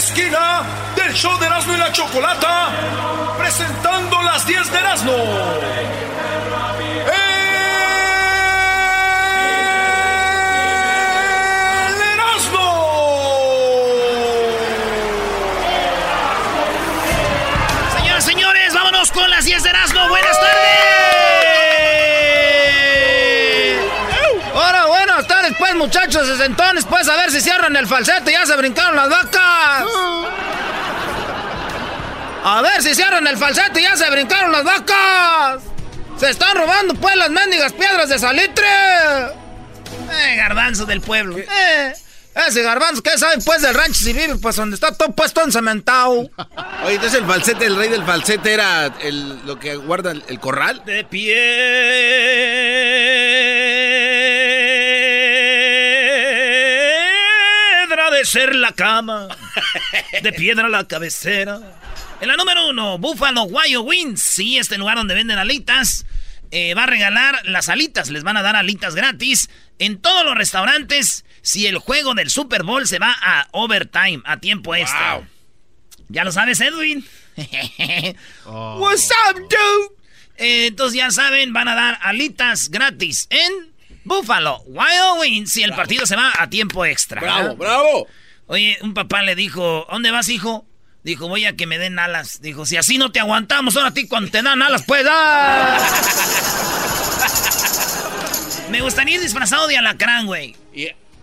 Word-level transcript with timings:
Esquina 0.00 0.62
del 0.96 1.12
show 1.12 1.38
de 1.38 1.44
Erasmo 1.44 1.74
y 1.74 1.76
la 1.76 1.92
Chocolata, 1.92 2.70
presentando 3.36 4.22
las 4.22 4.46
10 4.46 4.72
de 4.72 4.78
Erasmo. 4.78 5.12
¡El 5.12 5.20
Señoras, 17.94 18.24
señores, 18.24 18.72
vámonos 18.72 19.12
con 19.12 19.28
las 19.28 19.44
10 19.44 19.62
de 19.62 19.68
Erasmo. 19.68 20.08
Buenas 20.08 20.40
tardes. 20.40 21.19
Pues, 25.70 25.76
muchachos 25.76 26.26
sesentones. 26.26 26.84
Pues, 26.84 27.08
a 27.08 27.16
ver 27.16 27.30
si 27.30 27.40
cierran 27.40 27.76
el 27.76 27.86
falsete. 27.86 28.32
Ya 28.32 28.44
se 28.46 28.56
brincaron 28.56 28.96
las 28.96 29.08
vacas. 29.08 29.84
A 32.42 32.62
ver 32.62 32.82
si 32.82 32.94
cierran 32.94 33.26
el 33.26 33.36
falsete. 33.36 33.82
Ya 33.82 33.96
se 33.96 34.10
brincaron 34.10 34.52
las 34.52 34.64
vacas. 34.64 35.62
Se 36.18 36.30
están 36.30 36.56
robando, 36.56 36.94
pues, 36.94 37.16
las 37.16 37.30
mendigas 37.30 37.72
piedras 37.72 38.08
de 38.08 38.18
salitre. 38.18 38.66
Eh, 40.12 40.36
garbanzo 40.36 40.84
del 40.86 41.00
pueblo. 41.00 41.38
Eh, 41.38 41.94
ese 42.46 42.62
garbanzo, 42.62 43.02
¿qué 43.02 43.16
saben, 43.16 43.42
pues, 43.42 43.62
del 43.62 43.74
rancho 43.74 44.00
si 44.04 44.12
vive? 44.12 44.36
Pues, 44.36 44.56
donde 44.56 44.74
está 44.74 44.92
todo 44.92 45.12
puesto 45.12 45.42
encementado. 45.42 46.30
Oye, 46.84 46.94
entonces 46.94 47.20
el 47.20 47.26
falsete, 47.26 47.66
el 47.66 47.76
rey 47.76 47.88
del 47.88 48.04
falsete 48.04 48.52
era 48.52 48.86
el, 49.00 49.46
lo 49.46 49.58
que 49.58 49.76
guarda 49.76 50.10
el, 50.10 50.22
el 50.28 50.38
corral. 50.40 50.82
De 50.84 51.04
piedra 51.04 51.40
de 58.20 58.26
ser 58.26 58.54
la 58.54 58.72
cama, 58.72 59.28
de 60.22 60.32
piedra 60.32 60.68
la 60.68 60.86
cabecera. 60.86 61.58
En 62.20 62.28
la 62.28 62.36
número 62.36 62.68
uno, 62.68 62.98
Buffalo 62.98 63.44
Wild 63.44 63.78
Wings. 63.78 64.20
Sí, 64.20 64.58
este 64.58 64.76
lugar 64.76 64.96
donde 64.98 65.14
venden 65.14 65.38
alitas. 65.38 66.04
eh, 66.50 66.74
va 66.74 66.84
a 66.84 66.86
regalar 66.86 67.40
las 67.44 67.68
alitas. 67.68 68.10
Les 68.10 68.22
van 68.24 68.36
a 68.36 68.42
dar 68.42 68.56
alitas 68.56 68.94
gratis 68.94 69.48
en 69.78 70.00
todos 70.00 70.24
los 70.24 70.34
restaurantes 70.34 71.24
si 71.42 71.66
el 71.66 71.78
juego 71.78 72.14
del 72.14 72.28
Super 72.28 72.62
Bowl 72.64 72.86
se 72.86 72.98
va 72.98 73.16
a 73.22 73.48
overtime, 73.52 74.20
a 74.24 74.38
tiempo 74.38 74.74
extra. 74.74 75.26
Ya 76.08 76.24
lo 76.24 76.32
sabes, 76.32 76.60
Edwin. 76.60 77.06
What's 78.44 79.10
up, 79.28 79.36
dude? 79.36 80.00
Eh, 80.36 80.66
entonces 80.66 80.98
ya 80.98 81.10
saben, 81.10 81.52
van 81.52 81.68
a 81.68 81.74
dar 81.74 81.98
alitas 82.02 82.70
gratis 82.70 83.26
en 83.30 83.69
Buffalo 84.10 84.62
Wild 84.66 85.20
Wings 85.20 85.52
si 85.52 85.62
el 85.62 85.72
partido 85.72 86.04
se 86.04 86.16
va 86.16 86.32
a 86.36 86.50
tiempo 86.50 86.84
extra. 86.84 87.20
¡Bravo, 87.20 87.54
bravo! 87.54 88.08
Oye, 88.48 88.76
un 88.82 88.92
papá 88.92 89.22
le 89.22 89.36
dijo, 89.36 89.86
¿a 89.88 89.92
dónde 89.92 90.10
vas, 90.10 90.28
hijo? 90.28 90.66
Dijo, 91.04 91.28
voy 91.28 91.44
a 91.44 91.54
que 91.54 91.68
me 91.68 91.78
den 91.78 92.00
alas. 92.00 92.40
Dijo, 92.42 92.66
si 92.66 92.76
así 92.76 92.98
no 92.98 93.12
te 93.12 93.20
aguantamos, 93.20 93.76
ahora 93.76 93.90
a 93.90 93.94
ti 93.94 94.08
cuando 94.08 94.28
te 94.28 94.42
dan 94.42 94.60
alas, 94.62 94.82
pues 94.84 95.06
¡ah! 95.08 95.78
Me 98.70 98.80
gustaría 98.80 99.14
ir 99.14 99.20
disfrazado 99.20 99.68
de 99.68 99.78
alacrán, 99.78 100.26
güey. 100.26 100.56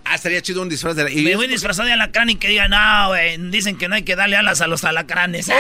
Ah, 0.06 0.16
estaría 0.16 0.42
chido 0.42 0.62
un 0.62 0.70
disfraz 0.70 0.96
de 0.96 1.04
la... 1.04 1.10
Me 1.10 1.36
voy 1.36 1.48
disfrazado 1.48 1.88
de 1.88 1.94
alacrán 1.94 2.30
y 2.30 2.38
que 2.38 2.48
digan, 2.48 2.72
no, 2.72 3.10
güey, 3.10 3.38
dicen 3.52 3.78
que 3.78 3.90
no 3.90 3.96
hay 3.96 4.04
que 4.04 4.16
darle 4.16 4.38
alas 4.38 4.62
a 4.62 4.68
los 4.68 4.86
alacranes. 4.86 5.50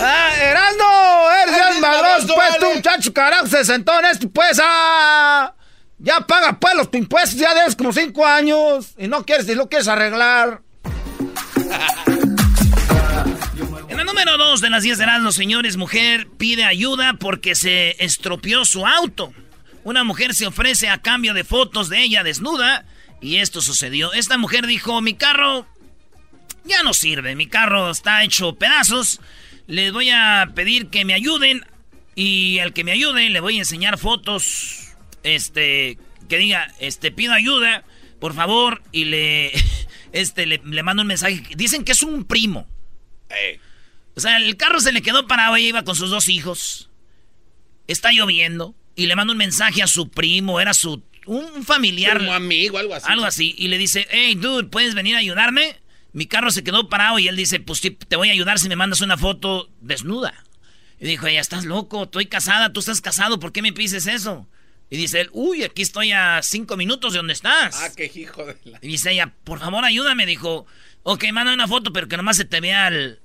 ¡Ah, 0.00 0.30
Erasmo! 0.40 1.54
¡Eres 1.54 1.80
madroso, 1.80 2.34
pues, 2.34 2.58
tú, 2.58 2.66
muchacho, 2.74 3.12
carajo, 3.12 3.46
sesentón, 3.46 4.04
este, 4.04 4.28
pues, 4.28 4.60
ah... 4.62 5.54
Ya 6.00 6.20
paga, 6.20 6.58
pues, 6.60 6.76
los 6.76 6.88
impuestos, 6.92 7.40
ya 7.40 7.54
debes 7.54 7.74
como 7.74 7.92
cinco 7.92 8.24
años, 8.24 8.94
y 8.96 9.08
no 9.08 9.24
quieres, 9.24 9.48
y 9.48 9.56
lo 9.56 9.68
quieres 9.68 9.88
arreglar. 9.88 10.62
En 13.88 13.96
la 13.96 14.04
número 14.04 14.38
dos 14.38 14.60
de 14.60 14.70
las 14.70 14.84
10 14.84 14.98
de 14.98 15.06
los 15.20 15.34
señores, 15.34 15.76
mujer 15.76 16.28
pide 16.38 16.64
ayuda 16.64 17.14
porque 17.14 17.56
se 17.56 17.96
estropeó 18.04 18.64
su 18.64 18.86
auto. 18.86 19.32
Una 19.82 20.04
mujer 20.04 20.34
se 20.34 20.46
ofrece 20.46 20.88
a 20.88 20.98
cambio 20.98 21.34
de 21.34 21.42
fotos 21.42 21.88
de 21.88 22.02
ella 22.02 22.22
desnuda 22.22 22.84
y 23.20 23.38
esto 23.38 23.60
sucedió. 23.60 24.12
Esta 24.12 24.38
mujer 24.38 24.66
dijo, 24.66 25.00
mi 25.00 25.14
carro 25.14 25.66
ya 26.64 26.82
no 26.82 26.94
sirve, 26.94 27.34
mi 27.34 27.48
carro 27.48 27.90
está 27.90 28.22
hecho 28.22 28.54
pedazos. 28.54 29.20
Les 29.68 29.92
voy 29.92 30.08
a 30.08 30.50
pedir 30.54 30.88
que 30.88 31.04
me 31.04 31.12
ayuden 31.12 31.64
y 32.14 32.58
al 32.58 32.72
que 32.72 32.84
me 32.84 32.92
ayude 32.92 33.28
le 33.28 33.38
voy 33.40 33.56
a 33.56 33.60
enseñar 33.60 33.98
fotos, 33.98 34.94
este, 35.22 35.98
que 36.28 36.38
diga, 36.38 36.72
este, 36.80 37.12
pido 37.12 37.34
ayuda, 37.34 37.84
por 38.18 38.34
favor, 38.34 38.82
y 38.92 39.04
le, 39.04 39.52
este, 40.12 40.46
le, 40.46 40.60
le 40.64 40.82
mando 40.82 41.02
un 41.02 41.08
mensaje. 41.08 41.42
Dicen 41.54 41.84
que 41.84 41.92
es 41.92 42.02
un 42.02 42.24
primo. 42.24 42.66
O 44.16 44.20
sea, 44.20 44.38
el 44.38 44.56
carro 44.56 44.80
se 44.80 44.90
le 44.90 45.02
quedó 45.02 45.26
parado, 45.26 45.54
ella 45.54 45.68
iba 45.68 45.84
con 45.84 45.94
sus 45.94 46.10
dos 46.10 46.28
hijos. 46.28 46.90
Está 47.86 48.10
lloviendo. 48.10 48.74
Y 48.96 49.06
le 49.06 49.14
manda 49.14 49.32
un 49.32 49.38
mensaje 49.38 49.82
a 49.82 49.86
su 49.86 50.10
primo, 50.10 50.60
era 50.60 50.74
su 50.74 51.04
un 51.26 51.62
familiar. 51.62 52.16
Primo 52.16 52.32
amigo, 52.32 52.78
algo 52.78 52.94
así. 52.94 53.06
Algo 53.08 53.24
así. 53.26 53.54
Y 53.58 53.68
le 53.68 53.78
dice, 53.78 54.08
hey, 54.10 54.34
dude, 54.34 54.64
¿puedes 54.64 54.94
venir 54.94 55.14
a 55.14 55.18
ayudarme? 55.18 55.76
Mi 56.12 56.26
carro 56.26 56.50
se 56.50 56.64
quedó 56.64 56.88
parado 56.88 57.18
y 57.18 57.28
él 57.28 57.36
dice, 57.36 57.60
pues 57.60 57.80
sí, 57.80 57.90
te 57.90 58.16
voy 58.16 58.28
a 58.30 58.32
ayudar 58.32 58.58
si 58.58 58.68
me 58.68 58.76
mandas 58.76 59.00
una 59.00 59.16
foto 59.18 59.68
desnuda. 59.80 60.34
Y 61.00 61.06
dijo, 61.06 61.26
ella, 61.26 61.40
estás 61.40 61.64
loco, 61.64 62.04
estoy 62.04 62.26
casada, 62.26 62.72
tú 62.72 62.80
estás 62.80 63.00
casado, 63.00 63.38
¿por 63.38 63.52
qué 63.52 63.62
me 63.62 63.72
pides 63.72 64.06
eso? 64.06 64.48
Y 64.90 64.96
dice 64.96 65.20
él, 65.20 65.30
uy, 65.32 65.62
aquí 65.64 65.82
estoy 65.82 66.12
a 66.12 66.40
cinco 66.42 66.76
minutos 66.76 67.12
de 67.12 67.18
donde 67.18 67.34
estás. 67.34 67.76
Ah, 67.78 67.90
qué 67.94 68.10
hijo 68.14 68.44
de 68.46 68.56
la... 68.64 68.78
Y 68.80 68.88
dice 68.88 69.12
ella, 69.12 69.34
por 69.44 69.60
favor, 69.60 69.84
ayúdame. 69.84 70.24
Dijo, 70.24 70.66
ok, 71.02 71.24
manda 71.32 71.52
una 71.52 71.68
foto, 71.68 71.92
pero 71.92 72.08
que 72.08 72.16
nomás 72.16 72.38
se 72.38 72.46
te 72.46 72.60
vea 72.60 72.88
el- 72.88 73.20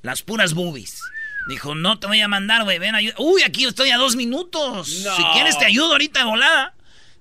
las 0.00 0.22
puras 0.22 0.54
boobies. 0.54 1.00
Dijo, 1.48 1.74
no 1.74 1.98
te 1.98 2.06
voy 2.06 2.20
a 2.22 2.28
mandar, 2.28 2.64
güey, 2.64 2.78
ven, 2.78 2.94
ayuda. 2.94 3.14
Uy, 3.18 3.42
aquí 3.42 3.64
estoy 3.66 3.90
a 3.90 3.98
dos 3.98 4.16
minutos. 4.16 4.88
No. 5.04 5.16
Si 5.16 5.22
quieres 5.34 5.58
te 5.58 5.66
ayudo 5.66 5.92
ahorita 5.92 6.20
de 6.20 6.24
volada. 6.24 6.74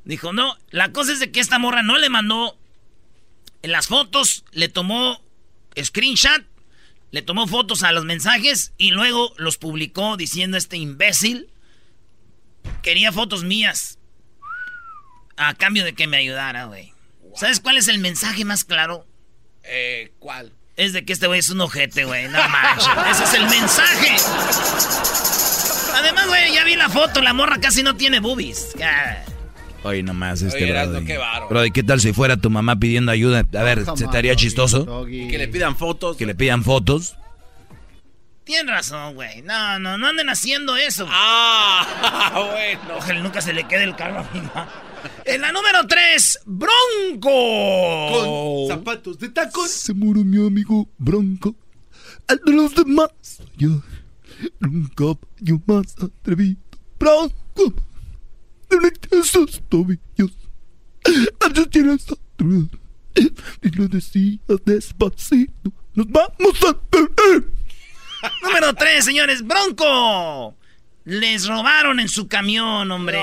Dijo, 0.06 0.32
no, 0.32 0.58
la 0.70 0.92
cosa 0.94 1.12
es 1.12 1.20
de 1.20 1.32
que 1.32 1.40
esta 1.42 1.60
morra 1.60 1.84
no 1.84 1.98
le 1.98 2.10
mandó 2.10 2.58
en 3.62 3.72
las 3.72 3.88
fotos, 3.88 4.44
le 4.52 4.70
tomó 4.70 5.24
screenshot, 5.82 6.44
le 7.12 7.22
tomó 7.22 7.48
fotos 7.48 7.84
a 7.84 7.92
los 7.92 8.06
mensajes 8.06 8.74
y 8.78 8.92
luego 8.92 9.34
los 9.38 9.58
publicó 9.58 10.18
diciendo 10.18 10.58
este 10.58 10.78
imbécil 10.78 11.50
quería 12.82 13.12
fotos 13.12 13.44
mías 13.44 13.98
a 15.38 15.54
cambio 15.56 15.84
de 15.84 15.94
que 15.94 16.08
me 16.08 16.18
ayudara, 16.18 16.66
güey. 16.66 16.94
¿Sabes 17.36 17.60
cuál 17.60 17.78
es 17.78 17.88
el 17.88 18.00
mensaje 18.00 18.46
más 18.46 18.64
claro? 18.64 19.08
Eh, 19.64 20.12
¿cuál? 20.20 20.54
Es 20.76 20.94
de 20.94 21.06
que 21.06 21.14
este 21.14 21.28
güey 21.28 21.40
es 21.40 21.50
un 21.50 21.62
ojete, 21.62 22.06
güey. 22.06 22.28
No 22.28 22.48
manches. 22.50 22.88
Ese 23.12 23.24
es 23.24 23.34
el 23.34 23.48
mensaje. 23.48 24.16
Además, 25.94 26.28
güey, 26.28 26.54
ya 26.54 26.64
vi 26.64 26.76
la 26.76 26.90
foto. 26.90 27.22
La 27.22 27.34
morra 27.34 27.60
casi 27.60 27.84
no 27.84 27.96
tiene 27.96 28.20
boobies. 28.20 28.76
Oye, 29.84 30.04
nomás 30.04 30.42
este 30.42 30.64
Oye, 30.64 30.72
brody. 30.72 31.06
qué 31.06 31.18
bárbaro. 31.18 31.50
Brody, 31.50 31.72
¿qué 31.72 31.84
tal 31.84 32.00
si 32.00 32.14
fuera 32.14 32.38
tu 32.38 32.50
mamá 32.50 32.78
pidiendo 32.78 33.12
ayuda? 33.12 33.40
A 33.40 33.64
ver, 33.64 33.86
¿se 33.96 34.08
te 34.08 34.18
haría 34.18 34.36
chistoso? 34.36 35.08
Y 35.08 35.28
que 35.28 35.38
le 35.38 35.48
pidan 35.48 35.76
fotos. 35.76 36.18
Que 36.18 36.26
le 36.26 36.36
pidan 36.36 36.64
fotos. 36.64 37.16
Tienes 38.44 38.68
razón, 38.74 39.16
güey. 39.16 39.42
No, 39.44 39.80
no, 39.80 39.98
no 39.98 40.08
anden 40.08 40.30
haciendo 40.30 40.76
eso. 40.76 41.08
Ah, 41.10 42.32
bueno. 42.52 42.98
Ojalá 42.98 43.22
nunca 43.22 43.42
se 43.42 43.54
le 43.54 43.64
quede 43.68 43.84
el 43.84 43.96
carro 43.96 44.20
a 44.20 44.30
mi 44.34 44.42
mamá. 44.42 44.68
En 45.26 45.42
la 45.42 45.52
número 45.52 45.86
3, 45.88 46.40
Bronco. 46.46 47.30
Con 48.12 48.68
zapatos 48.78 49.18
de 49.20 49.30
tacón. 49.30 49.68
Se 49.68 49.94
murió 49.94 50.24
mi 50.24 50.46
amigo 50.46 50.88
Bronco. 50.98 51.56
Al 52.28 52.40
de 52.46 52.52
los 52.52 52.76
demás. 52.76 53.10
Yo 53.58 53.70
nunca 54.60 55.20
yo 55.40 55.56
más 55.66 55.96
atrevido. 56.02 56.60
Bronco. 57.00 57.74
Tobillos. 59.70 60.32
Tienes. 61.70 62.08
Y 63.62 63.70
lo 63.76 63.88
decía 63.88 64.40
despacito. 64.66 65.74
Nos 65.94 66.08
vamos 66.08 66.64
a 66.68 66.80
perder. 66.90 67.46
Número 68.44 68.74
3, 68.74 69.04
señores, 69.04 69.42
Bronco. 69.46 70.58
Les 71.04 71.48
robaron 71.48 72.00
en 72.00 72.08
su 72.08 72.28
camión, 72.28 72.92
hombre. 72.92 73.20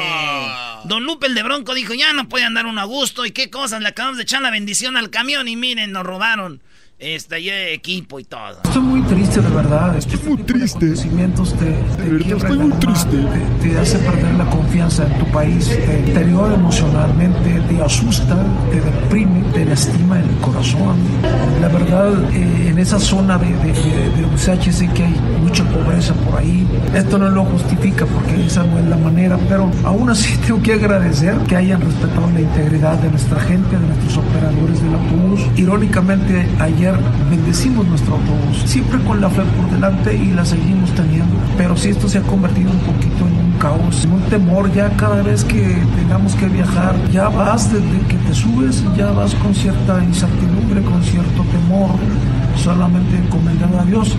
Don 0.85 1.05
Lupe, 1.05 1.29
el 1.29 1.35
de 1.35 1.45
Bronco, 1.45 1.75
dijo, 1.75 1.95
ya 1.95 2.13
no 2.13 2.29
puede 2.29 2.45
andar 2.45 2.67
uno 2.67 2.81
a 2.81 2.85
gusto. 2.85 3.25
¿Y 3.25 3.31
qué 3.31 3.51
cosas? 3.51 3.81
Le 3.81 3.89
acabamos 3.89 4.17
de 4.17 4.25
echar 4.25 4.43
la 4.43 4.51
bendición 4.51 4.97
al 4.97 5.11
camión 5.11 5.47
y 5.47 5.57
miren, 5.57 5.93
nos 5.93 6.05
robaron. 6.05 6.63
Este, 6.99 7.41
ya 7.41 7.69
equipo 7.69 8.19
y 8.19 8.25
todo. 8.25 8.59
Estoy 8.65 8.83
muy 8.83 9.03
triste, 9.03 9.41
de 9.41 9.49
verdad. 9.51 9.97
Estoy 9.97 10.19
muy 10.31 10.39
triste. 10.39 10.87
Acontecimientos 10.87 11.55
te, 11.55 11.67
te 11.67 12.03
De 12.03 12.11
verdad, 12.11 12.37
estoy 12.39 12.59
muy 12.59 12.73
triste. 12.73 13.17
Te, 13.63 13.69
te 13.69 13.79
hace 13.79 13.99
perder 13.99 14.35
la 14.35 14.51
confianza 14.51 15.07
en 15.07 15.19
tu 15.21 15.25
país, 15.31 15.69
te 15.69 16.03
deteriora 16.03 16.55
emocionalmente, 16.55 17.61
te 17.69 17.83
asusta, 17.83 18.45
te 18.73 18.81
deprime, 18.81 19.45
te 19.53 19.65
lastima 19.65 20.19
el 20.19 20.29
corazón. 20.41 20.97
La 21.61 21.69
verdad, 21.69 22.15
eh, 22.33 22.69
en 22.71 22.79
esa 22.81 22.99
zona 22.99 23.39
de, 23.39 23.47
de, 23.47 23.73
de, 23.73 24.11
de 24.17 24.25
UCH 24.35 24.73
sé 24.73 24.89
que 24.89 25.05
hay 25.05 25.15
mucha 25.41 25.63
pobreza 25.71 26.15
por 26.15 26.41
ahí. 26.41 26.67
Esto 26.97 27.17
no 27.17 27.31
lo 27.31 27.45
justifica 27.45 28.07
porque 28.07 28.45
esa 28.45 28.65
no 28.65 28.77
es 28.77 28.87
la 28.87 28.97
manera, 28.97 29.39
pero 29.49 29.71
aún 29.85 30.11
así 30.11 30.37
tengo 30.47 30.61
que 30.63 30.73
agradecer 30.73 31.37
que 31.47 31.55
hayan 31.55 31.81
respetado 31.81 32.29
la 32.33 32.41
integridad 32.41 32.99
de 32.99 33.09
nuestra 33.09 33.39
gente, 33.39 33.77
de 33.77 33.87
nuestros 33.87 34.17
operadores 34.17 34.83
del 34.83 34.95
autobús. 34.95 35.47
Irónicamente, 35.57 36.45
ayer 36.59 36.88
bendecimos 37.31 37.87
nuestro 37.87 38.15
autobús, 38.15 38.59
siempre 38.65 38.99
con 39.05 39.21
la 39.21 39.31
fe 39.31 39.43
por 39.43 39.71
delante 39.71 40.15
y 40.15 40.33
la 40.33 40.45
seguimos 40.45 40.95
teniendo. 40.95 41.35
Pero 41.57 41.77
si 41.77 41.91
esto 41.91 42.09
se 42.09 42.19
ha 42.19 42.23
convertido 42.23 42.71
un 42.71 42.81
poquito 42.81 43.27
en 43.27 43.37
un 43.37 43.59
caos, 43.59 44.05
en 44.05 44.13
un 44.13 44.23
temor, 44.29 44.73
ya 44.73 44.91
cada 44.97 45.23
vez 45.23 45.45
que 45.45 45.61
tengamos 45.97 46.35
que 46.35 46.47
viajar, 46.47 46.95
ya 47.11 47.29
vas 47.29 47.73
desde 47.73 48.07
que 48.09 48.17
te 48.17 48.35
subes, 48.35 48.83
ya 48.97 49.11
vas 49.11 49.35
con 49.37 49.55
cierta 49.55 50.03
incertidumbre, 50.03 50.83
con 50.83 51.03
cierto 51.03 51.43
temor, 51.45 51.91
solamente 52.57 53.17
encomendado 53.17 53.81
a 53.81 53.85
Dios. 53.85 54.17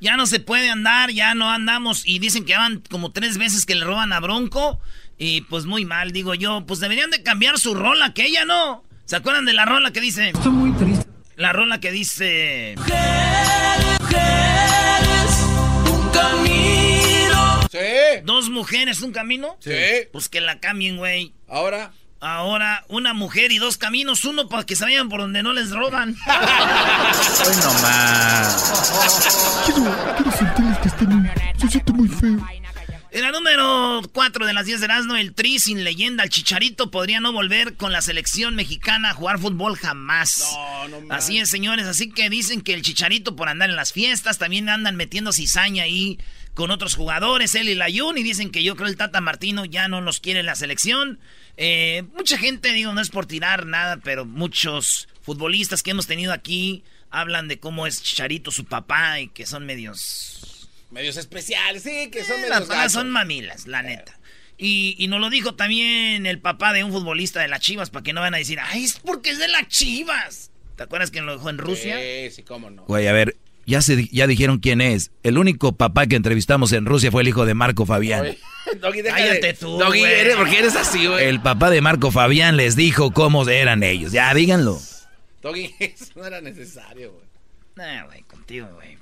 Ya 0.00 0.16
no 0.16 0.26
se 0.26 0.38
puede 0.38 0.70
andar, 0.70 1.10
ya 1.10 1.34
no 1.34 1.50
andamos. 1.50 2.06
Y 2.06 2.20
dicen 2.20 2.44
que 2.44 2.56
van 2.56 2.82
como 2.88 3.10
tres 3.10 3.36
veces 3.36 3.66
que 3.66 3.74
le 3.74 3.84
roban 3.84 4.12
a 4.12 4.20
Bronco. 4.20 4.78
Y 5.18 5.40
pues 5.42 5.66
muy 5.66 5.84
mal, 5.84 6.12
digo 6.12 6.34
yo. 6.34 6.64
Pues 6.66 6.78
deberían 6.78 7.10
de 7.10 7.22
cambiar 7.24 7.58
su 7.58 7.74
rola, 7.74 8.14
que 8.14 8.24
ella 8.26 8.44
no. 8.44 8.84
¿Se 9.06 9.16
acuerdan 9.16 9.44
de 9.44 9.54
la 9.54 9.64
rola 9.64 9.90
que 9.90 10.00
dice? 10.00 10.28
Estoy 10.28 10.52
muy 10.52 10.70
triste. 10.72 11.07
La 11.38 11.52
rola 11.52 11.78
que 11.78 11.92
dice... 11.92 12.74
Sí. 17.70 17.78
Dos 18.24 18.50
mujeres, 18.50 19.02
un 19.02 19.12
camino. 19.12 19.56
Sí. 19.60 19.70
Pues 20.10 20.28
que 20.28 20.40
la 20.40 20.58
cambien, 20.58 20.96
güey. 20.96 21.32
Ahora. 21.46 21.92
Ahora, 22.18 22.84
una 22.88 23.14
mujer 23.14 23.52
y 23.52 23.58
dos 23.58 23.78
caminos, 23.78 24.24
uno 24.24 24.48
para 24.48 24.64
que 24.64 24.74
se 24.74 24.82
vayan 24.82 25.08
por 25.08 25.20
donde 25.20 25.44
no 25.44 25.52
les 25.52 25.70
roban. 25.70 26.16
Hoy 27.46 27.56
nomás. 27.62 28.72
Quiero, 29.64 30.14
quiero 30.16 30.32
sentirles 30.32 30.78
que 30.78 30.88
estén. 30.88 31.32
Se 31.56 31.68
siente 31.68 31.92
muy 31.92 32.08
feo. 32.08 32.57
En 33.18 33.24
la 33.24 33.32
número 33.32 34.02
4 34.12 34.46
de 34.46 34.52
las 34.52 34.64
10 34.64 34.78
de 34.78 34.84
Erasmo, 34.84 35.16
el 35.16 35.34
Tri 35.34 35.58
sin 35.58 35.82
leyenda, 35.82 36.22
el 36.22 36.30
Chicharito 36.30 36.92
podría 36.92 37.18
no 37.18 37.32
volver 37.32 37.74
con 37.74 37.90
la 37.90 38.00
selección 38.00 38.54
mexicana 38.54 39.10
a 39.10 39.12
jugar 39.12 39.40
fútbol 39.40 39.74
jamás. 39.76 40.52
No, 40.52 40.86
no 40.86 41.00
mames. 41.00 41.10
Así 41.10 41.38
es, 41.38 41.50
señores. 41.50 41.86
Así 41.86 42.10
que 42.10 42.30
dicen 42.30 42.60
que 42.60 42.74
el 42.74 42.82
Chicharito 42.82 43.34
por 43.34 43.48
andar 43.48 43.70
en 43.70 43.74
las 43.74 43.92
fiestas 43.92 44.38
también 44.38 44.68
andan 44.68 44.94
metiendo 44.94 45.32
cizaña 45.32 45.82
ahí 45.82 46.20
con 46.54 46.70
otros 46.70 46.94
jugadores, 46.94 47.56
él 47.56 47.68
y 47.68 47.74
la 47.74 47.88
Yun, 47.88 48.18
y 48.18 48.22
dicen 48.22 48.52
que 48.52 48.62
yo 48.62 48.76
creo 48.76 48.86
el 48.86 48.96
Tata 48.96 49.20
Martino 49.20 49.64
ya 49.64 49.88
no 49.88 50.00
los 50.00 50.20
quiere 50.20 50.38
en 50.38 50.46
la 50.46 50.54
selección. 50.54 51.18
Eh, 51.56 52.04
mucha 52.14 52.38
gente, 52.38 52.72
digo, 52.72 52.92
no 52.92 53.00
es 53.00 53.10
por 53.10 53.26
tirar 53.26 53.66
nada, 53.66 53.96
pero 53.96 54.26
muchos 54.26 55.08
futbolistas 55.22 55.82
que 55.82 55.90
hemos 55.90 56.06
tenido 56.06 56.32
aquí 56.32 56.84
hablan 57.10 57.48
de 57.48 57.58
cómo 57.58 57.88
es 57.88 58.00
Chicharito 58.00 58.52
su 58.52 58.64
papá 58.64 59.18
y 59.18 59.26
que 59.26 59.44
son 59.44 59.66
medios 59.66 60.47
Medios 60.90 61.16
especiales, 61.16 61.82
sí, 61.82 62.08
que 62.10 62.24
son 62.24 62.38
eh, 62.38 62.48
medios 62.48 62.68
las 62.68 62.92
son 62.92 63.10
mamilas, 63.10 63.66
la 63.66 63.82
neta. 63.82 64.18
Y, 64.56 64.96
y 64.98 65.06
nos 65.08 65.20
lo 65.20 65.30
dijo 65.30 65.54
también 65.54 66.26
el 66.26 66.40
papá 66.40 66.72
de 66.72 66.82
un 66.82 66.90
futbolista 66.90 67.40
de 67.40 67.48
las 67.48 67.60
Chivas, 67.60 67.90
para 67.90 68.02
que 68.02 68.12
no 68.12 68.20
van 68.20 68.34
a 68.34 68.38
decir, 68.38 68.58
ay, 68.60 68.84
es 68.84 68.98
porque 68.98 69.30
es 69.30 69.38
de 69.38 69.48
las 69.48 69.68
Chivas. 69.68 70.50
¿Te 70.76 70.82
acuerdas 70.84 71.10
que 71.10 71.20
lo 71.20 71.32
dejó 71.32 71.50
en 71.50 71.58
Rusia? 71.58 71.96
Sí, 71.98 72.30
sí, 72.34 72.42
cómo 72.42 72.70
no. 72.70 72.84
Güey, 72.84 73.06
a 73.06 73.12
ver, 73.12 73.36
ya, 73.66 73.82
se, 73.82 74.08
ya 74.08 74.26
dijeron 74.26 74.58
quién 74.58 74.80
es. 74.80 75.10
El 75.22 75.38
único 75.38 75.72
papá 75.76 76.06
que 76.06 76.16
entrevistamos 76.16 76.72
en 76.72 76.86
Rusia 76.86 77.10
fue 77.10 77.22
el 77.22 77.28
hijo 77.28 77.46
de 77.46 77.54
Marco 77.54 77.84
Fabián. 77.86 78.22
Oye, 78.22 78.38
Doggy, 78.80 79.02
Cállate 79.02 79.54
tú, 79.54 79.78
Doggy, 79.78 80.00
güey. 80.00 80.12
eres, 80.12 80.36
¿por 80.36 80.48
qué 80.50 80.58
eres 80.58 80.74
así, 80.76 81.06
güey? 81.06 81.26
El 81.26 81.40
papá 81.40 81.70
de 81.70 81.80
Marco 81.80 82.10
Fabián 82.10 82.56
les 82.56 82.76
dijo 82.76 83.12
cómo 83.12 83.48
eran 83.48 83.82
ellos. 83.82 84.10
Ya, 84.12 84.32
díganlo. 84.34 84.80
Doggy, 85.42 85.74
eso 85.78 86.06
no 86.16 86.26
era 86.26 86.40
necesario, 86.40 87.12
güey. 87.12 87.24
Nah, 87.76 88.06
güey, 88.06 88.22
contigo, 88.22 88.68
güey. 88.74 88.97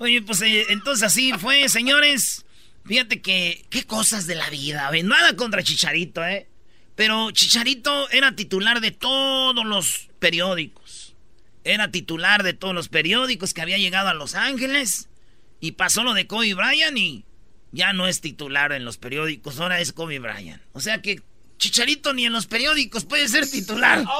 Oye, 0.00 0.22
pues 0.22 0.40
eh, 0.40 0.64
entonces 0.70 1.04
así 1.04 1.30
fue, 1.34 1.68
señores. 1.68 2.46
Fíjate 2.86 3.20
que, 3.20 3.66
qué 3.68 3.84
cosas 3.84 4.26
de 4.26 4.34
la 4.34 4.48
vida, 4.48 4.88
güey. 4.88 5.02
Nada 5.02 5.36
contra 5.36 5.62
Chicharito, 5.62 6.24
¿eh? 6.24 6.48
Pero 6.96 7.30
Chicharito 7.32 8.08
era 8.08 8.34
titular 8.34 8.80
de 8.80 8.92
todos 8.92 9.62
los 9.66 10.08
periódicos. 10.18 11.14
Era 11.64 11.90
titular 11.90 12.42
de 12.42 12.54
todos 12.54 12.74
los 12.74 12.88
periódicos 12.88 13.52
que 13.52 13.60
había 13.60 13.76
llegado 13.76 14.08
a 14.08 14.14
Los 14.14 14.34
Ángeles. 14.34 15.10
Y 15.60 15.72
pasó 15.72 16.02
lo 16.02 16.14
de 16.14 16.26
Kobe 16.26 16.54
Bryant 16.54 16.96
y 16.96 17.26
ya 17.70 17.92
no 17.92 18.08
es 18.08 18.22
titular 18.22 18.72
en 18.72 18.86
los 18.86 18.96
periódicos, 18.96 19.60
ahora 19.60 19.80
es 19.80 19.92
Kobe 19.92 20.18
Bryant. 20.18 20.62
O 20.72 20.80
sea 20.80 21.02
que 21.02 21.20
Chicharito 21.58 22.14
ni 22.14 22.24
en 22.24 22.32
los 22.32 22.46
periódicos 22.46 23.04
puede 23.04 23.28
ser 23.28 23.46
titular. 23.48 24.02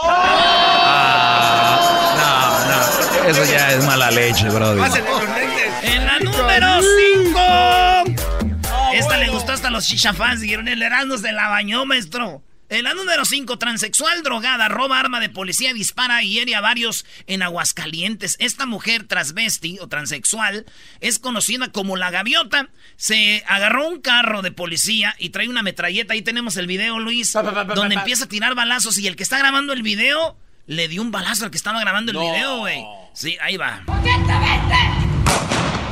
No, 2.20 2.66
no, 2.66 3.28
eso 3.28 3.44
ya 3.44 3.72
es 3.72 3.84
mala 3.84 4.10
leche, 4.10 4.48
brother. 4.50 4.78
En 5.82 6.04
la 6.06 6.18
número 6.20 6.80
5. 7.24 7.40
Esta 8.94 9.16
le 9.18 9.28
gustó 9.30 9.52
hasta 9.52 9.70
los 9.70 9.86
chichafans. 9.86 10.40
Dijeron, 10.40 10.68
el 10.68 10.82
Erasmo 10.82 11.16
se 11.18 11.32
la 11.32 11.48
bañó, 11.48 11.84
maestro. 11.86 12.42
En 12.68 12.84
la 12.84 12.94
número 12.94 13.24
5, 13.24 13.58
transexual 13.58 14.22
drogada, 14.22 14.68
roba 14.68 15.00
arma 15.00 15.18
de 15.18 15.28
policía, 15.28 15.72
dispara 15.74 16.22
y 16.22 16.34
hiere 16.34 16.54
a 16.54 16.60
varios 16.60 17.04
en 17.26 17.42
Aguascalientes. 17.42 18.36
Esta 18.38 18.64
mujer 18.64 19.04
transvesti 19.08 19.78
o 19.80 19.88
transexual 19.88 20.66
es 21.00 21.18
conocida 21.18 21.72
como 21.72 21.96
la 21.96 22.10
gaviota. 22.12 22.68
Se 22.96 23.42
agarró 23.48 23.88
un 23.88 24.00
carro 24.00 24.42
de 24.42 24.52
policía 24.52 25.16
y 25.18 25.30
trae 25.30 25.48
una 25.48 25.64
metralleta. 25.64 26.12
Ahí 26.14 26.22
tenemos 26.22 26.56
el 26.58 26.68
video, 26.68 27.00
Luis, 27.00 27.32
Pa, 27.32 27.42
pa, 27.42 27.52
pa, 27.52 27.66
pa, 27.66 27.74
donde 27.74 27.96
pa. 27.96 28.02
empieza 28.02 28.24
a 28.24 28.28
tirar 28.28 28.54
balazos 28.54 28.98
y 28.98 29.08
el 29.08 29.16
que 29.16 29.24
está 29.24 29.38
grabando 29.38 29.72
el 29.72 29.82
video 29.82 30.36
le 30.66 30.86
dio 30.86 31.02
un 31.02 31.10
balazo 31.10 31.46
al 31.46 31.50
que 31.50 31.56
estaba 31.56 31.80
grabando 31.80 32.12
el 32.12 32.18
No. 32.18 32.30
video, 32.32 32.58
güey. 32.58 32.84
Sí, 33.14 33.36
ahí 33.40 33.56
va. 33.56 33.82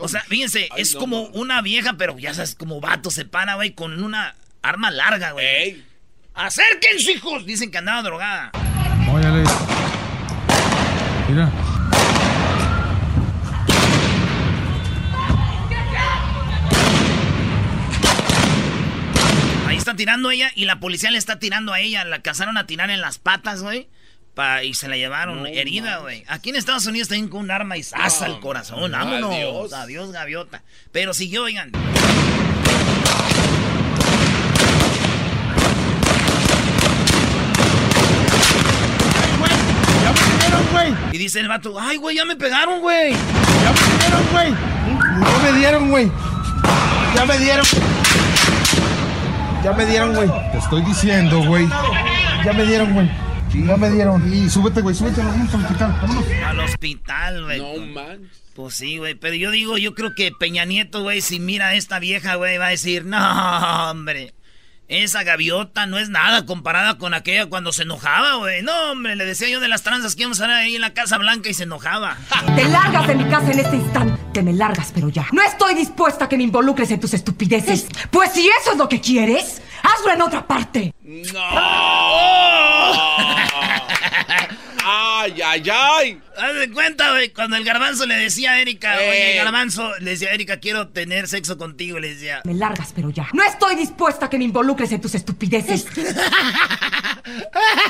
O 0.00 0.08
sea, 0.08 0.22
fíjense, 0.22 0.68
Ay, 0.70 0.82
es 0.82 0.94
no, 0.94 1.00
como 1.00 1.16
no. 1.32 1.40
una 1.40 1.60
vieja, 1.62 1.94
pero 1.98 2.18
ya 2.18 2.34
sabes, 2.34 2.54
como 2.54 2.80
vato 2.80 3.10
se 3.10 3.24
para, 3.24 3.54
güey, 3.56 3.72
con 3.72 4.02
una 4.02 4.34
arma 4.62 4.90
larga, 4.90 5.32
güey. 5.32 5.46
Ey. 5.46 5.84
¡Acérquense, 6.34 7.12
hijos! 7.12 7.44
Dicen 7.46 7.70
que 7.70 7.78
andaba 7.78 8.02
drogada. 8.02 8.52
Óyale. 9.10 9.44
Mira. 11.28 11.50
Ahí 19.66 19.76
está 19.76 19.94
tirando 19.94 20.30
ella 20.30 20.50
y 20.54 20.64
la 20.64 20.80
policía 20.80 21.10
le 21.10 21.18
está 21.18 21.38
tirando 21.38 21.72
a 21.72 21.80
ella. 21.80 22.04
La 22.04 22.16
alcanzaron 22.16 22.56
a 22.56 22.66
tirar 22.66 22.90
en 22.90 23.00
las 23.00 23.18
patas, 23.18 23.62
güey. 23.62 23.88
Pa- 24.38 24.62
y 24.62 24.73
se 24.73 24.87
la 24.87 24.97
llevaron 24.97 25.45
herida, 25.49 25.97
güey. 25.99 26.23
Aquí 26.28 26.50
en 26.50 26.57
Estados 26.57 26.87
Unidos 26.87 27.09
también 27.09 27.28
con 27.28 27.40
un 27.40 27.50
arma 27.50 27.76
y 27.76 27.80
asa 27.92 28.26
el 28.26 28.38
corazón. 28.38 28.88
Vámonos. 28.92 29.35
Adiós. 29.35 29.73
Adiós, 29.73 30.12
gaviota. 30.12 30.62
Pero 30.92 31.12
siguió, 31.12 31.42
oigan. 31.42 31.73
Y 41.12 41.18
dice 41.18 41.40
el 41.40 41.49
vato, 41.49 41.78
ay, 41.80 41.97
güey, 41.97 42.16
ya 42.16 42.25
me 42.25 42.37
pegaron, 42.37 42.80
güey. 42.80 43.12
Ya 43.12 43.73
me 43.73 43.99
dieron, 43.99 44.28
güey. 44.30 44.52
Ya 45.21 45.42
me 45.42 45.59
dieron, 45.59 45.90
güey. 45.90 46.12
Ya 47.14 47.25
me 47.26 47.38
dieron. 47.38 47.66
Ya 49.64 49.73
me 49.73 49.87
dieron, 49.87 50.14
güey. 50.14 50.28
Te 50.52 50.59
estoy 50.59 50.83
diciendo, 50.83 51.42
güey. 51.45 51.68
Ya 52.45 52.52
me 52.52 52.64
dieron, 52.64 52.92
güey. 52.95 53.11
Ya 53.52 53.76
me 53.76 53.90
dieron. 53.90 54.32
Y 54.32 54.48
súbete, 54.48 54.80
güey, 54.80 54.94
súbete, 54.94 55.22
vamos 55.22 55.54
al 55.54 55.62
hospital. 55.62 55.98
Vámonos. 56.00 56.24
Al 56.46 56.60
hospital, 56.60 57.44
güey. 57.44 57.58
No 57.60 57.86
man. 57.86 58.30
Pues 58.54 58.74
sí, 58.74 58.98
güey. 58.98 59.14
Pero 59.14 59.34
yo 59.34 59.50
digo, 59.50 59.78
yo 59.78 59.94
creo 59.94 60.14
que 60.14 60.32
Peña 60.32 60.64
Nieto, 60.64 61.02
güey, 61.02 61.20
si 61.20 61.38
mira 61.38 61.68
a 61.68 61.74
esta 61.74 61.98
vieja, 61.98 62.34
güey, 62.34 62.58
va 62.58 62.66
a 62.66 62.70
decir, 62.70 63.04
no, 63.04 63.90
hombre. 63.90 64.34
Esa 64.88 65.22
gaviota 65.22 65.84
no 65.84 65.98
es 65.98 66.08
nada 66.08 66.46
comparada 66.46 66.96
con 66.96 67.12
aquella 67.12 67.44
cuando 67.44 67.72
se 67.72 67.82
enojaba, 67.82 68.36
güey. 68.36 68.62
No, 68.62 68.92
hombre, 68.92 69.16
le 69.16 69.26
decía 69.26 69.48
yo 69.50 69.60
de 69.60 69.68
las 69.68 69.82
tranzas 69.82 70.16
que 70.16 70.22
íbamos 70.22 70.40
a 70.40 70.44
estar 70.44 70.56
ahí 70.56 70.76
en 70.76 70.80
la 70.80 70.94
Casa 70.94 71.18
Blanca 71.18 71.50
y 71.50 71.54
se 71.54 71.64
enojaba. 71.64 72.16
Te 72.56 72.64
largas 72.64 73.06
de 73.06 73.14
mi 73.14 73.24
casa 73.28 73.52
en 73.52 73.58
este 73.58 73.76
instante. 73.76 74.18
Te 74.32 74.42
me 74.42 74.54
largas, 74.54 74.90
pero 74.94 75.10
ya. 75.10 75.26
No 75.30 75.42
estoy 75.42 75.74
dispuesta 75.74 76.24
a 76.24 76.28
que 76.28 76.38
me 76.38 76.44
involucres 76.44 76.90
en 76.90 77.00
tus 77.00 77.12
estupideces. 77.12 77.86
Pues 78.10 78.32
si 78.32 78.48
eso 78.48 78.72
es 78.72 78.78
lo 78.78 78.88
que 78.88 79.00
quieres, 79.00 79.60
hazlo 79.82 80.12
en 80.12 80.22
otra 80.22 80.46
parte. 80.46 80.94
¡Ay, 85.28 85.42
ay, 85.42 85.70
ay! 85.70 86.20
Haz 86.37 86.54
de 86.54 86.70
cuenta, 86.70 87.11
güey, 87.11 87.30
cuando 87.32 87.56
el 87.56 87.64
garbanzo 87.64 88.06
le 88.06 88.14
decía 88.16 88.52
a 88.52 88.61
Erika, 88.61 88.94
oye, 88.97 89.35
Eh. 89.35 89.37
garbanzo, 89.37 89.90
le 89.99 90.12
decía, 90.12 90.30
Erika, 90.32 90.58
quiero 90.58 90.88
tener 90.88 91.28
sexo 91.28 91.58
contigo, 91.58 91.99
le 91.99 92.14
decía. 92.14 92.40
Me 92.44 92.54
largas, 92.54 92.92
pero 92.94 93.11
ya. 93.11 93.28
No 93.35 93.42
estoy 93.44 93.75
dispuesta 93.76 94.26
a 94.26 94.30
que 94.30 94.38
me 94.38 94.44
involucres 94.44 94.90
en 94.92 95.00
tus 95.00 95.14
estupideces. 95.14 95.87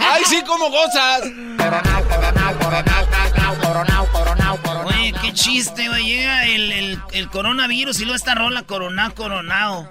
¡Ay, 0.00 0.22
sí, 0.26 0.42
cómo 0.46 0.68
gozas! 0.70 1.22
Oye, 4.84 5.14
qué 5.22 5.32
chiste, 5.32 5.88
güey. 5.88 6.04
Llega 6.06 6.46
el, 6.46 6.72
el, 6.72 6.98
el 7.12 7.28
coronavirus 7.28 8.00
y 8.00 8.04
luego 8.04 8.16
esta 8.16 8.34
rola 8.34 8.62
Corona 8.64 9.10
Coronao. 9.10 9.90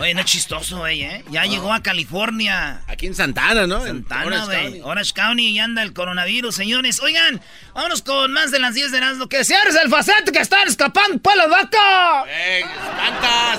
Oye, 0.00 0.12
no 0.14 0.20
es 0.20 0.26
chistoso, 0.26 0.78
güey, 0.78 1.02
¿eh? 1.02 1.24
Ya 1.30 1.44
llegó 1.46 1.72
a 1.72 1.82
California. 1.82 2.82
Aquí 2.86 3.06
en 3.06 3.14
Santana, 3.14 3.66
¿no? 3.66 3.86
En 3.86 3.96
Santana, 4.06 4.26
Orange 4.26 4.46
güey. 4.46 4.62
County. 4.64 4.80
Orange 4.82 5.12
County 5.14 5.46
y 5.48 5.58
anda 5.58 5.82
el 5.82 5.92
coronavirus, 5.94 6.54
señores. 6.54 7.00
Oigan, 7.00 7.40
vámonos 7.74 8.02
con 8.02 8.32
más 8.32 8.50
de 8.50 8.58
las 8.58 8.74
10 8.74 8.92
de 8.92 8.98
Erasmo. 8.98 9.28
Que 9.28 9.38
¡Que 9.38 9.44
cierres 9.44 9.76
el 9.82 9.88
facete 9.88 10.32
que 10.32 10.40
están 10.40 10.66
escapando 10.66 11.16
pues 11.20 11.36
las 11.36 11.48
vacas! 11.48 12.26
¡Eh, 12.28 12.60
espantas! 12.60 13.58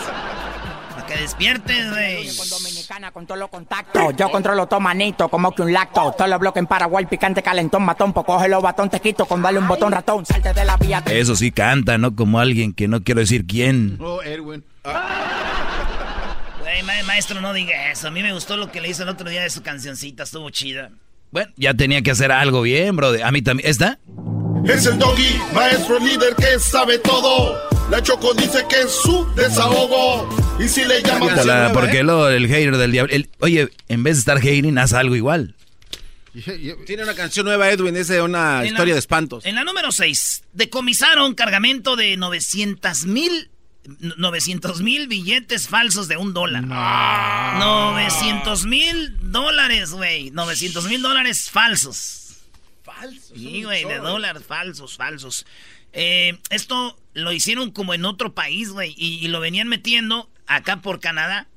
Para 0.93 1.07
que 1.07 1.15
despiertes, 1.15 1.89
güey. 1.89 2.35
Con 2.35 2.49
Dominicana 2.49 3.11
con 3.11 3.25
todos 3.25 3.39
los 3.39 3.49
contactos. 3.49 4.13
Yo 4.17 4.29
controlo 4.29 4.67
todo 4.67 4.81
manito, 4.81 5.29
como 5.29 5.55
que 5.55 5.61
un 5.61 5.71
lacto. 5.71 6.11
Todos 6.17 6.29
los 6.29 6.37
bloques 6.37 6.59
en 6.59 6.67
Paraguay, 6.67 7.05
picante, 7.05 7.41
calentón, 7.41 7.83
matón. 7.83 8.11
Pues 8.11 8.25
cógelo, 8.25 8.61
batón, 8.61 8.89
te 8.89 8.99
quito. 8.99 9.25
Con 9.25 9.41
darle 9.41 9.59
un 9.59 9.69
botón 9.69 9.93
ratón. 9.93 10.25
Salte 10.25 10.53
de 10.53 10.65
la 10.65 10.75
vía. 10.75 11.01
Eso 11.05 11.35
sí 11.37 11.51
canta, 11.51 11.97
¿no? 11.97 12.13
Como 12.13 12.39
alguien 12.41 12.73
que 12.73 12.89
no 12.89 13.01
quiero 13.01 13.21
decir 13.21 13.45
quién. 13.47 13.97
Oh, 14.01 14.21
Erwin. 14.21 14.65
Güey, 14.83 14.95
ma- 16.83 17.03
maestro, 17.05 17.41
no 17.41 17.53
diga 17.53 17.91
eso. 17.91 18.07
A 18.07 18.11
mí 18.11 18.21
me 18.23 18.33
gustó 18.33 18.57
lo 18.57 18.71
que 18.71 18.81
le 18.81 18.89
hizo 18.89 19.03
el 19.03 19.09
otro 19.09 19.29
día 19.29 19.41
de 19.43 19.49
su 19.49 19.61
cancioncita. 19.61 20.23
Estuvo 20.23 20.49
chida. 20.49 20.91
Bueno, 21.31 21.51
ya 21.57 21.73
tenía 21.73 22.01
que 22.01 22.11
hacer 22.11 22.31
algo 22.31 22.61
bien, 22.61 22.95
bro. 22.95 23.13
A 23.23 23.31
mí 23.31 23.41
también. 23.41 23.69
¿Está? 23.69 23.99
Es 24.65 24.85
el 24.85 24.97
doggy, 24.97 25.39
maestro 25.53 25.99
líder 25.99 26.35
que 26.35 26.59
sabe 26.59 26.97
todo. 26.99 27.57
La 27.89 28.01
Choco 28.03 28.33
dice 28.33 28.65
que 28.69 28.81
es 28.81 28.91
su 28.91 29.25
desahogo. 29.35 30.27
Y 30.59 30.67
si 30.67 30.83
le 30.85 31.01
llamas... 31.01 31.29
Quítala, 31.29 31.71
porque 31.73 32.03
luego 32.03 32.27
el 32.27 32.47
hater 32.47 32.77
del 32.77 32.91
diablo. 32.91 33.13
el- 33.13 33.29
oye, 33.39 33.69
en 33.87 34.03
vez 34.03 34.15
de 34.15 34.19
estar 34.19 34.37
hating, 34.37 34.77
haz 34.77 34.93
algo 34.93 35.15
igual. 35.15 35.55
Tiene 36.85 37.03
una 37.03 37.15
canción 37.15 37.45
nueva, 37.45 37.69
Edwin, 37.71 37.95
es 37.95 38.07
de 38.07 38.21
una 38.21 38.57
En 38.57 38.61
la- 38.65 38.67
historia 38.67 38.93
de 38.93 38.99
espantos. 38.99 39.45
En 39.45 39.55
la 39.55 39.63
número 39.63 39.91
6, 39.91 40.43
decomisaron 40.53 41.33
cargamento 41.33 41.95
de 41.95 42.15
900 42.17 43.05
mil 43.05 43.49
900 43.85 44.81
mil 44.81 45.07
billetes 45.07 45.67
falsos 45.67 46.07
de 46.07 46.17
un 46.17 46.33
dólar. 46.33 46.63
900 46.63 48.65
mil 48.65 49.17
dólares, 49.31 49.91
güey. 49.91 50.31
900 50.31 50.85
mil 50.85 51.01
dólares 51.01 51.49
falsos. 51.49 52.37
Falsos. 52.83 53.31
Sí, 53.35 53.63
güey, 53.63 53.85
de 53.85 53.97
dólares 53.97 54.43
falsos, 54.45 54.97
falsos. 54.97 55.45
Eh, 55.93 56.37
esto 56.49 56.99
lo 57.13 57.31
hicieron 57.31 57.71
como 57.71 57.93
en 57.93 58.05
otro 58.05 58.33
país, 58.33 58.69
güey, 58.69 58.93
y, 58.97 59.23
y 59.23 59.27
lo 59.27 59.39
venían 59.39 59.67
metiendo 59.67 60.29
acá 60.47 60.81
por 60.81 60.99
Canadá. 60.99 61.47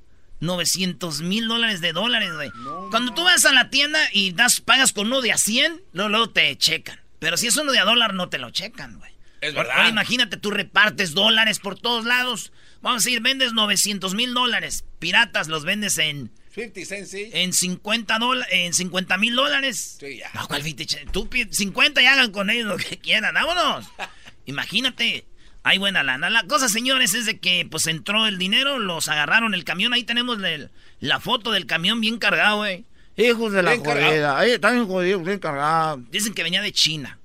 900 0.41 1.21
mil 1.21 1.47
dólares 1.47 1.81
de 1.81 1.93
dólares, 1.93 2.35
güey. 2.35 2.51
Cuando 2.91 3.15
tú 3.15 3.23
vas 3.23 3.45
a 3.45 3.53
la 3.53 3.71
tienda 3.71 4.01
y 4.13 4.33
das, 4.33 4.61
pagas 4.61 4.93
con 4.93 5.07
uno 5.07 5.21
de 5.21 5.31
a 5.31 5.39
100, 5.39 5.81
luego, 5.93 6.11
luego 6.11 6.31
te 6.31 6.57
checan. 6.59 7.01
Pero 7.21 7.37
si 7.37 7.47
es 7.47 7.57
uno 7.57 7.71
de 7.71 7.79
a 7.79 7.85
dólar, 7.85 8.15
no 8.15 8.29
te 8.29 8.39
lo 8.39 8.51
checan, 8.51 8.99
güey. 8.99 9.13
Es 9.43 9.55
Ahora, 9.55 9.69
verdad. 9.75 9.89
imagínate, 9.91 10.37
tú 10.39 10.51
repartes 10.51 11.13
dólares 11.13 11.59
por 11.59 11.79
todos 11.79 12.05
lados. 12.07 12.53
Vamos 12.81 13.03
a 13.03 13.05
decir, 13.05 13.21
vendes 13.21 13.53
900 13.53 14.15
mil 14.15 14.33
dólares. 14.33 14.85
Piratas 14.99 15.49
los 15.49 15.65
vendes 15.65 15.99
en, 15.99 16.31
50 16.55 16.85
cents, 16.87 17.11
sí. 17.11 17.29
en 17.35 17.53
50 17.53 18.19
dólares, 18.19 18.49
en 18.53 18.73
50 18.73 19.19
mil 19.19 19.35
dólares. 19.35 19.99
Sí, 20.01 20.17
ya. 20.19 20.31
No, 20.35 20.49
¿cuál 20.49 20.63
50? 20.63 21.13
Tú 21.13 21.29
pi- 21.29 21.49
50 21.51 22.01
y 22.01 22.07
hagan 22.07 22.31
con 22.33 22.49
ellos 22.51 22.67
lo 22.67 22.77
que 22.79 22.99
quieran, 22.99 23.35
vámonos. 23.35 23.87
Imagínate. 24.47 25.27
Hay 25.65 25.79
buena 25.79 26.03
lana. 26.03 26.29
La 26.29 26.43
cosa, 26.45 26.69
señores, 26.69 27.15
es 27.15 27.25
de 27.25 27.39
que 27.39 27.65
pues 27.71 27.87
entró 27.87 28.27
el 28.27 28.37
dinero, 28.37 28.81
los 28.81 29.09
agarraron 29.09 29.55
el 29.55 29.63
camión. 29.63 29.93
Ahí 29.93 30.03
tenemos 30.03 30.39
la, 30.41 30.69
la 30.99 31.21
foto 31.21 31.53
del 31.53 31.67
camión 31.67 32.01
bien 32.01 32.19
cargado, 32.19 32.57
güey. 32.59 32.85
Hijos 33.17 33.53
de 33.53 33.63
la 33.63 33.73
Bien 33.75 33.85
jodida. 33.85 34.37
Ahí 34.39 34.51
están 34.51 34.85
jodidos, 34.89 35.23
bien 35.25 35.39
cargados. 35.39 36.01
Dicen 36.11 36.35
que 36.35 36.43
venía 36.43 36.63
de 36.63 36.73
China. 36.73 37.21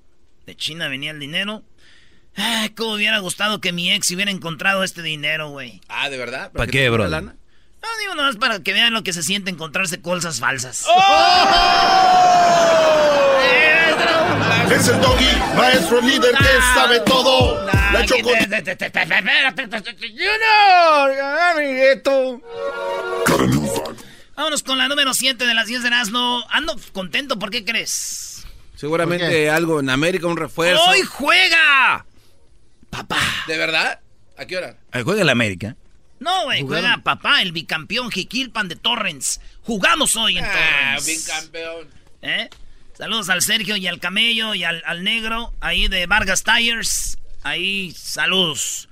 De 0.46 0.56
China 0.56 0.88
venía 0.88 1.10
el 1.12 1.20
dinero. 1.20 1.64
Ay, 2.38 2.70
cómo 2.70 2.94
hubiera 2.94 3.18
gustado 3.20 3.60
que 3.60 3.72
mi 3.74 3.92
ex 3.92 4.12
hubiera 4.12 4.30
encontrado 4.32 4.84
este 4.84 5.02
dinero, 5.02 5.50
güey. 5.50 5.82
Ah, 5.90 6.10
¿de 6.10 6.18
verdad? 6.18 6.52
¿Para 6.52 6.68
que 6.68 6.72
qué, 6.72 6.90
bro? 6.90 7.08
lana? 7.08 7.36
No, 7.82 7.88
digo 8.00 8.16
nada 8.16 8.28
más 8.30 8.38
para 8.38 8.60
que 8.62 8.74
vean 8.74 8.94
lo 8.94 9.02
que 9.04 9.12
se 9.14 9.24
siente 9.24 9.50
encontrarse 9.50 10.02
cosas 10.02 10.40
falsas. 10.40 10.86
Es 14.72 14.88
el 14.90 15.02
doggy, 15.02 15.26
maestro 15.56 16.02
líder 16.02 16.36
que 16.38 16.62
sabe 16.76 17.00
todo. 17.00 17.66
Nah, 17.66 17.92
La 17.94 18.06
Choco... 18.06 18.30
Junior, 20.00 21.20
amiguito. 21.56 22.42
Vámonos 24.36 24.62
con 24.62 24.78
la 24.78 24.88
número 24.88 25.14
7 25.14 25.46
de 25.46 25.54
las 25.56 25.66
10 25.68 25.82
de 25.82 25.88
Erasmo. 25.88 26.44
Ando 26.50 26.76
contento, 26.94 27.40
¿por 27.40 27.50
qué 27.50 27.66
crees? 27.66 28.46
Seguramente 28.76 29.26
¿Por 29.26 29.34
qué? 29.34 29.50
algo 29.50 29.80
en 29.80 29.90
América, 29.90 30.28
un 30.28 30.38
refuerzo. 30.38 30.84
¡Hoy 30.84 31.02
juega! 31.02 32.06
Papá. 32.98 33.20
¿De 33.48 33.58
verdad? 33.58 34.00
¿A 34.38 34.46
qué 34.46 34.58
hora? 34.58 34.78
Eh, 34.94 35.02
Juega 35.04 35.22
el 35.22 35.30
América. 35.30 35.76
No, 36.20 36.46
güey, 36.46 36.64
juega 36.64 36.98
papá, 37.04 37.42
el 37.44 37.52
bicampeón 37.52 38.10
Jiquilpan 38.12 38.68
de 38.68 38.76
Torrens. 38.76 39.40
Jugamos 39.62 40.16
hoy 40.16 40.38
en 40.40 40.46
Ah, 40.46 40.52
Torrens. 40.96 41.06
bien 41.06 41.20
campeón. 41.28 41.88
¿Eh? 42.24 42.50
Saludos 42.98 43.30
al 43.30 43.44
Sergio 43.44 43.76
y 43.78 43.86
al 43.86 44.00
Camello 44.00 44.56
y 44.56 44.64
al, 44.64 44.82
al 44.86 45.04
Negro, 45.04 45.54
ahí 45.60 45.88
de 45.88 46.08
Vargas 46.08 46.44
Tires. 46.44 47.20
Ahí, 47.44 47.92
saludos. 47.96 48.90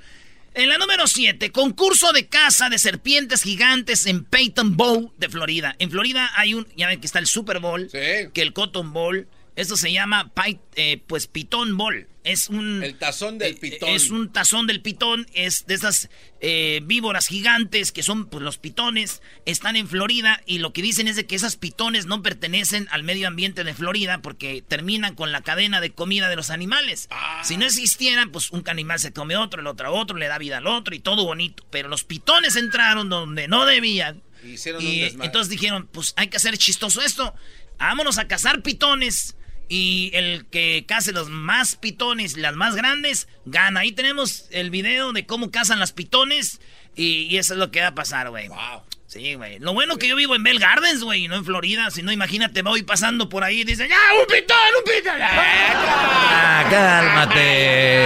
En 0.53 0.69
la 0.69 0.77
número 0.77 1.07
7, 1.07 1.51
concurso 1.51 2.13
de 2.13 2.27
caza 2.27 2.69
de 2.69 2.77
serpientes 2.77 3.41
gigantes 3.41 4.05
en 4.05 4.23
Peyton 4.23 4.77
Bowl 4.77 5.11
de 5.17 5.27
Florida. 5.27 5.75
En 5.79 5.89
Florida 5.89 6.31
hay 6.35 6.53
un, 6.53 6.67
ya 6.77 6.87
ven 6.87 6.99
que 7.01 7.07
está 7.07 7.17
el 7.19 7.25
Super 7.27 7.59
Bowl, 7.59 7.89
Sí. 7.91 8.29
que 8.33 8.41
el 8.43 8.53
Cotton 8.53 8.93
Bowl. 8.93 9.27
Esto 9.55 9.77
se 9.77 9.91
llama, 9.91 10.31
eh, 10.75 11.01
pues, 11.07 11.27
Pitón 11.27 11.77
Bowl. 11.77 12.07
Es 12.25 12.49
un... 12.49 12.81
El 12.83 12.97
tazón 12.97 13.37
del 13.37 13.53
eh, 13.53 13.57
pitón. 13.57 13.89
Es 13.89 14.09
un 14.09 14.33
tazón 14.33 14.65
del 14.65 14.81
pitón, 14.81 15.27
es 15.33 15.67
de 15.67 15.75
esas 15.75 16.09
eh, 16.41 16.81
víboras 16.83 17.27
gigantes 17.27 17.91
que 17.91 18.01
son 18.01 18.25
pues, 18.25 18.43
los 18.43 18.57
pitones, 18.57 19.21
están 19.45 19.75
en 19.75 19.87
Florida 19.87 20.41
y 20.47 20.57
lo 20.57 20.73
que 20.73 20.81
dicen 20.81 21.07
es 21.07 21.17
de 21.17 21.27
que 21.27 21.35
esas 21.35 21.55
pitones 21.55 22.07
no 22.07 22.23
pertenecen 22.23 22.87
al 22.89 23.03
medio 23.03 23.27
ambiente 23.27 23.63
de 23.63 23.75
Florida 23.75 24.23
porque 24.23 24.63
terminan 24.67 25.13
con 25.13 25.31
la 25.31 25.41
cadena 25.41 25.81
de 25.81 25.91
comida 25.91 26.27
de 26.27 26.35
los 26.35 26.49
animales. 26.49 27.07
Ah. 27.11 27.43
Si 27.45 27.57
no 27.57 27.65
existieran, 27.65 28.31
pues 28.31 28.49
un 28.49 28.63
animal 28.67 28.99
se 28.99 29.13
come 29.13 29.37
otro, 29.37 29.61
el 29.61 29.67
otro 29.67 29.87
a 29.87 29.91
otro, 29.91 30.17
le 30.17 30.27
da 30.27 30.39
vida 30.39 30.57
al 30.57 30.65
otro 30.65 30.95
y 30.95 30.99
todo 30.99 31.25
bonito. 31.25 31.63
Pero 31.69 31.89
los 31.89 32.03
pitones 32.03 32.55
entraron 32.55 33.07
donde 33.07 33.47
no 33.47 33.67
debían. 33.67 34.23
Hicieron 34.43 34.81
Y 34.81 35.03
entonces 35.03 35.49
dijeron, 35.49 35.87
pues 35.91 36.13
hay 36.17 36.27
que 36.29 36.37
hacer 36.37 36.57
chistoso 36.57 37.01
esto. 37.03 37.35
Vámonos 37.77 38.17
a 38.17 38.27
cazar 38.27 38.63
pitones. 38.63 39.35
Y 39.67 40.11
el 40.13 40.45
que 40.45 40.85
case 40.87 41.11
los 41.11 41.29
más 41.29 41.75
pitones, 41.75 42.37
las 42.37 42.55
más 42.55 42.75
grandes, 42.75 43.27
gana. 43.45 43.81
Ahí 43.81 43.91
tenemos 43.91 44.45
el 44.51 44.69
video 44.69 45.11
de 45.11 45.25
cómo 45.25 45.51
cazan 45.51 45.79
las 45.79 45.91
pitones. 45.91 46.59
Y, 46.95 47.23
y 47.23 47.37
eso 47.37 47.53
es 47.53 47.59
lo 47.59 47.71
que 47.71 47.81
va 47.81 47.87
a 47.87 47.95
pasar, 47.95 48.29
güey. 48.29 48.47
Wow. 48.47 48.83
Sí, 49.07 49.35
güey. 49.35 49.59
Lo 49.59 49.73
bueno 49.73 49.97
que 49.97 50.07
yo 50.09 50.15
vivo 50.15 50.35
en 50.35 50.43
Bell 50.43 50.59
Gardens, 50.59 51.01
güey, 51.01 51.27
no 51.27 51.35
en 51.35 51.45
Florida. 51.45 51.89
Si 51.89 52.01
no, 52.01 52.11
imagínate, 52.11 52.63
voy 52.63 52.83
pasando 52.83 53.29
por 53.29 53.43
ahí 53.43 53.61
y 53.61 53.63
dice, 53.63 53.87
¡ya, 53.87 53.97
un 54.19 54.25
pitón, 54.25 54.57
un 54.77 54.83
pitón! 54.83 55.21
Ah, 55.21 56.65
cálmate. 56.69 58.03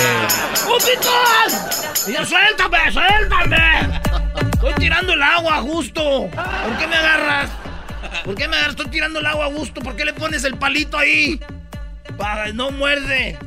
¡Un 0.67 0.77
pitón! 0.77 2.13
¡Ya, 2.13 2.25
suéltame, 2.25 2.91
suéltame! 2.91 3.99
Estoy 4.53 4.73
tirando 4.75 5.13
el 5.13 5.23
agua 5.23 5.61
justo. 5.61 6.29
¿Por 6.29 6.77
qué 6.77 6.85
me 6.85 6.95
agarras? 6.97 7.49
¿Por 8.23 8.35
qué 8.35 8.47
me 8.47 8.55
agarras? 8.55 8.75
Estoy 8.75 8.91
tirando 8.91 9.19
el 9.19 9.25
agua 9.25 9.45
a 9.45 9.49
gusto. 9.49 9.81
¿Por 9.81 9.95
qué 9.95 10.05
le 10.05 10.13
pones 10.13 10.43
el 10.43 10.57
palito 10.57 10.97
ahí? 10.97 11.39
Pa- 12.17 12.47
no 12.53 12.71
muerde. 12.71 13.37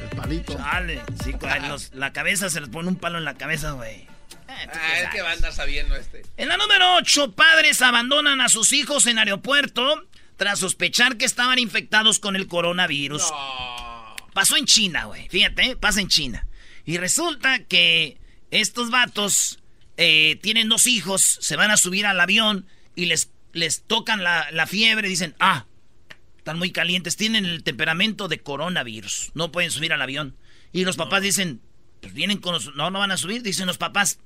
El 0.00 0.16
palito. 0.16 0.56
Chale. 0.56 1.02
Sí, 1.24 1.32
los- 1.68 1.92
la 1.94 2.12
cabeza 2.12 2.48
se 2.50 2.60
les 2.60 2.68
pone 2.68 2.88
un 2.88 2.96
palo 2.96 3.18
en 3.18 3.24
la 3.24 3.34
cabeza, 3.34 3.72
güey. 3.72 4.06
Ah, 4.48 4.98
es 5.02 5.08
que 5.10 5.22
va 5.22 5.30
a 5.30 5.32
andar 5.32 5.52
sabiendo 5.52 5.94
este. 5.96 6.22
En 6.36 6.48
la 6.48 6.56
número 6.56 6.96
8, 6.96 7.32
padres 7.32 7.80
abandonan 7.82 8.40
a 8.40 8.48
sus 8.48 8.72
hijos 8.72 9.06
en 9.06 9.18
aeropuerto 9.18 10.04
tras 10.36 10.58
sospechar 10.58 11.16
que 11.16 11.24
estaban 11.24 11.58
infectados 11.58 12.18
con 12.18 12.34
el 12.36 12.46
coronavirus. 12.46 13.22
Pasó 14.34 14.56
en 14.56 14.66
China, 14.66 15.04
güey. 15.04 15.28
Fíjate, 15.28 15.76
pasa 15.76 16.00
en 16.00 16.08
China. 16.08 16.46
Y 16.84 16.96
resulta 16.98 17.60
que 17.64 18.18
estos 18.50 18.90
vatos 18.90 19.60
eh, 19.96 20.38
tienen 20.42 20.68
dos 20.68 20.86
hijos, 20.86 21.22
se 21.40 21.56
van 21.56 21.70
a 21.70 21.76
subir 21.76 22.06
al 22.06 22.18
avión 22.20 22.66
y 22.96 23.06
les, 23.06 23.30
les 23.52 23.82
tocan 23.82 24.22
la, 24.22 24.50
la 24.52 24.66
fiebre 24.66 25.08
y 25.08 25.10
dicen, 25.10 25.34
ah, 25.40 25.66
están 26.36 26.58
muy 26.58 26.72
calientes, 26.72 27.16
tienen 27.16 27.44
el 27.44 27.62
temperamento 27.62 28.28
de 28.28 28.40
coronavirus, 28.40 29.32
no 29.34 29.52
pueden 29.52 29.70
subir 29.70 29.92
al 29.92 30.02
avión. 30.02 30.36
Y 30.72 30.84
los 30.84 30.96
papás 30.96 31.22
dicen, 31.22 31.60
pues 32.00 32.14
vienen 32.14 32.38
con 32.38 32.54
los... 32.54 32.74
No, 32.74 32.90
no 32.90 32.98
van 33.00 33.10
a 33.10 33.16
subir, 33.16 33.42
dicen 33.42 33.66
los 33.66 33.78
papás, 33.78 34.20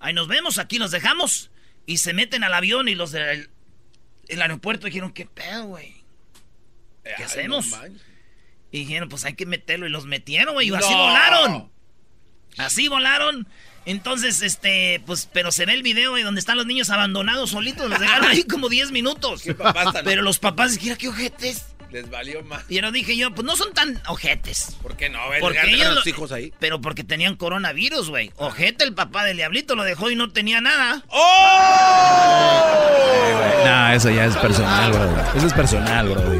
ahí 0.00 0.12
nos 0.12 0.28
vemos, 0.28 0.58
aquí 0.58 0.78
los 0.78 0.90
dejamos. 0.90 1.50
Y 1.86 1.98
se 1.98 2.12
meten 2.12 2.44
al 2.44 2.54
avión 2.54 2.88
y 2.88 2.94
los 2.94 3.12
del 3.12 3.50
el 4.28 4.42
aeropuerto 4.42 4.86
dijeron, 4.86 5.12
¿qué 5.12 5.24
pedo, 5.24 5.66
güey? 5.66 6.04
¿Qué 7.02 7.14
Ay, 7.16 7.24
hacemos? 7.24 7.70
no 7.70 7.78
y 8.70 8.80
dijeron, 8.80 9.08
pues 9.08 9.24
hay 9.24 9.34
que 9.34 9.46
meterlo. 9.46 9.86
Y 9.86 9.90
los 9.90 10.06
metieron, 10.06 10.54
güey. 10.54 10.68
Y 10.68 10.74
así 10.74 10.92
volaron. 10.92 11.70
Así 12.56 12.88
volaron. 12.88 13.48
Entonces, 13.88 14.42
este, 14.42 15.02
pues, 15.06 15.28
pero 15.32 15.50
se 15.50 15.64
ve 15.66 15.74
el 15.74 15.82
video 15.82 16.14
de 16.14 16.22
donde 16.22 16.38
están 16.40 16.56
los 16.58 16.66
niños 16.66 16.90
abandonados 16.90 17.50
solitos. 17.50 17.88
Los 17.88 17.98
dejaron 17.98 18.28
ahí 18.28 18.44
como 18.44 18.68
10 18.68 18.92
minutos. 18.92 19.42
papás 19.56 19.92
tan- 19.92 20.04
Pero 20.04 20.22
los 20.22 20.38
papás 20.38 20.72
dijeron, 20.74 20.98
¿qué 20.98 21.08
ojetes? 21.08 21.64
Les 21.90 22.10
valió 22.10 22.42
más. 22.44 22.64
Y 22.68 22.82
yo 22.82 22.92
dije 22.92 23.16
yo, 23.16 23.34
pues 23.34 23.46
no 23.46 23.56
son 23.56 23.72
tan 23.72 23.98
ojetes. 24.08 24.76
¿Por 24.82 24.94
qué 24.98 25.08
no? 25.08 25.30
¿Ves? 25.30 25.40
Porque 25.40 25.70
ellos 25.70 25.94
los 25.94 26.04
lo- 26.04 26.10
hijos 26.10 26.32
ahí. 26.32 26.52
Pero 26.58 26.82
porque 26.82 27.02
tenían 27.02 27.34
coronavirus, 27.34 28.10
güey. 28.10 28.30
Ojete, 28.36 28.84
el 28.84 28.92
papá 28.92 29.24
del 29.24 29.38
diablito 29.38 29.74
lo 29.74 29.84
dejó 29.84 30.10
y 30.10 30.14
no 30.16 30.30
tenía 30.30 30.60
nada. 30.60 31.02
¡Oh! 31.08 32.74
No, 33.64 33.92
eso 33.94 34.10
ya 34.10 34.26
es 34.26 34.36
personal, 34.36 34.92
bro. 34.92 35.32
Eso 35.34 35.46
es 35.46 35.52
personal, 35.54 36.08
bro. 36.10 36.32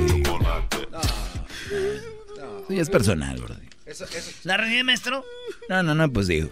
Eso 2.63 2.75
ya 2.75 2.83
es 2.83 2.91
personal, 2.91 3.41
bro. 3.41 3.57
Eso, 3.87 4.05
eso. 4.05 4.31
¿La 4.45 4.59
regué, 4.59 4.85
maestro? 4.85 5.25
No, 5.71 5.83
no, 5.83 5.95
no, 5.95 6.13
pues 6.13 6.27
digo. 6.27 6.51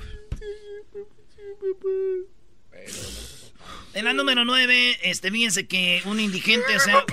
En 3.95 4.05
la 4.05 4.12
número 4.12 4.45
9, 4.45 4.99
este, 5.05 5.31
fíjense 5.31 5.66
que 5.66 6.02
un 6.05 6.21
indigente, 6.21 6.76
o 6.76 6.81
sea... 6.81 7.05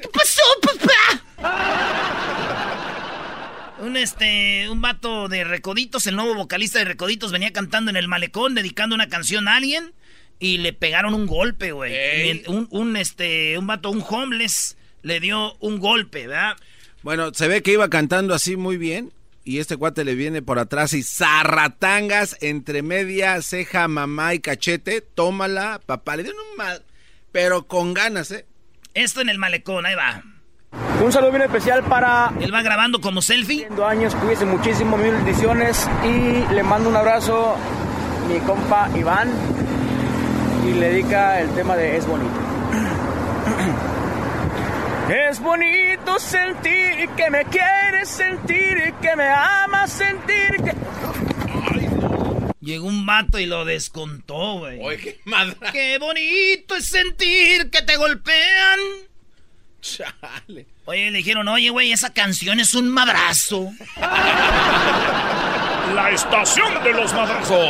¿Qué 0.00 0.08
pasó, 0.08 0.42
papá? 0.62 1.22
Un 3.80 3.96
este, 3.96 4.68
un 4.70 4.80
vato 4.80 5.28
de 5.28 5.44
Recoditos, 5.44 6.06
el 6.06 6.16
nuevo 6.16 6.34
vocalista 6.34 6.78
de 6.78 6.86
Recoditos, 6.86 7.32
venía 7.32 7.52
cantando 7.52 7.90
en 7.90 7.96
el 7.96 8.08
malecón, 8.08 8.54
dedicando 8.54 8.94
una 8.94 9.08
canción 9.08 9.46
a 9.48 9.56
alguien, 9.56 9.92
y 10.38 10.58
le 10.58 10.72
pegaron 10.72 11.14
un 11.14 11.26
golpe, 11.26 11.72
güey. 11.72 11.94
Ey. 11.94 12.44
Un, 12.46 12.66
un, 12.70 12.96
este, 12.96 13.58
un 13.58 13.66
vato, 13.66 13.90
un 13.90 14.04
homeless, 14.06 14.76
le 15.02 15.20
dio 15.20 15.54
un 15.60 15.78
golpe, 15.78 16.26
¿verdad? 16.26 16.56
Bueno, 17.02 17.32
se 17.34 17.48
ve 17.48 17.62
que 17.62 17.72
iba 17.72 17.88
cantando 17.88 18.34
así 18.34 18.56
muy 18.56 18.76
bien. 18.76 19.12
Y 19.50 19.58
este 19.58 19.76
cuate 19.76 20.04
le 20.04 20.14
viene 20.14 20.42
por 20.42 20.60
atrás 20.60 20.92
y 20.92 21.02
zarratangas 21.02 22.36
entre 22.40 22.82
media, 22.82 23.42
ceja, 23.42 23.88
mamá 23.88 24.32
y 24.32 24.38
cachete. 24.38 25.00
Tómala, 25.00 25.80
papá. 25.84 26.14
Le 26.14 26.22
dieron 26.22 26.40
un 26.52 26.56
mal. 26.56 26.84
Pero 27.32 27.66
con 27.66 27.92
ganas, 27.92 28.30
¿eh? 28.30 28.46
Esto 28.94 29.22
en 29.22 29.28
el 29.28 29.38
malecón, 29.38 29.86
ahí 29.86 29.96
va. 29.96 30.22
Un 31.02 31.10
saludo 31.10 31.32
bien 31.32 31.42
especial 31.42 31.82
para... 31.82 32.32
Él 32.40 32.54
va 32.54 32.62
grabando 32.62 33.00
como 33.00 33.22
selfie. 33.22 33.66
años, 33.84 34.14
cuídese 34.14 34.44
muchísimo, 34.44 34.96
mil 34.96 35.14
bendiciones 35.14 35.84
y 36.04 36.54
le 36.54 36.62
mando 36.62 36.88
un 36.88 36.94
abrazo 36.94 37.56
a 37.56 38.28
mi 38.28 38.38
compa 38.46 38.88
Iván 38.96 39.32
y 40.64 40.74
le 40.74 40.90
dedica 40.90 41.40
el 41.40 41.50
tema 41.56 41.74
de 41.74 41.96
Es 41.96 42.06
Bonito. 42.06 42.30
Es 45.10 45.40
bonito 45.40 46.20
sentir 46.20 47.08
que 47.16 47.30
me 47.30 47.44
quieres 47.46 48.08
sentir, 48.08 48.94
que 49.02 49.16
me 49.16 49.26
amas 49.26 49.90
sentir, 49.90 50.62
que... 50.62 50.72
Llegó 52.60 52.86
un 52.86 53.04
vato 53.04 53.40
y 53.40 53.46
lo 53.46 53.64
descontó, 53.64 54.58
güey. 54.58 54.78
Oye, 54.80 54.98
qué 54.98 55.20
madre. 55.24 55.56
Qué 55.72 55.98
bonito 55.98 56.76
es 56.76 56.84
sentir 56.84 57.70
que 57.70 57.82
te 57.82 57.96
golpean. 57.96 58.78
Chale. 59.80 60.66
Oye, 60.84 61.10
le 61.10 61.18
dijeron, 61.18 61.48
oye, 61.48 61.70
güey, 61.70 61.90
esa 61.90 62.12
canción 62.12 62.60
es 62.60 62.76
un 62.76 62.88
madrazo. 62.88 63.68
La 65.92 66.10
estación 66.12 66.84
de 66.84 66.92
los 66.92 67.12
madrazos. 67.12 67.68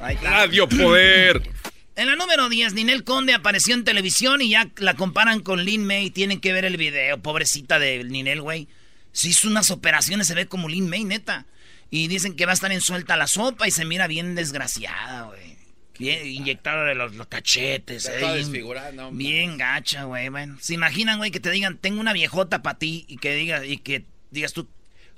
Radio 0.00 0.68
Poder. 0.68 1.55
En 1.96 2.06
la 2.08 2.16
número 2.16 2.48
10, 2.50 2.74
Ninel 2.74 3.04
Conde 3.04 3.32
apareció 3.32 3.74
en 3.74 3.84
televisión 3.84 4.42
y 4.42 4.50
ya 4.50 4.68
la 4.76 4.94
comparan 4.94 5.40
con 5.40 5.64
Lin 5.64 5.84
May. 5.86 6.10
Tienen 6.10 6.40
que 6.40 6.52
ver 6.52 6.64
el 6.66 6.76
video, 6.76 7.18
pobrecita 7.22 7.78
de 7.78 8.04
Ninel, 8.04 8.42
güey. 8.42 8.68
Se 9.12 9.28
hizo 9.28 9.48
unas 9.48 9.70
operaciones, 9.70 10.26
se 10.26 10.34
ve 10.34 10.46
como 10.46 10.68
Lin 10.68 10.88
May, 10.90 11.04
neta. 11.04 11.46
Y 11.90 12.08
dicen 12.08 12.36
que 12.36 12.44
va 12.44 12.52
a 12.52 12.54
estar 12.54 12.70
en 12.70 12.82
suelta 12.82 13.16
la 13.16 13.26
sopa 13.26 13.66
y 13.66 13.70
se 13.70 13.86
mira 13.86 14.06
bien 14.08 14.34
desgraciada, 14.34 15.22
güey. 15.22 15.56
Bien 15.98 16.26
inyectada 16.26 16.84
de 16.84 16.94
los, 16.94 17.14
los 17.14 17.26
cachetes, 17.28 18.04
eh, 18.06 18.18
bien- 18.34 18.52
no, 18.92 19.10
Bien 19.12 19.56
gacha, 19.56 20.04
güey. 20.04 20.28
Bueno, 20.28 20.58
¿se 20.60 20.74
imaginan, 20.74 21.16
güey, 21.16 21.30
que 21.30 21.40
te 21.40 21.50
digan, 21.50 21.78
tengo 21.78 22.00
una 22.00 22.12
viejota 22.12 22.62
para 22.62 22.78
ti 22.78 23.06
y 23.08 23.16
que 23.16 23.34
digas, 23.34 23.62
y 23.64 23.78
que 23.78 24.04
digas 24.30 24.52
tú, 24.52 24.68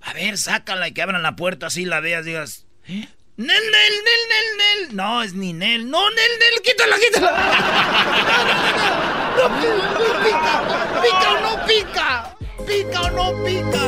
a 0.00 0.12
ver, 0.12 0.38
sácala 0.38 0.86
y 0.86 0.92
que 0.92 1.02
abran 1.02 1.24
la 1.24 1.34
puerta 1.34 1.66
así, 1.66 1.84
la 1.84 1.98
veas, 1.98 2.24
digas, 2.24 2.66
¿eh? 2.86 3.08
Nel, 3.38 3.46
Nel, 3.46 3.94
Nel, 4.04 4.22
Nel, 4.30 4.88
Nel. 4.88 4.96
No, 4.96 5.22
es 5.22 5.32
ni 5.32 5.52
Nel. 5.52 5.88
No, 5.88 6.10
Nel, 6.10 6.32
Nel, 6.40 6.60
quítala, 6.60 6.96
quítala. 6.98 7.32
No, 9.38 9.48
no, 9.48 9.54
no, 9.54 10.00
no 10.00 10.24
pica. 10.24 10.54
Pica 11.00 11.30
o 11.30 11.38
no 11.40 11.66
pica. 11.66 12.36
Pica 12.66 13.00
o 13.02 13.10
no 13.10 13.44
pica. 13.44 13.82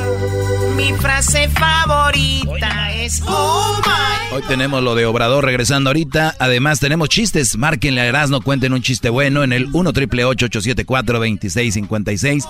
Mi 0.77 0.93
frase 0.93 1.49
favorita 1.49 2.93
es 2.93 3.21
Oh 3.27 3.81
my. 3.85 4.37
Hoy 4.37 4.43
tenemos 4.47 4.85
lo 4.85 4.95
de 4.95 5.07
Obrador 5.07 5.45
regresando 5.45 5.91
ahorita. 5.91 6.37
Además, 6.39 6.79
tenemos 6.79 7.09
chistes. 7.09 7.57
Márquenle 7.57 8.03
a 8.03 8.07
Erasmo, 8.07 8.43
cuenten 8.43 8.73
un 8.73 8.83
chiste 8.83 9.09
bueno 9.11 9.43
en 9.43 9.53
el 9.53 9.69
1 9.73 9.93
triple 9.93 10.25
874 10.25 11.19
2656 11.19 12.45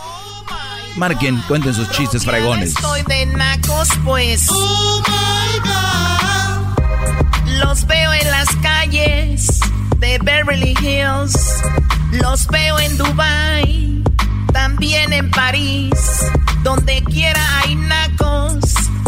Marquen, 0.97 1.41
cuenten 1.49 1.73
sus 1.73 1.89
chistes 1.93 2.27
fregones. 2.27 2.75
Estoy 2.77 3.01
de 3.05 3.25
nacos, 3.25 3.89
pues. 4.05 4.47
Oh 4.51 5.03
my 5.07 5.59
God. 5.61 6.10
Los 7.61 7.87
veo 7.87 8.13
en 8.13 8.31
las 8.31 8.49
calles 8.57 9.61
de 9.99 10.19
Beverly 10.23 10.75
Hills. 10.81 11.63
Los 12.13 12.47
veo 12.47 12.79
en 12.79 12.97
Dubai. 12.97 14.03
También 14.53 15.13
en 15.13 15.31
París. 15.31 15.93
Donde 16.63 17.03
quiera 17.05 17.41
hay 17.59 17.75
nacos. 17.75 18.59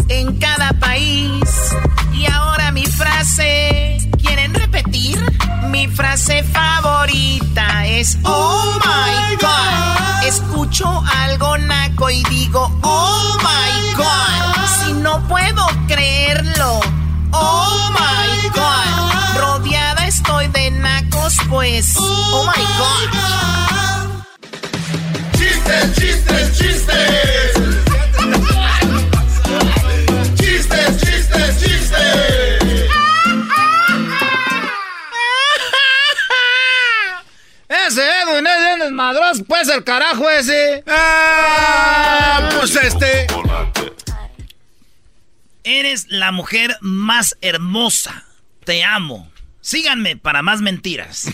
En 0.07 0.37
cada 0.37 0.71
país. 0.73 1.43
Y 2.13 2.25
ahora 2.31 2.71
mi 2.71 2.85
frase. 2.85 3.97
¿Quieren 4.21 4.53
repetir? 4.53 5.19
Mi 5.69 5.87
frase 5.87 6.43
favorita 6.43 7.87
es 7.87 8.17
Oh 8.23 8.79
my 8.85 9.35
God. 9.37 10.27
Escucho 10.27 11.03
algo 11.23 11.57
naco 11.57 12.09
y 12.09 12.23
digo 12.25 12.71
Oh 12.83 13.37
my 13.39 13.93
God. 13.95 14.67
Si 14.85 14.93
no 14.93 15.19
puedo 15.27 15.65
creerlo. 15.87 17.02
Oh 17.33 17.89
my 17.91 18.49
God. 18.49 19.37
Rodeada 19.39 20.07
estoy 20.07 20.47
de 20.47 20.71
nacos, 20.71 21.35
pues. 21.49 21.95
Oh 21.97 22.45
my 22.45 22.63
God. 22.77 23.09
Chistes, 25.37 25.95
chistes, 25.95 26.57
chistes. 26.57 27.53
Chistes, 30.35 30.97
chistes, 31.01 31.59
chistes. 31.59 32.91
Ese 37.87 38.01
Edwin 38.21 38.45
es 38.47 38.79
desmadroso, 38.79 39.43
pues 39.45 39.67
el 39.69 39.83
carajo 39.83 40.29
ese. 40.29 40.83
Ah, 40.87 42.49
pues 42.59 42.75
este. 42.75 43.27
Eres 45.63 46.07
la 46.09 46.31
mujer 46.33 46.77
más 46.81 47.37
hermosa. 47.41 48.25
Te 48.65 48.83
amo. 48.83 49.31
Síganme 49.61 50.17
para 50.17 50.41
más 50.41 50.59
mentiras. 50.59 51.27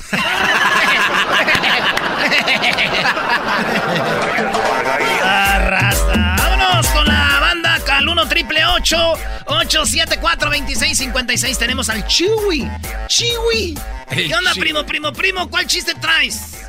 Arrastra. 5.23 6.35
Vámonos 6.37 6.87
con 6.89 7.07
la 7.07 7.39
banda 7.39 7.79
al 7.91 8.07
1 8.07 8.27
triple 8.27 8.65
874 8.65 10.49
2656 10.51 11.57
Tenemos 11.57 11.89
al 11.89 12.05
Chiwi. 12.05 12.69
Chiwi. 13.07 13.75
¿Qué 14.09 14.35
onda, 14.35 14.51
Chiwi. 14.53 14.61
primo, 14.61 14.85
primo, 14.85 15.11
primo? 15.11 15.49
¿Cuál 15.49 15.65
chiste 15.65 15.95
traes? 15.95 16.61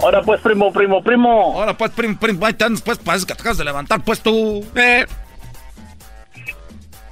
Ahora 0.00 0.22
pues, 0.22 0.40
primo, 0.40 0.72
primo, 0.72 1.02
primo. 1.02 1.54
Ahora 1.56 1.76
pues, 1.76 1.90
primo, 1.90 2.16
primo, 2.16 2.46
ahí 2.46 2.54
pues, 2.84 2.98
parece 2.98 3.26
que 3.26 3.34
te 3.34 3.40
acabas 3.40 3.58
de 3.58 3.64
levantar, 3.64 4.02
pues 4.04 4.20
tú. 4.20 4.64
Eh. 4.76 5.04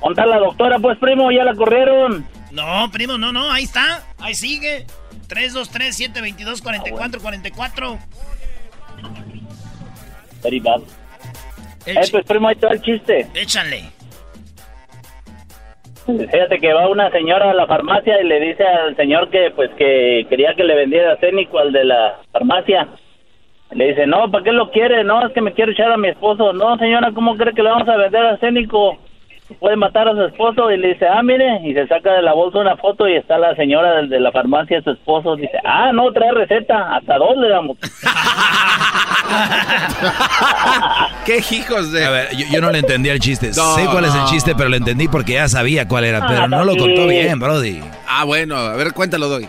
¿Dónde 0.06 0.22
está 0.22 0.26
la 0.26 0.38
doctora, 0.38 0.78
pues, 0.78 0.96
primo? 0.98 1.30
¿Ya 1.32 1.44
la 1.44 1.54
corrieron? 1.54 2.24
No, 2.52 2.88
primo, 2.92 3.18
no, 3.18 3.32
no, 3.32 3.50
ahí 3.50 3.64
está. 3.64 4.04
Ahí 4.18 4.34
sigue. 4.34 4.86
323-722-4444. 5.28 7.98
Very 10.42 10.60
bad. 10.60 10.80
El 11.86 11.98
Eh, 11.98 12.08
pues, 12.10 12.24
primo, 12.24 12.48
ahí 12.48 12.54
está 12.54 12.68
el 12.68 12.80
chiste. 12.82 13.26
Échale. 13.34 13.90
Fíjate 16.06 16.58
que 16.60 16.72
va 16.72 16.88
una 16.88 17.10
señora 17.10 17.50
a 17.50 17.54
la 17.54 17.66
farmacia 17.66 18.20
y 18.20 18.24
le 18.28 18.38
dice 18.38 18.62
al 18.64 18.94
señor 18.94 19.28
que, 19.28 19.50
pues, 19.56 19.70
que 19.76 20.24
quería 20.28 20.54
que 20.54 20.62
le 20.62 20.76
vendiera 20.76 21.10
arsénico 21.12 21.58
al 21.58 21.72
de 21.72 21.84
la 21.84 22.20
farmacia. 22.30 22.86
Le 23.72 23.88
dice, 23.88 24.06
no, 24.06 24.30
¿para 24.30 24.44
qué 24.44 24.52
lo 24.52 24.70
quiere? 24.70 25.02
No, 25.02 25.26
es 25.26 25.32
que 25.32 25.40
me 25.40 25.52
quiero 25.52 25.72
echar 25.72 25.90
a 25.90 25.96
mi 25.96 26.06
esposo. 26.08 26.52
No, 26.52 26.78
señora, 26.78 27.10
¿cómo 27.12 27.36
cree 27.36 27.52
que 27.52 27.62
le 27.64 27.70
vamos 27.70 27.88
a 27.88 27.96
vender 27.96 28.24
arsénico? 28.24 28.98
Puede 29.61 29.76
matar 29.76 30.09
a 30.09 30.12
su 30.12 30.22
esposo. 30.24 30.70
Y 30.70 30.78
le 30.78 30.88
dice, 30.88 31.06
ah, 31.06 31.22
mire, 31.22 31.61
y 31.64 31.72
se 31.74 31.87
saca 31.87 32.12
de 32.12 32.22
la 32.22 32.35
bolsa 32.35 32.59
una 32.59 32.76
foto 32.76 33.09
y 33.09 33.14
está 33.14 33.38
la 33.38 33.54
señora 33.54 33.96
del 33.96 34.09
de 34.09 34.20
la 34.20 34.32
farmacia, 34.32 34.82
su 34.82 34.90
esposo. 34.90 35.37
Dice, 35.37 35.59
ah, 35.64 35.92
no, 35.92 36.12
trae 36.12 36.32
receta. 36.32 36.96
Hasta 36.96 37.18
dos 37.18 37.37
le 37.37 37.48
damos. 37.48 37.76
¿Qué 41.24 41.38
hijos 41.50 41.92
de...? 41.92 42.04
A 42.04 42.11
ver, 42.11 42.37
yo, 42.37 42.46
yo 42.52 42.61
no 42.61 42.70
le 42.70 42.78
entendí 42.78 43.09
el 43.09 43.20
chiste. 43.20 43.50
No, 43.56 43.74
sé 43.74 43.87
cuál 43.87 44.04
es 44.04 44.14
el 44.14 44.24
chiste, 44.26 44.54
pero 44.54 44.68
lo 44.68 44.76
entendí 44.76 45.09
porque 45.09 45.35
ya 45.35 45.48
sabía 45.48 45.88
cuál 45.88 46.04
era. 46.04 46.18
Ah, 46.18 46.26
Pero 46.28 46.48
no 46.48 46.64
lo 46.64 46.76
contó 46.76 47.06
bien, 47.06 47.38
Brody. 47.38 47.80
Ah, 48.09 48.24
bueno, 48.24 48.56
a 48.56 48.76
ver, 48.76 48.92
cuéntalo, 48.92 49.28
Doggy. 49.28 49.48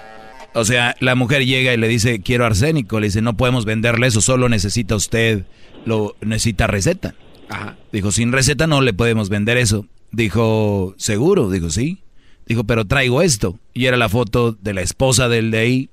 O 0.53 0.65
sea, 0.65 0.95
la 0.99 1.13
mujer 1.15 1.45
llega 1.45 1.73
y 1.73 1.77
le 1.77 1.87
dice, 1.87 2.21
quiero 2.21 2.45
arsénico. 2.45 2.99
Le 2.99 3.07
dice, 3.07 3.21
no 3.21 3.37
podemos 3.37 3.65
venderle 3.65 4.07
eso, 4.07 4.21
solo 4.21 4.49
necesita 4.49 4.95
usted, 4.95 5.43
lo 5.85 6.15
necesita 6.21 6.65
receta. 6.67 7.13
Ajá. 7.49 7.75
Dijo, 7.91 8.11
sin 8.11 8.31
receta 8.31 8.67
no 8.67 8.81
le 8.81 8.93
podemos 8.93 9.29
vender 9.29 9.57
eso. 9.57 9.85
Dijo, 10.11 10.93
¿seguro? 10.97 11.49
Dijo, 11.49 11.69
sí. 11.69 12.03
Dijo, 12.45 12.63
pero 12.63 12.85
traigo 12.85 13.21
esto. 13.21 13.59
Y 13.73 13.85
era 13.85 13.97
la 13.97 14.09
foto 14.09 14.53
de 14.53 14.73
la 14.73 14.81
esposa 14.81 15.27
del 15.29 15.51
de 15.51 15.57
ahí 15.59 15.89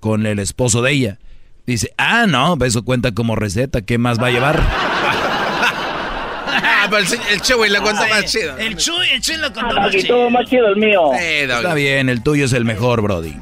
con 0.00 0.26
el 0.26 0.38
esposo 0.38 0.82
de 0.82 0.92
ella. 0.92 1.18
Dice, 1.66 1.92
ah, 1.98 2.26
no, 2.26 2.56
eso 2.64 2.82
cuenta 2.84 3.12
como 3.12 3.36
receta, 3.36 3.82
¿qué 3.82 3.98
más 3.98 4.18
va 4.20 4.28
a 4.28 4.30
llevar? 4.30 4.62
Ah, 6.52 6.86
pero 6.90 7.02
el, 7.04 7.20
el 7.32 7.40
Chewy 7.42 7.68
le 7.68 7.80
cuenta 7.80 8.02
Ay, 8.04 8.10
más 8.10 8.24
chido. 8.32 8.56
El 8.56 8.76
Chuy, 8.76 9.06
el 9.12 9.20
Chuy 9.20 9.36
lo 9.36 9.52
contó 9.52 9.76
Ah, 9.76 9.80
más 9.82 9.90
chido. 9.92 10.06
todo 10.16 10.30
más 10.30 10.48
chido 10.48 10.66
el 10.68 10.76
mío. 10.76 11.12
Eh. 11.14 11.42
Está 11.44 11.74
bien, 11.74 12.08
el 12.08 12.22
tuyo 12.22 12.46
es 12.46 12.52
el 12.54 12.64
mejor, 12.64 13.02
Brody. 13.02 13.36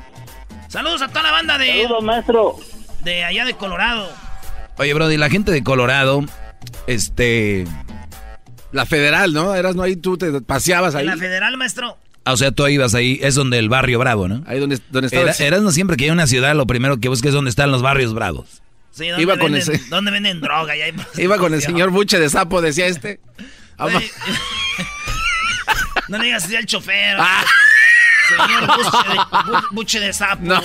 Saludos 0.69 1.03
a 1.03 1.09
toda 1.09 1.23
la 1.23 1.31
banda 1.33 1.57
de, 1.57 1.83
Saludos, 1.83 2.03
maestro. 2.05 2.57
de 3.05 3.25
allá 3.25 3.45
de 3.45 3.55
Colorado. 3.55 4.09
Oye, 4.77 4.93
Brody, 4.93 5.17
la 5.17 5.31
gente 5.31 5.53
de 5.53 5.63
Colorado, 5.63 6.25
este... 6.89 7.65
La 8.73 8.85
federal, 8.85 9.33
¿no? 9.33 9.55
Eras, 9.55 9.77
¿no? 9.77 9.83
Ahí 9.83 9.97
tú 9.97 10.19
te 10.19 10.31
paseabas 10.43 10.95
ahí. 10.95 11.05
En 11.05 11.11
la 11.13 11.17
federal, 11.17 11.57
maestro. 11.57 11.97
ah, 12.25 12.33
O 12.33 12.37
sea, 12.37 12.51
tú 12.51 12.67
ibas 12.67 12.95
ahí, 12.95 13.19
es 13.23 13.35
donde 13.35 13.59
el 13.59 13.69
barrio 13.71 13.99
bravo, 13.99 14.29
¿no? 14.29 14.45
Ahí 14.47 14.59
donde, 14.59 14.79
donde 14.91 15.07
estaba... 15.07 15.23
Era, 15.23 15.33
el- 15.33 15.43
eras 15.47 15.63
no 15.63 15.71
siempre 15.71 15.97
que 15.97 16.05
hay 16.05 16.11
una 16.11 16.27
ciudad, 16.27 16.55
lo 16.55 16.67
primero 16.67 16.99
que 16.99 17.09
busques 17.09 17.29
es 17.29 17.35
donde 17.35 17.49
están 17.51 17.71
los 17.71 17.81
barrios 17.81 18.13
bravos. 18.13 18.61
Sí, 18.91 19.07
¿dónde, 19.09 19.23
Iba 19.23 19.39
con 19.39 19.53
venden, 19.53 19.75
ese- 19.75 19.89
¿dónde 19.89 20.11
venden 20.11 20.41
droga? 20.41 20.77
Y 20.77 20.83
hay 20.83 20.93
Iba 21.17 21.39
con 21.39 21.55
el 21.55 21.63
señor 21.63 21.91
Buche 21.91 22.19
de 22.19 22.29
Sapo, 22.29 22.61
decía 22.61 22.87
este. 22.89 23.21
No 26.09 26.19
le 26.19 26.25
digas 26.25 26.45
así 26.45 26.57
al 26.57 26.65
chofer. 26.67 27.17
Ah. 27.19 27.45
Señor 28.29 28.67
buche 28.67 29.09
de, 29.09 29.19
bu- 29.19 29.65
buche 29.73 30.01
de 30.01 30.13
sapo. 30.13 30.43
No, 30.45 30.61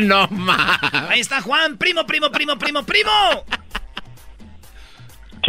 no, 0.00 0.28
ma. 0.28 0.78
Ahí 1.08 1.20
está 1.20 1.40
Juan, 1.42 1.76
primo, 1.76 2.06
primo, 2.06 2.30
primo, 2.30 2.56
primo, 2.58 2.84
primo. 2.84 3.10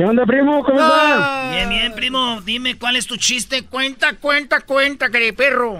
¿Qué 0.01 0.05
onda, 0.05 0.25
primo? 0.25 0.63
¿Cómo 0.63 0.79
estás? 0.79 1.51
Bien, 1.51 1.69
bien, 1.69 1.93
primo. 1.93 2.41
Dime 2.41 2.75
cuál 2.75 2.95
es 2.95 3.05
tu 3.05 3.17
chiste. 3.17 3.67
Cuenta, 3.67 4.15
cuenta, 4.15 4.61
cuenta, 4.61 5.11
querido 5.11 5.35
perro. 5.35 5.79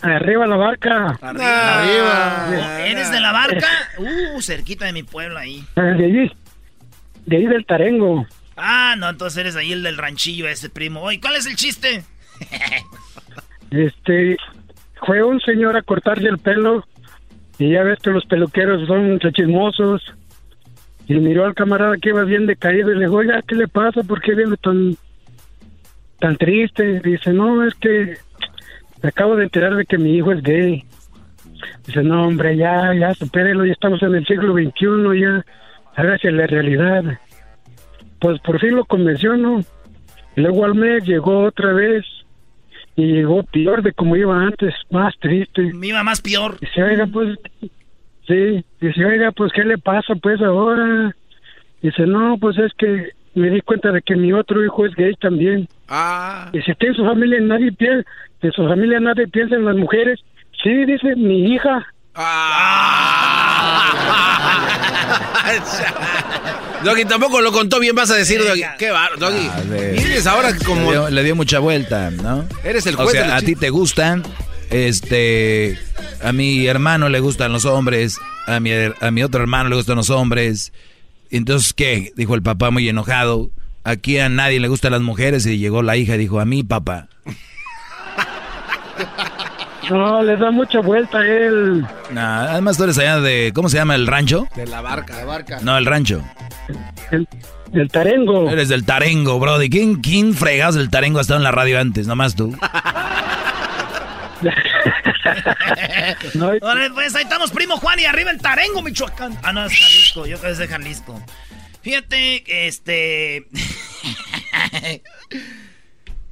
Arriba 0.00 0.46
la 0.46 0.56
barca. 0.56 1.18
Arriba. 1.20 2.80
¿Eres 2.86 3.12
de 3.12 3.20
la 3.20 3.32
barca? 3.32 3.66
Uh, 3.98 4.40
cerquita 4.40 4.86
de 4.86 4.94
mi 4.94 5.02
pueblo 5.02 5.38
ahí. 5.38 5.66
Eh, 5.76 5.82
De 5.82 6.04
allí, 6.06 6.32
de 7.26 7.36
ahí 7.36 7.44
del 7.44 7.66
Tarengo. 7.66 8.26
Ah, 8.56 8.94
no, 8.96 9.10
entonces 9.10 9.36
eres 9.36 9.56
ahí 9.56 9.72
el 9.72 9.82
del 9.82 9.98
ranchillo 9.98 10.48
ese, 10.48 10.70
primo. 10.70 11.02
Oye, 11.02 11.20
¿cuál 11.20 11.36
es 11.36 11.44
el 11.44 11.56
chiste? 11.56 12.04
Este, 13.70 14.38
fue 15.04 15.22
un 15.22 15.40
señor 15.40 15.76
a 15.76 15.82
cortarse 15.82 16.26
el 16.26 16.38
pelo 16.38 16.86
y 17.58 17.72
ya 17.72 17.82
ves 17.82 17.98
que 17.98 18.08
los 18.08 18.24
peluqueros 18.24 18.86
son 18.86 19.20
chismosos. 19.34 20.02
Y 21.08 21.14
miró 21.14 21.44
al 21.44 21.54
camarada 21.54 21.96
que 21.98 22.08
iba 22.08 22.24
bien 22.24 22.46
decaído 22.46 22.90
y 22.90 22.96
le 22.96 23.04
dijo, 23.04 23.16
oiga, 23.16 23.42
¿qué 23.46 23.54
le 23.54 23.68
pasa? 23.68 24.02
¿Por 24.02 24.20
qué 24.20 24.34
viene 24.34 24.56
tan, 24.56 24.96
tan 26.18 26.36
triste? 26.36 27.00
Dice, 27.00 27.32
no, 27.32 27.64
es 27.64 27.74
que 27.74 28.16
me 29.02 29.08
acabo 29.08 29.36
de 29.36 29.44
enterar 29.44 29.76
de 29.76 29.86
que 29.86 29.98
mi 29.98 30.16
hijo 30.16 30.32
es 30.32 30.42
gay. 30.42 30.84
Dice, 31.86 32.02
no, 32.02 32.26
hombre, 32.26 32.56
ya, 32.56 32.92
ya, 32.94 33.14
supérelo, 33.14 33.64
ya 33.64 33.72
estamos 33.72 34.02
en 34.02 34.16
el 34.16 34.26
siglo 34.26 34.52
XXI, 34.54 35.20
ya, 35.20 35.44
hágase 35.94 36.32
la 36.32 36.46
realidad. 36.46 37.04
Pues 38.20 38.40
por 38.40 38.58
fin 38.58 38.74
lo 38.74 38.84
convenció, 38.84 39.36
¿no? 39.36 39.60
Y 40.36 40.40
luego 40.40 40.64
al 40.64 40.74
mes 40.74 41.04
llegó 41.04 41.44
otra 41.44 41.72
vez 41.72 42.04
y 42.96 43.06
llegó 43.06 43.42
peor 43.44 43.82
de 43.82 43.92
como 43.92 44.16
iba 44.16 44.42
antes, 44.42 44.74
más 44.90 45.14
triste. 45.20 45.72
Me 45.74 45.88
iba 45.88 46.02
más 46.02 46.20
peor. 46.20 46.58
Dice, 46.58 46.82
oiga, 46.82 47.06
pues, 47.06 47.38
sí, 48.26 48.64
dice, 48.80 49.04
oiga, 49.04 49.32
pues, 49.32 49.52
¿qué 49.52 49.64
le 49.64 49.78
pasa, 49.78 50.14
pues, 50.20 50.40
ahora? 50.40 51.14
Dice, 51.82 52.06
no, 52.06 52.36
pues, 52.38 52.56
es 52.58 52.72
que 52.78 53.10
me 53.34 53.50
di 53.50 53.60
cuenta 53.60 53.92
de 53.92 54.02
que 54.02 54.16
mi 54.16 54.32
otro 54.32 54.64
hijo 54.64 54.86
es 54.86 54.94
gay 54.94 55.14
también. 55.20 55.68
Ah. 55.88 56.48
Dice, 56.52 56.74
que 56.78 56.88
en 56.88 56.94
su 56.94 57.04
familia 57.04 57.38
nadie 57.40 57.72
piensa, 57.72 58.08
en 58.42 58.52
su 58.52 58.66
familia 58.66 59.00
nadie 59.00 59.28
piensa 59.28 59.56
en 59.56 59.64
las 59.64 59.76
mujeres. 59.76 60.20
Sí, 60.62 60.84
dice, 60.86 61.14
mi 61.16 61.54
hija. 61.54 61.86
Doggy, 66.82 67.04
tampoco 67.04 67.40
lo 67.40 67.52
contó 67.52 67.78
bien, 67.78 67.94
vas 67.94 68.10
a 68.10 68.14
decir, 68.14 68.42
Doggy. 68.42 68.62
Qué 68.78 68.90
bar, 68.90 69.10
Doggy. 69.18 69.48
Tienes 69.96 70.26
ahora 70.26 70.50
como... 70.64 70.90
Le 70.90 70.90
dio, 70.90 71.10
le 71.10 71.24
dio 71.24 71.36
mucha 71.36 71.58
vuelta, 71.58 72.10
¿no? 72.10 72.46
Eres 72.64 72.86
el 72.86 72.94
O 72.94 72.98
juez 72.98 73.12
de 73.12 73.18
sea, 73.20 73.36
a 73.36 73.42
ti 73.42 73.54
te 73.54 73.70
gustan, 73.70 74.22
este, 74.70 75.78
a 76.22 76.32
mi 76.32 76.66
hermano 76.66 77.08
le 77.08 77.20
gustan 77.20 77.52
los 77.52 77.64
hombres, 77.64 78.18
a 78.46 78.60
mi, 78.60 78.70
a 78.72 79.10
mi 79.10 79.22
otro 79.22 79.40
hermano 79.40 79.68
le 79.68 79.76
gustan 79.76 79.96
los 79.96 80.10
hombres. 80.10 80.72
Entonces, 81.30 81.72
¿qué? 81.72 82.12
Dijo 82.16 82.34
el 82.34 82.42
papá 82.42 82.70
muy 82.70 82.88
enojado. 82.88 83.50
Aquí 83.84 84.18
a 84.18 84.28
nadie 84.28 84.60
le 84.60 84.68
gustan 84.68 84.92
las 84.92 85.02
mujeres 85.02 85.46
y 85.46 85.58
llegó 85.58 85.82
la 85.82 85.96
hija 85.96 86.14
y 86.16 86.18
dijo, 86.18 86.40
a 86.40 86.44
mí, 86.44 86.62
papá. 86.62 87.08
No, 89.90 90.20
le 90.22 90.36
da 90.36 90.50
mucha 90.50 90.80
vuelta 90.80 91.18
a 91.18 91.26
él. 91.26 91.86
Nah, 92.10 92.50
además 92.50 92.76
tú 92.76 92.82
eres 92.82 92.98
allá 92.98 93.20
de, 93.20 93.52
¿cómo 93.54 93.68
se 93.68 93.76
llama 93.76 93.94
el 93.94 94.08
rancho? 94.08 94.48
De 94.56 94.66
la 94.66 94.80
barca. 94.80 95.16
La 95.18 95.24
barca. 95.24 95.58
No, 95.62 95.78
el 95.78 95.86
rancho. 95.86 96.22
El, 97.12 97.28
el 97.72 97.88
Tarengo. 97.88 98.50
Eres 98.50 98.68
del 98.68 98.84
Tarengo, 98.84 99.38
brody. 99.38 99.70
¿Quién, 99.70 99.96
quién 99.96 100.34
fregados 100.34 100.74
del 100.74 100.90
Tarengo 100.90 101.18
ha 101.18 101.22
estado 101.22 101.38
en 101.38 101.44
la 101.44 101.52
radio 101.52 101.78
antes? 101.78 102.08
Nomás 102.08 102.34
tú. 102.34 102.52
Pues 106.94 107.14
ahí 107.14 107.24
estamos, 107.24 107.50
primo 107.50 107.76
Juan, 107.78 107.98
y 108.00 108.04
arriba 108.04 108.30
el 108.30 108.40
Tarengo, 108.40 108.82
Michoacán. 108.82 109.38
Ah, 109.42 109.52
no, 109.52 109.66
es 109.66 109.72
Jalisco, 109.72 110.26
yo 110.26 110.38
creo 110.38 110.50
que 110.50 110.52
es 110.52 110.58
de 110.58 110.68
Jalisco. 110.68 111.22
Fíjate, 111.82 112.66
este... 112.66 113.46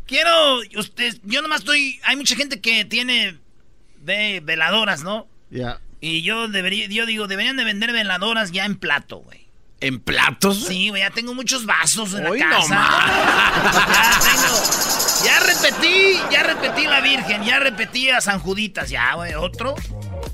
Quiero, 0.07 0.59
usted, 0.77 1.17
yo 1.25 1.41
nomás 1.41 1.61
estoy, 1.61 1.99
hay 2.05 2.17
mucha 2.17 2.37
gente 2.37 2.61
que 2.61 2.85
tiene 2.85 3.39
ve, 4.01 4.41
veladoras, 4.43 5.03
¿no? 5.03 5.27
Ya. 5.51 5.81
Y 6.01 6.23
yo 6.23 6.49
debería, 6.49 6.87
yo 6.89 7.07
digo, 7.07 7.27
deberían 7.27 7.57
de 7.57 7.65
vender 7.65 7.93
veladoras 7.93 8.53
ya 8.53 8.67
en 8.67 8.77
plato, 8.77 9.19
güey. 9.19 9.44
¿En 9.85 10.01
platos? 10.01 10.65
Sí, 10.67 10.89
güey, 10.89 11.03
ya 11.03 11.11
tengo 11.11 11.35
muchos 11.35 11.67
vasos 11.67 12.15
en 12.15 12.27
Hoy 12.27 12.39
la 12.39 12.49
no 12.49 12.57
casa. 12.57 12.75
ya 14.03 14.19
tengo, 14.31 14.57
ya 15.27 15.41
repetí, 15.41 16.33
ya 16.33 16.43
repetí 16.43 16.87
la 16.87 17.03
Virgen, 17.03 17.45
ya 17.45 17.59
repetí 17.59 18.09
a 18.09 18.23
San 18.23 18.39
Juditas, 18.39 18.89
ya, 18.89 19.15
güey, 19.15 19.35
otro. 19.35 19.75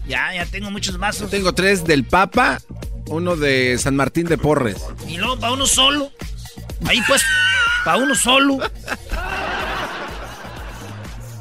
Ya, 0.07 0.33
ya 0.33 0.47
tengo 0.47 0.71
muchos 0.71 0.99
vasos. 0.99 1.31
Tengo 1.31 1.53
tres 1.53 1.85
del 1.85 2.05
Papa, 2.05 2.61
uno 3.09 3.35
de 3.35 3.77
San 3.79 3.97
Martín 3.97 4.29
de 4.29 4.39
Porres. 4.39 4.77
Y 5.09 5.17
luego 5.17 5.37
para 5.41 5.53
uno 5.53 5.67
solo. 5.67 6.13
Ahí 6.87 7.03
pues, 7.09 7.21
para 7.85 7.97
uno 7.97 8.15
solo. 8.15 8.59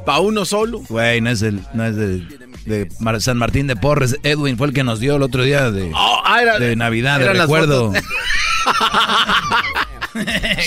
¿Para 0.03 0.19
uno 0.19 0.45
solo? 0.45 0.79
Güey, 0.89 1.21
no 1.21 1.29
es 1.29 1.43
el, 1.43 1.61
no 1.75 1.85
es 1.85 1.95
de, 1.95 2.38
de 2.69 2.87
Mar- 2.99 3.19
San 3.21 3.37
Martín 3.37 3.67
de 3.67 3.75
Porres. 3.75 4.15
Edwin 4.23 4.57
fue 4.57 4.67
el 4.67 4.73
que 4.73 4.83
nos 4.85 4.99
dio 5.01 5.17
el 5.17 5.21
otro 5.23 5.43
día 5.43 5.69
de, 5.71 5.91
Oh, 5.93 6.21
ah, 6.25 6.41
era- 6.41 6.57
de 6.59 6.75
Navidad, 6.77 7.19
de 7.19 7.33
recuerdo. 7.33 7.91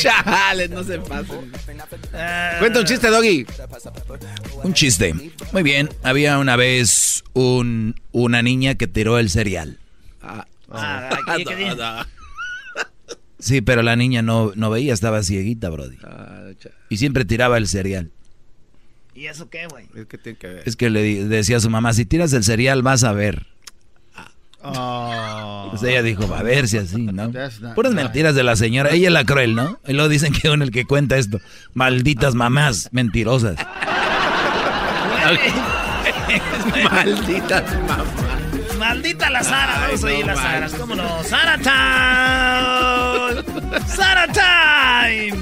Chales, 0.01 0.71
no 0.71 0.85
se 0.85 0.99
pasen. 0.99 1.51
Cuenta 2.59 2.81
un 2.81 2.85
chiste, 2.87 3.09
Doggy. 3.09 3.47
Un 4.63 4.73
chiste. 4.75 5.15
Muy 5.53 5.63
bien, 5.63 5.89
había 6.03 6.39
una 6.39 6.57
vez 6.57 7.25
un, 7.33 7.95
una 8.13 8.43
niña 8.43 8.75
que 8.77 8.87
tiró 8.87 9.19
el 9.19 9.31
cereal. 9.31 9.79
Ah, 10.23 10.47
¿qué- 11.37 11.45
qué 11.45 11.57
dice? 11.57 11.77
Sí, 13.39 13.61
pero 13.61 13.83
la 13.83 13.97
niña 13.97 14.23
no, 14.23 14.53
no 14.55 14.71
veía, 14.71 14.95
estaba 14.95 15.23
cieguita, 15.23 15.69
Brody. 15.69 15.99
Y 16.89 16.97
siempre 16.99 17.25
tiraba 17.25 17.59
el 17.59 17.67
cereal. 17.67 18.11
¿Y 19.15 19.27
eso 19.27 19.51
qué, 19.51 19.67
güey? 19.67 19.87
Es 19.95 20.07
que 20.07 20.19
tiene 20.19 20.39
que 20.39 20.47
ver. 20.49 20.63
Es 20.65 20.77
que 20.77 20.91
le 20.91 21.25
decía 21.27 21.59
a 21.59 21.61
su 21.61 21.71
mamá, 21.71 21.93
si 21.93 22.05
tiras 22.05 22.33
el 22.33 22.45
cereal 22.45 22.83
vas 22.83 23.05
a 23.05 23.13
ver. 23.13 23.47
Oh. 24.65 25.69
Pues 25.71 25.83
ella 25.83 26.03
dijo, 26.03 26.33
a 26.35 26.43
ver 26.43 26.69
si 26.69 26.79
así, 26.79 27.03
¿no? 27.03 27.33
Puras 27.75 27.93
mentiras 27.93 28.35
de 28.35 28.45
la 28.45 28.57
señora. 28.57 28.91
Ella 28.91 29.09
es 29.09 29.13
la 29.13 29.25
cruel, 29.25 29.55
¿no? 29.55 29.81
Y 29.87 29.93
luego 29.93 30.09
dicen 30.09 30.33
que 30.33 30.49
uno 30.51 30.65
el 30.65 30.71
que 30.71 30.85
cuenta 30.85 31.19
esto. 31.19 31.41
Malditas 31.75 32.35
mamás 32.35 32.89
mentirosas. 32.93 33.57
Malditas 36.91 37.65
mamás. 37.81 38.07
Maldita 38.79 39.31
la 39.31 39.43
Sara, 39.45 39.87
vamos 39.87 40.05
a 40.05 40.11
no 40.11 40.27
las. 40.27 40.39
Saras, 40.39 40.75
¿cómo 40.75 40.95
no? 40.97 41.23
¡Sara! 41.25 43.02
¡Sara 43.87 44.27
Time! 44.29 45.37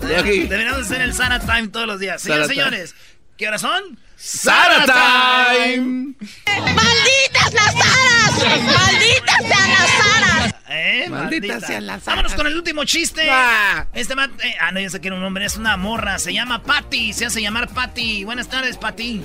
Deberíamos 0.00 0.82
hacer 0.82 1.00
el 1.00 1.14
Sara 1.14 1.38
Time 1.40 1.68
todos 1.68 1.86
los 1.86 2.00
días. 2.00 2.20
Señores, 2.22 2.48
señores, 2.48 2.94
¿qué 3.36 3.48
horas 3.48 3.60
son? 3.60 3.98
¡Sara 4.16 4.84
Time! 4.84 6.14
¡Malditas 6.46 7.52
las 7.52 7.74
aras! 7.74 8.62
¡Malditas 8.62 9.38
sean 9.38 9.70
las 9.70 10.16
aras! 10.16 10.54
¿Eh? 10.70 11.06
Maldita 11.08 11.54
Maldita. 11.54 11.60
sea 11.60 11.80
la 11.80 11.98
Vámonos 12.04 12.34
con 12.34 12.46
el 12.46 12.56
último 12.56 12.84
chiste. 12.84 13.26
Ah. 13.30 13.86
Este 13.92 14.14
eh, 14.14 14.56
ah, 14.60 14.70
no, 14.72 14.80
ya 14.80 14.90
sé 14.90 15.00
que 15.00 15.08
era 15.08 15.16
un 15.16 15.22
nombre, 15.22 15.44
es 15.44 15.56
una 15.56 15.76
morra. 15.76 16.18
Se 16.18 16.32
llama 16.32 16.62
Patty, 16.62 17.12
se 17.12 17.26
hace 17.26 17.40
llamar 17.40 17.68
Patty. 17.68 18.24
Buenas 18.24 18.48
tardes, 18.48 18.76
Patty. 18.76 19.24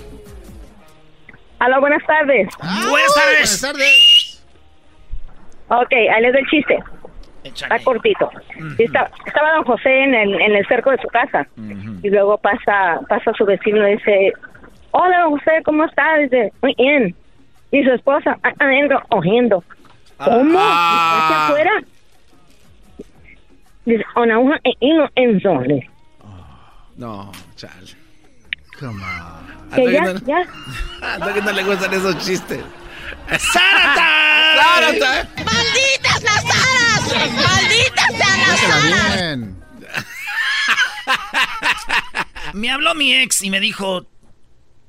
Aló, 1.60 1.80
buenas 1.80 2.06
tardes. 2.06 2.48
Buenas 2.60 3.14
tardes. 3.14 3.62
Buenas 3.62 3.62
tardes. 3.62 4.44
Ok, 5.70 5.94
ahí 5.94 6.22
les 6.22 6.34
doy 6.34 6.42
el 6.42 6.48
chiste. 6.50 6.80
Está 7.44 7.80
cortito. 7.80 8.30
Y 8.78 8.84
está- 8.84 9.10
estaba 9.26 9.54
don 9.56 9.64
José 9.66 10.04
en 10.04 10.14
el, 10.16 10.42
en 10.42 10.56
el 10.56 10.66
cerco 10.68 10.92
de 10.92 10.98
su 11.02 11.08
casa. 11.10 11.46
Y 12.02 12.10
luego 12.10 12.38
pasa 12.38 13.00
pasa 13.10 13.32
su 13.38 13.46
vecino 13.46 13.88
y 13.88 13.94
dice, 13.98 14.34
hola 14.92 15.22
don 15.22 15.32
José, 15.38 15.62
¿cómo 15.66 15.86
está? 15.86 16.18
Dice, 16.18 16.52
muy 16.62 16.74
bien. 16.78 17.16
Y 17.72 17.84
su 17.84 17.92
esposa, 17.92 18.38
"Ah, 18.44 18.54
adentro, 18.60 19.02
ojiendo. 19.10 19.64
¿Cómo? 20.18 20.60
Ah. 20.62 21.20
¿Está 21.24 21.48
afuera? 21.48 21.72
Dice, 23.86 24.04
una 24.16 24.40
hoja 24.40 24.56
e 24.64 24.72
hilo 24.80 25.10
en 25.16 25.42
soles. 25.42 25.86
No, 26.96 27.32
chale. 27.56 27.74
Come 28.80 28.94
on. 28.94 29.72
¿A 29.72 29.76
Que 29.76 29.92
ya, 29.92 30.02
no- 30.04 30.20
ya. 30.20 30.38
a 31.02 31.18
no 31.42 31.52
le 31.52 31.64
gustan 31.64 31.94
esos 31.94 32.18
chistes. 32.26 32.64
¡Sara 33.38 33.94
Time! 34.54 34.64
¡Sara 34.64 34.92
Time! 34.94 35.46
¡Malditas 35.46 36.24
las 36.24 36.46
aras! 36.46 37.02
¡Malditas 37.34 38.08
sean 38.18 38.40
las 38.48 38.64
aras! 38.64 38.84
bien. 38.86 39.64
Me 42.54 42.72
habló 42.72 42.94
mi 42.96 43.16
ex 43.16 43.42
y 43.42 43.50
me 43.50 43.60
dijo, 43.60 44.06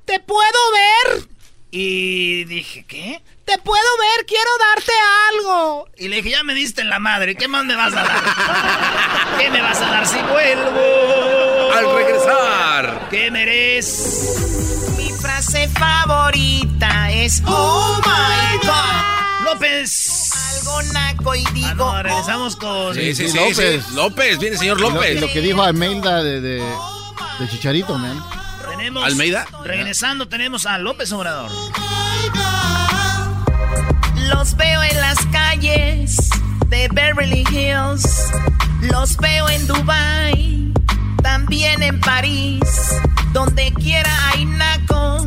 ¿te 0.04 0.20
puedo 0.20 0.58
ver? 0.72 1.28
Y 1.70 2.44
dije, 2.44 2.84
¿qué? 2.86 3.22
Te 3.44 3.58
puedo 3.58 3.82
ver, 3.98 4.26
quiero 4.26 4.50
darte 4.74 4.92
algo. 5.30 5.88
Y 5.96 6.08
le 6.08 6.16
dije, 6.16 6.30
ya 6.30 6.44
me 6.44 6.54
diste 6.54 6.82
en 6.82 6.88
la 6.88 6.98
madre, 6.98 7.34
¿qué 7.34 7.48
más 7.48 7.64
me 7.64 7.74
vas 7.74 7.92
a 7.94 8.04
dar? 8.04 8.22
¿Qué 9.38 9.50
me 9.50 9.60
vas 9.60 9.80
a 9.80 9.86
dar 9.90 10.06
si 10.06 10.18
vuelvo? 10.18 11.72
Al 11.72 11.94
regresar. 11.96 13.08
¿Qué 13.10 13.30
mereces? 13.30 14.94
Mi 14.96 15.10
frase 15.10 15.68
favorita 15.68 17.10
es 17.10 17.42
Oh 17.46 18.00
my 18.04 18.58
God. 18.66 19.23
López. 19.44 20.30
Algo 20.58 20.82
naco 20.92 21.34
y 21.34 21.44
Ah, 21.46 21.50
digo 21.52 21.74
no, 21.74 22.02
regresamos 22.02 22.56
con... 22.56 22.94
Sí, 22.94 23.14
sí, 23.14 23.28
sí, 23.28 23.36
López. 23.36 23.84
sí. 23.88 23.94
López, 23.94 24.38
viene 24.38 24.56
señor 24.56 24.80
lo- 24.80 24.90
López. 24.90 25.20
Lo, 25.20 25.28
que 25.28 25.40
dijo 25.40 25.62
Almeida 25.62 26.22
de, 26.22 26.40
de, 26.40 26.56
de 27.38 27.48
Chicharito, 27.48 27.96
man. 27.98 28.22
Tenemos, 28.70 29.04
¿Almeida? 29.04 29.46
Regresando 29.64 30.28
tenemos 30.28 30.66
a 30.66 30.78
López 30.78 31.12
Obrador. 31.12 31.50
Los 34.28 34.56
veo 34.56 34.82
en 34.82 35.00
las 35.00 35.18
calles 35.26 36.16
de 36.68 36.88
Beverly 36.92 37.44
Hills. 37.50 38.30
Los 38.80 39.16
veo 39.16 39.48
en 39.48 39.66
Dubai, 39.66 40.72
también 41.22 41.82
en 41.82 42.00
París. 42.00 42.60
Donde 43.32 43.72
quiera 43.74 44.10
hay 44.30 44.44
nacos 44.44 45.26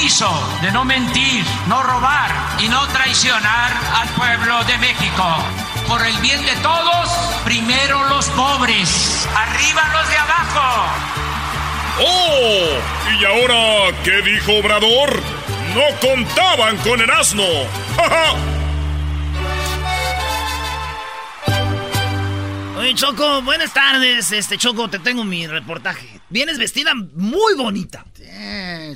Compromiso 0.00 0.58
de 0.62 0.72
no 0.72 0.84
mentir, 0.84 1.44
no 1.66 1.82
robar 1.82 2.30
y 2.58 2.68
no 2.68 2.86
traicionar 2.88 3.70
al 3.94 4.08
pueblo 4.10 4.64
de 4.64 4.78
México. 4.78 5.24
Por 5.86 6.06
el 6.06 6.16
bien 6.18 6.44
de 6.46 6.54
todos, 6.56 7.10
primero 7.44 8.08
los 8.08 8.26
pobres, 8.30 9.28
arriba 9.36 9.82
los 9.92 10.08
de 10.08 10.16
abajo. 10.16 10.86
¡Oh! 12.02 12.78
¿Y 13.18 13.24
ahora 13.26 13.94
qué 14.02 14.22
dijo 14.22 14.52
Obrador? 14.58 15.20
No 15.74 15.82
contaban 16.00 16.78
con 16.78 17.00
el 17.00 17.10
asno. 17.10 17.44
¡Ja, 17.96 18.08
ja! 18.08 18.34
Oye, 22.78 22.94
Choco, 22.94 23.42
buenas 23.42 23.74
tardes. 23.74 24.32
Este, 24.32 24.56
Choco, 24.56 24.88
te 24.88 24.98
tengo 24.98 25.24
mi 25.24 25.46
reportaje. 25.46 26.19
Vienes 26.30 26.58
vestida 26.58 26.94
muy 26.94 27.54
bonita. 27.56 28.06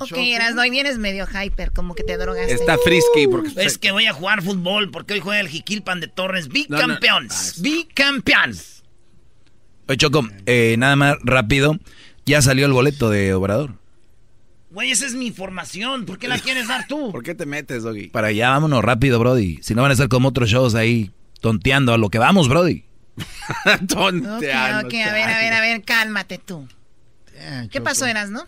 Ok, 0.00 0.12
Erasno, 0.16 0.64
y 0.64 0.70
vienes 0.70 0.98
medio 0.98 1.26
hyper, 1.26 1.72
como 1.72 1.94
que 1.94 2.04
te 2.04 2.16
drogaste. 2.16 2.54
Está 2.54 2.78
frisky 2.78 3.26
porque 3.26 3.50
Es 3.56 3.76
que 3.78 3.90
voy 3.90 4.06
a 4.06 4.12
jugar 4.12 4.42
fútbol 4.42 4.90
porque 4.90 5.14
hoy 5.14 5.20
juega 5.20 5.40
el 5.40 5.48
Jiquilpan 5.48 6.00
de 6.00 6.08
Torres. 6.08 6.48
No, 6.48 6.52
no. 6.52 6.76
Bicampeones. 6.76 7.60
Bicampeones. 7.60 8.82
Oye, 9.88 9.96
Choco, 9.98 10.26
eh, 10.46 10.76
nada 10.78 10.96
más 10.96 11.16
rápido. 11.22 11.78
Ya 12.24 12.40
salió 12.40 12.66
el 12.66 12.72
boleto 12.72 13.10
de 13.10 13.34
Obrador. 13.34 13.74
Güey, 14.70 14.90
esa 14.90 15.06
es 15.06 15.14
mi 15.14 15.26
información. 15.26 16.04
¿Por 16.06 16.18
qué 16.18 16.26
la 16.26 16.38
quieres 16.38 16.68
dar 16.68 16.86
tú? 16.88 17.12
¿Por 17.12 17.22
qué 17.22 17.34
te 17.34 17.46
metes, 17.46 17.82
Doggy? 17.82 18.08
Para 18.08 18.28
allá, 18.28 18.50
vámonos 18.50 18.82
rápido, 18.82 19.18
Brody. 19.18 19.58
Si 19.62 19.74
no 19.74 19.82
van 19.82 19.90
a 19.90 19.94
estar 19.94 20.08
como 20.08 20.28
otros 20.30 20.48
shows 20.48 20.74
ahí 20.74 21.12
tonteando 21.40 21.92
a 21.92 21.98
lo 21.98 22.10
que 22.10 22.18
vamos, 22.18 22.48
Brody. 22.48 22.84
Ok, 23.74 23.86
Tonteando. 23.88 24.88
ok, 24.88 24.94
a 24.94 25.12
ver, 25.12 25.28
a 25.28 25.38
ver, 25.38 25.52
a 25.52 25.60
ver, 25.60 25.82
cálmate 25.84 26.38
tú. 26.38 26.66
¿Qué 27.70 27.80
pasó, 27.80 28.06
Erasno? 28.06 28.46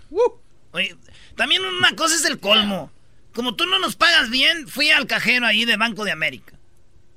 Oye, 0.72 0.96
también 1.36 1.64
una 1.64 1.94
cosa 1.96 2.16
es 2.16 2.24
el 2.24 2.38
colmo. 2.38 2.92
Como 3.34 3.54
tú 3.54 3.66
no 3.66 3.78
nos 3.78 3.96
pagas 3.96 4.30
bien, 4.30 4.66
fui 4.66 4.90
al 4.90 5.06
cajero 5.06 5.46
ahí 5.46 5.64
de 5.64 5.76
Banco 5.76 6.04
de 6.04 6.12
América. 6.12 6.58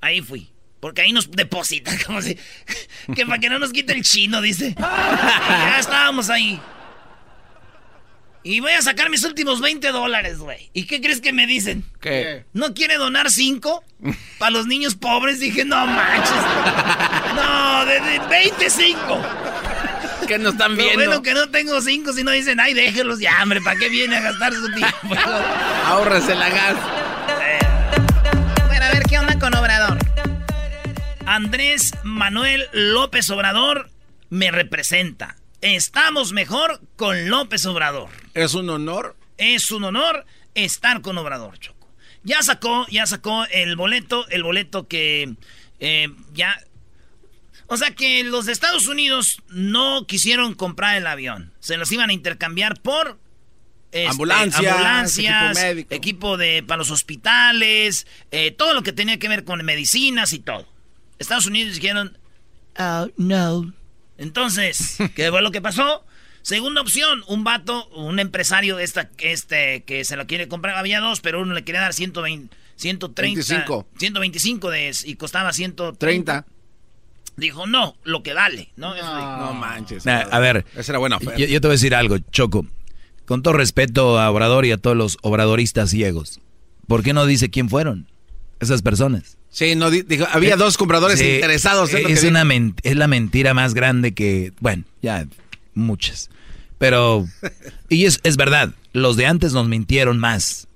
Ahí 0.00 0.20
fui. 0.20 0.50
Porque 0.80 1.02
ahí 1.02 1.12
nos 1.12 1.30
depositan, 1.30 1.98
como 2.06 2.22
si... 2.22 2.38
Que 3.14 3.26
para 3.26 3.38
que 3.38 3.50
no 3.50 3.58
nos 3.58 3.72
quite 3.72 3.92
el 3.92 4.02
chino, 4.02 4.40
dice. 4.40 4.74
Ya 4.78 5.78
estábamos 5.78 6.30
ahí. 6.30 6.60
Y 8.42 8.60
voy 8.60 8.72
a 8.72 8.80
sacar 8.80 9.10
mis 9.10 9.22
últimos 9.24 9.60
20 9.60 9.92
dólares, 9.92 10.38
güey. 10.38 10.70
¿Y 10.72 10.84
qué 10.86 11.02
crees 11.02 11.20
que 11.20 11.32
me 11.32 11.46
dicen? 11.46 11.84
¿Qué? 12.00 12.46
¿No 12.54 12.72
quiere 12.72 12.96
donar 12.96 13.30
5? 13.30 13.84
Para 14.38 14.50
los 14.50 14.66
niños 14.66 14.94
pobres. 14.94 15.40
Dije, 15.40 15.64
no 15.64 15.86
manches. 15.86 16.32
No, 17.30 17.86
de, 17.86 18.00
de 18.00 18.18
25. 18.28 19.22
¿Qué 20.30 20.38
nos 20.38 20.52
están 20.52 20.76
Lo 20.76 20.84
viendo? 20.84 20.94
bueno 20.94 21.22
que 21.22 21.34
no 21.34 21.50
tengo 21.50 21.80
5, 21.80 22.12
si 22.12 22.22
no 22.22 22.30
dicen, 22.30 22.60
ay, 22.60 22.72
déjelos 22.72 23.18
ya, 23.18 23.36
hombre, 23.42 23.60
¿para 23.62 23.76
qué 23.76 23.88
viene 23.88 24.16
a 24.16 24.20
gastar 24.20 24.54
su 24.54 24.72
tiempo? 24.72 24.96
Ahórrese 25.86 26.36
la 26.36 26.48
gas. 26.48 26.76
Bueno, 28.68 28.84
a 28.84 28.90
ver, 28.92 29.02
¿qué 29.08 29.18
onda 29.18 29.36
con 29.40 29.52
Obrador? 29.56 29.98
Andrés 31.26 31.94
Manuel 32.04 32.68
López 32.72 33.28
Obrador 33.30 33.90
me 34.28 34.52
representa. 34.52 35.34
Estamos 35.62 36.30
mejor 36.30 36.80
con 36.94 37.28
López 37.28 37.66
Obrador. 37.66 38.10
Es 38.34 38.54
un 38.54 38.70
honor. 38.70 39.16
Es 39.36 39.72
un 39.72 39.82
honor 39.82 40.26
estar 40.54 41.00
con 41.00 41.18
Obrador, 41.18 41.58
Choco. 41.58 41.88
Ya 42.22 42.40
sacó, 42.42 42.86
ya 42.88 43.04
sacó 43.06 43.46
el 43.50 43.74
boleto, 43.74 44.28
el 44.28 44.44
boleto 44.44 44.86
que 44.86 45.34
eh, 45.80 46.06
ya... 46.34 46.56
O 47.72 47.76
sea 47.76 47.92
que 47.94 48.24
los 48.24 48.46
de 48.46 48.52
Estados 48.52 48.88
Unidos 48.88 49.42
no 49.48 50.04
quisieron 50.08 50.54
comprar 50.54 50.96
el 50.96 51.06
avión. 51.06 51.52
Se 51.60 51.76
los 51.76 51.92
iban 51.92 52.10
a 52.10 52.12
intercambiar 52.12 52.80
por 52.80 53.20
este, 53.92 54.08
Ambulancias, 54.08 54.72
ambulancias, 54.72 55.62
equipo 55.62 55.94
equipo 55.94 56.36
de 56.36 56.64
para 56.66 56.78
los 56.78 56.90
hospitales, 56.90 58.08
eh, 58.32 58.50
todo 58.50 58.74
lo 58.74 58.82
que 58.82 58.92
tenía 58.92 59.20
que 59.20 59.28
ver 59.28 59.44
con 59.44 59.64
medicinas 59.64 60.32
y 60.32 60.40
todo. 60.40 60.66
Estados 61.20 61.46
Unidos 61.46 61.76
dijeron, 61.76 62.18
oh, 62.76 63.08
no. 63.16 63.72
Entonces, 64.18 64.96
¿qué 65.14 65.30
fue 65.30 65.40
lo 65.40 65.52
que 65.52 65.62
pasó? 65.62 66.04
Segunda 66.42 66.80
opción, 66.80 67.22
un 67.28 67.44
vato, 67.44 67.86
un 67.90 68.18
empresario 68.18 68.80
esta, 68.80 69.10
este, 69.18 69.84
que 69.84 70.04
se 70.04 70.16
lo 70.16 70.26
quiere 70.26 70.48
comprar. 70.48 70.76
Había 70.76 70.98
dos, 70.98 71.20
pero 71.20 71.40
uno 71.40 71.54
le 71.54 71.62
quería 71.62 71.82
dar 71.82 71.94
120, 71.94 72.56
130. 72.74 73.36
25. 73.36 73.86
125 73.96 74.70
de, 74.70 74.96
y 75.04 75.14
costaba 75.14 75.52
130. 75.52 75.98
30. 75.98 76.46
Dijo, 77.40 77.66
no, 77.66 77.96
lo 78.04 78.22
que 78.22 78.34
vale. 78.34 78.70
No, 78.76 78.94
Eso 78.94 79.04
dijo. 79.16 79.36
No 79.38 79.54
manches. 79.54 80.04
Nah, 80.06 80.20
a 80.30 80.38
ver, 80.38 80.64
Esa 80.76 80.92
era 80.92 80.98
buena 80.98 81.18
yo, 81.20 81.46
yo 81.46 81.60
te 81.60 81.66
voy 81.66 81.72
a 81.72 81.78
decir 81.78 81.94
algo, 81.94 82.18
Choco. 82.30 82.66
Con 83.24 83.42
todo 83.42 83.54
respeto 83.54 84.18
a 84.20 84.30
Obrador 84.30 84.66
y 84.66 84.72
a 84.72 84.76
todos 84.76 84.96
los 84.96 85.16
obradoristas 85.22 85.90
ciegos, 85.90 86.40
¿por 86.86 87.02
qué 87.02 87.12
no 87.12 87.24
dice 87.26 87.48
quién 87.50 87.68
fueron 87.68 88.06
esas 88.60 88.82
personas? 88.82 89.36
Sí, 89.48 89.74
no, 89.74 89.90
di- 89.90 90.02
dijo, 90.02 90.26
había 90.30 90.56
dos 90.56 90.76
compradores 90.76 91.18
Sí, 91.18 91.26
interesados. 91.36 91.88
es 91.94 92.02
lo 92.02 92.08
Es, 92.08 92.20
que 92.20 92.28
una 92.28 92.44
es 92.82 92.96
la 92.96 93.08
mentira 93.08 93.54
más 93.54 93.74
grande 93.74 94.12
que, 94.12 94.52
bueno, 94.60 94.84
ya 95.02 95.26
muchas. 95.74 96.28
Pero, 96.78 97.26
y 97.88 98.04
es, 98.04 98.20
es 98.22 98.36
verdad, 98.36 98.70
los 98.92 99.16
de 99.16 99.26
antes 99.26 99.52
nos 99.52 99.66
mintieron 99.68 100.18
más. 100.18 100.66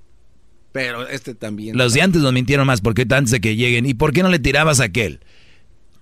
Pero 0.72 1.06
este 1.08 1.34
también. 1.34 1.76
Los 1.78 1.92
de 1.94 2.02
antes 2.02 2.20
nos 2.22 2.32
mintieron 2.32 2.66
más 2.66 2.80
porque 2.80 3.02
antes 3.10 3.30
de 3.30 3.40
que 3.40 3.54
lleguen. 3.54 3.86
¿Y 3.86 3.94
por 3.94 4.12
qué 4.12 4.22
no 4.22 4.28
le 4.28 4.38
tirabas 4.40 4.80
a 4.80 4.84
aquel? 4.84 5.20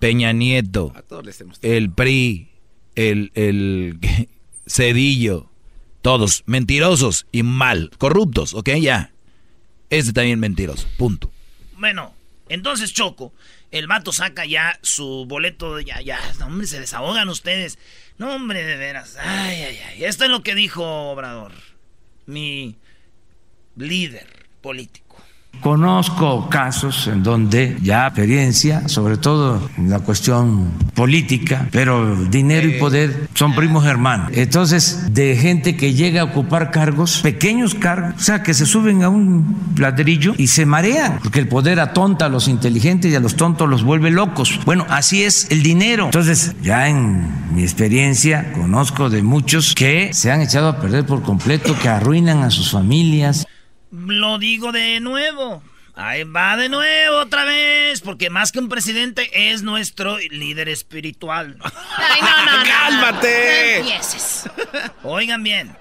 Peña 0.03 0.33
Nieto, 0.33 0.91
A 0.97 1.01
todos 1.01 1.25
les 1.25 1.39
hemos- 1.39 1.59
el 1.61 1.89
PRI, 1.89 2.49
el, 2.95 3.31
el 3.35 3.97
Cedillo, 4.67 5.49
todos 6.01 6.43
mentirosos 6.45 7.25
y 7.31 7.43
mal, 7.43 7.89
corruptos, 7.97 8.53
¿ok? 8.53 8.69
Ya. 8.81 9.13
Este 9.89 10.11
también 10.11 10.41
mentiroso, 10.41 10.89
punto. 10.97 11.31
Bueno, 11.77 12.13
entonces 12.49 12.91
Choco, 12.91 13.31
el 13.71 13.87
vato 13.87 14.11
saca 14.11 14.45
ya 14.45 14.77
su 14.81 15.25
boleto, 15.25 15.77
de- 15.77 15.85
ya, 15.85 16.01
ya, 16.01 16.19
no, 16.37 16.47
hombre, 16.47 16.67
se 16.67 16.81
desahogan 16.81 17.29
ustedes. 17.29 17.79
No, 18.17 18.35
hombre, 18.35 18.61
de 18.65 18.75
veras. 18.75 19.15
Ay, 19.21 19.61
ay, 19.63 19.77
ay. 19.87 20.03
Esto 20.03 20.25
es 20.25 20.29
lo 20.29 20.43
que 20.43 20.53
dijo 20.53 20.83
Obrador, 21.11 21.53
mi 22.25 22.75
líder 23.77 24.27
político. 24.61 25.02
Conozco 25.61 26.49
casos 26.49 27.07
en 27.07 27.23
donde 27.23 27.77
ya 27.81 28.07
experiencia, 28.07 28.89
sobre 28.89 29.15
todo 29.15 29.69
en 29.77 29.89
la 29.89 29.99
cuestión 29.99 30.71
política, 30.93 31.69
pero 31.71 32.15
dinero 32.25 32.67
y 32.67 32.73
poder 32.73 33.29
son 33.33 33.55
primos 33.55 33.85
hermanos. 33.85 34.31
Entonces, 34.33 35.13
de 35.13 35.37
gente 35.37 35.77
que 35.77 35.93
llega 35.93 36.21
a 36.21 36.23
ocupar 36.25 36.69
cargos, 36.69 37.21
pequeños 37.21 37.75
cargos, 37.75 38.15
o 38.17 38.19
sea, 38.19 38.43
que 38.43 38.53
se 38.53 38.65
suben 38.65 39.03
a 39.03 39.09
un 39.09 39.55
ladrillo 39.77 40.33
y 40.37 40.47
se 40.47 40.65
marean, 40.65 41.19
porque 41.23 41.39
el 41.39 41.47
poder 41.47 41.79
atonta 41.79 42.25
a 42.25 42.29
los 42.29 42.49
inteligentes 42.49 43.11
y 43.11 43.15
a 43.15 43.21
los 43.21 43.35
tontos 43.35 43.69
los 43.69 43.83
vuelve 43.83 44.11
locos. 44.11 44.59
Bueno, 44.65 44.85
así 44.89 45.23
es 45.23 45.49
el 45.49 45.63
dinero. 45.63 46.05
Entonces, 46.05 46.55
ya 46.61 46.89
en 46.89 47.55
mi 47.55 47.63
experiencia, 47.63 48.51
conozco 48.51 49.09
de 49.09 49.23
muchos 49.23 49.73
que 49.75 50.13
se 50.13 50.29
han 50.29 50.41
echado 50.41 50.67
a 50.67 50.81
perder 50.81 51.05
por 51.05 51.21
completo, 51.21 51.73
que 51.81 51.87
arruinan 51.87 52.43
a 52.43 52.51
sus 52.51 52.71
familias. 52.71 53.47
Lo 53.93 54.39
digo 54.39 54.71
de 54.71 54.99
nuevo. 54.99 55.61
Ahí 55.93 56.23
va 56.23 56.57
de 56.57 56.67
nuevo 56.67 57.17
otra 57.17 57.45
vez, 57.45 58.01
porque 58.01 58.31
más 58.31 58.51
que 58.51 58.57
un 58.57 58.67
presidente 58.67 59.51
es 59.51 59.61
nuestro 59.61 60.17
líder 60.17 60.67
espiritual. 60.67 61.59
Ay, 61.97 62.21
no, 62.21 62.45
no, 62.45 62.57
no. 62.57 62.63
¡Cálmate! 62.63 63.83
No. 63.83 65.11
Oigan 65.11 65.43
bien. 65.43 65.77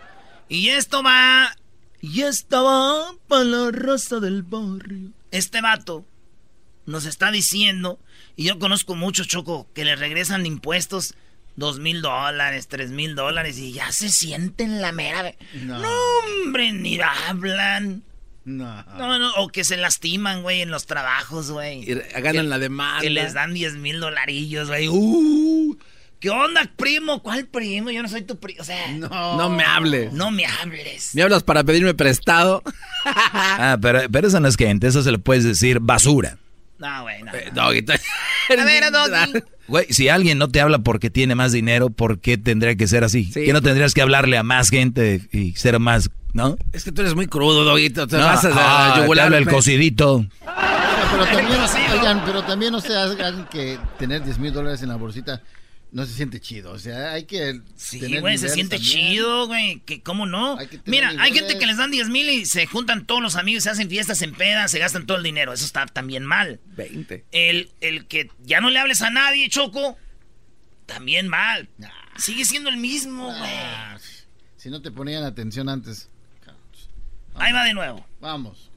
Y 0.50 0.68
esto 0.68 1.02
va. 1.02 1.56
Y 2.02 2.22
esto 2.22 2.62
va 2.64 3.14
para 3.28 3.44
la 3.44 3.70
raza 3.70 4.20
del 4.20 4.42
barrio. 4.42 5.12
Este 5.30 5.62
vato 5.62 6.04
nos 6.84 7.06
está 7.06 7.30
diciendo, 7.30 7.98
y 8.36 8.44
yo 8.44 8.58
conozco 8.58 8.94
muchos 8.94 9.26
choco, 9.28 9.66
que 9.72 9.86
le 9.86 9.96
regresan 9.96 10.44
impuestos 10.44 11.14
dos 11.56 11.78
mil 11.78 12.02
dólares, 12.02 12.68
tres 12.68 12.90
mil 12.90 13.14
dólares, 13.14 13.58
y 13.58 13.72
ya 13.72 13.90
se 13.92 14.08
sienten 14.08 14.80
la 14.80 14.92
mera. 14.92 15.34
No. 15.54 15.78
No, 15.78 15.90
hombre, 16.44 16.72
ni 16.72 16.98
hablan. 17.00 18.02
No. 18.44 18.82
No, 18.98 19.18
no, 19.18 19.32
o 19.36 19.48
que 19.48 19.62
se 19.62 19.76
lastiman, 19.76 20.42
güey, 20.42 20.62
en 20.62 20.70
los 20.70 20.86
trabajos, 20.86 21.50
güey. 21.50 21.88
Y 21.88 21.94
ganan 22.20 22.48
la 22.48 22.58
demanda. 22.58 23.00
Que 23.00 23.10
les 23.10 23.34
dan 23.34 23.54
10 23.54 23.76
mil 23.76 24.00
dolarillos, 24.00 24.68
güey. 24.68 24.88
Uh, 24.88 25.76
¿Qué 26.18 26.30
onda, 26.30 26.70
primo? 26.76 27.22
¿Cuál 27.22 27.46
primo? 27.46 27.90
Yo 27.90 28.02
no 28.02 28.08
soy 28.08 28.22
tu 28.22 28.38
primo. 28.38 28.60
O 28.62 28.64
sea, 28.64 28.90
no, 28.92 29.08
No 29.36 29.48
me 29.50 29.64
hables. 29.64 30.12
no 30.12 30.30
me 30.30 30.44
hables. 30.46 31.14
¿Me 31.14 31.22
hablas 31.22 31.42
para 31.42 31.64
pedirme 31.64 31.94
prestado? 31.94 32.62
Ah, 33.04 33.78
pero, 33.82 34.02
pero 34.12 34.28
eso 34.28 34.38
no 34.38 34.46
es 34.46 34.54
gente, 34.56 34.86
eso 34.86 35.02
se 35.02 35.10
le 35.10 35.18
puedes 35.18 35.42
decir 35.42 35.80
basura. 35.80 36.38
No, 36.82 37.02
güey, 37.02 37.22
no. 37.22 37.30
Doguito. 37.54 37.92
A 37.92 38.64
ver, 38.64 38.90
Doggy. 38.90 39.40
Güey, 39.68 39.86
si 39.90 40.08
alguien 40.08 40.38
no 40.38 40.48
te 40.48 40.60
habla 40.60 40.80
porque 40.80 41.10
tiene 41.10 41.36
más 41.36 41.52
dinero, 41.52 41.90
¿por 41.90 42.18
qué 42.18 42.36
tendría 42.36 42.74
que 42.74 42.88
ser 42.88 43.04
así? 43.04 43.30
Sí. 43.32 43.44
que 43.44 43.52
no 43.52 43.62
tendrías 43.62 43.94
que 43.94 44.02
hablarle 44.02 44.36
a 44.36 44.42
más 44.42 44.68
gente 44.70 45.20
y 45.30 45.52
ser 45.52 45.78
más, 45.78 46.10
¿no? 46.32 46.56
Es 46.72 46.82
que 46.82 46.90
tú 46.90 47.02
eres 47.02 47.14
muy 47.14 47.28
crudo, 47.28 47.62
Doguito. 47.62 48.08
Te 48.08 48.16
No, 48.16 48.24
vas 48.24 48.44
a 48.44 48.50
ah, 48.52 49.06
te 49.06 49.20
habla 49.20 49.38
el 49.38 49.48
cocidito. 49.48 50.26
Pero 50.44 51.24
también, 51.26 51.46
Pero 51.48 51.88
¿no? 51.88 52.00
oigan, 52.00 52.22
pero 52.24 52.42
también 52.42 52.72
no 52.72 52.80
se 52.80 52.96
hagan 52.96 53.46
que 53.48 53.78
tener 53.98 54.24
10 54.24 54.38
mil 54.40 54.52
dólares 54.52 54.82
en 54.82 54.88
la 54.88 54.96
bolsita 54.96 55.40
no 55.92 56.06
se 56.06 56.14
siente 56.14 56.40
chido. 56.40 56.72
O 56.72 56.78
sea, 56.78 57.12
hay 57.12 57.24
que. 57.24 57.60
Sí, 57.76 58.18
güey, 58.18 58.38
se 58.38 58.48
siente 58.48 58.76
también. 58.76 58.92
chido, 58.92 59.46
güey. 59.46 59.80
que 59.80 60.02
¿Cómo 60.02 60.26
no? 60.26 60.58
Hay 60.58 60.68
Mira, 60.86 61.12
hay 61.18 61.32
gente 61.32 61.58
que 61.58 61.66
les 61.66 61.76
dan 61.76 61.90
10 61.90 62.08
mil 62.08 62.28
y 62.30 62.46
se 62.46 62.66
juntan 62.66 63.06
todos 63.06 63.20
los 63.20 63.36
amigos, 63.36 63.64
se 63.64 63.70
hacen 63.70 63.90
fiestas 63.90 64.22
en 64.22 64.32
pedas, 64.32 64.70
se 64.70 64.78
gastan 64.78 65.06
todo 65.06 65.18
el 65.18 65.22
dinero. 65.22 65.52
Eso 65.52 65.66
está 65.66 65.86
también 65.86 66.24
mal. 66.24 66.60
20. 66.76 67.26
El, 67.30 67.70
el 67.80 68.06
que 68.06 68.30
ya 68.42 68.60
no 68.60 68.70
le 68.70 68.78
hables 68.78 69.02
a 69.02 69.10
nadie, 69.10 69.48
Choco, 69.50 69.98
también 70.86 71.28
mal. 71.28 71.68
Sigue 72.16 72.46
siendo 72.46 72.70
el 72.70 72.78
mismo, 72.78 73.26
güey. 73.26 73.50
Si 74.56 74.70
no 74.70 74.80
te 74.80 74.90
ponían 74.90 75.24
atención 75.24 75.68
antes. 75.68 76.08
Ahí 77.34 77.52
va 77.52 77.64
de 77.64 77.74
nuevo. 77.74 78.06
Vamos. 78.22 78.70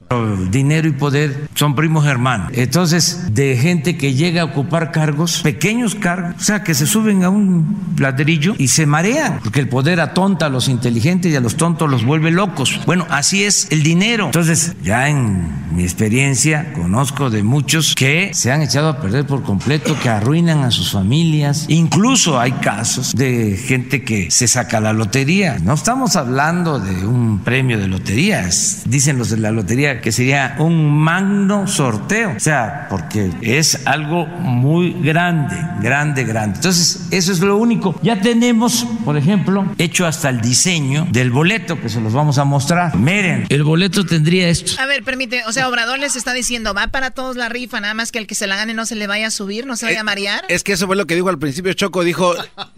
Dinero 0.50 0.88
y 0.88 0.92
poder 0.92 1.48
son 1.54 1.74
primos 1.74 2.06
hermanos. 2.06 2.52
Entonces, 2.54 3.34
de 3.34 3.56
gente 3.56 3.96
que 3.96 4.14
llega 4.14 4.42
a 4.42 4.44
ocupar 4.44 4.92
cargos, 4.92 5.40
pequeños 5.42 5.94
cargos, 5.94 6.34
o 6.40 6.44
sea, 6.44 6.62
que 6.62 6.74
se 6.74 6.86
suben 6.86 7.24
a 7.24 7.28
un 7.28 7.94
ladrillo 7.98 8.54
y 8.58 8.68
se 8.68 8.86
marean, 8.86 9.40
porque 9.42 9.60
el 9.60 9.68
poder 9.68 10.00
atonta 10.00 10.46
a 10.46 10.48
los 10.48 10.68
inteligentes 10.68 11.32
y 11.32 11.36
a 11.36 11.40
los 11.40 11.56
tontos 11.56 11.90
los 11.90 12.04
vuelve 12.04 12.30
locos. 12.30 12.80
Bueno, 12.86 13.06
así 13.08 13.44
es 13.44 13.68
el 13.70 13.82
dinero. 13.82 14.26
Entonces, 14.26 14.76
ya 14.82 15.08
en 15.08 15.48
mi 15.74 15.82
experiencia, 15.82 16.72
conozco 16.72 17.30
de 17.30 17.42
muchos 17.42 17.94
que 17.94 18.30
se 18.32 18.52
han 18.52 18.62
echado 18.62 18.88
a 18.88 19.00
perder 19.00 19.26
por 19.26 19.42
completo, 19.42 19.96
que 20.00 20.08
arruinan 20.08 20.62
a 20.62 20.70
sus 20.70 20.92
familias. 20.92 21.66
Incluso 21.68 22.38
hay 22.38 22.52
casos 22.52 23.14
de 23.14 23.56
gente 23.56 24.04
que 24.04 24.30
se 24.30 24.46
saca 24.46 24.80
la 24.80 24.92
lotería. 24.92 25.58
No 25.58 25.74
estamos 25.74 26.14
hablando 26.14 26.78
de 26.78 27.06
un 27.06 27.40
premio 27.40 27.78
de 27.78 27.88
lotería, 27.88 28.48
dicen 28.86 29.18
los 29.18 29.35
la 29.36 29.50
lotería 29.50 30.00
que 30.00 30.12
sería 30.12 30.56
un 30.58 30.98
magno 30.98 31.66
sorteo. 31.66 32.34
O 32.36 32.40
sea, 32.40 32.86
porque 32.90 33.30
es 33.42 33.86
algo 33.86 34.26
muy 34.26 34.92
grande, 35.02 35.56
grande, 35.80 36.24
grande. 36.24 36.56
Entonces, 36.56 37.08
eso 37.10 37.32
es 37.32 37.40
lo 37.40 37.56
único. 37.56 37.98
Ya 38.02 38.20
tenemos, 38.20 38.86
por 39.04 39.16
ejemplo, 39.16 39.66
hecho 39.78 40.06
hasta 40.06 40.28
el 40.28 40.40
diseño 40.40 41.06
del 41.10 41.30
boleto 41.30 41.80
que 41.80 41.88
se 41.88 42.00
los 42.00 42.12
vamos 42.12 42.38
a 42.38 42.44
mostrar. 42.44 42.96
Miren, 42.96 43.46
el 43.48 43.62
boleto 43.62 44.04
tendría 44.04 44.48
esto. 44.48 44.80
A 44.80 44.86
ver, 44.86 45.02
permite, 45.02 45.44
o 45.46 45.52
sea, 45.52 45.68
Obrador 45.68 45.98
les 45.98 46.16
está 46.16 46.32
diciendo, 46.32 46.74
va 46.74 46.88
para 46.88 47.10
todos 47.10 47.36
la 47.36 47.48
rifa, 47.48 47.80
nada 47.80 47.94
más 47.94 48.12
que 48.12 48.18
el 48.18 48.26
que 48.26 48.34
se 48.34 48.46
la 48.46 48.56
gane 48.56 48.74
no 48.74 48.86
se 48.86 48.94
le 48.94 49.06
vaya 49.06 49.28
a 49.28 49.30
subir, 49.30 49.66
no 49.66 49.76
se 49.76 49.86
vaya 49.86 50.00
a 50.00 50.04
marear. 50.04 50.44
Es 50.48 50.62
que 50.62 50.72
eso 50.72 50.86
fue 50.86 50.96
lo 50.96 51.06
que 51.06 51.14
dijo 51.14 51.28
al 51.28 51.38
principio 51.38 51.72
Choco. 51.72 52.04
Dijo, 52.04 52.34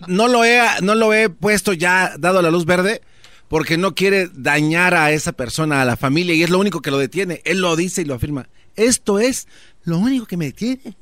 no 0.07 0.29
lo 0.29 0.44
he, 0.44 0.61
no 0.83 0.94
lo 0.94 1.12
he 1.12 1.29
puesto 1.29 1.73
ya, 1.73 2.12
dado 2.18 2.42
la 2.42 2.51
luz 2.51 2.64
verde, 2.64 3.03
porque 3.48 3.76
no 3.76 3.94
quiere 3.94 4.28
dañar 4.32 4.94
a 4.94 5.11
esa 5.12 5.32
persona, 5.32 5.80
a 5.82 5.84
la 5.84 5.96
familia, 5.96 6.34
y 6.34 6.42
es 6.42 6.50
lo 6.50 6.58
único 6.58 6.82
que 6.82 6.90
lo 6.90 6.98
detiene. 6.98 7.40
Él 7.44 7.61
lo 7.61 7.76
dice 7.76 8.03
y 8.03 8.05
lo 8.05 8.14
afirma. 8.14 8.49
Esto 8.76 9.18
es 9.18 9.49
lo 9.84 9.99
único 9.99 10.26
que 10.26 10.36
me 10.36 10.46
detiene. 10.46 10.96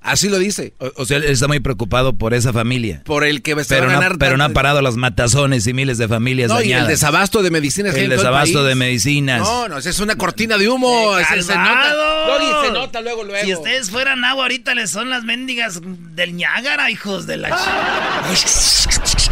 Así 0.00 0.28
lo 0.28 0.38
dice. 0.38 0.74
O, 0.80 0.92
o 0.96 1.06
sea, 1.06 1.16
él 1.16 1.24
está 1.24 1.48
muy 1.48 1.60
preocupado 1.60 2.12
por 2.12 2.34
esa 2.34 2.52
familia. 2.52 3.00
Por 3.06 3.24
el 3.24 3.40
que 3.40 3.52
se 3.64 3.74
Pero 3.74 3.86
va 3.86 3.92
a 3.92 3.94
no, 3.94 4.00
ganar 4.02 4.18
pero 4.18 4.36
no 4.36 4.44
ha 4.44 4.50
parado 4.50 4.82
las 4.82 4.96
matazones 4.96 5.66
y 5.66 5.72
miles 5.72 5.96
de 5.96 6.08
familias 6.08 6.50
No, 6.50 6.56
y 6.60 6.64
el 6.64 6.70
dañadas. 6.72 6.88
desabasto 6.88 7.42
de 7.42 7.50
medicinas. 7.50 7.94
El 7.94 8.10
desabasto 8.10 8.62
de 8.64 8.74
medicinas. 8.74 9.40
No, 9.40 9.66
no, 9.68 9.78
es 9.78 10.00
una 10.00 10.16
cortina 10.16 10.58
de 10.58 10.68
humo. 10.68 11.18
ese 11.18 11.42
se 11.42 11.54
nota. 11.56 13.00
Luego, 13.00 13.24
luego. 13.24 13.46
Si 13.46 13.54
ustedes 13.54 13.90
fueran 13.90 14.22
agua, 14.26 14.42
ahorita 14.44 14.74
les 14.74 14.90
son 14.90 15.08
las 15.08 15.24
mendigas 15.24 15.80
del 15.82 16.36
Niágara, 16.36 16.90
hijos 16.90 17.26
de 17.26 17.38
la... 17.38 17.48
ch- 17.50 19.23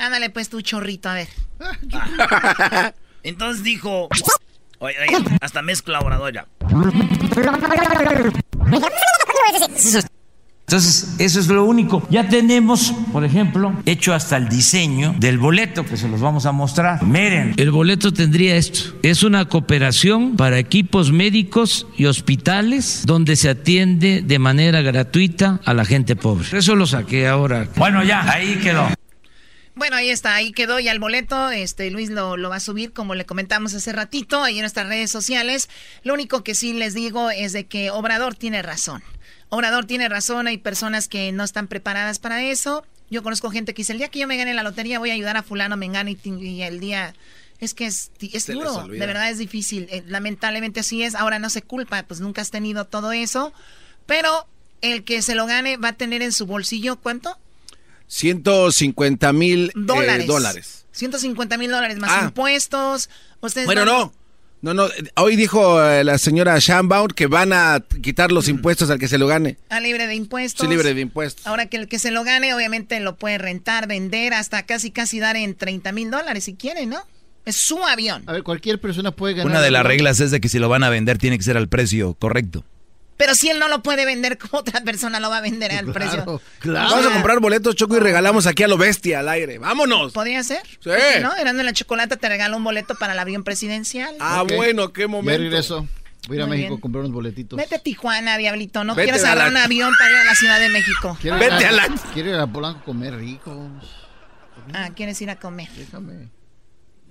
Ándale 0.00 0.30
pues 0.30 0.48
tu 0.48 0.62
chorrito, 0.62 1.10
a 1.10 1.14
ver. 1.14 1.28
Entonces 3.22 3.62
dijo... 3.62 4.08
Oye, 4.78 4.94
oye, 4.98 5.24
hasta 5.42 5.60
mezcla 5.60 6.00
Obrador 6.00 6.32
ya. 6.32 6.46
Entonces, 10.66 11.16
eso 11.18 11.40
es 11.40 11.48
lo 11.48 11.64
único. 11.64 12.06
Ya 12.08 12.28
tenemos, 12.28 12.94
por 13.12 13.24
ejemplo, 13.24 13.74
hecho 13.84 14.14
hasta 14.14 14.38
el 14.38 14.48
diseño 14.48 15.14
del 15.18 15.36
boleto, 15.36 15.84
que 15.84 15.98
se 15.98 16.08
los 16.08 16.22
vamos 16.22 16.46
a 16.46 16.52
mostrar. 16.52 17.02
Miren, 17.02 17.52
el 17.58 17.70
boleto 17.70 18.10
tendría 18.10 18.56
esto. 18.56 18.96
Es 19.02 19.22
una 19.22 19.46
cooperación 19.46 20.36
para 20.36 20.58
equipos 20.58 21.12
médicos 21.12 21.86
y 21.98 22.06
hospitales 22.06 23.02
donde 23.04 23.36
se 23.36 23.50
atiende 23.50 24.22
de 24.22 24.38
manera 24.38 24.80
gratuita 24.80 25.60
a 25.64 25.74
la 25.74 25.84
gente 25.84 26.16
pobre. 26.16 26.46
Eso 26.52 26.74
lo 26.74 26.86
saqué 26.86 27.28
ahora. 27.28 27.68
Bueno, 27.76 28.02
ya, 28.02 28.22
ahí 28.30 28.54
quedó. 28.62 28.88
Bueno, 29.80 29.96
ahí 29.96 30.10
está, 30.10 30.34
ahí 30.34 30.52
quedó 30.52 30.78
ya 30.78 30.92
el 30.92 30.98
boleto. 30.98 31.48
Este 31.48 31.90
Luis 31.90 32.10
lo, 32.10 32.36
lo, 32.36 32.50
va 32.50 32.56
a 32.56 32.60
subir, 32.60 32.92
como 32.92 33.14
le 33.14 33.24
comentamos 33.24 33.72
hace 33.72 33.92
ratito, 33.92 34.42
ahí 34.42 34.56
en 34.56 34.60
nuestras 34.60 34.86
redes 34.86 35.10
sociales. 35.10 35.70
Lo 36.02 36.12
único 36.12 36.44
que 36.44 36.54
sí 36.54 36.74
les 36.74 36.92
digo 36.92 37.30
es 37.30 37.54
de 37.54 37.64
que 37.64 37.90
Obrador 37.90 38.34
tiene 38.34 38.60
razón. 38.60 39.02
Obrador 39.48 39.86
tiene 39.86 40.10
razón, 40.10 40.48
hay 40.48 40.58
personas 40.58 41.08
que 41.08 41.32
no 41.32 41.44
están 41.44 41.66
preparadas 41.66 42.18
para 42.18 42.42
eso. 42.44 42.84
Yo 43.08 43.22
conozco 43.22 43.50
gente 43.50 43.72
que 43.72 43.80
dice, 43.80 43.92
el 43.92 43.98
día 44.00 44.08
que 44.08 44.18
yo 44.18 44.26
me 44.26 44.36
gane 44.36 44.52
la 44.52 44.64
lotería 44.64 44.98
voy 44.98 45.12
a 45.12 45.14
ayudar 45.14 45.38
a 45.38 45.42
fulano, 45.42 45.78
me 45.78 45.86
engane 45.86 46.14
y, 46.22 46.60
el 46.60 46.78
día... 46.78 47.14
Es 47.58 47.72
que 47.72 47.86
es, 47.86 48.12
es 48.20 48.48
duro, 48.48 48.86
de 48.86 49.06
verdad 49.06 49.30
es 49.30 49.38
difícil. 49.38 49.88
Eh, 49.90 50.02
lamentablemente 50.06 50.80
así 50.80 51.02
es. 51.04 51.14
Ahora 51.14 51.38
no 51.38 51.48
se 51.48 51.62
culpa, 51.62 52.02
pues 52.02 52.20
nunca 52.20 52.42
has 52.42 52.50
tenido 52.50 52.84
todo 52.84 53.12
eso. 53.12 53.54
Pero 54.04 54.46
el 54.82 55.04
que 55.04 55.22
se 55.22 55.34
lo 55.34 55.46
gane 55.46 55.78
va 55.78 55.88
a 55.88 55.92
tener 55.94 56.20
en 56.20 56.32
su 56.32 56.44
bolsillo, 56.44 56.96
¿cuánto? 56.96 57.38
150 58.10 59.32
mil 59.32 59.68
eh, 59.68 59.72
dólares. 59.76 60.26
dólares. 60.26 60.86
150 60.90 61.56
mil 61.56 61.70
dólares 61.70 61.98
más 61.98 62.10
ah. 62.10 62.24
impuestos. 62.24 63.08
Ustedes 63.40 63.66
bueno, 63.66 63.84
no. 63.84 64.12
No, 64.62 64.74
no, 64.74 64.88
hoy 65.16 65.36
dijo 65.36 65.82
eh, 65.82 66.04
la 66.04 66.18
señora 66.18 66.58
Shambaum 66.58 67.08
que 67.08 67.28
van 67.28 67.54
a 67.54 67.82
quitar 68.02 68.30
los 68.30 68.46
impuestos 68.46 68.90
al 68.90 68.98
que 68.98 69.08
se 69.08 69.16
lo 69.16 69.26
gane. 69.26 69.56
A 69.70 69.80
libre 69.80 70.06
de 70.06 70.14
impuestos. 70.16 70.66
Sí, 70.66 70.70
libre 70.70 70.92
de 70.92 71.00
impuestos. 71.00 71.46
Ahora 71.46 71.66
que 71.66 71.78
el 71.78 71.88
que 71.88 71.98
se 71.98 72.10
lo 72.10 72.24
gane, 72.24 72.52
obviamente 72.52 73.00
lo 73.00 73.16
puede 73.16 73.38
rentar, 73.38 73.86
vender, 73.86 74.34
hasta 74.34 74.66
casi 74.66 74.90
casi 74.90 75.18
dar 75.18 75.36
en 75.36 75.54
30 75.54 75.92
mil 75.92 76.10
dólares 76.10 76.44
si 76.44 76.56
quiere, 76.56 76.84
¿no? 76.84 76.98
Es 77.46 77.56
su 77.56 77.82
avión. 77.82 78.24
A 78.26 78.32
ver, 78.32 78.42
cualquier 78.42 78.78
persona 78.80 79.12
puede 79.12 79.32
ganar. 79.34 79.50
Una 79.50 79.62
de 79.62 79.70
las 79.70 79.86
reglas 79.86 80.20
es 80.20 80.30
de 80.30 80.42
que 80.42 80.50
si 80.50 80.58
lo 80.58 80.68
van 80.68 80.84
a 80.84 80.90
vender 80.90 81.16
tiene 81.16 81.38
que 81.38 81.44
ser 81.44 81.56
al 81.56 81.68
precio 81.68 82.12
correcto. 82.14 82.62
Pero 83.20 83.34
si 83.34 83.50
él 83.50 83.58
no 83.58 83.68
lo 83.68 83.82
puede 83.82 84.06
vender, 84.06 84.38
como 84.38 84.60
otra 84.60 84.80
persona 84.80 85.20
lo 85.20 85.28
va 85.28 85.36
a 85.36 85.40
vender 85.42 85.72
al 85.72 85.92
precio? 85.92 86.40
Claro. 86.58 86.88
Vamos 86.88 87.06
a 87.06 87.10
comprar 87.12 87.38
boletos, 87.38 87.76
Choco, 87.76 87.98
y 87.98 88.00
regalamos 88.00 88.46
aquí 88.46 88.62
a 88.62 88.68
lo 88.68 88.78
bestia 88.78 89.18
al 89.18 89.28
aire. 89.28 89.58
¡Vámonos! 89.58 90.14
¿Podría 90.14 90.42
ser? 90.42 90.62
Sí. 90.82 90.90
¿No? 91.20 91.36
Erando 91.36 91.60
en 91.60 91.66
la 91.66 91.74
chocolate 91.74 92.16
te 92.16 92.28
regala 92.30 92.56
un 92.56 92.64
boleto 92.64 92.94
para 92.94 93.12
el 93.12 93.18
avión 93.18 93.44
presidencial. 93.44 94.16
Ah, 94.20 94.42
bueno, 94.56 94.94
qué 94.94 95.06
momento. 95.06 95.32
Ya 95.32 95.50
regreso. 95.50 95.86
Voy 96.28 96.38
a 96.38 96.40
ir 96.40 96.42
a 96.44 96.46
México 96.46 96.76
a 96.76 96.80
comprar 96.80 97.00
unos 97.00 97.12
boletitos. 97.12 97.58
Vete 97.58 97.74
a 97.74 97.78
Tijuana, 97.80 98.38
diablito. 98.38 98.84
No 98.84 98.94
quieres 98.94 99.22
agarrar 99.22 99.50
un 99.50 99.58
avión 99.58 99.92
para 99.98 100.10
ir 100.12 100.16
a 100.16 100.24
la 100.24 100.34
Ciudad 100.34 100.58
de 100.58 100.70
México. 100.70 101.18
Vete 101.22 101.66
a 101.66 101.72
la... 101.72 101.88
Quiero 102.14 102.30
ir 102.30 102.36
a 102.36 102.46
Polanco 102.46 102.80
a 102.80 102.84
comer 102.84 103.16
rico. 103.16 103.68
Ah, 104.72 104.88
¿quieres 104.96 105.20
ir 105.20 105.28
a 105.28 105.36
comer? 105.36 105.68
Déjame. 105.76 106.30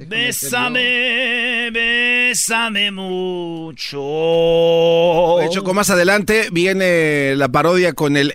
Bésame, 0.07 1.71
bésame 1.71 2.89
mucho. 2.89 3.99
De 5.39 5.45
hecho, 5.45 5.61
como 5.61 5.73
más 5.73 5.89
adelante 5.89 6.47
viene 6.53 7.35
la 7.35 7.49
parodia 7.49 7.91
con 7.91 8.15
el... 8.15 8.33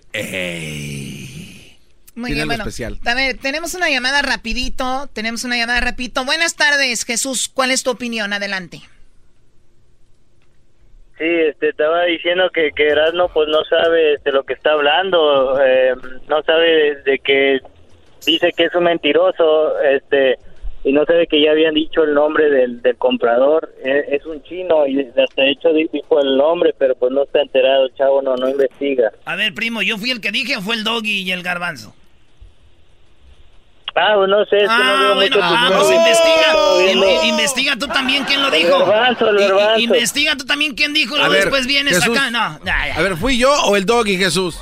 Muy 2.15 2.33
bien, 2.35 2.47
bueno. 2.47 2.65
Especial. 2.65 2.99
A 3.07 3.15
ver, 3.15 3.39
tenemos 3.39 3.75
una 3.75 3.89
llamada 3.89 4.21
rapidito, 4.21 5.09
tenemos 5.15 5.45
una 5.45 5.57
llamada 5.57 5.81
rapidito. 5.81 6.27
Buenas 6.27 6.55
tardes, 6.55 7.07
Jesús. 7.07 7.49
¿Cuál 7.49 7.71
es 7.71 7.83
tu 7.83 7.91
opinión? 7.91 8.35
Adelante. 8.35 8.83
Sí, 11.19 11.25
este, 11.25 11.71
estaba 11.71 12.05
diciendo 12.05 12.51
que, 12.53 12.73
que 12.77 12.89
Erasmo 12.89 13.31
pues 13.31 13.49
no 13.49 13.65
sabe 13.65 14.19
de 14.23 14.33
lo 14.33 14.43
que 14.45 14.53
está 14.53 14.73
hablando, 14.73 15.59
eh, 15.65 15.95
no 16.29 16.43
sabe 16.43 16.97
de 17.05 17.19
que 17.21 17.61
dice 18.27 18.53
que 18.55 18.65
es 18.65 18.75
un 18.75 18.85
mentiroso, 18.85 19.81
este 19.81 20.39
y 20.85 20.93
no 20.93 21.05
sabe 21.07 21.27
que 21.27 21.43
ya 21.43 21.51
habían 21.51 21.75
dicho 21.75 22.05
el 22.05 22.13
nombre 22.13 22.51
del, 22.51 22.83
del 22.83 22.97
comprador. 22.97 23.75
E, 23.83 24.17
es, 24.17 24.25
un 24.27 24.43
chino 24.43 24.87
y 24.87 25.01
hasta 25.01 25.45
hecho 25.47 25.71
dijo 25.73 26.21
el 26.21 26.37
nombre, 26.37 26.75
pero 26.79 26.95
pues 26.95 27.11
no 27.11 27.23
está 27.23 27.41
enterado, 27.41 27.89
chavo, 27.97 28.21
no, 28.21 28.37
no 28.37 28.51
investiga. 28.51 29.11
A 29.25 29.35
ver, 29.35 29.55
primo, 29.55 29.81
¿yo 29.81 29.97
fui 29.97 30.11
el 30.11 30.21
que 30.21 30.31
dije 30.31 30.59
o 30.59 30.61
fue 30.61 30.75
el 30.75 30.85
doggy 30.85 31.23
y 31.23 31.33
el 31.33 31.43
garbanzo? 31.43 31.95
Ah, 33.97 34.15
pues 34.17 34.29
no 34.29 34.45
sé, 34.47 34.57
es 34.57 34.69
que 34.69 34.85
no 34.85 34.99
veo 34.99 35.15
bueno, 35.15 35.37
ah, 35.41 35.71
pues 35.73 35.91
investiga. 35.91 37.25
investiga 37.25 37.77
tú 37.77 37.87
también 37.87 38.25
quién 38.25 38.43
lo 38.43 38.51
dijo. 38.51 38.77
El 38.77 38.91
garbanzo, 38.91 39.31
el 39.31 39.39
garbanzo. 39.39 39.79
investiga 39.79 40.37
tú 40.37 40.45
también 40.45 40.75
quién 40.75 40.93
dijo, 40.93 41.17
luego 41.17 41.33
después 41.33 41.67
vienes 41.67 42.03
acá. 42.05 42.31
No, 42.31 42.59
ya, 42.65 42.89
ya. 42.89 42.97
A 42.97 43.03
ver, 43.03 43.17
¿fui 43.17 43.39
yo 43.39 43.51
o 43.67 43.77
el 43.77 43.87
doggy, 43.87 44.19
Jesús? 44.19 44.59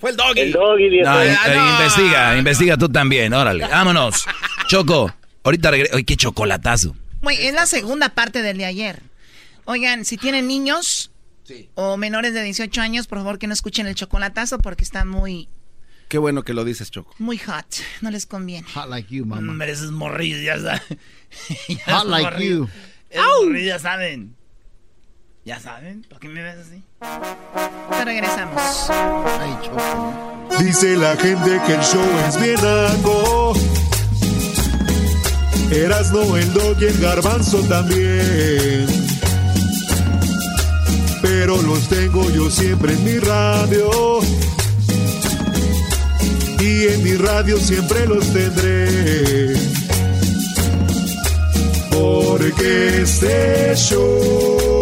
Fue 0.00 0.10
el 0.10 0.16
doggy. 0.16 0.40
El 0.40 0.52
doggy. 0.52 1.02
No, 1.02 1.22
eh, 1.22 1.36
investiga, 1.72 2.36
investiga 2.38 2.76
tú 2.78 2.88
también, 2.88 3.34
órale. 3.34 3.66
Vámonos. 3.66 4.24
Choco, 4.66 5.12
ahorita 5.44 5.70
regreso. 5.70 5.96
Ay, 5.96 6.04
qué 6.04 6.16
chocolatazo. 6.16 6.96
Güey, 7.20 7.46
es 7.46 7.52
la 7.52 7.66
segunda 7.66 8.08
parte 8.08 8.40
del 8.40 8.56
de 8.56 8.64
ayer. 8.64 9.02
Oigan, 9.66 10.06
si 10.06 10.16
tienen 10.16 10.48
niños 10.48 11.10
o 11.74 11.98
menores 11.98 12.32
de 12.32 12.42
18 12.42 12.80
años, 12.80 13.06
por 13.06 13.18
favor 13.18 13.38
que 13.38 13.46
no 13.46 13.52
escuchen 13.52 13.86
el 13.86 13.94
chocolatazo 13.94 14.58
porque 14.58 14.84
está 14.84 15.04
muy... 15.04 15.48
Qué 16.08 16.18
bueno 16.18 16.42
que 16.42 16.54
lo 16.54 16.64
dices, 16.64 16.90
Choco. 16.90 17.14
Muy 17.18 17.38
hot, 17.38 17.66
no 18.00 18.10
les 18.10 18.26
conviene. 18.26 18.66
Hot 18.74 18.88
like 18.88 19.14
you, 19.14 19.24
mamá. 19.26 19.52
Mereces 19.52 19.90
morrillos, 19.90 20.42
ya 20.42 20.58
sabes. 20.58 20.82
hot 21.86 22.06
like 22.06 22.44
you. 22.44 22.68
Esos 23.10 23.62
ya 23.64 23.78
saben. 23.78 24.34
¿Ya 25.44 25.58
saben? 25.58 26.06
¿Por 26.08 26.18
qué 26.20 26.28
me 26.28 26.42
ves 26.42 26.56
así? 26.58 26.82
Te 27.90 28.04
regresamos. 28.04 28.90
Ay, 28.90 29.58
Choco. 29.62 30.58
Dice 30.60 30.96
la 30.96 31.16
gente 31.16 31.60
que 31.66 31.74
el 31.74 31.80
show 31.80 32.04
es 32.28 32.40
bien 32.40 32.58
algo 32.58 33.54
Erasno, 35.72 36.36
el 36.36 36.52
dog 36.52 36.76
y 36.80 36.84
el 36.86 36.98
garbanzo 36.98 37.58
también. 37.68 38.86
Pero 41.22 41.62
los 41.62 41.88
tengo 41.88 42.28
yo 42.30 42.50
siempre 42.50 42.92
en 42.92 43.04
mi 43.04 43.18
radio. 43.20 44.18
Y 46.58 46.88
en 46.88 47.02
mi 47.04 47.12
radio 47.12 47.56
siempre 47.56 48.04
los 48.06 48.32
tendré. 48.32 49.54
Porque 51.90 53.02
este 53.02 53.76
show, 53.76 54.79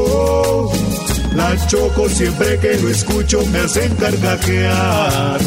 la 1.34 1.66
choco 1.66 2.08
siempre 2.08 2.58
que 2.58 2.74
lo 2.78 2.88
escucho 2.88 3.44
me 3.46 3.60
hacen 3.60 3.94
carcajear. 3.96 5.40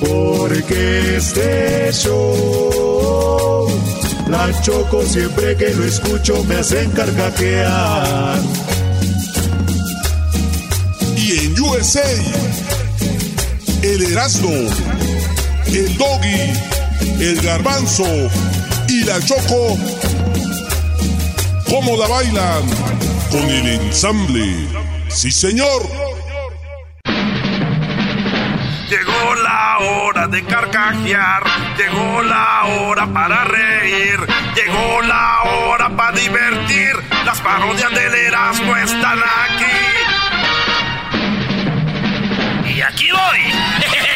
Porque 0.00 1.16
este 1.16 1.90
show, 1.92 3.68
la 4.28 4.60
choco 4.62 5.04
siempre 5.04 5.56
que 5.56 5.74
lo 5.74 5.84
escucho 5.84 6.44
me 6.44 6.56
hacen 6.56 6.90
carcajear. 6.90 8.40
Y 11.16 11.46
en 11.46 11.60
USA, 11.60 12.08
el 13.82 14.02
Erasmo, 14.12 14.50
el 15.66 15.96
Doggy, 15.96 16.52
el 17.20 17.40
Garbanzo 17.42 18.06
y 18.88 19.04
la 19.04 19.20
Choco, 19.20 19.76
¿cómo 21.68 21.96
la 21.96 22.06
bailan? 22.06 22.62
Con 23.30 23.42
el 23.42 23.66
ensamble. 23.68 24.66
Sí, 25.08 25.30
señor. 25.30 25.82
Llegó 28.88 29.34
la 29.42 29.78
hora 29.78 30.28
de 30.28 30.44
carcajear, 30.44 31.42
llegó 31.76 32.22
la 32.22 32.64
hora 32.66 33.06
para 33.12 33.44
reír, 33.44 34.18
llegó 34.54 35.02
la 35.02 35.42
hora 35.42 35.88
para 35.96 36.16
divertir. 36.16 36.94
Las 37.24 37.40
parodias 37.40 37.90
del 37.90 38.14
Erasmo 38.14 38.76
están 38.76 39.18
aquí. 39.18 39.76
Y 42.74 42.80
aquí 42.80 43.08
voy. 43.10 44.06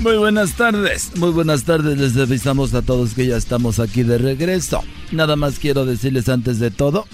Muy 0.00 0.16
buenas 0.16 0.54
tardes, 0.54 1.14
muy 1.16 1.30
buenas 1.30 1.64
tardes, 1.64 1.98
les 1.98 2.16
avisamos 2.16 2.72
a 2.72 2.80
todos 2.80 3.12
que 3.12 3.26
ya 3.26 3.36
estamos 3.36 3.78
aquí 3.78 4.02
de 4.02 4.16
regreso. 4.16 4.82
Nada 5.12 5.36
más 5.36 5.58
quiero 5.58 5.84
decirles 5.84 6.30
antes 6.30 6.58
de 6.58 6.70
todo 6.70 7.04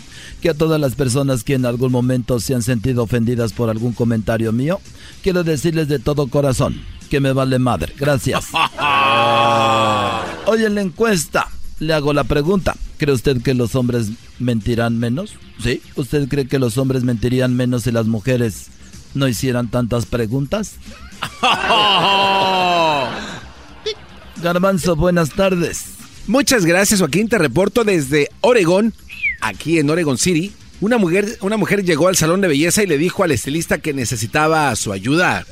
que 0.41 0.51
a 0.51 0.55
todas 0.55 0.81
las 0.81 0.95
personas 0.95 1.43
que 1.43 1.55
en 1.55 1.67
algún 1.67 1.91
momento 1.91 2.39
se 2.39 2.55
han 2.55 2.63
sentido 2.63 3.03
ofendidas 3.03 3.53
por 3.53 3.71
algún 3.71 3.93
comentario 3.93 4.53
mío, 4.53 4.81
quiero 5.25 5.43
decirles 5.43 5.89
de 5.89 5.99
todo 5.99 6.29
corazón 6.29 6.81
que 7.11 7.19
me 7.19 7.33
vale 7.33 7.59
madre. 7.59 7.93
Gracias. 7.99 8.47
Hoy 10.47 10.65
en 10.65 10.77
la 10.77 10.83
encuesta 10.83 11.49
le 11.81 11.93
hago 11.93 12.13
la 12.13 12.23
pregunta. 12.23 12.77
¿Cree 12.99 13.15
usted 13.15 13.43
que 13.43 13.55
los 13.55 13.75
hombres 13.75 14.11
mentirán 14.39 14.97
menos? 14.97 15.35
¿Sí? 15.59 15.83
¿Usted 15.97 16.29
cree 16.29 16.47
que 16.47 16.61
los 16.61 16.79
hombres 16.79 17.03
mentirían 17.03 17.57
menos 17.57 17.83
si 17.83 17.91
las 17.91 18.07
mujeres 18.07 18.69
no 19.15 19.27
hicieran 19.27 19.69
tantas 19.69 20.07
preguntas? 20.07 20.75
Garbanzo, 24.43 24.97
buenas 24.97 25.31
tardes. 25.31 25.85
Muchas 26.27 26.65
gracias, 26.65 27.01
Joaquín. 27.01 27.29
Te 27.29 27.39
reporto 27.39 27.85
desde 27.85 28.31
Oregón, 28.41 28.93
aquí 29.41 29.79
en 29.79 29.91
Oregon 29.91 30.19
City. 30.19 30.53
Una 30.81 30.99
mujer, 30.99 31.39
una 31.41 31.57
mujer 31.57 31.85
llegó 31.85 32.09
al 32.09 32.17
salón 32.17 32.41
de 32.41 32.49
belleza 32.49 32.83
y 32.83 32.87
le 32.87 32.99
dijo 32.99 33.23
al 33.23 33.31
estilista 33.31 33.79
que 33.79 33.95
necesitaba 33.95 34.75
su 34.77 34.93
ayuda. 34.93 35.47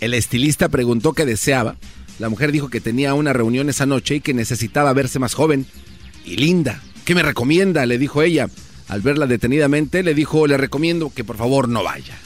El 0.00 0.14
estilista 0.14 0.68
preguntó 0.68 1.12
qué 1.12 1.26
deseaba. 1.26 1.76
La 2.18 2.28
mujer 2.28 2.52
dijo 2.52 2.68
que 2.68 2.80
tenía 2.80 3.14
una 3.14 3.32
reunión 3.32 3.68
esa 3.68 3.86
noche 3.86 4.16
y 4.16 4.20
que 4.20 4.34
necesitaba 4.34 4.92
verse 4.92 5.18
más 5.18 5.34
joven 5.34 5.66
y 6.24 6.36
linda. 6.36 6.82
¿Qué 7.04 7.14
me 7.14 7.22
recomienda? 7.22 7.86
le 7.86 7.98
dijo 7.98 8.22
ella. 8.22 8.48
Al 8.88 9.02
verla 9.02 9.26
detenidamente, 9.26 10.02
le 10.02 10.14
dijo, 10.14 10.46
le 10.46 10.56
recomiendo 10.56 11.12
que 11.14 11.24
por 11.24 11.36
favor 11.36 11.68
no 11.68 11.82
vaya. 11.82 12.16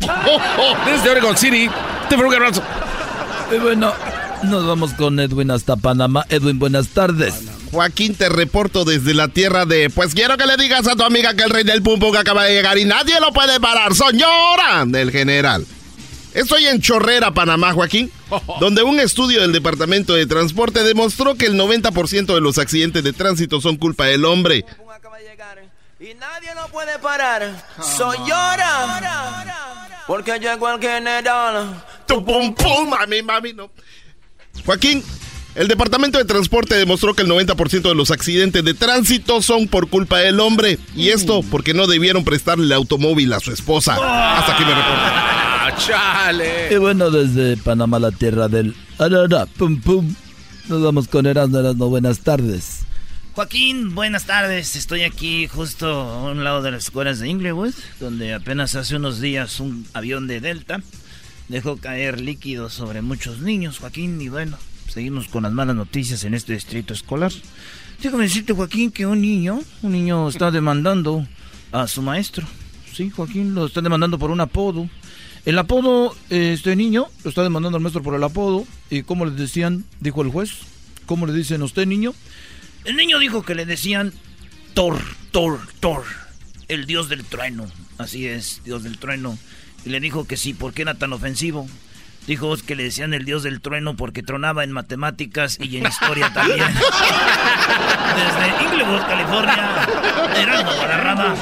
Desde 0.86 1.10
Oregon 1.10 1.36
City, 1.36 1.68
te 2.08 2.14
abrazo. 2.14 2.62
Y 3.54 3.58
bueno, 3.58 3.92
nos 4.44 4.66
vamos 4.66 4.94
con 4.94 5.20
Edwin 5.20 5.50
hasta 5.50 5.76
Panamá. 5.76 6.24
Edwin, 6.28 6.58
buenas 6.58 6.88
tardes. 6.88 7.34
Joaquín, 7.72 8.14
te 8.14 8.28
reporto 8.28 8.84
desde 8.84 9.14
la 9.14 9.28
tierra 9.28 9.64
de. 9.64 9.90
Pues 9.90 10.14
quiero 10.14 10.36
que 10.36 10.46
le 10.46 10.56
digas 10.56 10.88
a 10.88 10.96
tu 10.96 11.04
amiga 11.04 11.34
que 11.34 11.44
el 11.44 11.50
rey 11.50 11.64
del 11.64 11.82
pum 11.82 12.00
pum 12.00 12.16
acaba 12.16 12.44
de 12.44 12.54
llegar 12.54 12.78
y 12.78 12.84
nadie 12.84 13.20
lo 13.20 13.32
puede 13.32 13.60
parar. 13.60 13.94
Señora 13.94 14.84
del 14.86 15.10
general. 15.10 15.66
Estoy 16.34 16.66
en 16.66 16.80
Chorrera, 16.80 17.32
Panamá, 17.32 17.72
Joaquín, 17.72 18.10
donde 18.60 18.82
un 18.82 19.00
estudio 19.00 19.40
del 19.40 19.52
Departamento 19.52 20.14
de 20.14 20.26
Transporte 20.26 20.84
demostró 20.84 21.34
que 21.34 21.46
el 21.46 21.54
90% 21.54 22.34
de 22.34 22.40
los 22.40 22.58
accidentes 22.58 23.02
de 23.02 23.12
tránsito 23.12 23.60
son 23.60 23.76
culpa 23.76 24.06
del 24.06 24.24
hombre. 24.24 24.64
Y 25.98 26.14
nadie 26.14 26.54
lo 26.54 26.66
puede 26.68 26.98
parar. 26.98 27.62
Soy 27.82 28.16
llora. 28.26 29.89
Porque 30.06 30.38
llegó 30.38 30.68
el 30.70 30.80
general. 30.80 31.84
Tu 32.06 32.24
pum 32.24 32.54
pum, 32.54 32.88
mami, 32.88 33.22
mami, 33.22 33.52
no. 33.52 33.70
Joaquín, 34.64 35.02
el 35.54 35.68
Departamento 35.68 36.18
de 36.18 36.24
Transporte 36.24 36.74
demostró 36.76 37.14
que 37.14 37.22
el 37.22 37.28
90% 37.28 37.82
de 37.82 37.94
los 37.94 38.10
accidentes 38.10 38.64
de 38.64 38.74
tránsito 38.74 39.42
son 39.42 39.68
por 39.68 39.88
culpa 39.88 40.18
del 40.18 40.40
hombre. 40.40 40.78
Y 40.94 41.08
esto 41.08 41.42
porque 41.50 41.74
no 41.74 41.86
debieron 41.86 42.24
prestarle 42.24 42.64
el 42.64 42.72
automóvil 42.72 43.32
a 43.32 43.40
su 43.40 43.52
esposa. 43.52 43.94
Hasta 44.38 44.54
aquí 44.54 44.64
me 44.64 44.74
reporto. 44.74 45.00
Ah, 45.62 45.74
¡Chale! 45.76 46.72
Y 46.72 46.76
bueno, 46.76 47.10
desde 47.10 47.56
Panamá, 47.56 47.98
la 47.98 48.10
tierra 48.10 48.48
del 48.48 48.74
arara, 48.98 49.46
pum 49.46 49.80
pum. 49.80 50.14
Nos 50.68 50.82
vamos 50.82 51.08
con 51.08 51.26
Erasmo, 51.26 51.58
Erasmo, 51.58 51.88
buenas 51.88 52.20
tardes. 52.20 52.80
Joaquín, 53.32 53.94
buenas 53.94 54.26
tardes. 54.26 54.74
Estoy 54.74 55.02
aquí 55.02 55.46
justo 55.46 55.86
a 55.88 56.30
un 56.32 56.42
lado 56.42 56.62
de 56.62 56.72
las 56.72 56.84
escuelas 56.84 57.20
de 57.20 57.28
Inglewood, 57.28 57.74
donde 58.00 58.34
apenas 58.34 58.74
hace 58.74 58.96
unos 58.96 59.20
días 59.20 59.60
un 59.60 59.86
avión 59.92 60.26
de 60.26 60.40
Delta 60.40 60.80
dejó 61.48 61.76
caer 61.76 62.20
líquido 62.20 62.70
sobre 62.70 63.02
muchos 63.02 63.38
niños, 63.38 63.78
Joaquín, 63.78 64.20
y 64.20 64.28
bueno, 64.28 64.58
seguimos 64.88 65.28
con 65.28 65.44
las 65.44 65.52
malas 65.52 65.76
noticias 65.76 66.24
en 66.24 66.34
este 66.34 66.54
distrito 66.54 66.92
escolar. 66.92 67.32
Déjame 68.02 68.24
decirte, 68.24 68.52
Joaquín, 68.52 68.90
que 68.90 69.06
un 69.06 69.20
niño, 69.20 69.62
un 69.82 69.92
niño 69.92 70.28
está 70.28 70.50
demandando 70.50 71.24
a 71.70 71.86
su 71.86 72.02
maestro. 72.02 72.46
Sí, 72.92 73.10
Joaquín, 73.10 73.54
lo 73.54 73.66
está 73.66 73.80
demandando 73.80 74.18
por 74.18 74.32
un 74.32 74.40
apodo. 74.40 74.88
El 75.44 75.56
apodo, 75.58 76.16
este 76.30 76.74
niño, 76.74 77.06
lo 77.22 77.30
está 77.30 77.44
demandando 77.44 77.76
al 77.76 77.82
maestro 77.82 78.02
por 78.02 78.14
el 78.14 78.24
apodo. 78.24 78.66
¿Y 78.90 79.02
cómo 79.04 79.24
le 79.24 79.32
decían? 79.32 79.84
Dijo 80.00 80.22
el 80.22 80.30
juez. 80.30 80.50
¿Cómo 81.06 81.26
le 81.26 81.32
dicen 81.32 81.62
a 81.62 81.64
usted, 81.64 81.86
niño? 81.86 82.12
El 82.84 82.96
niño 82.96 83.18
dijo 83.18 83.42
que 83.42 83.54
le 83.54 83.66
decían 83.66 84.12
Thor, 84.74 84.98
Thor, 85.32 85.60
Thor, 85.80 86.04
el 86.68 86.86
dios 86.86 87.08
del 87.08 87.24
trueno. 87.24 87.66
Así 87.98 88.26
es, 88.26 88.62
dios 88.64 88.82
del 88.82 88.98
trueno. 88.98 89.38
Y 89.84 89.90
le 89.90 90.00
dijo 90.00 90.26
que 90.26 90.36
sí, 90.36 90.54
¿por 90.54 90.72
qué 90.72 90.82
era 90.82 90.94
tan 90.94 91.12
ofensivo? 91.12 91.68
Dijo 92.26 92.54
que 92.66 92.76
le 92.76 92.84
decían 92.84 93.14
el 93.14 93.24
dios 93.24 93.42
del 93.42 93.60
trueno 93.60 93.96
porque 93.96 94.22
tronaba 94.22 94.62
en 94.64 94.72
matemáticas 94.72 95.58
y 95.60 95.76
en 95.78 95.86
historia 95.86 96.32
también. 96.34 96.66
Desde 98.16 98.64
Inglewood, 98.64 99.00
California, 99.00 99.88
Erasmo 100.36 100.72
Guadarrama. 100.72 101.34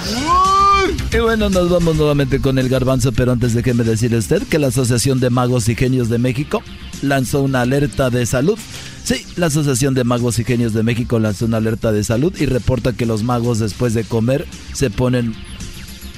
Y 1.12 1.18
bueno, 1.18 1.51
nos 1.51 1.70
vamos 1.70 1.97
nuevamente 1.97 2.41
con 2.41 2.59
el 2.59 2.68
garbanzo, 2.68 3.12
pero 3.12 3.32
antes 3.32 3.55
déjeme 3.55 3.84
decirle 3.84 4.16
a 4.16 4.20
usted 4.20 4.43
que 4.45 4.59
la 4.59 4.68
Asociación 4.68 5.20
de 5.20 5.30
Magos 5.30 5.68
y 5.68 5.74
Genios 5.74 6.09
de 6.09 6.18
México 6.18 6.62
lanzó 7.03 7.43
una 7.43 7.62
alerta 7.62 8.11
de 8.11 8.26
salud. 8.26 8.59
Sí, 9.09 9.25
la 9.37 9.47
Asociación 9.47 9.95
de 9.95 10.05
Magos 10.05 10.39
y 10.39 10.45
Genios 10.45 10.75
de 10.75 10.83
México 10.83 11.19
lanzó 11.19 11.47
una 11.47 11.57
alerta 11.57 11.93
de 11.93 12.05
salud 12.05 12.31
y 12.39 12.45
reporta 12.45 12.93
que 12.93 13.07
los 13.07 13.23
magos 13.23 13.59
después 13.59 13.95
de 13.95 14.05
comer 14.05 14.47
se 14.75 14.91
ponen 14.91 15.35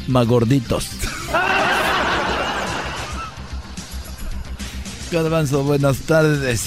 magorditos. 0.08 0.88
Garbanzo, 5.12 5.62
buenas 5.62 5.98
tardes. 5.98 6.64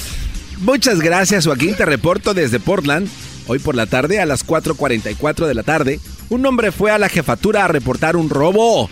Muchas 0.59 1.01
gracias, 1.01 1.45
Joaquín. 1.45 1.75
Te 1.75 1.83
reporto 1.83 2.33
desde 2.33 2.61
Portland. 2.61 3.09
Hoy 3.47 3.59
por 3.59 3.75
la 3.75 3.85
tarde, 3.85 4.21
a 4.21 4.25
las 4.25 4.47
4.44 4.47 5.45
de 5.45 5.53
la 5.53 5.63
tarde, 5.63 5.99
un 6.29 6.45
hombre 6.45 6.71
fue 6.71 6.91
a 6.91 6.99
la 6.99 7.09
jefatura 7.09 7.65
a 7.65 7.67
reportar 7.67 8.15
un 8.15 8.29
robo. 8.29 8.89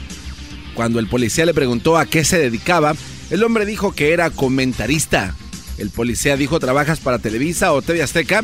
Cuando 0.74 1.00
el 1.00 1.08
policía 1.08 1.46
le 1.46 1.54
preguntó 1.54 1.98
a 1.98 2.08
qué 2.08 2.26
se 2.26 2.40
dedicaba, 2.40 2.94
el 3.30 3.42
hombre 3.46 3.66
dijo 3.66 3.94
que 3.94 4.12
era 4.12 4.32
comentarista. 4.32 5.34
El 5.78 5.90
policía 5.90 6.38
dijo, 6.38 6.60
¿trabajas 6.60 7.00
para 7.00 7.20
Televisa 7.20 7.74
o 7.74 7.82
TV 7.82 8.04
Azteca? 8.04 8.44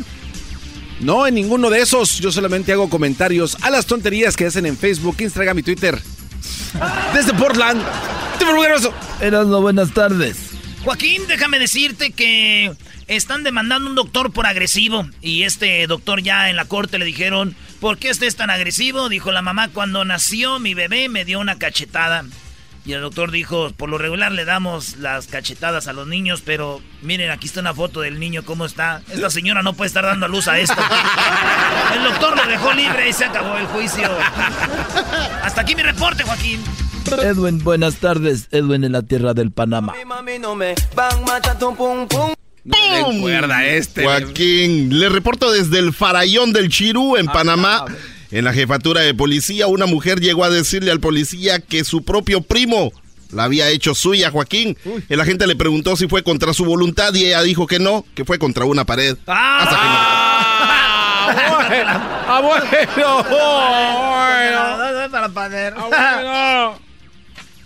No, 1.00 1.26
en 1.26 1.34
ninguno 1.34 1.70
de 1.70 1.80
esos. 1.80 2.18
Yo 2.18 2.32
solamente 2.32 2.72
hago 2.72 2.90
comentarios 2.90 3.56
a 3.62 3.70
las 3.70 3.86
tonterías 3.86 4.36
que 4.36 4.46
hacen 4.46 4.66
en 4.66 4.76
Facebook, 4.76 5.16
Instagram 5.20 5.58
y 5.58 5.62
Twitter. 5.62 6.00
Desde 7.14 7.34
Portland. 7.34 7.82
Erasmo, 9.20 9.60
buenas 9.60 9.92
tardes. 9.92 10.36
Joaquín, 10.84 11.22
déjame 11.28 11.58
decirte 11.58 12.12
que 12.12 12.72
están 13.08 13.42
demandando 13.42 13.88
un 13.88 13.94
doctor 13.94 14.32
por 14.32 14.46
agresivo. 14.46 15.08
Y 15.20 15.42
este 15.42 15.86
doctor 15.86 16.22
ya 16.22 16.50
en 16.50 16.56
la 16.56 16.64
corte 16.64 16.98
le 16.98 17.04
dijeron, 17.04 17.54
¿por 17.80 17.98
qué 17.98 18.10
estés 18.10 18.36
tan 18.36 18.50
agresivo? 18.50 19.08
Dijo 19.08 19.32
la 19.32 19.42
mamá, 19.42 19.68
cuando 19.68 20.04
nació 20.04 20.58
mi 20.58 20.74
bebé 20.74 21.08
me 21.08 21.24
dio 21.24 21.40
una 21.40 21.58
cachetada. 21.58 22.24
Y 22.84 22.92
el 22.92 23.02
doctor 23.02 23.30
dijo, 23.30 23.70
por 23.76 23.88
lo 23.88 23.98
regular 23.98 24.32
le 24.32 24.44
damos 24.44 24.96
las 24.96 25.26
cachetadas 25.26 25.88
a 25.88 25.92
los 25.92 26.06
niños, 26.06 26.42
pero 26.44 26.80
miren, 27.02 27.30
aquí 27.30 27.46
está 27.46 27.60
una 27.60 27.74
foto 27.74 28.00
del 28.00 28.18
niño, 28.18 28.44
cómo 28.44 28.64
está. 28.64 29.02
Esta 29.10 29.30
señora 29.30 29.62
no 29.62 29.74
puede 29.74 29.88
estar 29.88 30.04
dando 30.04 30.26
a 30.26 30.28
luz 30.28 30.48
a 30.48 30.58
esto. 30.58 30.76
El 31.94 32.04
doctor 32.04 32.36
lo 32.36 32.46
dejó 32.46 32.72
libre 32.72 33.08
y 33.08 33.12
se 33.12 33.24
acabó 33.24 33.56
el 33.56 33.66
juicio. 33.66 34.08
Hasta 35.42 35.60
aquí 35.60 35.74
mi 35.74 35.82
reporte, 35.82 36.22
Joaquín. 36.22 36.62
Edwin, 37.22 37.62
buenas 37.64 37.96
tardes. 37.96 38.48
Edwin 38.50 38.84
en 38.84 38.92
la 38.92 39.02
tierra 39.02 39.34
del 39.34 39.50
Panamá. 39.50 39.94
Recuerda 42.64 43.64
este. 43.66 44.04
Joaquín, 44.04 44.98
le 44.98 45.08
reporto 45.08 45.50
desde 45.50 45.78
el 45.78 45.92
Farallón 45.92 46.52
del 46.52 46.68
Chirú 46.68 47.16
en 47.16 47.26
Panamá. 47.26 47.84
En 48.30 48.44
la 48.44 48.52
jefatura 48.52 49.00
de 49.00 49.14
policía, 49.14 49.68
una 49.68 49.86
mujer 49.86 50.20
llegó 50.20 50.44
a 50.44 50.50
decirle 50.50 50.90
al 50.90 51.00
policía 51.00 51.60
que 51.60 51.82
su 51.84 52.04
propio 52.04 52.42
primo 52.42 52.92
la 53.32 53.44
había 53.44 53.70
hecho 53.70 53.94
suya, 53.94 54.30
Joaquín. 54.30 54.76
El 55.08 55.20
agente 55.20 55.46
le 55.46 55.56
preguntó 55.56 55.96
si 55.96 56.08
fue 56.08 56.22
contra 56.22 56.52
su 56.52 56.64
voluntad 56.64 57.14
y 57.14 57.26
ella 57.26 57.42
dijo 57.42 57.66
que 57.66 57.78
no, 57.78 58.04
que 58.14 58.24
fue 58.24 58.38
contra 58.38 58.64
una 58.64 58.84
pared. 58.84 59.16
Ah, 59.26 59.66
bueno, 62.42 62.46
bueno. 62.46 63.24
para 65.10 65.28
poder. 65.28 65.74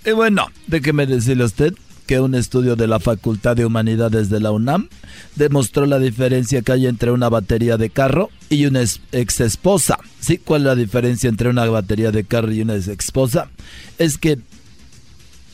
Y 0.05 0.11
bueno, 0.13 0.49
déjeme 0.67 1.07
decirle 1.07 1.45
a 1.45 1.47
usted 1.47 1.75
que 2.13 2.21
un 2.21 2.35
estudio 2.35 2.77
de 2.77 2.87
la 2.87 3.01
Facultad 3.01 3.57
de 3.57 3.65
Humanidades 3.65 4.29
de 4.29 4.39
la 4.39 4.51
UNAM 4.51 4.91
demostró 5.35 5.87
la 5.87 5.99
diferencia 5.99 6.61
que 6.61 6.73
hay 6.73 6.87
entre 6.87 7.11
una 7.11 7.31
batería 7.31 7.79
de 7.79 7.89
carro 7.89 8.29
y 8.51 8.67
una 8.67 8.83
ex 8.83 9.41
esposa. 9.41 9.99
¿Sí? 10.21 10.37
¿Cuál 10.37 10.61
es 10.61 10.67
la 10.67 10.75
diferencia 10.75 11.31
entre 11.31 11.49
una 11.49 11.65
batería 11.65 12.11
de 12.11 12.25
carro 12.25 12.53
y 12.53 12.61
una 12.61 12.75
ex 12.75 12.89
esposa? 12.89 13.49
Es 13.97 14.19
que 14.19 14.37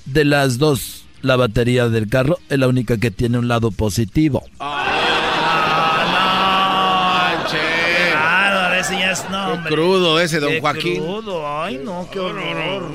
de 0.05 0.25
las 0.25 0.59
dos, 0.59 1.05
la 1.23 1.37
batería 1.37 1.89
del 1.91 2.09
carro 2.09 2.41
es 2.49 2.59
la 2.59 2.67
única 2.67 2.97
que 2.97 3.13
tiene 3.13 3.39
un 3.39 3.47
lado 3.47 3.71
positivo. 3.71 4.43
Claro, 8.11 8.75
ese 8.75 8.99
ya 8.99 9.13
es 9.13 9.31
no, 9.31 9.63
crudo 9.63 10.19
ese, 10.19 10.41
don 10.41 10.51
Qué 10.51 10.61
Joaquín. 10.61 11.05
crudo, 11.05 11.63
ay 11.63 11.81
no, 11.85 12.09
qué 12.11 12.19
horror. 12.19 12.91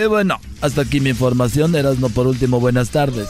Y 0.00 0.06
bueno, 0.06 0.40
hasta 0.62 0.82
aquí 0.82 1.00
mi 1.00 1.10
información. 1.10 1.74
Erasmo, 1.74 2.08
por 2.08 2.26
último, 2.26 2.58
buenas 2.58 2.90
tardes. 2.90 3.28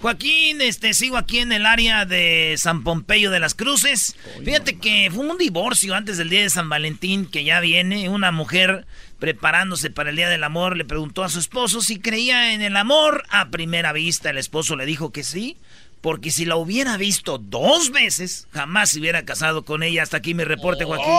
Joaquín, 0.00 0.60
este, 0.60 0.94
sigo 0.94 1.16
aquí 1.16 1.40
en 1.40 1.52
el 1.52 1.66
área 1.66 2.06
de 2.06 2.54
San 2.56 2.84
Pompeyo 2.84 3.30
de 3.30 3.40
las 3.40 3.54
Cruces. 3.54 4.16
Fíjate 4.44 4.78
que 4.78 5.10
fue 5.12 5.26
un 5.26 5.36
divorcio 5.36 5.94
antes 5.94 6.16
del 6.16 6.30
día 6.30 6.42
de 6.42 6.50
San 6.50 6.68
Valentín 6.68 7.26
que 7.26 7.44
ya 7.44 7.60
viene. 7.60 8.08
Una 8.08 8.30
mujer 8.30 8.86
preparándose 9.18 9.90
para 9.90 10.10
el 10.10 10.16
día 10.16 10.28
del 10.28 10.44
amor 10.44 10.76
le 10.76 10.84
preguntó 10.84 11.24
a 11.24 11.28
su 11.28 11.40
esposo 11.40 11.82
si 11.82 11.98
creía 11.98 12.54
en 12.54 12.62
el 12.62 12.76
amor 12.76 13.24
a 13.28 13.50
primera 13.50 13.92
vista. 13.92 14.30
El 14.30 14.38
esposo 14.38 14.76
le 14.76 14.86
dijo 14.86 15.10
que 15.10 15.24
sí, 15.24 15.56
porque 16.00 16.30
si 16.30 16.44
la 16.44 16.56
hubiera 16.56 16.96
visto 16.96 17.38
dos 17.38 17.90
veces, 17.90 18.46
jamás 18.52 18.90
se 18.90 19.00
hubiera 19.00 19.24
casado 19.24 19.64
con 19.64 19.82
ella. 19.82 20.04
Hasta 20.04 20.18
aquí 20.18 20.32
mi 20.32 20.44
reporte, 20.44 20.84
Joaquín. 20.84 21.12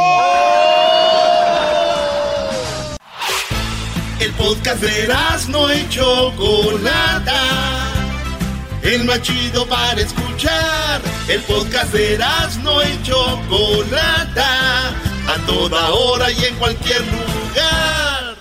El 4.19 4.33
podcast 4.33 4.81
de 4.81 5.07
no 5.47 5.73
y 5.73 5.87
Chocolata. 5.87 7.41
el 8.83 9.05
más 9.05 9.21
chido 9.21 9.65
para 9.65 10.01
escuchar. 10.01 11.01
El 11.29 11.41
podcast 11.43 11.93
de 11.93 12.15
Erasmo 12.15 12.81
y 12.83 13.01
Chocolata, 13.03 14.89
a 15.25 15.45
toda 15.47 15.91
hora 15.91 16.29
y 16.31 16.43
en 16.43 16.55
cualquier 16.55 17.01
lugar. 17.01 18.35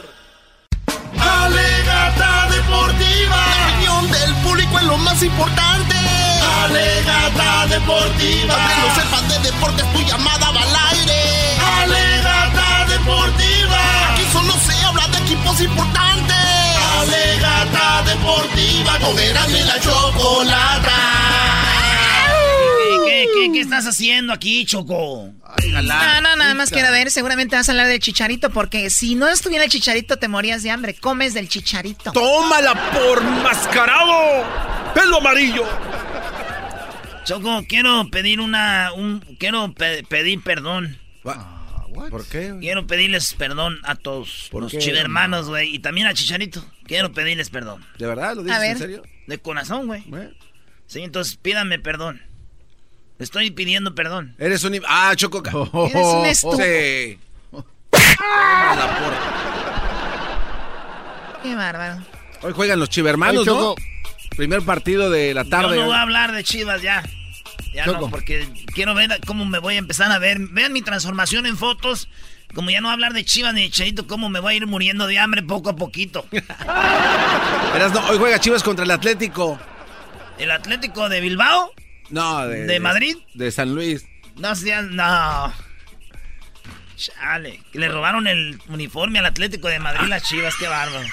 Alegata 1.16 2.48
deportiva. 2.50 3.36
La 3.36 3.68
opinión 3.68 4.10
del 4.10 4.34
público 4.42 4.78
es 4.78 4.84
lo 4.84 4.98
más 4.98 5.22
importante. 5.22 5.94
Alegata 6.64 7.66
deportiva. 7.68 8.54
Aunque 8.54 8.74
no 8.80 8.94
sepas 8.96 9.28
de 9.28 9.50
deportes, 9.50 9.92
tu 9.92 10.00
llamada 10.00 10.50
va 10.50 10.62
al 10.62 10.76
aire. 10.90 11.22
Alegata 11.82 12.86
deportiva. 12.88 13.57
Equipos 15.38 15.60
importantes. 15.60 16.36
Alegata 17.00 18.02
deportiva. 18.04 18.98
Con 18.98 19.14
y 19.14 19.62
la 19.64 19.80
Chocolata. 19.80 20.92
¿Qué, 23.06 23.26
qué, 23.34 23.52
qué 23.52 23.60
estás 23.60 23.86
haciendo 23.86 24.32
aquí, 24.32 24.64
Choco? 24.64 25.32
No, 25.72 26.20
no, 26.20 26.36
nada 26.36 26.54
más 26.54 26.70
quiero 26.70 26.90
ver. 26.90 27.10
Seguramente 27.10 27.56
vas 27.56 27.68
a 27.68 27.72
hablar 27.72 27.86
del 27.86 28.00
chicharito, 28.00 28.50
porque 28.50 28.90
si 28.90 29.14
no 29.14 29.28
estuviera 29.28 29.64
el 29.64 29.70
chicharito, 29.70 30.16
te 30.16 30.28
morías 30.28 30.62
de 30.62 30.70
hambre. 30.70 30.94
Comes 30.94 31.34
del 31.34 31.48
chicharito. 31.48 32.12
¡Tómala 32.12 32.74
por 32.92 33.22
mascarado! 33.22 34.44
¡Pelo 34.94 35.18
amarillo! 35.18 35.64
Choco, 37.24 37.62
quiero 37.68 38.08
pedir 38.10 38.40
una. 38.40 38.92
Un, 38.94 39.20
quiero 39.38 39.72
pe- 39.72 40.02
pedir 40.04 40.42
perdón. 40.42 40.98
¿Por 41.92 42.26
qué? 42.26 42.54
Quiero 42.60 42.86
pedirles 42.86 43.34
perdón 43.34 43.78
a 43.84 43.94
todos. 43.94 44.48
¿Por 44.50 44.62
los 44.62 44.72
qué? 44.72 44.78
chivermanos, 44.78 45.48
güey. 45.48 45.74
Y 45.74 45.78
también 45.78 46.06
a 46.06 46.14
Chicharito. 46.14 46.64
Quiero 46.84 47.12
pedirles 47.12 47.50
perdón. 47.50 47.84
¿De 47.98 48.06
verdad? 48.06 48.34
¿Lo 48.36 48.42
dices 48.42 48.62
en 48.62 48.78
serio? 48.78 49.02
De 49.26 49.38
corazón, 49.38 49.86
güey. 49.86 50.04
Sí, 50.86 51.02
entonces 51.02 51.36
pídanme 51.36 51.78
perdón. 51.78 52.22
Estoy 53.18 53.50
pidiendo 53.50 53.94
perdón. 53.94 54.34
Eres 54.38 54.62
un... 54.64 54.80
Ah, 54.86 55.12
Choco. 55.16 55.42
Eres 55.90 56.06
un 56.06 56.26
estúpido. 56.26 56.58
Sí. 56.58 57.18
Qué 61.42 61.54
bárbaro. 61.54 62.02
Hoy 62.42 62.52
juegan 62.52 62.78
los 62.78 62.88
chivermanos, 62.88 63.46
¿no? 63.46 63.74
Primer 64.36 64.62
partido 64.62 65.10
de 65.10 65.34
la 65.34 65.44
tarde. 65.44 65.76
Yo 65.76 65.82
no 65.82 65.86
voy 65.88 65.96
a 65.96 66.02
hablar 66.02 66.32
de 66.32 66.44
Chivas 66.44 66.82
ya. 66.82 67.02
Ya 67.74 67.86
no, 67.86 68.08
porque 68.10 68.48
quiero 68.74 68.94
ver 68.94 69.20
cómo 69.26 69.44
me 69.44 69.58
voy 69.58 69.74
a 69.76 69.78
empezar 69.78 70.10
a 70.10 70.18
ver. 70.18 70.38
Vean 70.50 70.72
mi 70.72 70.82
transformación 70.82 71.46
en 71.46 71.56
fotos. 71.56 72.08
Como 72.54 72.70
ya 72.70 72.80
no 72.80 72.90
hablar 72.90 73.12
de 73.12 73.24
Chivas 73.26 73.52
ni 73.52 73.62
de 73.62 73.70
Chicharito, 73.70 74.06
cómo 74.06 74.30
me 74.30 74.40
voy 74.40 74.54
a 74.54 74.56
ir 74.56 74.66
muriendo 74.66 75.06
de 75.06 75.18
hambre 75.18 75.42
poco 75.42 75.68
a 75.70 75.76
poquito. 75.76 76.26
Verás, 76.30 77.92
no, 77.92 78.00
hoy 78.08 78.18
juega 78.18 78.40
Chivas 78.40 78.62
contra 78.62 78.84
el 78.84 78.90
Atlético. 78.90 79.58
¿El 80.38 80.50
Atlético 80.50 81.08
de 81.08 81.20
Bilbao? 81.20 81.72
No, 82.10 82.46
de... 82.46 82.64
¿De 82.64 82.80
Madrid? 82.80 83.16
De 83.34 83.50
San 83.50 83.74
Luis. 83.74 84.06
No 84.36 84.54
seas, 84.54 84.84
no. 84.86 85.52
Chale, 86.96 87.60
que 87.70 87.78
le 87.78 87.88
robaron 87.88 88.26
el 88.26 88.58
uniforme 88.68 89.18
al 89.20 89.26
Atlético 89.26 89.68
de 89.68 89.78
Madrid 89.78 90.08
las 90.08 90.22
Chivas, 90.24 90.54
qué 90.58 90.66
bárbaro. 90.66 91.06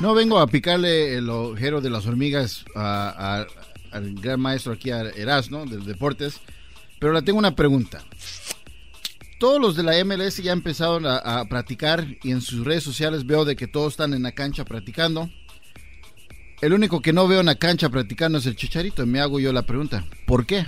No 0.00 0.12
vengo 0.14 0.38
a 0.40 0.46
picarle 0.46 1.14
el 1.16 1.30
ojero 1.30 1.80
de 1.80 1.88
las 1.90 2.04
hormigas 2.06 2.64
a- 2.74 3.14
a- 3.40 3.46
al 3.92 4.14
gran 4.14 4.40
maestro 4.40 4.72
aquí, 4.72 4.90
a 4.90 5.02
Erasmo, 5.02 5.66
de 5.66 5.78
deportes, 5.78 6.40
pero 6.98 7.12
le 7.12 7.22
tengo 7.22 7.38
una 7.38 7.54
pregunta. 7.54 8.02
Todos 9.38 9.60
los 9.60 9.76
de 9.76 9.82
la 9.82 10.04
MLS 10.04 10.36
ya 10.42 10.52
empezaron 10.52 11.04
a, 11.06 11.16
a 11.16 11.44
practicar 11.46 12.06
y 12.22 12.30
en 12.30 12.40
sus 12.40 12.64
redes 12.64 12.84
sociales 12.84 13.26
veo 13.26 13.44
de 13.44 13.56
que 13.56 13.66
todos 13.66 13.94
están 13.94 14.14
en 14.14 14.22
la 14.22 14.32
cancha 14.32 14.64
practicando. 14.64 15.28
El 16.60 16.72
único 16.74 17.02
que 17.02 17.12
no 17.12 17.26
veo 17.26 17.40
en 17.40 17.46
la 17.46 17.56
cancha 17.56 17.88
practicando 17.88 18.38
es 18.38 18.46
el 18.46 18.54
Chicharito. 18.54 19.02
Y 19.02 19.06
me 19.06 19.18
hago 19.20 19.40
yo 19.40 19.52
la 19.52 19.62
pregunta, 19.62 20.04
¿por 20.26 20.46
qué? 20.46 20.64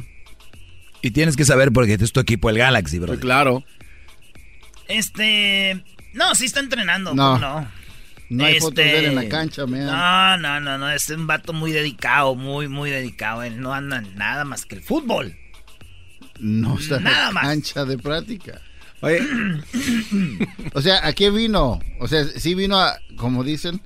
Y 1.03 1.13
tienes 1.13 1.37
que 1.37 1.45
saber 1.45 1.71
porque 1.71 1.95
es 1.95 2.13
tu 2.13 2.19
equipo, 2.19 2.51
el 2.51 2.59
Galaxy, 2.59 2.99
bro. 2.99 3.19
claro. 3.21 3.63
Este. 4.89 5.85
No, 6.13 6.35
sí 6.35 6.47
está 6.47 6.61
entrenando. 6.61 7.15
No. 7.15 7.35
¿cómo 7.35 7.39
no? 7.39 7.69
No 8.37 8.45
hay 8.45 8.53
Este, 8.55 8.61
fotos 8.63 8.77
de 8.77 8.99
él 8.99 9.05
en 9.07 9.15
la 9.15 9.29
cancha, 9.29 9.67
man. 9.67 9.87
No, 9.87 10.37
no, 10.39 10.61
no, 10.61 10.79
no. 10.79 10.91
Es 10.91 11.09
un 11.11 11.27
vato 11.27 11.53
muy 11.53 11.73
dedicado, 11.73 12.35
muy, 12.35 12.69
muy 12.69 12.91
dedicado. 12.91 13.43
Él 13.43 13.61
no 13.61 13.73
anda 13.75 13.99
en 13.99 14.15
nada 14.17 14.45
más 14.45 14.65
que 14.67 14.75
el 14.77 14.83
fútbol. 14.83 15.37
No 16.41 16.79
está 16.79 16.97
en 16.97 17.05
Nada 17.05 17.27
la 17.27 17.33
más. 17.33 17.45
cancha 17.45 17.85
de 17.85 17.97
práctica. 17.99 18.61
Oye, 19.01 19.21
o 20.73 20.81
sea, 20.83 21.07
¿a 21.07 21.13
qué 21.13 21.31
vino? 21.31 21.81
O 22.01 22.09
sea, 22.09 22.25
sí 22.25 22.55
vino 22.55 22.79
a, 22.81 22.99
como 23.17 23.45
dicen, 23.45 23.81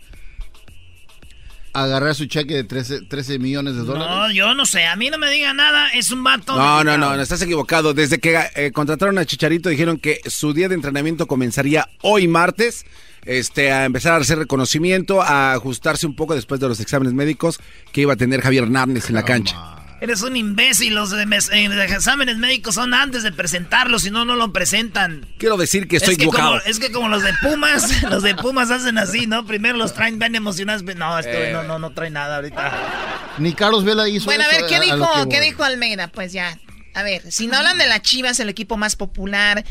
agarrar 1.83 2.15
su 2.15 2.27
cheque 2.27 2.55
de 2.55 2.65
13, 2.65 3.03
13 3.03 3.39
millones 3.39 3.77
de 3.77 3.83
dólares. 3.83 4.09
No, 4.09 4.31
yo 4.31 4.55
no 4.55 4.67
sé. 4.67 4.87
A 4.87 4.97
mí 4.97 5.11
no 5.11 5.19
me 5.19 5.31
diga 5.31 5.53
nada. 5.55 5.89
Es 5.91 6.11
un 6.11 6.25
vato. 6.25 6.57
No, 6.57 6.85
no, 6.85 6.99
no, 6.99 7.17
no, 7.17 7.23
estás 7.23 7.43
equivocado. 7.43 7.95
Desde 7.95 8.19
que 8.19 8.39
eh, 8.55 8.73
contrataron 8.73 9.19
a 9.19 9.25
Chicharito 9.25 9.69
dijeron 9.69 9.99
que 9.99 10.21
su 10.27 10.53
día 10.53 10.69
de 10.69 10.75
entrenamiento 10.75 11.27
comenzaría 11.27 11.89
hoy 12.03 12.29
martes. 12.29 12.85
Este, 13.25 13.73
a 13.73 13.85
empezar 13.85 14.15
a 14.15 14.17
hacer 14.17 14.39
reconocimiento, 14.39 15.21
a 15.21 15.53
ajustarse 15.53 16.07
un 16.07 16.15
poco 16.15 16.35
después 16.35 16.61
de 16.61 16.69
los 16.69 16.81
exámenes 16.81 17.13
médicos 17.13 17.61
que 17.93 18.03
iba 18.03 18.15
a 18.15 18.17
tener 18.17 18.41
Javier 18.41 18.65
Hernández 18.65 19.09
en 19.09 19.17
la 19.17 19.25
cancha. 19.25 19.78
Eres 20.01 20.23
un 20.23 20.37
imbécil. 20.37 20.95
Los 20.95 21.11
de 21.11 21.27
mes- 21.27 21.51
eh, 21.53 21.67
exámenes 21.89 22.37
médicos 22.39 22.77
son 22.77 22.95
antes 22.95 23.23
de 23.25 23.33
presentarlo. 23.33 23.99
Si 23.99 24.11
no, 24.11 24.25
no 24.25 24.37
lo 24.37 24.53
presentan. 24.53 25.27
Quiero 25.39 25.57
decir 25.57 25.89
que 25.89 25.97
estoy 25.97 26.13
es 26.13 26.19
que 26.19 26.25
equivocado. 26.25 26.51
Como, 26.61 26.63
es 26.71 26.79
que 26.79 26.93
como 26.93 27.09
los 27.09 27.23
de 27.23 27.33
Pumas, 27.43 28.03
los 28.11 28.23
de 28.23 28.35
Pumas 28.37 28.71
hacen 28.71 28.97
así, 28.99 29.27
¿no? 29.27 29.45
Primero 29.45 29.77
los 29.77 29.95
traen 29.95 30.19
bien 30.19 30.35
emocionados. 30.37 30.83
No, 30.85 31.19
esto 31.19 31.33
Eh. 31.33 31.53
no, 31.53 31.65
no, 31.65 31.79
no 31.81 31.91
trae 31.93 32.11
nada 32.11 32.37
ahorita. 32.37 33.35
Ni 33.39 33.53
Carlos 33.55 33.85
Vela 33.85 34.09
hizo 34.09 34.27
Bueno, 34.27 34.45
a 34.45 34.49
ver, 34.49 34.67
¿qué 34.69 34.77
a- 34.77 34.81
dijo, 34.81 35.11
que 35.25 35.29
¿qué 35.37 35.41
dijo 35.41 35.65
Almeida? 35.65 36.09
Pues 36.09 36.33
ya, 36.33 36.57
a 36.95 37.03
ver, 37.03 37.31
si 37.33 37.47
no 37.49 37.57
hablan 37.57 37.79
de 37.79 37.87
las 37.89 38.03
Chivas, 38.03 38.39
el 38.41 38.49
equipo 38.49 38.77
más 38.77 38.95
popular, 38.97 39.65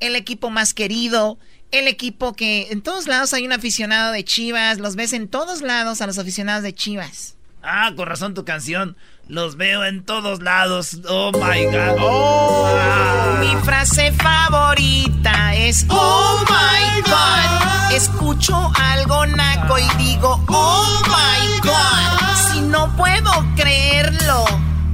el 0.00 0.16
equipo 0.16 0.50
más 0.50 0.74
querido, 0.74 1.38
el 1.70 1.86
equipo 1.88 2.34
que 2.34 2.68
en 2.70 2.82
todos 2.82 3.06
lados 3.06 3.32
hay 3.34 3.44
un 3.46 3.52
aficionado 3.52 4.10
de 4.12 4.24
Chivas, 4.24 4.78
los 4.78 4.96
ves 4.96 5.12
en 5.12 5.28
todos 5.28 5.60
lados 5.62 6.00
a 6.00 6.06
los 6.06 6.18
aficionados 6.18 6.62
de 6.64 6.72
Chivas. 6.74 7.36
Ah, 7.62 7.92
con 7.96 8.06
razón 8.06 8.34
tu 8.34 8.44
canción. 8.44 8.96
Los 9.26 9.56
veo 9.56 9.84
en 9.84 10.04
todos 10.04 10.40
lados. 10.40 10.98
Oh 11.08 11.32
my 11.32 11.64
god. 11.66 11.96
Oh. 12.00 13.36
Mi 13.40 13.56
frase 13.62 14.12
favorita 14.12 15.54
es 15.54 15.84
Oh 15.88 16.44
my 16.48 17.02
God. 17.02 17.92
Escucho 17.92 18.70
algo 18.74 19.26
naco 19.26 19.78
y 19.78 19.88
digo 19.98 20.42
Oh 20.48 21.02
my 21.08 21.60
God. 21.60 22.52
Si 22.52 22.60
no 22.62 22.94
puedo 22.96 23.30
creerlo. 23.56 24.44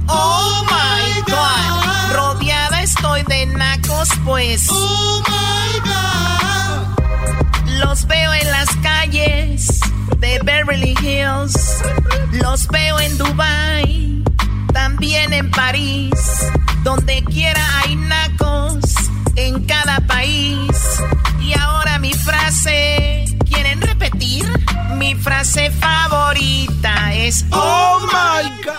Oh 0.07 0.65
my 0.65 1.21
God. 1.31 2.13
Rodeada 2.13 2.81
estoy 2.81 3.23
de 3.23 3.45
nacos, 3.45 4.09
pues. 4.25 4.67
Oh 4.69 5.21
my 5.27 5.79
God. 5.79 7.79
Los 7.79 8.05
veo 8.07 8.33
en 8.33 8.51
las 8.51 8.75
calles 8.77 9.79
de 10.17 10.39
Beverly 10.43 10.95
Hills. 11.01 11.81
Los 12.31 12.67
veo 12.67 12.99
en 12.99 13.17
Dubai. 13.17 14.23
También 14.73 15.33
en 15.33 15.51
París. 15.51 16.11
Donde 16.83 17.23
quiera 17.23 17.61
hay 17.79 17.95
nacos. 17.95 18.83
En 19.35 19.65
cada 19.65 19.99
país. 20.07 20.69
Y 21.41 21.57
ahora 21.57 21.99
mi 21.99 22.13
frase. 22.13 23.25
¿Quieren 23.45 23.81
repetir? 23.81 24.45
Mi 24.97 25.15
frase 25.15 25.71
favorita 25.71 27.13
es 27.13 27.45
Oh 27.51 27.99
my 28.07 28.63
God. 28.63 28.73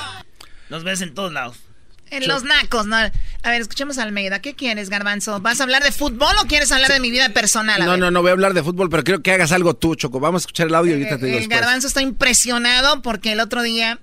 Los 0.68 0.84
ves 0.84 1.00
en 1.00 1.14
todos 1.14 1.32
lados. 1.32 1.65
En 2.10 2.28
los 2.28 2.44
nacos, 2.44 2.86
¿no? 2.86 2.96
A 2.96 3.10
ver, 3.50 3.60
escuchemos 3.60 3.98
a 3.98 4.04
Almeida. 4.04 4.40
¿Qué 4.40 4.54
quieres, 4.54 4.90
Garbanzo? 4.90 5.40
¿Vas 5.40 5.60
a 5.60 5.64
hablar 5.64 5.82
de 5.82 5.90
fútbol 5.92 6.34
o 6.42 6.46
quieres 6.46 6.70
hablar 6.70 6.92
de 6.92 7.00
mi 7.00 7.10
vida 7.10 7.28
personal? 7.30 7.82
A 7.82 7.84
No, 7.84 7.90
ver. 7.92 8.00
no, 8.00 8.10
no 8.12 8.22
voy 8.22 8.28
a 8.30 8.32
hablar 8.32 8.54
de 8.54 8.62
fútbol, 8.62 8.88
pero 8.90 9.02
quiero 9.02 9.22
que 9.22 9.32
hagas 9.32 9.50
algo 9.52 9.74
tú, 9.74 9.94
Choco. 9.96 10.20
Vamos 10.20 10.42
a 10.42 10.44
escuchar 10.44 10.68
el 10.68 10.74
audio 10.76 10.92
y 10.92 10.94
ahorita 11.00 11.18
te 11.18 11.26
digo 11.26 11.38
El 11.38 11.42
después. 11.44 11.60
Garbanzo 11.60 11.86
está 11.88 12.02
impresionado 12.02 13.02
porque 13.02 13.32
el 13.32 13.40
otro 13.40 13.62
día. 13.62 13.98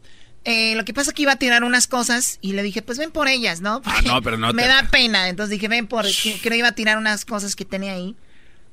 eh, 0.46 0.76
lo 0.76 0.84
que 0.84 0.94
pasa 0.94 1.12
es 1.12 1.16
que 1.16 1.22
iba 1.22 1.32
a 1.32 1.38
tirar 1.38 1.64
unas 1.64 1.88
cosas 1.88 2.40
y 2.42 2.52
le 2.52 2.64
dije, 2.64 2.82
pues 2.82 2.98
ven 2.98 3.12
por 3.12 3.30
ellas, 3.30 3.62
¿no? 3.62 3.82
Ah, 3.86 4.02
no, 4.06 4.22
pero 4.22 4.38
no 4.38 4.52
Me 4.52 4.64
te- 4.64 4.68
da 4.68 4.88
pena. 4.92 5.30
Entonces 5.30 5.52
dije, 5.52 5.70
ven 5.70 5.88
por. 5.88 6.06
Que, 6.06 6.38
que 6.40 6.58
iba 6.58 6.68
a 6.68 6.74
tirar 6.74 6.98
unas 6.98 7.24
cosas 7.24 7.56
que 7.56 7.64
tenía 7.64 7.94
ahí. 7.94 8.16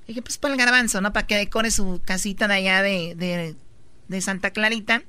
Dije, 0.08 0.22
pues 0.22 0.38
para 0.38 0.54
el 0.54 0.58
Garbanzo, 0.58 1.00
¿no? 1.00 1.12
Para 1.12 1.28
que 1.28 1.36
decore 1.36 1.70
su 1.70 2.00
casita 2.04 2.48
de 2.48 2.54
allá 2.54 2.82
de, 2.82 3.14
de, 3.14 3.54
de 4.08 4.20
Santa 4.20 4.50
Clarita. 4.50 5.02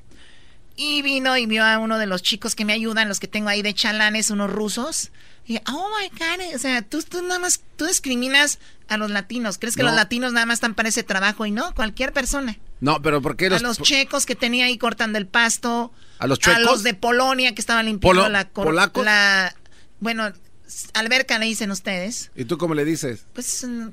Y 0.83 1.03
vino 1.03 1.37
y 1.37 1.45
vio 1.45 1.63
a 1.63 1.77
uno 1.77 1.99
de 1.99 2.07
los 2.07 2.23
chicos 2.23 2.55
que 2.55 2.65
me 2.65 2.73
ayudan, 2.73 3.07
los 3.07 3.19
que 3.19 3.27
tengo 3.27 3.49
ahí 3.49 3.61
de 3.61 3.73
chalanes, 3.75 4.31
unos 4.31 4.49
rusos. 4.49 5.11
Y 5.45 5.57
oh 5.67 5.89
my 5.99 6.09
God, 6.09 6.55
o 6.55 6.59
sea, 6.59 6.81
tú, 6.81 7.03
tú 7.03 7.21
nada 7.21 7.37
más, 7.39 7.61
tú 7.75 7.85
discriminas 7.85 8.57
a 8.87 8.97
los 8.97 9.11
latinos. 9.11 9.59
¿Crees 9.59 9.75
que 9.75 9.83
No. 9.83 9.89
los 9.89 9.95
latinos 9.95 10.33
nada 10.33 10.47
más 10.47 10.55
están 10.55 10.73
para 10.73 10.89
ese 10.89 11.03
trabajo? 11.03 11.45
Y 11.45 11.51
no, 11.51 11.75
cualquier 11.75 12.13
persona. 12.13 12.57
No, 12.79 12.99
pero 13.01 13.21
¿por 13.21 13.35
qué 13.35 13.49
los, 13.51 13.59
a 13.61 13.63
los 13.63 13.77
checos 13.79 14.25
que 14.25 14.35
tenía 14.35 14.65
ahí 14.65 14.79
cortando 14.79 15.19
el 15.19 15.27
pasto. 15.27 15.93
¿A 16.17 16.25
los 16.25 16.39
A 16.39 16.41
chuecos? 16.41 16.63
los 16.63 16.83
de 16.83 16.95
Polonia 16.95 17.53
que 17.53 17.61
estaban 17.61 17.85
limpiando 17.85 18.23
Polo- 18.23 18.29
la, 18.31 18.49
polacos? 18.49 19.05
la- 19.05 19.55
Bueno, 19.99 20.31
alberca 20.95 21.37
le 21.37 21.45
dicen 21.45 21.69
ustedes. 21.69 22.31
¿Y 22.35 22.45
tú 22.45 22.57
cómo 22.57 22.73
le 22.73 22.85
dices? 22.85 23.25
Pues. 23.33 23.63
mm, 23.67 23.89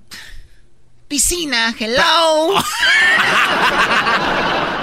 piscina, 1.08 1.74
hello. 1.78 2.54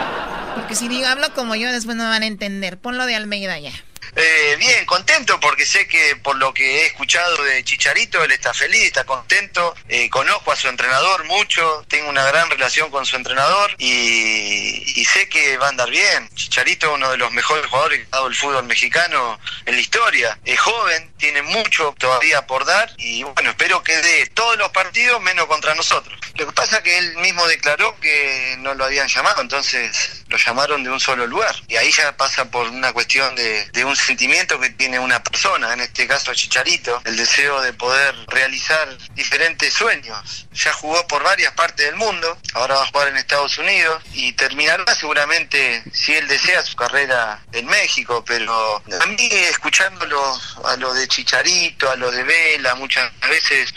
Porque 0.56 0.76
si 0.76 0.88
digo, 0.88 1.08
hablo 1.08 1.28
como 1.36 1.56
yo, 1.56 1.72
después 1.72 1.98
no 1.98 2.06
van 2.06 2.24
a 2.24 2.28
entender. 2.28 2.78
Ponlo 2.78 3.06
de 3.06 3.16
Almeida 3.16 3.60
ya. 3.60 3.74
Eh, 4.16 4.56
bien, 4.58 4.86
contento 4.86 5.40
porque 5.40 5.66
sé 5.66 5.88
que 5.88 6.16
por 6.18 6.36
lo 6.38 6.54
que 6.54 6.82
he 6.82 6.86
escuchado 6.88 7.44
de 7.44 7.64
Chicharito, 7.64 8.24
él 8.24 8.32
está 8.32 8.54
feliz, 8.54 8.86
está 8.86 9.04
contento. 9.04 9.76
Eh, 9.90 10.10
conozco 10.10 10.52
a 10.52 10.56
su 10.56 10.68
entrenador 10.68 11.26
mucho, 11.26 11.86
tengo 11.88 12.10
una 12.10 12.26
gran 12.26 12.50
relación 12.50 12.90
con 12.92 13.06
su 13.06 13.16
entrenador 13.16 13.76
y, 13.78 15.06
sé 15.06 15.30
que 15.30 15.58
va 15.58 15.68
a 15.68 15.70
andar 15.70 15.90
bien. 15.90 16.30
Chicharito 16.36 16.94
uno 16.94 17.12
de 17.12 17.18
los 17.18 17.32
mejores 17.32 17.66
jugadores 17.68 18.00
que 18.00 18.06
ha 18.12 18.18
dado 18.18 18.28
el 18.28 18.36
fútbol 18.36 18.66
mexicano 18.66 19.40
en 19.66 19.76
la 19.76 19.82
historia. 19.82 20.40
Es 20.44 20.60
joven, 20.60 21.14
tiene 21.18 21.42
mucho 21.42 21.96
todavía 21.98 22.46
por 22.48 22.66
dar 22.66 22.92
y 22.98 23.24
bueno, 23.24 23.52
espero 23.52 23.84
que 23.84 23.96
dé 23.98 24.28
todos 24.28 24.58
los 24.58 24.72
partidos 24.72 25.22
menos 25.22 25.46
contra 25.46 25.76
nosotros. 25.76 26.20
Lo 26.36 26.48
que 26.48 26.52
pasa 26.52 26.78
es 26.78 26.84
que 26.84 26.98
él 26.98 27.18
mismo 27.18 27.48
declaró 27.48 27.98
que 28.02 28.56
no 28.60 28.74
lo 28.74 28.86
habían 28.86 29.08
llamado, 29.08 29.42
entonces 29.42 30.24
lo 30.28 30.38
llamaron 30.38 30.84
de 30.84 30.90
un 30.90 31.00
solo 31.00 31.28
lugar. 31.28 31.56
Y 31.68 31.78
ahí 31.78 31.92
ya 31.92 32.16
pasa 32.18 32.46
por 32.52 32.68
una 32.68 32.92
cuestión 32.92 33.36
de, 33.36 33.66
de 33.72 33.86
un 33.86 33.95
sentimiento 33.98 34.60
que 34.60 34.70
tiene 34.72 35.00
una 35.00 35.22
persona, 35.24 35.74
en 35.74 35.82
este 35.82 36.08
caso 36.08 36.34
Chicharito, 36.34 37.02
el 37.06 37.18
deseo 37.18 37.62
de 37.62 37.74
poder 37.74 38.16
realizar 38.28 38.98
diferentes 39.14 39.74
sueños. 39.74 40.48
Ya 40.54 40.74
jugó 40.74 41.06
por 41.08 41.24
varias 41.24 41.54
partes 41.54 41.86
del 41.86 41.96
mundo, 41.96 42.38
ahora 42.54 42.76
va 42.76 42.84
a 42.84 42.88
jugar 42.88 43.08
en 43.10 43.18
Estados 43.18 43.58
Unidos 43.58 44.04
y 44.14 44.34
terminará 44.34 44.96
seguramente, 44.96 45.84
si 45.94 46.14
él 46.14 46.28
desea, 46.28 46.64
su 46.64 46.76
carrera 46.76 47.44
en 47.52 47.66
México, 47.68 48.24
pero 48.26 48.78
a 48.78 49.06
mí 49.06 49.30
escuchándolo 49.50 50.22
a 50.66 50.76
lo 50.78 50.94
de 50.94 51.08
Chicharito, 51.08 51.90
a 51.90 51.96
lo 51.96 52.12
de 52.12 52.24
Vela, 52.24 52.76
muchas 52.76 53.12
veces 53.22 53.74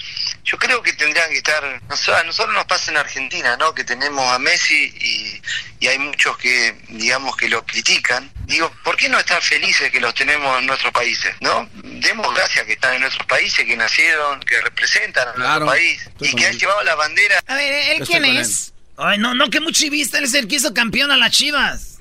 yo 0.48 0.56
creo 0.56 0.82
que 0.82 0.94
tendrían 0.94 1.28
que 1.28 1.38
estar, 1.38 1.62
a 1.62 2.22
nosotros 2.24 2.54
nos 2.54 2.64
pasa 2.64 2.90
en 2.90 2.96
Argentina, 2.96 3.56
¿no? 3.58 3.74
Que 3.74 3.84
tenemos 3.84 4.24
a 4.32 4.38
Messi 4.38 4.92
y, 4.98 5.42
y 5.78 5.88
hay 5.88 5.98
muchos 5.98 6.38
que, 6.38 6.74
digamos, 6.88 7.36
que 7.36 7.48
lo 7.48 7.66
critican. 7.66 8.30
Digo, 8.48 8.72
¿por 8.82 8.96
qué 8.96 9.08
no 9.10 9.18
estar 9.18 9.40
felices 9.42 9.90
que 9.92 10.00
los 10.00 10.14
tenemos 10.14 10.58
en 10.58 10.66
nuestros 10.66 10.90
países, 10.92 11.34
no? 11.40 11.68
Demos 11.84 12.34
gracias 12.34 12.64
que 12.64 12.72
están 12.72 12.94
en 12.94 13.02
nuestros 13.02 13.26
países, 13.26 13.64
que 13.64 13.76
nacieron, 13.76 14.40
que 14.40 14.58
representan 14.62 15.28
a 15.28 15.34
nuestro 15.38 15.66
país 15.66 16.10
y 16.20 16.34
que 16.34 16.46
han 16.46 16.58
llevado 16.58 16.82
la 16.82 16.94
bandera. 16.94 17.40
A 17.46 17.54
ver, 17.54 17.72
¿él 18.00 18.06
quién 18.06 18.24
es? 18.24 18.72
Ay, 18.96 19.18
no, 19.18 19.34
no, 19.34 19.50
que 19.50 19.60
muy 19.60 19.72
chivista, 19.72 20.18
él 20.18 20.24
es 20.24 20.34
el 20.34 20.48
que 20.48 20.56
hizo 20.56 20.72
campeón 20.74 21.10
a 21.10 21.16
las 21.18 21.30
chivas. 21.30 21.98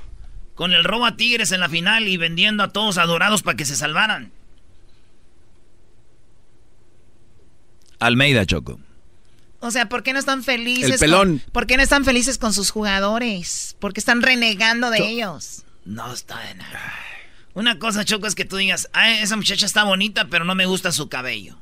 Con 0.56 0.72
el 0.74 0.84
robo 0.86 1.06
a 1.06 1.18
Tigres 1.18 1.52
en 1.52 1.60
la 1.60 1.70
final 1.70 2.08
y 2.08 2.18
vendiendo 2.18 2.64
a 2.64 2.72
todos 2.72 2.98
adorados 2.98 3.44
para 3.44 3.56
que 3.58 3.66
se 3.66 3.76
salvaran. 3.76 4.32
Almeida, 8.00 8.46
Choco. 8.46 8.80
O 9.60 9.72
sea, 9.72 9.90
¿por 9.90 10.04
qué 10.04 10.14
no 10.14 10.20
están 10.20 10.44
felices? 10.44 10.92
El 10.94 11.00
pelón. 11.00 11.40
con- 11.40 11.52
¿Por 11.52 11.68
qué 11.68 11.78
no 11.78 11.84
están 11.84 12.06
felices 12.06 12.38
con 12.38 12.54
sus 12.54 12.70
jugadores? 12.72 13.76
¿Por 13.80 13.94
qué 13.94 14.00
están 14.00 14.22
renegando 14.22 14.90
de 14.90 15.00
Cho- 15.00 15.04
ellos? 15.06 15.64
No 15.88 16.12
está 16.14 16.40
de 16.48 16.56
nada. 16.56 16.94
Una 17.54 17.80
cosa, 17.80 18.04
Choco, 18.04 18.28
es 18.28 18.36
que 18.36 18.44
tú 18.46 18.58
digas, 18.58 18.90
"Ay, 18.94 19.20
esa 19.22 19.36
muchacha 19.38 19.66
está 19.66 19.84
bonita, 19.86 20.28
pero 20.30 20.44
no 20.46 20.54
me 20.54 20.66
gusta 20.66 20.92
su 20.92 21.08
cabello. 21.10 21.58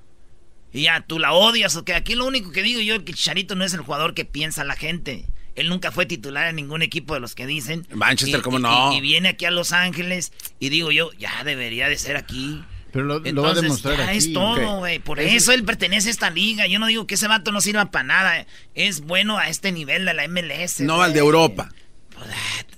Y 0.74 0.82
ya, 0.82 1.02
tú 1.02 1.20
la 1.20 1.32
odias, 1.32 1.76
o 1.76 1.86
que 1.86 1.94
aquí 1.94 2.16
lo 2.16 2.26
único 2.26 2.52
que 2.52 2.64
digo 2.64 2.82
yo 2.82 2.96
es 2.96 3.04
que 3.04 3.14
Chicharito 3.14 3.56
no 3.56 3.64
es 3.64 3.74
el 3.74 3.82
jugador 3.82 4.14
que 4.16 4.26
piensa 4.26 4.64
la 4.64 4.76
gente. 4.76 5.26
Él 5.56 5.70
nunca 5.70 5.92
fue 5.92 6.06
titular 6.06 6.48
en 6.48 6.58
ningún 6.58 6.82
equipo 6.82 7.14
de 7.14 7.20
los 7.22 7.34
que 7.36 7.46
dicen. 7.46 7.88
Manchester, 7.94 8.40
Y- 8.40 8.44
¿cómo 8.44 8.58
y- 8.58 8.62
no? 8.64 8.94
Y, 8.94 9.00
viene 9.00 9.30
aquí 9.30 9.46
a 9.46 9.52
Los 9.52 9.72
Ángeles 9.72 10.34
y 10.60 10.68
digo 10.70 10.92
yo, 10.92 11.12
ya 11.14 11.44
debería 11.46 11.88
de 11.88 11.98
ser 11.98 12.18
aquí. 12.18 12.62
Pero 12.92 13.06
lo, 13.06 13.14
lo 13.20 13.22
va 13.22 13.26
a 13.26 13.30
Entonces, 13.30 13.62
demostrar 13.62 13.98
ya 13.98 14.08
aquí. 14.10 14.18
es 14.18 14.34
todo, 14.34 14.80
güey. 14.80 15.00
Por 15.00 15.20
eso 15.20 15.52
él 15.54 15.64
pertenece 15.64 16.08
a 16.10 16.12
esta 16.12 16.30
liga. 16.30 16.66
Yo 16.66 16.80
no 16.80 16.88
digo 16.88 17.06
que 17.08 17.16
ese 17.16 17.28
vato 17.28 17.52
no 17.52 17.62
sirva 17.62 17.92
para 17.92 18.04
nada. 18.06 18.46
Es 18.74 19.02
bueno 19.02 19.38
a 19.38 19.50
este 19.50 19.72
nivel 19.72 20.04
de 20.06 20.14
la 20.14 20.24
MLS. 20.28 20.82
No 20.84 21.02
al 21.02 21.14
de 21.14 21.20
Europa. 21.20 21.70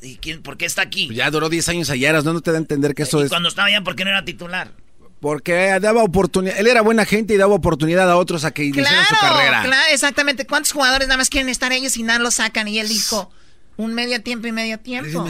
¿Y 0.02 0.16
quién- 0.18 0.42
por 0.42 0.58
qué 0.58 0.66
está 0.66 0.82
aquí? 0.84 1.10
Ya 1.14 1.30
duró 1.32 1.50
10 1.50 1.68
años 1.70 1.90
allá, 1.90 2.14
¿no? 2.22 2.34
No 2.34 2.42
te 2.42 2.52
da 2.52 2.58
a 2.58 2.62
entender 2.62 2.94
que 2.96 3.04
eso 3.04 3.22
y 3.22 3.24
es... 3.26 3.30
cuando 3.30 3.50
estaba 3.50 3.68
allá, 3.68 3.82
¿por 3.82 3.96
qué 3.96 4.04
no 4.04 4.12
era 4.12 4.24
titular? 4.26 4.72
Porque 5.20 5.78
daba 5.82 6.04
oportunidad, 6.04 6.60
él 6.60 6.68
era 6.68 6.82
buena 6.82 7.04
gente 7.06 7.34
y 7.34 7.38
daba 7.38 7.56
oportunidad 7.56 8.10
a 8.10 8.18
otros 8.18 8.46
a 8.46 8.52
que 8.52 8.64
hicieran 8.66 9.06
su 9.06 9.16
carrera. 9.16 9.64
claro, 9.64 9.86
exactamente. 9.92 10.46
¿Cuántos 10.46 10.72
jugadores 10.74 11.08
nada 11.08 11.18
más 11.18 11.30
quieren 11.30 11.50
estar 11.50 11.72
ellos 11.72 11.98
y 11.98 12.04
nada 12.04 12.20
los 12.20 12.36
sacan? 12.36 12.68
Y 12.68 12.78
él 12.80 12.88
dijo, 12.88 13.32
un 13.78 13.96
medio 13.96 14.22
tiempo 14.22 14.48
y 14.48 14.52
medio 14.52 14.78
tiempo. 14.80 15.26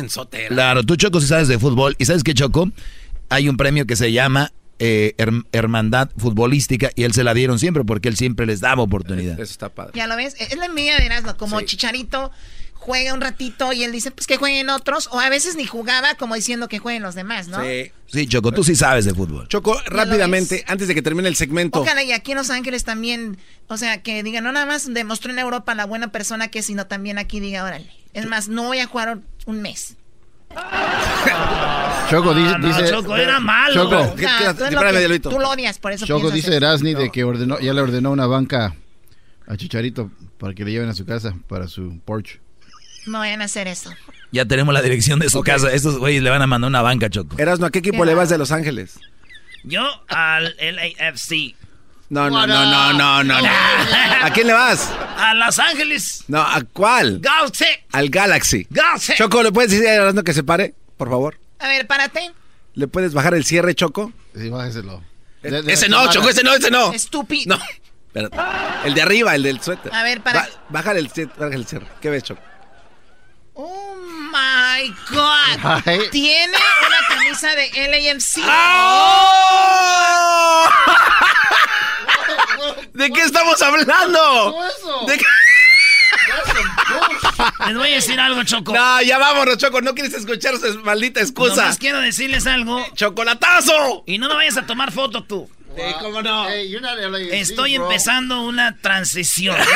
Claro, 0.50 0.84
tú 0.84 0.98
Choco 0.98 1.22
si 1.22 1.28
sabes 1.28 1.48
de 1.48 1.58
fútbol. 1.58 1.96
¿Y 2.00 2.06
sabes 2.06 2.24
qué, 2.24 2.34
Choco? 2.34 2.70
Hay 3.30 3.48
un 3.48 3.56
premio 3.56 3.86
que 3.88 3.96
se 3.96 4.12
llama 4.12 4.52
eh, 4.80 5.14
Her- 5.18 5.46
Hermandad 5.54 6.10
Futbolística 6.18 6.92
y 6.96 7.04
él 7.04 7.14
se 7.14 7.24
la 7.24 7.34
dieron 7.34 7.58
siempre 7.58 7.86
porque 7.86 8.10
él 8.10 8.18
siempre 8.18 8.46
les 8.46 8.60
daba 8.60 8.84
oportunidad. 8.84 9.40
Eso 9.40 9.52
está 9.54 9.70
padre. 9.70 9.94
Ya 9.96 10.08
lo 10.08 10.18
ves, 10.18 10.36
es 10.38 10.58
la 10.58 10.66
envidia 10.66 10.98
de 10.98 11.06
Erasmo, 11.06 11.38
como 11.38 11.62
Chicharito 11.62 12.32
juega 12.88 13.14
un 13.14 13.20
ratito 13.20 13.74
y 13.74 13.84
él 13.84 13.92
dice, 13.92 14.12
pues 14.12 14.26
que 14.28 14.38
jueguen 14.38 14.70
otros, 14.70 15.10
o 15.12 15.20
a 15.20 15.28
veces 15.30 15.58
ni 15.58 15.66
jugaba 15.68 16.16
como 16.16 16.36
diciendo 16.36 16.70
que 16.70 16.80
jueguen 16.80 17.04
los 17.04 17.16
demás, 17.16 17.50
¿no? 17.50 17.62
Sí. 17.62 17.92
Sí, 18.08 18.28
Choco, 18.28 18.54
tú 18.54 18.64
sí 18.64 18.74
sabes 18.78 19.04
de 19.04 19.14
fútbol. 19.14 19.46
Choco, 19.50 19.78
rápidamente, 19.88 20.64
antes 20.68 20.88
de 20.88 20.96
que 20.96 21.02
termine 21.02 21.28
el 21.28 21.36
segmento. 21.36 21.82
Ojalá 21.82 22.02
y 22.04 22.14
aquí 22.14 22.32
en 22.32 22.38
Los 22.38 22.50
Ángeles 22.50 22.86
también, 22.86 23.38
o 23.68 23.76
sea, 23.76 24.02
que 24.02 24.24
digan, 24.24 24.46
no 24.46 24.54
nada 24.54 24.66
más 24.66 24.92
demostró 24.94 25.32
en 25.34 25.40
Europa 25.40 25.76
la 25.76 25.86
buena 25.86 26.08
persona 26.14 26.48
que 26.48 26.60
es, 26.60 26.66
sino 26.66 26.88
también 26.88 27.18
aquí 27.18 27.42
diga, 27.42 27.66
órale. 27.66 27.92
Es 28.14 28.26
más, 28.26 28.48
no 28.48 28.64
voy 28.64 28.80
a 28.80 28.86
jugar 28.88 29.20
un 29.46 29.62
mes. 29.62 29.98
Choco 32.10 32.34
dice. 32.34 32.52
Ah, 32.56 32.58
no, 32.58 32.68
dice 32.68 32.90
Choco, 32.90 33.18
era 33.18 33.40
malo. 33.42 33.74
Choco, 33.74 33.96
Ah, 33.96 34.54
tú, 34.58 34.64
es 34.64 34.72
lo 34.74 34.80
que- 34.82 35.20
tú 35.20 35.40
lo 35.40 35.50
odias, 35.50 35.78
por 35.78 35.92
eso 35.92 36.06
Choco 36.06 36.32
dice 36.32 36.48
eso. 36.48 36.58
Erasni 36.58 36.94
de 36.94 37.12
que 37.12 37.26
ordenó, 37.26 37.60
ya 37.60 37.74
le 37.74 37.82
ordenó 37.82 38.12
una 38.12 38.28
banca 38.28 38.74
a 39.46 39.58
Chicharito 39.58 40.10
para 40.40 40.54
que 40.54 40.64
le 40.64 40.72
lleven 40.72 40.88
a 40.90 40.94
su 40.94 41.06
casa 41.06 41.36
para 41.50 41.68
su 41.68 42.00
porch. 42.06 42.40
No 43.08 43.20
vayan 43.20 43.42
a 43.42 43.46
hacer 43.46 43.68
eso. 43.68 43.94
Ya 44.32 44.46
tenemos 44.46 44.74
la 44.74 44.82
dirección 44.82 45.20
de 45.20 45.30
su 45.30 45.42
casa. 45.42 45.72
Estos 45.72 45.98
güeyes 45.98 46.22
le 46.22 46.30
van 46.30 46.42
a 46.42 46.48
mandar 46.48 46.68
una 46.68 46.82
banca, 46.82 47.10
Choco. 47.10 47.36
Erasno, 47.40 47.66
¿a 47.66 47.72
qué 47.72 47.80
equipo 47.80 48.04
le 48.06 48.14
vas 48.14 48.30
de 48.30 48.38
Los 48.38 48.52
Ángeles? 48.52 49.00
Yo 49.64 49.82
al 50.10 50.56
LAFC. 50.60 51.56
No, 52.10 52.30
no, 52.30 52.46
no, 52.48 52.66
no, 52.66 52.94
no, 52.94 53.24
no. 53.24 53.42
no. 53.42 53.50
¿A 54.22 54.30
quién 54.34 54.48
le 54.48 54.54
vas? 54.54 54.90
A 55.18 55.34
Los 55.34 55.58
Ángeles. 55.60 56.24
No, 56.28 56.42
¿a 56.42 56.62
cuál? 56.74 57.20
Galaxy. 57.22 57.66
Al 57.92 58.10
Galaxy. 58.10 58.68
Galaxy. 58.70 59.14
Choco, 59.16 59.42
¿le 59.44 59.52
puedes 59.52 59.72
decir 59.72 59.88
a 59.88 59.94
Erasno 59.96 60.24
que 60.24 60.34
se 60.34 60.44
pare? 60.44 60.74
Por 60.98 61.10
favor. 61.10 61.38
A 61.60 61.68
ver, 61.68 61.88
párate. 61.88 62.32
¿Le 62.76 62.88
puedes 62.88 63.14
bajar 63.14 63.34
el 63.34 63.44
cierre, 63.46 63.74
Choco? 63.76 64.12
Sí, 64.36 64.50
bájeselo. 64.50 65.02
ese 65.42 65.90
no, 65.90 66.10
Choco, 66.12 66.30
ese 66.30 66.44
no, 66.44 66.54
ese 66.54 66.70
no. 66.70 66.94
Estúpido. 66.94 67.58
No. 67.58 67.64
Espérate. 68.08 68.38
El 68.86 68.94
de 68.94 69.02
arriba, 69.02 69.36
el 69.36 69.44
del 69.44 69.62
suéter. 69.62 69.94
A 69.94 70.04
ver, 70.04 70.22
para. 70.22 70.42
Ba- 70.42 70.50
bájale 70.70 71.00
el, 71.00 71.10
el 71.54 71.66
cierre. 71.66 71.88
¿Qué 72.02 72.10
ves, 72.10 72.24
Choco? 72.24 72.42
Oh 73.60 73.96
my 74.32 74.94
God. 75.10 75.82
Tiene 76.12 76.56
una 76.56 77.08
camisa 77.08 77.56
de 77.56 77.72
LAMC. 77.88 78.38
¿De 82.94 83.10
qué 83.10 83.22
estamos 83.22 83.60
hablando? 83.64 84.62
¿De 85.08 85.18
qué? 85.18 85.26
Les 87.68 87.78
voy 87.78 87.92
a 87.92 87.96
decir 87.96 88.20
algo, 88.20 88.44
Choco. 88.44 88.74
No, 88.74 89.02
ya 89.02 89.18
vámonos, 89.18 89.58
Choco. 89.58 89.82
No 89.82 89.96
quieres 89.96 90.14
escuchar 90.14 90.56
su 90.58 90.80
maldita 90.82 91.22
excusa. 91.22 91.56
Nomás 91.56 91.80
quiero 91.80 92.00
decirles 92.00 92.46
algo. 92.46 92.86
¡Chocolatazo! 92.94 94.04
Y 94.06 94.20
no 94.20 94.30
me 94.30 94.36
vayas 94.36 94.58
a 94.58 94.68
tomar 94.68 94.92
foto 94.92 95.24
tú. 95.24 95.50
¿Cómo 96.02 96.22
no? 96.22 96.48
Estoy 96.50 97.76
empezando 97.76 98.42
una 98.44 98.76
transición. 98.78 99.58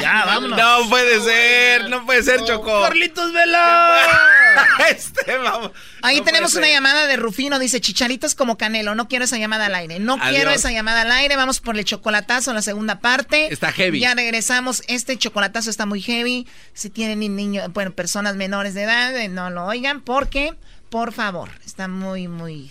Ya, 0.00 0.24
vámonos. 0.26 0.58
No 0.58 0.88
puede 0.88 1.20
ser, 1.22 1.88
no 1.90 2.04
puede 2.06 2.22
ser, 2.22 2.44
Choco. 2.44 2.82
Carlitos 2.82 3.32
Vela. 3.32 3.98
este, 4.90 5.36
vamos. 5.38 5.72
Ahí 6.02 6.18
No 6.18 6.24
tenemos 6.24 6.54
una 6.54 6.68
llamada 6.68 7.06
de 7.06 7.16
Rufino, 7.16 7.58
dice 7.58 7.80
Chicharitos 7.80 8.34
como 8.34 8.56
Canelo, 8.58 8.94
no 8.94 9.08
quiero 9.08 9.24
esa 9.24 9.38
llamada 9.38 9.66
al 9.66 9.74
aire, 9.74 9.98
no 9.98 10.14
Adiós. 10.14 10.28
quiero 10.30 10.50
esa 10.50 10.70
llamada 10.70 11.02
al 11.02 11.12
aire, 11.12 11.36
vamos 11.36 11.60
por 11.60 11.76
el 11.78 11.84
chocolatazo, 11.84 12.52
la 12.52 12.62
segunda 12.62 13.00
parte. 13.00 13.52
Está 13.52 13.72
heavy. 13.72 14.00
Ya 14.00 14.14
regresamos, 14.14 14.82
este 14.88 15.16
chocolatazo 15.16 15.70
está 15.70 15.86
muy 15.86 16.00
heavy, 16.00 16.46
si 16.74 16.90
tienen 16.90 17.18
ni- 17.20 17.28
niños, 17.28 17.72
bueno, 17.72 17.92
personas 17.92 18.36
menores 18.36 18.74
de 18.74 18.82
edad, 18.82 19.16
eh, 19.16 19.28
no 19.28 19.50
lo 19.50 19.64
oigan, 19.66 20.00
porque, 20.00 20.54
por 20.90 21.12
favor, 21.12 21.50
está 21.64 21.88
muy, 21.88 22.28
muy 22.28 22.70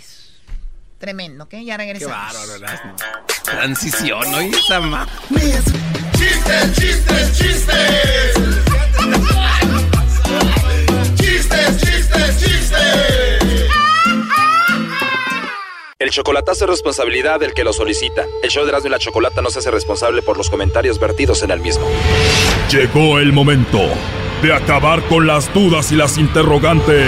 tremendo, 1.02 1.44
¿ok? 1.44 1.56
Ya 1.66 1.76
Qué 1.76 1.84
regresamos. 1.84 2.16
bárbaro, 2.16 2.56
Erasmo. 2.56 2.96
Transición, 3.44 4.32
¿no? 4.32 4.42
Y 4.42 4.52
esa 4.52 4.80
ma- 4.80 5.08
¡Chistes, 6.18 6.74
chistes, 6.76 7.38
chistes! 7.38 8.34
¡Chistes, 11.16 11.78
chistes, 11.78 12.38
chistes! 12.40 13.42
El 16.00 16.10
chocolatazo 16.10 16.66
es 16.66 16.70
responsabilidad 16.72 17.40
del 17.40 17.54
que 17.54 17.64
lo 17.64 17.74
solicita. 17.74 18.26
El 18.44 18.50
show 18.50 18.64
de 18.64 18.70
Erasmo 18.70 18.88
y 18.88 18.92
la 18.92 19.00
Chocolata 19.00 19.42
no 19.42 19.50
se 19.52 19.60
hace 19.60 19.70
responsable 19.72 20.22
por 20.22 20.36
los 20.38 20.50
comentarios 20.50 21.00
vertidos 21.00 21.44
en 21.44 21.52
el 21.52 21.60
mismo. 21.60 21.86
Llegó 22.72 23.20
el 23.20 23.34
momento 23.34 23.80
de 24.42 24.54
acabar 24.54 25.02
con 25.04 25.28
las 25.28 25.54
dudas 25.54 25.92
y 25.92 25.96
las 25.96 26.18
interrogantes. 26.18 27.08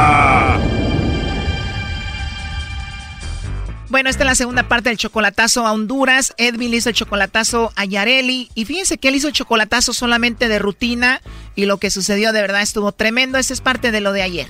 Bueno, 3.91 4.09
esta 4.09 4.23
es 4.23 4.27
la 4.29 4.35
segunda 4.35 4.63
parte 4.63 4.87
del 4.87 4.97
chocolatazo 4.97 5.67
a 5.67 5.73
Honduras. 5.73 6.33
Edvin 6.37 6.73
hizo 6.73 6.87
el 6.87 6.95
chocolatazo 6.95 7.73
a 7.75 7.83
Yareli. 7.83 8.47
Y 8.55 8.63
fíjense 8.63 8.97
que 8.97 9.09
él 9.09 9.15
hizo 9.15 9.27
el 9.27 9.33
chocolatazo 9.33 9.91
solamente 9.91 10.47
de 10.47 10.59
rutina. 10.59 11.19
Y 11.57 11.65
lo 11.65 11.75
que 11.75 11.89
sucedió 11.89 12.31
de 12.31 12.41
verdad 12.41 12.61
estuvo 12.61 12.93
tremendo. 12.93 13.37
Esa 13.37 13.53
es 13.53 13.59
parte 13.59 13.91
de 13.91 13.99
lo 13.99 14.13
de 14.13 14.21
ayer. 14.21 14.47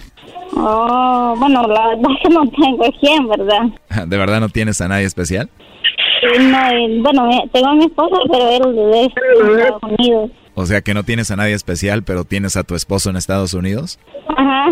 Oh, 0.56 1.34
bueno, 1.40 1.64
la 1.64 1.88
verdad 1.88 2.10
que 2.22 2.30
no 2.36 2.44
tengo 2.52 2.86
quién, 3.00 3.28
¿verdad? 3.28 4.06
¿De 4.08 4.16
verdad 4.16 4.42
no 4.42 4.50
tienes 4.50 4.80
a 4.80 4.88
nadie 4.88 5.06
especial? 5.06 5.50
No, 6.40 7.02
bueno, 7.02 7.28
tengo 7.52 7.68
a 7.68 7.74
mi 7.74 7.86
esposo, 7.86 8.22
pero 8.32 8.48
él 8.48 8.76
de 8.76 9.06
Estados 9.06 9.82
Unidos. 9.82 10.32
O 10.54 10.68
sea 10.68 10.82
que 10.82 10.94
no 10.94 11.02
tienes 11.02 11.32
a 11.32 11.36
nadie 11.36 11.56
especial, 11.56 12.04
pero 12.04 12.26
tienes 12.26 12.58
a 12.58 12.64
tu 12.64 12.76
esposo 12.76 13.10
en 13.10 13.16
Estados 13.16 13.56
Unidos. 13.56 13.98
Ajá. 14.38 14.68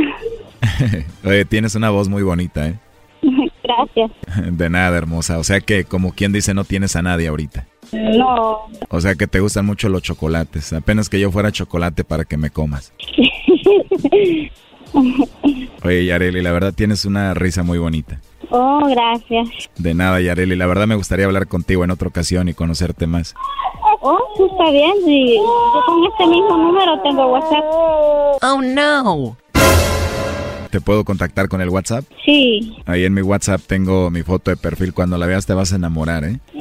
Oye, 1.26 1.46
tienes 1.46 1.74
una 1.74 1.90
voz 1.90 2.08
muy 2.08 2.22
bonita, 2.22 2.68
¿eh? 2.68 2.76
Gracias. 3.86 4.12
De 4.58 4.70
nada, 4.70 4.98
hermosa. 4.98 5.38
O 5.40 5.44
sea 5.44 5.62
que, 5.62 5.86
como 5.86 6.14
quien 6.14 6.32
dice, 6.32 6.54
no 6.54 6.64
tienes 6.64 6.96
a 6.96 7.02
nadie 7.02 7.28
ahorita. 7.28 7.68
No. 7.92 8.68
O 8.90 9.02
sea 9.02 9.16
que 9.16 9.28
te 9.28 9.40
gustan 9.40 9.66
mucho 9.66 9.90
los 9.90 10.02
chocolates. 10.04 10.74
Apenas 10.74 11.10
que 11.10 11.20
yo 11.20 11.32
fuera 11.32 11.52
chocolate 11.52 12.04
para 12.04 12.26
que 12.26 12.38
me 12.38 12.50
comas. 12.50 12.94
Oye, 15.84 16.06
Yareli, 16.06 16.42
la 16.42 16.52
verdad 16.52 16.74
tienes 16.74 17.06
una 17.06 17.34
risa 17.34 17.64
muy 17.64 17.78
bonita. 17.78 18.20
Oh, 18.52 18.82
gracias. 18.88 19.50
De 19.78 19.94
nada, 19.94 20.20
Yareli. 20.20 20.56
La 20.56 20.66
verdad 20.66 20.88
me 20.88 20.96
gustaría 20.96 21.26
hablar 21.26 21.48
contigo 21.48 21.84
en 21.84 21.92
otra 21.92 22.08
ocasión 22.08 22.50
y 22.50 22.54
conocerte 22.54 23.06
más. 23.08 23.36
Oh, 24.02 24.18
está 24.40 24.72
bien. 24.72 24.94
Sí. 25.06 25.36
Yo 25.36 25.82
con 25.86 26.04
este 26.06 26.28
mismo 26.28 26.58
número 26.58 27.00
tengo 27.02 27.28
WhatsApp. 27.28 27.64
Oh, 28.42 28.62
no. 28.62 29.38
¿Te 30.70 30.82
puedo 30.82 31.04
contactar 31.04 31.50
con 31.50 31.62
el 31.62 31.70
WhatsApp? 31.70 32.06
Sí. 32.24 32.76
Ahí 32.86 33.04
en 33.04 33.14
mi 33.14 33.22
WhatsApp 33.22 33.62
tengo 33.66 34.12
mi 34.12 34.22
foto 34.22 34.52
de 34.52 34.58
perfil. 34.58 34.94
Cuando 34.94 35.18
la 35.18 35.26
veas 35.26 35.46
te 35.46 35.54
vas 35.54 35.74
a 35.74 35.78
enamorar, 35.78 36.24
¿eh? 36.26 36.40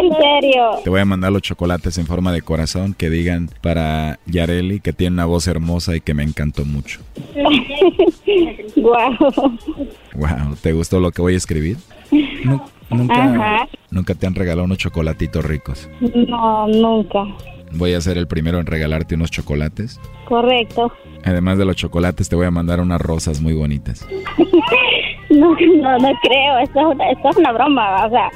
¿En 0.00 0.12
serio? 0.12 0.70
Te 0.82 0.90
voy 0.90 1.00
a 1.00 1.04
mandar 1.04 1.32
los 1.32 1.42
chocolates 1.42 1.98
en 1.98 2.06
forma 2.06 2.32
de 2.32 2.42
corazón 2.42 2.94
que 2.94 3.10
digan 3.10 3.50
para 3.62 4.18
Yareli 4.26 4.80
que 4.80 4.92
tiene 4.92 5.14
una 5.14 5.26
voz 5.26 5.46
hermosa 5.46 5.96
y 5.96 6.00
que 6.00 6.14
me 6.14 6.22
encantó 6.22 6.64
mucho. 6.64 7.00
wow. 8.76 9.58
Wow, 10.14 10.56
¿te 10.60 10.72
gustó 10.72 11.00
lo 11.00 11.10
que 11.10 11.22
voy 11.22 11.34
a 11.34 11.36
escribir? 11.36 11.76
nunca, 12.90 13.68
nunca 13.90 14.14
te 14.14 14.26
han 14.26 14.34
regalado 14.34 14.64
unos 14.64 14.78
chocolatitos 14.78 15.44
ricos. 15.44 15.88
No, 16.00 16.66
nunca. 16.68 17.24
Voy 17.72 17.94
a 17.94 18.00
ser 18.00 18.18
el 18.18 18.26
primero 18.26 18.58
en 18.58 18.66
regalarte 18.66 19.14
unos 19.14 19.30
chocolates. 19.30 20.00
Correcto. 20.28 20.92
Además 21.24 21.56
de 21.56 21.64
los 21.64 21.74
chocolates, 21.76 22.28
te 22.28 22.36
voy 22.36 22.46
a 22.46 22.50
mandar 22.50 22.80
unas 22.80 23.00
rosas 23.00 23.40
muy 23.40 23.54
bonitas. 23.54 24.06
no, 25.30 25.54
no, 25.54 25.98
no 25.98 26.10
creo. 26.22 26.58
Esto 26.58 26.80
es 26.80 26.86
una, 26.94 27.10
esto 27.10 27.28
es 27.30 27.36
una 27.38 27.52
broma. 27.52 28.06
O 28.06 28.10
sea, 28.10 28.30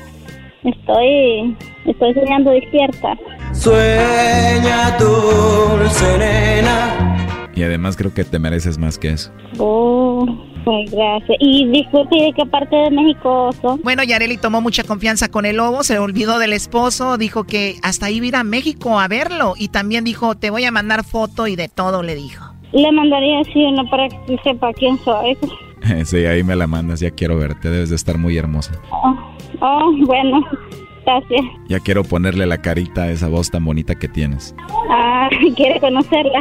estoy, 0.64 1.57
estoy 1.84 2.14
soñando 2.14 2.51
despierta. 2.51 3.14
Sueña 3.53 4.97
dulce 4.99 6.18
nena. 6.18 7.51
Y 7.55 7.62
además 7.62 7.97
creo 7.99 8.14
que 8.14 8.24
te 8.24 8.38
mereces 8.38 8.78
más 8.78 8.99
que 8.99 9.11
eso. 9.11 9.30
Oh, 9.59 10.26
gracias. 10.64 11.38
Y 11.40 11.66
disculpe, 11.68 12.16
¿de 12.16 12.32
qué 12.32 12.46
parte 12.46 12.76
de 12.76 12.90
México 12.90 13.50
son? 13.60 13.80
Bueno, 13.82 14.02
Yareli 14.02 14.36
tomó 14.36 14.60
mucha 14.60 14.84
confianza 14.84 15.28
con 15.28 15.46
el 15.46 15.56
lobo, 15.56 15.82
se 15.82 15.98
olvidó 15.98 16.38
del 16.38 16.52
esposo, 16.52 17.18
dijo 17.18 17.44
que 17.44 17.76
hasta 17.82 18.10
iba 18.10 18.24
a 18.24 18.28
ir 18.28 18.36
a 18.36 18.44
México 18.44 19.00
a 19.00 19.08
verlo 19.08 19.54
y 19.56 19.68
también 19.68 20.04
dijo, 20.04 20.36
te 20.36 20.50
voy 20.50 20.64
a 20.64 20.70
mandar 20.70 21.04
foto 21.04 21.46
y 21.46 21.56
de 21.56 21.68
todo 21.68 22.02
le 22.02 22.14
dijo. 22.14 22.52
Le 22.72 22.90
mandaría 22.90 23.40
así 23.40 23.62
una 23.64 23.84
para 23.90 24.08
que 24.08 24.38
sepa 24.42 24.72
quién 24.72 24.98
soy. 24.98 25.36
sí, 26.04 26.24
ahí 26.24 26.42
me 26.42 26.56
la 26.56 26.66
mandas, 26.66 27.00
ya 27.00 27.10
quiero 27.10 27.36
verte, 27.36 27.68
debes 27.68 27.90
de 27.90 27.96
estar 27.96 28.18
muy 28.18 28.36
hermosa. 28.36 28.72
Oh, 28.90 29.14
oh, 29.60 29.92
bueno, 30.06 30.40
gracias. 31.04 31.44
Ya 31.68 31.80
quiero 31.80 32.04
ponerle 32.04 32.46
la 32.46 32.58
carita 32.58 33.04
a 33.04 33.10
esa 33.10 33.28
voz 33.28 33.50
tan 33.50 33.64
bonita 33.64 33.94
que 33.94 34.08
tienes. 34.08 34.54
Ah, 34.90 35.28
quiere 35.56 35.80
conocerla. 35.80 36.40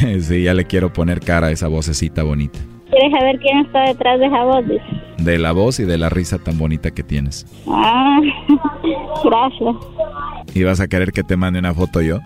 sí, 0.20 0.42
ya 0.44 0.54
le 0.54 0.64
quiero 0.64 0.92
poner 0.92 1.20
cara 1.20 1.48
a 1.48 1.50
esa 1.50 1.68
vocecita 1.68 2.22
bonita. 2.22 2.58
¿Quieres 2.90 3.12
saber 3.12 3.38
quién 3.40 3.58
está 3.58 3.82
detrás 3.82 4.18
de 4.18 4.26
esa 4.26 4.44
voz? 4.44 4.64
De 5.18 5.38
la 5.38 5.52
voz 5.52 5.80
y 5.80 5.84
de 5.84 5.98
la 5.98 6.08
risa 6.08 6.38
tan 6.38 6.58
bonita 6.58 6.90
que 6.90 7.02
tienes. 7.02 7.46
Ah, 7.68 8.18
gracias. 9.24 9.76
¿Y 10.54 10.62
vas 10.64 10.80
a 10.80 10.88
querer 10.88 11.12
que 11.12 11.22
te 11.22 11.36
mande 11.36 11.58
una 11.58 11.74
foto 11.74 12.00
yo? 12.00 12.20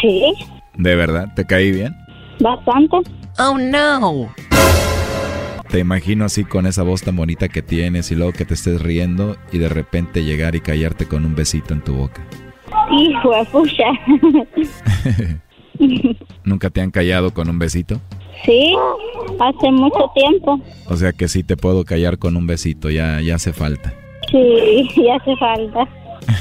Sí. 0.00 0.34
¿De 0.76 0.94
verdad? 0.94 1.28
¿Te 1.34 1.44
caí 1.44 1.72
bien? 1.72 1.94
Bastante. 2.40 2.96
Oh, 3.38 3.58
no. 3.58 4.28
Te 5.68 5.80
imagino 5.80 6.24
así 6.24 6.44
con 6.44 6.66
esa 6.66 6.82
voz 6.82 7.02
tan 7.02 7.16
bonita 7.16 7.48
que 7.48 7.60
tienes 7.60 8.10
y 8.10 8.14
luego 8.14 8.32
que 8.32 8.44
te 8.44 8.54
estés 8.54 8.80
riendo 8.80 9.36
y 9.52 9.58
de 9.58 9.68
repente 9.68 10.24
llegar 10.24 10.54
y 10.54 10.60
callarte 10.60 11.06
con 11.06 11.26
un 11.26 11.34
besito 11.34 11.74
en 11.74 11.82
tu 11.82 11.94
boca. 11.94 12.22
Hijo 12.90 13.34
de 13.34 13.44
pucha. 13.46 13.84
¿Nunca 16.44 16.70
te 16.70 16.80
han 16.80 16.90
callado 16.90 17.34
con 17.34 17.48
un 17.50 17.58
besito? 17.58 18.00
Sí, 18.44 18.74
hace 19.40 19.70
mucho 19.70 20.10
tiempo. 20.14 20.60
O 20.88 20.96
sea 20.96 21.12
que 21.12 21.28
sí 21.28 21.42
te 21.42 21.56
puedo 21.56 21.84
callar 21.84 22.18
con 22.18 22.36
un 22.36 22.46
besito, 22.46 22.90
ya, 22.90 23.20
ya 23.20 23.36
hace 23.36 23.52
falta. 23.52 23.94
Sí, 24.30 24.88
ya 25.04 25.16
hace 25.16 25.36
falta. 25.36 25.88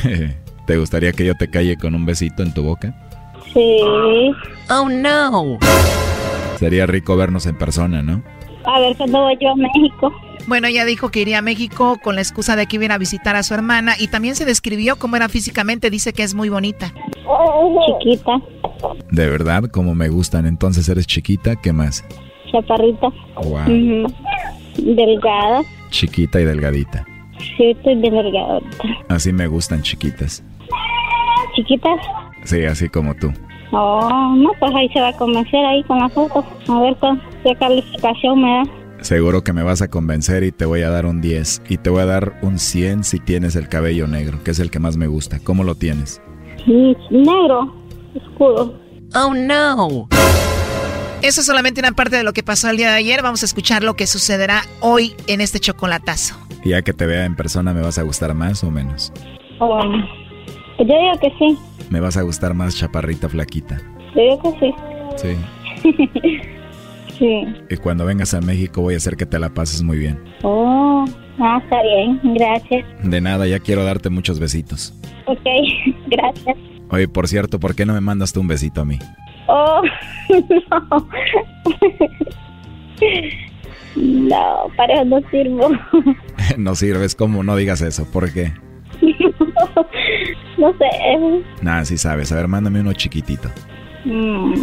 ¿Te 0.68 0.78
gustaría 0.78 1.12
que 1.12 1.26
yo 1.26 1.36
te 1.36 1.50
calle 1.50 1.78
con 1.78 1.96
un 1.96 2.06
besito 2.06 2.41
en 2.43 2.54
tu 2.54 2.64
boca? 2.64 2.93
Sí. 3.54 3.82
Oh, 4.70 4.89
no. 4.89 5.60
Sería 6.58 6.86
rico 6.86 7.16
vernos 7.16 7.46
en 7.46 7.58
persona, 7.58 8.02
¿no? 8.02 8.24
A 8.66 8.80
ver 8.80 8.98
cuándo 8.98 9.22
voy 9.22 9.38
yo 9.39 9.52
a 9.52 9.56
México. 9.56 10.12
Bueno, 10.48 10.68
ella 10.68 10.86
dijo 10.86 11.10
que 11.10 11.22
iría 11.22 11.39
a 11.39 11.41
México 11.41 11.98
con 12.04 12.16
la 12.16 12.22
excusa 12.22 12.56
de 12.56 12.68
que 12.68 12.76
iba 12.78 12.93
a 12.93 12.98
visitar 12.98 13.36
a 13.36 13.43
su 13.43 13.54
hermana 13.54 13.93
y 13.98 14.08
también 14.08 14.36
se 14.36 14.46
describió 14.46 14.96
cómo 14.98 15.16
era 15.16 15.30
físicamente. 15.30 15.89
Dice 15.89 16.14
que 16.14 16.24
es 16.24 16.36
muy 16.36 16.50
bonita. 16.50 16.93
Chiquita. 18.02 18.41
De 19.11 19.30
verdad, 19.30 19.63
como 19.71 19.95
me 19.95 20.09
gustan. 20.09 20.45
Entonces 20.45 20.88
eres 20.89 21.07
chiquita, 21.07 21.55
¿qué 21.55 21.73
más? 21.73 22.03
Chaparrita. 22.51 23.09
Wow. 23.43 24.13
Delgada. 24.78 25.61
Chiquita 25.89 26.41
y 26.41 26.45
delgadita. 26.45 27.05
Sí, 27.57 27.71
estoy 27.71 27.95
bien 27.95 28.13
delgadita. 28.13 28.84
Así 29.09 29.32
me 29.32 29.47
gustan 29.47 29.82
chiquitas. 29.82 30.43
¿Chiquitas? 31.55 31.99
Sí, 32.43 32.63
así 32.65 32.89
como 32.89 33.15
tú. 33.15 33.32
Oh, 33.71 34.36
no, 34.38 34.51
pues 34.59 34.73
ahí 34.76 34.88
se 34.89 35.01
va 35.01 35.09
a 35.09 35.17
convencer 35.17 35.65
ahí 35.65 35.84
con 35.84 35.99
la 35.99 36.09
foto. 36.09 36.45
A 36.67 36.82
ver 36.82 36.95
con 36.97 37.21
qué 37.43 37.55
calificación 37.55 38.41
me 38.41 38.49
da. 38.49 38.63
Seguro 39.01 39.43
que 39.43 39.53
me 39.53 39.63
vas 39.63 39.82
a 39.82 39.89
convencer 39.89 40.43
y 40.43 40.51
te 40.51 40.65
voy 40.65 40.82
a 40.82 40.89
dar 40.89 41.05
un 41.05 41.21
10. 41.21 41.63
Y 41.69 41.78
te 41.78 41.89
voy 41.89 42.01
a 42.01 42.05
dar 42.05 42.39
un 42.41 42.57
100 42.59 43.03
si 43.03 43.19
tienes 43.19 43.55
el 43.55 43.67
cabello 43.67 44.07
negro, 44.07 44.43
que 44.43 44.51
es 44.51 44.59
el 44.59 44.71
que 44.71 44.80
más 44.80 44.97
me 44.97 45.07
gusta. 45.07 45.39
¿Cómo 45.43 45.63
lo 45.63 45.76
tienes? 45.76 46.21
Mm, 46.65 46.93
Negro, 47.11 47.73
oscuro. 48.20 48.80
Oh, 49.16 49.34
no. 49.34 50.07
Eso 51.22 51.41
es 51.41 51.47
solamente 51.47 51.80
una 51.82 51.91
parte 51.93 52.18
de 52.18 52.24
lo 52.24 52.34
que 52.34 52.43
pasó 52.43 52.70
el 52.70 52.78
día 52.78 52.89
de 52.91 52.97
ayer. 52.97 53.22
Vamos 53.24 53.41
a 53.41 53.45
escuchar 53.45 53.84
lo 53.84 53.95
que 53.95 54.05
sucederá 54.07 54.63
hoy 54.82 55.16
en 55.28 55.41
este 55.41 55.59
chocolatazo. 55.59 56.36
Ya 56.63 56.82
que 56.82 56.93
te 56.93 57.05
vea 57.05 57.26
en 57.26 57.36
persona, 57.36 57.74
¿me 57.74 57.82
vas 57.82 57.97
a 57.97 58.03
gustar 58.03 58.34
más 58.34 58.63
o 58.63 58.72
menos? 58.72 59.11
Oh, 59.59 59.80
pues 60.78 60.88
yo 60.89 60.95
digo 60.95 61.20
que 61.22 61.30
sí. 61.39 61.57
¿Me 61.89 61.99
vas 61.99 62.18
a 62.18 62.22
gustar 62.24 62.53
más 62.53 62.76
chaparrita 62.78 63.30
flaquita? 63.30 63.80
Yo 64.16 64.22
digo 64.22 64.59
que 64.59 64.74
Sí. 65.18 65.38
sí. 65.84 66.09
sí. 67.20 67.43
Y 67.70 67.78
cuando 67.78 68.05
vengas 68.05 68.34
a 68.34 68.41
México 68.41 68.82
voy 68.82 68.95
a 68.95 68.97
hacer 68.97 69.16
que 69.16 69.26
te 69.26 69.39
la 69.39 69.49
pases 69.49 69.82
muy 69.84 69.97
bien. 69.97 70.22
Oh, 70.43 71.05
ah, 71.39 71.59
está 71.63 71.82
bien. 71.82 72.20
Gracias. 72.36 72.86
De 73.03 73.22
nada, 73.22 73.47
ya 73.47 73.59
quiero 73.59 73.84
darte 73.84 74.09
muchos 74.09 74.39
besitos. 74.39 74.93
Ok, 75.28 75.39
gracias. 76.07 76.57
Oye, 76.90 77.08
por 77.08 77.28
cierto, 77.28 77.60
¿por 77.60 77.76
qué 77.76 77.86
no 77.86 77.94
me 77.94 78.02
mandas 78.02 78.32
tú 78.34 78.42
un 78.42 78.48
besito 78.48 78.82
a 78.82 78.86
mí? 78.86 79.00
Oh, 79.48 79.82
no. 80.72 81.08
No, 83.96 84.68
para 84.76 84.94
eso 84.96 85.06
no 85.06 85.20
sirvo. 85.32 85.70
no 86.58 86.76
sirves, 86.76 87.16
como 87.16 87.44
no 87.44 87.56
digas 87.56 87.82
eso? 87.82 88.06
¿Por 88.12 88.32
qué? 88.32 88.54
No 90.58 90.72
sé. 90.72 91.44
Nada, 91.62 91.84
sí 91.84 91.98
sabes. 91.98 92.32
A 92.32 92.36
ver, 92.38 92.48
mándame 92.48 92.80
uno 92.80 92.94
chiquitito. 92.94 93.50
Mm, 94.06 94.54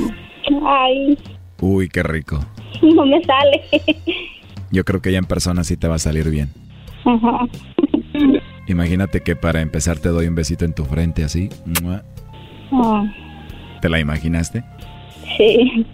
Ay, 0.66 1.18
Uy, 1.60 1.88
qué 1.90 2.02
rico. 2.02 2.40
no 2.82 3.04
me 3.04 3.22
sale. 3.24 3.62
Yo 4.70 4.84
creo 4.84 5.02
que 5.02 5.12
ya 5.12 5.18
en 5.18 5.26
persona 5.26 5.64
sí 5.64 5.76
te 5.76 5.88
va 5.88 5.96
a 5.96 5.98
salir 5.98 6.30
bien. 6.30 6.48
Ajá. 7.04 7.46
Imagínate 8.68 9.20
que 9.22 9.36
para 9.36 9.60
empezar 9.60 9.98
te 9.98 10.08
doy 10.08 10.26
un 10.28 10.34
besito 10.34 10.64
en 10.64 10.72
tu 10.74 10.86
frente 10.86 11.24
así. 11.24 11.50
¿Te 13.80 13.88
la 13.88 13.98
imaginaste? 14.00 14.64
sí. 15.36 15.86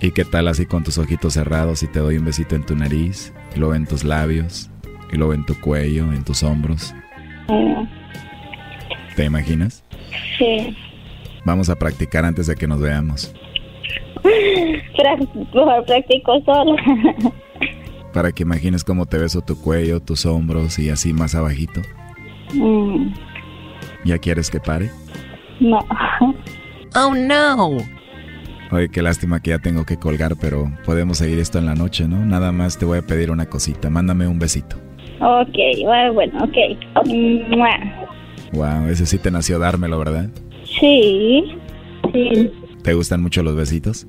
¿Y 0.00 0.10
qué 0.10 0.24
tal 0.24 0.48
así 0.48 0.66
con 0.66 0.82
tus 0.82 0.98
ojitos 0.98 1.34
cerrados 1.34 1.84
y 1.84 1.86
te 1.86 2.00
doy 2.00 2.16
un 2.18 2.24
besito 2.24 2.56
en 2.56 2.66
tu 2.66 2.74
nariz, 2.74 3.32
y 3.54 3.60
luego 3.60 3.76
en 3.76 3.86
tus 3.86 4.02
labios, 4.02 4.68
y 5.12 5.16
luego 5.16 5.32
en 5.32 5.46
tu 5.46 5.54
cuello, 5.60 6.12
en 6.12 6.24
tus 6.24 6.42
hombros? 6.42 6.92
¿Te 9.14 9.24
imaginas? 9.24 9.84
Sí. 10.38 10.76
Vamos 11.44 11.68
a 11.68 11.76
practicar 11.76 12.24
antes 12.24 12.48
de 12.48 12.56
que 12.56 12.66
nos 12.66 12.80
veamos. 12.80 13.32
Mejor 14.24 15.84
practico 15.86 16.40
sola. 16.44 16.82
Para 18.12 18.32
que 18.32 18.42
imagines 18.42 18.82
cómo 18.82 19.06
te 19.06 19.18
beso 19.18 19.40
tu 19.40 19.60
cuello, 19.60 20.00
tus 20.00 20.26
hombros 20.26 20.80
y 20.80 20.90
así 20.90 21.12
más 21.12 21.36
abajito. 21.36 21.80
Mm, 22.54 23.12
¿Ya 24.04 24.18
quieres 24.18 24.50
que 24.50 24.58
pare? 24.58 24.90
No. 25.62 25.78
Oh 26.94 27.14
no. 27.14 27.78
Oye, 28.70 28.88
qué 28.88 29.02
lástima 29.02 29.40
que 29.40 29.50
ya 29.50 29.58
tengo 29.58 29.84
que 29.84 29.96
colgar, 29.98 30.34
pero 30.40 30.70
podemos 30.84 31.18
seguir 31.18 31.38
esto 31.38 31.58
en 31.58 31.66
la 31.66 31.74
noche, 31.74 32.08
¿no? 32.08 32.24
Nada 32.24 32.52
más 32.52 32.78
te 32.78 32.84
voy 32.86 32.98
a 32.98 33.02
pedir 33.02 33.30
una 33.30 33.46
cosita. 33.46 33.90
Mándame 33.90 34.26
un 34.26 34.38
besito. 34.38 34.76
Ok, 35.20 35.56
bueno, 36.14 36.38
ok. 36.42 37.06
Mua. 37.48 37.70
Wow, 38.52 38.88
ese 38.88 39.06
sí 39.06 39.18
te 39.18 39.30
nació 39.30 39.58
dármelo, 39.58 39.98
¿verdad? 39.98 40.28
Sí, 40.80 41.44
sí, 42.12 42.50
¿Te 42.82 42.94
gustan 42.94 43.22
mucho 43.22 43.42
los 43.42 43.54
besitos? 43.56 44.06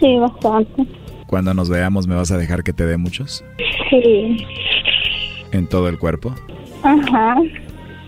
sí, 0.00 0.16
bastante. 0.16 0.86
Cuando 1.26 1.54
nos 1.54 1.68
veamos, 1.68 2.06
¿me 2.06 2.14
vas 2.14 2.30
a 2.30 2.36
dejar 2.38 2.62
que 2.62 2.72
te 2.72 2.86
dé 2.86 2.96
muchos? 2.96 3.44
Sí. 3.90 4.36
¿En 5.52 5.66
todo 5.66 5.88
el 5.88 5.98
cuerpo? 5.98 6.34
Ajá, 6.82 7.36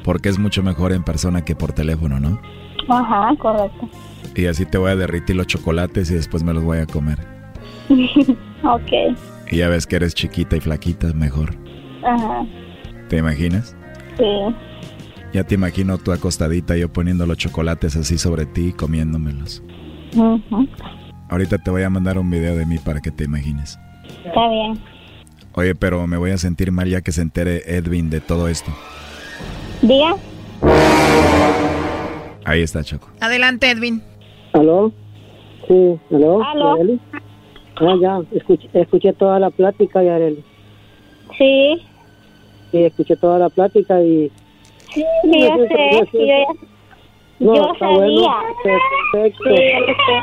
Porque 0.05 0.29
es 0.29 0.39
mucho 0.39 0.63
mejor 0.63 0.93
en 0.93 1.03
persona 1.03 1.45
que 1.45 1.57
por 1.57 1.73
teléfono, 1.73 2.21
¿no? 2.21 2.41
Ajá, 2.89 3.35
correcto. 3.39 3.89
Y 4.35 4.47
así 4.47 4.67
te 4.67 4.79
voy 4.79 4.91
a 4.91 4.97
derritir 4.97 5.37
los 5.37 5.47
chocolates 5.47 6.11
y 6.11 6.15
después 6.15 6.43
me 6.43 6.53
los 6.53 6.63
voy 6.65 6.79
a 6.79 6.87
comer. 6.87 7.19
ok, 7.89 9.17
Y 9.51 9.57
ya 9.59 9.69
ves 9.69 9.87
que 9.87 9.97
eres 9.97 10.15
chiquita 10.15 10.57
y 10.57 10.61
flaquita, 10.61 11.13
mejor. 11.15 11.55
ajá, 12.05 12.45
¿Te 13.09 13.17
imaginas? 13.19 13.77
sí. 14.17 14.25
Ya 15.33 15.45
te 15.45 15.55
imagino 15.57 15.99
tú 15.99 16.13
acostadita, 16.13 16.77
yo 16.77 16.91
poniendo 16.91 17.27
los 17.27 17.37
chocolates 17.37 17.95
así 17.97 18.17
sobre 18.17 18.47
ti 18.47 18.69
y 18.69 18.73
comiéndomelos. 18.73 19.63
Ujú, 20.15 20.67
Ahorita 21.29 21.59
te 21.59 21.71
voy 21.71 21.83
a 21.83 21.91
mandar 21.91 22.19
un 22.19 22.31
video 22.31 22.57
de 22.57 22.65
mí 22.65 22.79
para 22.79 23.01
que 23.01 23.11
te 23.11 23.25
imagines. 23.25 23.79
Está 24.25 24.49
bien. 24.49 24.79
Oye, 25.53 25.75
pero 25.75 26.07
me 26.07 26.17
voy 26.17 26.31
a 26.31 26.39
sentir 26.39 26.73
mal 26.73 26.89
ya 26.89 27.01
que 27.03 27.13
se 27.13 27.21
entere 27.23 27.63
Edwin 27.77 28.09
de 28.09 28.21
todo 28.21 28.49
esto. 28.49 28.71
Diga. 29.83 30.15
Ahí 32.47 32.63
está, 32.63 32.85
Choco. 32.85 33.09
Adelante, 33.21 33.69
Edwin. 33.71 34.03
¿Aló? 34.53 34.93
Sí, 35.67 35.99
¿aló? 36.13 36.43
¿Aló? 36.45 36.77
Yareli? 36.77 37.01
Ah, 37.81 37.95
ya, 38.01 38.21
escuché, 38.33 38.69
escuché 38.73 39.13
toda 39.13 39.39
la 39.41 39.51
plática, 39.51 40.03
Yareli. 40.03 40.43
Sí, 41.37 41.83
Sí, 42.71 42.85
escuché 42.85 43.17
toda 43.17 43.39
la 43.39 43.49
plática 43.49 44.01
y... 44.03 44.31
sí, 44.93 45.05
yo 45.25 45.57
sé, 45.69 46.09
sí, 46.11 46.19
yo 46.19 46.27
ya- 46.27 46.45
No, 47.41 47.55
yo 47.55 47.73
está 47.73 47.89
bueno, 47.89 48.23
sabía. 48.25 48.55
perfecto. 48.63 49.45
Sí, 49.45 49.55
yo 49.73 49.81
lo 49.81 49.87
sé. 49.87 50.17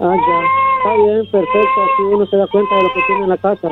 Ah, 0.00 0.16
ya, 0.16 0.40
está 0.78 1.02
bien, 1.02 1.30
perfecto, 1.30 1.82
así 1.82 2.02
uno 2.12 2.26
se 2.26 2.36
da 2.36 2.46
cuenta 2.48 2.74
de 2.76 2.82
lo 2.82 2.88
que 2.92 3.00
tiene 3.06 3.22
en 3.22 3.28
la 3.30 3.36
casa. 3.36 3.68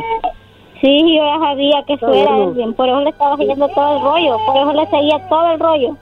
Sí, 0.80 1.16
yo 1.16 1.24
ya 1.24 1.38
sabía 1.40 1.82
que 1.86 1.94
eso 1.94 2.06
Está 2.06 2.18
era 2.20 2.30
bueno. 2.36 2.52
Edwin, 2.52 2.74
por 2.74 2.88
eso 2.88 3.00
le 3.00 3.10
estaba 3.10 3.36
siguiendo 3.36 3.68
todo 3.68 3.96
el 3.96 4.02
rollo, 4.02 4.36
por 4.46 4.56
eso 4.56 4.72
le 4.72 4.86
seguía 4.86 5.28
todo 5.28 5.52
el 5.52 5.60
rollo. 5.60 5.96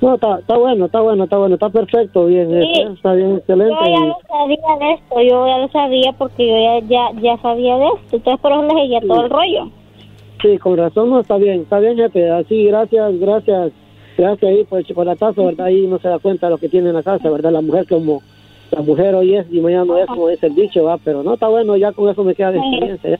No, 0.00 0.14
está, 0.14 0.38
está 0.38 0.56
bueno, 0.56 0.86
está 0.86 1.00
bueno, 1.00 1.24
está 1.24 1.36
bueno, 1.36 1.54
está 1.54 1.68
perfecto, 1.68 2.24
bien, 2.24 2.48
Sí. 2.48 2.82
está 2.94 3.12
bien, 3.12 3.36
excelente. 3.36 3.74
Yo 3.84 3.90
ya 3.90 4.06
lo 4.06 4.18
sabía 4.26 4.76
de 4.78 4.92
esto, 4.92 5.20
yo 5.20 5.46
ya 5.46 5.58
lo 5.58 5.68
sabía 5.68 6.12
porque 6.16 6.46
yo 6.46 6.56
ya, 6.56 6.86
ya, 6.86 7.20
ya 7.20 7.36
sabía 7.42 7.76
de 7.76 7.86
esto, 7.86 8.16
entonces 8.16 8.40
por 8.40 8.52
eso 8.52 8.62
le 8.62 8.80
seguía 8.80 9.00
todo 9.02 9.24
el 9.24 9.30
rollo. 9.30 9.70
Sí, 10.40 10.56
con 10.56 10.78
razón, 10.78 11.10
no, 11.10 11.20
está 11.20 11.36
bien, 11.36 11.60
está 11.62 11.78
bien, 11.80 11.96
jefe, 11.96 12.30
así, 12.30 12.64
gracias, 12.64 13.20
gracias, 13.20 13.72
gracias 14.16 14.50
ahí 14.50 14.64
por 14.64 14.78
el 14.78 14.86
chocolatazo, 14.86 15.44
¿verdad? 15.44 15.66
Ahí 15.66 15.86
no 15.86 15.98
se 15.98 16.08
da 16.08 16.18
cuenta 16.18 16.46
de 16.46 16.52
lo 16.52 16.58
que 16.58 16.70
tiene 16.70 16.88
en 16.88 16.94
la 16.94 17.02
casa, 17.02 17.28
¿verdad? 17.28 17.52
La 17.52 17.60
mujer 17.60 17.86
como, 17.86 18.22
la 18.70 18.80
mujer 18.80 19.14
hoy 19.14 19.36
es 19.36 19.46
y 19.52 19.60
mañana 19.60 19.84
no 19.84 19.98
es, 19.98 20.06
como 20.06 20.28
dice 20.28 20.46
el 20.46 20.54
dicho, 20.54 20.84
¿va? 20.84 20.96
Pero 20.96 21.22
no, 21.22 21.34
está 21.34 21.48
bueno, 21.48 21.76
ya 21.76 21.92
con 21.92 22.08
eso 22.08 22.24
me 22.24 22.34
queda 22.34 22.52
de 22.52 22.58
experiencia, 22.58 23.10
ya. 23.10 23.18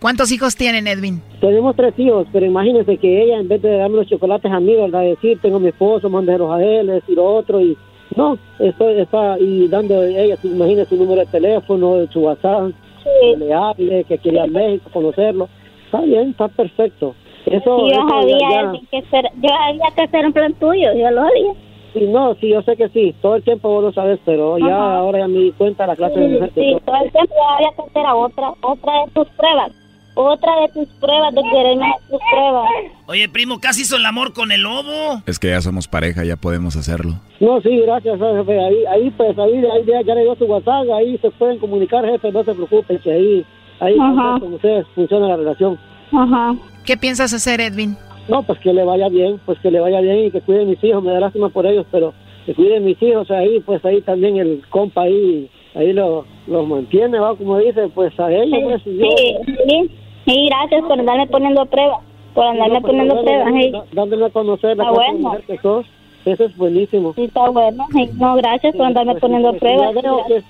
¿Cuántos 0.00 0.30
hijos 0.32 0.56
tienen, 0.56 0.86
Edwin? 0.86 1.22
Tenemos 1.40 1.74
tres 1.74 1.94
hijos, 1.98 2.26
pero 2.32 2.46
imagínense 2.46 2.96
que 2.98 3.22
ella, 3.24 3.38
en 3.38 3.48
vez 3.48 3.62
de 3.62 3.76
darme 3.78 3.96
los 3.96 4.06
chocolates 4.06 4.50
a 4.52 4.60
mí, 4.60 4.74
¿verdad? 4.74 5.02
Decir, 5.02 5.38
tengo 5.40 5.56
a 5.56 5.60
mi 5.60 5.68
esposo, 5.68 6.08
mándelos 6.10 6.50
a 6.52 6.62
él, 6.62 6.86
decir 6.88 7.18
otro, 7.18 7.60
y 7.60 7.76
no, 8.14 8.38
estoy, 8.58 9.00
está, 9.00 9.38
y 9.38 9.68
dando 9.68 10.00
a 10.00 10.06
ella, 10.06 10.36
imagínese 10.42 10.90
su 10.90 10.96
número 10.96 11.20
de 11.20 11.26
teléfono, 11.26 12.06
su 12.12 12.20
WhatsApp, 12.20 12.70
que 13.04 13.36
le 13.38 13.52
hable, 13.54 14.04
que 14.04 14.18
quería 14.18 14.44
a 14.44 14.46
México, 14.46 14.90
conocerlo. 14.92 15.48
Está 15.86 16.00
bien, 16.02 16.30
está 16.30 16.48
perfecto. 16.48 17.14
Eso, 17.46 17.86
yo 17.86 17.86
eso 17.86 18.08
sabía, 18.08 18.38
ya- 18.50 18.72
que 18.90 19.02
ser, 19.08 19.24
yo 19.40 19.48
sabía 19.48 19.84
que 19.94 20.02
ese 20.04 20.18
era 20.18 20.26
un 20.26 20.32
plan 20.32 20.54
tuyo, 20.54 20.92
yo 20.94 21.10
lo 21.10 21.22
sabía. 21.22 21.52
Sí, 21.94 22.06
no, 22.08 22.34
sí, 22.34 22.48
yo 22.50 22.60
sé 22.62 22.76
que 22.76 22.88
sí, 22.90 23.14
todo 23.22 23.36
el 23.36 23.42
tiempo 23.44 23.68
vos 23.70 23.84
lo 23.84 23.92
sabes, 23.92 24.18
pero 24.26 24.58
ya 24.58 24.96
ahora 24.98 25.20
ya 25.20 25.28
me 25.28 25.38
di 25.38 25.52
cuenta 25.52 25.84
de 25.84 25.88
la 25.88 25.96
clase 25.96 26.18
de 26.18 26.26
Sí, 26.26 26.32
mujer 26.34 26.50
que 26.50 26.60
sí, 26.60 26.76
todo 26.84 26.96
el 26.96 27.12
tiempo 27.12 27.34
yo 27.34 27.48
había 27.48 27.70
que 27.74 27.82
hacer 27.82 28.06
a 28.06 28.14
otra, 28.14 28.50
otra 28.62 28.92
de 29.04 29.10
tus 29.12 29.28
pruebas, 29.28 29.70
otra 30.16 30.50
de 30.62 30.68
tus 30.72 30.88
pruebas 30.98 31.32
de 31.34 31.42
quererme 31.52 31.86
de 31.86 32.10
tus 32.10 32.20
pruebas. 32.32 32.68
Oye, 33.06 33.28
primo, 33.28 33.60
casi 33.60 33.82
hizo 33.82 33.96
el 33.96 34.06
amor 34.06 34.32
con 34.32 34.50
el 34.50 34.62
lobo. 34.62 35.22
Es 35.26 35.38
que 35.38 35.48
ya 35.50 35.60
somos 35.60 35.86
pareja, 35.86 36.24
ya 36.24 36.36
podemos 36.36 36.74
hacerlo. 36.74 37.12
No, 37.38 37.60
sí, 37.60 37.76
gracias, 37.80 38.18
jefe. 38.18 38.58
Ahí, 38.60 38.84
ahí 38.90 39.10
pues, 39.10 39.38
ahí, 39.38 39.52
ahí 39.54 39.84
ya, 39.86 40.00
ya 40.02 40.14
le 40.14 40.22
dio 40.22 40.34
su 40.36 40.46
WhatsApp, 40.46 40.86
ahí 40.96 41.16
se 41.18 41.30
pueden 41.32 41.58
comunicar, 41.58 42.04
jefe, 42.04 42.32
no 42.32 42.42
se 42.42 42.54
preocupen, 42.54 42.98
que 42.98 43.12
ahí, 43.12 43.46
ahí 43.80 43.96
Ajá. 44.00 44.40
con 44.40 44.54
ustedes 44.54 44.86
funciona 44.94 45.28
la 45.28 45.36
relación. 45.36 45.78
Ajá. 46.12 46.56
¿Qué 46.84 46.96
piensas 46.96 47.32
hacer, 47.32 47.60
Edwin? 47.60 47.96
No, 48.28 48.42
pues 48.42 48.58
que 48.60 48.72
le 48.72 48.84
vaya 48.84 49.08
bien, 49.08 49.38
pues 49.44 49.58
que 49.60 49.70
le 49.70 49.78
vaya 49.80 50.00
bien 50.00 50.24
y 50.26 50.30
que 50.30 50.40
cuiden 50.40 50.68
mis 50.70 50.82
hijos, 50.82 51.02
me 51.02 51.12
da 51.12 51.20
lástima 51.20 51.48
por 51.50 51.66
ellos, 51.66 51.86
pero 51.92 52.12
que 52.44 52.54
cuiden 52.54 52.84
mis 52.84 53.00
hijos 53.02 53.30
ahí, 53.30 53.60
pues 53.60 53.84
ahí 53.84 54.00
también 54.02 54.36
el 54.38 54.62
compa 54.70 55.02
ahí, 55.02 55.48
ahí 55.74 55.92
lo- 55.92 56.24
los 56.46 56.66
mantiene, 56.66 57.18
va, 57.20 57.36
como 57.36 57.58
dice, 57.58 57.88
pues 57.94 58.18
a 58.18 58.32
ellos, 58.32 58.58
pues, 58.64 58.82
y 58.86 58.98
yo- 58.98 59.06
Sí, 59.16 59.90
sí, 60.26 60.48
gracias 60.48 60.82
por 60.82 60.98
andarme 60.98 61.26
poniendo 61.28 61.62
a 61.62 61.66
prueba, 61.66 62.00
por 62.34 62.44
andarme 62.44 62.74
no, 62.74 62.80
pues, 62.82 62.92
poniendo 62.92 63.22
sí. 63.22 63.70
dá- 63.70 63.84
dándole 63.92 64.26
a 64.26 64.30
conocer 64.30 64.76
la 64.76 64.84
Está 64.84 64.94
clase 64.94 65.06
de 65.06 65.12
bueno. 65.12 65.28
mujer 65.30 65.44
que 65.46 65.58
sos, 65.58 65.86
eso 66.24 66.44
es 66.44 66.56
buenísimo. 66.56 67.14
Sí, 67.14 67.24
está 67.24 67.48
bueno. 67.48 67.86
sí. 67.92 68.10
No, 68.14 68.34
gracias 68.36 68.74
por 68.76 68.86
andarme 68.86 69.12
Pues, 69.12 69.20
poniendo 69.22 69.48
a 69.48 69.52
pues, 69.52 69.60
prueba. 69.60 69.92
ya 69.92 70.00
veo 70.02 70.26
que- 70.26 70.42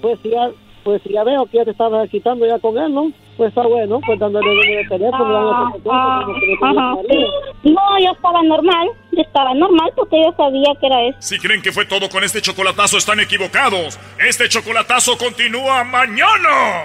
pues 0.00 0.18
si 0.22 0.30
ya, 0.30 0.50
pues 0.82 1.02
si 1.02 1.12
ya 1.12 1.24
veo 1.24 1.44
que 1.46 1.58
ya 1.58 1.64
te 1.66 1.72
estabas 1.72 2.08
quitando 2.08 2.46
ya 2.46 2.58
con 2.58 2.76
él, 2.78 2.92
¿no? 2.94 3.12
Pues 3.36 3.50
está 3.50 3.66
bueno, 3.66 4.00
pues 4.04 4.18
dándole 4.18 4.80
el 4.80 4.88
teléfono, 4.88 5.32
dándole 5.34 5.82
Ah, 5.90 6.22
tenía 6.60 6.80
ajá, 6.82 6.94
sí. 7.08 7.70
No, 7.70 7.80
yo 8.02 8.10
estaba 8.12 8.42
normal, 8.42 8.88
yo 9.12 9.22
estaba 9.22 9.54
normal 9.54 9.92
porque 9.96 10.22
yo 10.22 10.32
sabía 10.36 10.74
que 10.80 10.86
era 10.86 11.02
eso. 11.04 11.16
Si 11.20 11.38
creen 11.38 11.60
que 11.62 11.72
fue 11.72 11.84
todo 11.86 12.08
con 12.10 12.22
este 12.24 12.40
chocolatazo, 12.42 12.96
están 12.98 13.20
equivocados. 13.20 13.98
Este 14.26 14.48
chocolatazo 14.48 15.16
continúa 15.18 15.84
mañana. 15.84 16.84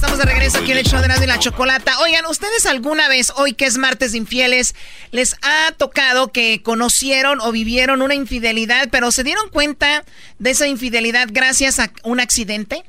estamos 0.00 0.18
de 0.18 0.26
regreso 0.26 0.58
aquí 0.58 0.70
en 0.70 0.78
el 0.78 0.84
show 0.84 1.00
de 1.00 1.08
y 1.24 1.26
la 1.26 1.40
Chocolata. 1.40 1.98
Oigan, 1.98 2.24
¿ustedes 2.26 2.66
alguna 2.66 3.08
vez, 3.08 3.32
hoy 3.34 3.52
que 3.54 3.64
es 3.64 3.78
martes 3.78 4.12
de 4.12 4.18
infieles, 4.18 4.76
les 5.10 5.34
ha 5.42 5.72
tocado 5.72 6.30
que 6.30 6.62
conocieron 6.62 7.40
o 7.40 7.50
vivieron 7.50 8.00
una 8.00 8.14
infidelidad, 8.14 8.90
pero 8.92 9.10
se 9.10 9.24
dieron 9.24 9.48
cuenta 9.50 10.04
de 10.38 10.50
esa 10.50 10.68
infidelidad 10.68 11.26
gracias 11.32 11.80
a 11.80 11.90
un 12.04 12.20
accidente? 12.20 12.84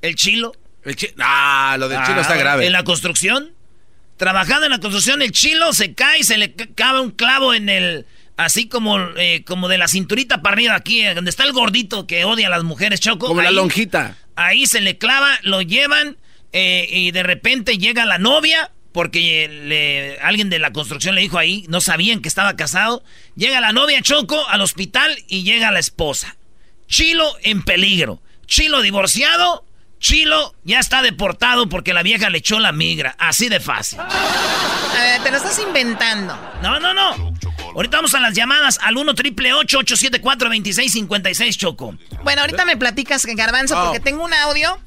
¿El 0.00 0.14
chilo? 0.14 0.54
El 0.82 0.96
chi- 0.96 1.12
ah, 1.20 1.76
lo 1.78 1.90
del 1.90 2.02
chilo 2.06 2.22
está 2.22 2.32
Ah, 2.32 2.38
grave. 2.38 2.66
¿En 2.66 2.72
la 2.72 2.84
construcción? 2.84 3.50
Trabajando 4.16 4.64
en 4.64 4.72
la 4.72 4.78
construcción, 4.78 5.20
el 5.20 5.30
chilo 5.30 5.74
se 5.74 5.92
cae 5.92 6.20
y 6.20 6.24
se 6.24 6.38
le 6.38 6.54
ca- 6.54 6.68
cabe 6.74 7.00
un 7.00 7.10
clavo 7.10 7.52
en 7.52 7.68
el... 7.68 8.06
Así 8.36 8.68
como, 8.68 8.98
eh, 9.16 9.44
como 9.46 9.68
de 9.68 9.78
la 9.78 9.86
cinturita 9.88 10.42
para 10.42 10.54
arriba 10.54 10.74
aquí, 10.74 11.02
eh, 11.02 11.14
donde 11.14 11.30
está 11.30 11.44
el 11.44 11.52
gordito 11.52 12.06
que 12.06 12.24
odia 12.24 12.48
a 12.48 12.50
las 12.50 12.64
mujeres, 12.64 13.00
Choco. 13.00 13.28
Como 13.28 13.42
la 13.42 13.50
lonjita. 13.52 14.16
Ahí 14.36 14.66
se 14.66 14.80
le 14.80 14.98
clava, 14.98 15.38
lo 15.42 15.62
llevan 15.62 16.16
eh, 16.52 16.86
y 16.90 17.10
de 17.12 17.22
repente 17.22 17.78
llega 17.78 18.04
la 18.04 18.18
novia, 18.18 18.70
porque 18.92 19.48
le- 19.48 20.18
alguien 20.20 20.50
de 20.50 20.58
la 20.58 20.72
construcción 20.72 21.14
le 21.14 21.20
dijo 21.20 21.38
ahí, 21.38 21.64
no 21.68 21.80
sabían 21.80 22.20
que 22.20 22.28
estaba 22.28 22.56
casado. 22.56 23.04
Llega 23.36 23.60
la 23.60 23.72
novia 23.72 24.02
Choco 24.02 24.48
al 24.48 24.60
hospital 24.62 25.16
y 25.28 25.42
llega 25.44 25.70
la 25.70 25.78
esposa. 25.80 26.36
Chilo 26.88 27.32
en 27.42 27.62
peligro. 27.62 28.20
Chilo 28.46 28.82
divorciado. 28.82 29.64
Chilo 30.00 30.54
ya 30.64 30.80
está 30.80 31.00
deportado 31.02 31.68
porque 31.68 31.94
la 31.94 32.02
vieja 32.02 32.28
le 32.30 32.38
echó 32.38 32.58
la 32.60 32.72
migra. 32.72 33.14
Así 33.18 33.48
de 33.48 33.58
fácil. 33.58 33.98
A 34.00 34.92
ver, 35.00 35.22
te 35.22 35.30
lo 35.30 35.38
estás 35.38 35.58
inventando. 35.60 36.36
No, 36.62 36.78
no, 36.78 36.92
no. 36.92 37.34
Ahorita 37.74 37.96
vamos 37.96 38.14
a 38.14 38.20
las 38.20 38.34
llamadas 38.34 38.78
al 38.82 38.96
1 38.96 39.14
triple 39.16 39.52
874 39.52 40.48
2656 40.48 41.58
Choco. 41.58 41.96
Bueno, 42.22 42.42
ahorita 42.42 42.64
me 42.64 42.76
platicas, 42.76 43.26
Garbanzo, 43.26 43.74
porque 43.84 43.98
tengo 43.98 44.24
un 44.24 44.32
audio 44.32 44.78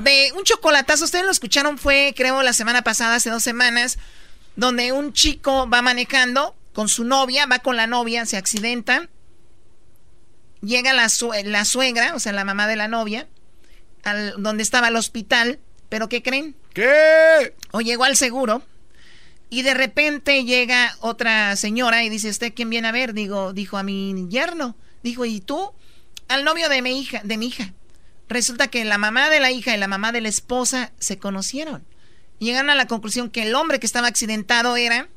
de 0.00 0.32
un 0.36 0.42
chocolatazo. 0.42 1.04
Ustedes 1.04 1.24
lo 1.24 1.30
escucharon, 1.30 1.78
fue 1.78 2.14
creo 2.16 2.42
la 2.42 2.52
semana 2.52 2.82
pasada, 2.82 3.14
hace 3.14 3.30
dos 3.30 3.44
semanas, 3.44 3.98
donde 4.56 4.90
un 4.90 5.12
chico 5.12 5.70
va 5.70 5.82
manejando 5.82 6.56
con 6.72 6.88
su 6.88 7.04
novia, 7.04 7.46
va 7.46 7.60
con 7.60 7.76
la 7.76 7.86
novia, 7.86 8.26
se 8.26 8.36
accidenta. 8.36 9.08
Llega 10.62 10.92
la, 10.92 11.08
la 11.44 11.64
suegra, 11.64 12.14
o 12.14 12.18
sea, 12.18 12.32
la 12.32 12.44
mamá 12.44 12.66
de 12.66 12.74
la 12.76 12.88
novia, 12.88 13.28
al, 14.02 14.42
donde 14.42 14.64
estaba 14.64 14.88
el 14.88 14.96
hospital. 14.96 15.60
¿Pero 15.88 16.08
qué 16.08 16.22
creen? 16.22 16.56
¿Qué? 16.74 17.54
O 17.70 17.80
llegó 17.82 18.02
al 18.02 18.16
seguro. 18.16 18.62
Y 19.52 19.60
de 19.60 19.74
repente 19.74 20.46
llega 20.46 20.96
otra 21.00 21.56
señora 21.56 22.02
y 22.02 22.08
dice, 22.08 22.30
¿usted 22.30 22.54
quién 22.54 22.70
viene 22.70 22.88
a 22.88 22.92
ver? 22.92 23.12
Digo, 23.12 23.52
dijo 23.52 23.76
a 23.76 23.82
mi 23.82 24.26
yerno. 24.30 24.76
Dijo, 25.02 25.26
¿y 25.26 25.42
tú? 25.42 25.72
Al 26.28 26.42
novio 26.42 26.70
de 26.70 26.80
mi 26.80 26.98
hija, 26.98 27.20
de 27.22 27.36
mi 27.36 27.48
hija. 27.48 27.74
Resulta 28.30 28.68
que 28.68 28.82
la 28.86 28.96
mamá 28.96 29.28
de 29.28 29.40
la 29.40 29.50
hija 29.50 29.76
y 29.76 29.78
la 29.78 29.88
mamá 29.88 30.10
de 30.10 30.22
la 30.22 30.30
esposa 30.30 30.92
se 30.98 31.18
conocieron. 31.18 31.84
Llegaron 32.38 32.70
a 32.70 32.74
la 32.74 32.86
conclusión 32.86 33.28
que 33.28 33.42
el 33.42 33.54
hombre 33.54 33.78
que 33.78 33.84
estaba 33.84 34.08
accidentado 34.08 34.78
era 34.78 35.10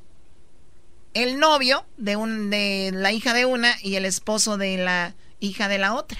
el 1.13 1.39
novio 1.39 1.85
de, 1.95 2.17
un, 2.17 2.49
de 2.49 2.91
la 2.93 3.13
hija 3.13 3.33
de 3.33 3.45
una 3.45 3.77
y 3.81 3.95
el 3.95 4.03
esposo 4.03 4.57
de 4.57 4.75
la 4.75 5.15
hija 5.39 5.69
de 5.69 5.77
la 5.77 5.93
otra. 5.93 6.19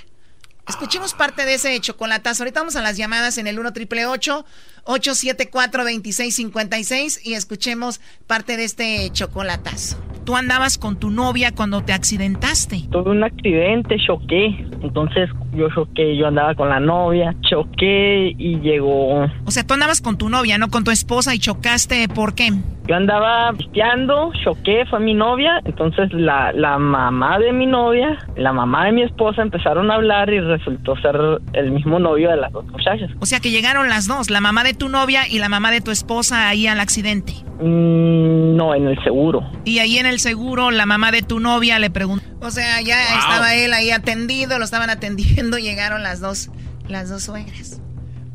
Escuchemos 0.70 1.14
parte 1.14 1.46
de 1.46 1.56
ese 1.56 1.78
chocolatazo. 1.82 2.44
Ahorita 2.44 2.62
vamos 2.62 2.78
a 2.78 2.82
las 2.82 2.96
llamadas 2.96 3.38
en 3.38 3.48
el 3.48 3.60
1 3.60 3.74
triple 3.74 4.06
874 4.06 4.46
2656 4.86 7.26
y 7.26 7.34
escuchemos 7.34 8.00
parte 8.28 8.58
de 8.58 8.66
este 8.66 9.10
chocolatazo. 9.12 9.98
Tú 10.26 10.36
andabas 10.36 10.78
con 10.80 10.98
tu 10.98 11.12
novia 11.12 11.54
cuando 11.54 11.84
te 11.84 11.94
accidentaste. 11.94 12.88
Tuve 12.92 13.12
un 13.12 13.24
accidente, 13.24 13.98
choqué. 14.06 14.48
Entonces 14.82 15.30
yo 15.54 15.70
choqué, 15.70 16.18
yo 16.18 16.28
andaba 16.28 16.56
con 16.56 16.70
la 16.70 16.80
novia, 16.80 17.36
choqué 17.42 18.34
y 18.38 18.60
llegó. 18.60 19.26
O 19.46 19.52
sea, 19.52 19.66
tú 19.66 19.76
andabas 19.76 20.02
con 20.02 20.18
tu 20.18 20.30
novia, 20.30 20.58
no 20.58 20.70
con 20.70 20.84
tu 20.84 20.92
esposa 20.92 21.36
y 21.36 21.40
chocaste, 21.40 22.08
¿por 22.10 22.34
qué? 22.34 22.50
Yo 22.88 22.96
andaba 22.96 23.52
pisteando, 23.54 24.32
choqué, 24.44 24.86
fue 24.88 25.00
mi 25.00 25.14
novia. 25.14 25.62
Entonces 25.66 26.12
la, 26.14 26.52
la 26.54 26.78
mamá 26.78 27.40
de 27.40 27.52
mi 27.52 27.66
novia, 27.66 28.18
la 28.36 28.54
mamá 28.54 28.86
de 28.86 28.92
mi 28.92 29.04
esposa 29.04 29.42
empezaron 29.42 29.90
a 29.90 29.96
hablar 29.96 30.32
y 30.32 30.40
resultó 30.40 30.96
ser 30.98 31.16
el 31.54 31.72
mismo 31.72 32.00
novio 32.00 32.30
de 32.30 32.38
las 32.38 32.52
dos 32.52 32.66
muchachas. 32.68 33.10
O 33.20 33.26
sea 33.26 33.40
que 33.40 33.50
llegaron 33.50 33.90
las 33.90 34.08
dos, 34.08 34.30
la 34.30 34.42
mamá 34.42 34.64
de 34.64 34.75
tu 34.76 34.90
novia 34.90 35.28
y 35.28 35.40
la 35.40 35.50
mamá 35.50 35.72
de 35.72 35.82
tu 35.82 35.92
esposa 35.92 36.50
ahí 36.50 36.68
al 36.68 36.80
accidente. 36.80 37.34
Mm, 37.60 38.56
no, 38.56 38.76
en 38.76 38.88
el 38.88 39.02
seguro. 39.04 39.42
Y 39.64 39.80
ahí 39.80 39.98
en 39.98 40.06
el 40.06 40.20
seguro 40.20 40.72
la 40.72 40.86
mamá 40.86 41.12
de 41.12 41.22
tu 41.22 41.40
novia 41.40 41.80
le 41.80 41.90
preguntó. 41.90 42.26
O 42.42 42.52
sea, 42.52 42.82
ya 42.82 43.02
estaba 43.18 43.56
él 43.56 43.74
ahí 43.74 43.92
atendido, 43.92 44.60
lo 44.60 44.66
estaban 44.66 44.90
atendiendo, 44.90 45.58
llegaron 45.60 46.04
las 46.04 46.20
dos, 46.20 46.50
las 46.88 47.10
dos 47.10 47.24
suegras. 47.24 47.82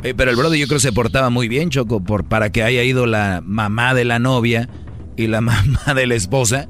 Eh, 0.02 0.14
pero 0.16 0.30
el 0.30 0.36
brother 0.36 0.58
yo 0.58 0.66
creo 0.66 0.78
que 0.78 0.82
se 0.82 0.92
portaba 0.92 1.28
muy 1.28 1.48
bien, 1.48 1.68
Choco, 1.68 2.02
por, 2.02 2.24
para 2.24 2.50
que 2.50 2.62
haya 2.62 2.82
ido 2.82 3.06
la 3.06 3.42
mamá 3.44 3.92
de 3.92 4.04
la 4.04 4.18
novia 4.18 4.68
y 5.16 5.26
la 5.26 5.40
mamá 5.42 5.94
de 5.94 6.06
la 6.06 6.14
esposa, 6.14 6.68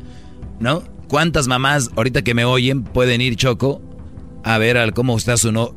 ¿no? 0.59 0.83
¿Cuántas 1.09 1.49
mamás 1.49 1.91
ahorita 1.97 2.23
que 2.23 2.35
me 2.35 2.45
oyen 2.45 2.83
pueden 2.83 3.21
ir, 3.21 3.37
Choco, 3.37 3.83
a 4.45 4.59
ver 4.59 4.77
al 4.77 4.93
cómo 4.93 5.17
está 5.17 5.37
su 5.37 5.53
no, 5.53 5.75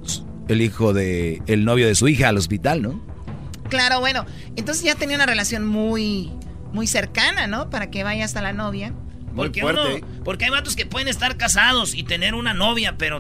el 0.47 0.61
hijo 0.61 0.93
de 0.93 1.41
el 1.47 1.65
novio 1.65 1.87
de 1.87 1.95
su 1.95 2.07
hija 2.07 2.29
al 2.29 2.37
hospital, 2.37 2.81
¿no? 2.81 3.12
Claro, 3.73 3.99
bueno, 3.99 4.27
entonces 4.55 4.83
ya 4.83 4.93
tenía 4.93 5.15
una 5.15 5.25
relación 5.25 5.65
muy 5.65 6.31
muy 6.73 6.85
cercana, 6.85 7.47
¿no? 7.47 7.71
Para 7.71 7.89
que 7.89 8.03
vaya 8.03 8.23
hasta 8.23 8.39
la 8.39 8.53
novia. 8.53 8.93
Porque, 9.35 9.63
uno, 9.63 9.81
porque 10.23 10.45
hay 10.45 10.51
vatos 10.51 10.75
que 10.75 10.85
pueden 10.85 11.07
estar 11.07 11.37
casados 11.37 11.95
y 11.95 12.03
tener 12.03 12.35
una 12.35 12.53
novia, 12.53 12.99
pero 12.99 13.19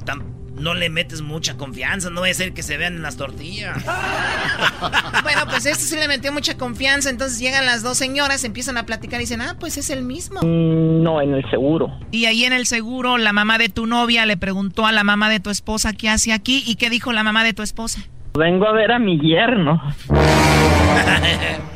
no 0.55 0.75
le 0.75 0.91
metes 0.91 1.21
mucha 1.21 1.57
confianza, 1.57 2.11
no 2.11 2.23
a 2.23 2.33
ser 2.35 2.53
que 2.53 2.61
se 2.61 2.77
vean 2.77 2.97
en 2.97 3.01
las 3.01 3.17
tortillas. 3.17 3.83
bueno, 5.23 5.41
pues 5.49 5.65
esto 5.65 5.85
sí 5.85 5.95
le 5.95 6.07
metió 6.07 6.31
mucha 6.31 6.55
confianza, 6.55 7.09
entonces 7.09 7.39
llegan 7.39 7.65
las 7.65 7.81
dos 7.81 7.97
señoras, 7.97 8.43
empiezan 8.43 8.77
a 8.77 8.85
platicar 8.85 9.19
y 9.19 9.23
dicen, 9.23 9.41
ah, 9.41 9.57
pues 9.59 9.77
es 9.77 9.89
el 9.89 10.03
mismo. 10.03 10.39
Mm, 10.41 11.01
no, 11.01 11.19
en 11.19 11.33
el 11.33 11.49
seguro. 11.49 11.91
Y 12.11 12.25
ahí 12.25 12.43
en 12.43 12.53
el 12.53 12.67
seguro, 12.67 13.17
la 13.17 13.33
mamá 13.33 13.57
de 13.57 13.69
tu 13.69 13.87
novia 13.87 14.27
le 14.27 14.37
preguntó 14.37 14.85
a 14.85 14.91
la 14.91 15.03
mamá 15.03 15.29
de 15.29 15.39
tu 15.39 15.49
esposa 15.49 15.93
qué 15.93 16.09
hace 16.09 16.31
aquí 16.31 16.63
y 16.67 16.75
qué 16.75 16.91
dijo 16.91 17.11
la 17.11 17.23
mamá 17.23 17.43
de 17.43 17.53
tu 17.53 17.63
esposa. 17.63 18.07
Vengo 18.35 18.67
a 18.67 18.71
ver 18.71 18.91
a 18.91 18.97
mi 18.97 19.19
yerno. 19.19 19.79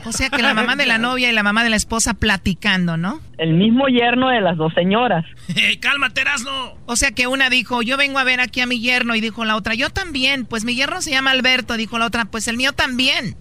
o 0.05 0.11
sea 0.11 0.29
que 0.31 0.41
la 0.41 0.55
mamá 0.55 0.75
de 0.75 0.87
la 0.87 0.97
novia 0.97 1.29
y 1.29 1.33
la 1.33 1.43
mamá 1.43 1.63
de 1.63 1.69
la 1.69 1.75
esposa 1.75 2.15
platicando, 2.15 2.97
¿no? 2.97 3.19
El 3.37 3.53
mismo 3.53 3.87
yerno 3.87 4.29
de 4.29 4.41
las 4.41 4.57
dos 4.57 4.73
señoras. 4.73 5.23
¡Cálmate, 5.81 6.21
Erasmo! 6.21 6.75
O 6.87 6.95
sea 6.95 7.11
que 7.11 7.27
una 7.27 7.51
dijo, 7.51 7.83
yo 7.83 7.95
vengo 7.95 8.17
a 8.17 8.23
ver 8.23 8.39
aquí 8.41 8.61
a 8.61 8.65
mi 8.65 8.79
yerno, 8.79 9.13
y 9.15 9.21
dijo 9.21 9.45
la 9.45 9.55
otra, 9.55 9.75
yo 9.75 9.91
también. 9.91 10.45
Pues 10.45 10.65
mi 10.65 10.75
yerno 10.75 10.99
se 11.01 11.11
llama 11.11 11.29
Alberto, 11.29 11.77
dijo 11.77 11.99
la 11.99 12.07
otra, 12.07 12.25
pues 12.25 12.47
el 12.47 12.57
mío 12.57 12.71
también. 12.73 13.35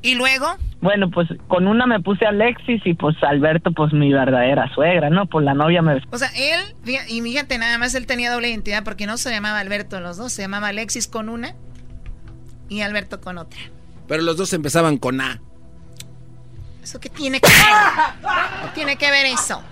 ¿Y 0.00 0.14
luego? 0.14 0.46
Bueno, 0.80 1.10
pues 1.10 1.28
con 1.46 1.66
una 1.66 1.86
me 1.86 2.00
puse 2.00 2.24
Alexis 2.24 2.80
y 2.86 2.94
pues 2.94 3.16
Alberto, 3.22 3.72
pues 3.72 3.92
mi 3.92 4.10
verdadera 4.14 4.72
suegra, 4.74 5.10
¿no? 5.10 5.26
Pues 5.26 5.44
la 5.44 5.52
novia 5.52 5.82
me... 5.82 6.00
O 6.10 6.16
sea, 6.16 6.30
él, 6.34 6.60
y 7.06 7.20
fíjate, 7.20 7.58
nada 7.58 7.76
más 7.76 7.94
él 7.94 8.06
tenía 8.06 8.32
doble 8.32 8.48
identidad 8.48 8.82
porque 8.82 9.04
no 9.04 9.18
se 9.18 9.30
llamaba 9.30 9.58
Alberto 9.58 10.00
los 10.00 10.16
dos, 10.16 10.32
se 10.32 10.40
llamaba 10.40 10.68
Alexis 10.68 11.06
con 11.06 11.28
una 11.28 11.54
y 12.70 12.80
Alberto 12.80 13.20
con 13.20 13.36
otra. 13.36 13.60
Pero 14.08 14.22
los 14.22 14.38
dos 14.38 14.52
empezaban 14.54 14.96
con 14.96 15.20
A. 15.20 15.42
¿Eso 16.82 16.98
qué 16.98 17.10
tiene 17.10 17.40
que 17.40 17.48
ver? 17.48 18.30
¿Qué 18.62 18.68
tiene 18.74 18.96
que 18.96 19.10
ver 19.10 19.26
eso? 19.26 19.62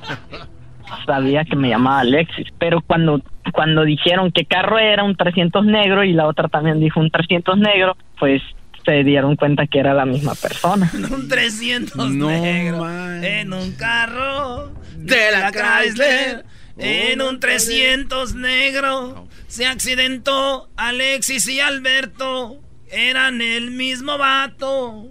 Sabía 1.07 1.45
que 1.45 1.57
me 1.57 1.71
llamaba 1.71 2.01
Alexis, 2.01 2.49
pero 2.59 2.83
cuando, 2.83 3.23
cuando 3.53 3.85
dijeron 3.85 4.31
que 4.31 4.45
carro 4.45 4.79
era 4.79 5.05
un 5.05 5.17
300 5.17 5.65
negro 5.65 6.05
y 6.05 6.13
la 6.13 6.27
otra 6.27 6.49
también 6.49 6.81
dijo 6.81 7.01
un 7.01 7.11
300 7.11 7.59
negro, 7.59 7.97
pues 8.19 8.43
se 8.85 9.05
dieron 9.05 9.37
cuenta 9.37 9.67
que 9.67 9.79
era 9.79 9.95
la 9.95 10.07
misma 10.07 10.35
persona. 10.35 10.91
un 11.11 11.29
300 11.29 12.11
negro 12.11 12.89
en 13.23 13.53
un 13.53 13.73
carro 13.73 14.73
de 14.97 15.31
la 15.31 15.51
Chrysler. 15.51 16.45
En 16.77 17.21
un 17.23 17.41
300 17.41 18.35
negro 18.37 19.27
se 19.49 19.67
accidentó 19.67 20.69
Alexis 20.77 21.49
y 21.49 21.61
Alberto. 21.61 22.61
Eran 22.91 23.41
el 23.41 23.71
mismo 23.71 24.19
vato. 24.19 25.09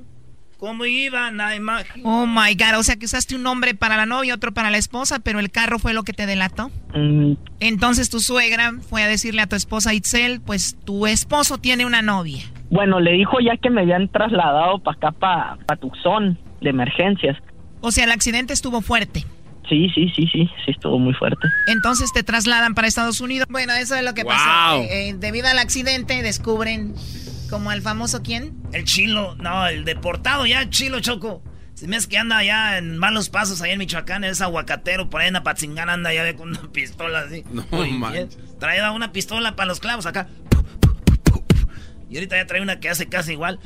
¿Cómo 0.58 0.86
iban 0.86 1.40
a 1.40 1.56
imaginar? 1.56 2.02
Oh 2.04 2.26
my 2.26 2.56
God, 2.56 2.80
o 2.80 2.84
sea 2.84 2.96
que 2.96 3.06
usaste 3.06 3.36
un 3.36 3.44
nombre 3.44 3.76
para 3.76 3.96
la 3.96 4.08
novia, 4.08 4.34
otro 4.34 4.54
para 4.54 4.72
la 4.72 4.78
esposa, 4.78 5.20
pero 5.20 5.40
el 5.40 5.52
carro 5.52 5.78
fue 5.78 5.94
lo 5.94 6.04
que 6.04 6.14
te 6.14 6.26
delató. 6.26 6.72
Mm. 6.96 7.34
Entonces 7.60 8.10
tu 8.10 8.20
suegra 8.20 8.74
fue 8.90 9.04
a 9.04 9.08
decirle 9.08 9.42
a 9.42 9.48
tu 9.48 9.56
esposa 9.56 9.94
Itzel, 9.94 10.42
pues 10.42 10.76
tu 10.84 11.06
esposo 11.06 11.60
tiene 11.60 11.86
una 11.86 12.02
novia. 12.02 12.44
Bueno, 12.72 13.00
le 13.00 13.12
dijo 13.12 13.40
ya 13.40 13.56
que 13.58 13.70
me 13.70 13.82
habían 13.82 14.10
trasladado 14.10 14.80
para 14.80 14.98
acá, 14.98 15.12
para 15.12 15.58
pa 15.68 15.76
Tucson, 15.76 16.40
de 16.60 16.70
emergencias. 16.72 17.38
O 17.82 17.92
sea, 17.92 18.06
el 18.06 18.12
accidente 18.12 18.54
estuvo 18.54 18.82
fuerte. 18.82 19.26
Sí, 19.70 19.90
sí, 19.94 20.10
sí, 20.16 20.26
sí, 20.32 20.50
sí, 20.66 20.72
estuvo 20.72 20.98
muy 20.98 21.14
fuerte. 21.14 21.48
Entonces 21.68 22.12
te 22.14 22.24
trasladan 22.24 22.74
para 22.74 22.88
Estados 22.88 23.20
Unidos. 23.22 23.48
Bueno, 23.50 23.74
eso 23.74 23.96
es 23.96 24.04
lo 24.04 24.14
que 24.14 24.24
pasó. 24.24 24.82
Eh, 24.82 25.10
eh, 25.10 25.16
debido 25.18 25.48
al 25.48 25.60
accidente 25.60 26.22
descubren 26.24 26.96
¿Como 27.50 27.72
el 27.72 27.82
famoso 27.82 28.22
quién? 28.24 28.62
El 28.74 28.84
chilo, 28.84 29.36
no, 29.36 29.68
el 29.68 29.86
deportado 29.86 30.46
ya, 30.46 30.62
el 30.62 30.70
chilo 30.70 31.00
choco. 31.00 31.42
Se 31.74 31.88
me 31.88 31.96
es 31.96 32.08
que 32.08 32.18
anda 32.18 32.44
ya 32.44 32.78
en 32.78 32.98
malos 32.98 33.30
pasos 33.30 33.62
ahí 33.62 33.72
en 33.72 33.80
Michoacán, 33.80 34.24
es 34.24 34.42
aguacatero, 34.42 35.10
por 35.10 35.22
ahí 35.22 35.28
en 35.28 35.36
Apatzingán 35.36 35.90
anda 35.90 36.12
ya 36.14 36.36
con 36.36 36.50
una 36.50 36.62
pistola 36.72 37.20
así. 37.20 37.46
No, 37.52 37.66
Trae 38.60 38.90
una 38.90 39.12
pistola 39.12 39.56
para 39.56 39.68
los 39.68 39.80
clavos 39.80 40.06
acá. 40.06 40.28
Y 42.10 42.16
ahorita 42.16 42.38
ya 42.38 42.48
trae 42.48 42.62
una 42.62 42.80
que 42.80 42.90
hace 42.90 43.08
casi 43.08 43.34
igual. 43.34 43.60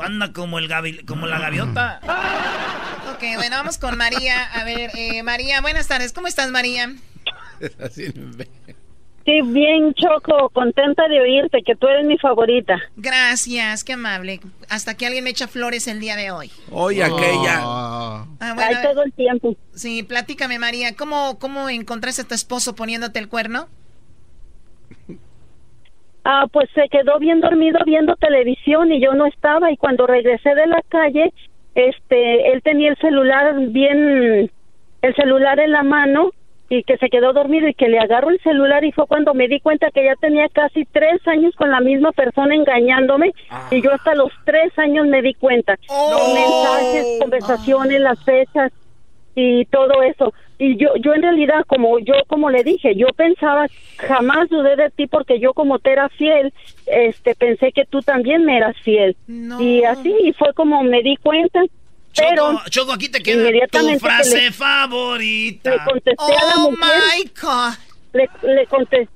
Anda 0.00 0.32
como, 0.32 0.58
el 0.58 1.04
como 1.04 1.26
la 1.26 1.38
gaviota. 1.38 2.00
Ok, 3.14 3.22
bueno, 3.36 3.56
vamos 3.56 3.78
con 3.78 3.96
María. 3.96 4.42
A 4.44 4.64
ver, 4.64 4.90
eh, 4.96 5.22
María, 5.22 5.60
buenas 5.60 5.86
tardes. 5.86 6.12
¿Cómo 6.12 6.26
estás, 6.26 6.50
María? 6.50 6.94
Sí, 9.24 9.40
bien, 9.42 9.94
Choco, 9.94 10.48
contenta 10.50 11.06
de 11.06 11.20
oírte, 11.20 11.62
que 11.62 11.76
tú 11.76 11.86
eres 11.86 12.04
mi 12.04 12.18
favorita. 12.18 12.80
Gracias, 12.96 13.84
qué 13.84 13.92
amable. 13.92 14.40
Hasta 14.68 14.96
que 14.96 15.06
alguien 15.06 15.22
me 15.22 15.30
echa 15.30 15.46
flores 15.46 15.86
el 15.86 16.00
día 16.00 16.16
de 16.16 16.32
hoy. 16.32 16.50
Hoy 16.70 17.00
aquella. 17.00 17.60
Ah, 17.60 18.26
todo 18.82 19.04
el 19.04 19.12
tiempo. 19.12 19.54
Sí, 19.74 20.02
platícame, 20.02 20.58
María, 20.58 20.96
¿cómo, 20.96 21.38
cómo 21.38 21.68
encontraste 21.68 22.22
a 22.22 22.28
tu 22.28 22.34
esposo 22.34 22.74
poniéndote 22.74 23.20
el 23.20 23.28
cuerno? 23.28 23.68
Ah, 26.24 26.46
pues 26.52 26.68
se 26.74 26.88
quedó 26.88 27.18
bien 27.18 27.40
dormido 27.40 27.80
viendo 27.84 28.16
televisión 28.16 28.92
y 28.92 29.00
yo 29.00 29.14
no 29.14 29.26
estaba 29.26 29.70
y 29.72 29.76
cuando 29.76 30.06
regresé 30.06 30.54
de 30.54 30.66
la 30.66 30.82
calle, 30.88 31.32
este, 31.74 32.52
él 32.52 32.62
tenía 32.62 32.90
el 32.90 32.96
celular 32.98 33.54
bien, 33.68 34.50
el 35.02 35.14
celular 35.14 35.58
en 35.60 35.72
la 35.72 35.82
mano 35.82 36.30
y 36.72 36.84
que 36.84 36.96
se 36.96 37.10
quedó 37.10 37.34
dormido 37.34 37.68
y 37.68 37.74
que 37.74 37.88
le 37.88 37.98
agarró 37.98 38.30
el 38.30 38.40
celular 38.40 38.82
y 38.82 38.92
fue 38.92 39.06
cuando 39.06 39.34
me 39.34 39.46
di 39.46 39.60
cuenta 39.60 39.90
que 39.90 40.04
ya 40.04 40.16
tenía 40.16 40.48
casi 40.48 40.86
tres 40.86 41.20
años 41.28 41.54
con 41.54 41.70
la 41.70 41.80
misma 41.80 42.12
persona 42.12 42.54
engañándome 42.54 43.32
y 43.70 43.82
yo 43.82 43.92
hasta 43.92 44.14
los 44.14 44.32
tres 44.46 44.72
años 44.78 45.06
me 45.06 45.20
di 45.20 45.34
cuenta. 45.34 45.78
Los 45.86 46.32
mensajes, 46.32 47.18
conversaciones, 47.20 48.00
las 48.00 48.24
fechas. 48.24 48.72
y 49.34 49.66
todo 49.66 50.02
eso. 50.02 50.32
Y 50.58 50.76
yo, 50.76 50.94
yo 50.96 51.12
en 51.12 51.22
realidad, 51.22 51.64
como 51.66 51.98
yo, 51.98 52.14
como 52.26 52.48
le 52.48 52.64
dije, 52.64 52.94
yo 52.94 53.08
pensaba, 53.16 53.66
jamás 53.98 54.48
dudé 54.48 54.76
de 54.76 54.90
ti 54.90 55.06
porque 55.06 55.40
yo 55.40 55.52
como 55.52 55.78
te 55.78 55.92
era 55.92 56.08
fiel, 56.08 56.54
este, 56.86 57.34
pensé 57.34 57.72
que 57.72 57.84
tú 57.84 58.00
también 58.00 58.44
me 58.46 58.56
eras 58.56 58.76
fiel. 58.82 59.14
Y 59.60 59.84
así 59.84 60.14
y 60.22 60.32
fue 60.32 60.54
como 60.54 60.82
me 60.82 61.02
di 61.02 61.16
cuenta. 61.16 61.60
Pero 62.16 62.60
Choco, 62.70 62.92
aquí 62.92 63.08
te 63.08 63.22
queda 63.22 63.48
tu 63.70 63.98
frase 63.98 64.50
favorita. 64.52 65.70
Le 65.70 65.78
contesté 65.84 66.24
a 66.24 66.44
la 66.46 66.54
Oh, 66.64 66.70
mujer. 66.70 66.88
my 67.16 67.30
God. 67.40 67.74
Le, 68.12 68.54
le 68.54 68.66
contesté 68.66 69.08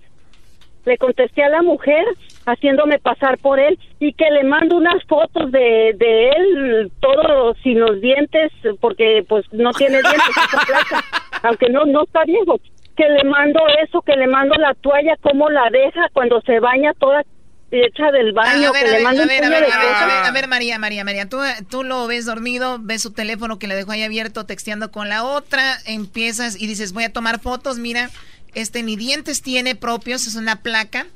le 0.87 0.97
contesté 0.99 1.43
a 1.43 1.49
la 1.49 1.63
mujer 1.63 2.05
haciéndome 2.47 3.01
pasar 3.01 3.39
por 3.39 3.59
él 3.59 3.77
y 3.99 4.13
que 4.13 4.31
le 4.31 4.45
mando 4.45 4.77
unas 4.77 5.03
fotos 5.09 5.51
de, 5.51 5.95
de 5.99 6.29
él 6.29 6.93
todo 7.01 7.55
sin 7.65 7.81
los 7.81 8.01
dientes 8.01 8.53
porque 8.81 9.25
pues 9.29 9.45
no 9.51 9.73
tiene 9.73 10.01
dientes 10.01 10.23
esa 10.47 10.65
placa, 10.65 11.05
aunque 11.43 11.69
no 11.71 11.87
no 11.87 12.05
está 12.05 12.23
viejo 12.25 12.61
que 12.97 13.09
le 13.09 13.25
mando 13.25 13.59
eso 13.85 14.01
que 14.03 14.15
le 14.15 14.29
mando 14.29 14.55
la 14.55 14.75
toalla 14.75 15.17
cómo 15.21 15.51
la 15.51 15.69
deja 15.71 16.09
cuando 16.13 16.41
se 16.43 16.61
baña 16.61 16.93
toda 16.95 17.25
hecha 17.71 18.11
del 18.13 18.33
baño 18.33 18.69
a 18.69 18.73
ver, 18.73 18.85
que 18.85 18.91
a 18.91 18.99
le 18.99 18.99
ver, 18.99 19.07
a 19.07 19.11
ver, 19.11 19.17
a 19.17 19.27
puño 19.27 19.27
ver, 19.27 19.41
de 19.41 19.47
a 19.47 19.51
ver, 19.51 19.65
cosas. 19.65 20.03
a 20.03 20.07
ver, 20.07 20.25
a 20.25 20.31
ver, 20.31 20.49
María, 20.49 20.79
María, 20.79 21.05
María, 21.05 21.29
tú, 21.29 21.39
tú 21.69 21.83
lo 21.83 22.07
ves 22.07 22.25
dormido, 22.27 22.79
ves 22.81 23.03
su 23.03 23.13
teléfono 23.13 23.59
que 23.59 23.67
le 23.67 23.75
dejó 23.75 23.93
ahí 23.93 24.03
abierto, 24.03 24.47
texteando 24.47 24.91
con 24.91 25.09
la 25.09 25.25
otra, 25.25 25.79
empiezas 25.87 26.61
y 26.61 26.67
dices, 26.67 26.93
voy 26.93 27.05
a 27.05 27.13
tomar 27.13 27.41
fotos, 27.41 27.79
mira, 27.79 28.11
este 28.55 28.83
ni 28.83 28.97
dientes 28.97 29.43
tiene 29.43 29.75
propios, 29.75 30.27
es 30.27 30.37
una 30.37 30.63
placa, 30.63 31.07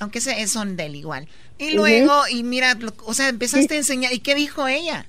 aunque 0.00 0.20
se, 0.20 0.46
son 0.48 0.76
de 0.76 0.86
él 0.86 0.96
igual. 0.96 1.28
Y 1.58 1.72
luego, 1.72 2.12
y 2.30 2.42
mira, 2.42 2.76
o 3.04 3.14
sea, 3.14 3.28
empezaste 3.28 3.74
a 3.74 3.78
enseñar, 3.78 4.12
¿y 4.12 4.20
qué 4.20 4.34
dijo 4.34 4.66
ella? 4.68 5.06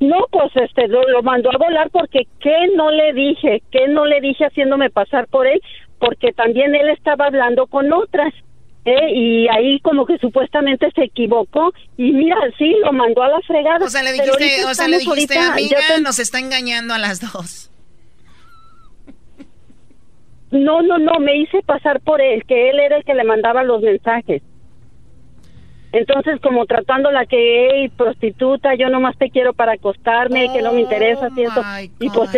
No, 0.00 0.26
pues 0.32 0.50
este 0.56 0.88
lo, 0.88 1.06
lo 1.08 1.22
mandó 1.22 1.50
a 1.54 1.58
volar 1.58 1.88
porque 1.90 2.26
qué 2.40 2.56
no 2.74 2.90
le 2.90 3.12
dije, 3.12 3.62
qué 3.70 3.86
no 3.88 4.04
le 4.04 4.20
dije 4.20 4.44
haciéndome 4.44 4.90
pasar 4.90 5.28
por 5.28 5.46
él, 5.46 5.60
porque 5.98 6.32
también 6.32 6.74
él 6.74 6.88
estaba 6.88 7.26
hablando 7.26 7.68
con 7.68 7.92
otras. 7.92 8.34
¿Eh? 8.84 9.10
Y 9.14 9.48
ahí 9.48 9.78
como 9.80 10.04
que 10.06 10.18
supuestamente 10.18 10.90
se 10.94 11.04
equivocó 11.04 11.72
y 11.96 12.12
mira, 12.12 12.36
sí, 12.58 12.74
lo 12.84 12.92
mandó 12.92 13.22
a 13.22 13.28
la 13.28 13.40
fregada. 13.42 13.84
O 13.86 13.88
sea, 13.88 14.02
le 14.02 14.12
dijiste, 14.12 14.64
o 14.64 14.74
sea, 14.74 14.88
le 14.88 14.98
dijiste, 14.98 15.38
ahorita- 15.38 15.52
amiga, 15.52 15.94
te- 15.96 16.02
nos 16.02 16.18
está 16.18 16.38
engañando 16.38 16.94
a 16.94 16.98
las 16.98 17.20
dos. 17.20 17.68
No, 20.50 20.82
no, 20.82 20.98
no, 20.98 21.18
me 21.18 21.36
hice 21.38 21.62
pasar 21.62 22.00
por 22.00 22.20
él, 22.20 22.44
que 22.46 22.68
él 22.70 22.78
era 22.78 22.98
el 22.98 23.04
que 23.04 23.14
le 23.14 23.24
mandaba 23.24 23.62
los 23.62 23.80
mensajes. 23.80 24.42
Entonces, 25.92 26.40
como 26.42 26.64
tratándola 26.66 27.26
que, 27.26 27.68
hey, 27.70 27.88
prostituta, 27.96 28.74
yo 28.74 28.88
nomás 28.88 29.16
te 29.18 29.30
quiero 29.30 29.52
para 29.54 29.72
acostarme, 29.72 30.46
que 30.52 30.62
no 30.62 30.72
me 30.72 30.80
interesa, 30.80 31.28
y 32.00 32.08
pues, 32.10 32.30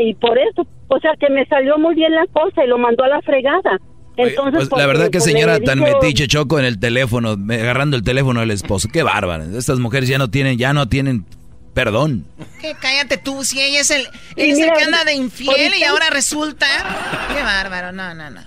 y 0.00 0.14
por 0.14 0.38
eso, 0.38 0.66
o 0.88 0.98
sea, 1.00 1.12
que 1.18 1.30
me 1.30 1.46
salió 1.46 1.78
muy 1.78 1.94
bien 1.94 2.14
la 2.14 2.26
cosa 2.26 2.64
y 2.64 2.68
lo 2.68 2.78
mandó 2.78 3.04
a 3.04 3.08
la 3.08 3.20
fregada. 3.22 3.78
Entonces, 4.16 4.68
Pues 4.68 4.80
la 4.80 4.86
verdad 4.86 5.04
que 5.06 5.18
pues, 5.18 5.24
señora 5.24 5.58
le 5.58 5.64
tan 5.64 5.78
dijo- 5.80 5.98
metiche 6.00 6.26
choco 6.28 6.58
en 6.58 6.64
el 6.66 6.78
teléfono, 6.78 7.30
agarrando 7.30 7.96
el 7.96 8.02
teléfono 8.02 8.40
del 8.40 8.50
esposo. 8.50 8.88
Qué 8.92 9.02
bárbara. 9.02 9.44
Estas 9.56 9.78
mujeres 9.78 10.08
ya 10.08 10.18
no 10.18 10.28
tienen, 10.30 10.58
ya 10.58 10.72
no 10.74 10.88
tienen 10.88 11.24
perdón. 11.74 12.26
¿Qué? 12.60 12.74
Cállate 12.78 13.16
tú, 13.16 13.42
si 13.44 13.58
ella 13.60 13.80
es 13.80 13.90
el, 13.90 14.02
Y 14.36 14.42
él 14.42 14.50
es 14.50 14.58
el 14.58 14.64
mira, 14.64 14.76
que 14.76 14.84
anda 14.84 15.04
de 15.04 15.14
infiel 15.14 15.56
y 15.56 15.62
ahorita- 15.84 15.90
ahora 15.90 16.10
resulta... 16.10 16.66
Qué 17.34 17.42
bárbaro, 17.42 17.92
no, 17.92 18.12
no, 18.14 18.28
no. 18.28 18.40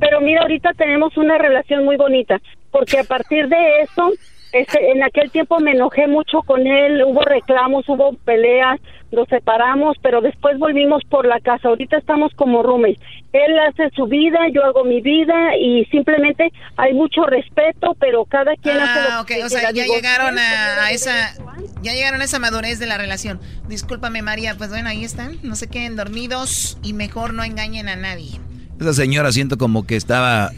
Pero 0.00 0.20
mira, 0.20 0.42
ahorita 0.42 0.70
tenemos 0.76 1.16
una 1.16 1.38
relación 1.38 1.84
muy 1.84 1.96
bonita, 1.96 2.38
porque 2.70 2.98
a 2.98 3.04
partir 3.04 3.48
de 3.48 3.56
eso, 3.82 4.12
este, 4.52 4.90
en 4.90 5.02
aquel 5.02 5.30
tiempo 5.30 5.58
me 5.60 5.72
enojé 5.72 6.06
mucho 6.06 6.42
con 6.42 6.66
él, 6.66 7.02
hubo 7.04 7.20
reclamos, 7.22 7.88
hubo 7.88 8.14
peleas, 8.24 8.80
nos 9.12 9.28
separamos, 9.28 9.96
pero 10.02 10.20
después 10.20 10.58
volvimos 10.58 11.02
por 11.08 11.26
la 11.26 11.40
casa. 11.40 11.68
Ahorita 11.68 11.96
estamos 11.96 12.32
como 12.34 12.62
roommates. 12.62 12.98
Él 13.32 13.58
hace 13.68 13.90
su 13.94 14.06
vida, 14.06 14.38
yo 14.52 14.64
hago 14.64 14.84
mi 14.84 15.00
vida 15.00 15.56
y 15.60 15.84
simplemente 15.86 16.50
hay 16.76 16.94
mucho 16.94 17.24
respeto, 17.24 17.94
pero 18.00 18.24
cada 18.24 18.54
quien 18.56 18.78
hace 18.78 19.02
lo 19.02 19.08
Ah, 19.10 19.20
ok, 19.20 19.26
que 19.26 19.44
o 19.44 19.48
sea, 19.48 19.70
ya 19.70 19.82
Digo, 19.82 19.94
llegaron 19.94 20.38
a, 20.38 20.84
a 20.84 20.90
esa... 20.92 21.34
Ya 21.82 21.92
llegaron 21.92 22.20
a 22.20 22.24
esa 22.24 22.38
madurez 22.38 22.78
de 22.78 22.86
la 22.86 22.98
relación. 22.98 23.40
Discúlpame, 23.68 24.22
María, 24.22 24.56
pues 24.56 24.70
bueno, 24.70 24.88
ahí 24.88 25.04
están. 25.04 25.38
No 25.42 25.56
se 25.56 25.68
queden 25.68 25.96
dormidos 25.96 26.78
y 26.82 26.92
mejor 26.92 27.34
no 27.34 27.44
engañen 27.44 27.88
a 27.88 27.96
nadie. 27.96 28.40
Esa 28.80 28.92
señora 28.94 29.30
siento 29.32 29.58
como 29.58 29.86
que 29.86 29.96
estaba 29.96 30.50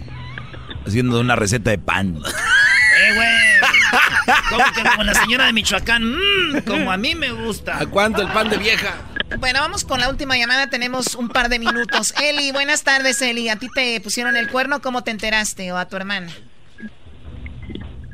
haciendo 0.86 1.20
una 1.20 1.36
receta 1.36 1.70
de 1.70 1.78
pan. 1.78 2.18
Eh, 3.02 3.14
güey. 3.14 4.40
Como 4.50 4.64
que 4.74 4.82
como 4.90 5.02
la 5.04 5.14
señora 5.14 5.46
de 5.46 5.52
Michoacán, 5.52 6.02
mmm, 6.04 6.60
como 6.66 6.90
a 6.92 6.96
mí 6.96 7.14
me 7.14 7.30
gusta. 7.32 7.78
¿A 7.78 7.86
cuánto 7.86 8.20
el 8.22 8.28
pan 8.28 8.48
de 8.48 8.56
vieja? 8.58 8.94
Bueno, 9.38 9.60
vamos 9.60 9.84
con 9.84 10.00
la 10.00 10.08
última 10.10 10.36
llamada. 10.36 10.68
Tenemos 10.68 11.14
un 11.14 11.28
par 11.28 11.48
de 11.48 11.58
minutos. 11.58 12.14
Eli, 12.22 12.52
buenas 12.52 12.82
tardes, 12.84 13.20
Eli. 13.22 13.48
¿A 13.48 13.56
ti 13.56 13.68
te 13.74 14.00
pusieron 14.00 14.36
el 14.36 14.48
cuerno? 14.48 14.80
¿Cómo 14.82 15.02
te 15.02 15.10
enteraste? 15.10 15.70
¿O 15.72 15.76
a 15.76 15.86
tu 15.88 15.96
hermana? 15.96 16.28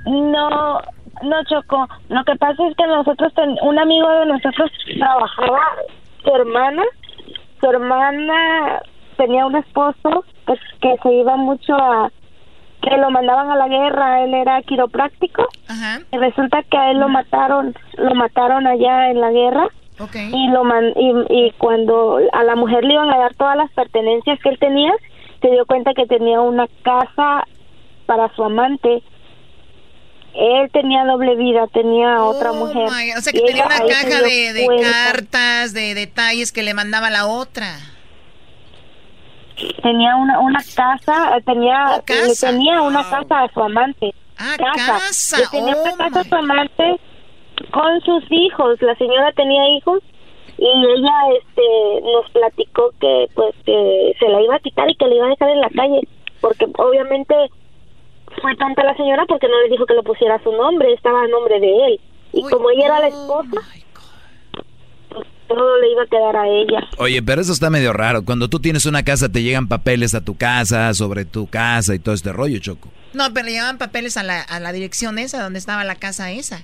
No, 0.05 0.81
no 1.23 1.45
chocó. 1.49 1.89
Lo 2.09 2.23
que 2.25 2.37
pasa 2.37 2.63
es 2.71 2.77
que 2.77 2.87
nosotros, 2.87 3.33
ten- 3.35 3.57
un 3.63 3.79
amigo 3.79 4.09
de 4.21 4.27
nosotros 4.27 4.71
trabajaba, 4.99 5.61
su 6.23 6.31
hermana, 6.35 6.83
su 7.61 7.67
hermana 7.71 8.81
tenía 9.17 9.47
un 9.47 9.57
esposo 9.57 10.25
que, 10.47 10.55
que 10.81 10.95
se 11.03 11.13
iba 11.13 11.37
mucho 11.37 11.75
a, 11.75 12.11
que 12.89 12.97
lo 12.99 13.11
mandaban 13.11 13.51
a 13.51 13.57
la 13.57 13.69
guerra, 13.69 14.23
él 14.25 14.33
era 14.35 14.63
quiropráctico. 14.63 15.49
Y 16.13 16.17
resulta 16.19 16.63
que 16.63 16.77
a 16.79 16.91
él 16.93 16.99
lo 16.99 17.09
mataron, 17.09 17.75
lo 17.97 18.15
mataron 18.15 18.67
allá 18.67 19.11
en 19.11 19.21
la 19.21 19.31
guerra. 19.31 19.69
Y 20.33 20.49
lo 20.51 20.63
man- 20.65 20.93
y, 20.95 21.13
y 21.31 21.51
cuando 21.59 22.19
a 22.33 22.43
la 22.45 22.55
mujer 22.55 22.85
le 22.85 22.95
iban 22.95 23.11
a 23.11 23.17
dar 23.19 23.35
todas 23.35 23.57
las 23.57 23.71
pertenencias 23.73 24.39
que 24.43 24.51
él 24.51 24.59
tenía, 24.59 24.93
se 25.41 25.49
dio 25.51 25.65
cuenta 25.67 25.95
que 25.95 26.07
tenía 26.07 26.41
una 26.41 26.67
casa 26.83 27.45
para 28.07 28.33
su 28.37 28.45
amante. 28.45 29.03
Él 30.35 30.71
tenía 30.71 31.05
doble 31.07 31.35
vida, 31.37 31.67
tenía 31.73 32.23
otra 32.23 32.53
mujer. 32.53 32.89
Oh 32.89 32.93
my, 32.95 33.13
o 33.17 33.21
sea, 33.23 33.33
que 33.33 33.41
tenía 33.41 33.65
una 33.67 33.79
caja 33.79 34.21
de, 34.23 34.53
de 34.53 34.67
cartas, 34.83 35.73
de 35.73 35.95
detalles 35.95 36.53
que 36.53 36.63
le 36.63 36.75
mandaba 36.75 37.09
la 37.09 37.27
otra. 37.27 37.79
Tenía 39.83 40.17
una 40.17 40.39
una 40.41 40.61
casa, 40.75 41.37
eh, 41.37 41.43
tenía 41.43 41.97
le 41.97 42.03
casa. 42.05 42.51
tenía 42.51 42.83
una 42.83 43.03
casa 43.09 43.43
a 43.45 43.49
su 43.53 43.61
amante. 43.63 44.15
Ah, 44.39 44.55
casa. 44.59 44.93
casa. 44.99 45.39
Le 45.39 45.47
tenía 45.47 45.75
Oh, 45.77 45.83
una 45.83 45.97
casa 45.97 46.21
a 46.21 46.25
su 46.25 46.35
amante 46.35 47.01
con 47.73 48.01
sus 48.03 48.25
hijos. 48.31 48.81
La 48.83 48.95
señora 48.97 49.33
tenía 49.33 49.67
hijos 49.77 50.01
y 50.59 50.67
ella 50.67 51.13
este 51.39 52.01
nos 52.03 52.31
platicó 52.31 52.91
que 53.01 53.29
pues 53.35 53.55
que 53.65 54.15
se 54.19 54.29
la 54.29 54.41
iba 54.43 54.57
a 54.57 54.61
quitar 54.61 54.91
y 54.91 54.95
que 54.97 55.07
le 55.07 55.17
iba 55.17 55.27
a 55.27 55.31
dejar 55.31 55.49
en 55.51 55.61
la 55.61 55.71
calle 55.71 56.01
porque 56.41 56.67
obviamente 56.79 57.35
fue 58.43 58.55
tanta 58.57 58.85
la 58.85 58.95
señora 58.97 59.25
porque 59.27 59.49
no 59.49 59.59
le 59.63 59.71
dijo 59.71 59.87
que 59.87 59.95
lo 59.95 60.03
pusiera 60.03 60.35
a 60.35 60.43
su 60.43 60.53
nombre, 60.53 60.93
estaba 60.93 61.23
a 61.23 61.29
nombre 61.29 61.59
de 61.61 61.87
él. 61.87 62.01
Y 62.33 62.43
como 62.43 62.69
ella 62.71 62.87
era 62.87 63.01
la 63.01 63.09
esposa, 63.09 63.61
todo 65.47 65.79
le 65.79 65.93
iba 65.93 66.03
a 66.03 66.07
quedar 66.07 66.37
a 66.37 66.49
ella. 66.49 66.89
Oye, 66.99 67.23
pero 67.23 67.41
eso 67.41 67.53
está 67.53 67.71
medio 67.71 67.93
raro. 67.93 68.25
Cuando 68.25 68.49
tú 68.49 68.61
tienes 68.61 68.87
una 68.87 69.03
casa, 69.03 69.29
te 69.29 69.43
llegan 69.43 69.69
papeles 69.69 70.15
a 70.15 70.21
tu 70.21 70.37
casa, 70.37 70.93
sobre 70.95 71.25
tu 71.25 71.47
casa 71.47 71.95
y 71.95 71.99
todo 71.99 72.15
este 72.15 72.33
rollo, 72.33 72.59
Choco. 72.59 72.91
No, 73.13 73.33
pero 73.33 73.47
le 73.47 73.53
llevaban 73.53 73.79
papeles 73.79 74.17
a 74.17 74.23
la, 74.23 74.43
a 74.43 74.61
la 74.61 74.73
dirección 74.73 75.19
esa, 75.19 75.43
donde 75.43 75.59
estaba 75.59 75.85
la 75.85 75.95
casa 75.97 76.31
esa. 76.31 76.63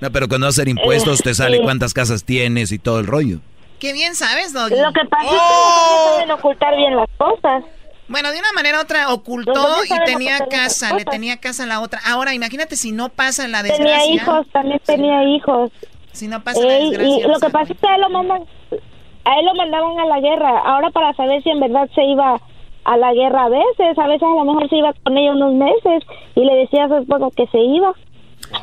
No, 0.00 0.10
pero 0.10 0.28
cuando 0.28 0.46
vas 0.46 0.58
a 0.58 0.62
hacer 0.62 0.68
impuestos, 0.68 1.22
te 1.22 1.34
sale 1.34 1.58
sí. 1.58 1.62
cuántas 1.62 1.94
casas 1.94 2.24
tienes 2.24 2.72
y 2.72 2.78
todo 2.78 3.00
el 3.00 3.06
rollo. 3.06 3.40
Qué 3.78 3.92
bien 3.92 4.14
sabes, 4.14 4.52
Doggy. 4.52 4.76
Lo 4.80 4.92
que 4.92 5.04
pasa 5.08 5.24
es 5.24 5.30
que 5.30 5.36
¡Oh! 5.38 6.06
no 6.06 6.14
saben 6.14 6.30
ocultar 6.30 6.76
bien 6.76 6.96
las 6.96 7.08
cosas. 7.16 7.64
Bueno, 8.06 8.30
de 8.32 8.38
una 8.38 8.52
manera 8.52 8.78
u 8.78 8.82
otra 8.82 9.12
ocultó 9.12 9.84
y 9.84 10.04
tenía 10.04 10.46
casa, 10.46 10.94
le 10.94 11.04
tenía 11.04 11.38
casa 11.38 11.62
a 11.62 11.66
la 11.66 11.80
otra. 11.80 12.00
Ahora, 12.04 12.34
imagínate 12.34 12.76
si 12.76 12.92
no 12.92 13.08
pasa 13.08 13.48
la 13.48 13.62
desgracia. 13.62 13.98
Tenía 13.98 14.14
hijos, 14.14 14.46
también 14.52 14.80
tenía 14.84 15.24
hijos. 15.24 15.70
Si 16.14 16.26
no 16.28 16.42
pasa 16.42 16.60
la 16.60 16.76
Ey, 16.78 16.90
desgracia. 16.90 17.18
y 17.26 17.28
lo 17.28 17.38
que 17.40 17.50
pasa 17.50 17.72
es 17.72 17.78
que 17.78 17.86
a 17.88 17.94
él 17.96 18.00
lo 18.00 18.08
mandan, 18.10 18.42
a 19.24 19.38
él 19.38 19.44
lo 19.46 19.54
mandaban 19.54 19.98
a 20.00 20.04
la 20.06 20.20
guerra. 20.20 20.58
Ahora 20.64 20.90
para 20.90 21.12
saber 21.14 21.42
si 21.42 21.50
en 21.50 21.60
verdad 21.60 21.88
se 21.94 22.02
iba 22.04 22.40
a 22.84 22.96
la 22.96 23.12
guerra 23.14 23.44
a 23.44 23.48
veces, 23.48 23.98
a 23.98 24.06
veces 24.06 24.22
a 24.22 24.34
lo 24.34 24.44
mejor 24.44 24.68
se 24.70 24.76
iba 24.76 24.92
con 25.02 25.16
ella 25.18 25.32
unos 25.32 25.54
meses 25.54 26.02
y 26.34 26.40
le 26.44 26.54
decía 26.56 26.84
a 26.84 26.88
su 26.88 26.96
esposo 26.96 27.30
que 27.36 27.46
se 27.48 27.58
iba. 27.58 27.92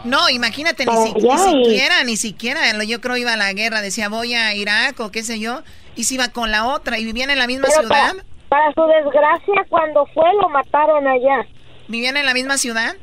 No, 0.06 0.30
imagínate, 0.30 0.86
ni, 0.86 0.92
si- 0.98 1.14
ni 1.14 1.38
siquiera, 1.38 2.04
ni 2.04 2.16
siquiera. 2.16 2.62
Yo 2.86 3.02
creo 3.02 3.18
iba 3.18 3.34
a 3.34 3.38
la 3.38 3.52
guerra, 3.54 3.82
decía 3.82 4.10
voy 4.10 4.34
a 4.36 4.54
Irak 4.56 5.00
o 5.00 5.12
qué 5.12 5.24
sé 5.24 5.40
yo, 5.40 5.62
y 5.96 6.04
se 6.06 6.16
iba 6.16 6.30
con 6.30 6.52
la 6.52 6.68
otra 6.68 7.00
y 7.00 7.06
vivían 7.06 7.30
en 7.32 7.40
la 7.40 7.48
misma 7.48 7.68
Pero 7.68 7.82
ciudad. 7.88 8.12
Para, 8.50 8.72
para 8.72 8.74
su 8.74 8.82
desgracia, 8.86 9.66
cuando 9.70 10.06
fue 10.14 10.26
lo 10.42 10.50
mataron 10.50 11.08
allá. 11.08 11.46
¿Vivían 11.88 12.16
en 12.16 12.26
la 12.26 12.34
misma 12.34 12.58
ciudad? 12.58 12.94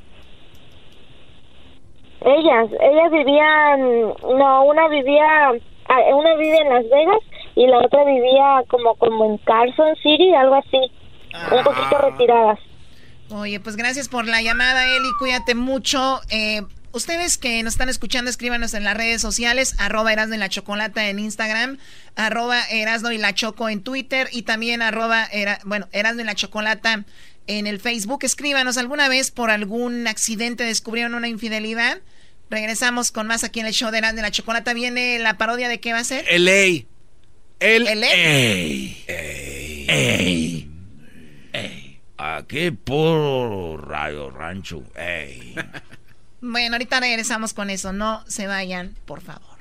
Ellas, 2.20 2.68
ellas 2.80 3.10
vivían, 3.12 3.80
no, 4.38 4.64
una 4.64 4.88
vivía, 4.88 5.50
ah, 5.88 6.14
una 6.14 6.34
vive 6.36 6.58
en 6.58 6.68
Las 6.68 6.84
Vegas 6.90 7.20
y 7.54 7.66
la 7.66 7.78
otra 7.78 8.04
vivía 8.04 8.62
como 8.68 8.94
como 8.96 9.24
en 9.26 9.38
Carson 9.38 9.94
City, 10.02 10.34
algo 10.34 10.56
así, 10.56 10.80
un 11.52 11.64
poquito 11.64 11.98
retiradas. 11.98 12.58
Oye, 13.30 13.60
pues 13.60 13.76
gracias 13.76 14.08
por 14.08 14.26
la 14.26 14.40
llamada, 14.40 14.84
Eli. 14.84 15.08
Cuídate 15.18 15.54
mucho. 15.54 16.20
Eh, 16.30 16.62
Ustedes 16.90 17.36
que 17.36 17.62
nos 17.62 17.74
están 17.74 17.90
escuchando, 17.90 18.30
escríbanos 18.30 18.72
en 18.72 18.82
las 18.82 18.96
redes 18.96 19.20
sociales, 19.20 19.74
arroba 19.78 20.12
Erasno 20.12 20.34
y 20.36 20.38
la 20.38 20.48
Chocolata 20.48 21.08
en 21.08 21.18
Instagram, 21.18 21.76
arroba 22.16 22.62
Erasno 22.70 23.12
y 23.12 23.18
la 23.18 23.34
Choco 23.34 23.68
en 23.68 23.82
Twitter 23.82 24.28
y 24.32 24.42
también 24.42 24.80
arroba, 24.80 25.26
era, 25.26 25.58
bueno, 25.64 25.86
Erasno 25.92 26.22
y 26.22 26.24
la 26.24 26.34
Chocolata 26.34 27.04
en 27.48 27.66
el 27.66 27.80
Facebook. 27.80 28.20
Escríbanos, 28.22 28.78
¿alguna 28.78 29.08
vez 29.08 29.32
por 29.32 29.50
algún 29.50 30.06
accidente 30.06 30.62
descubrieron 30.62 31.14
una 31.14 31.26
infidelidad? 31.28 31.98
Regresamos 32.50 33.10
con 33.10 33.26
más 33.26 33.42
aquí 33.42 33.60
en 33.60 33.66
el 33.66 33.72
show 33.72 33.90
de 33.90 33.98
Erasno 33.98 34.20
y 34.20 34.22
la 34.22 34.30
Chocolata. 34.30 34.72
Viene 34.72 35.18
la 35.18 35.36
parodia 35.36 35.68
de 35.68 35.80
qué 35.80 35.92
va 35.92 35.98
a 35.98 36.04
ser. 36.04 36.24
El 36.28 36.46
El 36.48 36.86
El 37.60 38.04
Ey. 38.04 39.04
Ey. 39.08 40.70
Ey. 41.52 42.00
Aquí 42.16 42.70
por 42.70 43.88
Radio 43.88 44.30
Rancho. 44.30 44.84
Ey. 44.94 45.54
Bueno, 46.40 46.76
ahorita 46.76 47.00
regresamos 47.00 47.52
con 47.52 47.68
eso. 47.68 47.92
No 47.92 48.22
se 48.28 48.46
vayan, 48.46 48.94
por 49.06 49.20
favor. 49.20 49.57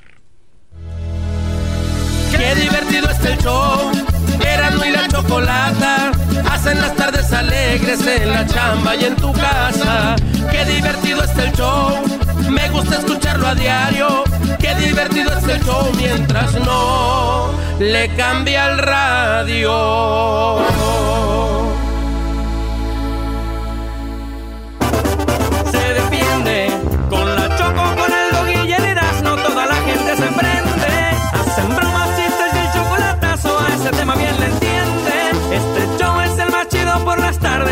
Qué 2.31 2.55
divertido 2.55 3.09
está 3.09 3.29
el 3.29 3.37
show. 3.39 3.91
Erasmo 4.39 4.85
y 4.85 4.91
la 4.91 5.07
chocolata 5.07 6.11
hacen 6.49 6.79
las 6.81 6.95
tardes 6.95 7.31
alegres 7.33 8.05
en 8.05 8.31
la 8.31 8.45
chamba 8.45 8.95
y 8.95 9.05
en 9.05 9.15
tu 9.15 9.31
casa. 9.33 10.15
Qué 10.51 10.65
divertido 10.65 11.23
está 11.23 11.43
el 11.43 11.53
show. 11.53 12.03
Me 12.49 12.69
gusta 12.69 12.97
escucharlo 12.97 13.47
a 13.47 13.55
diario. 13.55 14.23
Qué 14.59 14.73
divertido 14.75 15.31
está 15.37 15.53
el 15.53 15.63
show 15.63 15.91
mientras 15.97 16.53
no 16.55 17.51
le 17.79 18.09
cambia 18.15 18.71
el 18.71 18.77
radio. 18.79 20.57
Se 25.71 25.93
defiende 25.93 26.69
con 27.09 27.35
la 27.35 27.55
choco, 27.57 27.95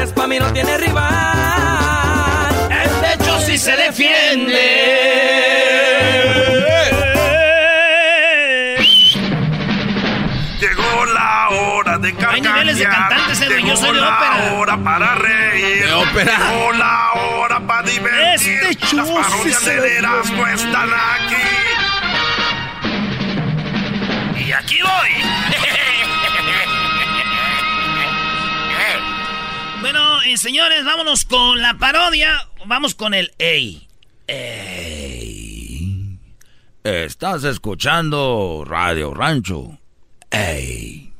las 0.05 0.13
tardes. 0.13 0.13
Pa' 0.13 0.27
mí 0.27 0.39
no 0.39 0.51
tiene 0.53 0.77
rival. 0.77 2.55
Este 2.69 3.25
show 3.25 3.41
sí 3.41 3.57
se 3.57 3.75
Llegó 10.59 11.05
la 11.13 11.49
hora 11.49 11.97
de 11.97 12.13
carcajear. 12.13 12.33
Hay 12.33 12.41
niveles 12.41 12.77
de 12.77 12.85
cantantes, 12.85 13.41
Edwin, 13.41 13.65
yo 13.67 13.73
Llegó 13.73 13.77
soy 13.77 13.95
de 13.95 14.01
la 14.01 14.15
ópera. 14.17 14.53
hora 14.53 14.77
para 14.77 15.15
reír. 15.15 15.85
De 15.85 15.93
ópera. 15.93 16.37
Llegó 16.37 16.71
la 16.73 17.11
hora 17.13 17.59
para 17.59 17.81
divertir. 17.83 18.59
Este 18.69 18.95
Las 18.95 19.07
sí 19.07 19.13
parodias 19.13 19.59
se 19.59 19.79
de 19.79 19.97
Erasmo 19.97 20.47
están 20.47 20.89
aquí. 20.93 21.35
Y 24.45 24.51
aquí 24.51 24.79
voy. 24.81 25.23
eh, 30.25 30.37
señores, 30.37 30.83
vámonos 30.83 31.25
con 31.25 31.61
la 31.61 31.75
parodia. 31.77 32.47
Vamos 32.65 32.95
con 32.95 33.13
el 33.13 33.31
Ey. 33.37 33.87
Ey. 34.27 36.17
Estás 36.83 37.43
escuchando 37.43 38.63
Radio 38.65 39.13
Rancho. 39.13 39.77
Ey. 40.31 41.13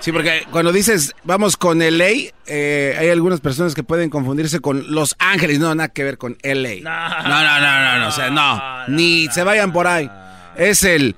Sí, 0.00 0.12
porque 0.12 0.44
cuando 0.50 0.72
dices 0.72 1.14
vamos 1.24 1.56
con 1.56 1.80
LA, 1.80 2.32
eh, 2.46 2.96
hay 2.98 3.08
algunas 3.10 3.40
personas 3.40 3.74
que 3.74 3.82
pueden 3.82 4.10
confundirse 4.10 4.60
con 4.60 4.92
Los 4.94 5.14
Ángeles. 5.18 5.58
No, 5.58 5.74
nada 5.74 5.88
que 5.88 6.04
ver 6.04 6.16
con 6.16 6.38
LA. 6.42 6.80
No, 6.82 7.08
no, 7.22 7.42
no, 7.42 7.60
no, 7.60 7.98
no, 7.98 8.08
o 8.08 8.12
sea, 8.12 8.30
no. 8.30 8.88
ni 8.88 9.28
se 9.28 9.42
vayan 9.42 9.72
por 9.72 9.86
ahí. 9.86 10.08
Es 10.56 10.84
el 10.84 11.16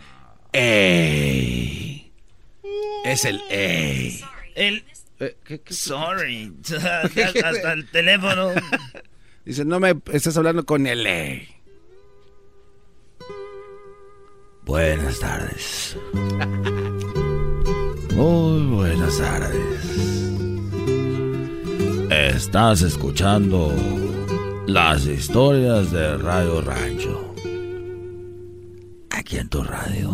ey. 0.53 2.13
Es 3.05 3.25
el 3.25 3.41
ey. 3.51 4.21
El. 4.57 4.85
Eh, 5.21 5.37
Sorry. 5.69 6.53
Hasta 7.45 7.73
el 7.73 7.87
teléfono. 7.91 8.53
Dice, 9.45 9.65
no 9.65 9.79
me 9.81 9.95
estás 10.13 10.37
hablando 10.37 10.65
con 10.65 10.85
LA. 10.85 11.43
Buenas 14.65 15.19
tardes. 15.19 15.97
Muy 18.15 18.67
buenas 18.67 19.19
tardes. 19.19 20.31
Estás 22.11 22.83
escuchando 22.83 23.75
las 24.67 25.07
historias 25.07 25.91
de 25.91 26.19
Radio 26.19 26.61
Rancho. 26.61 27.35
Aquí 29.11 29.39
en 29.39 29.49
tu 29.49 29.65
radio. 29.65 30.11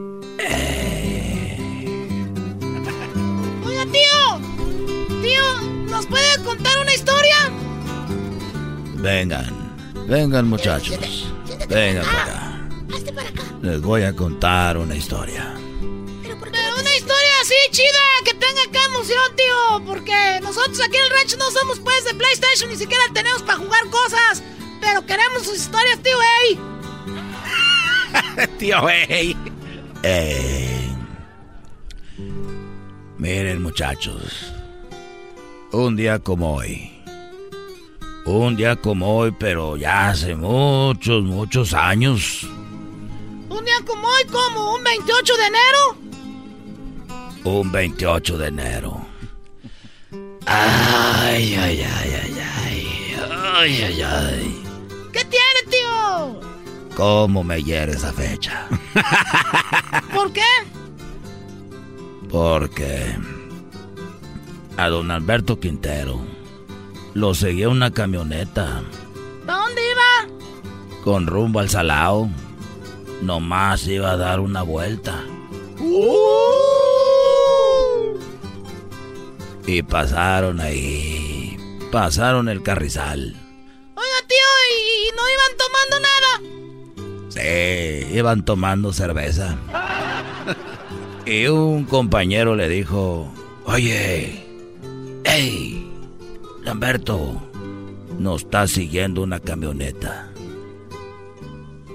Oiga, 0.00 1.03
¿nos 5.88 6.06
puede 6.06 6.42
contar 6.42 6.78
una 6.78 6.94
historia? 6.94 7.36
Vengan, 8.94 9.74
vengan 10.08 10.48
muchachos. 10.48 11.28
Vengan 11.68 12.04
para 12.04 12.22
acá. 12.22 12.68
Hazte 12.94 13.12
para 13.12 13.28
acá. 13.28 13.42
Les 13.62 13.80
voy 13.80 14.02
a 14.02 14.12
contar 14.14 14.78
una 14.78 14.94
historia. 14.94 15.54
Pero 16.22 16.74
una 16.78 16.94
historia 16.96 17.32
así 17.42 17.54
chida 17.70 18.00
que 18.24 18.34
tenga 18.34 18.62
acá 18.62 18.84
emoción, 18.86 19.36
tío. 19.36 19.84
Porque 19.86 20.40
nosotros 20.42 20.80
aquí 20.80 20.96
en 20.96 21.04
el 21.04 21.10
rancho 21.10 21.36
no 21.36 21.50
somos 21.50 21.80
pues 21.80 22.04
de 22.04 22.14
PlayStation, 22.14 22.70
ni 22.70 22.76
siquiera 22.76 23.04
tenemos 23.12 23.42
para 23.42 23.58
jugar 23.58 23.88
cosas. 23.90 24.42
Pero 24.80 25.04
queremos 25.06 25.44
sus 25.44 25.56
historias, 25.56 25.98
tío, 26.02 26.16
ey. 26.42 26.60
Tío, 28.58 28.88
ey. 28.88 29.36
Eh, 30.02 30.94
miren 33.18 33.62
muchachos, 33.62 34.52
un 35.74 35.96
día 35.96 36.18
como 36.18 36.54
hoy, 36.56 36.90
un 38.26 38.56
día 38.56 38.76
como 38.76 39.16
hoy, 39.18 39.34
pero 39.38 39.76
ya 39.76 40.10
hace 40.10 40.34
muchos, 40.34 41.22
muchos 41.24 41.74
años, 41.74 42.46
Un 43.48 43.64
día 43.64 43.74
como 43.86 44.06
hoy, 44.08 44.24
como 44.30 44.74
un 44.74 44.82
28 44.84 45.32
de 45.36 45.46
enero. 45.46 45.96
un 47.44 47.72
28 47.72 48.38
de 48.38 48.48
enero. 48.48 49.06
Ay, 50.46 51.54
ay, 51.54 51.82
ay, 51.82 52.10
ay, 52.22 52.38
ay, 52.62 53.16
ay, 53.54 53.82
ay, 53.82 54.02
ay. 54.02 54.62
¿Qué 55.12 55.24
tiene, 55.24 55.60
tío? 55.70 56.40
¿Cómo 56.96 57.42
me 57.44 57.62
hiere 57.62 57.92
esa 57.92 58.12
fecha? 58.12 58.66
¿Por 60.14 60.32
qué? 60.32 60.42
Porque 62.30 63.16
a 64.76 64.88
don 64.88 65.10
Alberto 65.10 65.60
Quintero 65.60 66.20
lo 67.14 67.34
seguía 67.34 67.68
una 67.68 67.92
camioneta 67.92 68.82
¿Para 69.46 69.58
dónde 69.60 69.80
iba? 69.90 70.34
con 71.04 71.26
rumbo 71.26 71.60
al 71.60 71.68
Salao. 71.68 72.30
Nomás 73.20 73.86
iba 73.86 74.10
a 74.12 74.16
dar 74.16 74.40
una 74.40 74.62
vuelta. 74.62 75.22
Y 79.66 79.82
pasaron 79.82 80.60
ahí. 80.60 81.56
Pasaron 81.92 82.48
el 82.48 82.62
carrizal. 82.62 83.34
Oiga, 83.94 84.28
tío, 84.28 84.36
¿y, 84.70 85.08
y 85.08 85.10
no 85.14 85.22
iban 85.30 85.52
tomando 85.58 86.00
nada? 86.00 87.30
Sí, 88.08 88.16
iban 88.16 88.44
tomando 88.44 88.92
cerveza. 88.92 89.56
Y 91.26 91.46
un 91.46 91.84
compañero 91.84 92.54
le 92.54 92.68
dijo, 92.68 93.32
oye, 93.64 94.43
hey, 95.24 95.90
Lamberto, 96.62 97.42
nos 98.18 98.42
está 98.42 98.66
siguiendo 98.66 99.22
una 99.22 99.40
camioneta. 99.40 100.30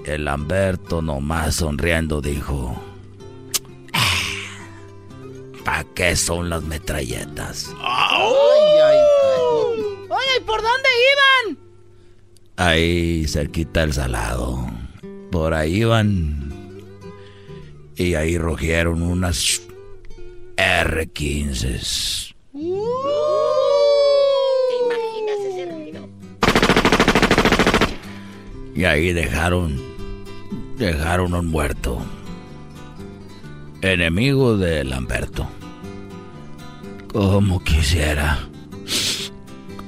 El 0.04 0.24
Lamberto 0.24 1.02
nomás 1.02 1.56
sonriendo 1.56 2.20
dijo, 2.20 2.76
¿para 5.64 5.84
qué 5.94 6.16
son 6.16 6.50
las 6.50 6.62
metralletas? 6.62 7.70
Oiga, 7.78 8.94
¿y 10.36 10.40
por 10.40 10.62
dónde 10.62 10.88
iban? 11.12 11.58
Ahí 12.56 13.26
cerquita 13.26 13.82
el 13.82 13.92
salado. 13.92 14.66
Por 15.30 15.54
ahí 15.54 15.76
iban. 15.82 16.52
Y 17.96 18.14
ahí 18.14 18.38
rugieron 18.38 19.02
unas 19.02 19.62
R15. 20.56 22.29
Y 28.80 28.86
ahí 28.86 29.12
dejaron. 29.12 29.78
Dejaron 30.78 31.34
un 31.34 31.48
muerto. 31.48 31.98
Enemigo 33.82 34.56
de 34.56 34.84
Lamberto. 34.84 35.46
Como 37.12 37.62
quisiera. 37.62 38.38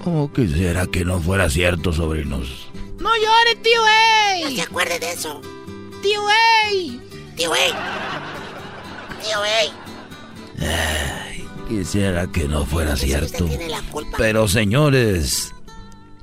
Oh, 0.04 0.30
quisiera 0.30 0.86
que 0.88 1.06
no 1.06 1.18
fuera 1.20 1.48
cierto, 1.48 1.90
sobrinos. 1.94 2.68
No 3.00 3.08
llore, 3.16 3.56
tío 3.62 3.80
Ey. 4.34 4.44
No 4.44 4.50
se 4.50 4.60
acuerde 4.60 4.98
de 4.98 5.12
eso. 5.12 5.40
Tío 6.02 6.20
Ey. 6.68 7.00
Tío 7.34 7.54
Ey. 7.54 7.72
Tío 9.22 9.38
Ey. 9.58 10.68
Ay, 10.68 11.48
quisiera 11.66 12.26
que 12.26 12.44
no 12.46 12.66
fuera 12.66 12.94
cierto. 12.94 13.48
Pero 14.18 14.48
señores, 14.48 15.54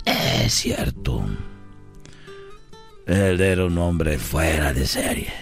es 0.05 0.53
cierto. 0.53 1.25
Él 3.09 3.41
era 3.41 3.65
un 3.65 3.75
hombre 3.79 4.19
fuera 4.19 4.71
de 4.71 4.85
serie. 4.85 5.33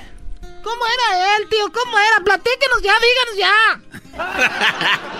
¿Cómo 0.63 0.81
era 0.85 1.35
él, 1.35 1.49
tío? 1.49 1.69
¿Cómo 1.73 1.97
era? 1.99 2.23
Platíquenos 2.23 2.81
ya, 2.81 2.93
díganos 3.03 3.37
ya. 4.87 5.11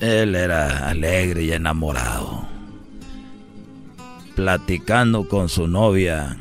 Él 0.22 0.34
era 0.34 0.88
alegre 0.88 1.42
y 1.42 1.52
enamorado. 1.52 2.48
Platicando 4.34 5.28
con 5.28 5.50
su 5.50 5.68
novia, 5.68 6.38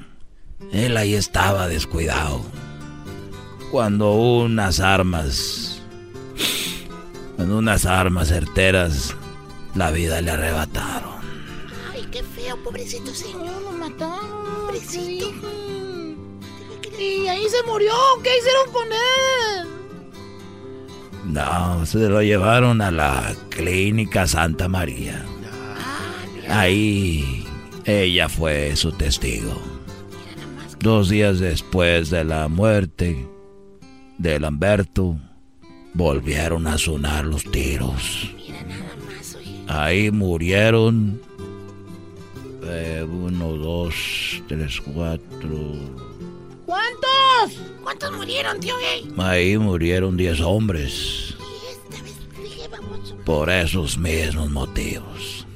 él 0.72 0.96
ahí 0.96 1.14
estaba 1.14 1.68
descuidado. 1.68 2.40
Cuando 3.72 4.14
unas 4.14 4.80
armas, 4.80 5.82
cuando 7.36 7.58
unas 7.58 7.86
armas 7.86 8.30
certeras, 8.30 9.14
la 9.76 9.92
vida 9.92 10.22
le 10.22 10.32
arrebataron. 10.32 11.19
Feo, 12.50 12.64
pobrecito 12.64 13.14
señor. 13.14 13.62
Lo 13.62 13.72
mataron. 13.74 14.66
Pobrecito. 14.66 15.32
Y 16.98 17.28
ahí 17.28 17.44
se 17.48 17.62
murió. 17.68 17.94
¿Qué 18.24 18.32
hicieron 18.40 18.72
con 18.74 18.88
él? 18.88 19.68
No, 21.26 21.86
se 21.86 22.10
lo 22.10 22.24
llevaron 22.24 22.82
a 22.82 22.90
la 22.90 23.36
clínica 23.50 24.26
Santa 24.26 24.68
María. 24.68 25.24
Ahí 26.50 27.46
ella 27.86 28.28
fue 28.28 28.76
su 28.76 28.94
testigo. 28.94 29.54
Dos 30.80 31.10
días 31.10 31.38
después 31.40 32.10
de 32.10 32.24
la 32.24 32.48
muerte 32.48 33.28
de 34.18 34.40
Lamberto, 34.40 35.20
volvieron 35.94 36.66
a 36.66 36.80
sonar 36.80 37.26
los 37.26 37.44
tiros. 37.44 38.34
Ahí 39.68 40.10
murieron 40.10 41.29
eh, 42.70 43.04
uno, 43.04 43.54
dos, 43.54 44.42
tres, 44.48 44.82
cuatro. 44.82 45.74
¿Cuántos? 46.66 47.60
¿Cuántos 47.84 48.12
murieron, 48.14 48.60
tío 48.60 48.76
Gay? 48.78 49.12
Ahí 49.18 49.58
murieron 49.58 50.16
diez 50.18 50.40
hombres. 50.42 51.36
Por 53.26 53.50
esos 53.50 53.98
mismos 53.98 54.50
motivos. 54.50 55.48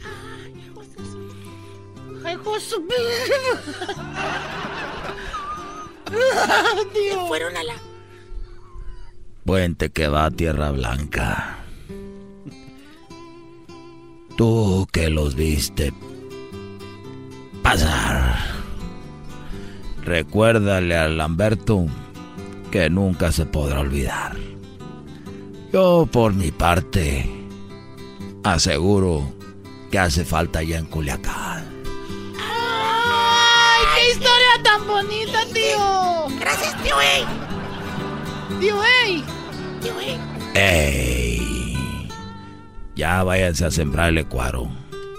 Ay, 2.24 2.36
José. 2.44 2.78
tío. 6.94 7.28
Fueron 7.28 7.58
a 7.58 7.64
la. 7.64 7.76
Puente 9.46 9.90
que 9.92 10.08
va 10.08 10.26
a 10.26 10.32
Tierra 10.32 10.72
Blanca. 10.72 11.60
Tú 14.38 14.88
que 14.92 15.10
los 15.10 15.36
viste 15.36 15.94
pasar. 17.64 18.38
Recuérdale 20.04 20.96
a 20.96 21.08
Lamberto 21.08 21.88
que 22.70 22.90
nunca 22.90 23.32
se 23.32 23.46
podrá 23.46 23.80
olvidar. 23.80 24.36
Yo 25.72 26.08
por 26.12 26.34
mi 26.34 26.52
parte 26.52 27.28
aseguro 28.44 29.34
que 29.90 29.98
hace 29.98 30.26
falta 30.26 30.62
ya 30.62 30.78
en 30.78 30.86
Culiacán. 30.86 31.64
¡Ay, 32.38 33.84
qué 33.96 34.12
historia 34.12 34.64
tan 34.64 34.86
bonita, 34.86 35.40
tío! 35.54 36.40
Gracias, 36.40 36.84
tío 36.84 36.96
Ey. 37.00 37.26
Tío 38.60 38.76
Ey. 39.04 39.24
Tío 39.82 40.00
Ey. 40.00 40.20
¡Ey! 40.54 42.10
Ya 42.96 43.24
váyanse 43.24 43.66
a 43.66 43.72
sembrar 43.72 44.10
el 44.10 44.20
ecuaro. 44.20 44.70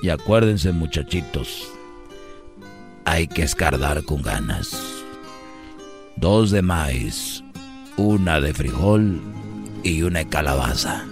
Y 0.02 0.10
acuérdense, 0.10 0.70
muchachitos, 0.72 1.73
hay 3.04 3.26
que 3.26 3.42
escardar 3.42 4.04
con 4.04 4.22
ganas. 4.22 4.76
Dos 6.16 6.50
de 6.50 6.62
maíz, 6.62 7.42
una 7.96 8.40
de 8.40 8.54
frijol 8.54 9.20
y 9.82 10.02
una 10.02 10.20
de 10.20 10.28
calabaza. 10.28 11.04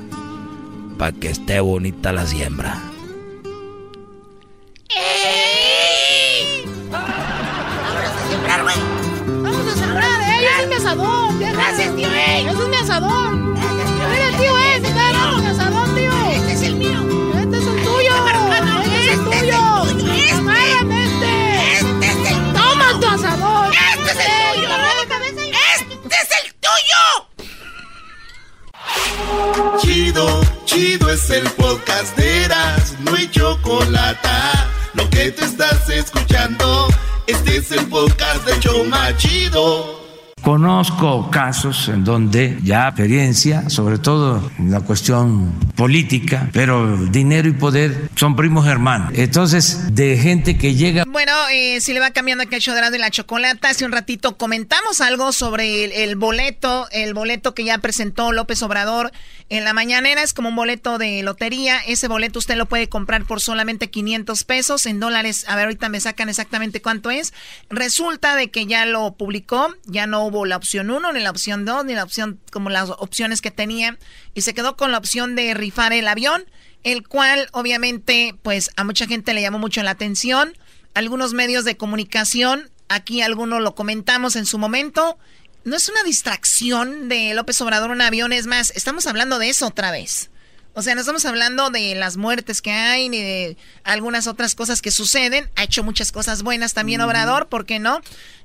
Para 0.99 1.13
que 1.13 1.29
esté 1.31 1.61
bonita 1.61 2.13
la 2.13 2.27
siembra. 2.27 2.81
¡Ey! 4.95 6.65
Vámonos 6.91 8.11
a 8.11 8.29
sembrar, 8.31 8.63
güey. 8.63 8.77
Vamos 9.43 9.67
a 9.67 9.75
sembrar, 9.75 10.21
¿eh? 10.21 10.63
Es 10.63 10.69
mi 10.69 10.75
asadón. 10.75 11.41
Gracias, 11.41 11.97
tío 11.97 12.09
Ey. 12.09 12.47
Ese 12.47 12.63
es 12.63 12.69
mi 12.69 12.77
asadón. 12.77 13.62
Este 23.73 24.11
es 24.11 24.19
el 24.19 24.33
tuyo. 24.55 24.71
Este 25.75 26.17
es 26.17 26.31
el 26.45 26.47
tuyo. 26.61 27.03
Chido, 29.81 30.27
chido 30.65 31.11
es 31.11 31.31
el 31.31 31.49
podcast 31.53 32.17
de 32.17 32.45
Eras, 32.45 32.95
no 33.01 33.15
hay 33.15 33.31
chocolate. 33.31 34.29
Lo 34.95 35.09
que 35.11 35.31
te 35.31 35.45
estás 35.45 35.89
escuchando, 35.89 36.89
este 37.27 37.57
es 37.57 37.71
el 37.73 37.87
podcast 37.89 38.45
de 38.45 38.61
Choma 38.61 39.17
Chido. 39.17 40.02
Conozco 40.43 41.31
casos 41.31 41.89
en 41.89 42.03
donde 42.03 42.59
ya 42.65 42.89
experiencia, 42.89 43.71
sobre 43.71 43.99
todo 43.99 44.51
en 44.59 44.73
la 44.73 44.81
cuestión 44.81 45.53
política, 45.77 46.51
pero 46.53 46.97
dinero 46.97 47.49
y 47.49 47.53
poder 47.53 48.11
son 48.17 48.35
primos 48.35 48.67
hermanos. 48.67 49.13
Entonces, 49.15 49.95
de 49.95 50.19
gente 50.19 50.59
que 50.59 50.75
llega... 50.75 51.05
Bueno, 51.07 51.33
eh, 51.53 51.81
si 51.81 51.93
le 51.93 52.01
va 52.01 52.11
cambiando 52.11 52.43
aquí 52.43 52.57
el 52.57 52.61
show 52.61 52.75
de 52.75 52.99
la 52.99 53.11
chocolata, 53.11 53.69
hace 53.69 53.85
un 53.85 53.93
ratito 53.93 54.37
comentamos 54.37 55.01
algo 55.01 55.31
sobre 55.31 56.03
el 56.03 56.17
boleto, 56.17 56.89
el 56.91 57.15
boleto 57.15 57.55
que 57.55 57.65
ya 57.65 57.79
presentó 57.79 58.33
López 58.33 58.63
Obrador 58.65 59.13
en 59.53 59.65
la 59.65 59.75
mañanera, 59.75 60.23
es 60.23 60.33
como 60.33 60.49
un 60.49 60.57
boleto 60.57 60.97
de 60.97 61.23
lotería, 61.23 61.79
ese 61.87 62.09
boleto 62.09 62.39
usted 62.39 62.57
lo 62.57 62.65
puede 62.65 62.89
comprar 62.89 63.27
por 63.27 63.39
solamente 63.39 63.91
500 63.91 64.45
pesos, 64.45 64.87
en 64.87 64.99
dólares, 64.99 65.45
a 65.47 65.57
ver, 65.57 65.67
ahorita 65.67 65.91
me 65.91 66.01
sacan 66.01 66.31
exactamente 66.31 66.81
cuánto 66.81 67.11
es. 67.11 67.35
Resulta 67.69 68.35
de 68.35 68.51
que 68.51 68.65
ya 68.65 68.87
lo 68.87 69.13
publicó, 69.13 69.77
ya 69.85 70.07
no 70.07 70.25
hubo 70.25 70.47
la 70.47 70.57
opción 70.57 70.91
1, 70.91 71.13
ni 71.13 71.21
la 71.21 71.29
opción 71.29 71.67
2, 71.67 71.85
ni 71.85 71.95
la 71.95 72.03
opción, 72.03 72.41
como 72.51 72.71
las 72.71 72.89
opciones 72.89 73.43
que 73.43 73.51
tenía, 73.51 73.99
y 74.33 74.41
se 74.41 74.55
quedó 74.55 74.75
con 74.75 74.91
la 74.91 74.97
opción 74.97 75.37
de 75.37 75.53
rifar 75.53 75.93
el 75.93 76.09
avión, 76.09 76.47
el 76.83 77.07
cual 77.07 77.51
obviamente 77.53 78.35
pues 78.43 78.71
a 78.77 78.85
mucha 78.85 79.07
gente 79.07 79.35
le 79.35 79.43
llamó 79.43 79.59
mucho 79.59 79.83
la 79.83 79.91
atención, 79.91 80.57
algunos 80.95 81.35
medios 81.35 81.67
de 81.67 81.77
comunicación, 81.77 82.71
aquí 82.89 83.21
algunos 83.21 83.61
lo 83.61 83.75
comentamos 83.75 84.35
en 84.35 84.47
su 84.47 84.57
momento, 84.57 85.19
no 85.65 85.77
es 85.77 85.89
una 85.89 86.03
distracción 86.03 87.09
de 87.09 87.35
López 87.35 87.61
Obrador 87.61 87.91
un 87.91 88.01
avión, 88.01 88.33
es 88.33 88.47
más, 88.47 88.73
estamos 88.75 89.07
hablando 89.07 89.39
de 89.39 89.49
eso 89.49 89.67
otra 89.67 89.91
vez. 89.91 90.31
O 90.75 90.81
sea, 90.83 90.95
no 90.95 91.01
estamos 91.01 91.25
hablando 91.27 91.69
de 91.69 91.95
las 91.95 92.17
muertes 92.17 92.63
que 92.63 92.71
hay 92.71 93.09
ni 93.11 93.19
de 93.19 93.57
algunas 93.85 94.27
otras 94.27 94.55
cosas 94.55 94.81
que 94.81 94.91
suceden. 94.91 95.51
Ha 95.55 95.65
hecho 95.65 95.85
muchas 95.85 96.13
cosas 96.13 96.43
buenas 96.43 96.73
también 96.73 97.03
Obrador, 97.03 97.49
¿por 97.49 97.67
qué 97.67 97.79
no? 97.79 98.01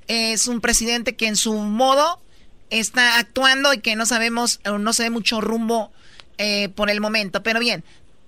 Es 0.08 0.48
un 0.48 0.60
presidente 0.60 1.16
que 1.16 1.28
en 1.28 1.38
su 1.38 1.54
modo 1.54 2.22
está 2.70 3.18
actuando 3.18 3.74
y 3.74 3.80
que 3.80 3.96
no 3.96 4.06
sabemos, 4.06 4.60
no 4.66 4.92
se 4.92 5.04
ve 5.04 5.10
mucho 5.10 5.40
rumbo 5.40 5.92
eh, 6.38 6.68
por 6.70 6.90
el 6.90 7.00
momento. 7.00 7.44
Pero 7.44 7.62
bien, 7.62 7.86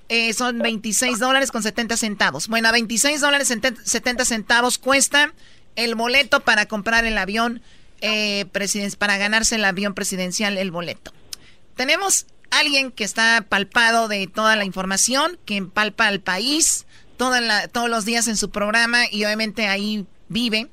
eh, 0.08 0.34
son 0.34 0.60
26 0.60 1.20
dólares 1.20 1.52
con 1.52 1.62
70 1.62 1.98
centavos. 1.98 2.48
Bueno, 2.48 2.70
a 2.70 2.72
26 2.72 3.20
dólares 3.20 3.50
70 3.50 4.26
centavos 4.26 4.78
cuesta 4.78 5.34
el 5.76 5.96
boleto 5.96 6.40
para 6.40 6.68
comprar 6.68 7.06
el 7.06 7.18
avión, 7.18 7.62
eh, 8.02 8.46
presiden- 8.52 8.96
para 8.98 9.18
ganarse 9.18 9.56
el 9.56 9.66
avión 9.66 9.94
presidencial, 9.94 10.58
el 10.58 10.72
boleto. 10.72 11.12
Tenemos 11.76 12.26
alguien 12.52 12.92
que 12.92 13.04
está 13.04 13.46
palpado 13.48 14.08
de 14.08 14.28
toda 14.28 14.56
la 14.56 14.66
información, 14.66 15.38
que 15.46 15.56
empalpa 15.58 16.08
al 16.08 16.20
país 16.20 16.86
toda 17.18 17.42
la- 17.42 17.68
todos 17.68 17.90
los 17.90 18.06
días 18.06 18.28
en 18.28 18.38
su 18.38 18.50
programa 18.50 19.04
y 19.12 19.26
obviamente 19.26 19.68
ahí 19.68 20.06
vive. 20.30 20.68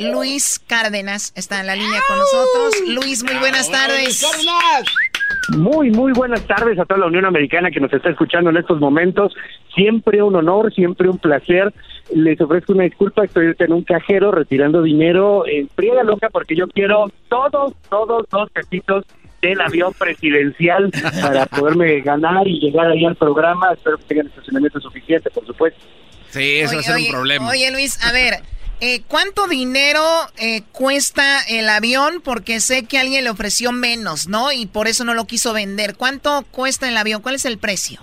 Luis 0.00 0.60
Cárdenas 0.66 1.32
está 1.36 1.60
en 1.60 1.66
la 1.68 1.76
línea 1.76 2.00
con 2.08 2.18
nosotros. 2.18 2.74
Luis, 2.88 3.22
muy 3.22 3.36
buenas 3.36 3.70
tardes. 3.70 4.24
Muy, 5.56 5.90
muy 5.90 6.12
buenas 6.12 6.44
tardes 6.46 6.78
a 6.78 6.84
toda 6.84 7.00
la 7.00 7.06
Unión 7.06 7.24
Americana 7.24 7.70
que 7.70 7.80
nos 7.80 7.92
está 7.92 8.10
escuchando 8.10 8.50
en 8.50 8.56
estos 8.56 8.80
momentos. 8.80 9.32
Siempre 9.74 10.22
un 10.22 10.34
honor, 10.36 10.72
siempre 10.74 11.08
un 11.08 11.18
placer. 11.18 11.72
Les 12.14 12.40
ofrezco 12.40 12.72
una 12.72 12.84
disculpa, 12.84 13.24
estoy 13.24 13.46
ahorita 13.46 13.64
en 13.64 13.72
un 13.72 13.84
cajero 13.84 14.32
retirando 14.32 14.82
dinero 14.82 15.46
en 15.46 15.68
friega 15.68 16.02
loca 16.02 16.28
porque 16.30 16.56
yo 16.56 16.66
quiero 16.68 17.10
todos, 17.28 17.74
todos 17.88 18.26
los 18.30 18.50
pesitos 18.50 19.04
del 19.40 19.60
avión 19.60 19.92
presidencial 19.94 20.90
para 21.22 21.46
poderme 21.46 22.00
ganar 22.00 22.46
y 22.46 22.60
llegar 22.60 22.90
ahí 22.90 23.04
al 23.04 23.16
programa. 23.16 23.72
Espero 23.72 23.98
que 23.98 24.04
tengan 24.04 24.26
estacionamiento 24.28 24.80
suficiente, 24.80 25.30
por 25.30 25.46
supuesto. 25.46 25.80
Sí, 26.30 26.60
eso 26.60 26.74
va 26.74 26.80
a 26.80 26.84
ser 26.84 26.96
un 26.96 27.10
problema. 27.10 27.48
Oye, 27.48 27.70
Luis, 27.70 28.02
a 28.04 28.12
ver, 28.12 28.42
eh, 28.80 29.02
¿cuánto 29.06 29.46
dinero 29.46 30.02
eh, 30.38 30.62
cuesta 30.72 31.40
el 31.48 31.68
avión? 31.68 32.20
Porque 32.24 32.60
sé 32.60 32.84
que 32.84 32.98
alguien 32.98 33.24
le 33.24 33.30
ofreció 33.30 33.70
menos, 33.70 34.28
¿no? 34.28 34.50
Y 34.50 34.66
por 34.66 34.88
eso 34.88 35.04
no 35.04 35.14
lo 35.14 35.26
quiso 35.26 35.52
vender. 35.52 35.94
¿Cuánto 35.96 36.44
cuesta 36.50 36.88
el 36.88 36.96
avión? 36.96 37.22
¿Cuál 37.22 37.34
es 37.34 37.44
el 37.44 37.58
precio? 37.58 38.00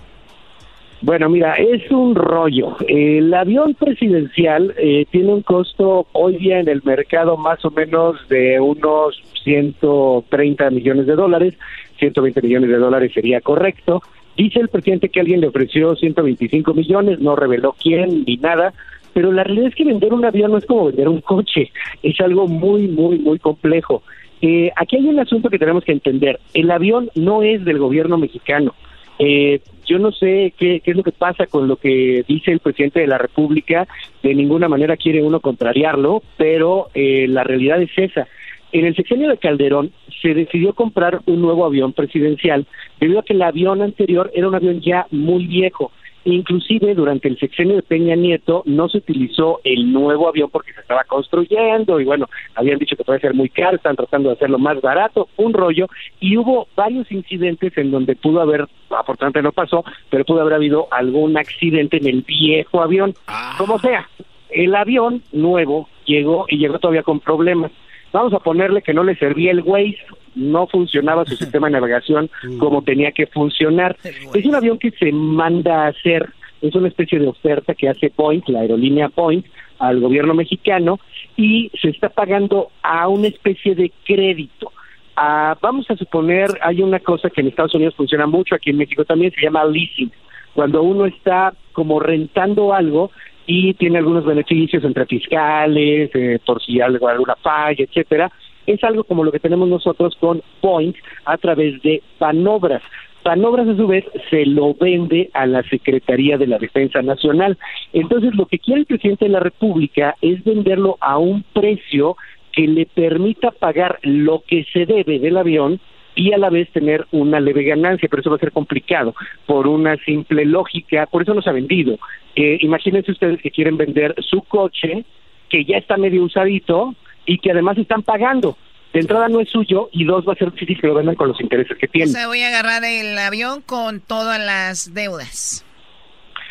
Bueno, 1.02 1.30
mira, 1.30 1.54
es 1.54 1.90
un 1.90 2.14
rollo. 2.14 2.76
El 2.86 3.32
avión 3.32 3.74
presidencial 3.74 4.74
eh, 4.76 5.06
tiene 5.10 5.32
un 5.32 5.40
costo 5.40 6.06
hoy 6.12 6.36
día 6.36 6.60
en 6.60 6.68
el 6.68 6.82
mercado 6.84 7.38
más 7.38 7.64
o 7.64 7.70
menos 7.70 8.16
de 8.28 8.60
unos 8.60 9.18
130 9.42 10.70
millones 10.70 11.06
de 11.06 11.14
dólares, 11.14 11.54
120 11.98 12.42
millones 12.42 12.68
de 12.68 12.76
dólares 12.76 13.12
sería 13.14 13.40
correcto. 13.40 14.02
Dice 14.36 14.60
el 14.60 14.68
presidente 14.68 15.08
que 15.08 15.20
alguien 15.20 15.40
le 15.40 15.48
ofreció 15.48 15.96
125 15.96 16.74
millones, 16.74 17.18
no 17.18 17.34
reveló 17.34 17.74
quién 17.82 18.24
ni 18.26 18.36
nada, 18.36 18.74
pero 19.14 19.32
la 19.32 19.42
realidad 19.42 19.68
es 19.68 19.74
que 19.74 19.84
vender 19.84 20.12
un 20.12 20.26
avión 20.26 20.52
no 20.52 20.58
es 20.58 20.66
como 20.66 20.86
vender 20.86 21.08
un 21.08 21.22
coche, 21.22 21.72
es 22.02 22.20
algo 22.20 22.46
muy, 22.46 22.88
muy, 22.88 23.18
muy 23.18 23.38
complejo. 23.38 24.02
Eh, 24.42 24.70
aquí 24.76 24.96
hay 24.96 25.06
un 25.06 25.18
asunto 25.18 25.48
que 25.48 25.58
tenemos 25.58 25.82
que 25.82 25.92
entender. 25.92 26.40
El 26.52 26.70
avión 26.70 27.10
no 27.14 27.42
es 27.42 27.64
del 27.64 27.78
gobierno 27.78 28.18
mexicano. 28.18 28.74
Eh, 29.18 29.60
yo 29.90 29.98
no 29.98 30.12
sé 30.12 30.54
qué, 30.56 30.80
es 30.84 30.96
lo 30.96 31.02
que 31.02 31.10
pasa 31.10 31.46
con 31.46 31.66
lo 31.66 31.74
que 31.74 32.24
dice 32.28 32.52
el 32.52 32.60
presidente 32.60 33.00
de 33.00 33.08
la 33.08 33.18
República. 33.18 33.88
De 34.22 34.32
ninguna 34.36 34.68
manera 34.68 34.96
quiere 34.96 35.20
uno 35.20 35.40
contrariarlo, 35.40 36.22
pero 36.36 36.90
eh, 36.94 37.26
la 37.28 37.42
realidad 37.42 37.82
es 37.82 37.90
esa. 37.96 38.28
En 38.70 38.86
el 38.86 38.94
sexenio 38.94 39.28
de 39.28 39.38
Calderón 39.38 39.90
se 40.22 40.32
decidió 40.32 40.74
comprar 40.74 41.22
un 41.26 41.42
nuevo 41.42 41.64
avión 41.64 41.92
presidencial 41.92 42.66
debido 43.00 43.18
a 43.18 43.24
que 43.24 43.32
el 43.32 43.42
avión 43.42 43.82
anterior 43.82 44.30
era 44.32 44.46
un 44.46 44.54
avión 44.54 44.80
ya 44.80 45.06
muy 45.10 45.46
viejo. 45.46 45.90
Inclusive 46.24 46.94
durante 46.94 47.28
el 47.28 47.38
sexenio 47.38 47.76
de 47.76 47.82
Peña 47.82 48.14
Nieto 48.14 48.62
no 48.66 48.88
se 48.88 48.98
utilizó 48.98 49.60
el 49.64 49.90
nuevo 49.90 50.28
avión 50.28 50.50
porque 50.50 50.72
se 50.74 50.80
estaba 50.80 51.04
construyendo 51.04 51.98
y 51.98 52.04
bueno, 52.04 52.28
habían 52.54 52.78
dicho 52.78 52.94
que 52.96 53.04
puede 53.04 53.20
ser 53.20 53.32
muy 53.32 53.48
caro, 53.48 53.76
están 53.76 53.96
tratando 53.96 54.28
de 54.28 54.34
hacerlo 54.34 54.58
más 54.58 54.80
barato, 54.82 55.28
un 55.38 55.54
rollo, 55.54 55.86
y 56.20 56.36
hubo 56.36 56.68
varios 56.76 57.10
incidentes 57.10 57.76
en 57.78 57.90
donde 57.90 58.16
pudo 58.16 58.42
haber, 58.42 58.66
afortunadamente 58.90 59.42
no 59.42 59.52
pasó, 59.52 59.82
pero 60.10 60.24
pudo 60.24 60.42
haber 60.42 60.54
habido 60.54 60.88
algún 60.90 61.38
accidente 61.38 61.96
en 61.96 62.06
el 62.06 62.22
viejo 62.22 62.82
avión. 62.82 63.14
Como 63.56 63.78
sea, 63.78 64.06
el 64.50 64.74
avión 64.74 65.22
nuevo 65.32 65.88
llegó 66.04 66.44
y 66.48 66.58
llegó 66.58 66.78
todavía 66.78 67.02
con 67.02 67.20
problemas. 67.20 67.72
Vamos 68.12 68.34
a 68.34 68.40
ponerle 68.40 68.82
que 68.82 68.92
no 68.92 69.04
le 69.04 69.14
servía 69.16 69.52
el 69.52 69.60
Waze, 69.60 69.98
no 70.34 70.66
funcionaba 70.66 71.24
su 71.24 71.36
sistema 71.36 71.68
de 71.68 71.72
navegación 71.72 72.30
como 72.58 72.82
tenía 72.82 73.12
que 73.12 73.26
funcionar. 73.26 73.96
Es 74.34 74.44
un 74.44 74.54
avión 74.54 74.78
que 74.78 74.90
se 74.92 75.12
manda 75.12 75.84
a 75.84 75.88
hacer, 75.88 76.28
es 76.62 76.74
una 76.74 76.88
especie 76.88 77.18
de 77.18 77.28
oferta 77.28 77.74
que 77.74 77.88
hace 77.88 78.10
Point, 78.10 78.48
la 78.48 78.60
aerolínea 78.60 79.08
Point, 79.08 79.46
al 79.78 80.00
gobierno 80.00 80.34
mexicano 80.34 81.00
y 81.36 81.70
se 81.80 81.88
está 81.88 82.10
pagando 82.10 82.70
a 82.82 83.08
una 83.08 83.28
especie 83.28 83.74
de 83.74 83.90
crédito. 84.04 84.72
Ah, 85.16 85.56
vamos 85.60 85.90
a 85.90 85.96
suponer, 85.96 86.50
hay 86.62 86.82
una 86.82 87.00
cosa 87.00 87.30
que 87.30 87.40
en 87.40 87.48
Estados 87.48 87.74
Unidos 87.74 87.94
funciona 87.94 88.26
mucho, 88.26 88.54
aquí 88.54 88.70
en 88.70 88.78
México 88.78 89.04
también 89.04 89.32
se 89.32 89.42
llama 89.42 89.64
leasing. 89.64 90.12
Cuando 90.54 90.82
uno 90.82 91.06
está 91.06 91.54
como 91.72 92.00
rentando 92.00 92.72
algo 92.74 93.10
y 93.46 93.74
tiene 93.74 93.98
algunos 93.98 94.24
beneficios 94.24 94.84
entre 94.84 95.06
fiscales, 95.06 96.10
eh, 96.14 96.38
por 96.44 96.62
si 96.62 96.80
algo, 96.80 97.08
alguna 97.08 97.36
falla, 97.36 97.84
etcétera, 97.84 98.30
es 98.72 98.84
algo 98.84 99.04
como 99.04 99.24
lo 99.24 99.32
que 99.32 99.40
tenemos 99.40 99.68
nosotros 99.68 100.16
con 100.20 100.42
Point 100.60 100.96
a 101.24 101.36
través 101.36 101.80
de 101.82 102.02
Panobras. 102.18 102.82
Panobras 103.22 103.68
a 103.68 103.76
su 103.76 103.86
vez 103.86 104.04
se 104.30 104.46
lo 104.46 104.74
vende 104.74 105.30
a 105.34 105.46
la 105.46 105.62
Secretaría 105.64 106.38
de 106.38 106.46
la 106.46 106.58
Defensa 106.58 107.02
Nacional. 107.02 107.58
Entonces 107.92 108.34
lo 108.34 108.46
que 108.46 108.58
quiere 108.58 108.80
el 108.80 108.86
presidente 108.86 109.26
de 109.26 109.32
la 109.32 109.40
República 109.40 110.16
es 110.22 110.42
venderlo 110.44 110.96
a 111.00 111.18
un 111.18 111.44
precio 111.52 112.16
que 112.52 112.66
le 112.66 112.86
permita 112.86 113.50
pagar 113.50 113.98
lo 114.02 114.42
que 114.46 114.64
se 114.72 114.86
debe 114.86 115.18
del 115.18 115.36
avión 115.36 115.80
y 116.14 116.32
a 116.32 116.38
la 116.38 116.50
vez 116.50 116.68
tener 116.70 117.06
una 117.12 117.40
leve 117.40 117.62
ganancia, 117.62 118.08
pero 118.08 118.20
eso 118.20 118.30
va 118.30 118.36
a 118.36 118.40
ser 118.40 118.52
complicado 118.52 119.14
por 119.46 119.66
una 119.66 119.96
simple 119.98 120.44
lógica, 120.44 121.06
por 121.06 121.22
eso 121.22 121.34
no 121.34 121.42
se 121.42 121.50
ha 121.50 121.54
vendido. 121.54 121.98
Eh, 122.34 122.58
imagínense 122.60 123.12
ustedes 123.12 123.40
que 123.40 123.50
quieren 123.50 123.76
vender 123.76 124.14
su 124.18 124.42
coche, 124.42 125.04
que 125.48 125.64
ya 125.64 125.76
está 125.76 125.96
medio 125.96 126.24
usadito 126.24 126.94
y 127.30 127.38
que 127.38 127.52
además 127.52 127.78
están 127.78 128.02
pagando. 128.02 128.56
De 128.92 128.98
entrada 128.98 129.28
no 129.28 129.38
es 129.38 129.48
suyo 129.48 129.88
y 129.92 130.04
dos 130.04 130.26
va 130.26 130.32
a 130.32 130.36
ser 130.36 130.50
difícil 130.50 130.80
que 130.80 130.88
lo 130.88 130.94
vendan 130.94 131.14
con 131.14 131.28
los 131.28 131.40
intereses 131.40 131.78
que 131.78 131.86
tienen. 131.86 132.10
O 132.10 132.12
sea, 132.12 132.26
voy 132.26 132.42
a 132.42 132.48
agarrar 132.48 132.82
el 132.82 133.16
avión 133.16 133.62
con 133.62 134.00
todas 134.00 134.40
las 134.44 134.92
deudas. 134.94 135.64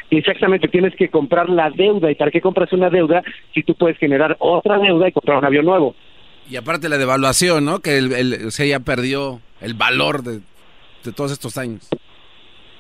Exactamente, 0.10 0.70
tienes 0.70 0.96
que 0.96 1.10
comprar 1.10 1.50
la 1.50 1.70
deuda. 1.70 2.10
¿Y 2.10 2.16
para 2.16 2.32
qué 2.32 2.40
compras 2.40 2.72
una 2.72 2.90
deuda 2.90 3.22
si 3.54 3.62
tú 3.64 3.76
puedes 3.76 3.98
generar 3.98 4.38
otra 4.40 4.80
deuda 4.80 5.10
y 5.10 5.12
comprar 5.12 5.40
un 5.40 5.46
avión 5.46 5.66
nuevo? 5.66 5.96
Y 6.50 6.56
aparte 6.56 6.88
la 6.88 6.98
devaluación, 6.98 7.66
¿no? 7.66 7.82
Que 7.82 7.98
el, 7.98 8.14
el, 8.14 8.52
se 8.54 8.70
ya 8.70 8.80
perdió 8.80 9.42
el 9.60 9.74
valor 9.74 10.24
de, 10.24 10.40
de 11.04 11.12
todos 11.12 11.34
estos 11.34 11.58
años 11.58 11.90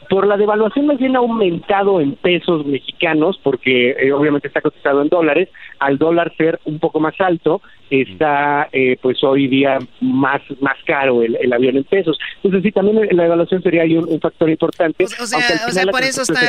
por 0.10 0.26
la 0.26 0.38
devaluación 0.38 0.88
más 0.88 0.98
bien 0.98 1.16
ha 1.16 1.20
aumentado 1.20 2.02
en 2.02 2.16
pesos 2.16 2.66
mexicanos, 2.66 3.40
porque 3.44 3.92
eh, 3.92 4.12
obviamente 4.12 4.48
está 4.48 4.60
cotizado 4.60 5.04
en 5.04 5.10
dólares, 5.10 5.50
al 5.78 6.00
dólar 6.00 6.34
ser 6.36 6.60
un 6.66 6.80
poco 6.80 7.00
más 7.00 7.14
alto, 7.20 7.62
está 7.92 8.70
eh, 8.72 8.98
pues 9.02 9.24
hoy 9.24 9.48
día 9.48 9.80
más 10.02 10.42
más 10.62 10.78
caro 10.86 11.22
el, 11.22 11.36
el, 11.36 11.54
avión 11.54 11.78
en 11.78 11.84
pesos. 11.84 12.18
Entonces 12.38 12.64
sí, 12.64 12.72
también 12.72 13.08
la 13.12 13.24
devaluación 13.24 13.62
sería 13.62 13.84
un, 14.00 14.10
un 14.10 14.20
factor 14.20 14.50
importante. 14.50 15.04
O, 15.04 15.24
o 15.24 15.28
sea, 15.28 15.40
o 15.68 15.72
sea 15.72 15.86
por, 15.86 16.04
eso 16.04 16.24
está, 16.24 16.42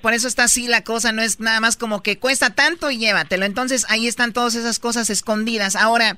por 0.00 0.12
eso 0.12 0.28
está 0.28 0.44
así 0.44 0.68
la 0.68 0.84
cosa, 0.84 1.12
no 1.12 1.22
es 1.22 1.40
nada 1.40 1.60
más 1.60 1.76
como 1.76 2.02
que 2.02 2.18
cuesta 2.18 2.54
tanto 2.54 2.90
y 2.90 2.98
llévatelo. 2.98 3.44
Entonces 3.44 3.86
ahí 3.90 4.06
están 4.06 4.32
todas 4.32 4.54
esas 4.54 4.78
cosas 4.78 5.10
escondidas. 5.10 5.74
Ahora, 5.74 6.16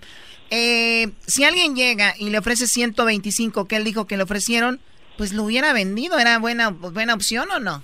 eh, 0.51 1.09
si 1.27 1.45
alguien 1.45 1.75
llega 1.75 2.13
y 2.19 2.29
le 2.29 2.39
ofrece 2.39 2.67
125, 2.67 3.67
que 3.67 3.77
él 3.77 3.85
dijo 3.85 4.07
que 4.07 4.19
le 4.19 4.25
ofrecieron, 4.25 4.81
pues 5.17 5.33
lo 5.33 5.45
hubiera 5.45 5.73
vendido. 5.73 6.19
¿Era 6.19 6.39
buena, 6.39 6.71
buena 6.71 7.15
opción 7.15 7.49
o 7.51 7.59
no? 7.59 7.83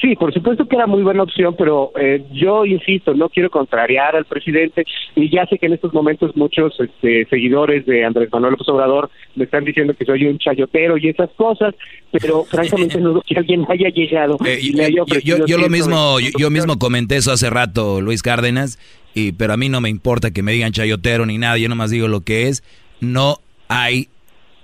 Sí, 0.00 0.16
por 0.16 0.34
supuesto 0.34 0.66
que 0.66 0.76
era 0.76 0.86
muy 0.86 1.02
buena 1.02 1.22
opción, 1.22 1.54
pero 1.56 1.92
eh, 1.98 2.24
yo 2.32 2.66
insisto, 2.66 3.14
no 3.14 3.30
quiero 3.30 3.48
contrariar 3.48 4.14
al 4.16 4.26
presidente 4.26 4.84
y 5.14 5.30
ya 5.30 5.46
sé 5.46 5.56
que 5.56 5.64
en 5.64 5.72
estos 5.72 5.94
momentos 5.94 6.36
muchos 6.36 6.74
este, 6.78 7.26
seguidores 7.30 7.86
de 7.86 8.04
Andrés 8.04 8.28
Manuel 8.30 8.52
López 8.52 8.68
Obrador 8.68 9.10
me 9.34 9.44
están 9.44 9.64
diciendo 9.64 9.94
que 9.94 10.04
soy 10.04 10.26
un 10.26 10.38
chayotero 10.38 10.98
y 10.98 11.08
esas 11.08 11.30
cosas, 11.36 11.74
pero 12.10 12.44
francamente 12.50 13.00
no 13.00 13.22
que 13.22 13.38
alguien 13.38 13.64
haya 13.68 13.88
llegado 13.88 14.36
eh, 14.44 14.58
y, 14.60 14.72
le 14.72 14.84
haya 14.84 15.04
yo, 15.22 15.46
yo, 15.46 15.58
lo 15.58 15.68
mismo, 15.70 16.20
yo, 16.20 16.30
yo, 16.38 16.50
mismo 16.50 16.78
comenté 16.78 17.16
eso 17.16 17.32
hace 17.32 17.48
rato, 17.48 18.02
Luis 18.02 18.22
Cárdenas, 18.22 18.78
y 19.14 19.32
pero 19.32 19.54
a 19.54 19.56
mí 19.56 19.70
no 19.70 19.80
me 19.80 19.88
importa 19.88 20.32
que 20.32 20.42
me 20.42 20.52
digan 20.52 20.72
chayotero 20.72 21.24
ni 21.24 21.38
nada, 21.38 21.56
yo 21.56 21.68
nomás 21.68 21.90
digo 21.90 22.08
lo 22.08 22.20
que 22.20 22.48
es. 22.48 22.62
No 23.00 23.38
hay 23.68 24.08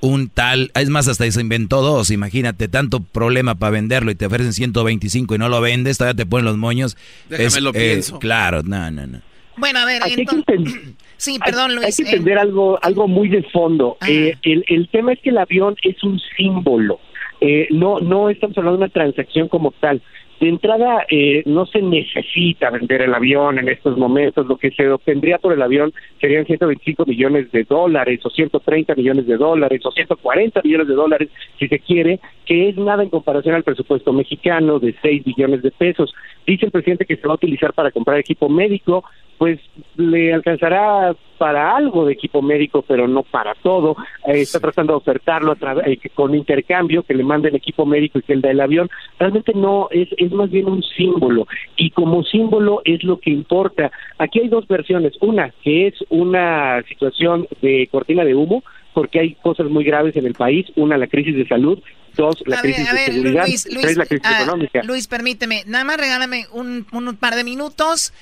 un 0.01 0.29
tal, 0.29 0.71
es 0.75 0.89
más, 0.89 1.09
hasta 1.09 1.31
se 1.31 1.41
inventó 1.41 1.83
dos, 1.83 2.11
imagínate, 2.11 2.69
tanto 2.69 3.01
problema 3.01 3.55
para 3.55 3.71
venderlo 3.71 4.11
y 4.11 4.15
te 4.15 4.27
ofrecen 4.27 4.53
125 4.53 5.35
y 5.35 5.39
no 5.39 5.49
lo 5.49 5.61
vendes, 5.61 5.99
todavía 5.99 6.17
te 6.17 6.27
ponen 6.27 6.47
los 6.47 6.57
moños. 6.57 6.97
Déjame 7.29 7.61
lo 7.61 7.73
pienso. 7.73 8.19
Claro, 8.19 8.63
no, 8.63 8.91
no, 8.91 9.07
no. 9.07 9.21
Bueno, 9.57 9.81
a 9.81 9.85
ver, 9.85 10.03
sí, 11.17 11.39
perdón, 11.45 11.75
Luis. 11.75 11.87
Hay 11.87 12.05
que 12.05 12.11
entender 12.11 12.39
algo, 12.39 12.79
algo 12.83 13.07
muy 13.07 13.29
de 13.29 13.43
fondo. 13.45 13.99
Eh, 14.07 14.37
el, 14.43 14.65
el 14.69 14.89
tema 14.89 15.13
es 15.13 15.21
que 15.21 15.31
el 15.31 15.39
avión 15.39 15.77
es 15.83 16.03
un 16.03 16.19
símbolo. 16.37 16.99
Eh, 17.41 17.69
no, 17.71 18.01
no 18.01 18.31
estamos 18.31 18.57
hablando 18.59 18.79
de 18.79 18.85
una 18.85 18.93
transacción 18.93 19.49
como 19.49 19.73
tal. 19.73 20.03
De 20.41 20.49
entrada, 20.49 21.05
eh, 21.11 21.43
no 21.45 21.67
se 21.67 21.83
necesita 21.83 22.71
vender 22.71 23.03
el 23.03 23.13
avión 23.13 23.59
en 23.59 23.69
estos 23.69 23.99
momentos. 23.99 24.47
Lo 24.47 24.57
que 24.57 24.71
se 24.71 24.91
obtendría 24.91 25.37
por 25.37 25.53
el 25.53 25.61
avión 25.61 25.93
serían 26.19 26.47
125 26.47 27.05
millones 27.05 27.53
de 27.53 27.65
dólares, 27.65 28.25
o 28.25 28.31
130 28.31 28.95
millones 28.95 29.27
de 29.27 29.37
dólares, 29.37 29.85
o 29.85 29.93
140 29.93 30.63
millones 30.65 30.89
de 30.89 30.95
dólares, 30.95 31.29
si 31.59 31.69
se 31.69 31.79
quiere, 31.79 32.21
que 32.47 32.71
es 32.71 32.77
nada 32.79 33.03
en 33.03 33.11
comparación 33.11 33.55
al 33.55 33.65
presupuesto 33.65 34.15
mexicano 34.15 34.79
de 34.79 34.95
6 35.03 35.25
billones 35.25 35.61
de 35.61 35.73
pesos. 35.73 36.15
Dice 36.47 36.65
el 36.65 36.73
presidente 36.73 37.05
que 37.05 37.17
se 37.17 37.27
va 37.27 37.35
a 37.35 37.37
utilizar 37.37 37.75
para 37.75 37.91
comprar 37.91 38.19
equipo 38.19 38.49
médico, 38.49 39.05
pues 39.41 39.59
le 39.97 40.35
alcanzará 40.35 41.17
para 41.39 41.75
algo 41.75 42.05
de 42.05 42.13
equipo 42.13 42.43
médico, 42.43 42.85
pero 42.87 43.09
no 43.09 43.23
para 43.23 43.55
todo. 43.55 43.97
Eh, 44.27 44.43
está 44.43 44.61
tratando 44.61 44.93
de 44.93 44.99
ofertarlo 44.99 45.53
a 45.53 45.77
eh, 45.87 45.99
con 46.15 46.35
intercambio, 46.35 47.05
que 47.05 47.15
le 47.15 47.25
manden 47.25 47.57
equipo 47.57 47.87
médico 47.87 48.19
y 48.19 48.23
que 48.23 48.35
el 48.35 48.61
avión. 48.61 48.91
Realmente 49.19 49.55
no, 49.55 49.89
es, 49.93 50.11
es 50.19 50.31
más 50.33 50.51
bien 50.51 50.67
un 50.67 50.83
símbolo. 50.83 51.49
Y 51.79 51.91
como 51.93 52.23
símbolo 52.23 52.83
es 52.85 53.03
lo 53.03 53.19
que 53.19 53.31
importa. 53.31 53.91
Aquí 54.19 54.41
hay 54.41 54.49
dos 54.49 54.69
versiones. 54.69 55.15
Una, 55.23 55.55
que 55.63 55.87
es 55.87 55.95
una 56.11 56.83
situación 56.87 57.49
de 57.63 57.89
cortina 57.91 58.27
de 58.27 58.35
humo, 58.35 58.63
porque 58.93 59.21
hay 59.21 59.37
cosas 59.37 59.71
muy 59.71 59.85
graves 59.85 60.17
en 60.17 60.27
el 60.27 60.35
país. 60.35 60.67
Una, 60.77 60.99
la 60.99 61.07
crisis 61.07 61.35
de 61.35 61.49
salud. 61.49 61.83
Dos, 62.15 62.43
la 62.45 62.61
crisis 62.61 62.93
de 62.93 62.99
seguridad. 62.99 63.47
Luis, 63.47 63.65
tres, 63.65 63.97
la 63.97 64.05
crisis 64.05 64.27
ah, 64.27 64.43
económica. 64.43 64.83
Luis, 64.83 65.09
permíteme, 65.09 65.63
nada 65.67 65.85
más 65.85 65.97
regálame 65.97 66.45
un, 66.53 66.87
un 66.93 67.17
par 67.17 67.37
de 67.37 67.45
minutos 67.45 68.13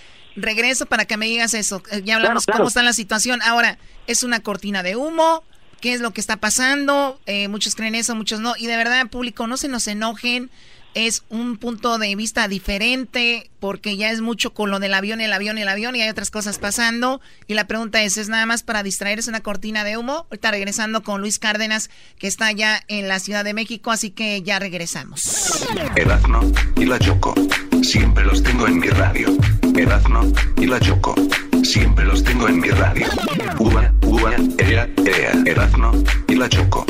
regreso 0.42 0.86
para 0.86 1.04
que 1.04 1.16
me 1.16 1.26
digas 1.26 1.54
eso. 1.54 1.82
Eh, 1.90 2.02
ya 2.04 2.16
hablamos 2.16 2.44
claro, 2.44 2.56
claro. 2.56 2.58
cómo 2.58 2.68
está 2.68 2.82
la 2.82 2.92
situación. 2.92 3.40
Ahora, 3.42 3.78
es 4.06 4.22
una 4.22 4.40
cortina 4.40 4.82
de 4.82 4.96
humo. 4.96 5.44
qué 5.80 5.92
es 5.92 6.00
lo 6.00 6.12
que 6.12 6.20
está 6.20 6.38
pasando. 6.38 7.20
Eh, 7.26 7.46
muchos 7.48 7.76
creen 7.76 7.94
eso, 7.94 8.14
muchos 8.16 8.40
no. 8.40 8.54
Y 8.58 8.66
de 8.66 8.76
verdad, 8.76 9.06
público, 9.08 9.46
no 9.46 9.56
se 9.56 9.68
nos 9.68 9.86
enojen. 9.86 10.50
Es 10.94 11.22
un 11.28 11.58
punto 11.58 11.98
de 11.98 12.16
vista 12.16 12.48
diferente 12.48 13.50
porque 13.60 13.96
ya 13.96 14.10
es 14.10 14.20
mucho 14.20 14.54
con 14.54 14.70
lo 14.70 14.80
del 14.80 14.94
avión, 14.94 15.20
el 15.20 15.32
avión, 15.32 15.58
el 15.58 15.68
avión 15.68 15.94
y 15.94 16.02
hay 16.02 16.08
otras 16.08 16.30
cosas 16.30 16.58
pasando. 16.58 17.20
Y 17.46 17.54
la 17.54 17.66
pregunta 17.66 18.02
es, 18.02 18.16
¿es 18.16 18.28
nada 18.28 18.46
más 18.46 18.62
para 18.62 18.82
distraerse 18.82 19.28
una 19.28 19.40
cortina 19.40 19.84
de 19.84 19.96
humo? 19.96 20.26
Ahorita 20.30 20.50
regresando 20.50 21.02
con 21.02 21.20
Luis 21.20 21.38
Cárdenas, 21.38 21.90
que 22.18 22.26
está 22.26 22.50
ya 22.52 22.82
en 22.88 23.06
la 23.06 23.20
Ciudad 23.20 23.44
de 23.44 23.54
México, 23.54 23.90
así 23.90 24.10
que 24.10 24.42
ya 24.42 24.58
regresamos. 24.58 25.62
Erazno 25.94 26.40
y 26.76 26.86
la 26.86 26.98
Choco. 26.98 27.34
Siempre 27.82 28.24
los 28.24 28.42
tengo 28.42 28.66
en 28.66 28.78
mi 28.78 28.88
radio. 28.88 29.36
Erazno 29.78 30.22
y 30.56 30.66
la 30.66 30.80
Choco. 30.80 31.14
Siempre 31.62 32.04
los 32.04 32.24
tengo 32.24 32.48
en 32.48 32.58
mi 32.60 32.68
radio. 32.70 33.06
Uva, 33.58 33.92
uva, 34.02 34.32
ea, 34.58 34.88
ea. 35.06 35.32
Erazno 35.46 35.92
y 36.26 36.34
la 36.34 36.48
Choco. 36.48 36.84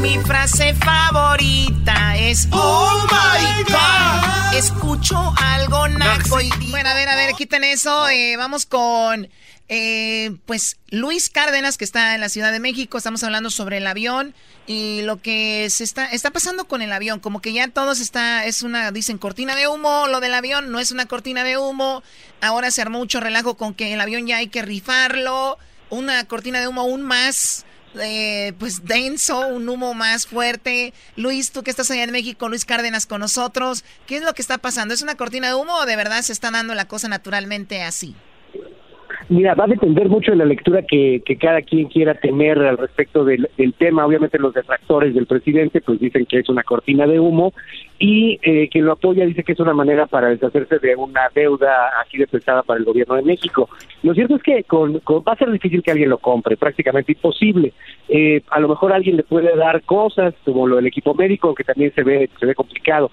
Mi 0.00 0.18
frase 0.18 0.74
favorita 0.74 2.16
es 2.16 2.48
Oh 2.50 3.06
my 3.10 3.62
God. 3.72 4.54
Escucho 4.58 5.32
algo 5.40 5.86
naco 5.88 6.40
y 6.40 6.50
Bueno, 6.70 6.90
a 6.90 6.94
ver, 6.94 7.08
a 7.08 7.14
ver, 7.14 7.34
quiten 7.34 7.62
eso. 7.64 8.08
eh, 8.08 8.36
vamos 8.36 8.66
con, 8.66 9.28
eh, 9.74 10.36
pues, 10.44 10.76
Luis 10.90 11.30
Cárdenas, 11.30 11.78
que 11.78 11.86
está 11.86 12.14
en 12.14 12.20
la 12.20 12.28
Ciudad 12.28 12.52
de 12.52 12.60
México. 12.60 12.98
Estamos 12.98 13.24
hablando 13.24 13.48
sobre 13.48 13.78
el 13.78 13.86
avión 13.86 14.34
y 14.66 15.00
lo 15.00 15.22
que 15.22 15.66
se 15.70 15.82
está, 15.82 16.04
está 16.04 16.30
pasando 16.30 16.66
con 16.66 16.82
el 16.82 16.92
avión. 16.92 17.20
Como 17.20 17.40
que 17.40 17.54
ya 17.54 17.66
todos 17.68 17.98
está, 17.98 18.44
es 18.44 18.62
una, 18.62 18.92
dicen, 18.92 19.16
cortina 19.16 19.56
de 19.56 19.68
humo. 19.68 20.08
Lo 20.08 20.20
del 20.20 20.34
avión 20.34 20.70
no 20.70 20.78
es 20.78 20.92
una 20.92 21.06
cortina 21.06 21.42
de 21.42 21.56
humo. 21.56 22.02
Ahora 22.42 22.70
se 22.70 22.82
armó 22.82 22.98
mucho 22.98 23.18
relajo 23.18 23.56
con 23.56 23.72
que 23.72 23.94
el 23.94 24.00
avión 24.02 24.26
ya 24.26 24.36
hay 24.36 24.48
que 24.48 24.60
rifarlo. 24.60 25.56
Una 25.88 26.22
cortina 26.26 26.60
de 26.60 26.68
humo 26.68 26.82
aún 26.82 27.00
más 27.00 27.64
eh, 27.94 28.52
pues 28.58 28.84
denso, 28.84 29.40
un 29.48 29.66
humo 29.70 29.94
más 29.94 30.26
fuerte. 30.26 30.92
Luis, 31.16 31.50
tú 31.50 31.62
que 31.62 31.70
estás 31.70 31.90
allá 31.90 32.02
en 32.02 32.12
México, 32.12 32.50
Luis 32.50 32.66
Cárdenas 32.66 33.06
con 33.06 33.22
nosotros, 33.22 33.84
¿qué 34.06 34.18
es 34.18 34.22
lo 34.22 34.34
que 34.34 34.42
está 34.42 34.58
pasando? 34.58 34.92
¿Es 34.92 35.00
una 35.00 35.14
cortina 35.14 35.48
de 35.48 35.54
humo 35.54 35.76
o 35.76 35.86
de 35.86 35.96
verdad 35.96 36.20
se 36.20 36.34
está 36.34 36.50
dando 36.50 36.74
la 36.74 36.88
cosa 36.88 37.08
naturalmente 37.08 37.82
así? 37.82 38.14
Mira, 39.28 39.54
va 39.54 39.64
a 39.64 39.68
depender 39.68 40.08
mucho 40.08 40.32
de 40.32 40.36
la 40.36 40.44
lectura 40.44 40.82
que, 40.82 41.22
que 41.24 41.36
cada 41.36 41.62
quien 41.62 41.86
quiera 41.88 42.14
tener 42.14 42.58
al 42.58 42.76
respecto 42.76 43.24
del, 43.24 43.48
del 43.56 43.72
tema. 43.74 44.04
Obviamente 44.04 44.38
los 44.38 44.52
detractores 44.52 45.14
del 45.14 45.26
presidente 45.26 45.80
pues 45.80 46.00
dicen 46.00 46.26
que 46.26 46.38
es 46.40 46.48
una 46.48 46.62
cortina 46.62 47.06
de 47.06 47.18
humo 47.20 47.52
y 47.98 48.38
eh, 48.42 48.68
quien 48.68 48.84
lo 48.84 48.92
apoya 48.92 49.24
dice 49.24 49.44
que 49.44 49.52
es 49.52 49.60
una 49.60 49.74
manera 49.74 50.06
para 50.06 50.28
deshacerse 50.28 50.78
de 50.80 50.96
una 50.96 51.22
deuda 51.34 51.90
así 52.02 52.18
de 52.18 52.26
pesada 52.26 52.62
para 52.62 52.78
el 52.78 52.84
gobierno 52.84 53.14
de 53.14 53.22
México. 53.22 53.68
Lo 54.02 54.12
cierto 54.12 54.36
es 54.36 54.42
que 54.42 54.64
con, 54.64 54.98
con- 55.00 55.22
va 55.26 55.32
a 55.32 55.36
ser 55.36 55.50
difícil 55.50 55.82
que 55.82 55.92
alguien 55.92 56.10
lo 56.10 56.18
compre, 56.18 56.56
prácticamente 56.56 57.12
imposible. 57.12 57.72
Eh, 58.08 58.42
a 58.50 58.60
lo 58.60 58.68
mejor 58.68 58.92
alguien 58.92 59.16
le 59.16 59.22
puede 59.22 59.56
dar 59.56 59.82
cosas 59.82 60.34
como 60.44 60.66
lo 60.66 60.76
del 60.76 60.86
equipo 60.88 61.14
médico, 61.14 61.54
que 61.54 61.64
también 61.64 61.92
se 61.94 62.02
ve, 62.02 62.28
se 62.38 62.46
ve 62.46 62.54
complicado. 62.54 63.10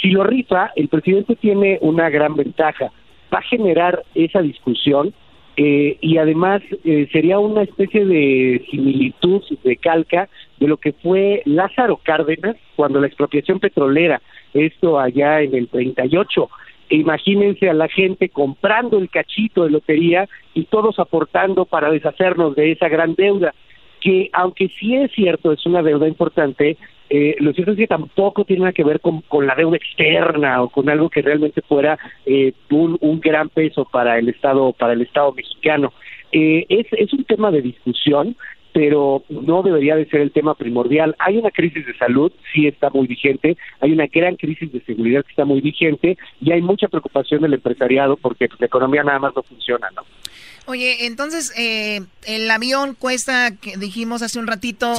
Si 0.00 0.10
lo 0.10 0.24
rifa, 0.24 0.72
el 0.76 0.88
presidente 0.88 1.36
tiene 1.36 1.78
una 1.80 2.10
gran 2.10 2.34
ventaja. 2.34 2.90
Va 3.32 3.38
a 3.38 3.42
generar 3.42 4.02
esa 4.14 4.42
discusión 4.42 5.14
eh, 5.56 5.98
y 6.00 6.16
además 6.16 6.62
eh, 6.84 7.08
sería 7.12 7.38
una 7.38 7.62
especie 7.62 8.06
de 8.06 8.64
similitud, 8.70 9.42
de 9.62 9.76
calca, 9.76 10.28
de 10.58 10.66
lo 10.66 10.78
que 10.78 10.92
fue 10.92 11.42
Lázaro 11.44 12.00
Cárdenas 12.02 12.56
cuando 12.74 13.00
la 13.00 13.06
expropiación 13.06 13.60
petrolera, 13.60 14.22
esto 14.54 14.98
allá 14.98 15.42
en 15.42 15.54
el 15.54 15.68
38. 15.68 16.48
E 16.88 16.96
imagínense 16.96 17.68
a 17.68 17.74
la 17.74 17.88
gente 17.88 18.28
comprando 18.30 18.98
el 18.98 19.10
cachito 19.10 19.64
de 19.64 19.70
lotería 19.70 20.28
y 20.54 20.64
todos 20.64 20.98
aportando 20.98 21.64
para 21.64 21.90
deshacernos 21.90 22.54
de 22.54 22.72
esa 22.72 22.88
gran 22.88 23.14
deuda, 23.14 23.54
que 24.00 24.30
aunque 24.32 24.68
sí 24.68 24.96
es 24.96 25.12
cierto, 25.12 25.52
es 25.52 25.64
una 25.66 25.82
deuda 25.82 26.08
importante, 26.08 26.76
eh, 27.14 27.36
lo 27.40 27.52
cierto 27.52 27.72
es 27.72 27.76
que 27.76 27.86
tampoco 27.86 28.46
tiene 28.46 28.60
nada 28.60 28.72
que 28.72 28.84
ver 28.84 28.98
con, 28.98 29.22
la 29.46 29.54
deuda 29.54 29.76
externa 29.76 30.62
o 30.62 30.70
con 30.70 30.88
algo 30.88 31.10
que 31.10 31.20
realmente 31.20 31.60
fuera 31.60 31.98
eh, 32.24 32.54
un, 32.70 33.20
gran 33.20 33.50
peso 33.50 33.84
para 33.84 34.18
el 34.18 34.30
Estado 34.30 34.72
para 34.72 34.94
el 34.94 35.02
Estado 35.02 35.30
mexicano. 35.32 35.92
Eh, 36.32 36.64
es, 36.70 36.86
es 36.92 37.12
un 37.12 37.24
tema 37.24 37.50
de 37.50 37.60
discusión, 37.60 38.34
pero 38.72 39.24
no 39.28 39.62
debería 39.62 39.94
de 39.94 40.06
ser 40.06 40.22
el 40.22 40.32
tema 40.32 40.54
primordial. 40.54 41.14
Hay 41.18 41.36
una 41.36 41.50
crisis 41.50 41.84
de 41.84 41.94
salud, 41.98 42.32
sí 42.54 42.66
está 42.66 42.88
muy 42.88 43.06
vigente, 43.06 43.58
hay 43.80 43.92
una 43.92 44.06
gran 44.06 44.36
crisis 44.36 44.72
de 44.72 44.80
seguridad 44.80 45.22
que 45.22 45.32
está 45.32 45.44
muy 45.44 45.60
vigente 45.60 46.16
y 46.40 46.50
hay 46.52 46.62
mucha 46.62 46.88
preocupación 46.88 47.42
del 47.42 47.52
empresariado 47.52 48.16
porque 48.16 48.48
la 48.58 48.66
economía 48.66 49.04
nada 49.04 49.18
más 49.18 49.36
no 49.36 49.42
funciona, 49.42 49.90
¿no? 49.94 50.02
Oye, 50.66 51.06
entonces 51.06 51.52
eh, 51.56 52.02
el 52.24 52.48
avión 52.50 52.94
cuesta, 52.94 53.56
que 53.56 53.76
dijimos 53.76 54.22
hace 54.22 54.38
un 54.38 54.46
ratito, 54.46 54.94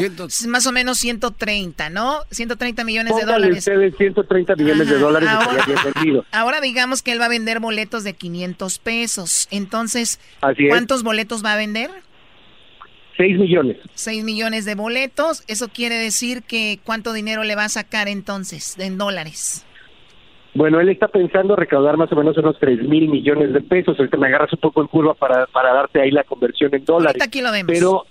más 0.48 0.68
o 0.68 0.72
menos 0.73 0.98
130, 0.98 1.90
¿no? 1.90 2.19
130 2.31 2.84
millones 2.84 3.15
de 3.15 3.23
dólares. 3.26 3.60
ustedes 3.60 3.95
130 3.98 4.56
millones 4.57 4.90
de 4.90 4.99
dólares 4.99 5.30
ahora- 6.31 6.60
digamos 6.61 7.02
que 7.02 7.14
él 7.14 7.22
va 7.22 7.26
a 7.26 7.30
vender 7.30 7.60
boletos 7.60 8.03
de 8.03 8.14
500 8.14 8.80
pesos. 8.80 9.48
Entonces, 9.52 10.19
Así. 10.41 10.68
¿cuántos 10.68 11.03
boletos 11.03 11.44
va 11.44 11.53
a 11.53 11.57
vender? 11.57 11.90
6 13.18 13.38
millones. 13.38 13.77
6 13.94 14.23
millones 14.23 14.65
de 14.65 14.76
boletos. 14.76 15.44
Eso 15.48 15.69
quiere 15.69 15.95
decir 15.95 16.44
que 16.44 16.80
cuánto 16.84 17.14
dinero 17.14 17.44
le 17.44 17.56
va 17.56 17.65
a 17.65 17.69
sacar 17.69 18.07
entonces 18.07 18.76
en 18.80 18.98
dólares. 18.98 19.65
Bueno, 20.56 20.80
él 20.80 20.90
está 20.90 21.08
pensando 21.08 21.56
recaudar 21.56 21.98
más 21.98 22.12
o 22.12 22.16
menos 22.16 22.38
unos 22.38 22.60
3 22.60 22.84
mil 22.84 23.10
millones 23.10 23.54
de 23.54 23.62
pesos. 23.62 23.98
Ahorita 23.98 24.18
me 24.18 24.28
agarras 24.28 24.54
un 24.54 24.60
poco 24.60 24.82
en 24.82 24.88
curva 24.88 25.16
para, 25.16 25.48
para 25.48 25.74
darte 25.74 26.02
ahí 26.02 26.12
la 26.12 26.24
conversión 26.24 26.74
en 26.76 26.86
dólares. 26.86 27.22
Aquí 27.26 27.42
lo 27.42 27.52
vemos. 27.52 27.72
Pero 27.74 28.06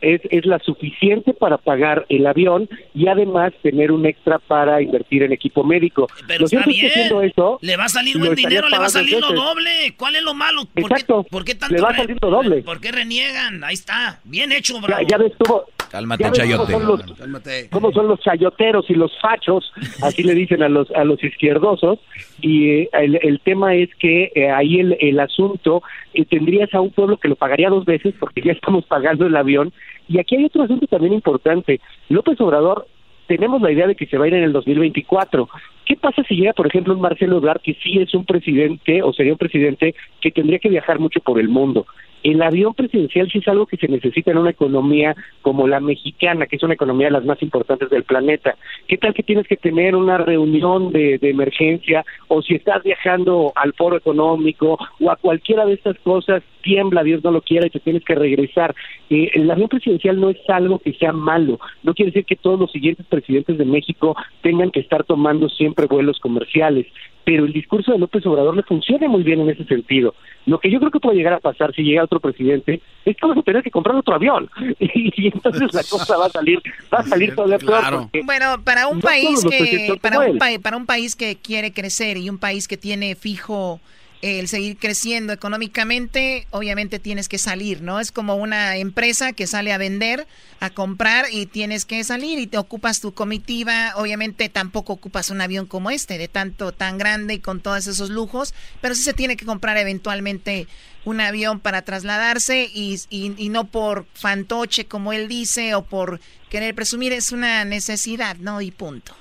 es, 0.00 0.20
es 0.30 0.46
la 0.46 0.58
suficiente 0.60 1.32
para 1.34 1.58
pagar 1.58 2.06
el 2.08 2.26
avión 2.26 2.68
y 2.94 3.08
además 3.08 3.52
tener 3.62 3.92
un 3.92 4.06
extra 4.06 4.38
para 4.38 4.80
invertir 4.82 5.22
en 5.22 5.32
equipo 5.32 5.64
médico. 5.64 6.06
Pero 6.26 6.40
Lo 6.40 6.46
está 6.46 6.62
cierto 6.64 6.70
es 6.70 6.74
que 6.76 6.80
bien. 6.80 6.90
haciendo 6.92 7.22
eso, 7.22 7.58
Le 7.62 7.76
va 7.76 7.84
a 7.84 7.88
salir 7.88 8.18
buen 8.18 8.34
dinero, 8.34 8.68
le 8.68 8.78
va 8.78 8.86
a 8.86 8.90
salir 8.90 9.20
lo 9.20 9.28
veces. 9.30 9.34
doble. 9.44 9.70
¿Cuál 9.96 10.16
es 10.16 10.22
lo 10.22 10.34
malo? 10.34 10.62
¿Por 10.74 10.82
Exacto. 10.92 11.24
qué, 11.24 11.30
por 11.30 11.44
qué 11.44 11.54
tanto 11.54 11.74
Le 11.76 11.80
va 11.82 11.90
a 11.90 11.96
salir 11.96 12.16
lo 12.20 12.30
doble. 12.30 12.62
¿Por 12.62 12.80
qué 12.80 12.92
reniegan? 12.92 13.64
Ahí 13.64 13.74
está. 13.74 14.20
Bien 14.24 14.50
hecho, 14.52 14.74
Ya, 14.74 14.80
bravo. 14.86 15.06
ya 15.08 15.18
ves 15.18 15.32
cómo... 15.38 15.62
Cálmate, 15.90 16.22
ya 16.22 16.30
ves 16.30 16.38
cómo 16.38 16.66
chayote. 16.66 16.72
son 16.72 16.86
los- 16.86 17.68
cómo 17.70 17.92
son 17.92 18.06
los 18.06 18.20
chayoteros 18.20 18.88
y 18.90 18.94
los 18.94 19.10
fachos, 19.20 19.72
así 20.02 20.22
le 20.22 20.34
dicen 20.34 20.62
a 20.62 20.68
los 20.68 20.88
a 20.92 21.02
los 21.02 21.22
izquierdosos, 21.24 21.98
y 22.40 22.68
eh, 22.70 22.90
el, 22.92 23.18
el 23.20 23.40
tema 23.40 23.74
es 23.74 23.88
que 23.96 24.30
eh, 24.36 24.50
ahí 24.50 24.78
el, 24.78 24.96
el 25.00 25.18
asunto, 25.18 25.82
eh, 26.14 26.24
tendrías 26.26 26.72
a 26.74 26.80
un 26.80 26.90
pueblo 26.90 27.16
que 27.16 27.26
lo 27.26 27.34
pagaría 27.34 27.70
dos 27.70 27.84
veces 27.84 28.14
porque 28.20 28.40
ya 28.40 28.52
estamos 28.52 28.84
pagando 28.86 29.26
el 29.26 29.34
avión, 29.34 29.72
y 30.10 30.18
aquí 30.18 30.36
hay 30.36 30.44
otro 30.44 30.64
asunto 30.64 30.86
también 30.86 31.14
importante, 31.14 31.80
López 32.08 32.38
Obrador, 32.40 32.86
tenemos 33.28 33.62
la 33.62 33.70
idea 33.70 33.86
de 33.86 33.94
que 33.94 34.06
se 34.06 34.18
va 34.18 34.24
a 34.24 34.28
ir 34.28 34.34
en 34.34 34.42
el 34.42 34.52
2024, 34.52 35.48
¿Qué 35.90 35.96
pasa 35.96 36.22
si 36.22 36.36
llega, 36.36 36.52
por 36.52 36.68
ejemplo, 36.68 36.94
un 36.94 37.00
Marcelo 37.00 37.38
Ebrard 37.38 37.62
que 37.62 37.74
sí 37.82 37.98
es 37.98 38.14
un 38.14 38.24
presidente 38.24 39.02
o 39.02 39.12
sería 39.12 39.32
un 39.32 39.38
presidente 39.38 39.96
que 40.20 40.30
tendría 40.30 40.60
que 40.60 40.68
viajar 40.68 41.00
mucho 41.00 41.18
por 41.18 41.40
el 41.40 41.48
mundo? 41.48 41.84
El 42.22 42.42
avión 42.42 42.74
presidencial 42.74 43.30
sí 43.30 43.38
es 43.38 43.48
algo 43.48 43.66
que 43.66 43.76
se 43.76 43.88
necesita 43.88 44.30
en 44.30 44.38
una 44.38 44.50
economía 44.50 45.14
como 45.42 45.66
la 45.66 45.80
mexicana, 45.80 46.46
que 46.46 46.56
es 46.56 46.62
una 46.62 46.74
economía 46.74 47.06
de 47.06 47.12
las 47.12 47.24
más 47.24 47.42
importantes 47.42 47.88
del 47.90 48.04
planeta. 48.04 48.56
¿Qué 48.86 48.98
tal 48.98 49.14
que 49.14 49.22
tienes 49.22 49.46
que 49.46 49.56
tener 49.56 49.96
una 49.96 50.18
reunión 50.18 50.92
de, 50.92 51.18
de 51.18 51.30
emergencia 51.30 52.04
o 52.28 52.42
si 52.42 52.54
estás 52.54 52.82
viajando 52.82 53.52
al 53.54 53.72
foro 53.72 53.96
económico 53.96 54.78
o 55.00 55.10
a 55.10 55.16
cualquiera 55.16 55.64
de 55.64 55.74
estas 55.74 55.98
cosas, 56.00 56.42
tiembla, 56.62 57.02
Dios 57.02 57.24
no 57.24 57.30
lo 57.30 57.40
quiera 57.40 57.66
y 57.66 57.70
te 57.70 57.80
tienes 57.80 58.04
que 58.04 58.14
regresar? 58.14 58.74
Eh, 59.08 59.30
el 59.34 59.50
avión 59.50 59.68
presidencial 59.68 60.20
no 60.20 60.30
es 60.30 60.38
algo 60.48 60.78
que 60.78 60.92
sea 60.94 61.12
malo, 61.12 61.58
no 61.82 61.94
quiere 61.94 62.10
decir 62.10 62.24
que 62.24 62.36
todos 62.36 62.60
los 62.60 62.70
siguientes 62.70 63.06
presidentes 63.06 63.58
de 63.58 63.64
México 63.64 64.14
tengan 64.42 64.70
que 64.70 64.80
estar 64.80 65.04
tomando 65.04 65.48
siempre 65.48 65.86
vuelos 65.86 66.18
comerciales, 66.20 66.86
pero 67.24 67.44
el 67.44 67.52
discurso 67.52 67.92
de 67.92 67.98
López 67.98 68.24
Obrador 68.26 68.56
le 68.56 68.62
funciona 68.62 69.08
muy 69.08 69.22
bien 69.22 69.40
en 69.40 69.50
ese 69.50 69.64
sentido. 69.64 70.14
Lo 70.46 70.58
que 70.58 70.70
yo 70.70 70.78
creo 70.78 70.90
que 70.90 71.00
puede 71.00 71.16
llegar 71.18 71.34
a 71.34 71.38
pasar 71.40 71.74
si 71.74 71.82
llega 71.82 72.04
otro 72.04 72.18
presidente 72.18 72.80
es 73.04 73.16
que 73.16 73.20
vamos 73.22 73.38
a 73.38 73.42
tener 73.42 73.62
que 73.62 73.70
comprar 73.70 73.94
otro 73.96 74.14
avión 74.14 74.48
y, 74.80 75.26
entonces 75.28 75.72
la 75.74 75.82
cosa 75.84 76.16
va 76.16 76.26
a 76.26 76.30
salir 76.30 76.60
va 76.92 76.98
a 76.98 77.04
salir 77.04 77.34
todavía 77.34 77.58
peor. 77.58 77.84
porque 78.02 78.22
Bueno, 78.24 78.56
para 78.64 78.86
un 78.88 78.98
no 78.98 79.02
país 79.02 79.44
que 79.48 79.98
para 80.00 80.18
un, 80.20 80.38
pa- 80.38 80.58
para 80.62 80.76
un 80.76 80.86
país 80.86 81.14
que 81.14 81.36
quiere 81.36 81.72
crecer 81.72 82.16
y 82.16 82.30
un 82.30 82.38
país 82.38 82.66
que 82.68 82.76
tiene 82.76 83.14
fijo 83.14 83.80
el 84.22 84.48
seguir 84.48 84.76
creciendo 84.76 85.32
económicamente, 85.32 86.46
obviamente 86.50 86.98
tienes 86.98 87.28
que 87.28 87.38
salir, 87.38 87.80
¿no? 87.80 88.00
Es 88.00 88.12
como 88.12 88.36
una 88.36 88.76
empresa 88.76 89.32
que 89.32 89.46
sale 89.46 89.72
a 89.72 89.78
vender, 89.78 90.26
a 90.60 90.70
comprar 90.70 91.26
y 91.30 91.46
tienes 91.46 91.84
que 91.86 92.04
salir 92.04 92.38
y 92.38 92.46
te 92.46 92.58
ocupas 92.58 93.00
tu 93.00 93.12
comitiva. 93.14 93.92
Obviamente 93.96 94.48
tampoco 94.48 94.92
ocupas 94.92 95.30
un 95.30 95.40
avión 95.40 95.66
como 95.66 95.90
este, 95.90 96.18
de 96.18 96.28
tanto 96.28 96.72
tan 96.72 96.98
grande 96.98 97.34
y 97.34 97.38
con 97.40 97.60
todos 97.60 97.86
esos 97.86 98.10
lujos, 98.10 98.52
pero 98.80 98.94
sí 98.94 99.02
se 99.02 99.14
tiene 99.14 99.36
que 99.36 99.46
comprar 99.46 99.76
eventualmente 99.78 100.66
un 101.06 101.20
avión 101.20 101.60
para 101.60 101.80
trasladarse 101.82 102.68
y, 102.74 103.00
y- 103.08 103.34
y 103.38 103.48
no 103.48 103.68
por 103.68 104.06
fantoche, 104.12 104.84
como 104.84 105.14
él 105.14 105.28
dice, 105.28 105.74
o 105.74 105.82
por 105.82 106.20
querer 106.50 106.74
presumir, 106.74 107.12
es 107.14 107.32
una 107.32 107.64
necesidad, 107.64 108.36
¿no? 108.36 108.60
Y 108.60 108.70
punto. 108.70 109.14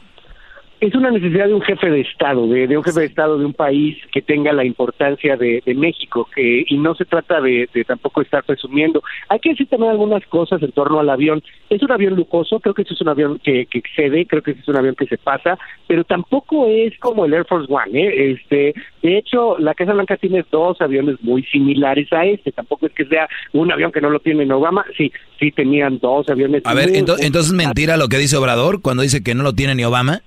Es 0.79 0.95
una 0.95 1.11
necesidad 1.11 1.47
de 1.47 1.53
un 1.53 1.61
jefe 1.61 1.89
de 1.89 2.01
Estado, 2.01 2.47
de, 2.47 2.67
de 2.67 2.77
un 2.77 2.83
jefe 2.83 3.01
de 3.01 3.05
Estado 3.07 3.37
de 3.37 3.45
un 3.45 3.53
país 3.53 3.97
que 4.11 4.21
tenga 4.21 4.53
la 4.53 4.63
importancia 4.63 5.35
de, 5.35 5.61
de 5.65 5.75
México, 5.75 6.27
que 6.33 6.63
y 6.67 6.77
no 6.77 6.95
se 6.95 7.05
trata 7.05 7.41
de, 7.41 7.69
de, 7.73 7.83
tampoco 7.83 8.21
estar 8.21 8.43
presumiendo. 8.43 9.03
Hay 9.27 9.39
que 9.39 9.49
decir 9.49 9.67
también 9.67 9.91
algunas 9.91 10.25
cosas 10.27 10.61
en 10.61 10.71
torno 10.71 10.99
al 10.99 11.09
avión. 11.09 11.43
Es 11.69 11.83
un 11.83 11.91
avión 11.91 12.15
lujoso, 12.15 12.59
creo 12.59 12.73
que 12.73 12.83
es 12.83 13.01
un 13.01 13.09
avión 13.09 13.39
que, 13.43 13.65
que 13.65 13.79
excede, 13.79 14.25
creo 14.25 14.41
que 14.41 14.51
es 14.51 14.67
un 14.67 14.77
avión 14.77 14.95
que 14.95 15.05
se 15.05 15.17
pasa, 15.17 15.57
pero 15.87 16.05
tampoco 16.05 16.67
es 16.67 16.97
como 16.99 17.25
el 17.25 17.33
Air 17.33 17.45
Force 17.45 17.71
One. 17.71 17.99
¿eh? 17.99 18.31
Este, 18.31 18.73
de 19.01 19.17
hecho, 19.17 19.57
la 19.59 19.73
Casa 19.73 19.93
Blanca 19.93 20.15
tiene 20.15 20.45
dos 20.49 20.79
aviones 20.79 21.17
muy 21.21 21.43
similares 21.43 22.11
a 22.13 22.25
este. 22.25 22.53
Tampoco 22.53 22.85
es 22.85 22.93
que 22.93 23.05
sea 23.05 23.27
un 23.51 23.69
avión 23.71 23.91
que 23.91 24.01
no 24.01 24.09
lo 24.09 24.19
tiene 24.19 24.43
en 24.43 24.51
Obama. 24.53 24.85
Sí, 24.97 25.11
sí 25.39 25.51
tenían 25.51 25.99
dos 25.99 26.29
aviones. 26.29 26.61
A 26.65 26.73
ver, 26.73 26.95
ento, 26.95 27.15
entonces 27.19 27.51
mentira 27.51 27.97
lo 27.97 28.07
que 28.07 28.17
dice 28.17 28.37
Obrador 28.37 28.81
cuando 28.81 29.03
dice 29.03 29.21
que 29.21 29.35
no 29.35 29.43
lo 29.43 29.53
tiene 29.53 29.75
ni 29.75 29.83
Obama. 29.83 30.21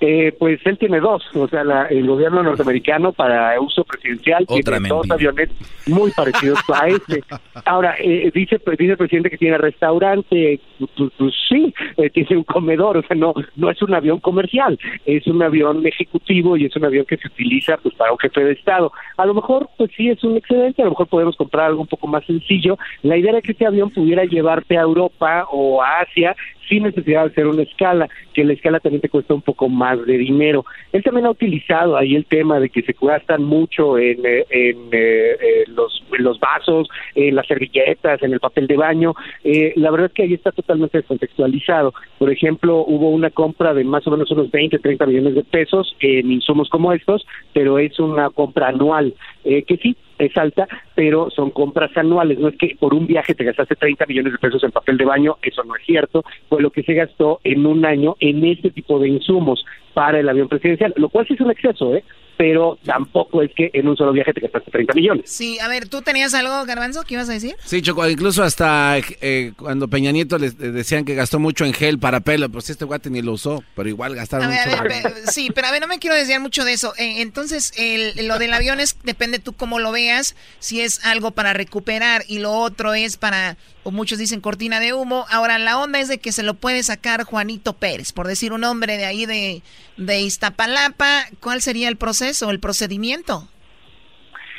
Eh, 0.00 0.34
pues 0.38 0.60
él 0.64 0.76
tiene 0.76 1.00
dos, 1.00 1.24
o 1.34 1.48
sea, 1.48 1.64
la, 1.64 1.86
el 1.86 2.06
gobierno 2.06 2.42
norteamericano 2.42 3.12
para 3.12 3.58
uso 3.60 3.84
presidencial 3.84 4.44
Otra 4.48 4.78
tiene 4.78 4.88
dos 4.88 5.10
aviones 5.10 5.50
muy 5.86 6.10
parecidos 6.10 6.58
a 6.72 6.88
este. 6.88 7.22
Ahora, 7.64 7.94
eh, 7.98 8.30
dice, 8.34 8.60
dice 8.78 8.92
el 8.92 8.96
presidente 8.96 9.30
que 9.30 9.38
tiene 9.38 9.56
restaurante, 9.56 10.60
pues, 10.78 11.12
pues 11.16 11.34
sí, 11.48 11.72
eh, 11.96 12.10
tiene 12.10 12.38
un 12.38 12.44
comedor, 12.44 12.98
o 12.98 13.02
sea, 13.02 13.16
no, 13.16 13.34
no 13.56 13.70
es 13.70 13.80
un 13.82 13.94
avión 13.94 14.18
comercial, 14.20 14.78
es 15.06 15.26
un 15.26 15.42
avión 15.42 15.86
ejecutivo 15.86 16.56
y 16.56 16.66
es 16.66 16.76
un 16.76 16.84
avión 16.84 17.06
que 17.06 17.16
se 17.16 17.28
utiliza 17.28 17.76
pues 17.78 17.94
para 17.94 18.12
un 18.12 18.18
jefe 18.18 18.44
de 18.44 18.52
Estado. 18.52 18.92
A 19.16 19.26
lo 19.26 19.34
mejor, 19.34 19.68
pues 19.78 19.90
sí, 19.96 20.10
es 20.10 20.22
un 20.24 20.36
excedente, 20.36 20.82
a 20.82 20.86
lo 20.86 20.90
mejor 20.90 21.06
podemos 21.06 21.36
comprar 21.36 21.66
algo 21.66 21.82
un 21.82 21.86
poco 21.86 22.08
más 22.08 22.24
sencillo. 22.26 22.78
La 23.02 23.16
idea 23.16 23.30
era 23.30 23.42
que 23.42 23.52
este 23.52 23.66
avión 23.66 23.90
pudiera 23.90 24.24
llevarte 24.24 24.76
a 24.76 24.82
Europa 24.82 25.46
o 25.50 25.82
a 25.82 26.00
Asia 26.00 26.34
sin 26.68 26.84
necesidad 26.84 27.22
de 27.24 27.30
hacer 27.30 27.46
una 27.46 27.62
escala, 27.62 28.08
que 28.32 28.44
la 28.44 28.52
escala 28.52 28.80
también 28.80 29.00
te 29.00 29.08
cuesta 29.08 29.34
un 29.34 29.42
poco 29.42 29.68
más 29.68 30.04
de 30.04 30.18
dinero. 30.18 30.64
Él 30.92 31.02
también 31.02 31.26
ha 31.26 31.30
utilizado 31.30 31.96
ahí 31.96 32.14
el 32.14 32.26
tema 32.26 32.60
de 32.60 32.68
que 32.68 32.82
se 32.82 32.94
gastan 33.00 33.42
mucho 33.44 33.98
en, 33.98 34.24
eh, 34.24 34.44
en, 34.50 34.76
eh, 34.92 35.36
eh, 35.40 35.64
los, 35.68 36.02
los 36.18 36.38
vasos, 36.40 36.88
en 37.14 37.34
las 37.34 37.46
servilletas, 37.46 38.22
en 38.22 38.32
el 38.32 38.40
papel 38.40 38.66
de 38.66 38.76
baño. 38.76 39.14
Eh, 39.42 39.72
la 39.76 39.90
verdad 39.90 40.06
es 40.06 40.12
que 40.12 40.22
ahí 40.22 40.34
está 40.34 40.52
totalmente 40.52 40.98
descontextualizado. 40.98 41.94
Por 42.18 42.30
ejemplo, 42.30 42.84
hubo 42.86 43.10
una 43.10 43.30
compra 43.30 43.74
de 43.74 43.84
más 43.84 44.06
o 44.06 44.10
menos 44.10 44.30
unos 44.30 44.50
20, 44.50 44.78
30 44.78 45.06
millones 45.06 45.34
de 45.34 45.44
pesos 45.44 45.94
en 46.00 46.30
insumos 46.30 46.68
como 46.68 46.92
estos, 46.92 47.26
pero 47.52 47.78
es 47.78 47.98
una 47.98 48.30
compra 48.30 48.68
anual, 48.68 49.14
eh, 49.44 49.62
que 49.62 49.76
sí, 49.76 49.96
es 50.18 50.36
alta, 50.36 50.68
pero 50.94 51.30
son 51.30 51.50
compras 51.50 51.96
anuales. 51.96 52.38
No 52.38 52.48
es 52.48 52.56
que 52.56 52.76
por 52.78 52.94
un 52.94 53.06
viaje 53.06 53.34
te 53.34 53.44
gastaste 53.44 53.76
30 53.76 54.06
millones 54.06 54.32
de 54.32 54.38
pesos 54.38 54.62
en 54.64 54.72
papel 54.72 54.96
de 54.96 55.04
baño, 55.04 55.36
eso 55.42 55.64
no 55.64 55.76
es 55.76 55.84
cierto. 55.84 56.24
Fue 56.48 56.62
lo 56.62 56.70
que 56.70 56.82
se 56.82 56.94
gastó 56.94 57.40
en 57.44 57.66
un 57.66 57.84
año 57.84 58.16
en 58.20 58.44
este 58.44 58.70
tipo 58.70 58.98
de 58.98 59.08
insumos 59.08 59.64
para 59.94 60.18
el 60.20 60.28
avión 60.28 60.48
presidencial, 60.48 60.92
lo 60.96 61.08
cual 61.08 61.26
sí 61.26 61.34
es 61.34 61.40
un 61.40 61.50
exceso, 61.50 61.94
¿eh? 61.94 62.04
Pero 62.36 62.76
tampoco 62.84 63.42
es 63.42 63.52
que 63.54 63.70
en 63.72 63.86
un 63.86 63.96
solo 63.96 64.10
viaje 64.12 64.32
te 64.32 64.40
gastaste 64.40 64.68
30 64.72 64.92
millones. 64.94 65.30
Sí, 65.30 65.56
a 65.60 65.68
ver, 65.68 65.88
¿tú 65.88 66.02
tenías 66.02 66.34
algo, 66.34 66.64
Garbanzo, 66.66 67.04
que 67.04 67.14
ibas 67.14 67.28
a 67.28 67.32
decir? 67.32 67.54
Sí, 67.64 67.80
Choco, 67.80 68.08
incluso 68.08 68.42
hasta 68.42 68.98
eh, 68.98 69.52
cuando 69.56 69.86
Peña 69.86 70.10
Nieto 70.10 70.36
les 70.36 70.54
eh, 70.54 70.72
decían 70.72 71.04
que 71.04 71.14
gastó 71.14 71.38
mucho 71.38 71.64
en 71.64 71.72
gel 71.72 72.00
para 72.00 72.18
pelo, 72.20 72.48
pues 72.48 72.70
este 72.70 72.84
guate 72.84 73.08
ni 73.08 73.22
lo 73.22 73.32
usó, 73.34 73.62
pero 73.76 73.88
igual 73.88 74.16
gastaron 74.16 74.46
A 74.46 74.48
ver, 74.50 74.66
mucho. 74.68 74.80
a 74.80 74.82
ver, 74.82 75.02
pe- 75.04 75.30
sí, 75.30 75.50
pero 75.54 75.68
a 75.68 75.70
ver, 75.70 75.80
no 75.80 75.86
me 75.86 76.00
quiero 76.00 76.16
desviar 76.16 76.40
mucho 76.40 76.64
de 76.64 76.72
eso. 76.72 76.92
Eh, 76.98 77.22
entonces, 77.22 77.72
el- 77.76 78.26
lo 78.26 78.40
del 78.40 78.52
avión 78.52 78.80
es, 78.80 78.96
depende 79.04 79.38
tú 79.38 79.52
cómo 79.52 79.78
lo 79.78 79.92
veas, 79.92 80.34
si 80.58 80.80
es 80.80 81.04
algo 81.06 81.30
para 81.30 81.52
recuperar 81.52 82.22
y 82.26 82.40
lo 82.40 82.50
otro 82.50 82.94
es 82.94 83.16
para, 83.16 83.56
o 83.84 83.90
muchos 83.90 84.18
dicen 84.18 84.40
cortina 84.40 84.80
de 84.80 84.92
humo. 84.92 85.26
Ahora, 85.30 85.58
la 85.58 85.78
onda 85.78 86.00
es 86.00 86.08
de 86.08 86.18
que 86.18 86.32
se 86.32 86.42
lo 86.42 86.54
puede 86.54 86.82
sacar 86.82 87.24
Juanito 87.24 87.74
Pérez, 87.74 88.12
por 88.12 88.26
decir 88.26 88.52
un 88.52 88.64
hombre 88.64 88.96
de 88.96 89.04
ahí 89.04 89.26
de, 89.26 89.62
de 89.96 90.20
Iztapalapa. 90.20 91.26
¿Cuál 91.40 91.62
sería 91.62 91.88
el 91.88 91.96
proceso, 91.96 92.50
el 92.50 92.60
procedimiento? 92.60 93.48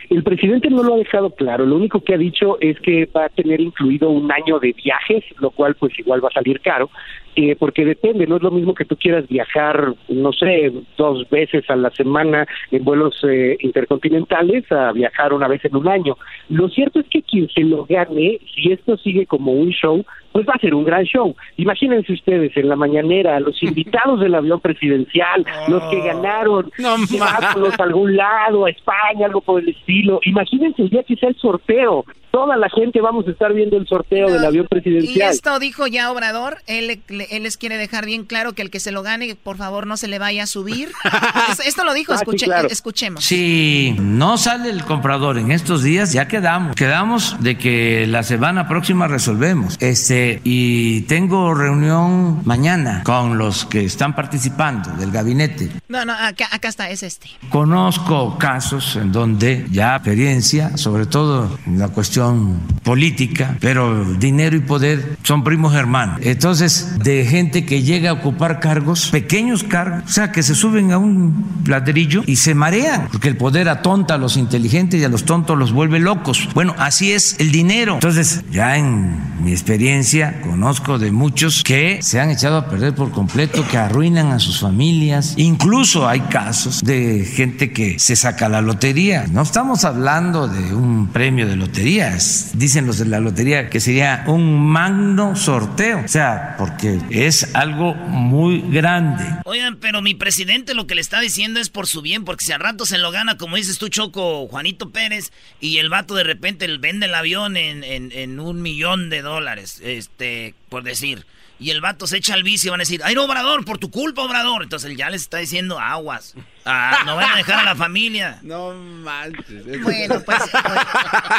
El 0.10 0.24
presidente 0.24 0.70
no 0.70 0.84
lo 0.84 0.96
ha 0.96 0.98
dejado 0.98 1.32
claro. 1.32 1.66
Lo 1.66 1.76
único 1.76 2.02
que 2.02 2.14
ha 2.14 2.18
dicho 2.18 2.58
es 2.60 2.80
que 2.82 3.06
va 3.06 3.26
a 3.26 3.30
tener 3.30 3.60
incluido 3.62 4.10
un 4.10 4.32
año 4.32 4.60
de 4.60 4.74
viajes, 4.74 5.24
lo 5.40 5.52
cual 5.52 5.76
pues 5.76 5.98
igual 6.00 6.24
va 6.24 6.30
a 6.30 6.34
salir 6.34 6.60
caro, 6.62 6.90
eh, 7.36 7.56
porque 7.58 7.84
depende, 7.84 8.28
no 8.28 8.38
es 8.38 8.44
lo 8.44 8.52
mismo 8.52 8.74
que 8.74 8.86
tú 8.86 8.96
quieras 8.96 9.28
viajar, 9.28 9.94
no 10.08 10.32
sé, 10.32 10.72
dos 10.98 11.30
veces 11.30 11.70
a 11.70 11.76
la 11.76 11.90
semana 11.92 12.48
en 12.72 12.84
vuelos 12.84 13.16
eh, 13.28 13.58
intercontinentales 13.60 14.72
a 14.72 14.92
viajar 14.92 15.34
una 15.34 15.48
vez 15.48 15.64
en 15.66 15.76
un 15.76 15.88
año. 15.88 16.18
Lo 16.50 16.70
cierto 16.70 17.00
es 17.00 17.08
que 17.08 17.24
quien 17.24 17.50
se 17.50 17.62
lo 17.62 17.86
gane, 17.86 18.40
si 18.54 18.72
esto 18.72 18.98
sigue 18.98 19.26
como 19.26 19.52
un 19.52 19.72
show, 19.72 20.06
pues 20.36 20.46
va 20.46 20.54
a 20.56 20.60
ser 20.60 20.76
un 20.76 20.84
gran 20.84 21.06
show. 21.06 21.34
Imagínense 21.56 22.12
ustedes 22.12 22.52
en 22.58 22.68
la 22.68 22.76
mañanera, 22.76 23.40
los 23.40 23.56
invitados 23.64 24.20
del 24.20 24.36
avión 24.36 24.60
presidencial, 24.60 25.46
los 25.70 25.82
que 25.90 26.02
ganaron, 26.02 26.70
llevándolos 27.10 27.80
a 27.80 27.84
algún 27.84 28.18
lado, 28.18 28.66
a 28.66 28.70
España, 28.70 29.28
algo 29.28 29.40
por 29.40 29.62
el 29.62 29.70
estilo. 29.70 30.20
Imagínense 30.26 30.82
el 30.82 30.90
día 30.90 31.04
que 31.04 31.16
sea 31.16 31.30
el 31.30 31.38
sorteo. 31.38 32.04
Toda 32.32 32.58
la 32.58 32.68
gente 32.70 33.00
vamos 33.00 33.26
a 33.30 33.32
estar 33.32 33.54
viendo 33.54 33.78
el 33.78 33.88
sorteo 33.88 34.30
del 34.30 34.44
avión 34.44 34.66
Y 34.66 34.68
presidencial. 34.68 35.32
esto 35.32 35.58
dijo 35.58 35.88
ya 35.88 36.12
Obrador, 36.12 36.58
él, 36.68 37.00
le- 37.08 37.28
él 37.32 37.44
les 37.44 37.56
quiere 37.56 37.78
dejar 37.78 38.06
bien 38.06 38.26
claro 38.26 38.52
que 38.52 38.62
el 38.62 38.70
que 38.70 38.82
se 38.82 38.92
lo 38.92 39.04
gane, 39.04 39.38
por 39.42 39.56
favor, 39.56 39.88
no 39.88 39.96
se 39.96 40.10
le 40.10 40.20
vaya 40.20 40.44
a 40.44 40.46
subir. 40.46 40.90
Es- 41.50 41.66
esto 41.66 41.86
lo 41.86 41.94
dijo, 41.94 42.12
Ah, 42.12 42.18
sí, 42.18 42.46
claro. 42.46 42.68
escuchemos. 42.70 43.24
Si 43.24 43.96
no 44.02 44.38
sale 44.38 44.70
el 44.70 44.84
comprador 44.84 45.38
en 45.38 45.52
estos 45.52 45.82
días, 45.82 46.12
ya 46.12 46.28
quedamos. 46.28 46.76
Quedamos 46.76 47.42
de 47.42 47.58
que 47.58 48.06
la 48.06 48.24
semana 48.24 48.68
próxima 48.68 49.08
resolvemos. 49.08 49.78
Este, 49.82 50.25
y 50.44 51.02
tengo 51.02 51.54
reunión 51.54 52.42
mañana 52.46 53.02
con 53.04 53.38
los 53.38 53.66
que 53.66 53.86
están 53.86 54.16
participando 54.16 54.92
del 54.92 55.12
gabinete. 55.12 55.70
No, 55.88 56.06
no, 56.06 56.14
acá, 56.14 56.48
acá 56.52 56.68
está, 56.68 56.90
es 56.90 57.04
este. 57.04 57.30
Conozco 57.50 58.38
casos 58.38 58.96
en 58.96 59.12
donde 59.12 59.66
ya 59.72 59.96
experiencia, 59.96 60.78
sobre 60.78 61.06
todo 61.06 61.58
en 61.66 61.80
la 61.80 61.90
cuestión 61.90 62.60
política, 62.84 63.58
pero 63.60 64.06
dinero 64.16 64.56
y 64.56 64.60
poder 64.60 65.18
son 65.24 65.44
primos 65.44 65.74
hermanos. 65.74 66.20
Entonces, 66.22 67.00
de 67.00 67.26
gente 67.26 67.66
que 67.66 67.84
llega 67.84 68.12
a 68.12 68.14
ocupar 68.14 68.60
cargos, 68.60 69.10
pequeños 69.10 69.64
cargos, 69.64 70.04
o 70.10 70.14
sea, 70.14 70.32
que 70.32 70.44
se 70.44 70.56
suben 70.56 70.92
a 70.92 70.98
un 70.98 71.64
ladrillo 71.66 72.24
y 72.26 72.38
se 72.38 72.54
marean, 72.56 73.08
porque 73.12 73.28
el 73.28 73.38
poder 73.38 73.70
atonta 73.70 74.16
a 74.16 74.18
los 74.18 74.38
inteligentes 74.38 75.02
y 75.02 75.04
a 75.04 75.10
los 75.10 75.26
tontos 75.26 75.58
los 75.58 75.72
vuelve 75.72 76.00
locos. 76.00 76.48
Bueno, 76.54 76.76
así 76.78 77.12
es 77.12 77.36
el 77.40 77.52
dinero. 77.52 77.96
Entonces, 77.96 78.44
ya 78.52 78.78
en 78.78 79.44
mi 79.44 79.52
experiencia 79.52 80.15
conozco 80.42 80.98
de 80.98 81.12
muchos 81.12 81.64
que 81.64 82.02
se 82.02 82.20
han 82.20 82.30
echado 82.30 82.58
a 82.58 82.70
perder 82.70 82.96
por 82.96 83.12
completo, 83.12 83.68
que 83.68 83.78
arruinan 83.78 84.32
a 84.32 84.40
sus 84.40 84.60
familias. 84.60 85.34
Incluso 85.38 86.08
hay 86.08 86.22
casos 86.22 86.84
de 86.84 87.26
gente 87.26 87.72
que 87.72 88.00
se 88.00 88.16
saca 88.16 88.48
la 88.48 88.62
lotería. 88.62 89.26
No 89.28 89.42
estamos 89.42 89.84
hablando 89.84 90.48
de 90.48 90.74
un 90.74 91.12
premio 91.12 91.48
de 91.48 91.56
loterías. 91.56 92.52
Dicen 92.54 92.88
los 92.88 92.98
de 93.00 93.06
la 93.06 93.20
lotería 93.20 93.70
que 93.70 93.80
sería 93.80 94.24
un 94.28 94.66
magno 94.66 95.36
sorteo. 95.36 96.02
O 96.06 96.08
sea, 96.08 96.56
porque 96.58 97.00
es 97.10 97.54
algo 97.54 97.94
muy 97.96 98.62
grande. 98.62 99.24
Oigan, 99.46 99.78
pero 99.78 100.02
mi 100.02 100.16
presidente 100.16 100.74
lo 100.74 100.88
que 100.88 100.96
le 100.96 101.02
está 101.02 101.20
diciendo 101.20 101.60
es 101.60 101.70
por 101.70 101.88
su 101.88 102.02
bien, 102.02 102.24
porque 102.24 102.46
si 102.46 102.52
al 102.54 102.60
rato 102.62 102.86
se 102.86 102.98
lo 102.98 103.12
gana, 103.12 103.38
como 103.38 103.58
dices 103.58 103.78
tú, 103.78 103.90
Choco, 103.90 104.48
Juanito 104.48 104.92
Pérez, 104.92 105.32
y 105.60 105.78
el 105.78 105.90
vato 105.90 106.16
de 106.16 106.24
repente 106.24 106.68
vende 106.78 107.08
el 107.08 107.16
avión 107.16 107.58
en 107.58 108.40
un 108.40 108.62
millón 108.62 109.10
de 109.10 109.22
dólares, 109.22 109.82
este, 110.06 110.54
por 110.70 110.84
decir, 110.84 111.26
y 111.58 111.70
el 111.70 111.82
vato 111.82 112.06
se 112.06 112.18
echa 112.18 112.34
al 112.34 112.44
vicio 112.44 112.68
y 112.68 112.72
van 112.72 112.82
a 112.82 112.84
decir, 112.84 113.02
ay, 113.04 113.16
no, 113.16 113.24
Obrador, 113.26 113.64
por 113.64 113.78
tu 113.78 113.90
culpa, 113.90 114.24
Obrador. 114.24 114.64
Entonces 114.64 114.90
él 114.92 114.98
ya 114.98 115.10
les 115.10 115.22
está 115.22 115.38
diciendo 115.38 115.80
aguas. 115.80 116.36
Ah, 116.66 117.04
no 117.06 117.16
van 117.16 117.32
a 117.32 117.38
dejar 117.38 117.60
a 117.60 117.64
la 117.64 117.76
familia. 117.76 118.40
No 118.44 118.74
manches. 118.74 119.64
Bueno, 119.84 120.22
pues, 120.26 120.40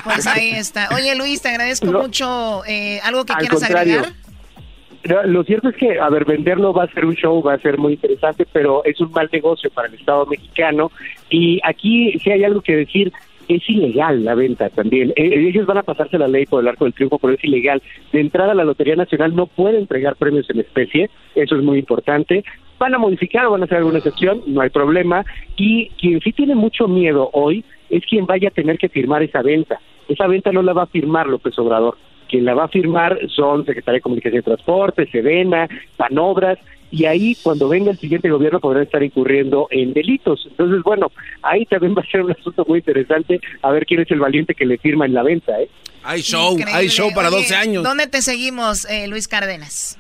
Pues 0.05 0.27
ahí 0.27 0.51
está. 0.53 0.89
Oye, 0.95 1.15
Luis, 1.17 1.43
te 1.43 1.51
agradezco 1.51 1.87
mucho. 1.87 2.65
Eh, 2.67 2.99
¿Algo 3.03 3.25
que 3.27 3.35
Al 3.35 3.39
quieras 3.41 3.61
contrario. 3.61 4.01
agregar? 4.01 5.27
Lo 5.29 5.45
cierto 5.45 5.69
es 5.69 5.77
que, 5.77 6.01
a 6.01 6.09
ver, 6.09 6.25
venderlo 6.25 6.73
va 6.73 6.85
a 6.85 6.93
ser 6.93 7.05
un 7.05 7.15
show, 7.15 7.41
va 7.41 7.55
a 7.55 7.59
ser 7.59 7.79
muy 7.79 7.93
interesante, 7.93 8.45
pero 8.53 8.85
es 8.85 9.01
un 9.01 9.13
mal 9.13 9.29
negocio 9.33 9.71
para 9.71 9.87
el 9.87 9.95
Estado 9.95 10.27
mexicano. 10.27 10.91
Y 11.31 11.61
aquí, 11.63 12.19
si 12.25 12.31
hay 12.33 12.43
algo 12.43 12.61
que 12.61 12.75
decir, 12.75 13.13
es 13.49 13.69
ilegal 13.69 14.25
la 14.25 14.35
venta 14.35 14.69
también. 14.71 15.11
Eh, 15.17 15.49
ellos 15.49 15.67
van 15.67 15.79
a 15.79 15.83
pasarse 15.83 16.19
la 16.19 16.29
ley 16.29 16.47
por 16.47 16.63
el 16.63 16.69
arco 16.69 16.85
del 16.85 16.95
triunfo, 16.95 17.19
pero 17.19 17.35
es 17.35 17.45
ilegal. 17.45 17.83
De 18.13 18.21
entrada, 18.21 18.55
la 18.55 18.65
Lotería 18.65 18.97
Nacional 18.97 19.35
no 19.35 19.47
puede 19.47 19.79
entregar 19.79 20.17
premios 20.17 20.49
en 20.51 20.61
especie, 20.61 21.11
eso 21.35 21.57
es 21.57 21.63
muy 21.63 21.79
importante. 21.79 22.45
Van 22.79 22.95
a 22.95 22.99
modificar 22.99 23.47
o 23.47 23.53
van 23.53 23.63
a 23.63 23.65
hacer 23.65 23.79
alguna 23.79 23.99
excepción, 23.99 24.43
no 24.47 24.61
hay 24.61 24.71
problema. 24.71 25.25
Y 25.57 25.89
quien 25.99 26.21
sí 26.21 26.33
tiene 26.33 26.55
mucho 26.55 26.89
miedo 26.89 27.31
hoy 27.33 27.65
es 27.89 28.05
quien 28.05 28.27
vaya 28.27 28.49
a 28.49 28.53
tener 28.53 28.79
que 28.79 28.89
firmar 28.89 29.23
esa 29.23 29.43
venta. 29.43 29.81
Esa 30.09 30.27
venta 30.27 30.53
no 30.53 30.63
la 30.63 30.73
va 30.73 30.83
a 30.83 30.87
firmar 30.87 31.27
López 31.27 31.59
Obrador. 31.59 31.97
Quien 32.29 32.45
la 32.45 32.55
va 32.55 32.65
a 32.65 32.69
firmar 32.69 33.19
son 33.29 33.65
Secretaría 33.65 33.99
de 33.99 34.03
Comunicación 34.03 34.41
y 34.41 34.45
Transporte, 34.45 35.07
Sedena, 35.07 35.69
Panobras, 35.97 36.59
y 36.91 37.05
ahí 37.05 37.37
cuando 37.43 37.69
venga 37.69 37.91
el 37.91 37.99
siguiente 37.99 38.31
gobierno 38.31 38.61
podrán 38.61 38.85
estar 38.85 39.03
incurriendo 39.03 39.69
en 39.71 39.93
delitos. 39.93 40.47
Entonces, 40.51 40.83
bueno, 40.83 41.11
ahí 41.43 41.67
también 41.67 41.95
va 41.97 42.03
a 42.03 42.07
ser 42.11 42.23
un 42.23 42.33
asunto 42.33 42.65
muy 42.67 42.79
interesante 42.79 43.41
a 43.63 43.71
ver 43.71 43.87
quién 43.87 44.01
es 44.01 44.11
el 44.11 44.21
valiente 44.21 44.55
que 44.55 44.67
le 44.67 44.79
firma 44.79 45.07
en 45.07 45.15
la 45.15 45.23
venta, 45.23 45.61
¿eh? 45.61 45.69
Hay 46.03 46.23
show, 46.23 46.53
Increíble. 46.53 46.73
hay 46.75 46.89
show 46.89 47.11
para 47.15 47.29
Oye, 47.29 47.39
12 47.39 47.57
años. 47.57 47.83
¿Dónde 47.83 48.07
te 48.07 48.23
seguimos, 48.23 48.85
eh, 48.89 49.09
Luis 49.09 49.27
Cárdenas? 49.27 49.99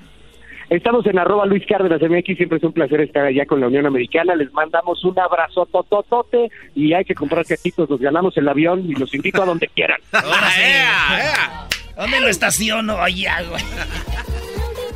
Estamos 0.70 1.06
en 1.06 1.18
arroba 1.18 1.46
Luis 1.46 1.64
Cárdenas 1.68 2.00
MX, 2.00 2.36
siempre 2.36 2.58
es 2.58 2.64
un 2.64 2.72
placer 2.72 3.00
estar 3.00 3.24
allá 3.24 3.46
con 3.46 3.60
la 3.60 3.68
Unión 3.68 3.86
Americana. 3.86 4.34
Les 4.34 4.52
mandamos 4.52 5.04
un 5.04 5.16
abrazo 5.18 5.66
tototote 5.66 6.48
y 6.74 6.92
hay 6.92 7.04
que 7.04 7.14
comprar 7.14 7.44
casitos, 7.44 7.88
nos 7.88 8.00
ganamos 8.00 8.36
el 8.36 8.48
avión 8.48 8.84
y 8.88 8.94
los 8.94 9.14
invito 9.14 9.42
a 9.42 9.46
donde 9.46 9.68
quieran. 9.68 10.00
¿Dónde 11.96 12.20
lo 12.20 12.28
estaciono? 12.28 13.00
Allá, 13.00 13.42
güey. 13.48 13.62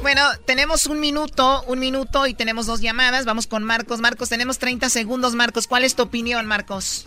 Bueno, 0.02 0.22
tenemos 0.46 0.86
un 0.86 0.98
minuto, 0.98 1.62
un 1.66 1.78
minuto 1.78 2.26
y 2.26 2.34
tenemos 2.34 2.66
dos 2.66 2.80
llamadas. 2.80 3.26
Vamos 3.26 3.46
con 3.46 3.64
Marcos. 3.64 4.00
Marcos, 4.00 4.30
tenemos 4.30 4.58
30 4.58 4.88
segundos, 4.88 5.34
Marcos. 5.34 5.66
¿Cuál 5.66 5.84
es 5.84 5.94
tu 5.94 6.04
opinión, 6.04 6.46
Marcos? 6.46 7.06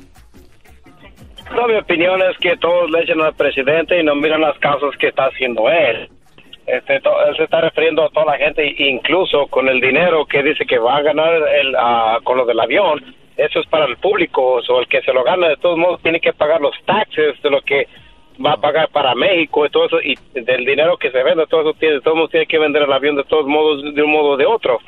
No, 1.56 1.68
mi 1.68 1.76
opinión 1.76 2.22
es 2.22 2.38
que 2.38 2.56
todos 2.58 2.90
le 2.92 3.02
echan 3.02 3.22
al 3.22 3.34
presidente 3.34 4.00
y 4.00 4.04
no 4.04 4.16
miran 4.16 4.42
las 4.42 4.58
causas 4.60 4.96
que 5.00 5.08
está 5.08 5.26
haciendo 5.26 5.70
él. 5.70 6.10
Este, 6.68 6.96
él 6.96 7.36
se 7.36 7.44
está 7.44 7.62
refiriendo 7.62 8.06
a 8.06 8.10
toda 8.10 8.28
la 8.28 8.38
gente, 8.38 8.76
incluso 8.78 9.48
con 9.48 9.68
el 9.68 9.82
dinero 9.82 10.26
que 10.26 10.44
dice 10.44 10.66
que 10.66 10.78
va 10.78 10.98
a 10.98 11.02
ganar 11.02 11.34
el, 11.34 11.76
ah, 11.76 12.20
con 12.24 12.38
lo 12.38 12.46
del 12.46 12.60
avión. 12.60 13.04
Eso 13.36 13.60
es 13.60 13.68
para 13.68 13.86
el 13.86 13.98
público, 13.98 14.62
o 14.68 14.80
el 14.80 14.88
que 14.88 15.02
se 15.02 15.12
lo 15.12 15.24
gana 15.24 15.50
de 15.50 15.58
todos 15.58 15.78
modos 15.78 16.02
tiene 16.04 16.20
que 16.20 16.34
pagar 16.34 16.62
los 16.62 16.76
taxes 16.86 17.42
de 17.42 17.50
lo 17.50 17.62
que 17.62 17.88
va 18.44 18.54
a 18.54 18.62
pagar 18.62 18.90
para 18.90 19.16
México 19.16 19.66
y 19.66 19.70
todo 19.70 19.86
eso, 19.86 20.02
y 20.02 20.18
del 20.34 20.66
dinero 20.66 20.98
que 20.98 21.12
se 21.12 21.24
vende, 21.24 21.48
todo 21.48 21.62
eso 21.62 21.74
tiene, 21.74 22.02
todo 22.02 22.16
mundo 22.16 22.30
tiene 22.30 22.46
que 22.46 22.60
vender 22.60 22.84
el 22.84 22.94
avión 22.94 23.16
de 23.16 23.24
todos 23.24 23.46
modos, 23.48 23.94
de 23.94 24.02
un 24.02 24.12
modo 24.12 24.32
o 24.32 24.38
de 24.38 24.46
otro. 24.46 24.80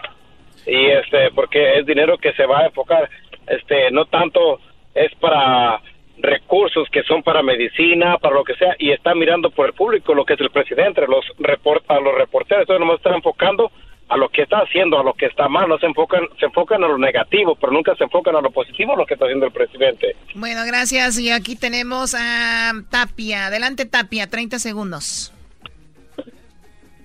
Y 0.65 0.87
este, 0.87 1.31
porque 1.31 1.79
es 1.79 1.85
dinero 1.85 2.17
que 2.17 2.33
se 2.33 2.45
va 2.45 2.59
a 2.59 2.65
enfocar, 2.65 3.09
este, 3.47 3.91
no 3.91 4.05
tanto 4.05 4.59
es 4.93 5.13
para 5.15 5.79
recursos 6.17 6.87
que 6.89 7.03
son 7.03 7.21
para 7.23 7.43
medicina, 7.43 8.17
para 8.17 8.35
lo 8.35 8.43
que 8.43 8.55
sea, 8.55 8.75
y 8.79 8.91
está 8.91 9.13
mirando 9.13 9.49
por 9.49 9.67
el 9.67 9.73
público 9.73 10.13
lo 10.13 10.25
que 10.25 10.33
es 10.33 10.41
el 10.41 10.49
presidente, 10.49 11.05
los 11.07 11.25
reporta, 11.39 11.99
los 11.99 12.15
reporteros, 12.15 12.61
entonces 12.61 12.79
nomás 12.79 12.97
están 12.97 13.15
enfocando 13.15 13.71
a 14.07 14.17
lo 14.17 14.29
que 14.29 14.43
está 14.43 14.59
haciendo, 14.59 14.99
a 14.99 15.03
lo 15.03 15.13
que 15.13 15.25
está 15.25 15.47
mal, 15.47 15.67
no 15.67 15.77
se 15.77 15.87
enfocan, 15.87 16.23
se 16.39 16.45
enfocan 16.45 16.83
a 16.83 16.87
lo 16.87 16.97
negativo, 16.97 17.55
pero 17.55 17.73
nunca 17.73 17.95
se 17.95 18.03
enfocan 18.03 18.35
a 18.35 18.41
lo 18.41 18.51
positivo, 18.51 18.95
lo 18.95 19.05
que 19.05 19.15
está 19.15 19.25
haciendo 19.25 19.47
el 19.47 19.51
presidente. 19.51 20.15
Bueno, 20.35 20.61
gracias, 20.65 21.19
y 21.19 21.31
aquí 21.31 21.55
tenemos 21.55 22.15
a 22.15 22.73
Tapia, 22.89 23.47
adelante 23.47 23.85
Tapia, 23.85 24.29
30 24.29 24.59
segundos. 24.59 25.31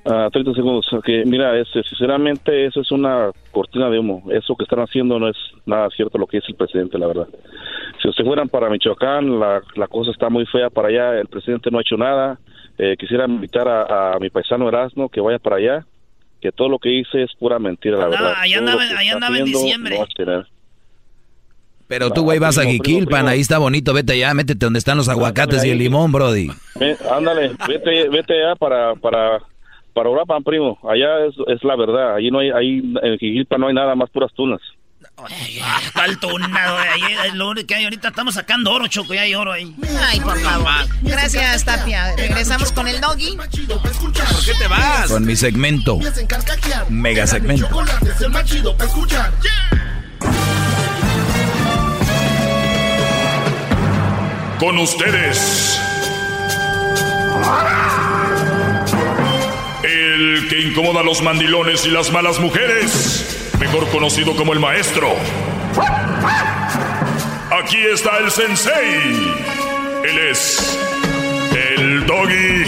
Uh, 0.05 0.31
30 0.31 0.55
segundos. 0.55 0.87
que 1.05 1.25
Mira, 1.27 1.59
este, 1.59 1.83
sinceramente, 1.83 2.67
eso 2.67 2.81
es 2.81 2.91
una 2.91 3.31
cortina 3.51 3.91
de 3.91 3.99
humo. 3.99 4.23
Eso 4.31 4.57
que 4.57 4.65
están 4.65 4.81
haciendo 4.81 5.19
no 5.19 5.29
es 5.29 5.37
nada 5.67 5.89
cierto 5.95 6.17
lo 6.17 6.27
que 6.27 6.39
dice 6.39 6.49
el 6.53 6.57
presidente, 6.57 6.99
la 6.99 7.07
verdad. 7.07 7.29
Si 8.01 8.09
ustedes 8.09 8.27
fueran 8.27 8.49
para 8.49 8.71
Michoacán, 8.71 9.39
la, 9.39 9.61
la 9.75 9.89
cosa 9.89 10.11
está 10.11 10.31
muy 10.31 10.47
fea 10.47 10.71
para 10.71 10.89
allá. 10.89 11.21
El 11.21 11.29
presidente 11.29 11.71
no 11.71 11.79
ha 11.79 11.83
hecho 11.83 11.99
nada. 11.99 12.39
Eh, 12.83 12.97
quisiera 12.97 13.27
invitar 13.27 13.69
a, 13.69 14.19
mi 14.19 14.31
paisano 14.31 14.67
Erasmo 14.67 15.11
que 15.11 15.21
vaya 15.21 15.39
para 15.39 15.57
allá, 15.57 15.87
que 16.41 16.53
todo 16.53 16.69
lo 16.69 16.79
que 16.79 16.91
hice 16.91 17.23
es 17.23 17.31
pura 17.39 17.59
mentira, 17.59 17.99
la 17.99 18.09
verdad. 18.09 18.35
Allá 18.37 18.59
andaba, 18.59 18.83
allá 18.83 19.13
andaba 19.13 19.39
en 19.39 19.45
diciembre. 19.45 19.99
pero 21.87 22.11
tú, 22.11 22.23
güey, 22.23 22.39
vas 22.39 22.57
a 22.59 22.65
Jiquilpan, 22.65 23.29
ahí 23.29 23.41
está 23.41 23.59
bonito, 23.59 23.93
vete 23.93 24.13
allá, 24.13 24.33
métete 24.33 24.65
donde 24.65 24.79
están 24.79 24.97
los 24.97 25.09
aguacates 25.09 25.65
y 25.65 25.71
el 25.71 25.79
limón, 25.79 26.13
brody. 26.13 26.49
ándale, 27.11 27.53
vete, 27.69 28.09
vete 28.09 28.43
allá 28.43 28.57
para, 28.57 28.95
para, 28.95 29.41
para 29.93 30.09
Europa, 30.09 30.39
primo, 30.45 30.79
allá 30.89 31.27
es, 31.27 31.35
es, 31.49 31.65
la 31.65 31.77
verdad, 31.77 32.15
ahí 32.15 32.31
no 32.31 32.39
hay, 32.39 32.51
ahí 32.51 32.83
en 33.03 33.19
Jiquilpa 33.19 33.59
no 33.59 33.69
hay 33.69 33.75
nada 33.75 33.95
más 33.95 34.09
puras 34.11 34.33
tunas. 34.35 34.61
Está 35.29 36.05
el 36.05 36.19
lo 37.35 37.51
único 37.51 37.67
que 37.67 37.75
hay 37.75 37.85
ahorita, 37.85 38.09
estamos 38.09 38.35
sacando 38.35 38.73
oro, 38.73 38.87
Choco, 38.87 39.15
y 39.15 39.19
hay 39.19 39.35
oro 39.35 39.53
ahí. 39.53 39.75
Ay, 40.03 40.21
por 40.21 40.39
favor. 40.41 40.87
Gracias, 41.03 41.65
Tapia. 41.65 42.15
Regresamos 42.17 42.73
con 42.73 42.89
el 42.89 43.01
doggy. 43.01 43.37
¿Por 43.37 43.49
qué 43.49 44.55
te 44.59 44.69
vas? 44.69 45.09
Con 45.09 45.25
mi 45.25 45.37
segmento. 45.37 45.99
Mega 46.89 47.27
segmento. 47.27 47.69
Con 54.59 54.79
ustedes 54.79 55.81
el 59.83 60.49
que 60.49 60.61
incomoda 60.61 61.01
a 61.01 61.03
los 61.03 61.23
mandilones 61.23 61.87
y 61.87 61.91
las 61.91 62.13
malas 62.13 62.39
mujeres, 62.41 63.50
mejor 63.61 63.89
conocido 63.91 64.35
como 64.35 64.55
el 64.55 64.59
maestro. 64.59 65.09
Aquí 67.63 67.77
está 67.93 68.19
el 68.19 68.31
sensei. 68.31 69.35
Él 70.03 70.19
es 70.31 70.79
el 71.77 72.07
doggy. 72.07 72.65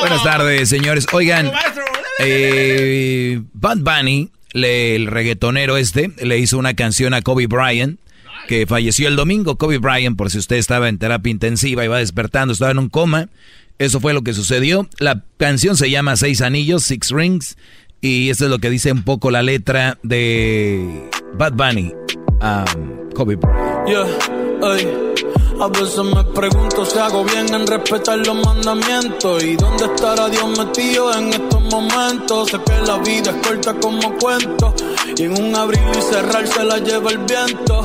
Buenas 0.00 0.22
tardes, 0.22 0.68
señores. 0.70 1.06
Oigan, 1.12 1.52
eh, 2.18 3.42
Bad 3.52 3.78
Bunny, 3.78 4.30
el 4.54 5.06
reggaetonero 5.06 5.76
este, 5.76 6.10
le 6.22 6.38
hizo 6.38 6.56
una 6.56 6.74
canción 6.74 7.12
a 7.12 7.20
Kobe 7.20 7.46
Bryant 7.46 8.00
que 8.48 8.66
falleció 8.66 9.08
el 9.08 9.16
domingo. 9.16 9.56
Kobe 9.56 9.78
Bryant, 9.78 10.16
por 10.16 10.30
si 10.30 10.38
usted 10.38 10.56
estaba 10.56 10.88
en 10.88 10.98
terapia 10.98 11.30
intensiva 11.30 11.84
y 11.84 11.88
va 11.88 11.98
despertando, 11.98 12.52
estaba 12.52 12.70
en 12.70 12.78
un 12.78 12.88
coma. 12.88 13.28
Eso 13.78 14.00
fue 14.00 14.14
lo 14.14 14.22
que 14.22 14.32
sucedió. 14.32 14.88
La 14.98 15.22
canción 15.36 15.76
se 15.76 15.90
llama 15.90 16.16
Seis 16.16 16.40
Anillos, 16.40 16.84
Six 16.84 17.10
Rings. 17.10 17.56
Y 18.00 18.30
esto 18.30 18.44
es 18.44 18.50
lo 18.50 18.58
que 18.58 18.70
dice 18.70 18.92
un 18.92 19.02
poco 19.02 19.30
la 19.30 19.42
letra 19.42 19.98
de 20.02 21.08
Bad 21.34 21.54
Bunny, 21.54 21.92
um, 22.40 23.10
Kobe 23.14 23.36
Bryant. 23.36 24.36
A 25.58 25.68
veces 25.68 26.04
me 26.04 26.22
pregunto 26.34 26.84
si 26.84 26.98
hago 26.98 27.24
bien 27.24 27.52
en 27.52 27.66
respetar 27.66 28.18
los 28.18 28.36
mandamientos. 28.44 29.42
¿Y 29.42 29.56
dónde 29.56 29.86
estará 29.86 30.28
Dios 30.28 30.58
metido 30.58 31.14
en 31.14 31.32
estos 31.32 31.62
momentos? 31.62 32.50
Sé 32.50 32.58
que 32.58 32.86
la 32.86 32.98
vida 32.98 33.30
es 33.30 33.46
corta 33.46 33.74
como 33.80 34.14
cuento. 34.18 34.74
Y 35.16 35.22
en 35.22 35.42
un 35.42 35.56
abrir 35.56 35.80
y 35.98 36.02
cerrar 36.02 36.46
se 36.46 36.62
la 36.62 36.78
lleva 36.78 37.10
el 37.10 37.18
viento. 37.18 37.84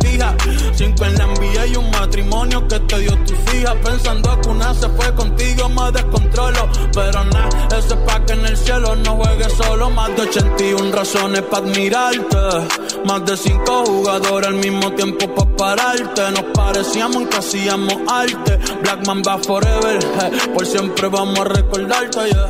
Cinco 0.81 1.05
en 1.05 1.15
la 1.15 1.25
envía 1.25 1.67
y 1.67 1.75
un 1.75 1.91
matrimonio 1.91 2.67
que 2.67 2.79
te 2.79 2.97
dio 3.01 3.15
tus 3.19 3.37
hijas. 3.53 3.75
Pensando 3.83 4.41
que 4.41 4.49
una 4.49 4.73
se 4.73 4.89
fue 4.89 5.13
contigo, 5.13 5.69
me 5.69 5.91
descontrolo. 5.91 6.67
Pero 6.91 7.23
nada, 7.25 7.77
ese 7.77 7.95
pa' 7.97 8.25
que 8.25 8.33
en 8.33 8.47
el 8.47 8.57
cielo 8.57 8.95
no 8.95 9.15
juegue 9.17 9.47
solo. 9.51 9.91
Más 9.91 10.15
de 10.15 10.23
81 10.23 10.91
razones 10.91 11.43
para 11.43 11.67
admirarte. 11.67 12.37
Más 13.05 13.23
de 13.25 13.37
cinco 13.37 13.85
jugadores 13.85 14.47
al 14.47 14.55
mismo 14.55 14.91
tiempo 14.93 15.35
para 15.35 15.55
pararte. 15.55 16.31
Nos 16.31 16.45
parecíamos 16.45 17.27
que 17.27 17.37
hacíamos 17.37 17.97
arte. 18.07 18.57
Blackman 18.81 19.21
va 19.21 19.37
forever, 19.37 19.99
por 20.51 20.65
siempre 20.65 21.09
vamos 21.09 21.39
a 21.41 21.43
recordarte, 21.43 22.19
yeah. 22.25 22.49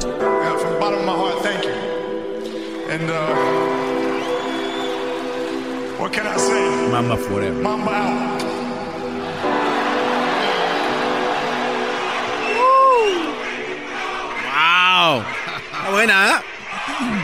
What 6.01 6.11
can 6.11 6.25
I 6.25 6.35
say? 6.37 6.89
Mama 6.89 7.15
forever. 7.15 7.61
Mama 7.61 7.91
out. 7.91 8.41
¡Wow! 14.51 15.23
Está 15.71 15.91
buena, 15.91 16.29
¿eh? 16.29 16.33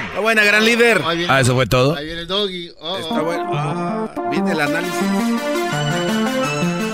Está 0.08 0.20
buena, 0.20 0.44
gran 0.44 0.64
líder. 0.64 1.02
Ah, 1.28 1.42
eso 1.42 1.56
fue 1.56 1.66
todo. 1.66 1.96
Ahí 1.96 2.06
viene 2.06 2.22
el 2.22 2.28
doggy. 2.28 2.72
Oh. 2.80 2.98
Está 2.98 3.22
bueno. 3.22 3.52
Ah, 3.54 4.30
viene 4.30 4.52
el 4.52 4.62
análisis. 4.62 4.94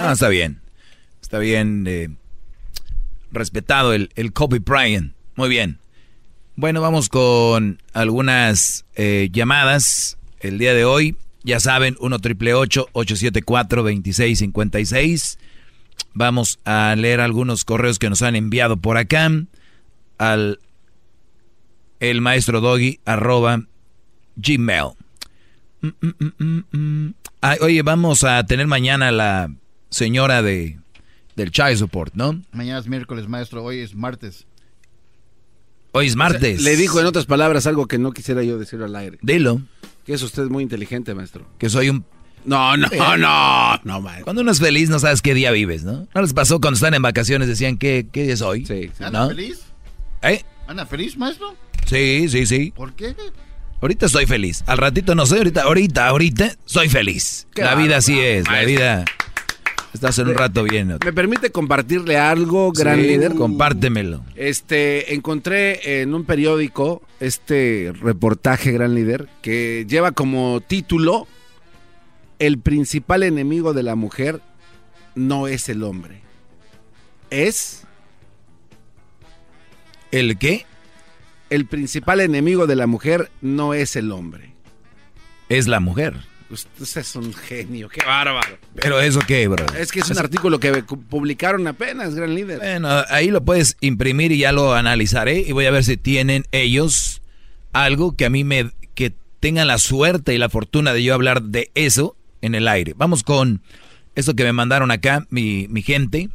Ah, 0.01 0.11
está 0.13 0.29
bien. 0.29 0.61
Está 1.21 1.39
bien. 1.39 1.85
Eh, 1.87 2.09
respetado 3.31 3.93
el, 3.93 4.09
el 4.15 4.31
Kobe 4.31 4.59
Bryant. 4.59 5.13
Muy 5.35 5.49
bien. 5.49 5.79
Bueno, 6.55 6.81
vamos 6.81 7.09
con 7.09 7.81
algunas 7.93 8.85
eh, 8.95 9.29
llamadas 9.31 10.17
el 10.39 10.57
día 10.59 10.73
de 10.73 10.85
hoy. 10.85 11.17
Ya 11.43 11.59
saben, 11.59 11.97
1 11.99 12.19
triple 12.19 12.53
874 12.53 13.83
2656 13.83 15.37
Vamos 16.13 16.59
a 16.63 16.95
leer 16.95 17.21
algunos 17.21 17.65
correos 17.65 17.99
que 17.99 18.09
nos 18.09 18.21
han 18.21 18.35
enviado 18.35 18.77
por 18.77 18.97
acá 18.97 19.29
al 20.17 20.59
el 21.99 22.21
maestro 22.21 22.61
doggy 22.61 22.99
arroba 23.05 23.63
gmail. 24.35 24.91
Mm, 25.81 25.87
mm, 26.01 26.63
mm, 26.71 27.13
oye, 27.61 27.81
vamos 27.81 28.23
a 28.23 28.45
tener 28.45 28.67
mañana 28.67 29.11
la 29.11 29.49
señora 29.89 30.41
de 30.41 30.79
del 31.35 31.51
child 31.51 31.77
support, 31.77 32.13
¿no? 32.13 32.41
Mañana 32.51 32.79
es 32.79 32.87
miércoles, 32.87 33.27
maestro. 33.27 33.63
Hoy 33.63 33.79
es 33.79 33.95
martes. 33.95 34.45
Hoy 35.93 36.07
es 36.07 36.15
martes. 36.15 36.61
le 36.61 36.75
dijo 36.75 36.99
en 36.99 37.05
otras 37.05 37.25
palabras 37.25 37.65
algo 37.65 37.87
que 37.87 37.97
no 37.97 38.11
quisiera 38.11 38.43
yo 38.43 38.59
decir 38.59 38.81
al 38.83 38.95
aire. 38.95 39.17
Dilo. 39.21 39.61
Que 40.05 40.13
es 40.13 40.21
usted 40.21 40.45
muy 40.45 40.63
inteligente, 40.63 41.13
maestro. 41.13 41.45
Que 41.57 41.69
soy 41.69 41.89
un... 41.89 42.05
No, 42.45 42.75
no, 42.75 42.87
no, 43.17 43.79
no, 43.83 44.01
maestro. 44.01 44.25
Cuando 44.25 44.41
uno 44.41 44.51
es 44.51 44.59
feliz 44.59 44.89
no 44.89 44.99
sabes 44.99 45.21
qué 45.21 45.33
día 45.33 45.51
vives, 45.51 45.83
¿no? 45.83 46.07
¿No 46.13 46.21
les 46.21 46.33
pasó 46.33 46.59
cuando 46.59 46.75
están 46.75 46.93
en 46.93 47.01
vacaciones 47.01 47.47
decían 47.47 47.77
qué, 47.77 48.07
qué 48.11 48.23
día 48.23 48.33
es 48.33 48.41
hoy? 48.41 48.65
Sí. 48.65 48.91
¿Anda 48.99 49.21
¿No? 49.21 49.27
feliz? 49.29 49.61
¿Eh? 50.21 50.43
¿Anda 50.67 50.85
feliz, 50.85 51.17
maestro? 51.17 51.55
Sí, 51.85 52.27
sí, 52.29 52.45
sí. 52.45 52.73
¿Por 52.75 52.93
qué? 52.93 53.15
Ahorita 53.81 54.05
estoy 54.05 54.25
feliz. 54.25 54.63
Al 54.67 54.77
ratito 54.77 55.15
no 55.15 55.25
sé, 55.25 55.37
ahorita, 55.37 55.63
ahorita, 55.63 56.07
ahorita 56.07 56.55
soy 56.65 56.89
feliz. 56.89 57.47
Qué 57.53 57.63
la 57.63 57.75
vida 57.75 57.97
así 57.97 58.19
es, 58.19 58.47
la 58.49 58.63
vida... 58.63 59.05
Estás 59.93 60.17
en 60.19 60.29
un 60.29 60.35
rato 60.35 60.63
bien. 60.63 60.97
¿Me 61.03 61.13
permite 61.13 61.51
compartirle 61.51 62.17
algo, 62.17 62.71
gran 62.71 62.99
Sí, 62.99 63.07
líder? 63.07 63.35
Compártemelo. 63.35 64.23
Este, 64.35 65.13
encontré 65.13 66.01
en 66.01 66.15
un 66.15 66.23
periódico 66.25 67.01
este 67.19 67.93
reportaje, 68.01 68.71
gran 68.71 68.95
líder, 68.95 69.29
que 69.41 69.85
lleva 69.87 70.11
como 70.11 70.61
título 70.61 71.27
El 72.39 72.57
principal 72.59 73.21
enemigo 73.23 73.73
de 73.73 73.83
la 73.83 73.95
mujer 73.95 74.41
no 75.15 75.47
es 75.47 75.69
el 75.69 75.83
hombre. 75.83 76.21
Es... 77.29 77.83
¿El 80.11 80.37
qué? 80.37 80.65
El 81.49 81.65
principal 81.67 82.19
enemigo 82.19 82.65
de 82.67 82.75
la 82.75 82.87
mujer 82.87 83.29
no 83.41 83.73
es 83.73 83.95
el 83.95 84.11
hombre. 84.11 84.53
Es 85.49 85.67
la 85.67 85.79
mujer. 85.79 86.15
Usted 86.53 87.01
es 87.01 87.15
un 87.15 87.33
genio, 87.33 87.89
qué 87.89 88.05
bárbaro. 88.05 88.57
¿Pero 88.75 88.99
eso 89.01 89.19
qué, 89.25 89.47
bro? 89.47 89.65
Es 89.77 89.91
que 89.91 89.99
es 89.99 90.09
un 90.09 90.17
artículo 90.19 90.59
que 90.59 90.83
publicaron 90.83 91.67
apenas, 91.67 92.15
gran 92.15 92.33
líder. 92.33 92.59
Bueno, 92.59 92.89
ahí 93.09 93.29
lo 93.29 93.43
puedes 93.43 93.75
imprimir 93.81 94.31
y 94.31 94.39
ya 94.39 94.51
lo 94.51 94.73
analizaré 94.73 95.39
y 95.39 95.51
voy 95.51 95.65
a 95.65 95.71
ver 95.71 95.83
si 95.83 95.97
tienen 95.97 96.45
ellos 96.51 97.21
algo 97.73 98.15
que 98.15 98.25
a 98.25 98.29
mí 98.29 98.43
me 98.43 98.71
que 98.93 99.13
tengan 99.39 99.67
la 99.67 99.79
suerte 99.79 100.33
y 100.33 100.37
la 100.37 100.49
fortuna 100.49 100.93
de 100.93 101.03
yo 101.03 101.13
hablar 101.13 101.41
de 101.41 101.71
eso 101.75 102.15
en 102.41 102.55
el 102.55 102.67
aire. 102.67 102.93
Vamos 102.95 103.23
con 103.23 103.61
esto 104.15 104.35
que 104.35 104.43
me 104.43 104.53
mandaron 104.53 104.91
acá 104.91 105.25
mi, 105.29 105.67
mi 105.69 105.81
gente. 105.81 106.29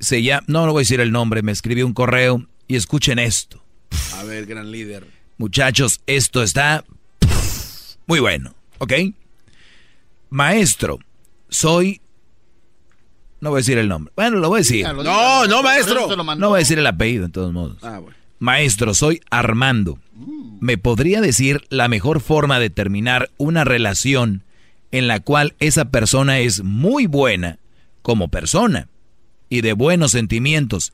Se 0.00 0.22
llama, 0.22 0.44
no, 0.48 0.66
no 0.66 0.72
voy 0.72 0.80
a 0.80 0.82
decir 0.82 1.00
el 1.00 1.12
nombre, 1.12 1.42
me 1.42 1.52
escribió 1.52 1.86
un 1.86 1.92
correo 1.92 2.46
y 2.66 2.76
escuchen 2.76 3.18
esto. 3.18 3.62
A 4.16 4.24
ver, 4.24 4.46
gran 4.46 4.70
líder. 4.70 5.06
Muchachos, 5.38 6.00
esto 6.06 6.42
está 6.42 6.84
muy 8.06 8.18
bueno, 8.18 8.54
¿ok? 8.80 8.92
Maestro, 10.30 10.98
soy... 11.48 12.00
No 13.40 13.50
voy 13.50 13.58
a 13.58 13.60
decir 13.60 13.78
el 13.78 13.88
nombre. 13.88 14.12
Bueno, 14.16 14.36
lo 14.38 14.48
voy 14.48 14.58
a 14.58 14.62
decir. 14.62 14.78
Dígalo, 14.78 15.02
dígalo. 15.02 15.46
no, 15.46 15.62
maestro. 15.62 16.16
No 16.36 16.48
voy 16.50 16.58
a 16.58 16.58
decir 16.58 16.78
el 16.78 16.86
apellido, 16.86 17.24
en 17.24 17.32
todos 17.32 17.52
modos. 17.52 17.78
Ah, 17.82 17.98
bueno. 17.98 18.16
Maestro, 18.38 18.92
soy 18.94 19.20
Armando. 19.30 19.98
¿Me 20.60 20.76
podría 20.76 21.20
decir 21.20 21.62
la 21.70 21.88
mejor 21.88 22.20
forma 22.20 22.58
de 22.58 22.68
terminar 22.68 23.30
una 23.38 23.64
relación 23.64 24.42
en 24.92 25.08
la 25.08 25.20
cual 25.20 25.54
esa 25.58 25.86
persona 25.86 26.38
es 26.40 26.62
muy 26.62 27.06
buena 27.06 27.58
como 28.02 28.28
persona 28.28 28.88
y 29.48 29.60
de 29.62 29.72
buenos 29.72 30.12
sentimientos, 30.12 30.92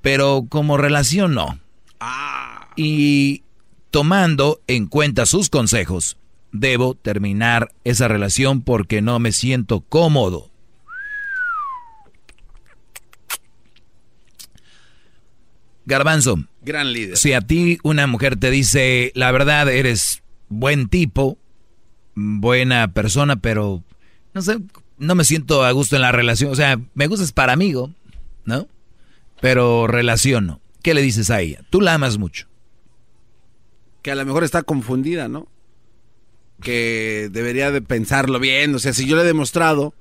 pero 0.00 0.46
como 0.48 0.76
relación 0.76 1.34
no? 1.34 1.58
Y 2.76 3.42
tomando 3.90 4.60
en 4.66 4.86
cuenta 4.86 5.26
sus 5.26 5.50
consejos, 5.50 6.16
debo 6.52 6.94
terminar 6.94 7.72
esa 7.84 8.08
relación 8.08 8.62
porque 8.62 9.02
no 9.02 9.18
me 9.18 9.32
siento 9.32 9.80
cómodo. 9.80 10.50
Garbanzo, 15.84 16.38
Gran 16.62 16.92
líder. 16.92 17.16
si 17.16 17.32
a 17.32 17.40
ti 17.40 17.78
una 17.82 18.06
mujer 18.06 18.36
te 18.36 18.50
dice, 18.50 19.10
la 19.14 19.32
verdad, 19.32 19.68
eres 19.68 20.22
buen 20.48 20.88
tipo, 20.88 21.38
buena 22.14 22.92
persona, 22.92 23.36
pero 23.36 23.82
no 24.32 24.42
sé, 24.42 24.58
no 24.98 25.14
me 25.16 25.24
siento 25.24 25.64
a 25.64 25.72
gusto 25.72 25.96
en 25.96 26.02
la 26.02 26.12
relación. 26.12 26.52
O 26.52 26.54
sea, 26.54 26.78
me 26.94 27.08
gustas 27.08 27.32
para 27.32 27.52
amigo, 27.52 27.90
¿no? 28.44 28.68
Pero 29.40 29.88
relación 29.88 30.46
no. 30.46 30.60
¿Qué 30.82 30.94
le 30.94 31.02
dices 31.02 31.30
a 31.30 31.40
ella? 31.40 31.62
Tú 31.70 31.80
la 31.80 31.94
amas 31.94 32.18
mucho. 32.18 32.46
que 34.02 34.10
a 34.10 34.14
lo 34.16 34.24
mejor 34.24 34.42
está 34.44 34.62
confundida, 34.62 35.28
¿no? 35.28 35.46
Que 36.62 37.28
debería 37.30 37.70
de 37.70 37.82
pensarlo 37.82 38.38
bien. 38.38 38.74
O 38.74 38.78
sea, 38.78 38.92
si 38.92 39.06
yo 39.06 39.16
le 39.16 39.22
he 39.22 39.26
demostrado 39.26 39.94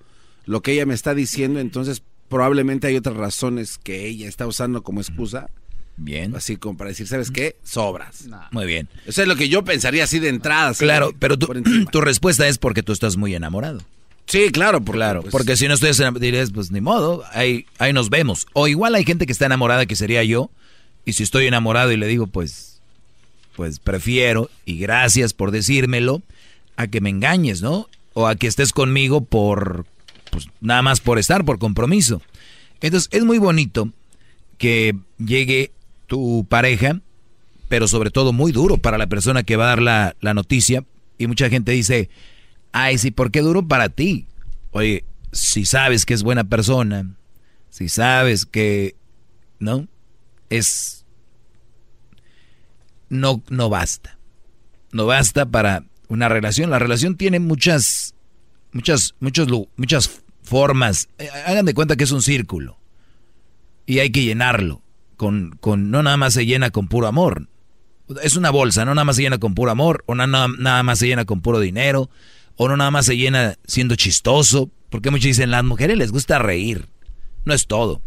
lo 0.46 0.62
que 0.62 0.74
ella 0.74 0.86
me 0.86 0.94
está 0.94 1.14
diciendo, 1.14 1.60
entonces 1.60 2.04
probablemente 2.30 2.88
hay 2.88 2.96
otras 2.96 3.18
razones 3.18 3.78
que 3.78 4.08
ella 4.08 4.28
está 4.28 4.48
usando 4.48 4.84
como 4.84 5.02
excusa. 5.02 5.50
Bien. 5.98 6.36
Así 6.36 6.56
como 6.56 6.78
para 6.78 6.90
decir, 6.90 7.08
¿sabes 7.08 7.30
qué? 7.30 7.58
Sobras. 7.64 8.26
Muy 8.52 8.66
bien. 8.66 8.88
Eso 9.06 9.22
es 9.22 9.28
lo 9.28 9.36
que 9.36 9.50
yo 9.50 9.64
pensaría 9.64 10.06
así 10.06 10.20
de 10.20 10.30
entrada. 10.30 10.74
Claro, 10.74 11.14
pero 11.20 11.38
tu, 11.38 11.48
tu 11.92 12.02
respuesta 12.02 12.48
es 12.48 12.58
porque 12.58 12.84
tú 12.84 12.92
estás 12.94 13.18
muy 13.18 13.36
enamorado. 13.36 13.82
Sí, 14.26 14.50
claro. 14.52 14.82
Porque, 14.82 14.98
Claro, 14.98 15.22
pues, 15.22 15.32
porque 15.32 15.58
si 15.58 15.68
no 15.68 15.74
estoy 15.74 15.90
enamorado, 15.90 16.20
dirías, 16.20 16.52
pues 16.52 16.72
ni 16.72 16.82
modo, 16.82 17.24
ahí, 17.34 17.66
ahí 17.80 17.92
nos 17.94 18.10
vemos. 18.10 18.48
O 18.54 18.68
igual 18.68 18.96
hay 18.96 19.04
gente 19.04 19.26
que 19.26 19.32
está 19.34 19.46
enamorada, 19.46 19.86
que 19.86 19.96
sería 19.96 20.24
yo, 20.24 20.50
y 21.06 21.14
si 21.14 21.24
estoy 21.24 21.48
enamorado 21.48 21.92
y 21.92 21.98
le 21.98 22.08
digo, 22.08 22.28
pues, 22.28 22.80
pues 23.56 23.80
prefiero, 23.80 24.50
y 24.66 24.80
gracias 24.80 25.34
por 25.34 25.52
decírmelo, 25.52 26.22
a 26.76 26.88
que 26.88 27.02
me 27.02 27.10
engañes, 27.10 27.62
¿no? 27.62 27.88
O 28.14 28.28
a 28.28 28.36
que 28.36 28.48
estés 28.48 28.74
conmigo 28.74 29.22
por, 29.22 29.86
pues 30.32 30.48
nada 30.60 30.82
más 30.82 31.00
por 31.00 31.20
estar, 31.20 31.46
por 31.46 31.60
compromiso. 31.60 32.22
Entonces, 32.82 33.10
es 33.12 33.24
muy 33.24 33.38
bonito 33.38 33.92
que 34.58 34.96
llegue 35.18 35.72
tu 36.08 36.46
pareja, 36.50 37.00
pero 37.70 37.88
sobre 37.88 38.12
todo 38.12 38.34
muy 38.34 38.52
duro 38.52 38.78
para 38.78 38.98
la 38.98 39.08
persona 39.08 39.44
que 39.44 39.56
va 39.56 39.66
a 39.66 39.70
dar 39.70 39.82
la, 39.82 40.16
la 40.20 40.34
noticia. 40.34 40.84
Y 41.18 41.28
mucha 41.28 41.50
gente 41.50 41.72
dice, 41.72 42.10
ay, 42.72 42.98
sí, 42.98 43.12
¿por 43.12 43.32
qué 43.32 43.42
duro 43.42 43.68
para 43.68 43.90
ti? 43.90 44.28
Oye, 44.72 45.06
si 45.32 45.66
sabes 45.66 46.06
que 46.06 46.14
es 46.14 46.24
buena 46.24 46.44
persona, 46.44 47.16
si 47.70 47.90
sabes 47.90 48.46
que, 48.46 48.96
¿no? 49.60 49.88
Es... 50.50 51.06
No, 53.10 53.42
no 53.50 53.70
basta. 53.70 54.18
No 54.92 55.06
basta 55.06 55.46
para 55.46 55.84
una 56.14 56.30
relación. 56.30 56.70
La 56.70 56.80
relación 56.80 57.16
tiene 57.16 57.40
muchas, 57.40 58.16
muchas, 58.74 59.16
muchos, 59.20 59.48
muchas 59.78 60.22
formas. 60.44 61.08
Eh, 61.18 61.30
Hagan 61.46 61.66
de 61.66 61.74
cuenta 61.74 61.96
que 61.96 62.04
es 62.04 62.12
un 62.12 62.22
círculo. 62.22 62.78
Y 63.86 64.00
hay 64.00 64.12
que 64.12 64.24
llenarlo. 64.24 64.82
Con, 65.18 65.58
con, 65.60 65.92
no 65.92 66.02
nada 66.04 66.18
más 66.18 66.34
se 66.34 66.46
llena 66.46 66.72
con 66.72 66.88
puro 66.88 67.08
amor. 67.08 67.48
Es 68.24 68.36
una 68.36 68.50
bolsa, 68.50 68.84
no 68.86 68.94
nada 68.96 69.06
más 69.06 69.16
se 69.16 69.22
llena 69.22 69.38
con 69.38 69.56
puro 69.56 69.72
amor, 69.72 70.04
o 70.08 70.16
nada, 70.16 70.48
nada 70.58 70.84
más 70.84 71.00
se 71.00 71.08
llena 71.08 71.26
con 71.26 71.42
puro 71.42 71.60
dinero, 71.60 72.10
o 72.58 72.68
no 72.68 72.76
nada 72.76 72.92
más 72.92 73.06
se 73.06 73.16
llena 73.16 73.56
siendo 73.66 73.96
chistoso. 73.96 74.70
Porque 74.90 75.12
muchos 75.12 75.26
dicen, 75.26 75.52
las 75.52 75.64
mujeres 75.64 75.98
les 75.98 76.12
gusta 76.12 76.40
reír. 76.40 76.88
No 77.46 77.54
es 77.54 77.68
todo. 77.68 78.02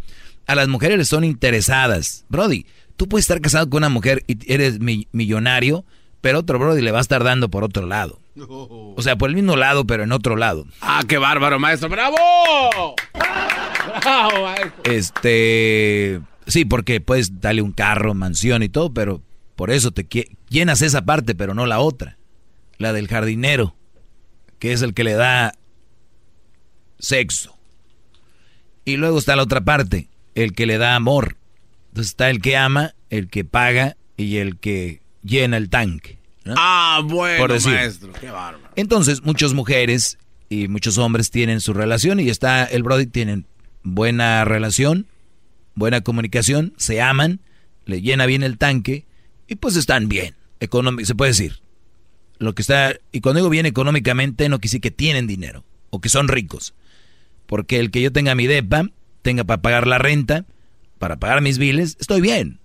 A 0.47 0.55
las 0.55 0.69
mujeres 0.69 0.99
les 0.99 1.09
son 1.09 1.25
interesadas. 1.25 2.27
Brody, 2.29 2.67
tú 2.97 3.09
puedes 3.09 3.25
estar 3.25 3.41
casado 3.41 3.71
con 3.71 3.79
una 3.79 3.89
mujer 3.89 4.23
y 4.27 4.37
eres 4.53 4.81
mi- 4.81 5.09
millonario, 5.13 5.87
pero 6.25 6.39
otro 6.39 6.59
Brody 6.59 6.81
le 6.81 6.91
va 6.91 7.01
a 7.01 7.03
estar 7.03 7.23
dando 7.23 7.51
por 7.51 7.65
otro 7.65 7.85
lado. 7.85 8.19
O 8.49 8.97
sea, 9.03 9.17
por 9.17 9.29
el 9.29 9.37
mismo 9.37 9.57
lado, 9.57 9.87
pero 9.87 10.05
en 10.05 10.13
otro 10.13 10.37
lado. 10.37 10.65
Ah, 10.81 11.03
qué 11.07 11.19
bárbaro, 11.19 11.61
maestro. 11.61 11.91
¡Bravo! 11.91 12.17
¡Bravo, 14.01 14.43
maestro! 14.43 14.91
Este, 14.91 16.23
sí, 16.47 16.65
porque 16.65 17.03
puedes 17.03 17.43
darle 17.43 17.61
un 17.61 17.73
carro, 17.73 18.15
mansión 18.15 18.63
y 18.63 18.71
todo, 18.71 18.91
pero 18.95 19.21
por 19.55 19.71
eso 19.71 19.91
te 19.91 20.07
llenas 20.49 20.81
esa 20.81 21.05
parte, 21.05 21.35
pero 21.35 21.53
no 21.53 21.67
la 21.67 21.79
otra. 21.79 22.17
La 22.79 22.95
del 22.95 23.07
jardinero, 23.07 23.77
que 24.59 24.73
es 24.73 24.81
el 24.81 24.95
que 24.95 25.05
le 25.05 25.13
da 25.13 25.53
sexo. 26.99 27.55
Y 28.87 28.97
luego 28.97 29.19
está 29.19 29.37
la 29.37 29.43
otra 29.43 29.61
parte, 29.61 30.09
el 30.35 30.55
que 30.55 30.65
le 30.65 30.79
da 30.79 30.95
amor. 30.95 31.37
Entonces 31.89 32.13
está 32.13 32.31
el 32.31 32.41
que 32.41 32.57
ama, 32.57 32.95
el 33.11 33.29
que 33.29 33.45
paga 33.45 33.99
y 34.17 34.39
el 34.39 34.57
que 34.59 35.04
llena 35.25 35.57
el 35.57 35.69
tanque. 35.71 36.19
¿no? 36.45 36.55
Ah, 36.57 37.01
bueno, 37.05 37.39
Por 37.39 37.53
decir. 37.53 37.73
maestro. 37.73 38.13
Qué 38.13 38.31
bárbaro. 38.31 38.69
Entonces, 38.77 39.23
muchas 39.23 39.55
mujeres 39.55 40.19
y 40.49 40.69
muchos 40.69 40.99
hombres 40.99 41.31
tienen 41.31 41.61
su 41.61 41.73
relación 41.73 42.21
y 42.21 42.29
está 42.29 42.65
el 42.65 42.83
Brody, 42.83 43.07
tienen 43.07 43.47
buena 43.83 44.45
relación, 44.45 45.07
buena 45.75 46.03
comunicación, 46.03 46.75
se 46.77 47.01
aman, 47.01 47.41
le 47.87 48.03
llena 48.03 48.27
bien 48.27 48.43
el 48.43 48.59
tanque 48.59 49.07
y 49.49 49.57
pues 49.57 49.77
están 49.77 50.09
bien, 50.09 50.35
económico, 50.61 51.07
se 51.07 51.15
puede 51.15 51.31
decir. 51.31 51.61
Lo 52.39 52.55
que 52.55 52.63
está, 52.63 52.95
y 53.13 53.21
cuando 53.21 53.41
digo 53.41 53.51
bien 53.51 53.67
económicamente, 53.67 54.49
no 54.49 54.59
decir 54.61 54.81
que 54.81 54.91
tienen 54.91 55.27
dinero 55.27 55.65
o 55.91 56.01
que 56.01 56.09
son 56.09 56.29
ricos. 56.29 56.75
Porque 57.47 57.79
el 57.79 57.91
que 57.91 58.03
yo 58.03 58.13
tenga 58.13 58.35
mi 58.35 58.47
depa, 58.47 58.89
tenga 59.23 59.45
para 59.45 59.63
pagar 59.63 59.87
la 59.87 59.99
renta, 59.99 60.45
para 60.99 61.17
pagar 61.17 61.41
mis 61.43 61.59
biles, 61.59 61.97
estoy 62.01 62.21
bien. 62.21 62.59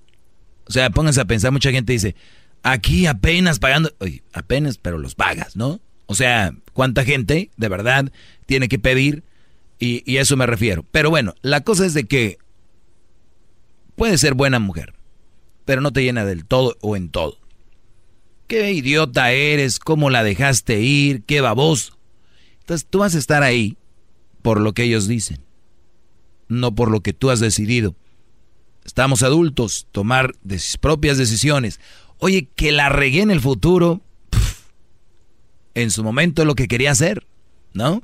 O 0.68 0.72
sea, 0.72 0.90
pónganse 0.90 1.22
a 1.22 1.26
pensar, 1.26 1.52
mucha 1.52 1.72
gente 1.72 1.94
dice, 1.94 2.16
aquí 2.64 3.06
apenas 3.06 3.60
pagando, 3.60 3.92
apenas, 4.34 4.78
pero 4.78 4.98
los 4.98 5.16
pagas, 5.16 5.56
¿no? 5.56 5.80
O 6.06 6.16
sea, 6.16 6.54
¿cuánta 6.74 7.06
gente 7.06 7.52
de 7.58 7.70
verdad 7.70 8.12
tiene 8.46 8.68
que 8.68 8.80
pedir? 8.80 9.24
Y, 9.80 10.04
y 10.12 10.18
a 10.18 10.22
eso 10.22 10.36
me 10.36 10.46
refiero. 10.46 10.84
Pero 10.92 11.10
bueno, 11.10 11.36
la 11.42 11.62
cosa 11.62 11.86
es 11.86 11.94
de 11.94 12.06
que 12.06 12.38
puede 13.96 14.18
ser 14.18 14.34
buena 14.34 14.60
mujer, 14.60 14.94
pero 15.66 15.82
no 15.82 15.92
te 15.92 16.04
llena 16.04 16.26
del 16.26 16.46
todo 16.46 16.78
o 16.82 16.96
en 16.96 17.10
todo. 17.10 17.38
Qué 18.48 18.72
idiota 18.72 19.32
eres, 19.32 19.78
cómo 19.78 20.10
la 20.10 20.24
dejaste 20.24 20.82
ir, 20.82 21.24
qué 21.24 21.42
baboso. 21.42 22.00
Entonces 22.62 22.88
tú 22.90 23.00
vas 23.00 23.16
a 23.16 23.20
estar 23.20 23.44
ahí 23.44 23.78
por 24.42 24.60
lo 24.60 24.74
que 24.74 24.84
ellos 24.84 25.08
dicen, 25.08 25.44
no 26.48 26.74
por 26.74 26.92
lo 26.92 27.02
que 27.02 27.14
tú 27.14 27.30
has 27.30 27.40
decidido. 27.40 27.96
Estamos 28.86 29.22
adultos, 29.22 29.88
tomar 29.92 30.34
propias 30.82 31.18
decisiones. 31.18 31.80
Oye, 32.20 32.50
que 32.56 32.72
la 32.72 32.90
regué 32.90 33.22
en 33.22 33.32
el 33.32 33.42
futuro, 33.42 34.02
en 35.74 35.92
su 35.92 36.04
momento 36.04 36.42
es 36.42 36.46
lo 36.48 36.56
que 36.56 36.68
quería 36.68 36.92
hacer, 36.92 37.26
¿no? 37.74 38.04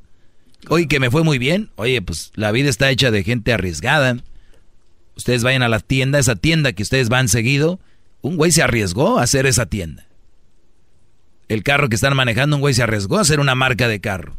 Oye, 0.70 0.88
que 0.88 1.00
me 1.00 1.12
fue 1.12 1.24
muy 1.24 1.38
bien. 1.38 1.70
Oye, 1.76 2.02
pues 2.02 2.32
la 2.36 2.52
vida 2.52 2.70
está 2.70 2.90
hecha 2.90 3.12
de 3.12 3.24
gente 3.24 3.54
arriesgada. 3.54 4.18
Ustedes 5.16 5.44
vayan 5.44 5.64
a 5.64 5.70
la 5.70 5.80
tienda, 5.80 6.20
esa 6.20 6.36
tienda 6.36 6.74
que 6.74 6.84
ustedes 6.84 7.10
van 7.10 7.28
seguido, 7.28 7.80
un 8.22 8.38
güey 8.38 8.52
se 8.52 8.64
arriesgó 8.64 9.20
a 9.20 9.24
hacer 9.24 9.46
esa 9.46 9.66
tienda. 9.66 10.08
El 11.48 11.64
carro 11.64 11.90
que 11.90 11.96
están 11.96 12.16
manejando, 12.16 12.56
un 12.56 12.62
güey 12.62 12.74
se 12.74 12.84
arriesgó 12.84 13.18
a 13.18 13.22
hacer 13.22 13.40
una 13.40 13.54
marca 13.54 13.88
de 13.88 14.02
carro. 14.02 14.36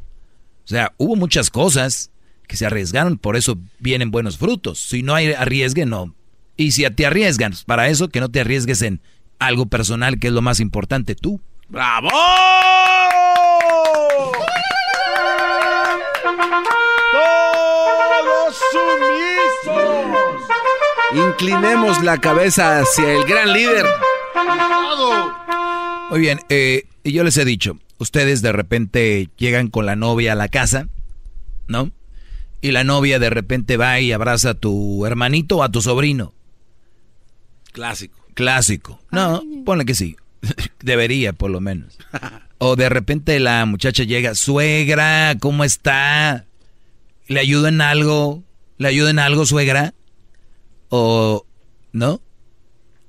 O 0.64 0.68
sea, 0.68 0.92
hubo 0.96 1.14
muchas 1.14 1.50
cosas 1.50 2.10
que 2.48 2.56
se 2.56 2.66
arriesgaron, 2.66 3.18
por 3.18 3.36
eso 3.36 3.58
vienen 3.78 4.10
buenos 4.10 4.38
frutos. 4.38 4.80
Si 4.80 5.02
no 5.02 5.14
hay 5.14 5.32
arriesgue, 5.32 5.86
no. 5.86 6.14
Y 6.56 6.72
si 6.72 6.88
te 6.90 7.06
arriesgan, 7.06 7.54
para 7.66 7.88
eso 7.88 8.08
que 8.08 8.20
no 8.20 8.30
te 8.30 8.40
arriesgues 8.40 8.82
en 8.82 9.00
algo 9.38 9.66
personal, 9.66 10.18
que 10.18 10.28
es 10.28 10.32
lo 10.32 10.42
más 10.42 10.60
importante, 10.60 11.14
tú. 11.14 11.40
¡Bravo! 11.68 12.08
¡Todos 17.12 18.56
sumisos! 18.72 20.48
Inclinemos 21.14 22.02
la 22.02 22.18
cabeza 22.18 22.80
hacia 22.80 23.12
el 23.12 23.24
gran 23.24 23.52
líder. 23.52 23.86
Muy 26.10 26.20
bien, 26.20 26.40
eh, 26.48 26.84
y 27.02 27.12
yo 27.12 27.24
les 27.24 27.36
he 27.36 27.44
dicho, 27.44 27.78
ustedes 27.98 28.42
de 28.42 28.52
repente 28.52 29.28
llegan 29.36 29.68
con 29.68 29.86
la 29.86 29.96
novia 29.96 30.32
a 30.32 30.36
la 30.36 30.48
casa, 30.48 30.88
¿no? 31.66 31.90
Y 32.60 32.70
la 32.70 32.84
novia 32.84 33.18
de 33.18 33.30
repente 33.30 33.76
va 33.76 34.00
y 34.00 34.12
abraza 34.12 34.50
a 34.50 34.54
tu 34.54 35.04
hermanito 35.04 35.58
o 35.58 35.62
a 35.62 35.70
tu 35.70 35.82
sobrino. 35.82 36.32
Clásico. 37.72 38.25
Clásico. 38.36 39.00
No, 39.10 39.42
ponle 39.64 39.86
que 39.86 39.94
sí. 39.94 40.14
Debería, 40.82 41.32
por 41.32 41.50
lo 41.50 41.60
menos. 41.62 41.98
O 42.58 42.76
de 42.76 42.90
repente 42.90 43.40
la 43.40 43.64
muchacha 43.64 44.04
llega, 44.04 44.34
suegra, 44.34 45.36
¿cómo 45.40 45.64
está? 45.64 46.44
¿Le 47.28 47.40
ayudo 47.40 47.66
en 47.66 47.80
algo? 47.80 48.44
¿Le 48.76 48.88
ayudo 48.88 49.08
en 49.08 49.18
algo, 49.18 49.46
suegra? 49.46 49.94
O, 50.90 51.46
¿no? 51.92 52.20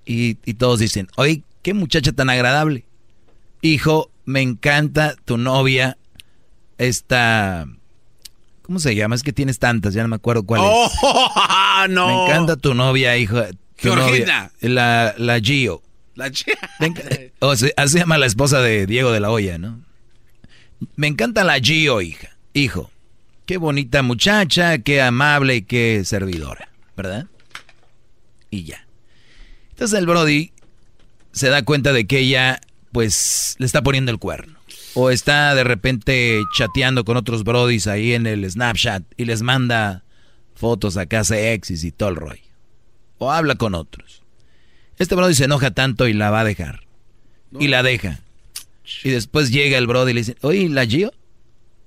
Y, 0.06 0.38
y 0.46 0.54
todos 0.54 0.80
dicen, 0.80 1.10
oye, 1.18 1.44
qué 1.62 1.74
muchacha 1.74 2.14
tan 2.14 2.30
agradable. 2.30 2.86
Hijo, 3.62 4.10
me 4.24 4.42
encanta 4.42 5.18
tu 5.26 5.38
novia, 5.38 5.98
esta... 6.78 7.68
¿Cómo 8.62 8.80
se 8.80 8.96
llama? 8.96 9.16
Es 9.16 9.24
que 9.24 9.34
tienes 9.34 9.60
tantas, 9.60 9.94
ya 9.94 10.04
no 10.04 10.08
me 10.08 10.16
acuerdo 10.16 10.44
cuál 10.44 10.62
es. 10.62 10.92
¡Oh, 11.02 11.86
no! 11.90 12.08
Me 12.08 12.24
encanta 12.24 12.56
tu 12.56 12.74
novia, 12.74 13.18
hijo. 13.18 13.42
Novia, 13.84 14.52
la, 14.62 15.16
la 15.18 15.40
Gio. 15.40 15.82
La 16.16 16.30
Gio. 16.30 16.54
O 17.40 17.56
sea, 17.56 17.70
así 17.78 17.94
se 17.94 18.00
llama 18.00 18.18
la 18.18 18.26
esposa 18.26 18.62
de 18.62 18.86
Diego 18.88 19.12
de 19.12 19.20
la 19.20 19.30
Hoya, 19.30 19.58
¿no? 19.58 19.80
Me 20.96 21.08
encanta 21.08 21.44
la 21.44 21.60
Gio, 21.60 22.02
hija. 22.02 22.36
Hijo. 22.54 22.92
Qué 23.46 23.58
bonita 23.58 24.02
muchacha, 24.02 24.80
qué 24.80 25.02
amable 25.02 25.58
y 25.58 25.62
qué 25.62 26.04
servidora, 26.04 26.70
¿verdad? 26.96 27.28
Y 28.50 28.64
ya. 28.64 28.86
Entonces 29.70 29.98
el 29.98 30.06
Brody 30.06 30.52
se 31.32 31.50
da 31.50 31.64
cuenta 31.64 31.94
de 31.94 32.08
que 32.08 32.20
ella 32.20 32.60
pues 32.92 33.56
le 33.60 33.66
está 33.66 33.82
poniendo 33.84 34.12
el 34.12 34.18
cuerno. 34.18 34.58
O 34.96 35.12
está 35.12 35.54
de 35.54 35.64
repente 35.64 36.42
chateando 36.58 37.06
con 37.06 37.16
otros 37.16 37.44
brodis 37.44 37.86
ahí 37.86 38.14
en 38.14 38.26
el 38.26 38.50
Snapchat 38.50 39.04
y 39.16 39.26
les 39.26 39.44
manda 39.44 40.04
fotos 40.56 40.98
a 40.98 41.06
casa 41.06 41.40
exis 41.40 41.84
y 41.84 41.92
todo 41.92 42.10
el 42.10 42.16
rollo. 42.16 42.47
O 43.18 43.32
habla 43.32 43.56
con 43.56 43.76
otros. 43.76 44.22
Este 44.98 45.16
brody 45.16 45.36
se 45.36 45.46
enoja 45.46 45.72
tanto 45.72 46.08
y 46.08 46.14
la 46.14 46.30
va 46.30 46.42
a 46.42 46.44
dejar. 46.44 46.82
Y 47.60 47.68
la 47.68 47.84
deja. 47.84 48.20
Y 49.04 49.10
después 49.10 49.52
llega 49.52 49.78
el 49.78 49.88
brody 49.88 50.12
y 50.12 50.14
le 50.14 50.22
dice, 50.22 50.38
oye, 50.42 50.70
¿la 50.70 50.86
Gio? 50.86 51.14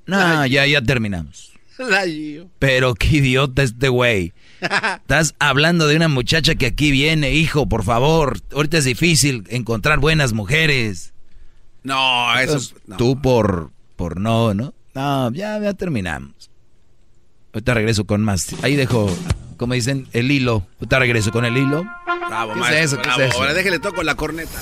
No, 0.07 0.47
ya, 0.47 0.67
ya 0.67 0.83
terminamos. 0.83 1.53
La 1.79 2.05
Gio. 2.05 2.49
Pero 2.59 2.95
qué 2.95 3.17
idiota 3.17 3.63
este 3.63 3.89
güey. 3.89 4.33
Estás 4.61 5.35
hablando 5.39 5.87
de 5.87 5.97
una 5.97 6.09
muchacha 6.09 6.55
que 6.55 6.67
aquí 6.67 6.91
viene, 6.91 7.33
hijo, 7.33 7.69
por 7.69 7.85
favor. 7.85 8.39
Ahorita 8.53 8.79
es 8.79 8.85
difícil 8.85 9.45
encontrar 9.49 9.99
buenas 9.99 10.33
mujeres. 10.33 11.15
No, 11.83 12.39
eso. 12.39 12.75
Tú 12.99 13.21
por, 13.23 13.71
por 13.97 14.21
no, 14.21 14.53
¿no? 14.53 14.75
No, 14.95 15.33
ya, 15.33 15.59
ya 15.59 15.73
terminamos. 15.75 16.51
Ahorita 17.53 17.75
regreso 17.75 18.05
con 18.05 18.23
más. 18.23 18.55
Ahí 18.63 18.77
dejo, 18.77 19.11
como 19.61 19.75
dicen, 19.75 20.09
el 20.15 20.31
hilo. 20.31 20.63
Ahorita 20.81 20.99
regreso 20.99 21.31
con 21.31 21.45
el 21.45 21.55
hilo. 21.55 21.85
Bravo, 22.29 22.55
¿Qué 22.55 22.61
maestro, 22.61 22.79
es 22.79 22.85
eso? 22.87 22.97
¿Qué 22.97 23.03
bravo. 23.03 23.21
es 23.21 23.29
eso? 23.29 23.39
Ahora 23.41 23.53
déjele 23.53 23.79
toco 23.79 24.03
la 24.03 24.15
corneta. 24.15 24.59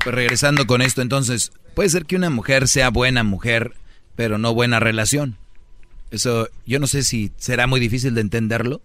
pues 0.04 0.14
regresando 0.14 0.64
con 0.64 0.82
esto, 0.82 1.02
entonces, 1.02 1.50
puede 1.74 1.88
ser 1.88 2.06
que 2.06 2.14
una 2.14 2.30
mujer 2.30 2.68
sea 2.68 2.90
buena 2.90 3.24
mujer, 3.24 3.74
pero 4.14 4.38
no 4.38 4.54
buena 4.54 4.78
relación. 4.78 5.36
Eso, 6.12 6.48
yo 6.64 6.78
no 6.78 6.86
sé 6.86 7.02
si 7.02 7.32
será 7.38 7.66
muy 7.66 7.80
difícil 7.80 8.14
de 8.14 8.20
entenderlo. 8.20 8.82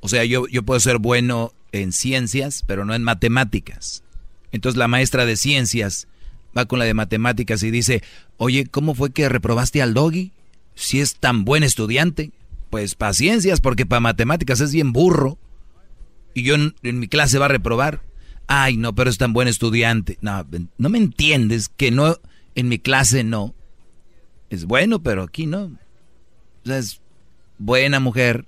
O 0.00 0.08
sea, 0.08 0.24
yo, 0.24 0.46
yo 0.48 0.62
puedo 0.62 0.80
ser 0.80 0.96
bueno 0.96 1.52
en 1.72 1.92
ciencias, 1.92 2.64
pero 2.66 2.86
no 2.86 2.94
en 2.94 3.02
matemáticas. 3.02 4.02
Entonces 4.50 4.78
la 4.78 4.88
maestra 4.88 5.26
de 5.26 5.36
ciencias 5.36 6.08
va 6.56 6.64
con 6.64 6.78
la 6.78 6.86
de 6.86 6.94
matemáticas 6.94 7.62
y 7.62 7.70
dice, 7.70 8.02
oye, 8.38 8.64
¿cómo 8.64 8.94
fue 8.94 9.12
que 9.12 9.28
reprobaste 9.28 9.82
al 9.82 9.92
doggy? 9.92 10.32
Si 10.74 11.02
es 11.02 11.16
tan 11.16 11.44
buen 11.44 11.64
estudiante. 11.64 12.32
Pues 12.70 12.94
para 12.94 13.12
ciencias, 13.12 13.60
porque 13.60 13.84
para 13.84 14.00
matemáticas 14.00 14.62
es 14.62 14.72
bien 14.72 14.94
burro. 14.94 15.36
Y 16.32 16.44
yo 16.44 16.54
en, 16.54 16.74
en 16.82 16.98
mi 16.98 17.08
clase 17.08 17.36
va 17.36 17.44
a 17.44 17.48
reprobar. 17.48 18.00
Ay, 18.46 18.76
no, 18.76 18.94
pero 18.94 19.10
es 19.10 19.18
tan 19.18 19.32
buen 19.32 19.48
estudiante. 19.48 20.18
No, 20.20 20.46
no 20.78 20.88
me 20.88 20.98
entiendes 20.98 21.68
que 21.68 21.90
no, 21.90 22.18
en 22.54 22.68
mi 22.68 22.78
clase 22.78 23.24
no. 23.24 23.54
Es 24.50 24.64
bueno, 24.66 25.02
pero 25.02 25.22
aquí 25.22 25.46
no. 25.46 25.64
O 25.64 26.66
sea, 26.66 26.78
es 26.78 27.00
buena 27.58 28.00
mujer, 28.00 28.44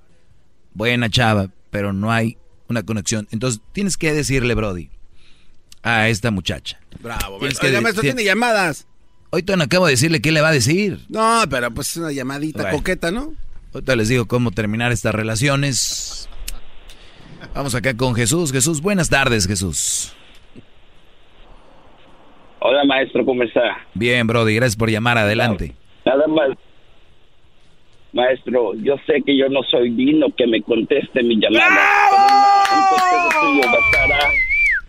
buena 0.75 1.09
chava, 1.09 1.51
pero 1.71 1.93
no 1.93 2.13
hay 2.13 2.37
una 2.69 2.83
conexión. 2.83 3.27
Entonces 3.31 3.61
tienes 3.73 3.97
que 3.97 4.13
decirle, 4.13 4.55
Brody, 4.55 4.91
a 5.83 6.09
esta 6.09 6.31
muchacha. 6.31 6.79
Bravo, 7.01 7.39
Tienes. 7.39 7.59
Oiga, 7.63 7.77
que 7.77 7.81
maestro, 7.81 8.03
tiene 8.03 8.25
llamadas. 8.25 8.87
Ahorita 9.31 9.57
no 9.57 9.65
acabo 9.65 9.87
de 9.87 9.93
decirle 9.93 10.21
qué 10.21 10.31
le 10.33 10.41
va 10.41 10.49
a 10.51 10.53
decir. 10.53 11.05
No, 11.09 11.43
pero 11.51 11.73
pues 11.73 11.91
es 11.91 11.97
una 11.97 12.13
llamadita 12.13 12.63
Bueno. 12.63 12.79
coqueta, 12.79 13.11
¿no? 13.11 13.35
Ahorita 13.73 13.97
les 13.97 14.09
digo 14.09 14.27
cómo 14.27 14.53
terminar 14.53 14.93
estas 14.93 15.15
relaciones. 15.15 16.29
Vamos 17.55 17.75
acá 17.77 17.97
con 17.97 18.17
Jesús. 18.17 18.51
Jesús, 18.51 18.83
buenas 18.83 19.09
tardes, 19.09 19.47
Jesús. 19.47 20.13
Hola 22.59 22.85
maestro, 22.85 23.25
¿cómo 23.25 23.45
está? 23.45 23.79
Bien, 23.95 24.27
Brody, 24.27 24.57
gracias 24.57 24.77
por 24.77 24.91
llamar. 24.91 25.19
Adelante. 25.19 25.73
Nada 26.05 26.27
más. 26.27 26.49
Maestro, 28.13 28.75
yo 28.77 28.97
sé 29.07 29.23
que 29.25 29.37
yo 29.37 29.49
no 29.49 29.61
soy 29.71 29.91
digno 29.91 30.27
que 30.37 30.47
me 30.47 30.63
conteste 30.63 31.23
mi 31.23 31.37
llamada. 31.37 31.69
pero 32.11 32.81
un 32.81 33.61
consejo 33.61 33.77
bastará 33.77 34.19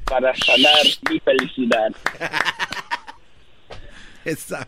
para 0.10 0.34
sanar 0.36 0.86
mi 1.12 1.20
felicidad. 1.20 1.92
Esa. 4.26 4.68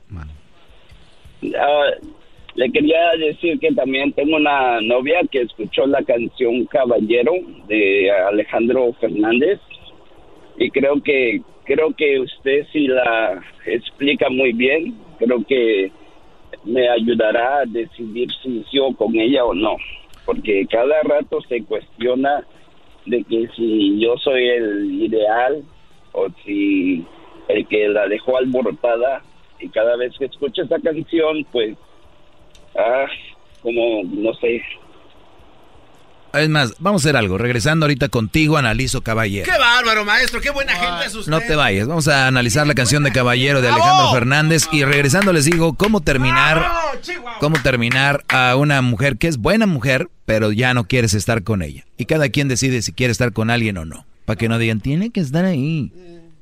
Ah, 1.59 1.83
le 2.57 2.71
quería 2.71 3.11
decir 3.19 3.59
que 3.59 3.71
también 3.71 4.11
tengo 4.13 4.35
una 4.35 4.81
novia 4.81 5.21
que 5.31 5.41
escuchó 5.41 5.85
la 5.85 6.01
canción 6.01 6.65
Caballero 6.65 7.33
de 7.67 8.09
Alejandro 8.11 8.93
Fernández. 8.93 9.59
Y 10.57 10.71
creo 10.71 11.01
que 11.03 11.41
creo 11.65 11.93
que 11.95 12.19
usted 12.19 12.65
si 12.73 12.87
la 12.87 13.43
explica 13.67 14.29
muy 14.31 14.53
bien, 14.53 14.95
creo 15.19 15.45
que 15.47 15.91
me 16.63 16.89
ayudará 16.89 17.59
a 17.59 17.65
decidir 17.65 18.29
si 18.41 18.65
yo 18.73 18.91
con 18.95 19.15
ella 19.15 19.45
o 19.45 19.53
no, 19.53 19.75
porque 20.25 20.65
cada 20.65 21.03
rato 21.03 21.39
se 21.41 21.63
cuestiona 21.63 22.43
de 23.05 23.23
que 23.23 23.47
si 23.55 23.99
yo 23.99 24.17
soy 24.17 24.47
el 24.47 25.03
ideal 25.03 25.63
o 26.11 26.25
si 26.43 27.05
el 27.49 27.67
que 27.67 27.87
la 27.87 28.07
dejó 28.07 28.37
alborotada. 28.37 29.21
Y 29.59 29.69
cada 29.69 29.95
vez 29.95 30.13
que 30.17 30.25
escucho 30.25 30.63
esa 30.63 30.79
canción, 30.79 31.43
pues, 31.51 31.77
ah, 32.77 33.05
como, 33.61 34.03
no 34.03 34.33
sé, 34.35 34.61
Es 36.33 36.49
más, 36.49 36.75
vamos 36.79 37.01
a 37.01 37.09
hacer 37.09 37.17
algo. 37.17 37.37
Regresando 37.37 37.85
ahorita 37.85 38.09
contigo, 38.09 38.57
analizo 38.57 39.01
Caballero. 39.01 39.45
¡Qué 39.51 39.59
bárbaro, 39.59 40.05
maestro! 40.05 40.39
¡Qué 40.41 40.51
buena 40.51 40.73
gente 40.73 41.07
es 41.07 41.15
usted! 41.15 41.31
No 41.31 41.39
te 41.41 41.55
vayas, 41.55 41.87
vamos 41.87 42.07
a 42.07 42.27
analizar 42.27 42.67
la 42.67 42.75
canción 42.75 43.03
de 43.03 43.11
Caballero 43.11 43.61
de 43.61 43.69
Alejandro 43.69 44.11
Fernández 44.13 44.67
y 44.71 44.83
regresando 44.83 45.33
les 45.33 45.45
digo 45.45 45.73
cómo 45.73 46.01
terminar 46.01 46.65
cómo 47.39 47.61
terminar 47.61 48.23
a 48.29 48.55
una 48.55 48.81
mujer 48.81 49.17
que 49.17 49.27
es 49.27 49.37
buena 49.37 49.65
mujer, 49.65 50.09
pero 50.25 50.51
ya 50.51 50.73
no 50.73 50.87
quieres 50.87 51.13
estar 51.13 51.43
con 51.43 51.61
ella. 51.61 51.85
Y 51.97 52.05
cada 52.05 52.29
quien 52.29 52.47
decide 52.47 52.81
si 52.81 52.93
quiere 52.93 53.11
estar 53.11 53.33
con 53.33 53.49
alguien 53.49 53.77
o 53.77 53.85
no, 53.85 54.05
para 54.25 54.37
que 54.37 54.49
no 54.49 54.57
digan, 54.57 54.81
tiene 54.81 55.09
que 55.11 55.19
estar 55.19 55.45
ahí. 55.45 55.91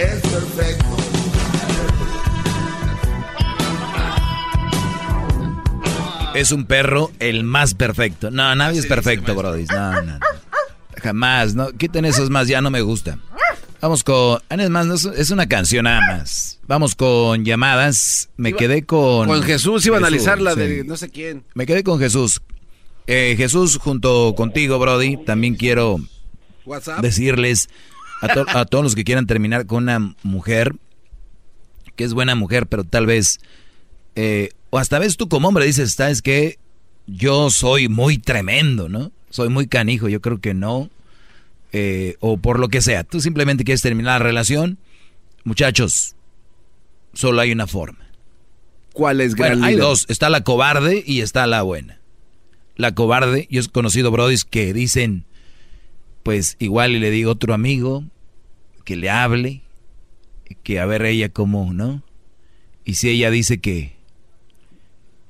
Es 0.00 0.20
perfecto. 0.22 0.86
Es 6.34 6.52
un 6.52 6.64
perro 6.64 7.10
el 7.18 7.44
más 7.44 7.74
perfecto. 7.74 8.30
No, 8.30 8.54
nadie 8.54 8.78
es 8.78 8.86
perfecto, 8.86 9.34
Brody. 9.34 9.64
No, 9.66 9.92
no, 9.92 10.02
no. 10.02 10.18
Jamás, 11.02 11.54
no. 11.54 11.72
Quiten 11.72 12.04
esos 12.04 12.30
más, 12.30 12.46
ya 12.48 12.60
no 12.60 12.70
me 12.70 12.80
gusta. 12.82 13.18
Vamos 13.80 14.04
con. 14.04 14.40
ah, 14.48 14.54
Es 14.56 14.70
más, 14.70 14.86
no 14.86 14.94
es, 14.94 15.04
es 15.04 15.30
una 15.30 15.46
canción 15.46 15.84
nada 15.84 16.00
más. 16.00 16.58
Vamos 16.66 16.94
con 16.94 17.44
llamadas. 17.44 18.28
Me 18.36 18.52
quedé 18.52 18.84
con. 18.84 19.26
Con 19.26 19.42
Jesús 19.42 19.84
iba 19.86 19.96
a 19.96 19.98
analizar 19.98 20.40
la 20.40 20.54
sí. 20.54 20.60
de 20.60 20.84
no 20.84 20.96
sé 20.96 21.10
quién. 21.10 21.44
Me 21.54 21.66
quedé 21.66 21.82
con 21.82 21.98
Jesús. 21.98 22.40
Eh, 23.06 23.34
Jesús, 23.36 23.76
junto 23.78 24.34
contigo, 24.36 24.78
Brody, 24.78 25.16
también 25.24 25.56
quiero 25.56 25.98
WhatsApp. 26.64 27.00
decirles 27.00 27.68
a, 28.20 28.28
to- 28.34 28.46
a 28.48 28.64
todos 28.64 28.84
los 28.84 28.94
que 28.94 29.04
quieran 29.04 29.26
terminar 29.26 29.66
con 29.66 29.84
una 29.84 30.14
mujer 30.22 30.74
que 31.96 32.04
es 32.04 32.14
buena 32.14 32.34
mujer, 32.34 32.66
pero 32.66 32.84
tal 32.84 33.06
vez, 33.06 33.40
eh, 34.14 34.50
o 34.70 34.78
hasta 34.78 34.98
ves 34.98 35.16
tú 35.16 35.28
como 35.28 35.48
hombre 35.48 35.66
dices, 35.66 35.92
¿sabes 35.92 36.22
que 36.22 36.58
Yo 37.06 37.50
soy 37.50 37.88
muy 37.88 38.18
tremendo, 38.18 38.88
¿no? 38.88 39.10
Soy 39.30 39.48
muy 39.48 39.66
canijo, 39.66 40.08
yo 40.08 40.20
creo 40.20 40.40
que 40.40 40.54
no. 40.54 40.90
Eh, 41.72 42.16
o 42.20 42.36
por 42.36 42.58
lo 42.58 42.68
que 42.68 42.80
sea, 42.82 43.04
tú 43.04 43.20
simplemente 43.20 43.64
quieres 43.64 43.82
terminar 43.82 44.20
la 44.20 44.26
relación. 44.26 44.78
Muchachos, 45.44 46.14
solo 47.14 47.40
hay 47.40 47.52
una 47.52 47.66
forma. 47.66 47.98
¿Cuál 48.92 49.20
es 49.20 49.34
gran 49.34 49.52
Bueno, 49.52 49.66
hay 49.66 49.76
dos, 49.76 50.06
está 50.08 50.30
la 50.30 50.42
cobarde 50.42 51.02
y 51.06 51.20
está 51.20 51.46
la 51.46 51.62
buena. 51.62 52.00
La 52.76 52.94
cobarde, 52.94 53.46
yo 53.50 53.60
he 53.60 53.68
conocido 53.68 54.10
brodis 54.10 54.44
que 54.44 54.72
dicen, 54.72 55.24
pues 56.22 56.56
igual 56.58 56.92
y 56.92 56.98
le 56.98 57.10
digo 57.10 57.30
a 57.30 57.34
otro 57.34 57.54
amigo 57.54 58.04
que 58.84 58.96
le 58.96 59.10
hable, 59.10 59.62
que 60.62 60.80
a 60.80 60.86
ver 60.86 61.04
ella 61.04 61.28
cómo, 61.28 61.72
¿no? 61.72 62.02
Y 62.84 62.94
si 62.94 63.08
ella 63.08 63.30
dice 63.30 63.60
que, 63.60 63.96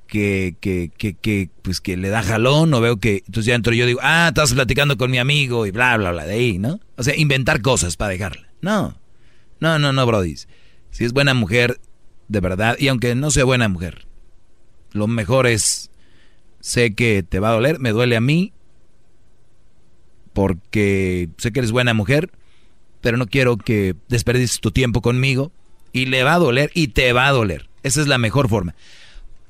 que, 0.07 0.55
que, 0.59 0.91
que, 0.97 1.13
que, 1.13 1.49
pues 1.61 1.79
que 1.79 1.95
le 1.95 2.09
da 2.09 2.23
jalón, 2.23 2.73
o 2.73 2.81
veo 2.81 2.97
que, 2.97 3.23
entonces 3.25 3.45
ya 3.45 3.55
entro 3.55 3.73
yo 3.73 3.85
digo, 3.85 3.99
ah, 4.03 4.27
estás 4.29 4.53
platicando 4.53 4.97
con 4.97 5.11
mi 5.11 5.19
amigo 5.19 5.65
y 5.65 5.71
bla, 5.71 5.95
bla, 5.97 6.11
bla, 6.11 6.25
de 6.25 6.33
ahí, 6.33 6.57
¿no? 6.57 6.79
O 6.97 7.03
sea, 7.03 7.15
inventar 7.15 7.61
cosas 7.61 7.97
para 7.97 8.11
dejarla. 8.11 8.47
No, 8.61 8.97
no, 9.59 9.79
no, 9.79 9.93
no, 9.93 10.05
brodis. 10.05 10.47
Si 10.89 11.05
es 11.05 11.13
buena 11.13 11.33
mujer, 11.33 11.79
de 12.27 12.39
verdad, 12.39 12.75
y 12.79 12.87
aunque 12.87 13.15
no 13.15 13.31
sea 13.31 13.45
buena 13.45 13.69
mujer, 13.69 14.07
lo 14.91 15.07
mejor 15.07 15.47
es, 15.47 15.91
sé 16.59 16.93
que 16.93 17.23
te 17.23 17.39
va 17.39 17.49
a 17.49 17.53
doler, 17.53 17.79
me 17.79 17.91
duele 17.91 18.15
a 18.17 18.21
mí, 18.21 18.53
porque 20.33 21.29
sé 21.37 21.51
que 21.51 21.59
eres 21.59 21.71
buena 21.71 21.93
mujer, 21.93 22.31
pero 23.01 23.17
no 23.17 23.27
quiero 23.27 23.57
que 23.57 23.95
desperdices 24.09 24.59
tu 24.59 24.71
tiempo 24.71 25.01
conmigo, 25.01 25.51
y 25.93 26.05
le 26.05 26.23
va 26.23 26.35
a 26.35 26.39
doler, 26.39 26.71
y 26.73 26.89
te 26.89 27.11
va 27.13 27.27
a 27.27 27.31
doler. 27.31 27.69
Esa 27.83 28.01
es 28.01 28.07
la 28.07 28.17
mejor 28.17 28.47
forma, 28.47 28.75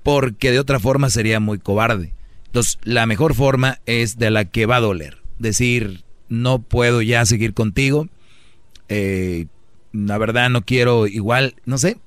porque 0.03 0.51
de 0.51 0.59
otra 0.59 0.79
forma 0.79 1.09
sería 1.09 1.39
muy 1.39 1.59
cobarde. 1.59 2.13
Entonces, 2.47 2.77
la 2.83 3.05
mejor 3.05 3.35
forma 3.35 3.79
es 3.85 4.17
de 4.17 4.31
la 4.31 4.45
que 4.45 4.65
va 4.65 4.77
a 4.77 4.81
doler. 4.81 5.17
Decir, 5.39 6.03
no 6.29 6.59
puedo 6.59 7.01
ya 7.01 7.25
seguir 7.25 7.53
contigo, 7.53 8.07
eh, 8.89 9.45
la 9.93 10.17
verdad 10.17 10.49
no 10.49 10.61
quiero 10.61 11.07
igual, 11.07 11.55
no 11.65 11.77
sé, 11.77 11.97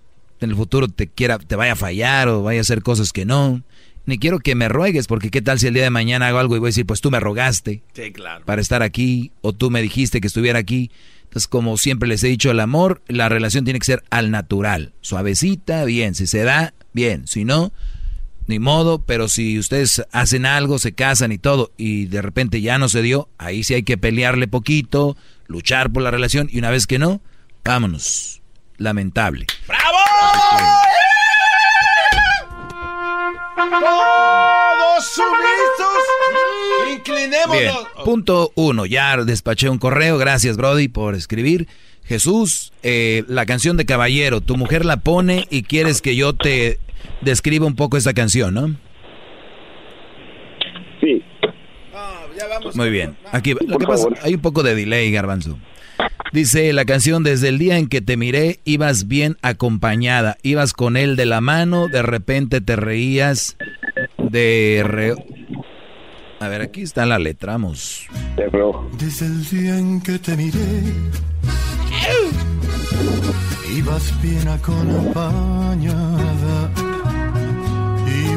en 0.40 0.51
el 0.51 0.56
futuro 0.56 0.88
te 0.88 1.06
quiera, 1.06 1.38
te 1.38 1.56
vaya 1.56 1.72
a 1.72 1.76
fallar 1.76 2.28
o 2.28 2.42
vaya 2.42 2.60
a 2.60 2.62
hacer 2.62 2.82
cosas 2.82 3.12
que 3.12 3.24
no. 3.24 3.62
Ni 4.06 4.18
quiero 4.18 4.39
que 4.39 4.55
me 4.55 4.68
ruegues, 4.68 5.06
porque 5.06 5.31
qué 5.31 5.40
tal 5.40 5.59
si 5.59 5.66
el 5.66 5.74
día 5.74 5.85
de 5.85 5.90
mañana 5.90 6.28
hago 6.28 6.39
algo 6.39 6.56
y 6.56 6.59
voy 6.59 6.68
a 6.68 6.70
decir, 6.70 6.85
pues 6.86 7.01
tú 7.01 7.10
me 7.10 7.20
rogaste 7.20 7.82
Sí, 7.94 8.12
claro. 8.12 8.44
para 8.44 8.60
estar 8.60 8.82
aquí, 8.82 9.32
o 9.40 9.52
tú 9.55 9.70
me 9.70 9.81
dijiste 9.81 10.20
que 10.20 10.26
estuviera 10.26 10.59
aquí. 10.59 10.90
Entonces, 11.24 11.48
como 11.48 11.76
siempre 11.78 12.09
les 12.09 12.22
he 12.22 12.28
dicho, 12.28 12.51
el 12.51 12.60
amor, 12.60 13.02
la 13.09 13.28
relación 13.28 13.64
tiene 13.64 13.78
que 13.81 13.86
ser 13.86 14.05
al 14.10 14.31
natural, 14.31 14.93
suavecita, 15.01 15.85
bien, 15.85 16.14
si 16.14 16.26
se 16.26 16.43
da, 16.44 16.74
bien, 16.93 17.26
si 17.26 17.44
no, 17.44 17.72
ni 18.47 18.59
modo, 18.59 18.98
pero 19.01 19.26
si 19.28 19.59
ustedes 19.59 20.02
hacen 20.12 20.44
algo, 20.47 20.78
se 20.78 20.93
casan 20.93 21.32
y 21.32 21.39
todo, 21.39 21.72
y 21.78 22.05
de 22.06 22.20
repente 22.22 22.60
ya 22.60 22.76
no 22.78 22.89
se 22.90 23.01
dio, 23.02 23.28
ahí 23.39 23.64
sí 23.64 23.72
hay 23.74 23.82
que 23.85 23.97
pelearle 23.98 24.47
poquito, 24.48 25.16
luchar 25.47 25.90
por 25.90 26.02
la 26.02 26.10
relación, 26.10 26.48
y 26.52 26.59
una 26.59 26.70
vez 26.70 26.86
que 26.86 26.98
no, 26.98 27.20
vámonos. 27.64 28.43
Lamentable. 28.76 29.47
Todos 33.56 35.05
sumisos, 35.05 36.02
inclinémonos. 36.93 37.60
Bien, 37.60 37.74
punto 38.05 38.52
uno, 38.56 38.86
ya 38.86 39.16
despaché 39.18 39.68
un 39.68 39.78
correo, 39.78 40.18
gracias 40.18 40.56
Brody 40.56 40.89
por 40.89 41.14
escribir. 41.14 41.68
Jesús, 42.05 42.72
eh, 42.82 43.24
la 43.28 43.47
canción 43.47 43.76
de 43.76 43.86
Caballero, 43.86 44.40
tu 44.40 44.56
mujer 44.56 44.85
la 44.85 44.98
pone 44.98 45.47
y 45.51 45.62
quieres 45.62 46.02
que 46.02 46.16
yo 46.16 46.35
te 46.35 46.78
describa 47.22 47.66
un 47.66 47.76
poco 47.76 47.97
esa 47.97 48.12
canción, 48.12 48.55
¿no? 48.55 48.76
Sí. 51.01 51.22
Muy 52.74 52.90
bien. 52.90 53.16
Aquí, 53.32 53.55
lo 53.55 53.78
que 53.78 53.86
pasa, 53.86 54.09
hay 54.22 54.35
un 54.35 54.40
poco 54.40 54.62
de 54.62 54.74
delay, 54.74 55.10
Garbanzo. 55.10 55.59
Dice 56.33 56.73
la 56.73 56.85
canción, 56.85 57.23
desde 57.23 57.49
el 57.49 57.59
día 57.59 57.79
en 57.79 57.87
que 57.89 58.01
te 58.01 58.16
miré, 58.16 58.59
ibas 58.65 59.07
bien 59.07 59.37
acompañada, 59.43 60.37
ibas 60.43 60.73
con 60.73 60.97
él 60.97 61.15
de 61.16 61.27
la 61.27 61.41
mano, 61.41 61.87
de 61.89 62.03
repente 62.03 62.61
te 62.61 62.75
reías 62.77 63.57
de... 64.19 64.83
re- 64.85 65.15
A 66.41 66.49
ver, 66.49 66.62
aquí 66.62 66.83
está 66.83 67.07
la 67.07 67.19
letra, 67.21 67.53
vamos. 67.53 68.07
Desde 68.99 69.27
el 69.27 69.45
día 69.49 69.79
en 69.79 70.01
que 70.01 70.19
te 70.19 70.37
miré, 70.37 70.61
ibas 73.77 74.21
bien 74.21 74.49
acompañada. 74.49 76.03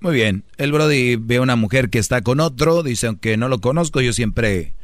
Muy 0.00 0.14
bien, 0.14 0.44
el 0.58 0.72
Brody 0.72 1.16
ve 1.16 1.36
a 1.36 1.42
una 1.42 1.56
mujer 1.56 1.88
que 1.88 1.98
está 1.98 2.20
con 2.20 2.40
otro, 2.40 2.82
dice, 2.82 3.06
aunque 3.06 3.36
no 3.36 3.48
lo 3.48 3.60
conozco, 3.60 4.00
yo 4.00 4.12
siempre, 4.12 4.74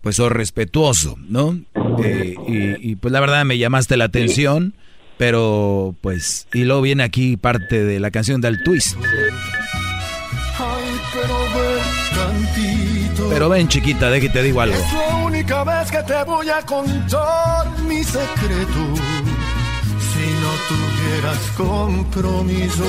pues, 0.00 0.16
soy 0.16 0.30
respetuoso, 0.30 1.16
¿no? 1.28 1.60
Eh, 2.02 2.34
y, 2.80 2.96
pues 2.96 3.12
la 3.12 3.20
verdad 3.20 3.44
me 3.44 3.58
llamaste 3.58 3.96
la 3.96 4.04
atención, 4.04 4.74
pero 5.18 5.94
pues, 6.00 6.48
y 6.52 6.64
luego 6.64 6.82
viene 6.82 7.02
aquí 7.02 7.36
parte 7.36 7.84
de 7.84 8.00
la 8.00 8.10
canción 8.10 8.40
del 8.40 8.62
twist. 8.62 8.96
Pero 13.30 13.48
ven 13.48 13.68
chiquita, 13.68 14.10
de 14.10 14.20
que 14.20 14.28
te 14.28 14.42
digo 14.42 14.60
algo. 14.60 14.74
Es 14.74 14.92
la 14.92 15.16
única 15.16 15.64
vez 15.64 15.90
que 15.90 16.02
te 16.02 16.24
voy 16.24 16.48
a 16.48 16.62
contar 16.62 17.78
mi 17.86 18.02
secreto. 18.02 18.94
Si 19.98 20.26
no 20.40 20.91
tuvieras 21.12 21.50
compromiso, 21.56 22.84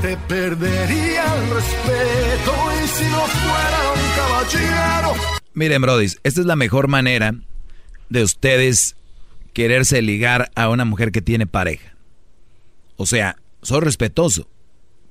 te 0.00 0.16
perdería 0.16 1.24
el 1.34 1.54
respeto 1.54 2.52
y 2.82 2.88
si 2.88 3.04
no 3.04 3.26
fuera 3.26 3.92
un 3.94 4.00
caballero. 4.16 5.14
Miren, 5.54 5.82
Brody, 5.82 6.06
esta 6.22 6.40
es 6.40 6.46
la 6.46 6.56
mejor 6.56 6.88
manera 6.88 7.34
de 8.08 8.22
ustedes 8.22 8.96
quererse 9.52 10.02
ligar 10.02 10.50
a 10.54 10.68
una 10.68 10.84
mujer 10.84 11.10
que 11.10 11.20
tiene 11.20 11.46
pareja. 11.46 11.94
O 12.96 13.06
sea, 13.06 13.36
soy 13.62 13.80
respetuoso, 13.80 14.46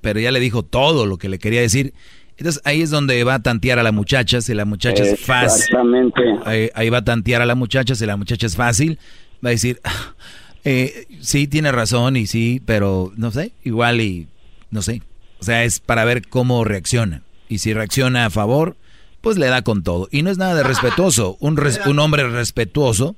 pero 0.01 0.19
ya 0.19 0.31
le 0.31 0.39
dijo 0.39 0.63
todo 0.63 1.05
lo 1.05 1.17
que 1.17 1.27
le 1.27 1.39
quería 1.39 1.61
decir. 1.61 1.93
Entonces 2.37 2.61
ahí 2.63 2.81
es 2.81 2.89
donde 2.89 3.21
va 3.25 3.35
a 3.35 3.39
tantear 3.39 3.79
a 3.79 3.83
la 3.83 3.91
muchacha, 3.91 4.39
si 4.39 4.53
la 4.53 4.63
muchacha 4.63 5.03
es 5.03 5.19
fácil. 5.19 5.63
Exactamente. 5.63 6.21
Ahí, 6.45 6.69
ahí, 6.73 6.89
va 6.89 6.99
a 6.99 7.03
tantear 7.03 7.41
a 7.41 7.45
la 7.45 7.55
muchacha, 7.55 7.95
si 7.95 8.05
la 8.05 8.15
muchacha 8.15 8.47
es 8.47 8.55
fácil, 8.55 8.97
va 9.43 9.49
a 9.49 9.51
decir, 9.51 9.81
ah, 9.83 10.13
eh, 10.63 11.05
sí, 11.21 11.47
tiene 11.47 11.71
razón 11.71 12.17
y 12.17 12.27
sí, 12.27 12.61
pero 12.65 13.13
no 13.15 13.31
sé, 13.31 13.53
igual 13.63 14.01
y 14.01 14.27
no 14.71 14.81
sé. 14.81 15.01
O 15.39 15.43
sea, 15.43 15.63
es 15.63 15.79
para 15.79 16.05
ver 16.05 16.27
cómo 16.27 16.63
reacciona. 16.63 17.23
Y 17.47 17.59
si 17.59 17.73
reacciona 17.73 18.25
a 18.25 18.29
favor, 18.29 18.75
pues 19.21 19.37
le 19.37 19.47
da 19.47 19.61
con 19.61 19.83
todo. 19.83 20.07
Y 20.11 20.21
no 20.21 20.29
es 20.29 20.37
nada 20.37 20.55
de 20.55 20.63
respetuoso. 20.63 21.37
Un, 21.39 21.57
res, 21.57 21.79
un 21.85 21.99
hombre 21.99 22.27
respetuoso, 22.27 23.15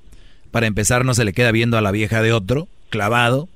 para 0.52 0.68
empezar, 0.68 1.06
no 1.06 1.14
se 1.14 1.26
le 1.26 1.34
queda 1.34 1.52
viendo 1.52 1.78
a 1.78 1.82
la 1.82 1.92
vieja 1.92 2.22
de 2.22 2.34
otro, 2.34 2.68
clavado. 2.90 3.50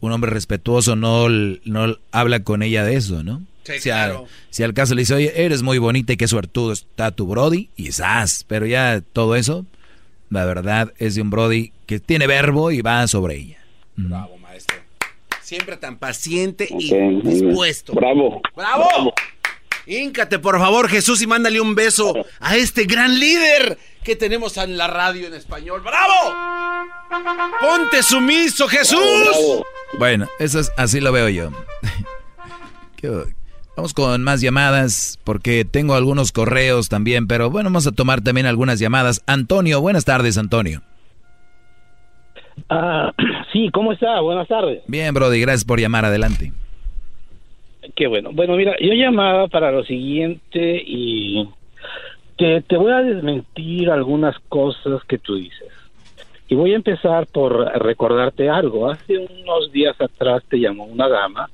Un 0.00 0.12
hombre 0.12 0.30
respetuoso 0.30 0.96
no, 0.96 1.28
no 1.28 1.96
habla 2.12 2.44
con 2.44 2.62
ella 2.62 2.84
de 2.84 2.96
eso, 2.96 3.22
¿no? 3.22 3.42
Sí, 3.64 3.74
si, 3.74 3.88
claro. 3.90 4.26
si 4.50 4.62
al 4.62 4.72
caso 4.72 4.94
le 4.94 5.02
dice, 5.02 5.14
oye, 5.14 5.44
eres 5.44 5.62
muy 5.62 5.78
bonita 5.78 6.12
y 6.12 6.16
qué 6.16 6.26
suertudo 6.26 6.72
está 6.72 7.10
tu 7.10 7.26
Brody, 7.26 7.68
y 7.76 7.88
esas. 7.88 8.44
Pero 8.48 8.64
ya 8.66 9.02
todo 9.12 9.36
eso, 9.36 9.66
la 10.30 10.44
verdad, 10.44 10.92
es 10.98 11.14
de 11.14 11.22
un 11.22 11.30
Brody 11.30 11.72
que 11.86 12.00
tiene 12.00 12.26
verbo 12.26 12.70
y 12.70 12.80
va 12.82 13.06
sobre 13.06 13.36
ella. 13.36 13.58
Bravo, 13.96 14.36
maestro. 14.38 14.76
Siempre 15.42 15.76
tan 15.76 15.96
paciente 15.98 16.68
y 16.70 17.20
dispuesto. 17.22 17.94
Bravo. 17.94 18.40
¡Bravo! 18.54 19.14
Híncate, 19.86 20.38
por 20.38 20.58
favor, 20.58 20.88
Jesús, 20.90 21.22
y 21.22 21.26
mándale 21.26 21.60
un 21.62 21.74
beso 21.74 22.12
a 22.40 22.56
este 22.56 22.84
gran 22.84 23.18
líder 23.18 23.78
que 24.04 24.16
tenemos 24.16 24.58
en 24.58 24.76
la 24.76 24.86
radio 24.86 25.26
en 25.26 25.32
español. 25.34 25.80
¡Bravo! 25.80 26.36
¡Ponte 27.60 28.02
sumiso, 28.02 28.68
Jesús! 28.68 29.00
Bueno, 29.98 30.28
eso 30.38 30.60
es, 30.60 30.70
así 30.76 31.00
lo 31.00 31.10
veo 31.12 31.30
yo. 31.30 31.50
Qué- 32.96 33.34
Vamos 33.78 33.94
con 33.94 34.24
más 34.24 34.40
llamadas 34.40 35.20
porque 35.22 35.64
tengo 35.64 35.94
algunos 35.94 36.32
correos 36.32 36.88
también, 36.88 37.28
pero 37.28 37.48
bueno, 37.48 37.68
vamos 37.68 37.86
a 37.86 37.92
tomar 37.92 38.20
también 38.22 38.48
algunas 38.48 38.80
llamadas. 38.80 39.22
Antonio, 39.28 39.80
buenas 39.80 40.04
tardes, 40.04 40.36
Antonio. 40.36 40.82
Ah, 42.68 43.12
sí, 43.52 43.70
¿cómo 43.72 43.92
está? 43.92 44.18
Buenas 44.18 44.48
tardes. 44.48 44.82
Bien, 44.88 45.14
Brody, 45.14 45.40
gracias 45.40 45.64
por 45.64 45.78
llamar 45.78 46.04
adelante. 46.04 46.52
Qué 47.94 48.08
bueno. 48.08 48.30
Bueno, 48.32 48.56
mira, 48.56 48.74
yo 48.80 48.94
llamaba 48.94 49.46
para 49.46 49.70
lo 49.70 49.84
siguiente 49.84 50.82
y 50.84 51.48
te, 52.36 52.62
te 52.62 52.76
voy 52.76 52.90
a 52.90 53.02
desmentir 53.02 53.90
algunas 53.90 54.36
cosas 54.48 55.04
que 55.04 55.18
tú 55.18 55.36
dices. 55.36 55.68
Y 56.48 56.56
voy 56.56 56.72
a 56.72 56.76
empezar 56.76 57.28
por 57.28 57.56
recordarte 57.80 58.50
algo. 58.50 58.90
Hace 58.90 59.18
unos 59.18 59.70
días 59.70 59.94
atrás 60.00 60.42
te 60.48 60.58
llamó 60.58 60.82
una 60.82 61.08
dama 61.08 61.48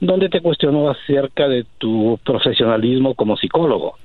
donde 0.00 0.28
te 0.28 0.40
cuestionó 0.40 0.90
acerca 0.90 1.48
de 1.48 1.64
tu 1.78 2.18
profesionalismo 2.24 3.14
como 3.14 3.36
psicólogo. 3.36 3.96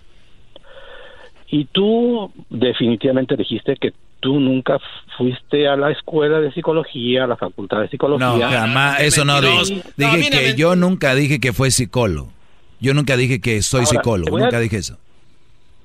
Y 1.49 1.65
tú 1.65 2.31
definitivamente 2.49 3.35
dijiste 3.35 3.75
que 3.79 3.93
tú 4.19 4.39
nunca 4.39 4.79
fuiste 5.17 5.67
a 5.67 5.75
la 5.75 5.91
escuela 5.91 6.39
de 6.39 6.51
psicología, 6.53 7.25
a 7.25 7.27
la 7.27 7.35
facultad 7.37 7.81
de 7.81 7.89
psicología. 7.89 8.27
No, 8.27 8.39
jamás, 8.41 9.01
eso 9.01 9.23
no 9.25 9.39
dije. 9.41 9.83
Dije 9.97 10.29
que 10.31 10.55
yo 10.55 10.75
nunca 10.75 11.13
dije 11.13 11.39
que 11.39 11.53
fue 11.53 11.69
psicólogo. 11.69 12.31
Yo 12.79 12.93
nunca 12.93 13.15
dije 13.15 13.39
que 13.39 13.61
soy 13.61 13.81
Ahora, 13.85 13.89
psicólogo, 13.89 14.37
a- 14.37 14.39
nunca 14.41 14.59
dije 14.59 14.77
eso. 14.77 14.97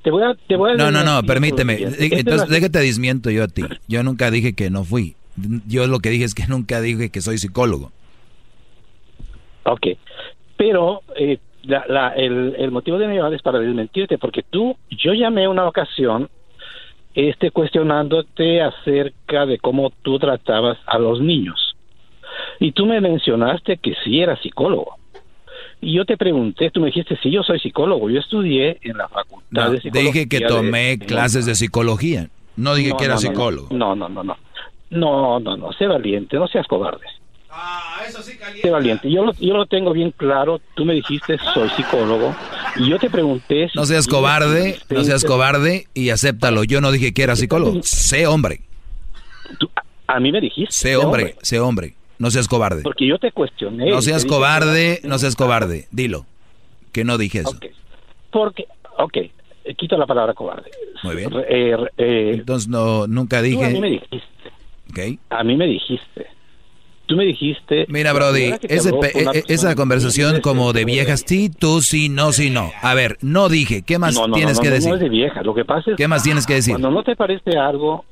Te 0.03 0.11
voy 0.11 0.23
a, 0.23 0.35
te 0.47 0.57
voy 0.57 0.73
a 0.73 0.77
No, 0.77 0.91
no, 0.91 1.05
no, 1.05 1.23
permíteme. 1.25 1.75
Entonces, 1.81 2.25
la- 2.25 2.47
déjate 2.47 2.79
desmiento 2.79 3.31
yo 3.31 3.45
a 3.45 3.49
ti. 3.49 3.63
Yo 3.89 4.03
nunca 4.03 4.31
dije 4.31 4.55
que 4.55 4.71
no 4.71 4.85
fui. 4.85 5.17
Yo 5.67 5.87
lo 5.87 5.99
que 6.01 6.11
dije 6.11 6.25
es 6.25 6.35
que 6.35 6.47
nunca 6.47 6.81
dije 6.81 7.11
que 7.11 7.21
soy 7.21 7.39
psicólogo. 7.39 7.93
Ok, 9.71 9.87
pero 10.57 11.03
eh, 11.17 11.39
la- 11.63 11.85
la- 11.89 12.09
el, 12.15 12.55
el 12.59 12.71
motivo 12.71 12.99
de 12.99 13.07
mi 13.07 13.17
llamada 13.17 13.37
es 13.37 13.43
para 13.43 13.59
desmentirte, 13.59 14.19
porque 14.19 14.43
tú, 14.43 14.77
yo 14.91 15.13
llamé 15.13 15.47
una 15.49 15.67
ocasión 15.67 16.29
este, 17.15 17.51
cuestionándote 17.51 18.63
acerca 18.63 19.45
de 19.47 19.59
cómo 19.59 19.91
tú 20.03 20.19
tratabas 20.19 20.79
a 20.87 20.99
los 20.99 21.21
niños. 21.21 21.75
Y 22.61 22.73
tú 22.73 22.87
me 22.87 23.01
mencionaste 23.01 23.79
que 23.79 23.95
sí 24.05 24.21
eras 24.21 24.41
psicólogo. 24.41 24.97
Y 25.81 25.95
yo 25.95 26.05
te 26.05 26.17
pregunté, 26.17 26.71
tú 26.71 26.81
me 26.81 26.87
dijiste, 26.87 27.17
sí, 27.23 27.31
yo 27.31 27.43
soy 27.43 27.59
psicólogo, 27.61 28.09
yo 28.11 28.21
estudié 28.21 28.79
en 28.83 28.97
la 28.99 29.09
facultad 29.09 29.67
No, 29.67 29.71
de 29.73 29.81
psicología. 29.81 30.13
dije 30.13 30.29
que 30.29 30.41
tomé 30.43 30.97
de- 30.97 31.07
clases 31.07 31.47
de 31.47 31.55
psicología. 31.55 32.29
No 32.57 32.75
dije 32.75 32.91
No, 32.91 32.97
que 32.97 33.05
era 33.05 33.15
no, 33.15 33.21
psicólogo. 33.21 33.69
No, 33.71 33.95
no, 33.95 34.09
no, 34.09 34.25
no. 34.25 34.37
No, 34.91 35.39
no, 35.41 35.57
no, 35.57 35.73
sé 35.73 35.87
valiente, 35.87 36.37
no 36.37 36.49
seas 36.49 36.67
cobarde. 36.67 37.05
Ah, 37.61 38.03
eso 38.09 38.23
sí 38.23 38.39
valiente. 38.71 39.11
Yo 39.11 39.25
lo, 39.25 39.33
yo 39.35 39.55
lo 39.55 39.67
tengo 39.67 39.93
bien 39.93 40.13
claro. 40.17 40.61
Tú 40.77 40.85
me 40.85 40.95
dijiste, 40.95 41.39
soy 41.55 41.69
psicólogo. 41.71 42.35
Y 42.77 42.89
yo 42.89 42.99
te 42.99 43.11
pregunté. 43.11 43.69
si 43.69 43.77
No 43.77 43.85
seas 43.85 44.07
cobarde, 44.07 44.79
no 44.91 45.03
seas 45.03 45.25
cobarde 45.25 45.87
y 45.93 46.11
acéptalo. 46.11 46.63
Yo 46.63 46.81
no 46.81 46.93
dije 46.93 47.13
que 47.13 47.23
era 47.25 47.35
psicólogo. 47.35 47.81
Sé 47.83 48.27
hombre. 48.29 48.61
A 50.07 50.21
mí 50.21 50.31
me 50.33 50.41
dijiste. 50.41 50.73
Sé 50.73 50.97
hombre, 50.97 51.35
sé 51.43 51.59
hombre. 51.59 51.95
No 52.19 52.31
seas 52.31 52.47
cobarde. 52.49 52.83
Porque 52.83 53.07
yo 53.07 53.19
te 53.19 53.33
cuestioné. 53.33 53.91
No 53.91 54.03
seas 54.03 54.23
dije 54.23 54.35
cobarde, 54.35 55.01
no 55.05 55.19
seas 55.19 55.35
cobarde. 55.37 55.87
Dilo. 55.91 56.27
Que 56.93 57.05
no 57.05 57.19
dije 57.19 57.41
eso. 57.41 57.59
que- 57.59 57.73
Porque, 58.31 58.67
ok, 58.99 59.17
eh, 59.17 59.33
quito 59.77 59.97
la 59.97 60.07
palabra 60.07 60.35
cobarde. 60.35 60.71
Muy 61.03 61.17
bien. 61.17 61.31
Eh, 61.49 61.77
eh, 61.97 62.31
Entonces 62.35 62.69
no, 62.69 63.07
nunca 63.07 63.39
tú 63.43 63.63
a 63.65 63.69
mí 63.69 63.81
me 63.81 63.91
dije. 63.91 64.07
dijiste. 64.11 64.49
Ok. 64.91 65.21
A 65.31 65.45
mí 65.45 65.57
me 65.57 65.67
dijiste. 65.67 66.27
Tú 67.09 67.17
me 67.17 67.25
dijiste. 67.25 67.87
Mira, 67.89 68.13
Brody, 68.13 68.53
ese 68.69 68.91
e- 68.91 68.93
persona 68.93 69.33
esa 69.49 69.75
conversación 69.75 70.43
como 70.43 70.75
de 70.75 70.83
muy 70.83 70.93
viejas, 70.93 71.25
sí, 71.27 71.49
tú, 71.49 71.81
sí, 71.81 72.11
no, 72.11 72.33
sí, 72.33 72.51
no. 72.51 72.71
A 72.83 72.93
ver, 72.93 73.17
no 73.23 73.49
dije. 73.49 73.81
¿Qué 73.81 73.99
más 73.99 74.15
No, 74.15 74.29
no, 74.29 74.35
tienes 74.35 74.57
no, 74.59 74.63
que 74.63 74.69
no, 74.69 74.75
decir? 74.75 74.91
No 74.91 74.95
es 74.97 75.01
de 75.01 75.09
vieja. 75.09 75.43
Lo 75.43 75.55
que 75.55 75.65
pasa 75.65 75.91
es 75.93 75.97
¿Qué 75.97 76.07
más 76.07 76.23
tienes 76.23 76.47
que 76.47 76.53
decir? 76.53 76.75
Cuando 76.75 76.91
no 76.91 77.03
te 77.03 77.17
parece 77.17 77.57
algo, 77.57 78.05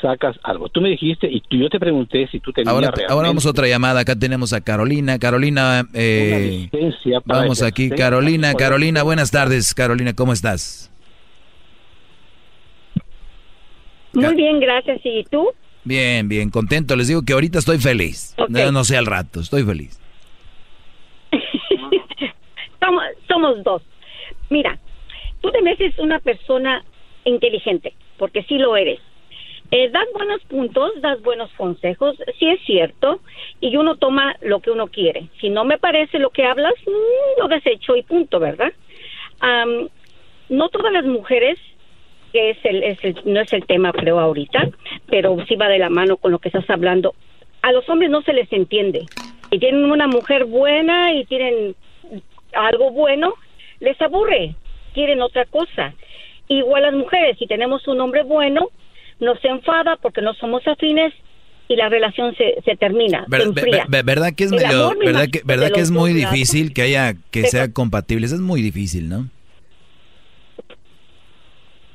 sacas 0.00 0.36
algo. 0.44 0.68
Tú 0.68 0.80
me 0.80 0.90
dijiste 0.90 1.28
y 1.28 1.40
tú- 1.40 1.56
yo 1.56 1.68
te 1.68 1.80
pregunté 1.80 2.28
si 2.30 2.38
tú 2.38 2.52
tenías 2.52 2.72
Ahora, 2.72 2.92
realmente 2.92 3.12
ahora 3.12 3.26
vamos 3.26 3.44
a 3.44 3.50
otra 3.50 3.66
llamada. 3.66 4.00
Acá 4.00 4.14
tenemos 4.14 4.52
a 4.52 4.60
Carolina. 4.60 5.18
Carolina, 5.18 5.88
eh, 5.92 6.70
vamos 7.24 7.60
aquí. 7.60 7.90
Carolina, 7.90 8.54
Carolina, 8.54 9.02
buenas 9.02 9.32
tardes. 9.32 9.74
Carolina, 9.74 10.14
¿cómo 10.14 10.32
estás? 10.32 10.92
Muy 14.12 14.32
bien, 14.36 14.60
gracias. 14.60 15.00
¿Y 15.02 15.24
tú? 15.28 15.48
Bien, 15.84 16.28
bien, 16.28 16.50
contento. 16.50 16.96
Les 16.96 17.08
digo 17.08 17.22
que 17.22 17.34
ahorita 17.34 17.58
estoy 17.58 17.78
feliz. 17.78 18.34
No, 18.48 18.72
no 18.72 18.84
sé 18.84 18.96
al 18.96 19.06
rato, 19.06 19.40
estoy 19.40 19.62
feliz. 19.64 20.00
somos, 22.80 23.04
somos 23.28 23.62
dos. 23.62 23.82
Mira, 24.48 24.78
tú 25.40 25.50
te 25.50 25.60
mereces 25.60 25.98
una 25.98 26.18
persona 26.20 26.82
inteligente, 27.24 27.94
porque 28.18 28.42
sí 28.44 28.58
lo 28.58 28.76
eres. 28.76 29.00
Eh, 29.70 29.90
das 29.90 30.06
buenos 30.14 30.42
puntos, 30.44 30.92
das 31.00 31.20
buenos 31.22 31.50
consejos, 31.56 32.16
sí 32.38 32.48
es 32.48 32.60
cierto, 32.64 33.20
y 33.60 33.76
uno 33.76 33.96
toma 33.96 34.36
lo 34.42 34.60
que 34.60 34.70
uno 34.70 34.88
quiere. 34.88 35.28
Si 35.40 35.48
no 35.48 35.64
me 35.64 35.78
parece 35.78 36.18
lo 36.18 36.30
que 36.30 36.44
hablas, 36.44 36.74
mm, 36.86 37.40
lo 37.40 37.48
desecho 37.48 37.96
y 37.96 38.02
punto, 38.02 38.38
¿verdad? 38.38 38.72
Am, 39.40 39.88
no 40.48 40.68
todas 40.68 40.92
las 40.92 41.04
mujeres, 41.04 41.58
que 42.34 42.50
es 42.50 42.58
el, 42.64 42.82
es 42.82 42.98
el- 43.04 43.22
no 43.24 43.40
es 43.40 43.52
el 43.52 43.64
tema 43.64 43.92
creo 43.92 44.18
ahorita, 44.18 44.68
pero 45.08 45.36
sí 45.46 45.54
va 45.54 45.68
de 45.68 45.78
la 45.78 45.88
mano 45.88 46.16
con 46.16 46.32
lo 46.32 46.40
que 46.40 46.48
estás 46.48 46.68
hablando. 46.68 47.14
A 47.62 47.70
los 47.72 47.88
hombres 47.88 48.10
no 48.10 48.22
se 48.22 48.32
les 48.32 48.52
entiende. 48.52 49.06
Y 49.52 49.58
tienen 49.60 49.84
una 49.84 50.08
mujer 50.08 50.44
buena 50.44 51.14
y 51.14 51.24
tienen 51.26 51.76
algo 52.52 52.90
bueno, 52.90 53.34
les 53.78 53.98
aburre, 54.02 54.56
quieren 54.94 55.22
otra 55.22 55.44
cosa. 55.46 55.94
Igual 56.48 56.82
las 56.82 56.94
mujeres, 56.94 57.38
si 57.38 57.46
tenemos 57.46 57.86
un 57.86 58.00
hombre 58.00 58.24
bueno, 58.24 58.68
nos 59.20 59.42
enfada 59.44 59.96
porque 60.02 60.20
no 60.20 60.34
somos 60.34 60.66
afines 60.66 61.14
y 61.68 61.76
la 61.76 61.88
relación 61.88 62.34
se, 62.36 62.60
se 62.64 62.76
termina, 62.76 63.24
Ver- 63.28 63.42
se 63.42 63.48
ver- 63.50 63.58
enfría. 63.64 63.84
ver- 63.88 64.04
¿Verdad 64.04 64.32
que 64.36 64.44
es 64.44 64.50
medio, 64.50 64.92
verdad 64.98 65.28
que, 65.32 65.40
verdad 65.44 65.70
es 65.76 65.90
muy 65.92 66.12
difícil 66.12 66.74
que 66.74 66.82
haya, 66.82 67.14
que 67.30 67.44
sea 67.44 67.72
compatibles? 67.72 68.32
Es 68.32 68.40
muy 68.40 68.60
difícil, 68.60 69.08
¿no? 69.08 69.28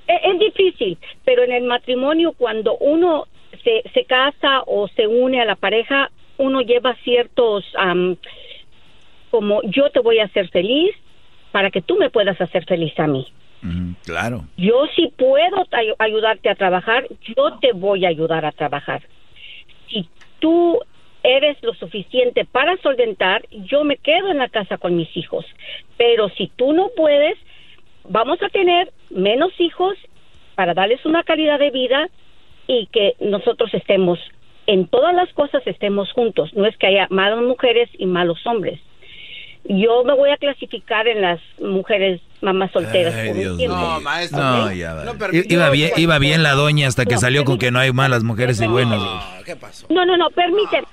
Es, 0.10 0.20
es 0.24 0.40
difícil, 0.40 0.98
pero 1.24 1.44
en 1.44 1.52
el 1.52 1.64
matrimonio 1.64 2.34
cuando 2.34 2.76
uno 2.78 3.28
se, 3.64 3.84
se 3.94 4.06
casa 4.06 4.64
o 4.66 4.88
se 4.90 5.08
une 5.08 5.40
a 5.42 5.46
la 5.46 5.56
pareja, 5.56 6.12
uno 6.38 6.62
lleva 6.62 6.96
ciertos, 7.04 7.66
am, 7.78 8.18
como 9.30 9.62
yo 9.64 9.90
te 9.92 10.00
voy 10.00 10.20
a 10.20 10.26
hacer 10.26 10.50
feliz 10.50 10.96
para 11.52 11.70
que 11.70 11.82
tú 11.82 11.96
me 11.98 12.10
puedas 12.10 12.40
hacer 12.42 12.66
feliz 12.66 12.98
a 13.00 13.08
mí. 13.08 13.28
Claro. 14.06 14.46
Yo 14.56 14.86
sí 14.96 15.12
puedo 15.18 15.66
ay- 15.72 15.94
ayudarte 16.00 16.50
a 16.50 16.56
trabajar, 16.56 17.08
yo 17.36 17.60
te 17.60 17.74
voy 17.74 18.06
a 18.06 18.10
ayudar 18.10 18.46
a 18.46 18.54
trabajar. 18.54 19.02
Si 19.90 20.08
tú 20.40 20.80
eres 21.24 21.58
lo 21.62 21.74
suficiente 21.74 22.46
para 22.46 22.78
solventar, 22.78 23.46
yo 23.52 23.84
me 23.84 23.98
quedo 23.98 24.32
en 24.32 24.38
la 24.38 24.48
casa 24.48 24.78
con 24.78 24.96
mis 24.96 25.16
hijos. 25.18 25.46
Pero 25.98 26.30
si 26.30 26.48
tú 26.56 26.72
no 26.72 26.90
puedes, 26.96 27.38
vamos 28.08 28.42
a 28.42 28.48
tener 28.50 28.94
menos 29.10 29.52
hijos 29.60 29.96
para 30.56 30.74
darles 30.74 31.06
una 31.06 31.24
calidad 31.24 31.60
de 31.60 31.72
vida 31.72 32.10
y 32.68 32.88
que 32.92 33.16
nosotros 33.20 33.74
estemos 33.74 34.20
en 34.68 34.88
todas 34.88 35.16
las 35.16 35.32
cosas 35.34 35.64
estemos 35.66 36.12
juntos. 36.14 36.52
No 36.54 36.66
es 36.66 36.78
que 36.78 36.88
haya 36.88 37.08
malas 37.10 37.42
mujeres 37.42 37.90
y 37.98 38.06
malos 38.06 38.46
hombres. 38.46 38.80
Yo 39.66 40.04
me 40.04 40.14
voy 40.14 40.30
a 40.32 40.38
clasificar 40.38 41.08
en 41.08 41.22
las 41.22 41.40
mujeres 41.60 42.22
mamás 42.42 42.72
solteras. 42.72 43.14
Ay, 43.14 43.34
Dios 43.34 43.58
maestro. 44.02 44.40
No, 44.40 44.72
ya 44.72 44.94
va. 44.94 45.04
iba, 45.48 45.70
bien, 45.70 45.92
iba 45.98 46.18
bien 46.18 46.44
la 46.44 46.54
doña 46.54 46.88
hasta 46.88 47.06
que 47.06 47.18
salió 47.18 47.44
con 47.44 47.58
que 47.60 47.70
no 47.70 47.80
hay 47.80 47.92
malas 47.92 48.24
mujeres 48.24 48.62
y 48.62 48.68
buenas. 48.68 49.02
¿Qué 49.46 49.56
pasó? 49.56 49.86
No, 49.90 50.06
no, 50.06 50.16
no, 50.18 50.30
permíteme. 50.30 50.88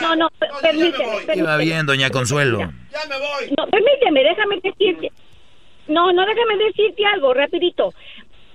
No, 0.00 0.14
no, 0.16 0.28
per- 0.38 0.50
permíteme. 0.62 1.04
Iba 1.04 1.26
permíteme. 1.26 1.64
bien, 1.64 1.86
doña 1.86 2.10
Consuelo. 2.10 2.58
No, 2.60 3.66
permíteme, 3.66 4.22
déjame 4.22 4.60
decirte. 4.62 5.12
No, 5.88 6.12
no, 6.12 6.24
déjame 6.24 6.56
decirte 6.64 7.04
algo, 7.04 7.34
rapidito. 7.34 7.92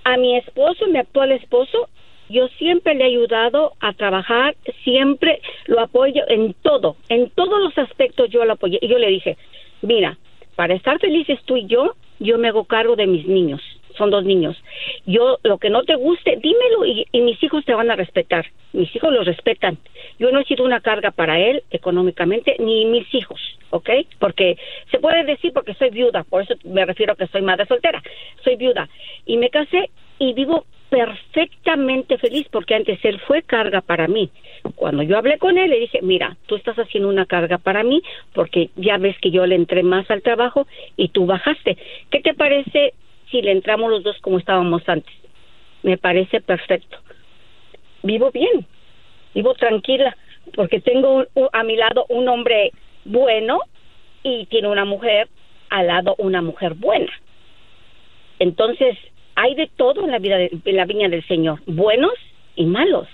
A 0.04 0.16
mi 0.16 0.36
esposo, 0.36 0.86
mi 0.86 0.98
actual 0.98 1.32
esposo, 1.32 1.88
yo 2.28 2.48
siempre 2.58 2.94
le 2.94 3.04
he 3.04 3.06
ayudado 3.08 3.72
a 3.80 3.92
trabajar, 3.92 4.56
siempre 4.84 5.40
lo 5.66 5.80
apoyo 5.80 6.22
en 6.28 6.54
todo, 6.54 6.96
en 7.08 7.30
todos 7.30 7.60
los 7.60 7.76
aspectos 7.78 8.30
yo 8.30 8.44
lo 8.44 8.54
apoyé. 8.54 8.78
Y 8.80 8.88
yo 8.88 8.98
le 8.98 9.08
dije, 9.08 9.36
mira, 9.82 10.18
para 10.56 10.74
estar 10.74 10.98
felices 10.98 11.38
tú 11.44 11.56
y 11.56 11.66
yo, 11.66 11.94
yo 12.18 12.38
me 12.38 12.48
hago 12.48 12.64
cargo 12.64 12.96
de 12.96 13.06
mis 13.06 13.26
niños, 13.26 13.62
son 13.96 14.10
dos 14.10 14.24
niños. 14.24 14.56
Yo, 15.06 15.38
lo 15.42 15.58
que 15.58 15.70
no 15.70 15.84
te 15.84 15.94
guste, 15.94 16.38
dímelo 16.42 16.84
y, 16.84 17.06
y 17.12 17.20
mis 17.20 17.42
hijos 17.42 17.64
te 17.64 17.74
van 17.74 17.90
a 17.90 17.96
respetar. 17.96 18.46
Mis 18.72 18.94
hijos 18.94 19.12
los 19.12 19.26
respetan. 19.26 19.78
Yo 20.18 20.30
no 20.30 20.40
he 20.40 20.44
sido 20.44 20.64
una 20.64 20.80
carga 20.80 21.10
para 21.10 21.38
él 21.38 21.62
económicamente, 21.70 22.56
ni 22.58 22.84
mis 22.84 23.12
hijos, 23.14 23.40
¿ok? 23.70 23.90
Porque 24.18 24.56
se 24.90 24.98
puede 24.98 25.24
decir 25.24 25.52
porque 25.52 25.74
soy 25.74 25.90
viuda, 25.90 26.24
por 26.24 26.42
eso 26.42 26.54
me 26.64 26.84
refiero 26.84 27.12
a 27.12 27.16
que 27.16 27.26
soy 27.28 27.42
madre 27.42 27.66
soltera. 27.66 28.02
Soy 28.44 28.56
viuda. 28.56 28.88
Y 29.26 29.36
me 29.36 29.50
casé 29.50 29.90
y 30.18 30.32
vivo 30.32 30.66
perfectamente 30.90 32.18
feliz 32.18 32.46
porque 32.50 32.74
antes 32.74 32.98
él 33.04 33.20
fue 33.20 33.42
carga 33.42 33.80
para 33.80 34.08
mí. 34.08 34.30
Cuando 34.74 35.02
yo 35.02 35.18
hablé 35.18 35.38
con 35.38 35.58
él, 35.58 35.70
le 35.70 35.80
dije, 35.80 36.00
mira, 36.02 36.36
tú 36.46 36.56
estás 36.56 36.76
haciendo 36.76 37.08
una 37.08 37.26
carga 37.26 37.58
para 37.58 37.82
mí 37.82 38.02
porque 38.32 38.70
ya 38.76 38.98
ves 38.98 39.16
que 39.20 39.30
yo 39.30 39.46
le 39.46 39.54
entré 39.54 39.82
más 39.82 40.10
al 40.10 40.22
trabajo 40.22 40.66
y 40.96 41.08
tú 41.08 41.26
bajaste. 41.26 41.76
¿Qué 42.10 42.20
te 42.20 42.34
parece 42.34 42.94
si 43.30 43.42
le 43.42 43.52
entramos 43.52 43.90
los 43.90 44.02
dos 44.02 44.16
como 44.20 44.38
estábamos 44.38 44.82
antes? 44.88 45.14
Me 45.82 45.96
parece 45.96 46.40
perfecto. 46.40 46.98
Vivo 48.02 48.30
bien, 48.30 48.66
vivo 49.34 49.54
tranquila 49.54 50.16
porque 50.54 50.80
tengo 50.80 51.24
a 51.52 51.62
mi 51.62 51.76
lado 51.76 52.06
un 52.08 52.28
hombre 52.28 52.72
bueno 53.04 53.60
y 54.22 54.46
tiene 54.46 54.68
una 54.68 54.84
mujer 54.84 55.28
al 55.70 55.86
lado 55.86 56.14
una 56.18 56.42
mujer 56.42 56.74
buena. 56.74 57.12
Entonces, 58.38 58.96
hay 59.34 59.54
de 59.54 59.70
todo 59.76 60.04
en 60.04 60.10
la 60.10 60.18
vida 60.18 60.36
de, 60.36 60.50
en 60.64 60.76
la 60.76 60.84
viña 60.84 61.08
del 61.08 61.26
Señor, 61.26 61.60
buenos 61.66 62.12
y 62.56 62.66
malos. 62.66 63.08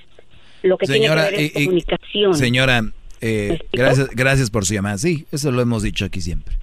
Lo 0.63 0.79
que 0.79 0.87
Señora, 0.87 1.29
tiene 1.29 1.37
que 1.37 1.43
ver 1.43 1.45
es 1.45 1.65
comunicación. 1.65 2.35
Señora, 2.35 2.81
eh, 3.21 3.59
gracias, 3.73 4.11
gracias 4.11 4.51
por 4.51 4.65
su 4.65 4.75
llamada. 4.75 4.99
Sí, 4.99 5.27
eso 5.31 5.51
lo 5.51 5.61
hemos 5.61 5.83
dicho 5.83 6.05
aquí 6.05 6.21
siempre. 6.21 6.55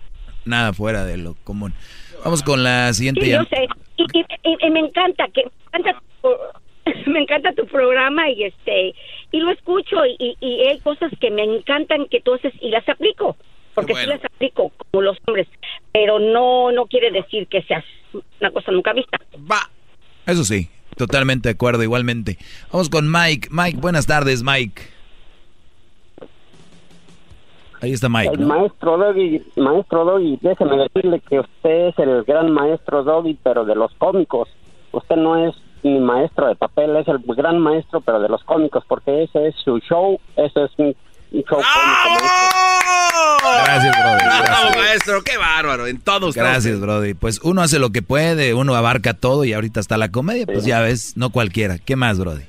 Nada 0.46 0.74
fuera 0.74 1.06
de 1.06 1.18
lo 1.18 1.36
común. 1.44 1.74
Vamos 2.24 2.44
con 2.44 2.64
la 2.64 2.94
siguiente 2.94 3.22
Sí, 3.26 3.32
yo 3.32 3.44
sé. 3.46 3.68
Y, 3.98 4.04
y- 4.14 4.26
y- 4.44 4.68
y 4.68 4.70
me 4.70 4.80
encanta 4.80 5.28
que 5.34 5.44
me 5.44 5.52
encanta 5.80 6.02
tu, 6.22 6.30
me 7.12 7.20
encanta 7.22 7.54
tu 7.54 7.66
programa 7.68 8.30
y 8.30 8.44
este 8.44 8.94
y 9.32 9.40
lo 9.40 9.52
escucho 9.52 10.06
y, 10.06 10.16
y- 10.20 10.38
y 10.46 10.68
hay 10.68 10.80
cosas 10.80 11.12
que 11.20 11.30
me 11.32 11.44
encantan 11.44 12.06
que 12.08 12.22
haces 12.34 12.54
y 12.62 12.70
las 12.70 12.88
aplico 12.90 13.38
porque 13.74 13.94
sí 13.96 14.06
las 14.08 14.24
aplico 14.26 14.72
como 14.78 15.02
los 15.04 15.18
hombres 15.26 15.48
pero 15.94 16.20
no 16.20 16.72
no 16.72 16.86
quiere 16.88 17.12
decir 17.12 17.48
que 17.48 17.62
seas 17.64 17.86
una 18.40 18.52
cosa 18.52 18.72
nunca 18.72 18.92
vista 18.94 19.20
Eso 20.26 20.44
sí, 20.44 20.70
totalmente 20.98 21.50
de 21.50 21.54
acuerdo, 21.54 21.82
igualmente. 21.84 22.38
Vamos 22.72 22.90
con 22.90 23.10
Mike. 23.12 23.48
Mike, 23.52 23.78
buenas 23.80 24.06
tardes, 24.06 24.44
Mike. 24.44 24.82
Ahí 27.82 27.94
está 27.94 28.10
Mike. 28.10 28.34
El 28.34 28.42
¿no? 28.42 28.48
maestro 28.48 28.98
Doggy, 28.98 29.42
maestro 29.56 30.06
Doggy, 30.06 30.38
déjeme 30.42 30.78
decirle 30.78 31.20
que 31.28 31.40
usted 31.40 31.88
es 31.88 32.00
el 32.00 32.24
gran 32.24 32.52
maestro 32.52 33.04
Doggy, 33.04 33.38
pero 33.42 33.66
de 33.66 33.76
los 33.76 33.92
cómicos. 33.96 34.50
Usted 34.92 35.16
no 35.16 35.36
es 35.38 35.56
ni 35.84 36.00
maestro 36.00 36.48
de 36.48 36.56
papel, 36.56 36.96
es 36.98 37.08
el 37.08 37.20
gran 37.20 37.58
maestro, 37.58 38.02
pero 38.02 38.20
de 38.20 38.30
los 38.30 38.44
cómicos, 38.44 38.84
porque 38.88 39.24
ese 39.24 39.48
es 39.48 39.56
su 39.64 39.80
show, 39.80 40.20
eso 40.36 40.66
es 40.66 40.72
un, 40.78 40.96
un 41.32 41.42
show 41.42 41.60
cómico. 41.60 42.26
Gracias, 43.64 43.98
Brody. 44.00 44.44
Bravo, 44.44 44.70
maestro, 44.78 45.22
qué 45.24 45.38
bárbaro. 45.38 45.88
En 45.88 46.00
todos 46.00 46.36
Gracias, 46.36 46.80
Brody. 46.80 47.16
Pues 47.16 47.40
uno 47.44 47.62
hace 47.62 47.80
lo 47.80 47.90
que 47.90 48.04
puede, 48.04 48.54
uno 48.54 48.76
abarca 48.76 49.16
todo 49.16 49.44
y 49.44 49.54
ahorita 49.54 49.80
está 49.80 49.98
la 49.98 50.12
comedia, 50.12 50.46
pues 50.46 50.66
ya 50.66 50.82
ves, 50.82 51.18
no 51.18 51.32
cualquiera. 51.32 51.78
¿Qué 51.80 51.96
más, 51.96 52.20
Brody? 52.20 52.44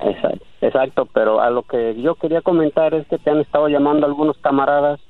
Exacto, 0.00 0.33
exacto, 0.74 1.06
pero 1.12 1.40
a 1.40 1.50
lo 1.50 1.62
que 1.62 1.94
yo 2.00 2.16
quería 2.16 2.40
comentar 2.40 2.94
es 2.94 3.06
que 3.06 3.18
te 3.18 3.30
han 3.30 3.40
estado 3.40 3.68
llamando 3.68 4.06
algunos 4.06 4.36
camaradas 4.38 5.00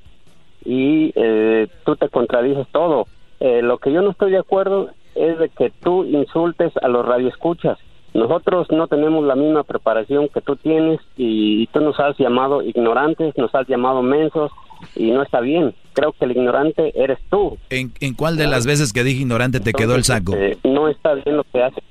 y 0.65 1.13
eh, 1.15 1.69
tú 1.85 1.97
te 1.97 2.09
contradices 2.09 2.67
todo. 2.71 3.07
Eh, 3.41 3.63
lo 3.63 3.79
que 3.79 3.93
yo 3.93 4.03
no 4.03 4.11
estoy 4.11 4.31
de 4.31 4.39
acuerdo 4.39 4.91
es 5.15 5.39
de 5.39 5.49
que 5.49 5.71
tú 5.83 6.05
insultes 6.05 6.73
a 6.83 6.89
los 6.89 7.07
radioescuchas. 7.07 7.79
Nosotros 8.13 8.69
no 8.71 8.87
tenemos 8.87 9.25
la 9.25 9.35
misma 9.35 9.65
preparación 9.65 10.29
que 10.29 10.41
tú 10.41 10.57
tienes 10.57 11.01
y 11.17 11.67
tú 11.69 11.81
nos 11.81 11.99
has 11.99 12.17
llamado 12.19 12.63
ignorantes, 12.63 13.37
nos 13.37 13.53
has 13.55 13.67
llamado 13.67 14.03
mensos 14.03 14.53
y 14.95 15.11
no 15.11 15.23
está 15.23 15.41
bien. 15.41 15.75
Creo 15.95 16.13
que 16.13 16.25
el 16.25 16.33
ignorante 16.33 16.93
eres 16.95 17.19
tú. 17.29 17.59
¿En, 17.71 17.93
en 18.01 18.15
cuál 18.15 18.37
de 18.37 18.47
las 18.47 18.67
veces 18.67 18.93
que 18.93 19.03
dije 19.03 19.23
ignorante 19.23 19.61
te 19.61 19.73
quedó 19.73 19.97
el 19.97 20.05
saco? 20.05 20.35
Eh, 20.37 20.59
no 20.63 20.89
está 20.89 21.15
bien 21.15 21.37
lo 21.37 21.45
que 21.45 21.63
hace. 21.63 21.83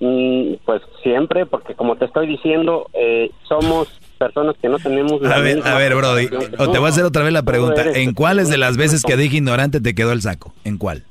Mm, 0.00 0.54
pues 0.64 0.80
siempre, 1.02 1.44
porque 1.44 1.74
como 1.74 1.96
te 1.96 2.04
estoy 2.04 2.28
diciendo, 2.28 2.88
eh, 2.94 3.30
somos 3.48 3.88
personas 4.16 4.54
que 4.60 4.68
no 4.68 4.78
tenemos 4.78 5.20
la 5.20 5.36
A 5.36 5.40
ver, 5.40 5.66
a 5.66 5.76
ver, 5.76 5.94
Brody, 5.96 6.28
o 6.58 6.70
te 6.70 6.78
voy 6.78 6.86
a 6.86 6.90
hacer 6.90 7.04
otra 7.04 7.24
vez 7.24 7.32
la 7.32 7.42
pregunta. 7.42 7.82
¿En 7.94 8.14
cuáles 8.14 8.48
de 8.48 8.58
las 8.58 8.76
veces 8.76 9.02
que 9.02 9.16
dije 9.16 9.38
ignorante 9.38 9.80
te 9.80 9.94
quedó 9.94 10.12
el 10.12 10.22
saco? 10.22 10.54
¿En 10.64 10.78
cuál? 10.78 11.04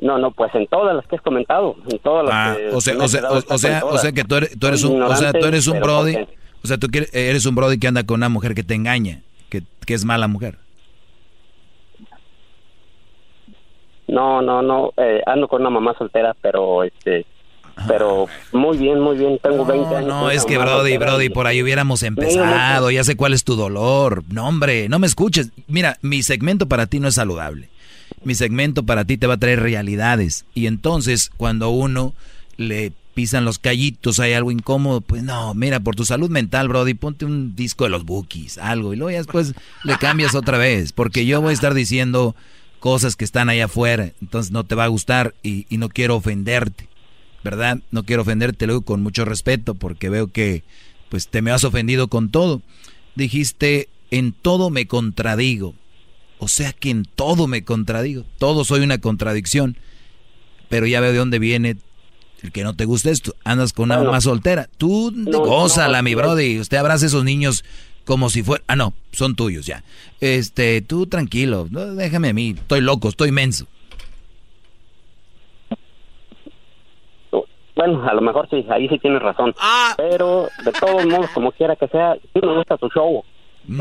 No, 0.00 0.18
no, 0.18 0.32
pues 0.32 0.52
en 0.54 0.66
todas 0.66 0.94
las 0.96 1.06
que 1.06 1.16
has 1.16 1.22
comentado, 1.22 1.76
en 1.88 1.98
todas 2.00 2.24
las 2.24 2.34
Ah, 2.34 2.56
que 2.56 2.74
o 2.74 2.80
sea, 2.80 2.96
o 2.98 3.08
sea, 3.08 3.30
o, 3.30 3.58
sea, 3.58 3.84
o 3.84 3.98
sea 3.98 4.12
que 4.12 4.24
tú 4.24 4.34
eres, 4.36 4.58
tú 4.58 4.66
eres 4.66 4.82
un, 4.82 5.00
o 5.00 5.16
sea, 5.16 5.32
tú 5.32 5.46
eres 5.46 5.66
un 5.68 5.80
brody, 5.80 6.16
o 6.62 6.66
sea, 6.66 6.76
tú 6.76 6.88
eres 7.12 7.46
un 7.46 7.54
brody 7.54 7.78
que 7.78 7.86
anda 7.86 8.04
con 8.04 8.16
una 8.16 8.28
mujer 8.28 8.54
que 8.54 8.64
te 8.64 8.74
engaña, 8.74 9.22
que, 9.48 9.62
que 9.86 9.94
es 9.94 10.04
mala 10.04 10.26
mujer. 10.26 10.58
No, 14.12 14.42
no, 14.42 14.60
no, 14.60 14.92
eh, 14.98 15.22
ando 15.24 15.48
con 15.48 15.62
una 15.62 15.70
mamá 15.70 15.94
soltera, 15.96 16.36
pero 16.38 16.84
este, 16.84 17.24
pero 17.88 18.26
muy 18.52 18.76
bien, 18.76 19.00
muy 19.00 19.16
bien, 19.16 19.38
tengo 19.42 19.64
20 19.64 19.96
años. 19.96 20.08
No, 20.08 20.30
es 20.30 20.44
que 20.44 20.58
Brody, 20.58 20.98
Brody, 20.98 21.30
por 21.30 21.46
ahí 21.46 21.62
hubiéramos 21.62 22.02
empezado, 22.02 22.90
ya 22.90 23.04
sé 23.04 23.16
cuál 23.16 23.32
es 23.32 23.42
tu 23.42 23.56
dolor. 23.56 24.22
No, 24.28 24.46
hombre, 24.46 24.90
no 24.90 24.98
me 24.98 25.06
escuches. 25.06 25.50
Mira, 25.66 25.96
mi 26.02 26.22
segmento 26.22 26.68
para 26.68 26.86
ti 26.86 27.00
no 27.00 27.08
es 27.08 27.14
saludable. 27.14 27.70
Mi 28.22 28.34
segmento 28.34 28.82
para 28.82 29.06
ti 29.06 29.16
te 29.16 29.26
va 29.26 29.34
a 29.34 29.38
traer 29.38 29.60
realidades. 29.60 30.44
Y 30.54 30.66
entonces, 30.66 31.30
cuando 31.38 31.70
uno 31.70 32.12
le 32.58 32.92
pisan 33.14 33.46
los 33.46 33.58
callitos, 33.58 34.20
hay 34.20 34.34
algo 34.34 34.50
incómodo, 34.50 35.00
pues 35.00 35.22
no, 35.22 35.54
mira, 35.54 35.80
por 35.80 35.96
tu 35.96 36.04
salud 36.04 36.28
mental, 36.28 36.68
Brody, 36.68 36.92
ponte 36.94 37.24
un 37.24 37.56
disco 37.56 37.84
de 37.84 37.90
los 37.90 38.04
Bookies, 38.04 38.58
algo, 38.58 38.92
y 38.92 38.96
luego 38.96 39.10
ya 39.10 39.18
después 39.18 39.54
le 39.84 39.98
cambias 39.98 40.34
otra 40.34 40.56
vez, 40.56 40.92
porque 40.92 41.26
yo 41.26 41.42
voy 41.42 41.50
a 41.50 41.54
estar 41.54 41.74
diciendo 41.74 42.34
cosas 42.82 43.14
que 43.16 43.24
están 43.24 43.48
allá 43.48 43.66
afuera, 43.66 44.12
entonces 44.20 44.50
no 44.52 44.64
te 44.64 44.74
va 44.74 44.84
a 44.84 44.88
gustar 44.88 45.34
y, 45.42 45.66
y 45.70 45.78
no 45.78 45.88
quiero 45.88 46.16
ofenderte. 46.16 46.88
¿verdad? 47.44 47.78
No 47.90 48.04
quiero 48.04 48.22
ofenderte, 48.22 48.66
luego 48.66 48.82
con 48.82 49.02
mucho 49.02 49.24
respeto, 49.24 49.74
porque 49.74 50.08
veo 50.08 50.28
que 50.28 50.62
pues 51.08 51.26
te 51.28 51.42
me 51.42 51.50
has 51.50 51.64
ofendido 51.64 52.06
con 52.06 52.30
todo. 52.30 52.62
Dijiste, 53.16 53.88
en 54.12 54.32
todo 54.32 54.70
me 54.70 54.86
contradigo. 54.86 55.74
O 56.38 56.46
sea 56.48 56.72
que 56.72 56.90
en 56.90 57.04
todo 57.04 57.46
me 57.48 57.64
contradigo. 57.64 58.24
Todo 58.38 58.64
soy 58.64 58.80
una 58.82 58.98
contradicción. 58.98 59.76
Pero 60.68 60.86
ya 60.86 61.00
veo 61.00 61.10
de 61.12 61.18
dónde 61.18 61.38
viene 61.40 61.76
el 62.42 62.52
que 62.52 62.62
no 62.62 62.74
te 62.76 62.84
gusta 62.84 63.10
esto. 63.10 63.34
Andas 63.44 63.72
con 63.72 63.86
una 63.86 63.96
Bueno. 63.96 64.10
mamá 64.12 64.20
soltera. 64.20 64.68
Tú 64.78 65.12
No, 65.14 65.40
gózala, 65.40 65.98
no, 65.98 66.04
mi 66.04 66.12
no. 66.12 66.18
brody. 66.18 66.60
Usted 66.60 66.76
abraza 66.76 67.06
a 67.06 67.08
esos 67.08 67.24
niños 67.24 67.64
como 68.04 68.28
si 68.30 68.42
fuera... 68.42 68.62
Ah, 68.66 68.76
no, 68.76 68.92
son 69.12 69.34
tuyos 69.36 69.66
ya. 69.66 69.82
Este, 70.20 70.80
tú 70.82 71.06
tranquilo. 71.06 71.66
No, 71.70 71.94
déjame 71.94 72.28
a 72.28 72.32
mí. 72.32 72.50
Estoy 72.56 72.80
loco, 72.80 73.08
estoy 73.08 73.32
menso. 73.32 73.66
Bueno, 77.74 78.06
a 78.06 78.12
lo 78.14 78.20
mejor 78.20 78.48
sí, 78.50 78.64
ahí 78.70 78.86
sí 78.88 78.98
tienes 78.98 79.22
razón. 79.22 79.54
Ah. 79.58 79.94
Pero 79.96 80.48
de 80.64 80.72
todos 80.72 81.06
modos, 81.06 81.30
como 81.30 81.50
quiera 81.52 81.74
que 81.74 81.88
sea, 81.88 82.14
sí 82.32 82.40
me 82.42 82.54
gusta 82.54 82.76
tu 82.76 82.88
show. 82.90 83.24
Mm. 83.66 83.80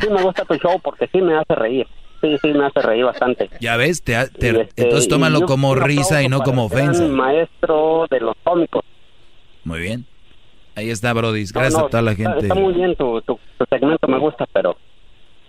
Sí 0.00 0.08
me 0.10 0.22
gusta 0.22 0.44
tu 0.44 0.54
show 0.54 0.80
porque 0.82 1.08
sí 1.12 1.20
me 1.20 1.36
hace 1.36 1.54
reír. 1.54 1.86
sí, 2.22 2.36
sí, 2.40 2.48
me 2.48 2.64
hace 2.66 2.80
reír 2.80 3.04
bastante. 3.04 3.50
Ya 3.60 3.76
ves, 3.76 4.02
te, 4.02 4.16
ha- 4.16 4.26
te- 4.28 4.62
este, 4.62 4.82
entonces 4.82 5.08
tómalo 5.08 5.42
como 5.42 5.74
risa 5.74 6.22
y 6.22 6.28
no 6.28 6.40
como 6.40 6.64
ofensa. 6.64 7.04
maestro 7.04 8.06
de 8.10 8.20
los 8.20 8.34
cómicos. 8.42 8.82
Muy 9.64 9.80
bien. 9.80 10.06
Ahí 10.78 10.90
está, 10.90 11.12
Brody. 11.12 11.44
No, 11.44 11.50
Gracias 11.60 11.80
no, 11.80 11.86
a 11.86 11.90
toda 11.90 12.02
la 12.02 12.12
está- 12.12 12.30
gente. 12.30 12.46
Está, 12.46 12.54
muy 12.54 12.72
bien 12.72 12.94
tu, 12.94 13.20
tu, 13.22 13.38
tu 13.58 13.64
segmento, 13.68 14.06
me 14.06 14.18
gusta, 14.18 14.46
pero... 14.52 14.76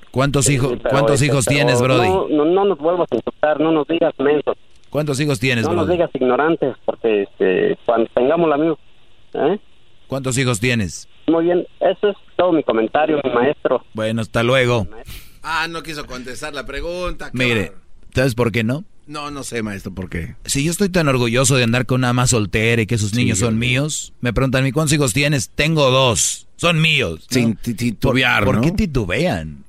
¿Cuántos 0.09 0.49
hijos, 0.49 0.73
pero, 0.81 0.89
cuántos 0.89 1.21
este, 1.21 1.27
hijos 1.27 1.45
pero 1.45 1.55
tienes, 1.55 1.81
Brody? 1.81 2.07
No, 2.09 2.27
no, 2.29 2.45
no 2.45 2.65
nos 2.65 2.79
vuelvas 2.79 3.07
a 3.11 3.15
insultar, 3.15 3.59
no 3.59 3.71
nos 3.71 3.87
digas 3.87 4.11
mensos, 4.17 4.57
¿Cuántos 4.89 5.19
hijos 5.19 5.39
tienes, 5.39 5.65
no 5.65 5.73
nos 5.73 5.85
Brody? 5.85 5.97
digas 5.97 6.09
ignorantes, 6.15 6.75
porque 6.83 7.23
este, 7.23 7.77
cuando 7.85 8.09
tengamos 8.15 8.49
la 8.49 8.57
misma... 8.57 8.75
¿eh? 9.35 9.59
¿Cuántos 10.07 10.35
hijos 10.39 10.59
tienes? 10.59 11.07
Muy 11.27 11.45
bien, 11.45 11.67
eso 11.79 12.09
es 12.09 12.17
todo 12.35 12.51
mi 12.51 12.63
comentario, 12.63 13.21
mi 13.23 13.29
maestro. 13.29 13.85
Bueno, 13.93 14.21
hasta 14.21 14.41
luego. 14.41 14.87
Ah, 15.43 15.67
no 15.69 15.83
quiso 15.83 16.07
contestar 16.07 16.55
la 16.55 16.65
pregunta. 16.65 17.29
Mire. 17.33 17.73
¿sabes 18.15 18.33
por 18.33 18.51
qué 18.51 18.63
no? 18.63 18.83
No, 19.09 19.31
no 19.31 19.41
sé, 19.43 19.63
maestro, 19.63 19.91
por 19.91 20.07
qué. 20.07 20.35
Si 20.45 20.63
yo 20.63 20.69
estoy 20.69 20.89
tan 20.89 21.07
orgulloso 21.07 21.55
de 21.55 21.63
andar 21.63 21.87
con 21.87 22.01
una 22.01 22.13
más 22.13 22.29
soltera 22.29 22.83
y 22.83 22.85
que 22.85 22.99
sus 22.99 23.15
niños 23.15 23.39
son 23.39 23.57
míos, 23.57 24.13
me 24.21 24.33
preguntan, 24.33 24.67
¿y 24.67 24.71
cuántos 24.71 24.93
hijos 24.93 25.13
tienes? 25.13 25.49
Tengo 25.49 25.89
dos. 25.89 26.47
Son 26.57 26.79
míos. 26.79 27.21
¿no? 27.21 27.33
Sin 27.33 27.55
ti- 27.55 27.73
titubear, 27.73 28.45
¿Por, 28.45 28.55
¿no? 28.55 28.61
¿Por 28.61 28.69
qué 28.69 28.77
titubean? 28.77 29.63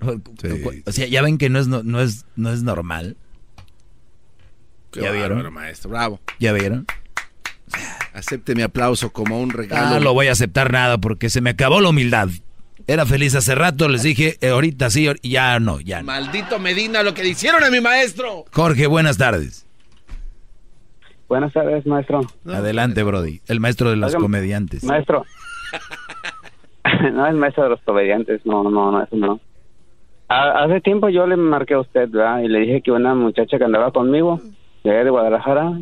O 0.84 0.92
sea, 0.92 1.06
ya 1.06 1.22
ven 1.22 1.38
que 1.38 1.48
no 1.48 1.58
es, 1.58 1.68
no, 1.68 1.82
no 1.82 2.02
es, 2.02 2.26
no 2.36 2.52
es 2.52 2.62
normal. 2.62 3.16
Qué 4.90 5.00
¿Ya 5.00 5.10
vieron? 5.10 5.30
bárbaro, 5.38 5.50
maestro, 5.52 5.88
bravo. 5.90 6.20
¿Ya 6.38 6.52
vieron? 6.52 6.84
Acepte 8.12 8.54
mi 8.54 8.60
aplauso 8.62 9.10
como 9.10 9.40
un 9.40 9.50
regalo. 9.50 9.86
Ah, 9.86 9.90
No 9.94 10.00
lo 10.00 10.12
voy 10.12 10.26
a 10.26 10.32
aceptar 10.32 10.70
nada 10.70 10.98
porque 10.98 11.30
se 11.30 11.40
me 11.40 11.48
acabó 11.50 11.80
la 11.80 11.88
humildad. 11.88 12.28
Era 12.90 13.06
feliz 13.06 13.36
hace 13.36 13.54
rato, 13.54 13.88
les 13.88 14.02
dije, 14.02 14.36
eh, 14.40 14.48
ahorita 14.48 14.90
sí, 14.90 15.06
ya 15.22 15.60
no, 15.60 15.78
ya 15.78 16.00
no. 16.00 16.06
Maldito 16.06 16.58
Medina, 16.58 17.04
lo 17.04 17.14
que 17.14 17.22
le 17.22 17.28
hicieron 17.28 17.62
a 17.62 17.70
mi 17.70 17.80
maestro. 17.80 18.46
Jorge, 18.52 18.88
buenas 18.88 19.16
tardes. 19.16 19.64
Buenas 21.28 21.52
tardes, 21.52 21.86
maestro. 21.86 22.22
Adelante, 22.44 23.04
Brody. 23.04 23.42
El 23.46 23.60
maestro 23.60 23.90
de 23.90 23.96
los 23.96 24.08
Oigan, 24.08 24.22
comediantes. 24.22 24.82
Maestro. 24.82 25.24
no 27.12 27.26
es 27.28 27.34
maestro 27.34 27.62
de 27.62 27.70
los 27.70 27.80
comediantes, 27.82 28.44
no, 28.44 28.64
no, 28.64 28.90
no, 28.90 29.04
eso 29.04 29.14
no. 29.14 29.38
Ha- 30.26 30.64
hace 30.64 30.80
tiempo 30.80 31.08
yo 31.10 31.28
le 31.28 31.36
marqué 31.36 31.74
a 31.74 31.78
usted, 31.82 32.08
¿verdad? 32.10 32.40
Y 32.42 32.48
le 32.48 32.58
dije 32.58 32.82
que 32.82 32.90
una 32.90 33.14
muchacha 33.14 33.56
que 33.56 33.62
andaba 33.62 33.92
conmigo, 33.92 34.40
de 34.82 34.90
allá 34.90 35.04
de 35.04 35.10
Guadalajara, 35.10 35.78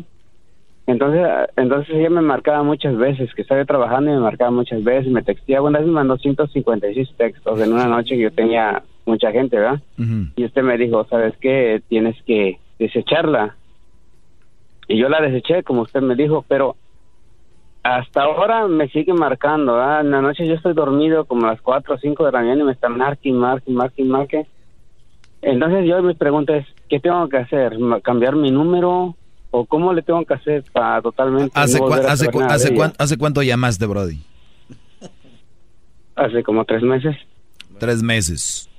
entonces, 0.89 1.27
entonces 1.55 1.95
ella 1.95 2.09
me 2.09 2.21
marcaba 2.21 2.63
muchas 2.63 2.95
veces, 2.97 3.33
que 3.33 3.41
estaba 3.41 3.63
trabajando 3.65 4.11
y 4.11 4.13
me 4.15 4.19
marcaba 4.21 4.51
muchas 4.51 4.83
veces, 4.83 5.11
me 5.11 5.23
texteaba, 5.23 5.67
una 5.67 5.79
vez 5.79 5.87
me 5.87 5.93
mandó 5.93 6.17
156 6.17 7.09
textos 7.17 7.59
en 7.61 7.73
una 7.73 7.85
noche 7.85 8.15
que 8.15 8.21
yo 8.21 8.31
tenía 8.31 8.81
mucha 9.05 9.31
gente, 9.31 9.57
¿verdad? 9.57 9.79
Y 10.35 10.45
usted 10.45 10.61
me 10.63 10.77
dijo, 10.77 11.05
¿sabes 11.09 11.33
qué? 11.39 11.81
Tienes 11.87 12.15
que 12.23 12.59
desecharla. 12.77 13.55
Y 14.87 14.97
yo 14.97 15.09
la 15.09 15.21
deseché, 15.21 15.63
como 15.63 15.81
usted 15.81 16.01
me 16.01 16.15
dijo, 16.15 16.43
pero 16.47 16.75
hasta 17.83 18.23
ahora 18.23 18.67
me 18.67 18.87
sigue 18.89 19.13
marcando. 19.13 19.73
¿verdad? 19.75 20.01
En 20.01 20.11
la 20.11 20.21
noche 20.21 20.47
yo 20.47 20.55
estoy 20.55 20.73
dormido 20.73 21.25
como 21.25 21.45
a 21.45 21.51
las 21.51 21.61
4 21.61 21.95
o 21.95 21.97
5 21.97 22.25
de 22.25 22.31
la 22.31 22.39
mañana 22.39 22.61
y 22.61 22.65
me 22.65 22.71
están 22.71 22.97
marque 22.97 23.31
marque 23.31 23.71
marque 23.71 24.03
marque. 24.03 24.47
Entonces 25.41 25.85
yo 25.85 26.01
mi 26.01 26.13
pregunta 26.15 26.55
es, 26.57 26.65
¿qué 26.89 26.99
tengo 26.99 27.27
que 27.29 27.37
hacer? 27.37 27.77
¿Ma- 27.79 28.01
¿Cambiar 28.01 28.35
mi 28.35 28.51
número? 28.51 29.15
¿O 29.51 29.65
cómo 29.65 29.93
le 29.93 30.01
tengo 30.03 30.23
que 30.25 30.33
hacer 30.35 30.63
para 30.71 31.01
totalmente 31.01 31.51
¿Hace, 31.59 31.79
no 31.79 31.87
cua- 31.87 32.05
hace, 32.05 32.29
hace 32.29 32.93
hace 32.97 33.17
cuánto 33.17 33.41
llamaste, 33.41 33.85
Brody? 33.87 34.21
Hace 36.15 36.43
como 36.43 36.65
tres 36.65 36.83
meses. 36.83 37.15
Tres 37.79 38.03
meses. 38.03 38.69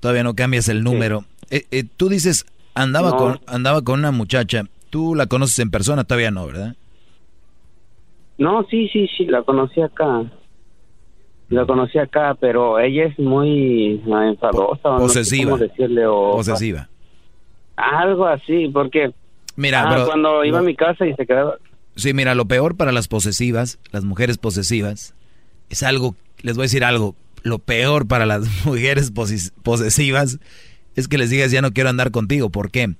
Todavía 0.00 0.22
no 0.22 0.34
cambias 0.34 0.68
el 0.68 0.82
número. 0.84 1.24
Eh, 1.50 1.64
eh, 1.70 1.84
tú 1.96 2.08
dices, 2.08 2.46
andaba, 2.74 3.10
No. 3.10 3.16
con, 3.16 3.40
andaba 3.46 3.82
con 3.82 3.98
una 3.98 4.12
muchacha. 4.12 4.62
Tú 4.90 5.14
la 5.14 5.26
conoces 5.26 5.58
en 5.58 5.70
persona, 5.70 6.04
todavía 6.04 6.30
no, 6.30 6.46
¿verdad? 6.46 6.74
No, 8.38 8.64
sí, 8.70 8.88
sí, 8.92 9.08
sí, 9.16 9.26
la 9.26 9.42
conocí 9.42 9.80
acá. 9.80 10.24
La 11.50 11.66
conocí 11.66 11.98
acá, 11.98 12.36
pero 12.38 12.78
ella 12.78 13.06
es 13.06 13.18
muy 13.18 14.00
ah, 14.12 14.28
enfadosa. 14.28 14.88
o 14.90 14.98
no 15.00 15.08
sé 15.08 15.20
posesiva. 15.20 15.50
cómo 15.52 15.62
decirle, 15.64 16.06
o- 16.06 16.32
Posesiva. 16.36 16.88
Algo 17.76 18.26
así, 18.26 18.68
porque 18.68 19.12
Mira, 19.58 19.82
ah, 19.82 19.92
bro, 19.92 20.06
cuando 20.06 20.44
iba 20.44 20.60
a 20.60 20.62
mi 20.62 20.76
casa 20.76 21.04
y 21.04 21.14
se 21.14 21.26
quedaba... 21.26 21.56
Sí, 21.96 22.14
mira, 22.14 22.36
lo 22.36 22.44
peor 22.44 22.76
para 22.76 22.92
las 22.92 23.08
posesivas, 23.08 23.80
las 23.90 24.04
mujeres 24.04 24.38
posesivas, 24.38 25.16
es 25.68 25.82
algo, 25.82 26.14
les 26.42 26.54
voy 26.54 26.62
a 26.62 26.66
decir 26.66 26.84
algo, 26.84 27.16
lo 27.42 27.58
peor 27.58 28.06
para 28.06 28.24
las 28.24 28.46
mujeres 28.64 29.10
posesivas 29.10 30.38
es 30.94 31.08
que 31.08 31.18
les 31.18 31.30
digas 31.30 31.50
ya 31.50 31.60
no 31.60 31.72
quiero 31.72 31.90
andar 31.90 32.12
contigo. 32.12 32.50
¿Por 32.50 32.70
qué? 32.70 32.94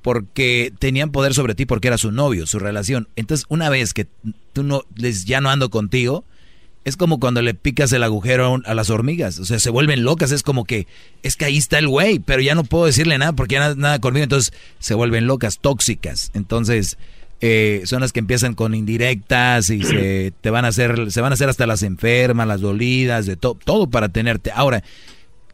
Porque 0.00 0.72
tenían 0.78 1.10
poder 1.10 1.34
sobre 1.34 1.54
ti 1.54 1.66
porque 1.66 1.88
era 1.88 1.98
su 1.98 2.12
novio, 2.12 2.46
su 2.46 2.58
relación. 2.58 3.08
Entonces, 3.14 3.44
una 3.50 3.68
vez 3.68 3.92
que 3.92 4.06
tú 4.54 4.62
no 4.62 4.84
les 4.96 5.26
ya 5.26 5.42
no 5.42 5.50
ando 5.50 5.68
contigo, 5.68 6.24
es 6.84 6.96
como 6.96 7.20
cuando 7.20 7.42
le 7.42 7.54
picas 7.54 7.92
el 7.92 8.02
agujero 8.02 8.60
a 8.64 8.74
las 8.74 8.90
hormigas. 8.90 9.38
O 9.38 9.44
sea, 9.44 9.58
se 9.58 9.70
vuelven 9.70 10.02
locas. 10.04 10.32
Es 10.32 10.42
como 10.42 10.64
que, 10.64 10.86
es 11.22 11.36
que 11.36 11.44
ahí 11.44 11.58
está 11.58 11.78
el 11.78 11.88
güey, 11.88 12.18
pero 12.18 12.40
ya 12.40 12.54
no 12.54 12.64
puedo 12.64 12.86
decirle 12.86 13.18
nada 13.18 13.32
porque 13.32 13.54
ya 13.54 13.60
nada, 13.60 13.74
nada 13.76 13.98
conmigo. 13.98 14.24
Entonces, 14.24 14.52
se 14.78 14.94
vuelven 14.94 15.26
locas, 15.26 15.58
tóxicas. 15.60 16.30
Entonces, 16.34 16.96
eh, 17.42 17.82
son 17.84 18.00
las 18.00 18.12
que 18.12 18.20
empiezan 18.20 18.54
con 18.54 18.74
indirectas 18.74 19.70
y 19.70 19.82
se 19.82 20.32
te 20.40 20.50
van 20.50 20.64
a 20.64 20.68
hacer, 20.68 21.10
se 21.10 21.20
van 21.20 21.32
a 21.32 21.34
hacer 21.34 21.48
hasta 21.48 21.66
las 21.66 21.82
enfermas, 21.82 22.46
las 22.46 22.60
dolidas, 22.60 23.26
de 23.26 23.36
todo, 23.36 23.58
todo 23.62 23.86
para 23.88 24.08
tenerte. 24.08 24.50
Ahora, 24.50 24.82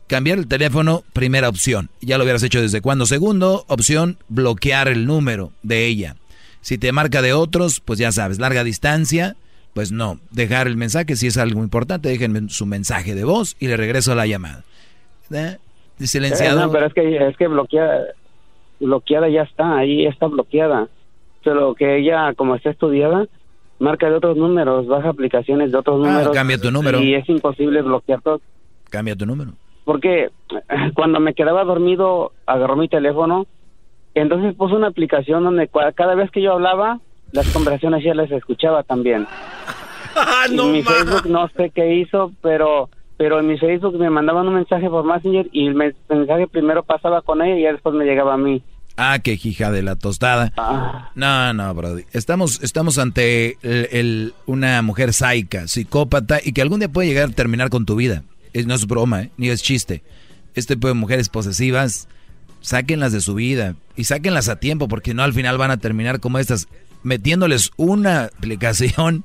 cambiar 0.06 0.38
el 0.38 0.46
teléfono, 0.46 1.04
primera 1.12 1.48
opción. 1.48 1.90
Ya 2.00 2.18
lo 2.18 2.24
hubieras 2.24 2.42
hecho 2.42 2.60
desde 2.60 2.80
cuando. 2.80 3.06
Segundo, 3.06 3.64
opción, 3.68 4.18
bloquear 4.28 4.88
el 4.88 5.06
número 5.06 5.52
de 5.62 5.86
ella. 5.86 6.16
Si 6.60 6.78
te 6.78 6.90
marca 6.90 7.22
de 7.22 7.32
otros, 7.32 7.80
pues 7.80 7.98
ya 7.98 8.10
sabes, 8.10 8.38
larga 8.38 8.64
distancia, 8.64 9.36
pues 9.76 9.92
no. 9.92 10.18
Dejar 10.30 10.68
el 10.68 10.76
mensaje, 10.78 11.16
si 11.16 11.26
es 11.26 11.36
algo 11.36 11.62
importante, 11.62 12.08
déjenme 12.08 12.48
su 12.48 12.64
mensaje 12.64 13.14
de 13.14 13.24
voz 13.24 13.56
y 13.60 13.66
le 13.68 13.76
regreso 13.76 14.14
la 14.14 14.26
llamada. 14.26 14.64
¿Eh? 15.30 15.58
Silenciado. 15.98 16.58
Eh, 16.60 16.62
no, 16.64 16.72
pero 16.72 16.86
es 16.86 16.94
que, 16.94 17.26
es 17.28 17.36
que 17.36 17.46
bloqueada, 17.46 18.06
bloqueada 18.80 19.28
ya 19.28 19.42
está, 19.42 19.76
ahí 19.76 20.06
está 20.06 20.28
bloqueada. 20.28 20.88
Solo 21.44 21.74
que 21.74 21.98
ella, 21.98 22.32
como 22.32 22.54
está 22.56 22.70
estudiada, 22.70 23.26
marca 23.78 24.08
de 24.08 24.14
otros 24.16 24.38
números, 24.38 24.86
baja 24.86 25.10
aplicaciones 25.10 25.72
de 25.72 25.76
otros 25.78 26.00
Ah, 26.06 26.10
números. 26.10 26.34
cambia 26.34 26.56
tu 26.58 26.70
número. 26.70 27.02
Y 27.02 27.14
es 27.14 27.28
imposible 27.28 27.82
bloquear 27.82 28.22
todo. 28.22 28.40
Cambia 28.88 29.14
tu 29.14 29.26
número. 29.26 29.52
Porque 29.84 30.30
cuando 30.94 31.20
me 31.20 31.34
quedaba 31.34 31.64
dormido, 31.64 32.32
agarró 32.46 32.76
mi 32.76 32.88
teléfono, 32.88 33.46
entonces 34.14 34.54
puso 34.54 34.74
una 34.74 34.86
aplicación 34.86 35.44
donde 35.44 35.68
cada 35.94 36.14
vez 36.14 36.30
que 36.30 36.40
yo 36.40 36.52
hablaba, 36.54 36.98
las 37.32 37.46
conversaciones 37.48 38.04
ya 38.04 38.14
las 38.14 38.30
escuchaba 38.30 38.82
también. 38.82 39.26
Ah, 40.18 40.46
no 40.50 40.68
mi 40.68 40.80
más. 40.82 40.94
Facebook 40.94 41.26
no 41.28 41.46
sé 41.54 41.70
qué 41.74 41.94
hizo, 41.96 42.32
pero 42.40 42.88
pero 43.18 43.38
en 43.38 43.48
mi 43.48 43.58
Facebook 43.58 43.98
me 43.98 44.08
mandaban 44.08 44.48
un 44.48 44.54
mensaje 44.54 44.88
por 44.88 45.04
Messenger 45.04 45.46
y 45.52 45.66
el 45.66 45.74
me- 45.74 45.92
mensaje 46.08 46.46
primero 46.46 46.82
pasaba 46.84 47.20
con 47.20 47.42
ella 47.42 47.58
y 47.58 47.62
ya 47.64 47.72
después 47.72 47.94
me 47.94 48.06
llegaba 48.06 48.32
a 48.32 48.38
mí. 48.38 48.62
Ah, 48.96 49.18
qué 49.22 49.34
hija 49.42 49.70
de 49.70 49.82
la 49.82 49.94
tostada. 49.96 50.54
No, 51.14 51.52
no, 51.52 51.74
Brody. 51.74 52.04
Estamos, 52.12 52.62
estamos 52.62 52.96
ante 52.96 53.58
el- 53.60 53.88
el- 53.92 54.34
una 54.46 54.80
mujer 54.80 55.12
saica, 55.12 55.68
psicópata 55.68 56.38
y 56.42 56.52
que 56.54 56.62
algún 56.62 56.78
día 56.80 56.88
puede 56.88 57.08
llegar 57.08 57.28
a 57.28 57.32
terminar 57.32 57.68
con 57.68 57.84
tu 57.84 57.94
vida. 57.96 58.22
Es, 58.54 58.66
no 58.66 58.74
es 58.74 58.86
broma, 58.86 59.24
¿eh? 59.24 59.30
ni 59.36 59.50
es 59.50 59.62
chiste. 59.62 60.02
Este 60.54 60.76
tipo 60.76 60.88
de 60.88 60.94
mujeres 60.94 61.28
posesivas, 61.28 62.08
sáquenlas 62.62 63.12
de 63.12 63.20
su 63.20 63.34
vida 63.34 63.74
y 63.96 64.04
sáquenlas 64.04 64.48
a 64.48 64.56
tiempo 64.60 64.88
porque 64.88 65.12
no 65.12 65.22
al 65.24 65.34
final 65.34 65.58
van 65.58 65.70
a 65.72 65.76
terminar 65.76 66.20
como 66.20 66.38
estas, 66.38 66.68
metiéndoles 67.06 67.70
una 67.76 68.24
aplicación. 68.24 69.24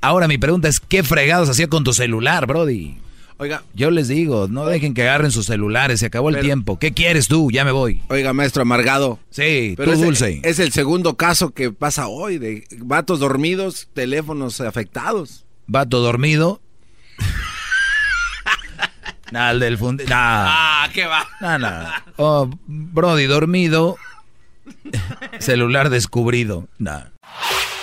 Ahora 0.00 0.28
mi 0.28 0.36
pregunta 0.36 0.68
es, 0.68 0.80
¿qué 0.80 1.02
fregados 1.02 1.48
hacía 1.48 1.68
con 1.68 1.84
tu 1.84 1.94
celular, 1.94 2.46
Brody? 2.46 2.98
Oiga. 3.36 3.62
Yo 3.72 3.90
les 3.90 4.08
digo, 4.08 4.48
no 4.48 4.66
dejen 4.66 4.94
que 4.94 5.02
agarren 5.02 5.30
sus 5.30 5.46
celulares, 5.46 6.00
se 6.00 6.06
acabó 6.06 6.28
el 6.28 6.40
tiempo. 6.40 6.78
¿Qué 6.78 6.92
quieres 6.92 7.26
tú? 7.28 7.50
Ya 7.50 7.64
me 7.64 7.72
voy. 7.72 8.02
Oiga, 8.08 8.32
maestro 8.32 8.62
amargado. 8.62 9.18
Sí, 9.30 9.74
Pero 9.76 9.92
tú 9.92 9.98
dulce. 10.04 10.40
Es 10.44 10.58
el 10.58 10.72
segundo 10.72 11.16
caso 11.16 11.50
que 11.50 11.70
pasa 11.72 12.08
hoy 12.08 12.38
de 12.38 12.64
vatos 12.78 13.20
dormidos, 13.20 13.88
teléfonos 13.94 14.60
afectados. 14.60 15.46
Vato 15.66 16.00
dormido. 16.00 16.60
Nah, 19.32 19.50
el 19.50 19.58
del 19.58 19.78
fundi... 19.78 20.04
Nah. 20.04 20.44
Ah, 20.46 20.88
¿qué 20.94 21.06
va? 21.06 21.26
Nah, 21.40 21.58
nah. 21.58 21.90
Oh, 22.18 22.48
Brody 22.68 23.24
dormido. 23.24 23.96
Celular 25.38 25.90
descubrido. 25.90 26.68
Nah. 26.78 27.04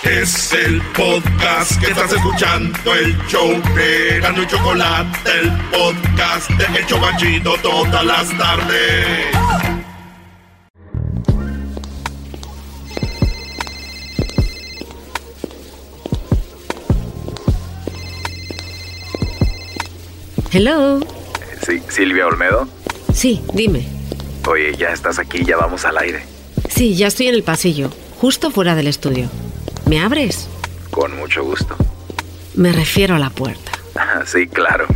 Es 0.02 0.52
el 0.52 0.82
podcast 0.96 1.80
que 1.80 1.92
estás 1.92 2.12
escuchando, 2.12 2.92
el 2.94 3.16
show 3.28 3.50
de 3.76 4.18
Gano 4.20 4.42
y 4.42 4.46
Chocolate, 4.48 5.30
el 5.40 5.52
podcast 5.70 6.50
de 6.50 6.80
El 6.80 6.86
Chocachito 6.86 7.54
todas 7.62 8.04
las 8.04 8.36
tardes. 8.36 9.26
Hello. 20.50 21.00
Sí, 21.64 21.80
Silvia 21.88 22.26
Olmedo. 22.26 22.68
Sí, 23.14 23.40
dime. 23.54 23.86
Oye, 24.46 24.74
ya 24.76 24.88
estás 24.88 25.18
aquí, 25.18 25.44
ya 25.44 25.56
vamos 25.56 25.84
al 25.84 25.96
aire. 25.96 26.31
Sí, 26.68 26.94
ya 26.96 27.06
estoy 27.06 27.28
en 27.28 27.34
el 27.34 27.42
pasillo, 27.42 27.90
justo 28.20 28.50
fuera 28.50 28.74
del 28.74 28.86
estudio. 28.88 29.28
¿Me 29.86 30.00
abres? 30.00 30.48
Con 30.90 31.16
mucho 31.16 31.44
gusto. 31.44 31.76
Me 32.54 32.72
refiero 32.72 33.14
a 33.14 33.18
la 33.18 33.30
puerta. 33.30 33.72
sí, 34.26 34.46
claro. 34.46 34.86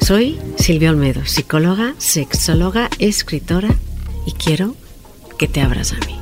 Soy 0.00 0.38
Silvia 0.58 0.90
Olmedo, 0.90 1.24
psicóloga, 1.26 1.94
sexóloga, 1.98 2.88
escritora 2.98 3.74
y 4.24 4.32
quiero 4.32 4.74
que 5.38 5.48
te 5.48 5.60
abras 5.60 5.92
a 5.92 5.96
mí. 6.06 6.16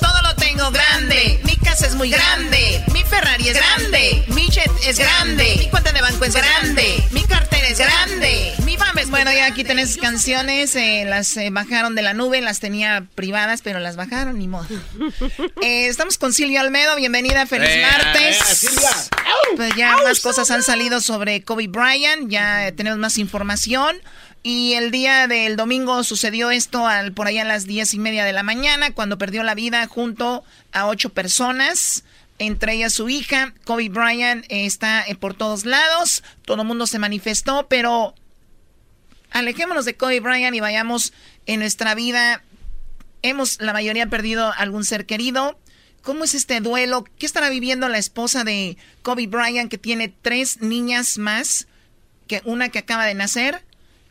Todo 0.00 0.22
lo 0.22 0.34
tengo 0.36 0.70
grande. 0.70 1.40
Mi 1.44 1.56
casa 1.56 1.86
es 1.86 1.94
muy 1.94 2.10
grande. 2.10 2.84
Mi 2.92 3.02
Ferrari 3.04 3.48
es 3.48 3.56
grande. 3.56 4.24
Mi 4.28 4.48
jet 4.48 4.70
es 4.86 4.98
grande. 4.98 5.56
Mi 5.58 5.70
cuenta 5.70 5.92
de 5.92 6.02
banco 6.02 6.24
es 6.24 6.34
grande. 6.34 7.02
Mi 7.12 7.22
cartera 7.22 7.68
es 7.68 7.78
grande. 7.78 8.52
Mi 9.06 9.10
fama 9.12 9.18
es 9.20 9.24
Bueno, 9.24 9.32
ya 9.32 9.46
aquí 9.46 9.64
tenés 9.64 9.96
canciones. 9.96 10.74
eh, 10.76 11.04
las 11.06 11.36
eh, 11.36 11.50
bajaron 11.50 11.94
de 11.94 12.02
la 12.02 12.14
nube. 12.14 12.40
Las 12.40 12.60
tenía 12.60 13.06
privadas, 13.14 13.62
pero 13.62 13.78
las 13.78 13.96
bajaron, 13.96 14.38
ni 14.38 14.48
modo. 14.48 14.66
Eh, 15.62 15.86
estamos 15.88 16.18
con 16.18 16.32
Silvia 16.32 16.60
Almedo. 16.60 16.94
Bienvenida. 16.96 17.46
Feliz 17.46 17.68
Eh, 17.70 17.82
martes. 17.82 18.40
eh, 18.40 18.54
Silvia. 18.54 18.90
Pues 19.56 19.74
ya 19.76 19.96
más 20.04 20.20
cosas 20.20 20.50
han 20.50 20.62
salido 20.62 21.00
sobre 21.00 21.42
Kobe 21.42 21.66
Bryant. 21.68 22.28
Ya 22.30 22.72
tenemos 22.76 22.98
más 22.98 23.18
información. 23.18 23.96
Y 24.42 24.74
el 24.74 24.90
día 24.92 25.26
del 25.26 25.56
domingo 25.56 26.04
sucedió 26.04 26.50
esto 26.52 26.86
al, 26.86 27.12
por 27.12 27.26
allá 27.26 27.42
a 27.42 27.46
las 27.46 27.66
diez 27.66 27.94
y 27.94 27.98
media 27.98 28.24
de 28.24 28.32
la 28.32 28.44
mañana, 28.44 28.92
cuando 28.92 29.18
perdió 29.18 29.42
la 29.42 29.56
vida 29.56 29.86
junto 29.88 30.44
a 30.72 30.86
ocho 30.86 31.08
personas, 31.10 32.04
entre 32.38 32.74
ellas 32.74 32.92
su 32.92 33.08
hija. 33.08 33.54
Kobe 33.64 33.88
Bryant 33.88 34.44
eh, 34.48 34.66
está 34.66 35.02
eh, 35.08 35.16
por 35.16 35.34
todos 35.34 35.64
lados, 35.64 36.22
todo 36.44 36.62
el 36.62 36.68
mundo 36.68 36.86
se 36.86 37.00
manifestó, 37.00 37.66
pero 37.68 38.14
alejémonos 39.30 39.84
de 39.84 39.96
Kobe 39.96 40.20
Bryant 40.20 40.54
y 40.54 40.60
vayamos 40.60 41.12
en 41.46 41.60
nuestra 41.60 41.94
vida. 41.94 42.42
Hemos, 43.22 43.60
la 43.60 43.72
mayoría, 43.72 44.06
perdido 44.08 44.52
algún 44.56 44.84
ser 44.84 45.06
querido. 45.06 45.58
¿Cómo 46.02 46.24
es 46.24 46.34
este 46.34 46.60
duelo? 46.60 47.04
¿Qué 47.18 47.26
estará 47.26 47.50
viviendo 47.50 47.88
la 47.88 47.98
esposa 47.98 48.44
de 48.44 48.76
Kobe 49.02 49.26
Bryant, 49.26 49.70
que 49.70 49.78
tiene 49.78 50.08
tres 50.08 50.60
niñas 50.60 51.18
más, 51.18 51.66
que 52.28 52.42
una 52.44 52.68
que 52.68 52.78
acaba 52.78 53.06
de 53.06 53.14
nacer? 53.14 53.62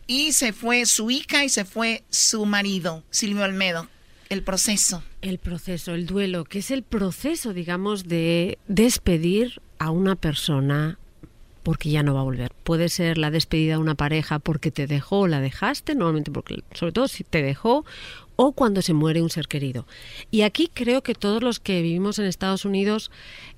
Y 0.08 0.34
se 0.34 0.54
fue 0.54 0.86
su 0.86 1.10
hija 1.10 1.46
y 1.46 1.50
se 1.50 1.66
fue 1.66 2.04
su 2.10 2.46
marido, 2.46 3.04
Silvio 3.12 3.44
Almedo. 3.44 3.88
El 4.30 4.44
proceso. 4.44 5.04
El 5.22 5.38
proceso, 5.38 5.94
el 5.94 6.06
duelo, 6.06 6.46
que 6.46 6.60
es 6.60 6.72
el 6.72 6.84
proceso, 6.84 7.54
digamos, 7.54 8.08
de 8.08 8.58
despedir 8.68 9.62
a 9.80 9.92
una 9.92 10.16
persona 10.16 10.98
porque 11.66 11.90
ya 11.90 12.04
no 12.04 12.14
va 12.14 12.20
a 12.22 12.24
volver. 12.24 12.52
Puede 12.64 12.90
ser 12.90 13.18
la 13.18 13.32
despedida 13.32 13.74
de 13.74 13.80
una 13.80 13.96
pareja 13.96 14.38
porque 14.38 14.70
te 14.70 14.86
dejó 14.86 15.22
o 15.22 15.28
la 15.28 15.42
dejaste, 15.42 15.96
normalmente 15.96 16.30
porque, 16.30 16.64
sobre 16.76 16.92
todo 16.94 17.08
si 17.08 17.24
te 17.24 17.42
dejó, 17.42 17.86
o 18.36 18.52
cuando 18.52 18.82
se 18.82 18.94
muere 18.94 19.22
un 19.22 19.30
ser 19.30 19.48
querido. 19.48 19.88
Y 20.32 20.42
aquí 20.42 20.70
creo 20.74 21.04
que 21.04 21.16
todos 21.16 21.42
los 21.42 21.60
que 21.60 21.82
vivimos 21.82 22.20
en 22.20 22.26
Estados 22.26 22.66
Unidos 22.66 23.12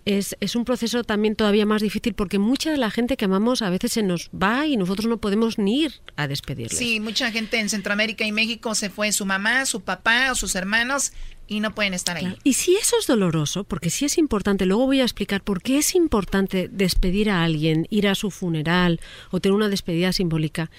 es, 0.05 0.35
es 0.39 0.55
un 0.55 0.65
proceso 0.65 1.03
también 1.03 1.35
todavía 1.35 1.65
más 1.65 1.81
difícil 1.81 2.13
porque 2.13 2.39
mucha 2.39 2.71
de 2.71 2.77
la 2.77 2.91
gente 2.91 3.17
que 3.17 3.25
amamos 3.25 3.61
a 3.61 3.69
veces 3.69 3.93
se 3.93 4.03
nos 4.03 4.29
va 4.29 4.67
y 4.67 4.77
nosotros 4.77 5.07
no 5.07 5.17
podemos 5.17 5.57
ni 5.57 5.83
ir 5.83 5.93
a 6.15 6.27
despedirles. 6.27 6.77
Sí, 6.77 6.99
mucha 6.99 7.31
gente 7.31 7.59
en 7.59 7.69
Centroamérica 7.69 8.25
y 8.25 8.31
México 8.31 8.75
se 8.75 8.89
fue 8.89 9.11
su 9.11 9.25
mamá, 9.25 9.65
su 9.65 9.81
papá 9.81 10.31
o 10.31 10.35
sus 10.35 10.55
hermanos 10.55 11.11
y 11.47 11.59
no 11.61 11.73
pueden 11.73 11.93
estar 11.93 12.17
ahí. 12.17 12.23
Claro. 12.23 12.37
Y 12.43 12.53
si 12.53 12.75
eso 12.75 12.97
es 12.99 13.07
doloroso, 13.07 13.63
porque 13.63 13.89
sí 13.89 14.05
es 14.05 14.17
importante, 14.17 14.65
luego 14.65 14.85
voy 14.85 14.99
a 15.01 15.03
explicar 15.03 15.41
por 15.41 15.61
qué 15.61 15.79
es 15.79 15.95
importante 15.95 16.69
despedir 16.71 17.29
a 17.29 17.43
alguien, 17.43 17.87
ir 17.89 18.07
a 18.07 18.15
su 18.15 18.31
funeral 18.31 18.99
o 19.31 19.39
tener 19.39 19.55
una 19.55 19.69
despedida 19.69 20.13
simbólica, 20.13 20.69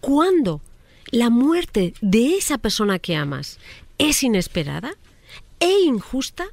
cuando 0.00 0.60
la 1.10 1.30
muerte 1.30 1.94
de 2.00 2.36
esa 2.36 2.58
persona 2.58 2.98
que 2.98 3.16
amas 3.16 3.58
es 3.98 4.22
inesperada 4.22 4.94
e 5.60 5.70
injusta, 5.84 6.46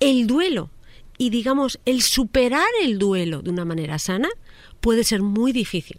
el 0.00 0.26
duelo 0.26 0.70
y 1.18 1.30
digamos 1.30 1.78
el 1.84 2.02
superar 2.02 2.68
el 2.82 2.98
duelo 2.98 3.42
de 3.42 3.50
una 3.50 3.64
manera 3.64 3.98
sana 3.98 4.28
puede 4.80 5.04
ser 5.04 5.20
muy 5.22 5.52
difícil. 5.52 5.98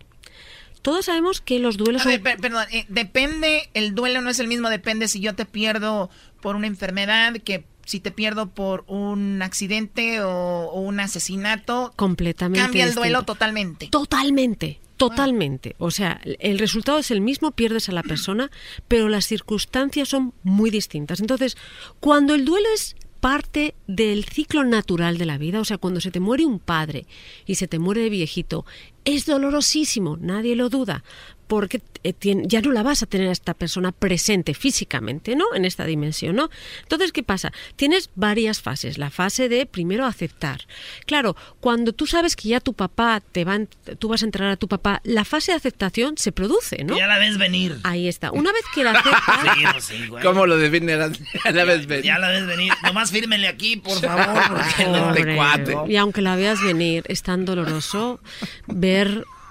Todos 0.82 1.06
sabemos 1.06 1.42
que 1.42 1.60
los 1.60 1.78
duelos 1.78 2.04
A 2.04 2.10
ver, 2.10 2.22
per- 2.24 2.40
perdón, 2.40 2.66
eh, 2.72 2.86
depende, 2.90 3.70
el 3.76 3.94
duelo 3.94 4.22
no 4.22 4.32
es 4.32 4.40
el 4.40 4.48
mismo, 4.48 4.68
depende 4.70 5.08
si 5.08 5.20
yo 5.20 5.36
te 5.36 5.46
pierdo 5.46 6.10
por 6.42 6.56
una 6.56 6.66
enfermedad, 6.66 7.34
que 7.44 7.66
si 7.86 8.00
te 8.00 8.12
pierdo 8.12 8.50
por 8.50 8.84
un 8.88 9.42
accidente 9.42 10.22
o, 10.22 10.30
o 10.30 10.82
un 10.82 11.00
asesinato. 11.00 11.94
completamente 11.96 12.64
Cambia 12.64 12.86
el 12.86 12.96
duelo 12.96 13.20
distinto. 13.20 13.34
totalmente. 13.34 13.88
Totalmente, 13.88 14.80
totalmente. 14.98 15.76
O 15.78 15.92
sea, 15.92 16.22
el 16.24 16.60
resultado 16.60 17.00
es 17.00 17.12
el 17.12 17.22
mismo, 17.22 17.52
pierdes 17.52 17.90
a 17.90 17.92
la 17.92 18.04
persona, 18.04 18.52
pero 18.88 19.10
las 19.10 19.26
circunstancias 19.26 20.10
son 20.10 20.34
muy 20.44 20.70
distintas. 20.70 21.20
Entonces, 21.20 21.58
cuando 22.00 22.36
el 22.36 22.46
duelo 22.46 22.68
es 22.74 22.96
parte 23.22 23.76
del 23.88 24.26
ciclo 24.26 24.64
natural 24.64 25.18
de 25.18 25.26
la 25.26 25.38
vida, 25.38 25.62
o 25.62 25.66
sea, 25.66 25.78
cuando 25.78 26.02
se 26.02 26.12
te 26.12 26.20
muere 26.20 26.46
un 26.46 26.60
padre 26.60 27.06
y 27.46 27.56
se 27.56 27.68
te 27.68 27.80
muere 27.80 28.02
de 28.02 28.10
viejito, 28.10 28.66
es 29.06 29.26
dolorosísimo, 29.26 30.18
nadie 30.20 30.56
lo 30.56 30.70
duda, 30.70 31.04
porque 31.48 31.82
eh, 32.04 32.14
ya 32.46 32.62
no 32.62 32.72
la 32.72 32.82
vas 32.82 33.04
a 33.04 33.06
tener 33.08 33.28
a 33.28 33.32
esta 33.34 33.54
persona 33.54 33.92
presente 33.92 34.54
físicamente, 34.54 35.36
¿no? 35.36 35.44
En 35.54 35.66
esta 35.66 35.84
dimensión, 35.86 36.36
¿no? 36.38 36.50
Entonces, 36.84 37.12
¿qué 37.12 37.24
pasa? 37.24 37.52
Tienes 37.76 38.10
varias 38.16 38.62
fases. 38.62 38.98
La 38.98 39.10
fase 39.10 39.50
de 39.50 39.66
primero 39.66 40.06
aceptar. 40.06 40.62
Claro, 41.06 41.36
cuando 41.60 41.92
tú 41.92 42.08
sabes 42.08 42.38
que 42.38 42.48
ya 42.48 42.62
tu 42.62 42.74
papá 42.74 43.22
te 43.34 43.44
va, 43.44 43.60
tú 44.00 44.08
vas 44.08 44.22
a 44.22 44.26
entrar 44.26 44.50
a 44.50 44.56
tu 44.56 44.70
papá, 44.70 45.02
la 45.04 45.26
fase 45.26 45.52
de 45.52 45.58
aceptación 45.58 46.18
se 46.18 46.32
produce, 46.32 46.86
¿no? 46.86 46.98
Ya 46.98 47.06
la 47.06 47.20
ves 47.20 47.38
venir. 47.38 47.78
Ahí 47.84 48.08
está. 48.08 48.32
Una 48.32 48.54
vez 48.54 48.64
que 48.74 48.84
la 48.86 48.92
aceptas, 48.92 49.82
Sí, 49.84 49.98
sí, 49.98 50.08
güey. 50.08 50.24
¿Cómo 50.24 50.46
lo 50.46 50.58
define 50.58 50.94
a 51.44 51.52
la 51.52 51.66
vez 51.66 51.86
venir? 51.86 52.06
Ya 52.06 52.18
la 52.18 52.30
ves 52.30 52.48
venir. 52.48 52.72
Nomás 52.82 53.12
fírmenle 53.12 53.50
aquí, 53.50 53.76
por 53.76 54.00
favor. 54.02 54.58
Porque 54.58 54.86
no 54.86 55.10
Pobre. 55.10 55.36
cuate. 55.36 55.76
Y 55.90 55.98
aunque 55.98 56.22
la 56.22 56.38
veas 56.38 56.64
venir, 56.64 57.04
es 57.10 57.24
tan 57.24 57.44
doloroso 57.44 58.22
ver 58.68 58.91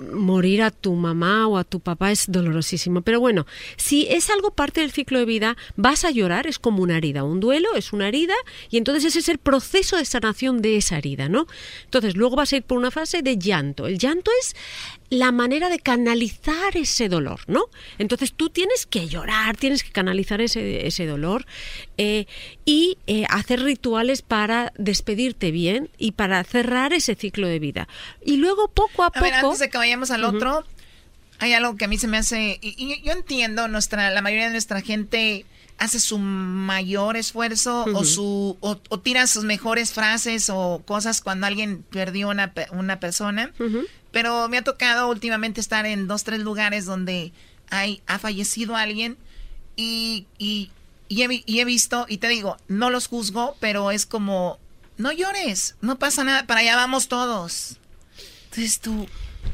morir 0.00 0.62
a 0.62 0.70
tu 0.70 0.94
mamá 0.94 1.46
o 1.46 1.58
a 1.58 1.64
tu 1.64 1.80
papá 1.80 2.10
es 2.10 2.30
dolorosísimo. 2.30 3.02
Pero 3.02 3.20
bueno, 3.20 3.46
si 3.76 4.06
es 4.08 4.30
algo 4.30 4.52
parte 4.52 4.80
del 4.80 4.92
ciclo 4.92 5.18
de 5.18 5.24
vida, 5.24 5.56
vas 5.76 6.04
a 6.04 6.10
llorar, 6.10 6.46
es 6.46 6.58
como 6.58 6.82
una 6.82 6.96
herida. 6.96 7.24
Un 7.24 7.40
duelo 7.40 7.74
es 7.76 7.92
una 7.92 8.08
herida 8.08 8.34
y 8.70 8.78
entonces 8.78 9.04
ese 9.04 9.18
es 9.20 9.28
el 9.28 9.38
proceso 9.38 9.96
de 9.96 10.04
sanación 10.04 10.62
de 10.62 10.76
esa 10.76 10.98
herida, 10.98 11.28
¿no? 11.28 11.46
Entonces 11.84 12.16
luego 12.16 12.36
vas 12.36 12.52
a 12.52 12.56
ir 12.56 12.62
por 12.62 12.78
una 12.78 12.90
fase 12.90 13.22
de 13.22 13.36
llanto. 13.36 13.86
El 13.86 13.98
llanto 13.98 14.30
es 14.40 14.54
la 15.10 15.32
manera 15.32 15.68
de 15.68 15.80
canalizar 15.80 16.76
ese 16.76 17.08
dolor, 17.08 17.40
¿no? 17.48 17.64
Entonces 17.98 18.32
tú 18.32 18.48
tienes 18.48 18.86
que 18.86 19.08
llorar, 19.08 19.56
tienes 19.56 19.82
que 19.82 19.90
canalizar 19.90 20.40
ese, 20.40 20.86
ese 20.86 21.04
dolor 21.04 21.46
eh, 21.98 22.26
y 22.64 22.96
eh, 23.08 23.26
hacer 23.28 23.60
rituales 23.60 24.22
para 24.22 24.72
despedirte 24.78 25.50
bien 25.50 25.90
y 25.98 26.12
para 26.12 26.42
cerrar 26.44 26.92
ese 26.92 27.16
ciclo 27.16 27.48
de 27.48 27.58
vida. 27.58 27.88
Y 28.24 28.36
luego 28.36 28.68
poco 28.68 29.02
a, 29.02 29.06
A 29.06 29.10
poco... 29.10 29.24
ver, 29.24 29.34
antes 29.34 29.58
de 29.58 29.68
que 29.68 29.78
vayamos 29.78 30.12
al 30.12 30.24
otro, 30.24 30.64
hay 31.40 31.54
algo 31.54 31.76
que 31.76 31.86
a 31.86 31.88
mí 31.88 31.98
se 31.98 32.06
me 32.06 32.16
hace, 32.16 32.60
y, 32.62 32.74
y 32.76 33.02
yo 33.02 33.12
entiendo, 33.12 33.66
nuestra, 33.66 34.10
la 34.10 34.22
mayoría 34.22 34.46
de 34.46 34.52
nuestra 34.52 34.80
gente 34.80 35.44
hace 35.78 35.98
su 35.98 36.18
mayor 36.18 37.16
esfuerzo 37.16 37.84
o 37.94 38.04
su 38.04 38.58
o, 38.60 38.78
o 38.90 39.00
tira 39.00 39.26
sus 39.26 39.44
mejores 39.44 39.92
frases 39.94 40.50
o 40.50 40.82
cosas 40.86 41.22
cuando 41.22 41.46
alguien 41.46 41.82
perdió 41.82 42.28
una, 42.28 42.52
una 42.72 43.00
persona. 43.00 43.50
Pero 44.12 44.48
me 44.48 44.58
ha 44.58 44.62
tocado 44.64 45.08
últimamente 45.08 45.60
estar 45.60 45.86
en 45.86 46.06
dos, 46.08 46.24
tres 46.24 46.40
lugares 46.40 46.84
donde 46.84 47.32
hay, 47.70 48.02
ha 48.06 48.18
fallecido 48.18 48.74
alguien 48.76 49.16
y, 49.76 50.26
y, 50.38 50.70
y 51.08 51.22
he, 51.22 51.28
vi- 51.28 51.44
y 51.46 51.60
he 51.60 51.64
visto, 51.64 52.06
y 52.08 52.18
te 52.18 52.28
digo, 52.28 52.56
no 52.68 52.90
los 52.90 53.06
juzgo, 53.06 53.56
pero 53.60 53.90
es 53.92 54.06
como, 54.06 54.58
no 54.96 55.12
llores, 55.12 55.76
no 55.80 55.98
pasa 55.98 56.24
nada, 56.24 56.46
para 56.46 56.60
allá 56.60 56.74
vamos 56.76 57.06
todos. 57.08 57.76
Entonces 58.46 58.80
tú, 58.80 59.06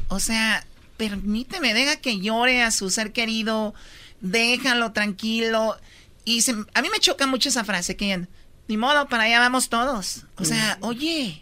o 0.07 0.19
sea, 0.19 0.65
permíteme, 0.97 1.75
deja 1.75 1.97
que 1.97 2.19
llore 2.19 2.63
a 2.63 2.71
su 2.71 2.89
ser 2.89 3.13
querido, 3.13 3.75
déjalo 4.21 4.91
tranquilo. 4.91 5.77
Y 6.25 6.41
se- 6.41 6.55
a 6.73 6.81
mí 6.81 6.89
me 6.91 6.99
choca 6.99 7.27
mucho 7.27 7.49
esa 7.49 7.63
frase 7.63 7.95
que, 7.95 8.25
ni 8.67 8.77
modo, 8.77 9.07
para 9.07 9.23
allá 9.23 9.39
vamos 9.39 9.69
todos. 9.69 10.23
O 10.37 10.45
sea, 10.45 10.77
oye, 10.81 11.41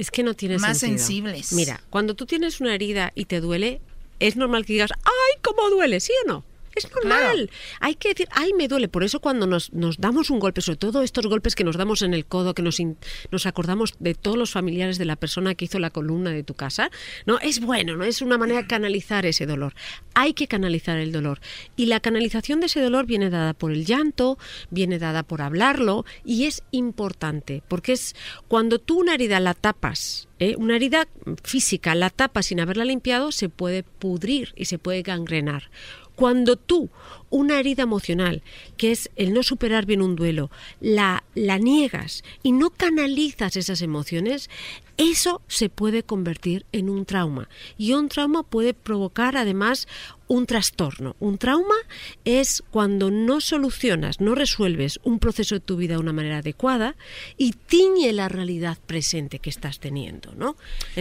Es 0.00 0.10
que 0.10 0.22
no 0.22 0.32
tiene 0.34 0.56
Más 0.58 0.78
sentido. 0.78 0.98
sensibles. 0.98 1.52
Mira, 1.52 1.82
cuando 1.90 2.14
tú 2.14 2.24
tienes 2.24 2.60
una 2.60 2.74
herida 2.74 3.12
y 3.14 3.26
te 3.26 3.40
duele, 3.40 3.82
es 4.18 4.34
normal 4.36 4.64
que 4.64 4.72
digas, 4.72 4.90
¡ay, 5.04 5.40
cómo 5.42 5.68
duele! 5.68 6.00
¿Sí 6.00 6.12
o 6.24 6.28
no? 6.28 6.44
Es 6.74 6.88
normal. 6.94 7.50
Hay 7.80 7.96
que 7.96 8.10
decir, 8.10 8.28
ay, 8.30 8.52
me 8.56 8.68
duele. 8.68 8.88
Por 8.88 9.02
eso 9.02 9.20
cuando 9.20 9.46
nos, 9.46 9.72
nos 9.72 9.98
damos 9.98 10.30
un 10.30 10.38
golpe, 10.38 10.60
sobre 10.60 10.76
todo 10.78 11.02
estos 11.02 11.26
golpes 11.26 11.54
que 11.56 11.64
nos 11.64 11.76
damos 11.76 12.02
en 12.02 12.14
el 12.14 12.26
codo, 12.26 12.54
que 12.54 12.62
nos, 12.62 12.78
in- 12.78 12.96
nos 13.32 13.46
acordamos 13.46 13.94
de 13.98 14.14
todos 14.14 14.36
los 14.36 14.52
familiares 14.52 14.96
de 14.96 15.04
la 15.04 15.16
persona 15.16 15.54
que 15.54 15.64
hizo 15.64 15.78
la 15.80 15.90
columna 15.90 16.30
de 16.30 16.44
tu 16.44 16.54
casa, 16.54 16.90
no 17.26 17.38
es 17.40 17.60
bueno, 17.60 17.96
no 17.96 18.04
es 18.04 18.22
una 18.22 18.38
manera 18.38 18.62
de 18.62 18.68
canalizar 18.68 19.26
ese 19.26 19.46
dolor. 19.46 19.74
Hay 20.14 20.32
que 20.32 20.46
canalizar 20.46 20.96
el 20.98 21.10
dolor. 21.12 21.40
Y 21.76 21.86
la 21.86 22.00
canalización 22.00 22.60
de 22.60 22.66
ese 22.66 22.80
dolor 22.80 23.04
viene 23.06 23.30
dada 23.30 23.52
por 23.52 23.72
el 23.72 23.84
llanto, 23.84 24.38
viene 24.70 24.98
dada 24.98 25.22
por 25.24 25.42
hablarlo, 25.42 26.04
y 26.24 26.44
es 26.44 26.62
importante, 26.70 27.62
porque 27.66 27.92
es 27.92 28.14
cuando 28.48 28.78
tú 28.78 29.00
una 29.00 29.14
herida 29.14 29.40
la 29.40 29.54
tapas, 29.54 30.28
¿eh? 30.38 30.54
una 30.56 30.76
herida 30.76 31.08
física 31.42 31.94
la 31.94 32.10
tapas 32.10 32.46
sin 32.46 32.60
haberla 32.60 32.84
limpiado, 32.84 33.32
se 33.32 33.48
puede 33.48 33.82
pudrir 33.82 34.52
y 34.56 34.66
se 34.66 34.78
puede 34.78 35.02
gangrenar. 35.02 35.70
Cuando 36.20 36.56
tú, 36.56 36.90
una 37.30 37.58
herida 37.58 37.84
emocional, 37.84 38.42
que 38.76 38.92
es 38.92 39.10
el 39.16 39.32
no 39.32 39.42
superar 39.42 39.86
bien 39.86 40.02
un 40.02 40.16
duelo, 40.16 40.50
la, 40.78 41.24
la 41.34 41.56
niegas 41.56 42.24
y 42.42 42.52
no 42.52 42.68
canalizas 42.68 43.56
esas 43.56 43.80
emociones, 43.80 44.50
eso 45.00 45.40
se 45.48 45.70
puede 45.70 46.02
convertir 46.02 46.66
en 46.72 46.90
un 46.90 47.06
trauma. 47.06 47.48
Y 47.78 47.94
un 47.94 48.10
trauma 48.10 48.42
puede 48.42 48.74
provocar 48.74 49.34
además 49.34 49.88
un 50.28 50.44
trastorno. 50.44 51.16
Un 51.20 51.38
trauma 51.38 51.74
es 52.26 52.62
cuando 52.70 53.10
no 53.10 53.40
solucionas, 53.40 54.20
no 54.20 54.34
resuelves 54.34 55.00
un 55.02 55.18
proceso 55.18 55.54
de 55.54 55.60
tu 55.60 55.76
vida 55.76 55.94
de 55.94 56.00
una 56.00 56.12
manera 56.12 56.38
adecuada 56.38 56.96
y 57.38 57.52
tiñe 57.52 58.12
la 58.12 58.28
realidad 58.28 58.76
presente 58.86 59.38
que 59.38 59.48
estás 59.48 59.80
teniendo, 59.80 60.34
¿no? 60.34 60.56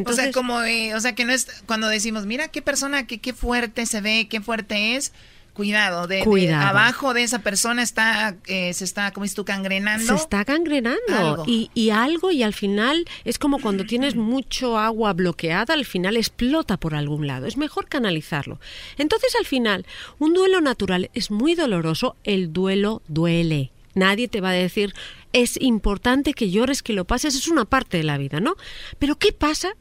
o 0.05 0.13
sea, 0.13 0.31
como, 0.31 0.61
eh, 0.63 0.95
o 0.95 1.01
sea, 1.01 1.13
que 1.13 1.25
no 1.25 1.33
es 1.33 1.61
cuando 1.65 1.89
decimos, 1.89 2.25
mira 2.25 2.47
qué 2.47 2.61
persona, 2.61 3.05
que 3.05 3.19
qué 3.19 3.33
fuerte 3.33 3.85
se 3.85 3.99
ve, 3.99 4.27
qué 4.29 4.39
fuerte 4.39 4.95
es. 4.95 5.11
Cuidado, 5.59 6.07
de, 6.07 6.53
abajo 6.53 7.13
de 7.13 7.23
esa 7.23 7.39
persona 7.39 7.83
está, 7.83 8.37
eh, 8.47 8.73
se 8.73 8.85
está, 8.85 9.11
como 9.11 9.25
dices 9.25 9.35
tú, 9.35 9.43
gangrenando. 9.43 10.05
Se 10.05 10.15
está 10.15 10.45
gangrenando 10.45 10.97
Algo. 11.17 11.43
Y, 11.45 11.69
y 11.73 11.89
algo 11.89 12.31
y 12.31 12.43
al 12.43 12.53
final 12.53 13.05
es 13.25 13.37
como 13.37 13.59
cuando 13.59 13.83
tienes 13.83 14.15
mucho 14.15 14.77
agua 14.77 15.11
bloqueada, 15.11 15.73
al 15.73 15.83
final 15.83 16.15
explota 16.15 16.77
por 16.77 16.95
algún 16.95 17.27
lado. 17.27 17.45
Es 17.45 17.57
mejor 17.57 17.89
canalizarlo. 17.89 18.61
Entonces 18.97 19.35
al 19.37 19.45
final, 19.45 19.85
un 20.17 20.33
duelo 20.33 20.61
natural 20.61 21.09
es 21.13 21.29
muy 21.29 21.55
doloroso, 21.55 22.15
el 22.23 22.53
duelo 22.53 23.01
duele. 23.09 23.71
Nadie 23.95 24.29
te 24.29 24.39
va 24.39 24.51
a 24.51 24.53
decir, 24.53 24.93
es 25.33 25.61
importante 25.61 26.33
que 26.33 26.49
llores, 26.49 26.81
que 26.81 26.93
lo 26.93 27.03
pases, 27.05 27.35
es 27.35 27.49
una 27.49 27.65
parte 27.65 27.97
de 27.97 28.03
la 28.03 28.17
vida, 28.17 28.39
¿no? 28.39 28.55
Pero 28.97 29.17
¿qué 29.17 29.33
pasa? 29.33 29.73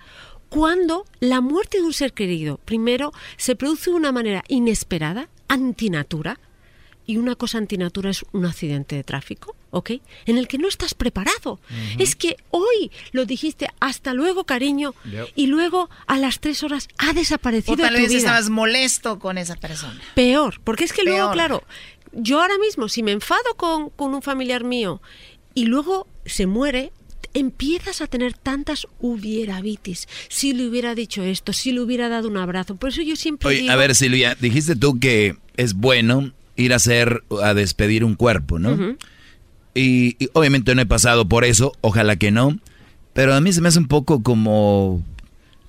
Cuando 0.48 1.05
la 1.20 1.40
muerte 1.40 1.78
de 1.78 1.84
un 1.84 1.92
ser 1.92 2.12
querido, 2.12 2.58
primero, 2.65 3.12
se 3.36 3.55
produce 3.55 3.90
de 3.90 3.97
una 3.97 4.12
manera 4.12 4.44
inesperada, 4.48 5.28
antinatura, 5.49 6.39
y 7.07 7.17
una 7.17 7.36
cosa 7.36 7.57
antinatura 7.57 8.10
es 8.10 8.23
un 8.33 8.44
accidente 8.44 8.94
de 8.97 9.02
tráfico, 9.02 9.57
¿ok? 9.70 9.93
En 10.27 10.36
el 10.36 10.47
que 10.47 10.59
no 10.59 10.68
estás 10.68 10.93
preparado. 10.93 11.59
Es 11.99 12.15
que 12.15 12.36
hoy 12.51 12.91
lo 13.12 13.25
dijiste, 13.25 13.68
hasta 13.81 14.12
luego, 14.12 14.44
cariño, 14.44 14.94
Yep. 15.10 15.28
y 15.35 15.47
luego 15.47 15.89
a 16.07 16.18
las 16.18 16.39
tres 16.41 16.62
horas 16.62 16.86
ha 16.99 17.15
desaparecido 17.15 17.73
o 17.73 17.77
tal 17.78 17.94
de 17.94 17.99
tu 18.01 18.02
vez 18.02 18.09
vida. 18.10 18.18
estabas 18.18 18.51
molesto 18.51 19.18
con 19.18 19.39
esa 19.39 19.57
persona. 19.57 19.99
Peor, 20.15 20.60
porque 20.65 20.85
es 20.85 20.93
que 20.93 21.02
luego, 21.02 21.31
claro, 21.33 21.62
yo 22.12 22.43
ahora 22.43 22.59
mismo, 22.59 22.89
si 22.91 23.02
me 23.02 23.12
enfado 23.12 23.55
con, 23.57 23.89
con 23.89 24.12
un 24.15 24.20
familiar 24.20 24.65
mío 24.65 25.01
y 25.55 25.65
luego 25.65 26.07
se 26.27 26.47
muere, 26.47 26.93
empiezas 27.39 28.00
a 28.00 28.07
tener 28.07 28.34
tantas 28.34 28.86
hubieravitis. 29.00 30.08
Si 30.28 30.52
le 30.52 30.67
hubiera 30.67 30.94
dicho 30.94 31.23
esto, 31.23 31.52
si 31.52 31.73
le 31.73 31.81
hubiera 31.81 32.08
dado 32.08 32.28
un 32.28 32.36
abrazo. 32.36 32.76
Por 32.76 32.91
eso 32.91 33.02
yo 33.02 33.17
siempre 33.17 33.49
Oye, 33.49 33.58
digo... 33.62 33.73
a 33.73 33.76
ver, 33.76 33.94
Silvia, 33.94 34.36
dijiste 34.41 34.76
tú 34.76 34.99
que 34.99 35.36
es 35.57 35.75
bueno 35.75 36.33
ir 36.57 36.73
a 36.73 36.76
hacer, 36.76 37.23
a 37.42 37.55
despedir 37.55 38.05
un 38.05 38.17
cuerpo, 38.17 38.58
¿no? 38.58 38.97
Y, 39.75 40.17
y 40.18 40.28
obviamente 40.33 40.75
no 40.75 40.83
he 40.83 40.86
pasado 40.86 41.28
por 41.28 41.44
eso, 41.44 41.73
ojalá 41.81 42.17
que 42.17 42.31
no, 42.33 42.58
pero 43.12 43.34
a 43.34 43.41
mí 43.41 43.52
se 43.52 43.60
me 43.60 43.68
hace 43.68 43.78
un 43.78 43.86
poco 43.86 44.23
como... 44.23 45.05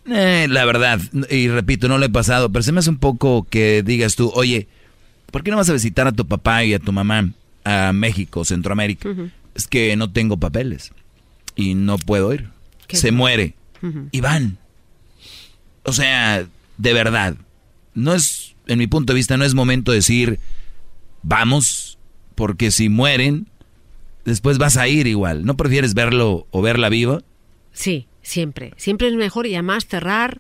eh, 0.08 0.48
la 0.50 0.66
verdad, 0.66 1.00
y 1.30 1.48
repito, 1.48 1.88
no 1.88 2.00
lo 2.00 2.06
he 2.06 2.10
pasado, 2.10 2.52
pero 2.52 2.64
se 2.64 2.72
me 2.72 2.80
hace 2.80 2.90
un 2.90 2.98
poco 2.98 3.46
que 3.48 3.84
digas 3.84 4.16
tú, 4.16 4.32
oye, 4.34 4.68
¿por 5.32 5.44
qué 5.44 5.52
no 5.52 5.58
vas 5.58 5.70
a 5.70 5.74
visitar 5.74 6.08
a 6.08 6.12
tu 6.12 6.26
papá 6.26 6.64
y 6.64 6.74
a 6.74 6.80
tu 6.80 6.92
mamá 6.92 7.30
a 7.64 7.94
México, 7.94 8.44
Centroamérica? 8.44 9.10
Es 9.54 9.68
que 9.68 9.96
no 9.96 10.12
tengo 10.12 10.38
papeles 10.38 10.92
y 11.60 11.76
no 11.76 11.98
puedo 11.98 12.34
ir. 12.34 12.48
Qué 12.88 12.96
Se 12.96 13.12
muere. 13.12 13.56
Y 14.12 14.22
van. 14.22 14.58
O 15.84 15.92
sea, 15.94 16.46
de 16.78 16.94
verdad, 16.94 17.36
no 17.94 18.14
es, 18.14 18.56
en 18.68 18.80
mi 18.80 18.88
punto 18.88 19.14
de 19.14 19.18
vista, 19.18 19.36
no 19.38 19.44
es 19.44 19.54
momento 19.54 19.92
de 19.92 19.98
decir, 19.98 20.40
vamos, 21.22 21.98
porque 22.36 22.72
si 22.72 22.88
mueren, 22.88 23.48
después 24.26 24.58
vas 24.58 24.78
a 24.78 24.88
ir 24.88 25.08
igual. 25.08 25.46
¿No 25.46 25.58
prefieres 25.58 25.94
verlo 25.94 26.48
o 26.52 26.62
verla 26.62 26.90
viva? 26.90 27.22
Sí, 27.74 28.08
siempre. 28.22 28.74
Siempre 28.78 29.10
es 29.10 29.16
mejor 29.16 29.46
y 29.46 29.56
además 29.56 29.86
cerrar, 29.86 30.40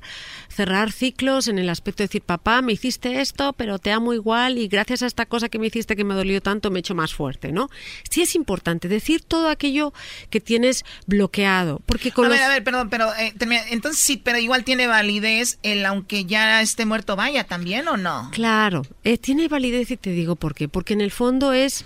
cerrar 0.59 0.91
ciclos 0.91 1.47
en 1.47 1.57
el 1.57 1.69
aspecto 1.69 2.03
de 2.03 2.07
decir, 2.07 2.21
papá, 2.21 2.61
me 2.61 2.73
hiciste 2.73 3.21
esto, 3.21 3.53
pero 3.53 3.79
te 3.79 3.93
amo 3.93 4.13
igual 4.13 4.57
y 4.57 4.67
gracias 4.67 5.03
a 5.03 5.05
esta 5.07 5.25
cosa 5.25 5.47
que 5.47 5.57
me 5.57 5.67
hiciste 5.67 5.95
que 5.95 6.03
me 6.03 6.13
dolió 6.15 6.41
tanto, 6.41 6.69
me 6.69 6.79
he 6.79 6.81
hecho 6.81 6.95
más 6.95 7.13
fuerte, 7.13 7.53
¿no? 7.53 7.69
Sí 8.09 8.21
es 8.23 8.35
importante 8.35 8.89
decir 8.89 9.21
todo 9.23 9.47
aquello 9.47 9.93
que 10.29 10.41
tienes 10.41 10.83
bloqueado, 11.07 11.79
porque 11.85 12.11
con 12.11 12.25
a 12.25 12.27
los- 12.27 12.37
ver, 12.37 12.43
a 12.45 12.49
ver, 12.49 12.63
perdón, 12.65 12.89
pero 12.89 13.07
eh, 13.15 13.33
termina- 13.37 13.63
entonces 13.69 14.03
sí, 14.03 14.17
pero 14.17 14.37
igual 14.37 14.65
tiene 14.65 14.87
validez 14.87 15.59
el 15.63 15.85
aunque 15.85 16.25
ya 16.25 16.61
esté 16.61 16.85
muerto 16.85 17.15
vaya 17.15 17.45
también 17.45 17.87
o 17.87 17.95
no. 17.95 18.29
Claro, 18.33 18.81
eh, 19.05 19.17
tiene 19.17 19.47
validez 19.47 19.91
y 19.91 19.95
te 19.97 20.09
digo 20.09 20.35
por 20.35 20.55
qué. 20.55 20.67
Porque 20.67 20.91
en 20.93 20.99
el 20.99 21.11
fondo 21.11 21.53
es 21.53 21.85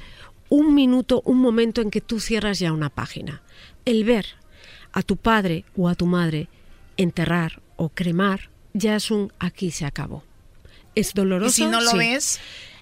un 0.50 0.74
minuto, 0.74 1.22
un 1.26 1.38
momento 1.38 1.82
en 1.82 1.92
que 1.92 2.02
tú 2.02 2.20
cierras 2.20 2.58
ya 2.58 2.74
una 2.74 2.90
página. 2.90 3.44
El 3.86 4.04
ver 4.04 4.26
a 4.94 5.04
tu 5.04 5.16
padre 5.18 5.64
o 5.78 5.90
a 5.90 5.94
tu 5.96 6.08
madre 6.08 6.48
enterrar 6.98 7.62
o 7.76 7.90
cremar 7.90 8.50
ya 8.74 8.96
es 8.96 9.12
un 9.12 9.32
aquí 9.40 9.72
se 9.72 9.86
acabó. 9.86 10.24
Es 10.96 11.14
doloroso. 11.14 11.50
¿Y 11.50 11.66
si 11.66 11.66
no 11.66 11.82
lo 11.82 11.92
Sí. 11.92 11.98
ves? 11.98 12.40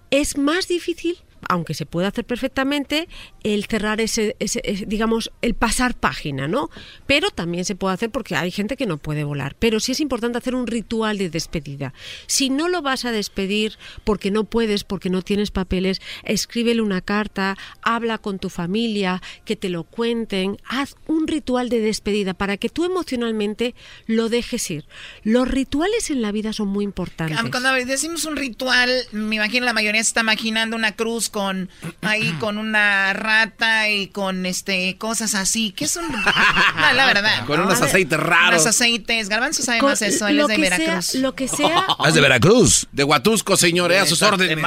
Es 0.10 0.38
más 0.38 0.68
difícil, 0.68 1.18
aunque 1.50 1.74
se 1.74 1.86
puede 1.86 2.08
hacer 2.08 2.26
perfectamente, 2.26 3.08
el 3.44 3.66
cerrar 3.66 4.00
ese, 4.02 4.36
ese- 4.40 4.62
ese, 4.64 4.86
digamos, 4.86 5.32
el 5.42 5.54
pasar 5.56 5.96
página, 5.96 6.48
¿no? 6.48 6.70
Pero 7.08 7.30
también 7.32 7.66
se 7.66 7.76
puede 7.76 7.94
hacer 7.96 8.10
porque 8.10 8.36
hay 8.36 8.52
gente 8.52 8.78
que 8.78 8.86
no 8.86 8.98
puede 8.98 9.24
volar. 9.24 9.56
Pero 9.60 9.80
sí 9.80 9.92
es 9.94 10.00
importante 10.00 10.38
hacer 10.38 10.56
un 10.56 10.68
ritual 10.68 11.18
de 11.18 11.30
despedida. 11.30 11.94
Si 12.28 12.50
no 12.50 12.68
lo 12.70 12.82
vas 12.82 13.06
a 13.06 13.12
despedir 13.12 13.78
porque 14.04 14.32
no 14.32 14.44
puedes, 14.44 14.84
porque 14.84 15.10
no 15.10 15.22
tienes 15.22 15.52
papeles, 15.52 16.02
escríbele 16.24 16.82
una 16.82 17.02
carta, 17.02 17.58
habla 17.82 18.18
con 18.18 18.40
tu 18.40 18.50
familia, 18.50 19.22
que 19.46 19.56
te 19.56 19.70
lo 19.70 19.84
cuenten, 19.84 20.58
haz 20.68 20.96
un 21.08 21.28
ritual 21.28 21.70
de 21.70 21.80
despedida 21.80 22.34
para 22.34 22.58
que 22.58 22.70
tú 22.70 22.86
emocionalmente 22.86 23.76
lo 24.06 24.30
dejes 24.30 24.70
ir. 24.72 24.86
Los 25.24 25.48
rituales 25.48 26.10
en 26.12 26.22
la 26.22 26.32
vida 26.32 26.54
son 26.54 26.68
muy 26.68 26.84
importantes. 26.84 27.40
Cuando 27.50 27.72
decimos 27.74 28.26
un 28.26 28.36
ritual, 28.36 28.92
me 29.12 29.36
imagino 29.38 29.66
la 29.66 29.74
mayoría 29.74 30.04
se 30.04 30.10
está 30.10 30.22
imaginando 30.22 30.76
una 30.76 30.92
cruz 30.96 31.30
con 31.32 31.70
ahí 32.02 32.32
con 32.40 32.58
una 32.58 33.14
rata 33.14 33.90
y 33.90 34.08
con 34.08 34.46
este 34.46 34.98
cosas 34.98 35.34
así. 35.36 35.72
¿Qué 35.72 35.86
es 35.86 35.96
un 35.96 36.06
la, 36.12 37.06
verdad? 37.14 37.46
Con 37.48 37.60
¿no? 37.60 37.66
unos 37.66 37.82
aceites 37.82 38.20
raros. 38.20 38.62
Unos 38.62 38.68
aceites. 38.68 39.30
Garbanzo 39.30 39.64
sabe 39.64 39.80
Con 39.80 39.90
más 39.90 40.02
eso, 40.02 40.28
él 40.28 40.40
es 40.42 40.48
de 40.48 40.56
que 40.56 40.68
sea- 40.68 40.78
Veracruz. 40.78 41.16
lo 41.16 41.34
que 41.36 41.48
sea 41.48 41.86
Ah, 41.98 42.10
es 42.10 42.14
de 42.14 42.22
Veracruz. 42.22 42.88
De 42.92 43.04
Huatusco, 43.04 43.58
señor, 43.58 43.92
eh, 43.92 44.00
a 44.00 44.06
sus 44.06 44.22
órdenes. 44.22 44.58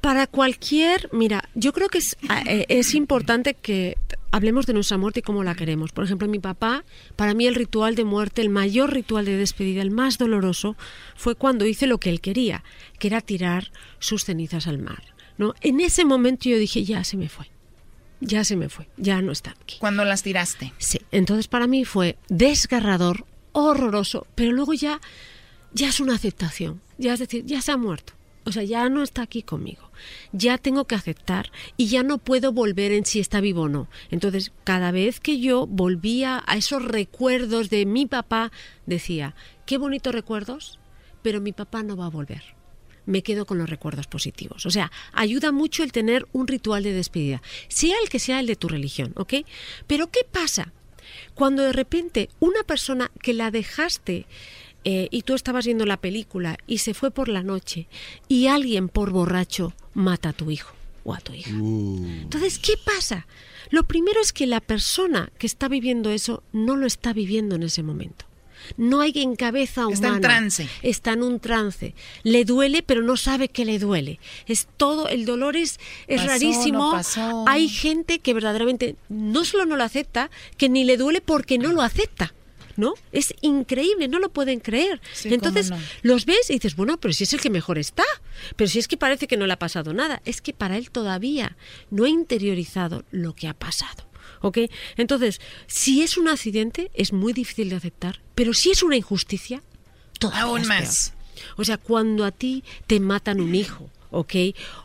Para 0.00 0.26
cualquier, 0.26 1.08
mira, 1.12 1.44
yo 1.54 1.72
creo 1.72 1.88
que 1.88 1.98
es, 1.98 2.16
eh, 2.46 2.66
es 2.68 2.94
importante 2.94 3.54
que 3.54 3.96
hablemos 4.30 4.66
de 4.66 4.72
nuestra 4.72 4.96
muerte 4.98 5.20
y 5.20 5.22
cómo 5.22 5.44
la 5.44 5.54
queremos. 5.54 5.92
Por 5.92 6.04
ejemplo, 6.04 6.26
mi 6.28 6.38
papá, 6.38 6.84
para 7.16 7.34
mí 7.34 7.46
el 7.46 7.54
ritual 7.54 7.94
de 7.94 8.04
muerte, 8.04 8.40
el 8.42 8.48
mayor 8.48 8.92
ritual 8.92 9.24
de 9.24 9.36
despedida, 9.36 9.82
el 9.82 9.90
más 9.90 10.18
doloroso, 10.18 10.76
fue 11.16 11.34
cuando 11.34 11.66
hice 11.66 11.86
lo 11.86 11.98
que 11.98 12.10
él 12.10 12.20
quería, 12.20 12.64
que 12.98 13.08
era 13.08 13.20
tirar 13.20 13.70
sus 13.98 14.24
cenizas 14.24 14.66
al 14.66 14.78
mar. 14.78 15.02
¿No? 15.38 15.54
En 15.60 15.80
ese 15.80 16.04
momento 16.04 16.48
yo 16.48 16.58
dije, 16.58 16.84
ya 16.84 17.04
se 17.04 17.16
me 17.16 17.28
fue, 17.28 17.50
ya 18.20 18.44
se 18.44 18.56
me 18.56 18.68
fue, 18.68 18.88
ya 18.96 19.20
no 19.22 19.32
está 19.32 19.50
aquí. 19.50 19.76
Cuando 19.78 20.04
las 20.04 20.22
tiraste. 20.22 20.72
Sí, 20.78 21.00
entonces 21.10 21.48
para 21.48 21.66
mí 21.66 21.84
fue 21.84 22.18
desgarrador, 22.28 23.26
horroroso, 23.52 24.26
pero 24.34 24.52
luego 24.52 24.74
ya, 24.74 25.00
ya 25.72 25.88
es 25.88 26.00
una 26.00 26.14
aceptación, 26.14 26.80
ya 26.98 27.14
es 27.14 27.20
decir, 27.20 27.44
ya 27.44 27.62
se 27.62 27.72
ha 27.72 27.76
muerto. 27.76 28.14
O 28.44 28.50
sea, 28.50 28.64
ya 28.64 28.88
no 28.88 29.02
está 29.02 29.22
aquí 29.22 29.42
conmigo. 29.42 29.90
Ya 30.32 30.58
tengo 30.58 30.86
que 30.86 30.96
aceptar 30.96 31.52
y 31.76 31.86
ya 31.86 32.02
no 32.02 32.18
puedo 32.18 32.52
volver 32.52 32.90
en 32.90 33.06
si 33.06 33.20
está 33.20 33.40
vivo 33.40 33.62
o 33.62 33.68
no. 33.68 33.88
Entonces, 34.10 34.52
cada 34.64 34.90
vez 34.90 35.20
que 35.20 35.38
yo 35.38 35.66
volvía 35.66 36.42
a 36.46 36.56
esos 36.56 36.84
recuerdos 36.84 37.70
de 37.70 37.86
mi 37.86 38.06
papá, 38.06 38.50
decía, 38.84 39.36
qué 39.64 39.78
bonitos 39.78 40.12
recuerdos, 40.12 40.80
pero 41.22 41.40
mi 41.40 41.52
papá 41.52 41.84
no 41.84 41.96
va 41.96 42.06
a 42.06 42.10
volver. 42.10 42.42
Me 43.06 43.22
quedo 43.22 43.46
con 43.46 43.58
los 43.58 43.68
recuerdos 43.68 44.06
positivos. 44.06 44.66
O 44.66 44.70
sea, 44.70 44.90
ayuda 45.12 45.52
mucho 45.52 45.82
el 45.82 45.92
tener 45.92 46.26
un 46.32 46.46
ritual 46.46 46.82
de 46.82 46.92
despedida, 46.92 47.42
sea 47.68 47.96
el 48.02 48.08
que 48.08 48.18
sea 48.18 48.40
el 48.40 48.46
de 48.46 48.56
tu 48.56 48.68
religión, 48.68 49.12
¿ok? 49.16 49.34
Pero 49.86 50.10
¿qué 50.10 50.20
pasa? 50.30 50.72
Cuando 51.34 51.62
de 51.62 51.72
repente 51.72 52.30
una 52.40 52.62
persona 52.62 53.10
que 53.20 53.34
la 53.34 53.50
dejaste 53.50 54.26
eh, 54.84 55.08
y 55.10 55.22
tú 55.22 55.34
estabas 55.34 55.66
viendo 55.66 55.86
la 55.86 55.96
película 55.96 56.58
y 56.66 56.78
se 56.78 56.94
fue 56.94 57.10
por 57.10 57.28
la 57.28 57.42
noche 57.42 57.86
y 58.28 58.46
alguien 58.46 58.88
por 58.88 59.10
borracho 59.10 59.74
mata 59.94 60.30
a 60.30 60.32
tu 60.32 60.50
hijo 60.50 60.74
o 61.04 61.14
a 61.14 61.18
tu 61.18 61.32
hija. 61.32 61.50
Entonces, 61.50 62.58
¿qué 62.58 62.74
pasa? 62.84 63.26
Lo 63.70 63.84
primero 63.84 64.20
es 64.20 64.32
que 64.32 64.46
la 64.46 64.60
persona 64.60 65.32
que 65.38 65.46
está 65.46 65.68
viviendo 65.68 66.10
eso 66.10 66.42
no 66.52 66.76
lo 66.76 66.86
está 66.86 67.12
viviendo 67.12 67.54
en 67.54 67.62
ese 67.62 67.82
momento. 67.82 68.26
No 68.76 69.00
hay 69.00 69.12
en 69.16 69.36
cabeza 69.36 69.86
humana. 69.86 69.94
Está 69.94 70.08
en 70.08 70.20
trance. 70.20 70.68
Está 70.82 71.12
en 71.12 71.22
un 71.22 71.40
trance. 71.40 71.94
Le 72.22 72.44
duele, 72.44 72.82
pero 72.82 73.02
no 73.02 73.16
sabe 73.16 73.48
que 73.48 73.64
le 73.64 73.78
duele. 73.78 74.18
Es 74.46 74.68
todo, 74.76 75.08
el 75.08 75.24
dolor 75.24 75.56
es, 75.56 75.78
es 76.06 76.20
Pasó, 76.20 76.28
rarísimo. 76.32 77.00
no. 77.16 77.44
Hay 77.48 77.68
gente 77.68 78.18
que 78.18 78.34
verdaderamente 78.34 78.96
no 79.08 79.44
solo 79.44 79.66
no 79.66 79.76
lo 79.76 79.84
acepta, 79.84 80.30
que 80.56 80.68
ni 80.68 80.84
le 80.84 80.96
duele 80.96 81.20
porque 81.20 81.58
no 81.58 81.72
lo 81.72 81.82
acepta. 81.82 82.34
¿No? 82.74 82.94
Es 83.12 83.34
increíble, 83.42 84.08
no 84.08 84.18
lo 84.18 84.30
pueden 84.32 84.58
creer. 84.58 84.98
Sí, 85.12 85.28
Entonces 85.32 85.68
no. 85.70 85.78
los 86.00 86.24
ves 86.24 86.48
y 86.48 86.54
dices, 86.54 86.74
bueno, 86.74 86.98
pero 86.98 87.12
si 87.12 87.24
es 87.24 87.32
el 87.34 87.40
que 87.42 87.50
mejor 87.50 87.76
está, 87.76 88.04
pero 88.56 88.66
si 88.70 88.78
es 88.78 88.88
que 88.88 88.96
parece 88.96 89.26
que 89.26 89.36
no 89.36 89.46
le 89.46 89.52
ha 89.52 89.58
pasado 89.58 89.92
nada, 89.92 90.22
es 90.24 90.40
que 90.40 90.54
para 90.54 90.78
él 90.78 90.90
todavía 90.90 91.58
no 91.90 92.04
ha 92.04 92.08
interiorizado 92.08 93.04
lo 93.10 93.34
que 93.34 93.46
ha 93.46 93.52
pasado. 93.52 94.04
¿Ok? 94.42 94.58
Entonces, 94.96 95.40
si 95.66 96.02
es 96.02 96.16
un 96.18 96.28
accidente, 96.28 96.90
es 96.94 97.12
muy 97.12 97.32
difícil 97.32 97.70
de 97.70 97.76
aceptar, 97.76 98.20
pero 98.34 98.52
si 98.52 98.70
es 98.70 98.82
una 98.82 98.96
injusticia, 98.96 99.62
todavía 100.18 100.42
Aún 100.42 100.60
es 100.62 100.66
más. 100.68 101.10
peor. 101.10 101.22
O 101.56 101.64
sea, 101.64 101.78
cuando 101.78 102.24
a 102.24 102.30
ti 102.30 102.62
te 102.86 103.00
matan 103.00 103.40
un 103.40 103.54
hijo, 103.54 103.90
¿ok? 104.10 104.34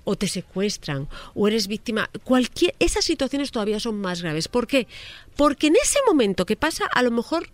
O 0.06 0.16
te 0.16 0.28
secuestran, 0.28 1.08
o 1.36 1.48
eres 1.48 1.68
víctima, 1.68 2.10
cualquier, 2.24 2.74
esas 2.80 3.04
situaciones 3.06 3.52
todavía 3.52 3.80
son 3.80 4.00
más 4.00 4.22
graves. 4.22 4.48
¿Por 4.48 4.66
qué? 4.68 4.88
Porque 5.36 5.68
en 5.68 5.76
ese 5.76 6.00
momento 6.08 6.46
que 6.46 6.56
pasa, 6.56 6.86
a 6.86 7.02
lo 7.04 7.12
mejor 7.12 7.50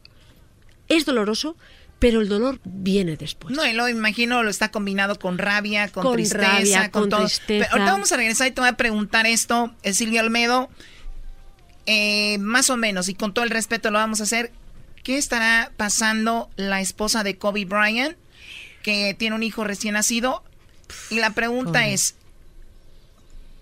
es 0.88 1.06
doloroso, 1.06 1.56
pero 2.00 2.22
el 2.22 2.28
dolor 2.30 2.60
viene 2.66 3.16
después. 3.18 3.56
No, 3.56 3.66
y 3.66 3.74
lo 3.74 3.88
imagino, 3.90 4.44
lo 4.44 4.50
está 4.50 4.72
combinado 4.72 5.18
con 5.18 5.38
rabia, 5.38 5.88
con, 5.90 6.04
Con 6.04 6.14
tristeza, 6.16 6.48
rabia, 6.60 6.92
con, 6.92 7.04
con 7.04 7.10
todo. 7.10 7.20
tristeza. 7.22 7.66
Pero 7.66 7.72
ahorita 7.74 7.92
vamos 7.94 8.12
a 8.12 8.18
regresar 8.18 8.48
y 8.48 8.52
te 8.52 8.62
voy 8.62 8.70
a 8.70 8.74
preguntar 8.78 9.26
esto, 9.26 9.74
eh, 9.84 9.94
Silvia 9.94 10.22
Olmedo, 10.22 10.70
eh, 11.86 12.38
más 12.40 12.70
o 12.70 12.78
menos, 12.78 13.10
y 13.10 13.14
con 13.14 13.34
todo 13.34 13.44
el 13.44 13.52
respeto 13.52 13.92
lo 13.92 14.00
vamos 14.00 14.20
a 14.22 14.24
hacer. 14.24 14.52
¿Qué 15.04 15.18
estará 15.18 15.72
pasando 15.76 16.50
la 16.56 16.80
esposa 16.80 17.24
de 17.24 17.38
Kobe 17.38 17.66
Bryant, 17.66 18.16
que 18.82 19.14
tiene 19.14 19.36
un 19.36 19.44
hijo 19.44 19.64
recién 19.64 19.96
nacido? 19.96 20.44
Y 21.10 21.20
la 21.20 21.32
pregunta 21.32 21.80
Pobre. 21.80 21.94
es, 21.94 22.16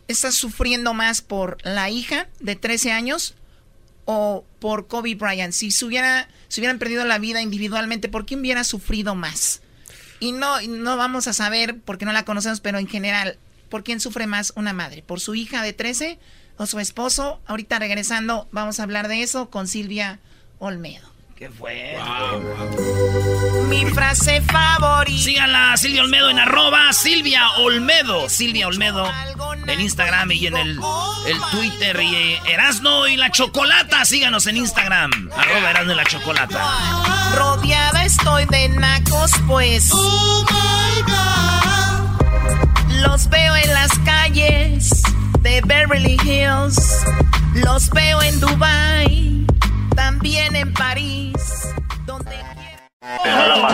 ¿estás 0.08 0.36
sufriendo 0.36 0.94
más 0.94 1.22
por 1.22 1.58
la 1.64 1.90
hija 1.90 2.28
de 2.40 2.56
13 2.56 2.92
años 2.92 3.36
o 4.06 4.46
por 4.60 4.88
Kobe 4.88 5.16
Bryant? 5.16 5.54
Si 5.54 5.72
se 5.72 5.86
hubiera, 5.86 6.28
hubieran 6.56 6.78
perdido 6.78 7.06
la 7.06 7.18
vida 7.18 7.42
individualmente, 7.42 8.08
¿por 8.08 8.28
quién 8.28 8.42
hubiera 8.42 8.64
sufrido 8.64 9.16
más? 9.16 9.62
Y 10.20 10.34
no, 10.34 10.62
y 10.62 10.68
no 10.68 10.98
vamos 10.98 11.28
a 11.28 11.34
saber 11.34 11.80
porque 11.80 12.06
no 12.06 12.14
la 12.14 12.26
conocemos, 12.26 12.60
pero 12.60 12.78
en 12.78 12.88
general, 12.88 13.40
¿por 13.70 13.84
quién 13.84 14.00
sufre 14.00 14.28
más 14.28 14.54
una 14.56 14.74
madre? 14.74 15.02
¿Por 15.02 15.20
su 15.20 15.34
hija 15.34 15.64
de 15.64 15.74
13 15.74 16.20
o 16.62 16.68
su 16.68 16.80
esposo? 16.80 17.42
Ahorita 17.48 17.80
regresando, 17.80 18.48
vamos 18.52 18.80
a 18.80 18.84
hablar 18.84 19.08
de 19.08 19.24
eso 19.24 19.50
con 19.50 19.68
Silvia 19.68 20.20
Olmedo. 20.60 21.10
¿Qué 21.36 21.50
fue? 21.50 21.98
Mi 23.68 23.84
frase 23.88 24.42
favorita. 24.42 25.24
Síganla, 25.24 25.76
Silvia 25.76 26.04
Olmedo 26.04 26.30
en 26.30 26.38
arroba 26.38 26.94
Silvia 26.94 27.50
Olmedo. 27.58 28.30
Silvia 28.30 28.68
Olmedo 28.68 29.10
en 29.66 29.82
Instagram 29.82 30.32
y 30.34 30.46
en 30.46 30.56
el, 30.56 30.80
el 31.26 31.42
Twitter. 31.50 32.00
Y 32.00 32.16
eh, 32.16 32.42
Erasno 32.46 33.08
y 33.08 33.18
la 33.18 33.32
Chocolata. 33.32 34.06
Síganos 34.06 34.46
en 34.46 34.58
Instagram. 34.58 35.32
Arroba 35.36 35.72
Erasno 35.72 35.94
y 35.94 35.96
la 35.96 36.06
Chocolata. 36.06 37.34
Rodeada 37.36 38.06
estoy 38.06 38.46
de 38.46 38.70
nacos, 38.70 39.32
pues. 39.48 39.90
Los 43.02 43.28
veo 43.30 43.56
en 43.56 43.74
las 43.74 43.90
calles 44.06 45.01
de 45.40 45.62
Beverly 45.66 46.18
Hills. 46.24 47.04
Los 47.54 47.90
veo 47.90 48.22
en 48.22 48.40
Dubai, 48.40 49.46
también 49.96 50.56
en 50.56 50.74
París. 50.74 51.34
Donde 52.06 52.36
Bueno, 53.24 53.72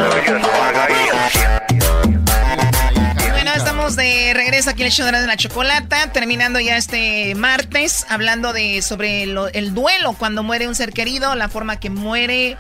estamos 3.88 3.96
de 3.96 4.34
regreso 4.34 4.70
aquí 4.70 4.82
en 4.82 4.88
el 4.88 4.92
show 4.92 5.06
de 5.06 5.14
la, 5.14 5.22
de 5.22 5.28
la 5.28 5.38
chocolata, 5.38 6.12
terminando 6.12 6.60
ya 6.60 6.76
este 6.76 7.34
martes, 7.36 8.06
hablando 8.10 8.52
de 8.52 8.82
sobre 8.82 9.26
lo- 9.26 9.48
el 9.48 9.74
duelo 9.74 10.12
cuando 10.14 10.44
muere 10.44 10.68
un 10.68 10.76
ser 10.76 10.92
querido, 10.92 11.36
la 11.36 11.48
forma 11.48 11.80
que 11.80 11.90
muere, 11.90 12.58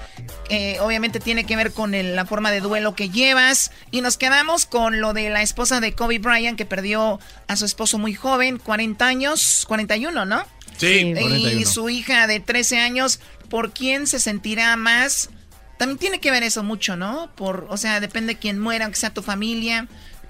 eh, 0.49 0.77
obviamente 0.79 1.19
tiene 1.19 1.43
que 1.43 1.57
ver 1.57 1.73
con 1.73 1.93
el- 1.93 2.15
la 2.15 2.25
forma 2.25 2.49
de 2.51 2.61
duelo 2.61 2.95
que 2.95 3.09
llevas. 3.09 3.71
Y 3.91 3.99
nos 4.01 4.17
quedamos 4.17 4.65
con 4.65 5.01
lo 5.01 5.11
de 5.11 5.29
la 5.29 5.41
esposa 5.41 5.81
de 5.81 5.91
Kobe 5.93 6.19
Bryant 6.19 6.57
que 6.57 6.65
perdió 6.65 7.19
a 7.47 7.55
su 7.57 7.65
esposo 7.65 7.97
muy 7.97 8.13
joven, 8.13 8.57
40 8.57 9.05
años, 9.05 9.65
41, 9.67 10.23
¿no? 10.25 10.45
Sí, 10.77 10.87
Y 11.09 11.13
41. 11.13 11.65
su 11.69 11.89
hija 11.89 12.27
de 12.27 12.39
13 12.39 12.79
años, 12.79 13.19
¿por 13.49 13.73
quién 13.73 14.07
se 14.07 14.19
sentirá 14.21 14.77
más? 14.77 15.29
También 15.77 15.97
tiene 15.99 16.19
que 16.19 16.31
ver 16.31 16.43
eso 16.43 16.63
mucho, 16.63 16.95
¿no? 16.95 17.29
Por, 17.35 17.67
o 17.69 17.75
sea, 17.77 17.99
depende 17.99 18.33
de 18.35 18.39
quién 18.39 18.59
muera, 18.59 18.85
aunque 18.85 18.97
sea 18.99 19.13
tu 19.13 19.21
familia. 19.21 19.87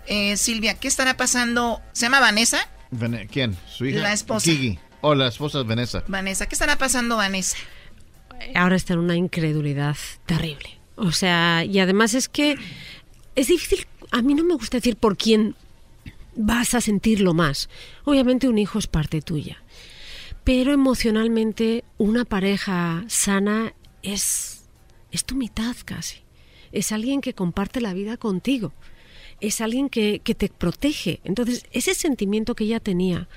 Eh, 0.08 0.38
Silvia, 0.38 0.76
¿qué 0.76 0.88
estará 0.88 1.18
pasando? 1.18 1.82
¿Se 1.94 2.06
llama 2.06 2.20
Vanessa? 2.20 2.70
¿Quién? 3.32 3.58
¿Su 3.68 3.86
hija? 3.86 4.00
La 4.00 4.14
esposa. 4.14 4.50
Kiki. 4.50 4.80
Oh, 5.02 5.14
la 5.16 5.28
esposa 5.28 5.60
es 5.62 5.68
Vanessa. 5.68 6.04
Vanessa, 6.08 6.48
¿qué 6.48 6.56
estará 6.56 6.78
pasando, 6.78 7.18
Vanessa? 7.18 7.58
ahora 8.56 8.76
está 8.76 8.94
en 8.94 9.00
una 9.00 9.16
incredulidad 9.16 9.98
terrible. 10.26 10.80
O 10.96 11.12
sea, 11.12 11.64
y 11.64 11.80
además 11.80 12.14
es 12.14 12.30
que 12.30 12.56
es 13.36 13.48
difícil, 13.48 13.88
a 14.12 14.22
mí 14.22 14.34
no 14.34 14.44
me 14.44 14.56
gusta 14.56 14.78
decir 14.78 14.96
por 14.96 15.18
quién 15.18 15.56
vas 16.36 16.74
a 16.74 16.82
sentirlo 16.82 17.34
más. 17.34 17.70
Obviamente 18.04 18.48
un 18.48 18.58
hijo 18.58 18.80
es 18.80 18.88
parte 18.88 19.22
tuya, 19.22 19.64
pero 20.44 20.74
emocionalmente 20.74 21.84
una 21.98 22.26
pareja 22.26 23.04
sana 23.08 23.74
es, 24.02 24.64
es 25.12 25.26
tu 25.26 25.36
mitad 25.36 25.76
casi. 25.86 26.18
Es 26.72 26.92
alguien 26.92 27.22
que 27.22 27.34
comparte 27.34 27.80
la 27.80 27.94
vida 27.94 28.18
contigo. 28.18 28.74
Es 29.40 29.62
alguien 29.62 29.90
que, 29.90 30.20
que 30.20 30.36
te 30.36 30.50
protege. 30.50 31.20
Entonces, 31.24 31.66
ese 31.72 31.94
sentimiento 31.94 32.56
que 32.56 32.64
ella 32.64 32.80
tenía 32.80 33.28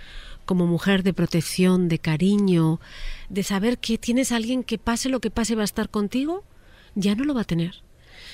como 0.44 0.66
mujer 0.66 1.02
de 1.02 1.14
protección, 1.14 1.88
de 1.88 1.98
cariño, 1.98 2.80
de 3.28 3.42
saber 3.42 3.78
que 3.78 3.98
tienes 3.98 4.32
alguien 4.32 4.64
que 4.64 4.78
pase 4.78 5.08
lo 5.08 5.20
que 5.20 5.30
pase 5.30 5.54
va 5.54 5.62
a 5.62 5.64
estar 5.64 5.90
contigo, 5.90 6.44
ya 6.94 7.14
no 7.14 7.24
lo 7.24 7.34
va 7.34 7.42
a 7.42 7.44
tener. 7.44 7.82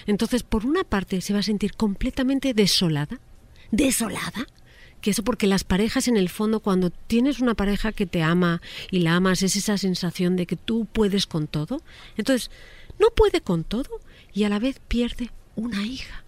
Entonces, 0.06 0.42
por 0.42 0.64
una 0.64 0.84
parte, 0.84 1.20
se 1.20 1.32
va 1.32 1.40
a 1.40 1.42
sentir 1.42 1.74
completamente 1.74 2.54
desolada, 2.54 3.20
desolada, 3.70 4.46
que 5.00 5.10
eso 5.10 5.22
porque 5.22 5.46
las 5.46 5.64
parejas 5.64 6.08
en 6.08 6.16
el 6.16 6.28
fondo, 6.28 6.60
cuando 6.60 6.90
tienes 6.90 7.40
una 7.40 7.54
pareja 7.54 7.92
que 7.92 8.06
te 8.06 8.22
ama 8.22 8.60
y 8.90 9.00
la 9.00 9.16
amas, 9.16 9.42
es 9.42 9.56
esa 9.56 9.78
sensación 9.78 10.36
de 10.36 10.46
que 10.46 10.56
tú 10.56 10.86
puedes 10.86 11.26
con 11.26 11.46
todo. 11.46 11.82
Entonces, 12.16 12.50
no 12.98 13.08
puede 13.10 13.40
con 13.40 13.64
todo 13.64 14.00
y 14.32 14.44
a 14.44 14.48
la 14.48 14.58
vez 14.58 14.80
pierde 14.88 15.30
una 15.54 15.84
hija. 15.84 16.25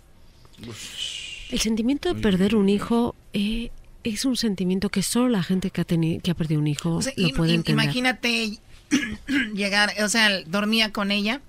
El 1.50 1.60
sentimiento 1.60 2.12
de 2.12 2.20
perder 2.20 2.54
un 2.54 2.68
hijo 2.68 3.14
eh, 3.32 3.70
es 4.04 4.24
un 4.24 4.36
sentimiento 4.36 4.90
que 4.90 5.02
solo 5.02 5.28
la 5.28 5.42
gente 5.42 5.70
que 5.70 5.80
ha, 5.80 5.84
tenido, 5.84 6.20
que 6.22 6.30
ha 6.30 6.34
perdido 6.34 6.60
un 6.60 6.66
hijo 6.66 6.96
O 6.96 7.02
sea, 7.02 7.12
lo 7.16 7.30
puede 7.30 7.54
entender. 7.54 7.84
imagínate 7.84 8.58
llegar, 9.54 9.92
o 10.02 10.08
sea, 10.08 10.42
dormía 10.44 10.92
con 10.92 11.10
ella. 11.10 11.40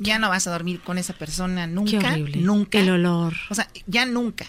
Ya 0.00 0.18
no 0.20 0.28
vas 0.28 0.46
a 0.46 0.52
dormir 0.52 0.80
con 0.80 0.96
esa 0.96 1.12
persona 1.12 1.66
nunca. 1.66 1.98
horrible. 1.98 2.36
Nunca. 2.38 2.78
El 2.78 2.90
olor. 2.90 3.34
O 3.50 3.54
sea, 3.54 3.68
ya 3.86 4.06
nunca. 4.06 4.46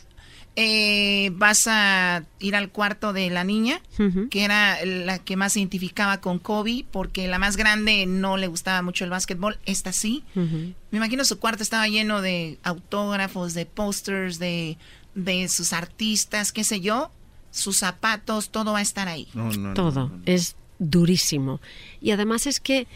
Eh, 0.56 1.32
vas 1.36 1.68
a 1.68 2.26
ir 2.40 2.56
al 2.56 2.69
cuarto 2.69 3.14
de 3.14 3.30
la 3.30 3.44
niña, 3.44 3.82
que 4.30 4.44
era 4.44 4.84
la 4.86 5.19
que 5.19 5.38
más 5.38 5.53
se 5.53 5.60
identificaba 5.60 6.19
con 6.19 6.38
Kobe, 6.40 6.86
porque 6.92 7.28
la 7.28 7.40
más 7.40 7.56
grande 7.56 8.06
no 8.06 8.36
le 8.36 8.48
gustaba 8.48 8.82
mucho 8.82 9.06
el 9.06 9.10
básquetbol. 9.10 9.58
Esta 9.66 9.94
sí. 9.94 10.24
Me 10.36 10.98
imagino 10.98 11.24
su 11.24 11.40
cuarto 11.40 11.64
estaba 11.64 11.88
lleno 11.88 12.22
de 12.22 12.58
autógrafos, 12.64 13.53
de 13.53 13.66
pósters, 13.66 14.38
de, 14.40 14.78
de 15.16 15.48
sus 15.48 15.72
artistas, 15.72 16.52
qué 16.52 16.64
sé 16.64 16.82
yo. 16.82 17.11
Sus 17.52 17.78
zapatos, 17.78 18.50
todo 18.50 18.74
va 18.74 18.80
a 18.80 18.84
estar 18.84 19.08
ahí. 19.08 19.28
Todo. 19.76 20.11
Es 20.26 20.56
durísimo. 20.78 21.61
Y 22.02 22.11
además 22.11 22.48
es 22.48 22.60
que 22.60 22.88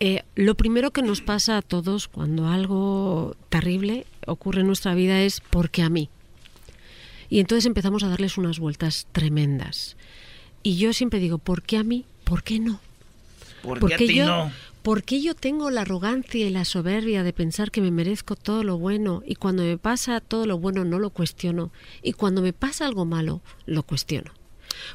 eh, 0.00 0.22
lo 0.34 0.56
primero 0.56 0.90
que 0.90 1.02
nos 1.02 1.20
pasa 1.20 1.58
a 1.58 1.62
todos 1.62 2.08
cuando 2.08 2.48
algo 2.48 3.36
terrible 3.48 4.06
ocurre 4.26 4.62
en 4.62 4.66
nuestra 4.66 4.94
vida 4.94 5.20
es 5.20 5.40
porque 5.40 5.82
a 5.82 5.88
mí. 5.90 6.10
Y 7.32 7.40
entonces 7.40 7.64
empezamos 7.64 8.02
a 8.02 8.08
darles 8.08 8.36
unas 8.36 8.58
vueltas 8.58 9.06
tremendas. 9.10 9.96
Y 10.62 10.76
yo 10.76 10.92
siempre 10.92 11.18
digo, 11.18 11.38
¿por 11.38 11.62
qué 11.62 11.78
a 11.78 11.82
mí? 11.82 12.04
¿Por 12.24 12.42
qué 12.42 12.60
no? 12.60 12.78
¿Por 13.62 13.88
qué 13.88 13.94
a 13.94 13.96
ti 13.96 14.14
yo, 14.16 14.26
no? 14.26 14.52
¿Por 14.82 15.02
qué 15.02 15.22
yo 15.22 15.34
tengo 15.34 15.70
la 15.70 15.80
arrogancia 15.80 16.46
y 16.46 16.50
la 16.50 16.66
soberbia 16.66 17.22
de 17.22 17.32
pensar 17.32 17.70
que 17.70 17.80
me 17.80 17.90
merezco 17.90 18.36
todo 18.36 18.64
lo 18.64 18.76
bueno 18.76 19.22
y 19.26 19.36
cuando 19.36 19.62
me 19.62 19.78
pasa 19.78 20.20
todo 20.20 20.44
lo 20.44 20.58
bueno 20.58 20.84
no 20.84 20.98
lo 20.98 21.08
cuestiono 21.08 21.72
y 22.02 22.12
cuando 22.12 22.42
me 22.42 22.52
pasa 22.52 22.84
algo 22.84 23.06
malo 23.06 23.40
lo 23.64 23.82
cuestiono? 23.82 24.30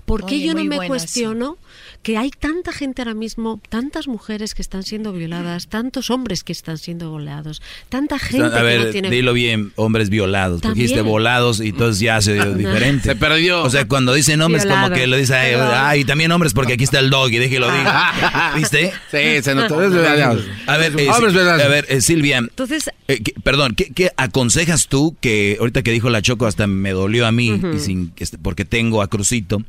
¿Por 0.06 0.26
qué 0.26 0.36
Oye, 0.36 0.46
yo 0.48 0.54
no 0.54 0.64
me 0.64 0.76
bueno 0.78 0.88
cuestiono 0.88 1.58
que 2.04 2.18
hay 2.18 2.30
tanta 2.30 2.72
gente 2.72 3.02
ahora 3.02 3.14
mismo, 3.16 3.60
tantas 3.70 4.08
mujeres 4.08 4.54
que 4.54 4.62
están 4.62 4.84
siendo 4.84 5.12
violadas, 5.12 5.68
tantos 5.68 6.10
hombres 6.10 6.44
que 6.44 6.54
están 6.54 6.78
siendo 6.78 7.10
violados, 7.12 7.62
tanta 7.90 8.18
gente 8.20 8.46
a 8.46 8.62
ver, 8.62 8.80
que 8.80 8.86
no 8.86 8.92
tiene... 8.92 9.10
dilo 9.10 9.34
bien, 9.34 9.74
hombres 9.76 10.10
violados. 10.10 10.62
Porque 10.62 10.80
dijiste 10.82 11.02
volados 11.02 11.60
y 11.60 11.70
entonces 11.70 12.00
ya 12.00 12.22
se 12.22 12.34
dio 12.36 12.54
diferente. 12.54 13.10
Se 13.10 13.16
perdió. 13.16 13.64
O 13.64 13.70
sea, 13.70 13.88
cuando 13.88 14.14
dicen 14.14 14.42
hombres, 14.42 14.66
como 14.66 14.90
que 14.92 15.06
lo 15.08 15.18
dice, 15.18 15.36
ay, 15.36 16.06
también 16.06 16.32
hombres, 16.32 16.54
porque 16.54 16.74
aquí 16.74 16.84
está 16.86 17.00
el 17.00 17.10
dog 17.10 17.30
y 17.32 17.38
déjelo 17.40 17.70
digo. 17.72 17.90
¿Viste? 18.56 18.94
Sí, 19.12 19.44
se 19.44 19.56
notó. 19.56 19.78
A 19.80 20.78
ver, 20.78 21.00
eh, 21.00 21.10
Hombres 21.10 21.32
sí, 21.34 21.38
violados. 21.38 21.62
a 21.64 21.68
ver 21.68 21.86
eh, 21.90 22.02
Silvia, 22.02 22.38
Entonces, 22.38 22.90
eh, 23.08 23.22
¿qué- 23.22 23.34
perdón, 23.44 23.74
¿qué, 23.76 23.92
qué 23.94 24.12
aconsejas 24.18 24.88
tú 24.88 25.16
que 25.20 25.58
ahorita 25.60 25.82
que 25.82 25.92
dijo 25.92 26.10
la 26.10 26.22
Choco 26.22 26.46
hasta 26.46 26.68
me 26.68 26.92
dolió 26.92 27.26
a 27.28 27.32
mí 27.32 27.52
Ujú. 27.54 27.74
y 27.76 27.80
sin, 27.80 28.14
porque 28.42 28.66
tengo 28.66 29.02
a 29.02 29.08
Crucito? 29.10 29.62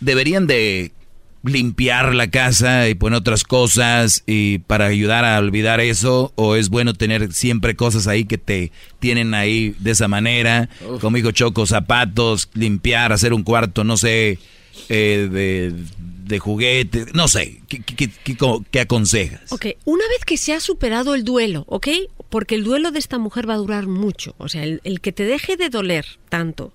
Deberían 0.00 0.46
de 0.46 0.92
limpiar 1.42 2.14
la 2.14 2.30
casa 2.30 2.88
y 2.88 2.94
poner 2.94 3.18
otras 3.18 3.44
cosas 3.44 4.22
y 4.26 4.58
para 4.58 4.86
ayudar 4.86 5.24
a 5.24 5.38
olvidar 5.38 5.80
eso 5.80 6.32
o 6.36 6.54
es 6.54 6.68
bueno 6.68 6.92
tener 6.92 7.32
siempre 7.32 7.74
cosas 7.76 8.06
ahí 8.06 8.26
que 8.26 8.36
te 8.36 8.72
tienen 8.98 9.32
ahí 9.32 9.74
de 9.78 9.92
esa 9.92 10.06
manera 10.06 10.68
como 11.00 11.16
dijo 11.16 11.30
Choco 11.30 11.64
zapatos 11.64 12.50
limpiar 12.52 13.14
hacer 13.14 13.32
un 13.32 13.42
cuarto 13.42 13.84
no 13.84 13.96
sé 13.96 14.38
eh, 14.90 15.28
de, 15.32 15.72
de 16.26 16.38
juguetes 16.38 17.14
no 17.14 17.26
sé 17.26 17.62
¿qué, 17.68 17.80
qué, 17.84 17.96
qué- 17.96 18.36
qué 18.70 18.80
aconsejas? 18.80 19.50
Ok, 19.50 19.64
una 19.86 20.04
vez 20.08 20.24
que 20.26 20.36
se 20.36 20.52
ha 20.52 20.60
superado 20.60 21.14
el 21.14 21.24
duelo, 21.24 21.64
¿ok? 21.68 21.88
Porque 22.30 22.54
el 22.54 22.64
duelo 22.64 22.92
de 22.92 23.00
esta 23.00 23.18
mujer 23.18 23.48
va 23.48 23.54
a 23.54 23.58
durar 23.58 23.86
mucho. 23.88 24.34
O 24.38 24.48
sea, 24.48 24.62
el, 24.64 25.00
que 25.00 25.12
te 25.12 25.24
deje 25.24 25.56
de 25.56 25.68
doler 25.68 26.06
tanto 26.28 26.72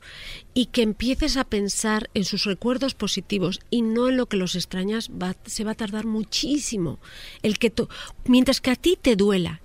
y 0.54 0.68
que 0.68 0.82
empieces 0.82 1.38
a 1.38 1.46
pensar 1.46 2.10
en 2.14 2.26
sus 2.26 2.44
recuerdos 2.44 2.94
positivos 2.94 3.62
y 3.72 3.82
no 3.82 4.10
en 4.10 4.18
lo 4.18 4.26
que 4.28 4.38
los 4.38 4.56
extrañas, 4.56 5.10
se 5.46 5.64
va 5.64 5.72
a 5.72 5.76
tardar 5.76 6.06
muchísimo. 6.06 7.00
El 7.42 7.58
que 7.58 7.72
mientras 8.26 8.60
que 8.60 8.72
a 8.72 8.76
ti 8.76 8.98
te 9.02 9.16
duela, 9.16 9.62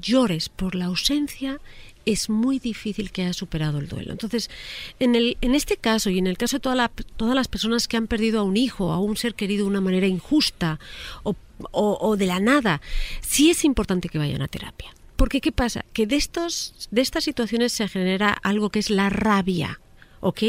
llores 0.00 0.48
por 0.48 0.76
la 0.76 0.86
ausencia, 0.86 1.60
es 2.06 2.30
muy 2.30 2.58
difícil 2.58 3.10
que 3.10 3.22
hayas 3.22 3.36
superado 3.36 3.78
el 3.78 3.88
duelo. 3.88 4.12
Entonces, 4.12 4.48
en, 5.00 5.14
el, 5.14 5.36
este 5.40 5.76
caso 5.76 6.08
y 6.10 6.18
en 6.18 6.26
el 6.28 6.38
caso 6.38 6.58
de 6.58 6.60
todas 6.60 7.34
las 7.34 7.48
personas 7.48 7.88
que 7.88 7.96
han 7.96 8.06
perdido 8.06 8.40
a 8.40 8.44
un 8.44 8.56
hijo, 8.56 8.92
a 8.92 8.98
un 9.00 9.16
ser 9.16 9.34
querido 9.34 9.64
de 9.64 9.70
una 9.70 9.80
manera 9.80 10.06
injusta 10.06 10.78
o- 11.24 11.34
o 11.72 12.16
de 12.16 12.26
la 12.26 12.40
nada, 12.40 12.80
sí 13.20 13.50
es 13.50 13.64
importante 13.64 14.08
que 14.08 14.18
vayan 14.18 14.42
a 14.42 14.48
terapia. 14.48 14.92
Porque 15.22 15.40
¿qué 15.40 15.52
pasa? 15.52 15.84
Que 15.92 16.08
de, 16.08 16.16
estos, 16.16 16.88
de 16.90 17.00
estas 17.00 17.22
situaciones 17.22 17.72
se 17.72 17.86
genera 17.86 18.36
algo 18.42 18.70
que 18.70 18.80
es 18.80 18.90
la 18.90 19.08
rabia. 19.08 19.80
¿Ok? 20.18 20.42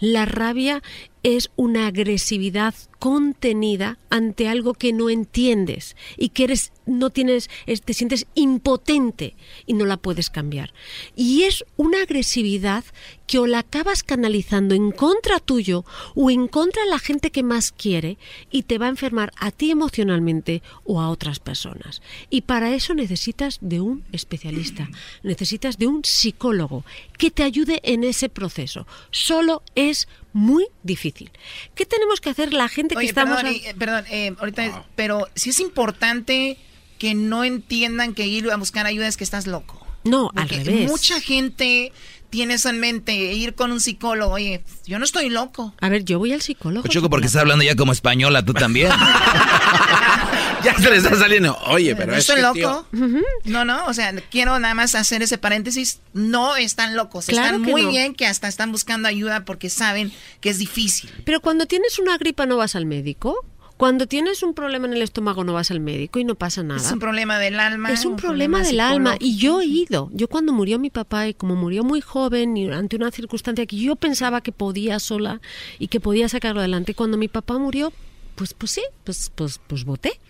La 0.00 0.24
rabia 0.24 0.82
es 1.22 1.52
una 1.54 1.86
agresividad 1.86 2.74
contenida 2.98 3.98
ante 4.10 4.48
algo 4.48 4.74
que 4.74 4.92
no 4.92 5.10
entiendes 5.10 5.96
y 6.16 6.30
que 6.30 6.44
eres 6.44 6.72
no 6.86 7.10
tienes 7.10 7.50
es- 7.66 7.82
te 7.82 7.94
sientes 7.94 8.26
impotente 8.34 9.34
y 9.66 9.72
no 9.74 9.84
la 9.86 9.96
puedes 9.96 10.30
cambiar. 10.30 10.72
Y 11.16 11.42
es 11.42 11.64
una 11.76 12.02
agresividad 12.02 12.84
que 13.26 13.38
o 13.40 13.46
la 13.48 13.58
acabas 13.60 14.04
canalizando 14.04 14.74
en 14.76 14.92
contra 14.92 15.40
tuyo 15.40 15.84
o 16.14 16.30
en 16.30 16.46
contra 16.46 16.84
de 16.84 16.90
la 16.90 17.00
gente 17.00 17.32
que 17.32 17.42
más 17.42 17.72
quiere 17.72 18.18
y 18.52 18.62
te 18.62 18.78
va 18.78 18.86
a 18.86 18.90
enfermar 18.90 19.32
a 19.36 19.50
ti 19.50 19.72
emocionalmente 19.72 20.62
o 20.84 21.00
a 21.00 21.08
otras 21.10 21.40
personas. 21.40 22.02
Y 22.30 22.42
para 22.42 22.72
eso 22.74 22.94
necesitas 22.94 23.58
de 23.60 23.80
un 23.80 24.04
especialista 24.12 24.88
necesitas 25.24 25.76
de 25.78 25.88
un 25.88 26.04
psicólogo 26.04 26.84
que 27.18 27.30
te 27.32 27.42
ayude 27.42 27.80
en 27.82 28.04
ese 28.04 28.28
proceso. 28.28 28.86
Solo 29.10 29.62
es 29.74 30.06
muy 30.32 30.66
difícil. 30.82 31.30
¿Qué 31.74 31.84
tenemos 31.86 32.20
que 32.20 32.28
hacer 32.30 32.52
la 32.52 32.68
gente 32.68 32.85
que 32.94 32.98
Oye, 32.98 33.08
estamos... 33.08 33.36
perdón, 33.42 33.54
a- 33.54 33.68
eh, 33.68 33.74
perdón, 33.78 34.04
eh, 34.10 34.34
ahorita, 34.38 34.84
pero 34.94 35.26
sí 35.34 35.50
es 35.50 35.60
importante 35.60 36.56
que 36.98 37.14
no 37.14 37.44
entiendan 37.44 38.14
que 38.14 38.26
ir 38.26 38.50
a 38.50 38.56
buscar 38.56 38.86
ayuda 38.86 39.06
es 39.08 39.16
que 39.16 39.24
estás 39.24 39.46
loco. 39.46 39.84
No, 40.04 40.30
al 40.36 40.46
Porque 40.48 40.62
revés. 40.64 40.88
Mucha 40.90 41.20
gente 41.20 41.92
tiene 42.36 42.52
eso 42.52 42.68
en 42.68 42.78
mente, 42.78 43.14
ir 43.14 43.54
con 43.54 43.72
un 43.72 43.80
psicólogo. 43.80 44.34
Oye, 44.34 44.62
yo 44.84 44.98
no 44.98 45.06
estoy 45.06 45.30
loco. 45.30 45.72
A 45.80 45.88
ver, 45.88 46.04
yo 46.04 46.18
voy 46.18 46.34
al 46.34 46.42
psicólogo. 46.42 46.82
Pues, 46.82 46.92
Choco, 46.92 47.08
porque 47.08 47.28
estás 47.28 47.40
hablando 47.40 47.64
ya 47.64 47.74
como 47.76 47.92
española, 47.92 48.44
tú 48.44 48.52
también. 48.52 48.90
ya 50.62 50.74
se 50.74 50.90
le 50.90 50.98
está 50.98 51.16
saliendo. 51.18 51.56
Oye, 51.68 51.96
pero 51.96 52.12
¿No 52.12 52.18
es 52.18 52.28
estoy 52.28 52.42
que, 52.44 52.60
tío, 52.60 52.86
loco? 52.92 53.16
No, 53.46 53.64
no, 53.64 53.86
o 53.86 53.94
sea, 53.94 54.14
quiero 54.30 54.58
nada 54.58 54.74
más 54.74 54.94
hacer 54.94 55.22
ese 55.22 55.38
paréntesis. 55.38 56.00
No 56.12 56.56
están 56.56 56.94
locos, 56.94 57.24
Claro 57.24 57.46
están 57.56 57.64
que 57.64 57.70
muy 57.70 57.84
no. 57.84 57.88
bien 57.88 58.14
que 58.14 58.26
hasta 58.26 58.48
están 58.48 58.70
buscando 58.70 59.08
ayuda 59.08 59.46
porque 59.46 59.70
saben 59.70 60.12
que 60.42 60.50
es 60.50 60.58
difícil. 60.58 61.10
Pero 61.24 61.40
cuando 61.40 61.64
tienes 61.64 61.98
una 61.98 62.18
gripa 62.18 62.44
no 62.44 62.58
vas 62.58 62.76
al 62.76 62.84
médico. 62.84 63.46
Cuando 63.76 64.06
tienes 64.06 64.42
un 64.42 64.54
problema 64.54 64.86
en 64.86 64.94
el 64.94 65.02
estómago 65.02 65.44
no 65.44 65.52
vas 65.52 65.70
al 65.70 65.80
médico 65.80 66.18
y 66.18 66.24
no 66.24 66.34
pasa 66.34 66.62
nada. 66.62 66.80
Es 66.80 66.90
un 66.90 66.98
problema 66.98 67.38
del 67.38 67.60
alma. 67.60 67.92
Es 67.92 68.04
un 68.06 68.16
problema 68.16 68.62
del 68.62 68.80
alma 68.80 69.16
y 69.20 69.36
yo 69.36 69.60
he 69.60 69.66
ido. 69.66 70.08
Yo 70.12 70.28
cuando 70.28 70.52
murió 70.52 70.78
mi 70.78 70.90
papá 70.90 71.28
y 71.28 71.34
como 71.34 71.56
murió 71.56 71.84
muy 71.84 72.00
joven 72.00 72.56
y 72.56 72.70
ante 72.70 72.96
una 72.96 73.10
circunstancia 73.10 73.66
que 73.66 73.76
yo 73.76 73.96
pensaba 73.96 74.40
que 74.40 74.52
podía 74.52 74.98
sola 74.98 75.40
y 75.78 75.88
que 75.88 76.00
podía 76.00 76.28
sacarlo 76.28 76.60
adelante, 76.60 76.94
cuando 76.94 77.18
mi 77.18 77.28
papá 77.28 77.58
murió, 77.58 77.92
pues 78.34 78.54
pues 78.54 78.72
sí, 78.72 78.82
pues 79.04 79.30
pues 79.34 79.60
pues 79.66 79.84
voté. 79.84 80.20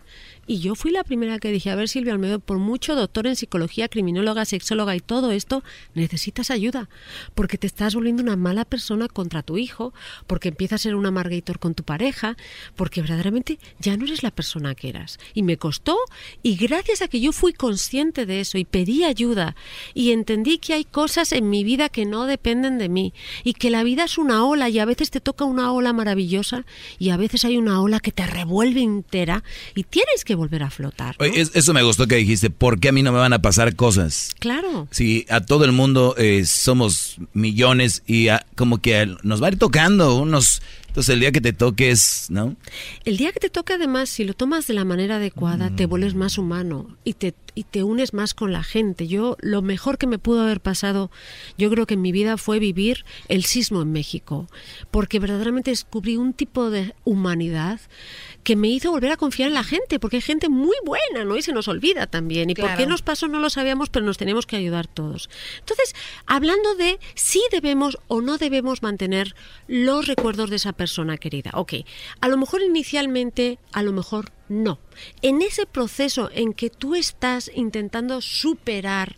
Y 0.46 0.60
yo 0.60 0.76
fui 0.76 0.92
la 0.92 1.02
primera 1.02 1.38
que 1.38 1.50
dije, 1.50 1.70
a 1.70 1.74
ver 1.74 1.88
Silvia 1.88 2.12
Almedo, 2.12 2.38
por 2.38 2.58
mucho 2.58 2.94
doctor 2.94 3.26
en 3.26 3.34
psicología, 3.34 3.88
criminóloga, 3.88 4.44
sexóloga 4.44 4.94
y 4.94 5.00
todo 5.00 5.32
esto, 5.32 5.64
necesitas 5.94 6.52
ayuda, 6.52 6.88
porque 7.34 7.58
te 7.58 7.66
estás 7.66 7.96
volviendo 7.96 8.22
una 8.22 8.36
mala 8.36 8.64
persona 8.64 9.08
contra 9.08 9.42
tu 9.42 9.58
hijo, 9.58 9.92
porque 10.28 10.50
empiezas 10.50 10.80
a 10.80 10.84
ser 10.84 10.94
un 10.94 11.04
amargator 11.04 11.58
con 11.58 11.74
tu 11.74 11.82
pareja, 11.82 12.36
porque 12.76 13.00
verdaderamente 13.00 13.58
ya 13.80 13.96
no 13.96 14.04
eres 14.04 14.22
la 14.22 14.30
persona 14.30 14.76
que 14.76 14.88
eras. 14.88 15.18
Y 15.34 15.42
me 15.42 15.56
costó, 15.56 15.96
y 16.44 16.54
gracias 16.56 17.02
a 17.02 17.08
que 17.08 17.20
yo 17.20 17.32
fui 17.32 17.52
consciente 17.52 18.24
de 18.24 18.40
eso 18.40 18.56
y 18.56 18.64
pedí 18.64 19.02
ayuda, 19.02 19.56
y 19.94 20.12
entendí 20.12 20.58
que 20.58 20.74
hay 20.74 20.84
cosas 20.84 21.32
en 21.32 21.50
mi 21.50 21.64
vida 21.64 21.88
que 21.88 22.06
no 22.06 22.26
dependen 22.26 22.78
de 22.78 22.88
mí, 22.88 23.12
y 23.42 23.54
que 23.54 23.70
la 23.70 23.82
vida 23.82 24.04
es 24.04 24.16
una 24.16 24.46
ola, 24.46 24.68
y 24.68 24.78
a 24.78 24.84
veces 24.84 25.10
te 25.10 25.20
toca 25.20 25.44
una 25.44 25.72
ola 25.72 25.92
maravillosa, 25.92 26.64
y 27.00 27.10
a 27.10 27.16
veces 27.16 27.44
hay 27.44 27.56
una 27.56 27.82
ola 27.82 27.98
que 27.98 28.12
te 28.12 28.26
revuelve 28.26 28.80
entera, 28.80 29.42
y 29.74 29.82
tienes 29.82 30.24
que 30.24 30.35
volver 30.36 30.62
a 30.62 30.70
flotar. 30.70 31.16
¿no? 31.18 31.24
Es- 31.24 31.50
eso 31.54 31.72
me 31.74 31.82
gustó 31.82 32.06
que 32.06 32.16
dijiste, 32.16 32.50
¿por 32.50 32.78
qué 32.80 32.88
a 32.88 32.92
mí 32.92 33.02
no 33.02 33.12
me 33.12 33.18
van 33.18 33.32
a 33.32 33.40
pasar 33.42 33.74
cosas? 33.76 34.34
Claro. 34.38 34.88
Si 34.90 35.26
a 35.28 35.40
todo 35.40 35.64
el 35.64 35.72
mundo 35.72 36.14
eh, 36.18 36.44
somos 36.44 37.16
millones 37.32 38.02
y 38.06 38.28
a- 38.28 38.44
como 38.54 38.78
que 38.78 39.14
nos 39.22 39.42
va 39.42 39.46
a 39.48 39.50
ir 39.50 39.58
tocando 39.58 40.16
unos... 40.16 40.62
Entonces 40.88 41.12
el 41.12 41.20
día 41.20 41.30
que 41.32 41.42
te 41.42 41.52
toques, 41.52 42.26
¿no? 42.30 42.56
El 43.04 43.18
día 43.18 43.30
que 43.30 43.38
te 43.40 43.50
toca 43.50 43.74
además, 43.74 44.08
si 44.08 44.24
lo 44.24 44.32
tomas 44.32 44.66
de 44.66 44.72
la 44.72 44.86
manera 44.86 45.16
adecuada, 45.16 45.68
te 45.68 45.84
vuelves 45.84 46.14
más 46.14 46.38
humano 46.38 46.96
y 47.04 47.12
te, 47.12 47.34
y 47.56 47.64
te 47.64 47.82
unes 47.82 48.12
más 48.14 48.34
con 48.34 48.52
la 48.52 48.62
gente. 48.62 49.08
Yo, 49.08 49.36
lo 49.40 49.62
mejor 49.62 49.98
que 49.98 50.06
me 50.06 50.18
pudo 50.20 50.42
haber 50.42 50.60
pasado, 50.60 51.10
yo 51.58 51.70
creo 51.70 51.86
que 51.86 51.94
en 51.94 52.02
mi 52.02 52.12
vida 52.12 52.36
fue 52.36 52.60
vivir 52.60 53.04
el 53.28 53.44
sismo 53.44 53.82
en 53.82 53.90
México, 53.90 54.46
porque 54.92 55.18
verdaderamente 55.18 55.70
descubrí 55.72 56.16
un 56.18 56.34
tipo 56.34 56.70
de 56.70 56.94
humanidad 57.04 57.80
que 58.44 58.54
me 58.56 58.68
hizo 58.68 58.90
volver 58.92 59.10
a 59.10 59.16
confiar 59.16 59.48
en 59.48 59.54
la 59.54 59.64
gente, 59.64 59.98
porque 59.98 60.16
hay 60.18 60.22
gente 60.22 60.48
muy 60.48 60.76
buena, 60.84 61.24
¿no? 61.24 61.36
Y 61.36 61.42
se 61.42 61.52
nos 61.52 61.66
olvida 61.66 62.06
también. 62.06 62.50
¿Y 62.50 62.54
por 62.54 62.66
Claro. 62.66 62.78
qué 62.78 62.86
nos 62.86 63.02
pasó? 63.02 63.26
No 63.26 63.40
lo 63.40 63.50
sabíamos, 63.50 63.88
pero 63.88 64.04
nos 64.04 64.18
tenemos 64.18 64.46
que 64.46 64.56
ayudar 64.56 64.86
todos. 64.86 65.28
Entonces, 65.58 65.94
hablando 66.26 66.74
de 66.76 67.00
si 67.14 67.40
debemos 67.50 67.98
o 68.06 68.20
no 68.20 68.36
debemos 68.38 68.82
mantener 68.82 69.34
los 69.66 70.06
recuerdos 70.06 70.50
de 70.50 70.56
esa 70.56 70.74
persona 70.74 71.16
querida. 71.16 71.50
Ok, 71.54 71.72
a 72.20 72.28
lo 72.28 72.36
mejor 72.36 72.60
inicialmente, 72.62 73.58
a 73.72 73.82
lo 73.82 73.92
mejor 73.92 74.30
no. 74.48 74.78
En 75.22 75.42
ese 75.42 75.66
proceso 75.66 76.30
en 76.32 76.52
que 76.52 76.70
tú 76.70 76.94
estás 76.94 77.50
intentando 77.54 78.20
superar, 78.20 79.16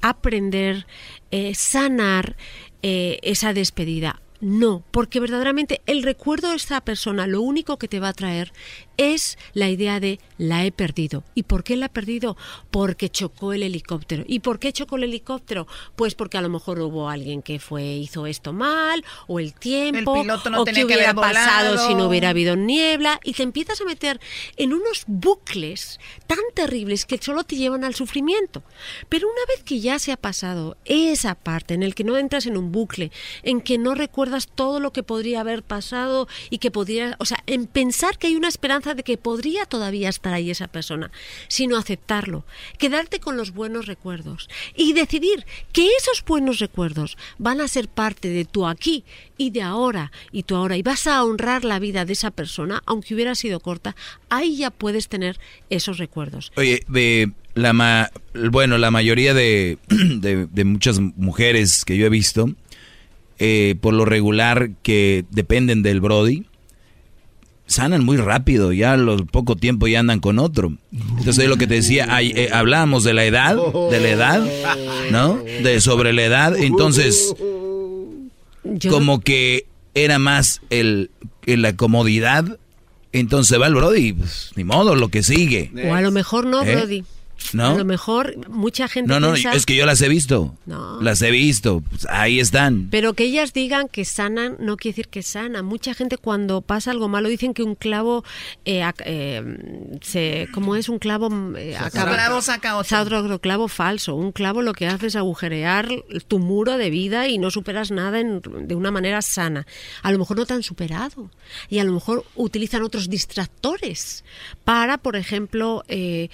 aprender, 0.00 0.86
eh, 1.30 1.54
sanar 1.54 2.36
eh, 2.82 3.18
esa 3.22 3.52
despedida, 3.52 4.20
no, 4.40 4.82
porque 4.90 5.20
verdaderamente 5.20 5.82
el 5.86 6.02
recuerdo 6.02 6.50
de 6.50 6.56
esa 6.56 6.80
persona 6.80 7.26
lo 7.26 7.42
único 7.42 7.76
que 7.78 7.88
te 7.88 8.00
va 8.00 8.08
a 8.08 8.12
traer 8.14 8.52
es 8.96 9.38
la 9.54 9.68
idea 9.68 10.00
de 10.00 10.18
la 10.38 10.64
he 10.64 10.72
perdido. 10.72 11.24
¿Y 11.34 11.42
por 11.44 11.62
qué 11.62 11.76
la 11.76 11.86
he 11.86 11.88
perdido? 11.90 12.36
Porque 12.70 13.10
chocó 13.10 13.52
el 13.52 13.62
helicóptero. 13.62 14.24
¿Y 14.26 14.40
por 14.40 14.58
qué 14.58 14.72
chocó 14.72 14.96
el 14.96 15.04
helicóptero? 15.04 15.66
Pues 15.96 16.14
porque 16.14 16.38
a 16.38 16.42
lo 16.42 16.48
mejor 16.48 16.80
hubo 16.80 17.08
alguien 17.08 17.42
que 17.42 17.58
fue 17.58 17.82
hizo 17.82 18.26
esto 18.26 18.52
mal 18.52 19.04
o 19.26 19.40
el 19.40 19.54
tiempo 19.54 20.16
El 20.16 20.22
piloto 20.22 20.50
no 20.50 20.62
o 20.62 20.64
que 20.64 20.84
hubiera 20.84 21.14
pasado 21.14 21.70
volado. 21.70 21.88
si 21.88 21.94
no 21.94 22.08
hubiera 22.08 22.30
habido 22.30 22.56
niebla 22.56 23.20
y 23.24 23.34
te 23.34 23.42
empiezas 23.42 23.80
a 23.80 23.84
meter 23.84 24.20
en 24.56 24.72
unos 24.72 25.04
bucles 25.06 26.00
tan 26.26 26.38
terribles 26.54 27.04
que 27.04 27.18
solo 27.18 27.44
te 27.44 27.56
llevan 27.56 27.84
al 27.84 27.94
sufrimiento. 27.94 28.62
Pero 29.08 29.28
una 29.28 29.40
vez 29.48 29.62
que 29.64 29.80
ya 29.80 29.98
se 29.98 30.12
ha 30.12 30.16
pasado 30.16 30.76
esa 30.84 31.34
parte 31.34 31.74
en 31.74 31.82
el 31.82 31.94
que 31.94 32.04
no 32.04 32.16
entras 32.16 32.46
en 32.46 32.56
un 32.56 32.72
bucle, 32.72 33.12
en 33.42 33.60
que 33.60 33.78
no 33.78 33.94
recuerdas 33.94 34.29
todo 34.46 34.80
lo 34.80 34.92
que 34.92 35.02
podría 35.02 35.40
haber 35.40 35.62
pasado 35.62 36.28
y 36.50 36.58
que 36.58 36.70
podría, 36.70 37.16
o 37.18 37.24
sea, 37.24 37.42
en 37.46 37.66
pensar 37.66 38.18
que 38.18 38.28
hay 38.28 38.36
una 38.36 38.48
esperanza 38.48 38.94
de 38.94 39.02
que 39.02 39.16
podría 39.16 39.66
todavía 39.66 40.08
estar 40.08 40.32
ahí 40.32 40.50
esa 40.50 40.68
persona, 40.68 41.10
sino 41.48 41.76
aceptarlo, 41.76 42.44
quedarte 42.78 43.20
con 43.20 43.36
los 43.36 43.52
buenos 43.52 43.86
recuerdos 43.86 44.48
y 44.76 44.92
decidir 44.92 45.44
que 45.72 45.88
esos 45.98 46.24
buenos 46.24 46.58
recuerdos 46.58 47.16
van 47.38 47.60
a 47.60 47.68
ser 47.68 47.88
parte 47.88 48.28
de 48.28 48.44
tu 48.44 48.66
aquí 48.66 49.04
y 49.36 49.50
de 49.50 49.62
ahora 49.62 50.12
y 50.32 50.42
tu 50.44 50.54
ahora 50.54 50.76
y 50.76 50.82
vas 50.82 51.06
a 51.06 51.24
honrar 51.24 51.64
la 51.64 51.78
vida 51.78 52.04
de 52.04 52.12
esa 52.12 52.30
persona, 52.30 52.82
aunque 52.86 53.14
hubiera 53.14 53.34
sido 53.34 53.60
corta, 53.60 53.96
ahí 54.28 54.56
ya 54.56 54.70
puedes 54.70 55.08
tener 55.08 55.38
esos 55.70 55.98
recuerdos. 55.98 56.52
Oye, 56.56 56.84
de 56.88 57.32
la 57.54 57.72
ma- 57.72 58.10
bueno, 58.50 58.78
la 58.78 58.90
mayoría 58.90 59.34
de, 59.34 59.78
de 59.88 60.64
muchas 60.64 61.00
mujeres 61.00 61.84
que 61.84 61.96
yo 61.96 62.06
he 62.06 62.10
visto, 62.10 62.50
eh, 63.40 63.74
por 63.80 63.94
lo 63.94 64.04
regular 64.04 64.70
que 64.82 65.24
dependen 65.30 65.82
del 65.82 66.00
Brody, 66.00 66.44
sanan 67.66 68.04
muy 68.04 68.16
rápido, 68.16 68.72
ya 68.72 68.96
los 68.96 69.22
poco 69.22 69.56
tiempo 69.56 69.86
ya 69.88 70.00
andan 70.00 70.20
con 70.20 70.38
otro. 70.38 70.72
Entonces 71.18 71.48
lo 71.48 71.56
que 71.56 71.66
te 71.66 71.74
decía, 71.74 72.06
eh, 72.20 72.48
hablábamos 72.52 73.02
de 73.04 73.14
la 73.14 73.24
edad, 73.24 73.56
de 73.90 74.00
la 74.00 74.08
edad, 74.08 74.44
¿no? 75.10 75.36
De 75.62 75.80
sobre 75.80 76.12
la 76.12 76.24
edad, 76.24 76.56
entonces 76.56 77.34
como 78.88 79.20
que 79.20 79.66
era 79.94 80.18
más 80.18 80.60
el, 80.70 81.10
el- 81.46 81.62
la 81.62 81.74
comodidad, 81.76 82.58
entonces 83.12 83.60
va 83.60 83.66
el 83.66 83.74
Brody, 83.74 84.12
pues, 84.12 84.50
ni 84.56 84.64
modo, 84.64 84.94
lo 84.94 85.08
que 85.08 85.22
sigue. 85.22 85.70
O 85.88 85.94
a 85.94 86.00
lo 86.00 86.10
mejor 86.10 86.46
no, 86.46 86.62
¿Eh? 86.62 86.76
Brody. 86.76 87.04
¿No? 87.52 87.68
A 87.70 87.74
lo 87.74 87.84
mejor 87.84 88.36
mucha 88.48 88.86
gente 88.88 89.08
No, 89.12 89.18
no, 89.20 89.32
piensa- 89.34 89.52
es 89.54 89.66
que 89.66 89.74
yo 89.76 89.86
las 89.86 90.00
he 90.02 90.08
visto. 90.08 90.54
No. 90.66 91.00
Las 91.00 91.20
he 91.22 91.30
visto. 91.30 91.82
Pues, 91.88 92.06
ahí 92.08 92.38
están. 92.40 92.88
Pero 92.90 93.14
que 93.14 93.24
ellas 93.24 93.52
digan 93.52 93.88
que 93.88 94.04
sanan 94.04 94.56
no 94.60 94.76
quiere 94.76 94.92
decir 94.94 95.08
que 95.08 95.22
sana. 95.22 95.62
Mucha 95.62 95.94
gente 95.94 96.16
cuando 96.18 96.60
pasa 96.60 96.90
algo 96.90 97.08
malo 97.08 97.28
dicen 97.28 97.54
que 97.54 97.62
un 97.62 97.74
clavo 97.74 98.24
eh, 98.64 98.84
eh, 99.04 99.98
se, 100.02 100.48
¿cómo 100.52 100.76
es 100.76 100.88
un 100.88 100.98
clavo? 100.98 101.28
Eh, 101.56 101.76
acaba- 101.76 102.14
clavo 102.14 102.40
saca 102.42 102.76
otro. 102.76 102.88
Saca 102.88 103.18
otro 103.20 103.38
clavo 103.40 103.68
falso. 103.68 104.14
Un 104.14 104.32
clavo 104.32 104.62
lo 104.62 104.72
que 104.72 104.86
hace 104.86 105.06
es 105.08 105.16
agujerear 105.16 105.88
tu 106.28 106.38
muro 106.38 106.76
de 106.76 106.90
vida 106.90 107.28
y 107.28 107.38
no 107.38 107.50
superas 107.50 107.90
nada 107.90 108.20
en- 108.20 108.40
de 108.40 108.74
una 108.74 108.90
manera 108.90 109.22
sana. 109.22 109.66
A 110.02 110.12
lo 110.12 110.18
mejor 110.18 110.36
no 110.36 110.46
te 110.46 110.54
han 110.54 110.62
superado 110.62 111.30
y 111.68 111.78
a 111.78 111.84
lo 111.84 111.92
mejor 111.92 112.24
utilizan 112.36 112.82
otros 112.82 113.08
distractores 113.10 114.24
para, 114.64 114.98
por 114.98 115.16
ejemplo, 115.16 115.84
eh, 115.88 116.28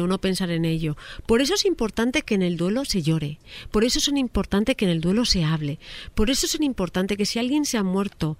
o 0.00 0.06
no 0.06 0.18
pensar 0.18 0.50
en 0.50 0.64
ello. 0.64 0.96
Por 1.26 1.40
eso 1.40 1.54
es 1.54 1.64
importante 1.64 2.22
que 2.22 2.34
en 2.34 2.42
el 2.42 2.56
duelo 2.56 2.84
se 2.84 3.02
llore. 3.02 3.38
Por 3.70 3.84
eso 3.84 3.98
es 3.98 4.08
importante 4.08 4.74
que 4.74 4.84
en 4.84 4.90
el 4.90 5.00
duelo 5.00 5.24
se 5.24 5.44
hable. 5.44 5.78
Por 6.14 6.30
eso 6.30 6.46
es 6.46 6.58
importante 6.60 7.16
que 7.16 7.26
si 7.26 7.38
alguien 7.38 7.64
se 7.64 7.78
ha 7.78 7.82
muerto 7.82 8.36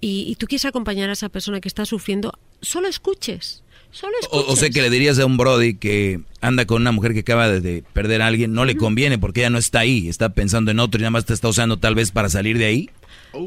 y, 0.00 0.24
y 0.28 0.34
tú 0.36 0.46
quieres 0.46 0.64
acompañar 0.64 1.10
a 1.10 1.12
esa 1.12 1.28
persona 1.28 1.60
que 1.60 1.68
está 1.68 1.84
sufriendo, 1.84 2.32
solo 2.60 2.88
escuches. 2.88 3.62
Solo 3.90 4.12
O, 4.16 4.20
escuches. 4.20 4.48
o 4.48 4.56
sea 4.56 4.70
que 4.70 4.82
le 4.82 4.90
dirías 4.90 5.18
a 5.18 5.24
un 5.26 5.36
Brody 5.38 5.74
que 5.74 6.20
anda 6.40 6.66
con 6.66 6.82
una 6.82 6.92
mujer 6.92 7.14
que 7.14 7.20
acaba 7.20 7.48
de, 7.48 7.60
de 7.60 7.82
perder 7.92 8.20
a 8.22 8.26
alguien, 8.26 8.52
no 8.52 8.64
le 8.64 8.76
conviene 8.76 9.18
porque 9.18 9.40
ella 9.40 9.50
no 9.50 9.58
está 9.58 9.80
ahí, 9.80 10.08
está 10.08 10.28
pensando 10.30 10.70
en 10.70 10.78
otro 10.78 10.98
y 11.00 11.02
nada 11.02 11.10
más 11.10 11.24
te 11.24 11.32
está 11.34 11.48
usando 11.48 11.78
tal 11.78 11.94
vez 11.94 12.10
para 12.10 12.28
salir 12.28 12.58
de 12.58 12.66
ahí. 12.66 12.90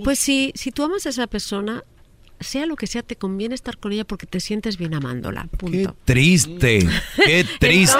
Pues 0.04 0.20
si, 0.20 0.52
si 0.56 0.72
tú 0.72 0.84
amas 0.84 1.06
a 1.06 1.10
esa 1.10 1.28
persona, 1.28 1.84
sea 2.42 2.66
lo 2.66 2.76
que 2.76 2.88
sea, 2.88 3.02
te 3.04 3.16
conviene 3.16 3.56
estar 3.56 3.78
con 3.78 3.92
ella 3.94 4.04
porque 4.04 4.26
te 4.28 4.40
sientes 4.40 4.78
bien 4.78 4.94
amándola. 4.94 5.48
Punto. 5.58 5.96
Triste, 6.06 6.88
qué 7.26 7.46
triste. 7.60 8.00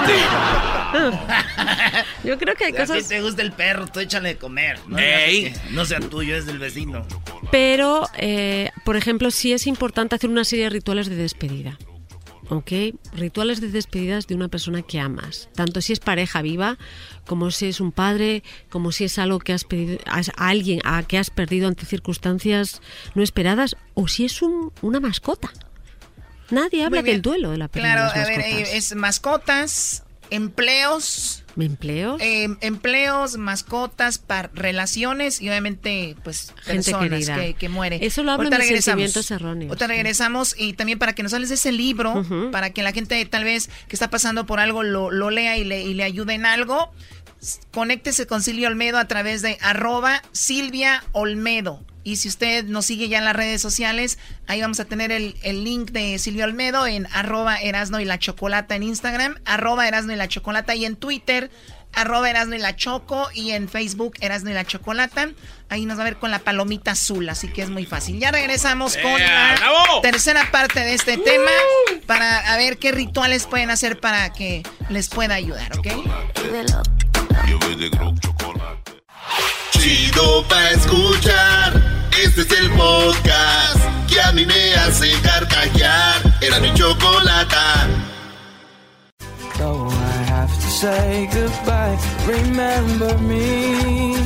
Yo 2.24 2.38
creo 2.38 2.54
que 2.54 2.64
hay 2.66 2.72
Si 2.72 2.78
a 2.78 2.84
ti 2.84 2.92
cosas... 2.92 3.08
te 3.08 3.20
gusta 3.22 3.42
el 3.42 3.52
perro, 3.52 3.86
tú 3.86 4.00
échale 4.00 4.30
de 4.30 4.36
comer. 4.36 4.78
Ey. 4.96 5.52
no 5.70 5.84
sea 5.84 6.00
tuyo, 6.00 6.36
es 6.36 6.46
del 6.46 6.58
vecino. 6.58 7.06
Pero, 7.50 8.08
eh, 8.18 8.70
por 8.84 8.96
ejemplo, 8.96 9.30
sí 9.30 9.52
es 9.52 9.66
importante 9.66 10.14
hacer 10.14 10.30
una 10.30 10.44
serie 10.44 10.64
de 10.64 10.70
rituales 10.70 11.08
de 11.08 11.16
despedida. 11.16 11.78
¿Ok? 12.52 12.70
Rituales 13.14 13.62
de 13.62 13.68
despedidas 13.68 14.26
de 14.26 14.34
una 14.34 14.48
persona 14.48 14.82
que 14.82 15.00
amas. 15.00 15.48
Tanto 15.54 15.80
si 15.80 15.94
es 15.94 16.00
pareja 16.00 16.42
viva, 16.42 16.76
como 17.26 17.50
si 17.50 17.66
es 17.66 17.80
un 17.80 17.92
padre, 17.92 18.42
como 18.68 18.92
si 18.92 19.04
es 19.04 19.18
algo 19.18 19.38
que 19.38 19.54
has 19.54 19.64
pedido 19.64 19.98
a 20.06 20.20
alguien 20.36 20.80
a 20.84 21.02
que 21.02 21.16
has 21.16 21.30
perdido 21.30 21.66
ante 21.66 21.86
circunstancias 21.86 22.82
no 23.14 23.22
esperadas, 23.22 23.74
o 23.94 24.06
si 24.06 24.26
es 24.26 24.42
un- 24.42 24.70
una 24.82 25.00
mascota. 25.00 25.50
Nadie 26.50 26.84
habla 26.84 27.00
del 27.02 27.22
duelo 27.22 27.52
de 27.52 27.56
la 27.56 27.68
pérdida 27.68 27.94
Claro, 27.94 28.12
de 28.12 28.18
las 28.18 28.28
a 28.28 28.30
ver, 28.30 28.40
eh, 28.40 28.76
es 28.76 28.94
mascotas, 28.94 30.02
empleos. 30.28 31.41
¿Empleos? 31.58 32.20
eh, 32.22 32.48
empleos, 32.60 33.36
mascotas, 33.36 34.18
par- 34.18 34.50
relaciones 34.54 35.40
y 35.40 35.48
obviamente, 35.48 36.16
pues, 36.24 36.52
Gente 36.64 36.90
personas 36.92 37.28
que, 37.38 37.54
que 37.54 37.68
mueren. 37.68 38.02
Eso 38.02 38.22
lo 38.22 38.32
Ahorita 38.32 38.56
de 38.58 38.64
sentimientos 38.80 39.30
erróneos. 39.30 39.70
Ahorita 39.70 39.86
regresamos 39.86 40.54
y 40.58 40.72
también 40.72 40.98
para 40.98 41.14
que 41.14 41.22
nos 41.22 41.32
hables 41.34 41.48
de 41.50 41.56
ese 41.56 41.72
libro, 41.72 42.24
para 42.50 42.70
que 42.70 42.82
la 42.82 42.92
gente 42.92 43.24
tal 43.26 43.44
vez 43.44 43.68
que 43.88 43.96
está 43.96 44.08
pasando 44.10 44.46
por 44.46 44.60
algo 44.60 44.82
lo, 44.82 45.10
lo 45.10 45.30
lea 45.30 45.56
y 45.58 45.64
le, 45.64 45.82
y 45.82 45.94
le 45.94 46.04
ayude 46.04 46.34
en 46.34 46.46
algo. 46.46 46.90
Conéctese 47.72 48.26
con 48.26 48.42
Silvia 48.42 48.68
Olmedo 48.68 48.98
a 48.98 49.06
través 49.08 49.42
de 49.42 49.58
arroba 49.60 50.22
Silvia 50.32 51.02
Olmedo. 51.12 51.84
Y 52.04 52.16
si 52.16 52.28
usted 52.28 52.64
nos 52.64 52.86
sigue 52.86 53.08
ya 53.08 53.18
en 53.18 53.24
las 53.24 53.36
redes 53.36 53.62
sociales, 53.62 54.18
ahí 54.46 54.60
vamos 54.60 54.80
a 54.80 54.84
tener 54.84 55.12
el, 55.12 55.36
el 55.42 55.64
link 55.64 55.90
de 55.90 56.18
Silvia 56.18 56.44
Olmedo 56.44 56.86
en 56.86 57.06
arroba 57.12 57.56
Erasno 57.56 58.00
y 58.00 58.04
la 58.04 58.18
Chocolata 58.18 58.74
en 58.74 58.82
Instagram, 58.82 59.36
arroba 59.44 59.86
Erasno 59.86 60.12
y 60.12 60.16
la 60.16 60.28
Chocolata 60.28 60.74
y 60.74 60.84
en 60.84 60.96
Twitter, 60.96 61.50
arroba 61.92 62.30
Erasno 62.30 62.56
y 62.56 62.58
la 62.58 62.74
Choco 62.74 63.28
y 63.34 63.50
en 63.52 63.68
Facebook 63.68 64.14
Erasno 64.20 64.50
y 64.50 64.54
la 64.54 64.64
Chocolata. 64.64 65.30
Ahí 65.68 65.86
nos 65.86 65.98
va 65.98 66.02
a 66.02 66.04
ver 66.04 66.16
con 66.16 66.30
la 66.30 66.40
palomita 66.40 66.92
azul, 66.92 67.28
así 67.28 67.48
que 67.48 67.62
es 67.62 67.70
muy 67.70 67.86
fácil. 67.86 68.18
Ya 68.18 68.30
regresamos 68.30 68.96
con 68.96 69.20
¡Ea, 69.20 69.54
la 69.54 69.60
bravo! 69.60 70.00
tercera 70.02 70.50
parte 70.50 70.80
de 70.80 70.94
este 70.94 71.16
tema 71.18 71.50
para 72.06 72.52
a 72.52 72.56
ver 72.56 72.78
qué 72.78 72.92
rituales 72.92 73.46
pueden 73.46 73.70
hacer 73.70 74.00
para 74.00 74.32
que 74.32 74.62
les 74.88 75.08
pueda 75.08 75.34
ayudar, 75.34 75.78
¿ok? 75.78 75.88
Chido 79.78 80.44
pa' 80.48 80.70
escuchar. 80.70 81.82
Este 82.22 82.42
es 82.42 82.50
el 82.52 82.70
podcast 82.70 83.80
que 84.08 84.20
a 84.20 84.32
mí 84.32 84.44
me 84.46 84.74
hace 84.74 85.10
carcajear. 85.22 86.22
Era 86.40 86.60
mi 86.60 86.72
chocolata. 86.74 87.88
So 89.56 89.88
I 89.88 90.30
have 90.30 90.52
to 90.52 90.70
say 90.70 91.28
goodbye. 91.32 91.98
Remember 92.26 93.16
me. 93.18 94.16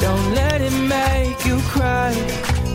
Don't 0.00 0.34
let 0.34 0.60
it 0.60 0.72
make 0.72 1.36
you 1.44 1.58
cry. 1.72 2.14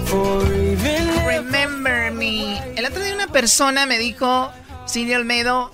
For 0.05 0.45
even 0.53 1.25
Remember 1.25 2.11
me. 2.11 2.59
El 2.75 2.85
otro 2.85 3.01
día 3.03 3.15
una 3.15 3.27
persona 3.27 3.85
me 3.85 3.97
dijo, 3.97 4.51
Cindy 4.87 5.15
Olmedo, 5.15 5.71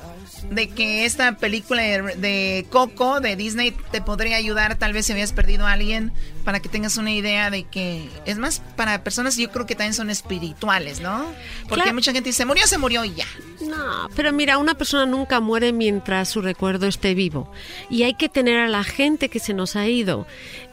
de 0.49 0.69
que 0.69 1.05
esta 1.05 1.37
película 1.37 1.81
de, 1.83 2.65
Coco 2.69 3.19
de 3.19 3.35
Disney 3.35 3.75
te 3.91 4.01
podría 4.01 4.37
ayudar, 4.37 4.77
tal 4.77 4.93
vez 4.93 5.05
si 5.05 5.11
habías 5.11 5.33
perdido 5.33 5.65
a 5.67 5.73
alguien, 5.73 6.11
para 6.49 6.61
que 6.61 6.67
tengas 6.69 6.97
una 6.97 7.11
idea 7.11 7.51
de 7.51 7.65
que 7.65 8.09
es 8.25 8.39
más 8.39 8.59
para 8.75 9.03
personas 9.03 9.37
yo 9.37 9.51
creo 9.51 9.67
que 9.67 9.75
también 9.75 9.93
son 9.93 10.09
espirituales, 10.09 10.99
¿no? 10.99 11.27
Porque 11.67 11.83
Claro. 11.83 11.93
mucha 11.93 12.11
gente 12.11 12.29
dice, 12.29 12.43
murió, 12.43 12.65
se 12.65 12.79
murió 12.79 13.05
y 13.05 13.13
ya. 13.13 13.27
No, 13.61 14.09
pero 14.15 14.33
mira, 14.33 14.57
una 14.57 14.73
persona 14.73 15.05
nunca 15.05 15.41
muere 15.41 15.73
mientras 15.73 16.27
su 16.29 16.41
recuerdo 16.41 16.87
esté 16.87 17.13
vivo. 17.13 17.51
Y 17.91 18.01
hay 18.01 18.15
que 18.15 18.29
tener 18.29 18.57
a 18.57 18.67
la 18.67 18.83
gente 18.83 19.29
que 19.29 19.37
se 19.37 19.53
nos 19.53 19.75
ha 19.75 19.87
ido 19.87 20.25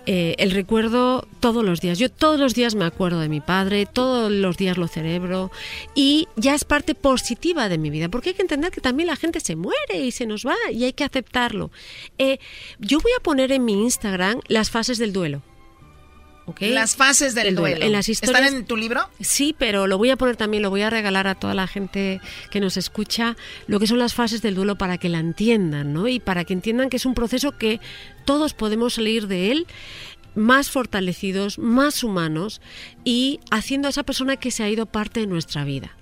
eh, 0.06 0.34
el 0.38 0.52
recuerdo 0.52 1.28
todos 1.40 1.62
los 1.62 1.82
días. 1.82 1.98
Yo 1.98 2.10
todos 2.10 2.40
los 2.40 2.54
días 2.54 2.74
me 2.74 2.86
acuerdo 2.86 3.20
de 3.20 3.28
mi 3.28 3.42
padre, 3.42 3.84
todos 3.84 4.32
los 4.32 4.56
días 4.56 4.78
lo 4.78 4.88
cerebro 4.88 5.50
y 5.94 6.26
ya 6.36 6.54
es 6.54 6.64
parte 6.64 6.94
positiva 6.94 7.68
de 7.68 7.76
mi 7.76 7.90
vida, 7.90 8.08
porque 8.08 8.30
hay 8.30 8.34
que 8.34 8.40
entender 8.40 8.70
que 8.70 8.80
también 8.80 9.08
la 9.08 9.16
gente 9.16 9.40
se 9.40 9.56
muere 9.56 9.98
y 9.98 10.10
se 10.10 10.24
nos 10.24 10.46
va 10.46 10.54
y 10.72 10.84
hay 10.84 10.94
que 10.94 11.04
aceptarlo. 11.04 11.70
Eh, 12.16 12.38
yo 12.78 12.98
voy 13.00 13.12
a 13.18 13.22
poner 13.22 13.52
en 13.52 13.66
mi 13.66 13.82
Instagram 13.82 14.40
las 14.48 14.70
fases 14.70 14.96
del 14.96 15.12
duelo. 15.12 15.42
Las 16.60 16.96
fases 16.96 17.34
del 17.34 17.54
duelo. 17.54 17.84
En 17.84 17.92
las 17.92 18.08
historias, 18.08 18.40
¿Están 18.40 18.58
en 18.58 18.66
tu 18.66 18.76
libro? 18.76 19.08
Sí, 19.20 19.54
pero 19.58 19.86
lo 19.86 19.98
voy 19.98 20.10
a 20.10 20.16
poner 20.16 20.36
también, 20.36 20.62
lo 20.62 20.70
voy 20.70 20.82
a 20.82 20.90
regalar 20.90 21.26
a 21.26 21.34
toda 21.34 21.54
la 21.54 21.66
gente 21.66 22.20
que 22.50 22.60
nos 22.60 22.76
escucha, 22.76 23.36
lo 23.66 23.80
que 23.80 23.86
son 23.86 23.98
las 23.98 24.14
fases 24.14 24.42
del 24.42 24.54
duelo 24.54 24.76
para 24.76 24.98
que 24.98 25.08
la 25.08 25.18
entiendan, 25.18 25.92
¿no? 25.92 26.08
Y 26.08 26.20
para 26.20 26.44
que 26.44 26.52
entiendan 26.52 26.88
que 26.88 26.96
es 26.98 27.06
un 27.06 27.14
proceso 27.14 27.58
que 27.58 27.80
todos 28.24 28.54
podemos 28.54 28.94
salir 28.94 29.26
de 29.26 29.50
él 29.50 29.66
más 30.34 30.70
fortalecidos, 30.70 31.58
más 31.58 32.04
humanos 32.04 32.60
y 33.04 33.40
haciendo 33.50 33.88
a 33.88 33.90
esa 33.90 34.02
persona 34.02 34.36
que 34.36 34.50
se 34.50 34.62
ha 34.62 34.68
ido 34.68 34.86
parte 34.86 35.20
de 35.20 35.26
nuestra 35.26 35.64
vida. 35.64 35.96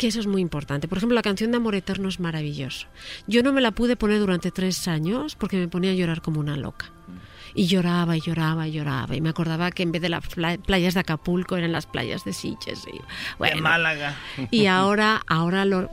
Que 0.00 0.06
eso 0.06 0.18
es 0.18 0.26
muy 0.26 0.40
importante. 0.40 0.88
Por 0.88 0.96
ejemplo, 0.96 1.14
la 1.14 1.20
canción 1.20 1.50
de 1.50 1.58
Amor 1.58 1.74
Eterno 1.74 2.08
es 2.08 2.20
maravilloso. 2.20 2.86
Yo 3.26 3.42
no 3.42 3.52
me 3.52 3.60
la 3.60 3.70
pude 3.72 3.96
poner 3.96 4.18
durante 4.18 4.50
tres 4.50 4.88
años 4.88 5.36
porque 5.36 5.58
me 5.58 5.68
ponía 5.68 5.90
a 5.90 5.94
llorar 5.94 6.22
como 6.22 6.40
una 6.40 6.56
loca. 6.56 6.86
Y 7.54 7.66
lloraba 7.66 8.16
y 8.16 8.22
lloraba 8.22 8.66
y 8.66 8.72
lloraba. 8.72 9.14
Y 9.14 9.20
me 9.20 9.28
acordaba 9.28 9.70
que 9.72 9.82
en 9.82 9.92
vez 9.92 10.00
de 10.00 10.08
las 10.08 10.26
pla- 10.26 10.56
playas 10.56 10.94
de 10.94 11.00
Acapulco 11.00 11.58
eran 11.58 11.72
las 11.72 11.84
playas 11.84 12.24
de 12.24 12.32
Sitges. 12.32 12.86
Y, 12.90 12.98
bueno, 13.38 13.56
de 13.56 13.60
Málaga. 13.60 14.16
Y 14.50 14.64
ahora, 14.68 15.20
ahora 15.26 15.66
lo, 15.66 15.90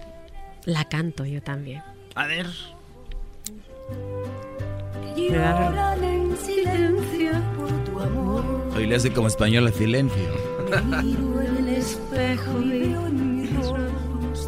la 0.63 0.85
canto 0.85 1.25
yo 1.25 1.41
también. 1.41 1.81
A 2.15 2.27
ver. 2.27 2.47
Lloran 5.17 6.01
en 6.03 6.37
silencio 6.37 7.31
por 7.57 7.71
tu 7.83 7.99
amor. 7.99 8.69
Hoy 8.73 8.85
le 8.87 8.95
hace 8.95 9.11
como 9.11 9.27
español 9.27 9.67
a 9.67 9.71
silencio. 9.73 10.29
Miro 11.03 11.41
en 11.41 11.57
el 11.57 11.67
espejo 11.75 12.61
y 12.61 12.69
veo 12.69 13.06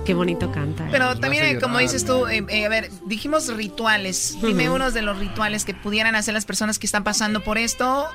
Qué 0.09 0.15
bonito 0.15 0.51
canta. 0.51 0.85
¿eh? 0.85 0.89
Pero 0.91 1.19
también, 1.19 1.59
como 1.59 1.77
dices 1.77 2.03
tú, 2.03 2.25
eh, 2.25 2.43
eh, 2.49 2.65
a 2.65 2.69
ver, 2.69 2.89
dijimos 3.05 3.55
rituales. 3.55 4.35
Dime 4.41 4.67
unos 4.67 4.95
de 4.95 5.03
los 5.03 5.19
rituales 5.19 5.65
que 5.65 5.75
pudieran 5.75 6.15
hacer 6.15 6.33
las 6.33 6.45
personas 6.45 6.79
que 6.79 6.87
están 6.87 7.03
pasando 7.03 7.43
por 7.43 7.59
esto. 7.59 8.07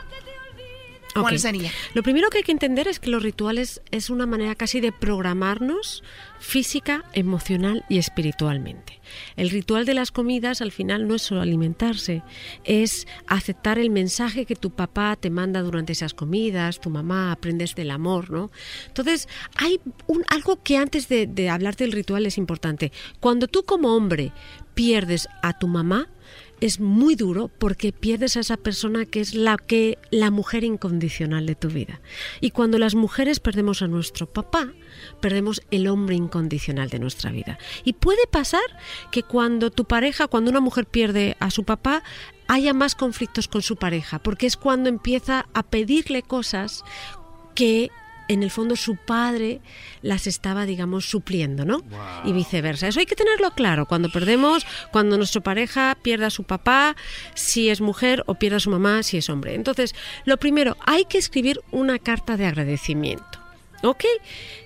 ¿Cuál 1.15 1.34
Ok. 1.34 1.41
sería? 1.41 1.70
Lo 1.94 2.02
primero 2.02 2.28
que 2.28 2.39
hay 2.39 2.44
que 2.44 2.52
entender 2.52 2.89
es 2.89 2.99
que 2.99 3.09
los 3.10 3.23
rituales 3.23 3.81
es 3.91 4.10
una 4.10 4.26
manera 4.26 4.55
casi 4.55 4.81
de 4.81 4.93
programarnos 4.93 6.02
física, 6.41 7.05
emocional 7.12 7.84
y 7.89 7.99
espiritualmente. 7.99 9.01
El 9.36 9.51
ritual 9.51 9.86
de 9.86 9.94
las 9.94 10.10
comidas 10.10 10.60
al 10.60 10.73
final 10.73 11.07
no 11.09 11.15
es 11.15 11.23
solo 11.23 11.41
alimentarse, 11.41 12.23
es 12.65 13.07
aceptar 13.26 13.78
el 13.78 13.91
mensaje 13.91 14.44
que 14.44 14.57
tu 14.57 14.70
papá 14.70 15.17
te 15.17 15.31
manda 15.31 15.62
durante 15.62 15.93
esas 15.93 16.15
comidas, 16.15 16.81
tu 16.81 16.91
mamá, 16.91 17.33
aprendes 17.33 17.75
del 17.75 17.91
amor, 17.91 18.31
¿no? 18.31 18.51
Entonces, 18.86 19.28
hay 19.57 19.81
un, 20.07 20.25
algo 20.28 20.62
que 20.62 20.76
antes 20.76 21.09
de, 21.09 21.26
de 21.26 21.49
hablar 21.49 21.76
del 21.76 21.93
ritual 21.93 22.26
es 22.26 22.36
importante. 22.39 22.93
Cuando 23.20 23.47
tú 23.47 23.65
como 23.65 23.94
hombre 23.94 24.33
pierdes 24.75 25.28
a 25.43 25.59
tu 25.59 25.68
mamá, 25.68 26.09
es 26.65 26.81
muy 26.81 27.15
duro 27.15 27.51
porque 27.59 27.93
pierdes 27.93 28.39
a 28.39 28.41
esa 28.41 28.57
persona 28.57 29.05
que 29.05 29.20
es 29.20 29.34
la 29.34 29.59
que 29.59 29.99
la 30.10 30.31
mujer 30.31 30.65
incondicional 30.65 31.44
de 31.44 31.55
tu 31.55 31.68
vida. 31.68 32.01
Y 32.41 32.52
cuando 32.52 32.78
las 32.78 32.94
mujeres 32.94 33.39
perdemos 33.39 33.83
a 33.83 33.86
nuestro 33.86 34.33
papá, 34.33 34.73
perdemos 35.20 35.60
el 35.70 35.86
hombre 35.89 36.17
incondicional 36.17 36.89
de 36.89 37.01
nuestra 37.01 37.31
vida. 37.31 37.59
Y 37.84 37.93
puede 37.93 38.26
pasar 38.26 38.65
que 39.10 39.23
cuando 39.23 39.70
tu 39.70 39.84
pareja, 39.84 40.26
cuando 40.26 40.51
una 40.51 40.60
mujer 40.60 40.86
pierde 40.86 41.36
a 41.39 41.51
su 41.51 41.65
papá, 41.65 42.02
haya 42.49 42.73
más 42.73 42.94
conflictos 42.94 43.47
con 43.47 43.60
su 43.60 43.76
pareja, 43.76 44.18
porque 44.18 44.47
es 44.47 44.57
cuando 44.57 44.89
empieza 44.89 45.44
a 45.52 45.65
pedirle 45.65 46.23
cosas 46.23 46.83
que 47.55 47.91
en 48.28 48.42
el 48.42 48.50
fondo 48.50 48.76
su 48.76 48.96
padre 48.96 49.60
las 50.02 50.26
estaba, 50.26 50.66
digamos, 50.66 51.06
supliendo, 51.06 51.64
¿no? 51.64 51.82
Y 52.24 52.32
viceversa. 52.32 52.88
Eso 52.88 53.00
hay 53.00 53.06
que 53.06 53.16
tenerlo 53.16 53.50
claro. 53.52 53.86
Cuando 53.86 54.10
perdemos, 54.10 54.66
cuando 54.92 55.16
nuestra 55.16 55.42
pareja 55.42 55.96
pierda 56.00 56.26
a 56.26 56.30
su 56.30 56.44
papá, 56.44 56.96
si 57.34 57.68
es 57.68 57.80
mujer, 57.80 58.22
o 58.26 58.34
pierda 58.34 58.56
a 58.56 58.60
su 58.60 58.70
mamá, 58.70 59.02
si 59.02 59.18
es 59.18 59.28
hombre. 59.30 59.54
Entonces, 59.54 59.94
lo 60.24 60.36
primero, 60.38 60.76
hay 60.86 61.04
que 61.04 61.18
escribir 61.18 61.60
una 61.70 61.98
carta 61.98 62.36
de 62.36 62.46
agradecimiento. 62.46 63.38
¿Ok? 63.82 64.04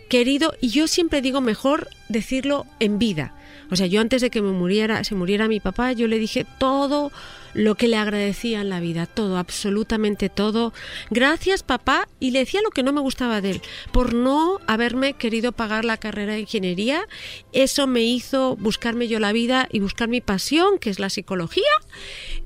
Querido, 0.09 0.55
y 0.61 0.69
yo 0.69 0.87
siempre 0.87 1.21
digo 1.21 1.41
mejor 1.41 1.89
decirlo 2.09 2.67
en 2.79 2.99
vida. 2.99 3.35
O 3.71 3.77
sea, 3.77 3.87
yo 3.87 4.01
antes 4.01 4.23
de 4.23 4.31
que 4.31 4.41
me 4.41 4.53
muriera, 4.53 5.05
se 5.05 5.15
muriera 5.15 5.49
mi 5.49 5.61
papá, 5.61 5.93
yo 5.93 6.07
le 6.09 6.19
dije 6.19 6.47
todo 6.59 7.11
lo 7.55 7.75
que 7.75 7.89
le 7.89 7.97
agradecía 7.97 8.61
en 8.61 8.71
la 8.71 8.81
vida, 8.81 9.07
todo, 9.07 9.39
absolutamente 9.39 10.29
todo. 10.29 10.73
Gracias, 11.11 11.63
papá, 11.63 12.09
y 12.21 12.31
le 12.31 12.41
decía 12.41 12.61
lo 12.63 12.71
que 12.71 12.83
no 12.83 12.93
me 12.93 13.01
gustaba 13.01 13.41
de 13.41 13.53
él, 13.53 13.63
por 13.93 14.15
no 14.15 14.59
haberme 14.67 15.15
querido 15.15 15.53
pagar 15.53 15.85
la 15.85 15.97
carrera 15.97 16.35
de 16.35 16.41
ingeniería. 16.41 17.07
Eso 17.53 17.87
me 17.87 18.03
hizo 18.03 18.57
buscarme 18.57 19.09
yo 19.09 19.21
la 19.21 19.33
vida 19.33 19.69
y 19.71 19.81
buscar 19.81 20.09
mi 20.09 20.21
pasión, 20.21 20.79
que 20.79 20.91
es 20.91 20.99
la 20.99 21.11
psicología, 21.11 21.65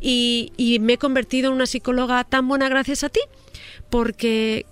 y, 0.01 0.53
y 0.57 0.79
me 0.79 0.95
he 0.95 0.99
convertido 0.99 1.49
en 1.49 1.55
una 1.55 1.67
psicóloga 1.67 2.25
tan 2.25 2.49
buena 2.49 2.69
gracias 2.69 3.05
a 3.05 3.09
ti, 3.09 3.21
porque 3.91 4.67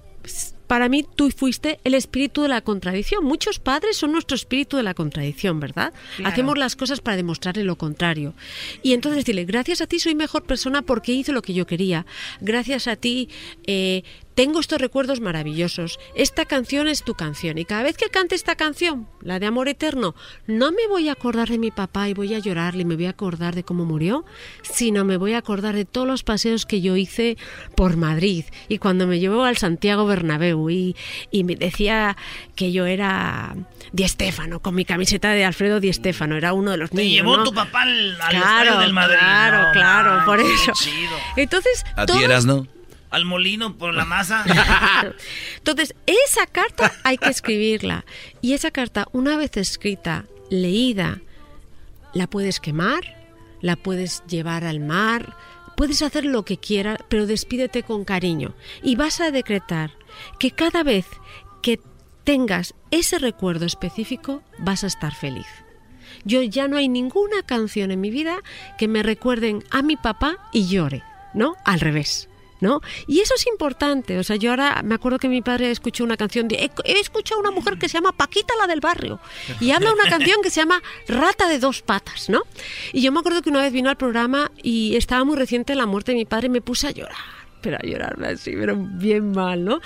para 0.71 0.89
mí 0.89 1.05
tú 1.17 1.33
fuiste 1.33 1.81
el 1.83 1.95
espíritu 1.95 2.43
de 2.43 2.49
la 2.49 2.61
contradicción. 2.61 3.25
Muchos 3.25 3.59
padres 3.59 3.97
son 3.97 4.13
nuestro 4.13 4.37
espíritu 4.37 4.77
de 4.77 4.85
la 4.85 4.95
contradicción, 4.95 5.59
¿verdad? 5.59 5.93
Claro. 6.15 6.33
Hacemos 6.33 6.57
las 6.57 6.77
cosas 6.77 7.01
para 7.01 7.17
demostrarle 7.17 7.65
lo 7.65 7.75
contrario. 7.75 8.35
Y 8.81 8.93
entonces 8.93 9.25
decirle, 9.25 9.47
gracias 9.47 9.81
a 9.81 9.89
ti 9.89 9.99
soy 9.99 10.15
mejor 10.15 10.45
persona 10.45 10.83
porque 10.83 11.11
hice 11.11 11.33
lo 11.33 11.43
que 11.43 11.55
yo 11.55 11.67
quería. 11.67 12.07
Gracias 12.41 12.87
a 12.87 12.95
ti 12.95 13.29
eh, 13.67 14.05
tengo 14.35 14.61
estos 14.61 14.81
recuerdos 14.81 15.21
maravillosos. 15.21 15.99
Esta 16.15 16.45
canción 16.47 16.89
es 16.89 17.03
tu 17.03 17.15
canción. 17.15 17.59
Y 17.59 17.65
cada 17.65 17.83
vez 17.83 17.97
que 17.97 18.07
cante 18.09 18.35
esta 18.35 18.55
canción, 18.57 19.09
la 19.21 19.39
de 19.39 19.47
Amor 19.47 19.69
Eterno, 19.69 20.15
no 20.47 20.73
me 20.73 20.87
voy 20.89 21.09
a 21.09 21.13
acordar 21.13 21.49
de 21.49 21.59
mi 21.59 21.71
papá 21.71 22.09
y 22.09 22.15
voy 22.15 22.35
a 22.35 22.39
llorarle 22.39 22.83
y 22.83 22.85
me 22.85 22.95
voy 22.97 23.07
a 23.07 23.11
acordar 23.11 23.55
de 23.55 23.65
cómo 23.65 23.85
murió, 23.85 24.25
sino 24.63 25.05
me 25.05 25.17
voy 25.17 25.35
a 25.35 25.39
acordar 25.39 25.75
de 25.75 25.85
todos 25.85 26.07
los 26.07 26.23
paseos 26.23 26.65
que 26.65 26.81
yo 26.81 26.97
hice 26.97 27.37
por 27.77 27.97
Madrid 27.97 28.45
y 28.69 28.79
cuando 28.79 29.07
me 29.07 29.19
llevó 29.19 29.45
al 29.45 29.57
Santiago 29.59 30.07
Bernabéu 30.07 30.71
y, 30.71 30.97
y 31.31 31.45
me 31.45 31.57
decía 31.57 32.17
que 32.55 32.73
yo 32.73 32.87
era 32.87 33.55
Di 33.93 34.07
Stéfano, 34.09 34.61
con 34.61 34.75
mi 34.75 34.85
camiseta 34.85 35.31
de 35.33 35.45
Alfredo 35.45 35.81
Di 35.81 35.93
Stéfano, 35.93 36.37
era 36.37 36.53
uno 36.53 36.71
de 36.71 36.77
los 36.77 36.91
Te 36.91 36.97
niños. 36.97 37.13
llevó 37.15 37.37
¿no? 37.37 37.45
tu 37.45 37.53
papá 37.53 37.83
al, 37.83 38.21
al 38.21 38.31
Claro, 38.31 38.79
del 38.79 38.93
Madrid. 38.93 39.17
claro, 39.19 39.67
No, 39.67 39.73
claro, 39.73 40.11
man, 40.17 40.25
por 40.25 40.39
qué 40.39 40.55
eso. 40.55 40.73
chido. 40.75 41.17
Entonces, 41.37 41.85
¿A 41.97 42.07
ti 42.07 42.23
eras, 42.23 42.47
no? 42.47 42.67
Al 43.11 43.25
molino 43.25 43.77
por 43.77 43.93
la 43.95 44.05
masa. 44.05 44.45
Entonces, 45.57 45.95
esa 46.07 46.47
carta 46.47 46.93
hay 47.03 47.19
que 47.19 47.29
escribirla. 47.29 48.05
Y 48.41 48.55
esa 48.55 48.71
carta, 48.71 49.09
una 49.13 49.37
vez 49.37 49.57
escrita, 49.57 50.27
leída, 50.49 51.21
la 52.15 52.29
puedes 52.29 52.61
quemar, 52.61 53.03
la 53.61 53.77
puedes 53.77 54.23
llevar 54.27 54.65
al 54.65 54.81
mar, 54.81 55.37
puedes 55.77 56.03
hacer 56.03 56.25
lo 56.25 56.45
que 56.45 56.59
quieras, 56.59 56.99
pero 57.09 57.27
despídete 57.27 57.83
con 57.83 58.05
cariño. 58.05 58.55
Y 58.83 58.97
vas 58.97 59.21
a 59.21 59.31
decretar 59.31 59.93
que 60.39 60.51
cada 60.53 60.83
vez 60.83 61.07
que 61.63 61.81
tengas 62.25 62.75
ese 62.91 63.19
recuerdo 63.19 63.67
específico, 63.67 64.43
vas 64.59 64.85
a 64.85 64.87
estar 64.87 65.15
feliz. 65.15 65.47
Yo 66.25 66.43
ya 66.43 66.69
no 66.69 66.77
hay 66.77 66.89
ninguna 66.89 67.43
canción 67.43 67.91
en 67.91 68.01
mi 68.01 68.11
vida 68.11 68.39
que 68.79 68.89
me 68.89 69.03
recuerden 69.03 69.65
a 69.71 69.83
mi 69.83 69.97
papá 69.97 70.37
y 70.53 70.69
llore, 70.69 71.03
¿no? 71.35 71.57
Al 71.65 71.81
revés. 71.81 72.30
¿No? 72.61 72.81
Y 73.07 73.21
eso 73.21 73.35
es 73.35 73.47
importante. 73.47 74.19
O 74.19 74.25
sea, 74.25 74.37
yo 74.37 74.51
ahora 74.51 74.83
me 74.85 74.95
acuerdo 74.95 75.19
que 75.19 75.29
mi 75.29 75.41
padre 75.41 75.71
escuchó 75.71 76.05
una 76.05 76.17
canción. 76.17 76.49
He, 76.51 76.71
he 76.85 77.01
escuchado 77.01 77.41
una 77.41 77.51
mujer 77.51 77.79
que 77.79 77.89
se 77.89 77.95
llama 77.95 78.13
Paquita 78.13 78.55
la 78.59 78.67
del 78.67 78.81
barrio. 78.81 79.19
Y 79.61 79.71
habla 79.71 79.93
una 79.93 80.09
canción 80.11 80.43
que 80.43 80.51
se 80.51 80.61
llama 80.61 80.83
Rata 81.09 81.49
de 81.49 81.59
dos 81.59 81.83
patas, 81.83 82.29
¿no? 82.29 82.43
Y 82.93 83.03
yo 83.03 83.13
me 83.13 83.21
acuerdo 83.21 83.43
que 83.43 83.51
una 83.51 83.63
vez 83.63 83.73
vino 83.73 83.89
al 83.89 83.97
programa 83.97 84.51
y 84.63 84.97
estaba 84.97 85.25
muy 85.25 85.37
reciente 85.37 85.75
la 85.75 85.87
muerte 85.87 86.13
de 86.13 86.19
mi 86.19 86.25
padre 86.25 86.47
y 86.47 86.51
me 86.51 86.61
puse 86.61 86.89
a 86.89 86.91
llorar. 86.91 87.40
Pero 87.61 87.77
a 87.77 87.87
llorarme 87.87 88.29
así, 88.29 88.53
pero 88.59 88.77
bien 88.77 89.33
mal, 89.33 89.65
¿no? 89.65 89.81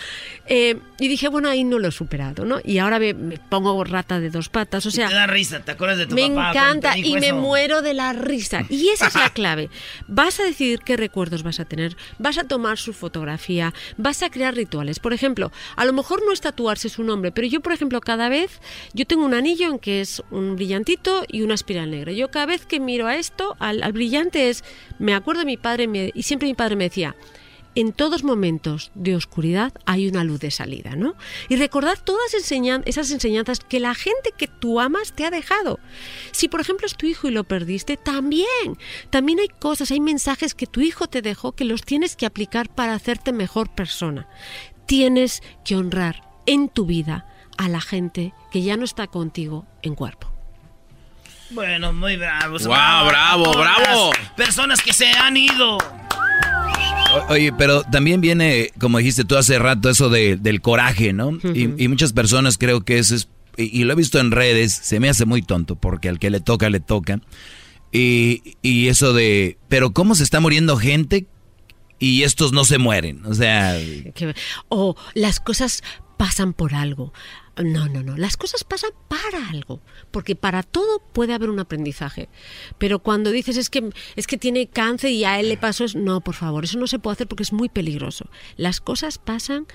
Eh, 0.47 0.77
y 0.99 1.09
dije, 1.09 1.29
bueno, 1.29 1.49
ahí 1.49 1.65
no 1.65 1.79
lo 1.79 1.89
he 1.89 1.93
superado, 1.93 2.45
¿no? 2.45 2.61
Y 2.65 2.79
ahora 2.79 2.99
me, 2.99 3.15
me 3.15 3.39
pongo 3.39 3.83
rata 3.85 4.21
de 4.21 4.31
dos 4.31 4.49
patas. 4.49 4.87
O 4.87 4.91
sea, 4.91 5.09
te 5.09 5.15
da 5.15 5.27
risa, 5.27 5.61
¿te 5.65 5.73
acuerdas 5.73 5.99
de 5.99 6.07
tu 6.07 6.15
me 6.15 6.29
papá? 6.31 6.51
encanta 6.51 6.99
y 6.99 7.15
me 7.15 7.27
eso? 7.29 7.37
muero 7.37 7.83
de 7.83 7.95
la 7.95 8.13
risa. 8.13 8.65
Y 8.69 8.89
esa 8.89 9.09
es 9.09 9.15
la 9.15 9.31
clave. 9.35 9.71
Vas 10.07 10.39
a 10.41 10.45
decidir 10.45 10.81
qué 10.81 10.97
recuerdos 10.97 11.43
vas 11.43 11.61
a 11.61 11.65
tener, 11.65 11.97
vas 12.19 12.39
a 12.39 12.45
tomar 12.45 12.79
su 12.79 12.93
fotografía, 12.93 13.75
vas 13.97 14.23
a 14.23 14.31
crear 14.31 14.55
rituales. 14.55 14.99
Por 15.01 15.13
ejemplo, 15.13 15.51
a 15.77 15.85
lo 15.85 15.93
mejor 15.93 16.23
no 16.25 16.33
es 16.33 16.41
tatuarse 16.41 16.89
su 16.89 17.03
nombre, 17.03 17.33
pero 17.33 17.47
yo, 17.49 17.61
por 17.61 17.73
ejemplo, 17.73 18.01
cada 18.01 18.29
vez, 18.29 18.61
yo 18.93 19.07
tengo 19.07 19.25
un 19.25 19.35
anillo 19.35 19.69
en 19.71 19.79
que 19.79 20.01
es 20.01 20.23
un 20.31 20.57
brillantito 20.57 21.25
y 21.29 21.43
una 21.43 21.55
espiral 21.55 21.91
negra. 21.91 22.13
Yo 22.13 22.31
cada 22.31 22.47
vez 22.47 22.67
que 22.67 22.79
miro 22.81 23.07
a 23.07 23.17
esto, 23.17 23.57
al, 23.59 23.83
al 23.83 23.93
brillante 23.93 24.49
es, 24.51 24.63
me 24.99 25.15
acuerdo 25.15 25.41
de 25.41 25.47
mi 25.47 25.57
padre 25.57 25.89
me- 25.89 26.13
y 26.15 26.23
siempre 26.23 26.47
mi 26.49 26.55
padre 26.55 26.77
me 26.77 26.85
decía, 26.85 27.17
en 27.77 27.93
todos 27.93 28.23
momentos 28.25 28.91
de 28.95 29.17
oscuridad 29.17 29.73
hay 29.85 30.07
una 30.09 30.23
luz 30.25 30.41
de 30.41 30.51
salida, 30.51 30.95
¿no? 30.97 31.15
Y 31.49 31.57
recordad 31.57 31.99
todas 32.05 32.33
enseñan- 32.35 32.83
esas 32.87 33.11
enseñanzas 33.11 33.61
que 33.61 33.81
la 33.81 33.95
gente 33.95 34.31
que 34.37 34.47
tú 34.49 34.81
amas 34.81 35.13
te 35.13 35.25
ha 35.27 35.31
dejado. 35.31 35.81
Si 36.33 36.49
por 36.49 36.61
ejemplo 36.61 36.87
es 36.87 36.97
tu 36.97 37.07
hijo 37.07 37.27
y 37.29 37.33
lo 37.33 37.45
perdiste, 37.45 37.97
también. 37.97 38.47
También 39.11 39.41
hay 39.41 39.49
cosas, 39.49 39.91
hay 39.91 40.01
mensajes 40.01 40.55
que 40.55 40.67
tu 40.67 40.81
hijo 40.81 41.09
te 41.09 41.23
dejó 41.23 41.53
que 41.53 41.65
los 41.65 41.83
tienes 41.83 42.17
que 42.17 42.27
aplicar 42.27 42.69
para 42.69 42.95
hacerte 42.95 43.33
mejor 43.33 43.69
persona. 43.75 44.29
Tienes 44.87 45.43
que 45.65 45.77
honrar 45.77 46.23
en 46.47 46.69
tu 46.69 46.87
vida 46.87 47.27
a 47.57 47.69
la 47.69 47.81
gente 47.81 48.35
que 48.53 48.63
ya 48.63 48.77
no 48.77 48.85
está 48.85 49.07
contigo 49.07 49.67
en 49.83 49.95
cuerpo. 49.95 50.31
Bueno, 51.51 51.93
muy 51.93 52.17
bravos. 52.17 52.67
Guau, 52.67 53.07
bravo, 53.07 53.53
bravo. 53.53 54.11
las 54.13 54.31
Personas 54.33 54.83
que 54.83 54.93
se 54.93 55.11
han 55.11 55.37
ido. 55.37 55.79
Oye, 57.29 57.53
pero 57.53 57.83
también 57.83 58.21
viene, 58.21 58.71
como 58.79 58.99
dijiste 58.99 59.25
tú 59.25 59.37
hace 59.37 59.59
rato, 59.59 59.91
eso 59.91 60.09
de, 60.09 60.37
del 60.37 60.61
coraje, 60.61 61.13
¿no? 61.13 61.33
y, 61.55 61.83
y 61.83 61.89
muchas 61.89 62.13
personas 62.13 62.59
creo 62.59 62.85
que 62.85 62.99
eso 62.99 63.15
es, 63.15 63.29
y, 63.57 63.81
y 63.81 63.85
lo 63.85 63.93
he 63.93 63.97
visto 63.97 64.19
en 64.19 64.31
redes, 64.31 64.73
se 64.73 65.01
me 65.01 65.09
hace 65.09 65.25
muy 65.25 65.43
tonto, 65.43 65.77
porque 65.77 66.09
al 66.09 66.19
que 66.19 66.31
le 66.31 66.41
toca, 66.41 66.71
le 66.71 66.81
toca. 66.81 67.21
Y, 67.93 68.57
y 68.61 68.89
eso 68.89 69.13
de, 69.13 69.57
pero 69.69 69.93
¿cómo 69.93 70.15
se 70.17 70.25
está 70.25 70.41
muriendo 70.41 70.77
gente 70.77 71.27
y 72.01 72.25
estos 72.25 72.53
no 72.53 72.65
se 72.65 72.79
mueren? 72.79 73.25
O 73.25 73.35
sea, 73.35 73.79
o 74.69 74.97
las 75.15 75.39
cosas 75.39 75.83
pasan 76.17 76.53
por 76.53 76.75
algo. 76.75 77.13
No, 77.63 77.89
no, 77.89 78.03
no. 78.03 78.17
Las 78.17 78.37
cosas 78.37 78.65
pasan 78.65 78.91
para 79.09 79.49
algo, 79.49 79.81
porque 80.11 80.35
para 80.35 80.63
todo 80.65 80.99
puede 81.13 81.35
haber 81.35 81.51
un 81.51 81.61
aprendizaje. 81.61 82.29
Pero 82.79 82.99
cuando 82.99 83.31
dices 83.31 83.57
es 83.57 83.71
que 83.71 83.91
es 84.17 84.27
que 84.27 84.39
tiene 84.39 84.67
cáncer 84.67 85.11
y 85.13 85.25
a 85.25 85.39
él 85.39 85.49
le 85.49 85.57
pasó, 85.57 85.85
es 85.85 85.95
no, 85.95 86.21
por 86.21 86.35
favor, 86.35 86.65
eso 86.65 86.79
no 86.79 86.89
se 86.89 86.99
puede 86.99 87.15
hacer 87.15 87.29
porque 87.29 87.45
es 87.45 87.53
muy 87.53 87.69
peligroso. 87.69 88.29
Las 88.57 88.81
cosas 88.81 89.19
pasan 89.19 89.67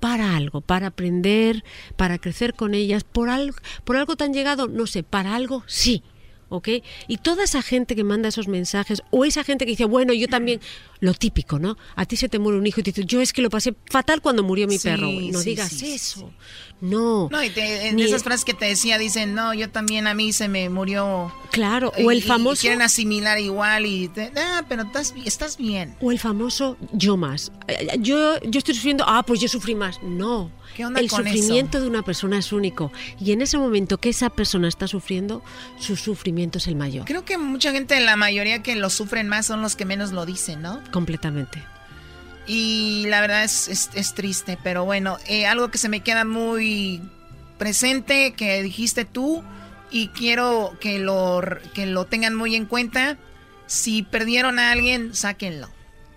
para 0.00 0.36
algo, 0.36 0.60
para 0.60 0.88
aprender, 0.88 1.64
para 1.96 2.18
crecer 2.18 2.54
con 2.54 2.74
ellas, 2.74 3.04
por 3.04 3.30
algo, 3.30 3.56
por 3.84 3.96
algo 3.96 4.16
tan 4.16 4.34
llegado, 4.34 4.66
no 4.66 4.86
sé, 4.86 5.02
para 5.02 5.34
algo 5.34 5.62
sí. 5.66 6.02
¿Ok? 6.56 6.68
Y 7.08 7.18
toda 7.18 7.44
esa 7.44 7.62
gente 7.62 7.94
que 7.96 8.04
manda 8.04 8.28
esos 8.28 8.48
mensajes, 8.48 9.02
o 9.10 9.24
esa 9.24 9.44
gente 9.44 9.64
que 9.64 9.72
dice, 9.72 9.84
bueno, 9.84 10.12
yo 10.12 10.28
también, 10.28 10.60
lo 11.00 11.12
típico, 11.14 11.58
¿no? 11.58 11.76
A 11.96 12.06
ti 12.06 12.16
se 12.16 12.28
te 12.28 12.38
muere 12.38 12.58
un 12.58 12.66
hijo 12.66 12.80
y 12.80 12.82
te 12.82 12.90
dices, 12.92 13.06
yo 13.06 13.20
es 13.20 13.32
que 13.32 13.42
lo 13.42 13.50
pasé 13.50 13.74
fatal 13.90 14.20
cuando 14.22 14.42
murió 14.42 14.66
mi 14.66 14.78
Sí, 14.78 14.88
perro, 14.88 15.08
güey. 15.10 15.30
No 15.30 15.40
sí, 15.40 15.50
digas 15.50 15.68
sí, 15.70 15.92
eso. 15.92 16.30
No. 16.80 17.28
No, 17.30 17.42
y 17.42 17.50
te- 17.50 17.88
en 17.88 17.96
Ni- 17.96 18.02
esas 18.02 18.22
frases 18.22 18.44
que 18.44 18.52
te 18.54 18.66
decía 18.66 18.98
dicen, 18.98 19.34
no, 19.34 19.54
yo 19.54 19.70
también 19.70 20.06
a 20.06 20.14
mí 20.14 20.32
se 20.32 20.48
me 20.48 20.68
murió. 20.68 21.32
Claro, 21.50 21.92
o 22.02 22.10
el 22.10 22.18
Y- 22.18 22.20
y 22.20 22.22
famoso- 22.22 22.60
quieren 22.62 22.82
asimilar 22.82 23.38
igual 23.38 23.86
y, 23.86 24.08
te- 24.08 24.32
ah, 24.36 24.64
pero 24.68 24.82
estás, 24.82 25.14
estás 25.24 25.56
bien. 25.56 25.94
O 26.00 26.10
el 26.12 26.18
famoso 26.18 26.76
yo 26.92 27.16
más. 27.16 27.52
Eh, 27.68 27.96
Yo, 28.00 28.40
yo 28.42 28.58
estoy 28.58 28.74
sufriendo, 28.74 29.04
ah, 29.06 29.22
pues 29.24 29.40
yo 29.40 29.48
sufrí 29.48 29.74
más. 29.74 30.02
No. 30.02 30.50
¿Qué 30.74 30.84
onda 30.84 31.00
el 31.00 31.08
con 31.08 31.24
sufrimiento 31.24 31.80
de 31.80 31.86
una 31.86 32.02
persona 32.02 32.38
es 32.38 32.52
único. 32.52 32.92
Y 33.20 33.32
en 33.32 33.42
ese 33.42 33.58
momento 33.58 33.98
que 33.98 34.08
esa 34.08 34.30
persona 34.30 34.68
está 34.68 34.88
sufriendo, 34.88 35.42
su 35.78 35.96
sufrimiento 35.96 36.58
es 36.58 36.66
el 36.66 36.76
mayor. 36.76 37.04
Creo 37.04 37.24
que 37.24 37.38
mucha 37.38 37.72
gente, 37.72 37.98
la 38.00 38.16
mayoría 38.16 38.62
que 38.62 38.74
lo 38.74 38.90
sufren 38.90 39.28
más 39.28 39.46
son 39.46 39.62
los 39.62 39.76
que 39.76 39.84
menos 39.84 40.12
lo 40.12 40.26
dicen, 40.26 40.62
¿no? 40.62 40.82
Completamente. 40.90 41.62
Y 42.46 43.04
la 43.08 43.20
verdad 43.20 43.44
es, 43.44 43.68
es, 43.68 43.90
es 43.94 44.14
triste, 44.14 44.58
pero 44.62 44.84
bueno, 44.84 45.18
eh, 45.26 45.46
algo 45.46 45.70
que 45.70 45.78
se 45.78 45.88
me 45.88 46.00
queda 46.00 46.24
muy 46.24 47.00
presente 47.58 48.34
que 48.36 48.62
dijiste 48.62 49.04
tú 49.04 49.42
y 49.90 50.08
quiero 50.08 50.76
que 50.80 50.98
lo, 50.98 51.40
que 51.72 51.86
lo 51.86 52.06
tengan 52.06 52.34
muy 52.34 52.56
en 52.56 52.66
cuenta. 52.66 53.16
Si 53.66 54.02
perdieron 54.02 54.58
a 54.58 54.72
alguien, 54.72 55.14
sáquenlo. 55.14 55.68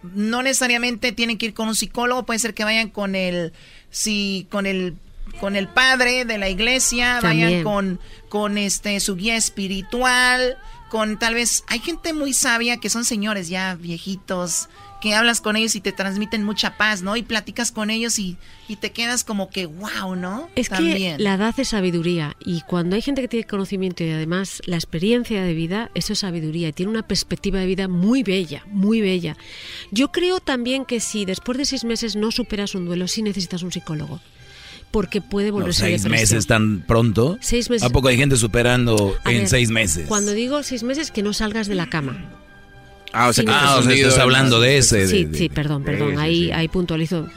No 0.01 0.43
necesariamente 0.43 1.11
tienen 1.11 1.37
que 1.37 1.47
ir 1.47 1.53
con 1.53 1.67
un 1.67 1.75
psicólogo, 1.75 2.25
puede 2.25 2.39
ser 2.39 2.53
que 2.53 2.63
vayan 2.63 2.89
con 2.89 3.15
el, 3.15 3.53
si, 3.97 4.47
con 4.51 4.67
el, 4.67 4.95
con 5.39 5.55
el 5.55 5.67
padre 5.67 6.23
de 6.23 6.37
la 6.37 6.49
iglesia, 6.49 7.19
vayan 7.21 7.63
con, 7.63 7.99
con 8.29 8.59
este 8.59 8.99
su 8.99 9.15
guía 9.15 9.35
espiritual, 9.35 10.57
con 10.89 11.17
tal 11.17 11.33
vez 11.33 11.63
hay 11.67 11.79
gente 11.79 12.13
muy 12.13 12.33
sabia 12.33 12.77
que 12.77 12.91
son 12.91 13.05
señores 13.05 13.49
ya 13.49 13.75
viejitos 13.75 14.69
que 15.01 15.13
hablas 15.13 15.41
con 15.41 15.55
ellos 15.55 15.75
y 15.75 15.81
te 15.81 15.91
transmiten 15.91 16.43
mucha 16.43 16.75
paz, 16.77 17.01
¿no? 17.03 17.15
Y 17.17 17.21
platicas 17.23 17.71
con 17.71 17.89
ellos 17.89 18.17
y, 18.17 18.37
y 18.67 18.77
te 18.77 18.91
quedas 18.91 19.23
como 19.23 19.49
que 19.49 19.65
wow, 19.67 20.15
¿no? 20.15 20.49
Es 20.55 20.69
También. 20.69 21.17
que 21.17 21.23
la 21.23 21.35
edad 21.35 21.53
es 21.59 21.67
sabiduría 21.69 22.35
y 22.43 22.61
cuando 22.61 22.95
hay 22.95 23.01
gente 23.01 23.21
que 23.21 23.27
tiene 23.27 23.45
conocimiento 23.45 24.03
y 24.03 24.09
además 24.09 24.61
la 24.65 24.75
experiencia 24.75 25.43
de 25.43 25.53
vida, 25.53 25.91
eso 25.93 26.13
es 26.13 26.19
sabiduría 26.19 26.69
y 26.69 26.73
tiene 26.73 26.91
una 26.91 27.07
perspectiva 27.07 27.59
de 27.59 27.67
vida 27.67 27.87
muy 27.87 28.23
bella, 28.23 28.63
muy 28.67 29.01
bella. 29.01 29.37
Yo 29.91 30.11
creo 30.11 30.39
también 30.39 30.83
que 30.85 30.99
si 30.99 31.25
después 31.25 31.57
de 31.57 31.65
seis 31.65 31.83
meses 31.83 32.15
no 32.15 32.31
superas 32.31 32.73
un 32.75 32.85
duelo, 32.85 33.07
sí 33.07 33.21
necesitas 33.21 33.61
un 33.63 33.71
psicólogo. 33.71 34.19
Porque 34.89 35.19
puede 35.21 35.49
No, 35.49 35.55
volverse 35.55 35.81
seis 35.81 36.03
depresión. 36.03 36.11
meses 36.37 36.47
tan 36.47 36.81
pronto. 36.87 37.37
Seis 37.41 37.69
meses. 37.69 37.83
¿A 37.85 37.91
poco 37.91 38.07
hay 38.07 38.15
gente 38.17 38.37
superando 38.37 39.15
A 39.25 39.31
en 39.33 39.39
ver, 39.39 39.47
seis 39.49 39.69
meses? 39.69 40.07
Cuando 40.07 40.31
digo 40.31 40.63
seis 40.63 40.81
meses, 40.83 41.11
que 41.11 41.21
no 41.23 41.33
salgas 41.33 41.67
de 41.67 41.75
la 41.75 41.87
cama. 41.89 42.31
Ah, 43.17 43.27
o 43.29 43.33
sea, 43.33 43.43
que 43.43 43.51
no. 43.51 43.57
ah, 43.57 43.77
o 43.77 43.81
sea, 43.81 43.89
Hundido 43.91 44.09
estás 44.09 44.21
hablando 44.23 44.59
de 44.61 44.77
ese. 44.77 45.07
Sí, 45.07 45.25
de- 45.25 45.31
de- 45.31 45.37
sí, 45.37 45.49
perdón, 45.49 45.83
perdón. 45.83 46.11
Sí, 46.11 46.15
ahí, 46.19 46.43
sí. 46.45 46.51
ahí 46.51 46.67
puntualizo. 46.67 47.27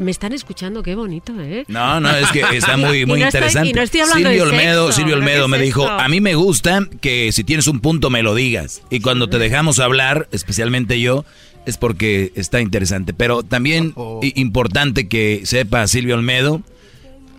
Me 0.00 0.10
están 0.10 0.32
escuchando, 0.32 0.82
qué 0.82 0.94
bonito, 0.94 1.32
¿eh? 1.40 1.64
No, 1.68 1.98
no, 2.00 2.10
es 2.14 2.30
que 2.30 2.40
está 2.56 2.76
muy, 2.76 2.98
Y 3.02 3.06
muy 3.06 3.20
no 3.20 3.26
estoy- 3.26 3.38
interesante. 3.38 3.68
y 3.68 3.72
no 3.72 3.82
estoy 3.82 4.00
hablando 4.00 4.28
Silvio 4.28 4.44
de 4.44 4.50
Olmedo, 4.50 4.86
sexo, 4.86 5.00
Silvio. 5.00 5.16
Olmedo 5.16 5.44
¿Qué 5.46 5.50
me 5.50 5.56
es 5.58 5.62
dijo, 5.62 5.88
a 5.88 6.08
mí 6.08 6.20
me 6.20 6.34
gusta 6.34 6.86
que 7.00 7.32
si 7.32 7.44
tienes 7.44 7.66
un 7.68 7.80
punto 7.80 8.10
me 8.10 8.22
lo 8.22 8.34
digas. 8.34 8.82
Y 8.90 9.00
cuando 9.00 9.28
te 9.28 9.38
dejamos 9.38 9.78
hablar, 9.78 10.28
especialmente 10.32 11.00
yo, 11.00 11.24
es 11.66 11.76
porque 11.76 12.32
está 12.36 12.60
interesante. 12.60 13.14
Pero 13.14 13.42
también 13.42 13.94
i- 14.22 14.32
importante 14.40 15.08
que 15.08 15.42
sepa 15.44 15.86
Silvio 15.86 16.14
Olmedo 16.16 16.62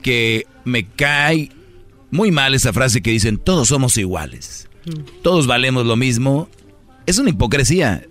que 0.02 0.46
me 0.66 0.86
cae 0.86 1.50
muy 2.10 2.32
mal 2.32 2.54
esa 2.54 2.74
frase 2.74 3.02
que 3.02 3.12
dicen, 3.12 3.38
todos 3.38 3.68
somos 3.70 3.98
iguales. 3.98 4.68
Todos 5.22 5.46
valemos 5.48 5.86
lo 5.86 5.96
mismo. 5.96 6.50
Es 7.06 7.18
una 7.18 7.30
hipocresía. 7.30 8.06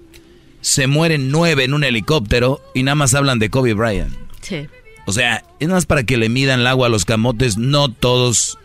Se 0.60 0.86
mueren 0.86 1.30
nueve 1.30 1.64
en 1.64 1.74
un 1.74 1.84
helicóptero 1.84 2.60
y 2.74 2.82
nada 2.82 2.94
más 2.94 3.14
hablan 3.14 3.38
de 3.38 3.50
Kobe 3.50 3.74
Bryant. 3.74 4.12
Sí. 4.42 4.66
O 5.06 5.12
sea, 5.12 5.44
es 5.58 5.68
más 5.68 5.86
para 5.86 6.04
que 6.04 6.16
le 6.16 6.28
midan 6.28 6.60
el 6.60 6.66
agua 6.66 6.86
a 6.86 6.90
los 6.90 7.04
camotes. 7.04 7.56
No 7.56 7.90
todos, 7.90 8.58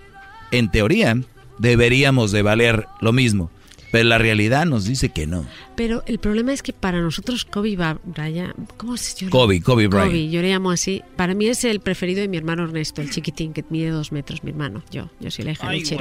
en 0.52 0.70
teoría, 0.70 1.18
deberíamos 1.58 2.32
de 2.32 2.42
valer 2.42 2.88
lo 3.02 3.14
mismo. 3.14 3.50
Pero 3.92 4.04
la 4.06 4.18
realidad 4.18 4.66
nos 4.66 4.86
dice 4.86 5.10
que 5.10 5.28
no. 5.28 5.46
Pero 5.76 6.04
el 6.06 6.20
problema 6.20 6.54
es 6.54 6.62
que 6.62 6.74
para 6.74 7.02
nosotros 7.02 7.46
Kobe 7.46 7.78
Bryant, 8.04 8.54
¿cómo 8.78 8.98
se 8.98 9.16
llama? 9.16 9.32
Kobe, 9.32 9.62
Kobe 9.62 9.88
Bryant. 9.88 10.12
Kobe, 10.12 10.30
yo 10.30 10.42
le 10.42 10.50
llamo 10.50 10.72
así. 10.72 11.02
Para 11.16 11.34
mí 11.34 11.48
es 11.48 11.64
el 11.64 11.80
preferido 11.80 12.22
de 12.22 12.28
mi 12.28 12.38
hermano 12.38 12.64
Ernesto, 12.64 13.02
el 13.02 13.10
chiquitín 13.10 13.54
que 13.54 13.64
mide 13.70 13.90
dos 13.90 14.12
metros, 14.12 14.44
mi 14.44 14.52
hermano. 14.52 14.84
Yo, 14.92 15.10
yo 15.20 15.32
soy 15.32 15.46
la 15.46 15.52
hija 15.52 15.68
Ay, 15.68 15.84
del. 15.84 16.00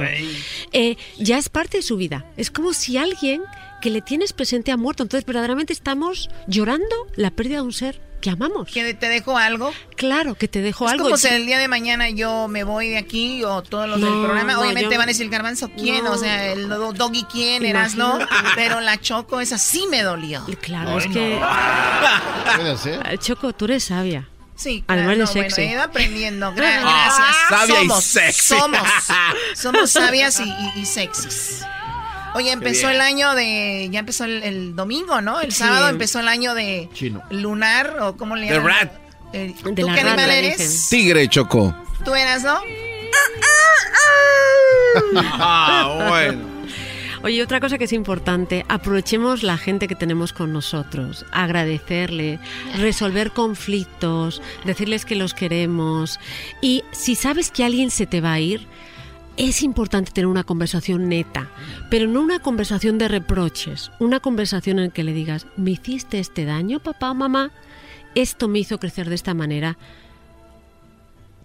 Eh, 0.71 0.97
ya 1.17 1.37
es 1.37 1.49
parte 1.49 1.77
de 1.77 1.83
su 1.83 1.97
vida. 1.97 2.25
Es 2.37 2.51
como 2.51 2.73
si 2.73 2.97
alguien 2.97 3.41
que 3.81 3.89
le 3.89 4.01
tienes 4.01 4.33
presente 4.33 4.71
ha 4.71 4.77
muerto. 4.77 5.03
Entonces 5.03 5.25
verdaderamente 5.25 5.73
estamos 5.73 6.29
llorando 6.47 6.95
la 7.15 7.31
pérdida 7.31 7.57
de 7.57 7.61
un 7.61 7.73
ser 7.73 8.01
que 8.25 8.31
amamos. 8.31 8.67
¿Que 8.71 8.93
te 8.95 9.07
dejo 9.07 9.37
algo? 9.37 9.71
Claro, 9.95 10.33
que 10.33 10.47
te 10.47 10.61
dejo 10.61 10.85
Es 10.87 10.93
algo. 10.93 11.03
como 11.05 11.17
si 11.17 11.27
el 11.27 11.45
día 11.45 11.59
de 11.59 11.67
mañana 11.67 12.09
yo 12.09 12.47
me 12.47 12.63
voy 12.63 12.89
de 12.89 12.97
aquí 12.97 13.43
o 13.43 13.61
todos 13.61 13.87
los 13.87 14.01
del 14.01 14.09
No, 14.09 14.23
programa. 14.23 14.53
no, 14.53 14.61
Obviamente 14.61 14.91
yo- 14.93 14.97
van 14.97 15.01
a 15.09 15.11
decir 15.11 15.29
garbanzo 15.29 15.69
quién, 15.77 16.03
No. 16.05 16.13
o 16.13 16.17
sea, 16.17 16.47
el 16.51 16.67
do- 16.67 16.91
doggy 16.91 17.23
quién, 17.31 17.63
eras 17.65 17.93
no. 17.93 18.17
Pero 18.55 18.81
la 18.81 18.99
choco, 18.99 19.41
esa 19.41 19.59
sí 19.59 19.85
me 19.91 20.01
dolió. 20.01 20.43
Claro, 20.59 20.97
es 20.97 21.05
que. 21.05 21.39
Puede 22.55 22.77
ser. 22.77 23.13
Eh, 23.13 23.17
Choco, 23.19 23.53
tú 23.53 23.65
eres 23.65 23.83
sabia. 23.83 24.27
Sí, 24.55 24.83
Además 24.87 25.15
claro, 25.15 25.17
de 25.19 25.25
no, 25.25 25.31
bueno, 25.33 25.49
sexy. 25.49 25.61
he 25.61 25.71
ido 25.73 25.83
aprendiendo. 25.83 26.51
Gra- 26.53 26.79
Ah, 26.83 27.11
gracias. 27.49 27.59
sabia 27.59 27.75
y 27.83 27.87
somos, 27.87 28.03
sexy. 28.03 28.55
Somos, 28.57 28.81
somos 29.55 29.91
sabias 29.91 30.39
y, 30.39 30.43
y- 30.49 30.79
y 30.81 30.85
sexys. 30.87 31.61
Oye, 32.35 32.51
empezó 32.51 32.89
el 32.89 33.01
año 33.01 33.33
de. 33.33 33.87
Ya 33.91 33.99
empezó 33.99 34.25
el, 34.25 34.43
el 34.43 34.75
domingo, 34.75 35.21
¿no? 35.21 35.39
El 35.41 35.51
Sí. 35.51 35.59
sábado 35.59 35.89
empezó 35.89 36.19
el 36.19 36.27
año 36.27 36.53
de. 36.53 36.89
Chino. 36.93 37.23
Lunar, 37.31 37.97
o 38.01 38.15
cómo 38.17 38.35
le 38.35 38.47
The 38.47 38.53
llaman. 38.55 38.67
rat. 38.71 38.91
Eh, 39.33 39.53
De 39.63 39.81
¿Tú 39.81 39.87
la 39.87 39.95
qué 39.95 40.03
rata, 40.03 40.23
animal 40.23 40.41
dicen. 40.41 40.61
eres? 40.61 40.89
Tigre, 40.89 41.27
Choco. 41.29 41.75
Tú 42.03 42.13
eras, 42.13 42.43
¿no? 42.43 42.59
Ah, 45.15 46.05
bueno. 46.09 46.55
Oye, 47.23 47.41
otra 47.41 47.59
cosa 47.59 47.79
que 47.79 47.85
es 47.85 47.93
importante, 47.93 48.65
aprovechemos 48.69 49.41
la 49.41 49.57
gente 49.57 49.87
que 49.87 49.95
tenemos 49.95 50.31
con 50.31 50.53
nosotros, 50.53 51.25
agradecerle, 51.31 52.39
resolver 52.77 53.31
conflictos, 53.31 54.43
decirles 54.63 55.05
que 55.05 55.15
los 55.15 55.33
queremos. 55.33 56.19
Y 56.61 56.83
si 56.91 57.15
sabes 57.15 57.49
que 57.49 57.63
alguien 57.63 57.89
se 57.89 58.05
te 58.05 58.21
va 58.21 58.33
a 58.33 58.39
ir, 58.39 58.67
es 59.37 59.63
importante 59.63 60.11
tener 60.11 60.27
una 60.27 60.43
conversación 60.43 61.09
neta, 61.09 61.49
pero 61.89 62.07
no 62.07 62.21
una 62.21 62.39
conversación 62.39 62.97
de 62.97 63.07
reproches, 63.07 63.91
una 63.99 64.19
conversación 64.19 64.79
en 64.79 64.91
que 64.91 65.03
le 65.03 65.13
digas, 65.13 65.47
¿me 65.57 65.71
hiciste 65.71 66.19
este 66.19 66.45
daño, 66.45 66.79
papá 66.79 67.11
o 67.11 67.15
mamá? 67.15 67.51
Esto 68.15 68.47
me 68.47 68.59
hizo 68.59 68.79
crecer 68.79 69.09
de 69.09 69.15
esta 69.15 69.33
manera. 69.33 69.77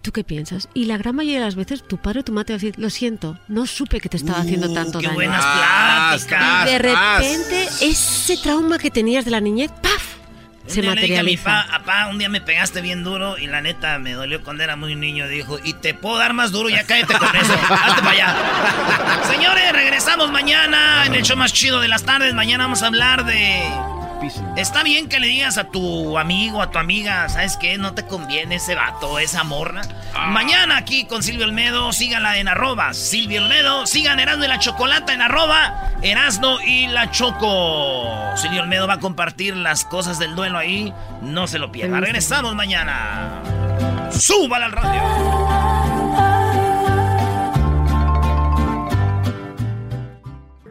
¿Tú 0.02 0.12
qué 0.12 0.24
piensas? 0.24 0.68
Y 0.72 0.86
la 0.86 0.96
gran 0.96 1.16
mayoría 1.16 1.40
de 1.40 1.44
las 1.44 1.56
veces 1.56 1.82
tu 1.86 1.98
padre 1.98 2.20
o 2.20 2.24
tu 2.24 2.32
madre 2.32 2.46
te 2.46 2.52
va 2.52 2.56
a 2.56 2.60
decir, 2.60 2.78
lo 2.78 2.88
siento, 2.88 3.38
no 3.48 3.66
supe 3.66 4.00
que 4.00 4.08
te 4.08 4.16
estaba 4.16 4.38
haciendo 4.38 4.72
tanto 4.72 4.98
qué 4.98 5.06
daño. 5.06 5.16
buenas 5.16 5.44
pláticas. 5.44 6.68
Y 6.68 6.70
de 6.70 6.78
repente 6.78 7.68
ese 7.82 8.36
trauma 8.38 8.78
que 8.78 8.90
tenías 8.90 9.24
de 9.24 9.32
la 9.32 9.40
niñez, 9.40 9.70
¡paf! 9.82 10.09
Un 10.70 10.74
Se 10.74 10.82
día 10.82 10.94
le 10.94 11.00
dije 11.02 11.18
a 11.18 11.22
mi 11.22 11.36
pa, 11.36 11.60
"Apá, 11.62 12.06
un 12.06 12.18
día 12.18 12.28
me 12.28 12.40
pegaste 12.40 12.80
bien 12.80 13.02
duro 13.04 13.36
y 13.38 13.46
la 13.46 13.60
neta 13.60 13.98
me 13.98 14.12
dolió 14.12 14.42
cuando 14.42 14.62
era 14.64 14.76
muy 14.76 14.94
niño. 14.94 15.26
Dijo, 15.28 15.58
y 15.62 15.74
te 15.74 15.94
puedo 15.94 16.16
dar 16.18 16.32
más 16.32 16.52
duro, 16.52 16.68
ya 16.68 16.84
cállate 16.84 17.14
con 17.18 17.34
eso. 17.36 17.52
Hazte 17.54 18.02
para 18.02 18.10
allá. 18.10 18.36
Señores, 19.30 19.72
regresamos 19.72 20.30
mañana 20.30 21.04
en 21.06 21.14
el 21.14 21.22
show 21.22 21.36
más 21.36 21.52
chido 21.52 21.80
de 21.80 21.88
las 21.88 22.04
tardes. 22.04 22.34
Mañana 22.34 22.64
vamos 22.64 22.82
a 22.82 22.86
hablar 22.86 23.24
de... 23.24 23.62
Está 24.56 24.82
bien 24.82 25.08
que 25.08 25.20
le 25.20 25.28
digas 25.28 25.58
a 25.58 25.64
tu 25.64 26.18
amigo, 26.18 26.60
a 26.62 26.70
tu 26.70 26.78
amiga, 26.78 27.28
¿sabes 27.28 27.56
qué? 27.56 27.78
No 27.78 27.94
te 27.94 28.06
conviene 28.06 28.56
ese 28.56 28.74
vato, 28.74 29.18
esa 29.18 29.44
morra. 29.44 29.82
Mañana 30.28 30.76
aquí 30.76 31.04
con 31.04 31.22
Silvio 31.22 31.44
Olmedo, 31.44 31.92
síganla 31.92 32.38
en 32.38 32.48
arroba 32.48 32.92
Silvio 32.92 33.42
Olmedo, 33.42 33.86
sigan 33.86 34.20
Erasno 34.20 34.44
y 34.44 34.48
la 34.48 34.58
Chocolata 34.58 35.14
en 35.14 35.22
arroba 35.22 35.90
Erasno 36.02 36.60
y 36.60 36.86
la 36.88 37.10
Choco. 37.10 38.36
Silvio 38.36 38.62
Olmedo 38.62 38.86
va 38.86 38.94
a 38.94 39.00
compartir 39.00 39.56
las 39.56 39.84
cosas 39.84 40.18
del 40.18 40.34
duelo 40.34 40.58
ahí, 40.58 40.92
no 41.22 41.46
se 41.46 41.58
lo 41.58 41.72
pierdan. 41.72 42.02
Regresamos 42.02 42.54
mañana. 42.54 43.42
¡Súbala 44.10 44.66
al 44.66 44.72
radio! 44.72 46.39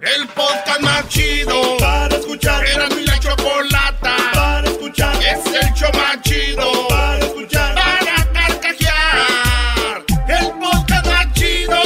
El 0.01 0.27
podcast 0.29 0.79
más 0.81 1.09
chido 1.09 1.77
para 1.77 2.15
escuchar. 2.15 2.65
Era 2.65 2.87
mi 2.89 3.03
la 3.05 3.19
chocolata 3.19 4.15
para 4.33 4.69
escuchar. 4.69 5.13
Es 5.21 5.45
el 5.45 5.73
show 5.73 5.91
más 5.93 6.21
chido 6.21 6.87
para 6.87 7.19
escuchar. 7.19 7.75
Para 7.75 8.31
carcajear. 8.31 10.05
El 10.29 10.51
podcast 10.53 11.05
más 11.05 11.33
chido. 11.33 11.81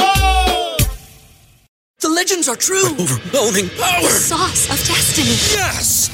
The 1.98 2.08
legends 2.08 2.48
are 2.48 2.56
true. 2.56 2.94
overwhelming 2.98 3.68
power. 3.70 4.02
The 4.02 4.08
sauce 4.08 4.70
of 4.70 4.78
destiny. 4.86 5.34
Yes. 5.50 6.13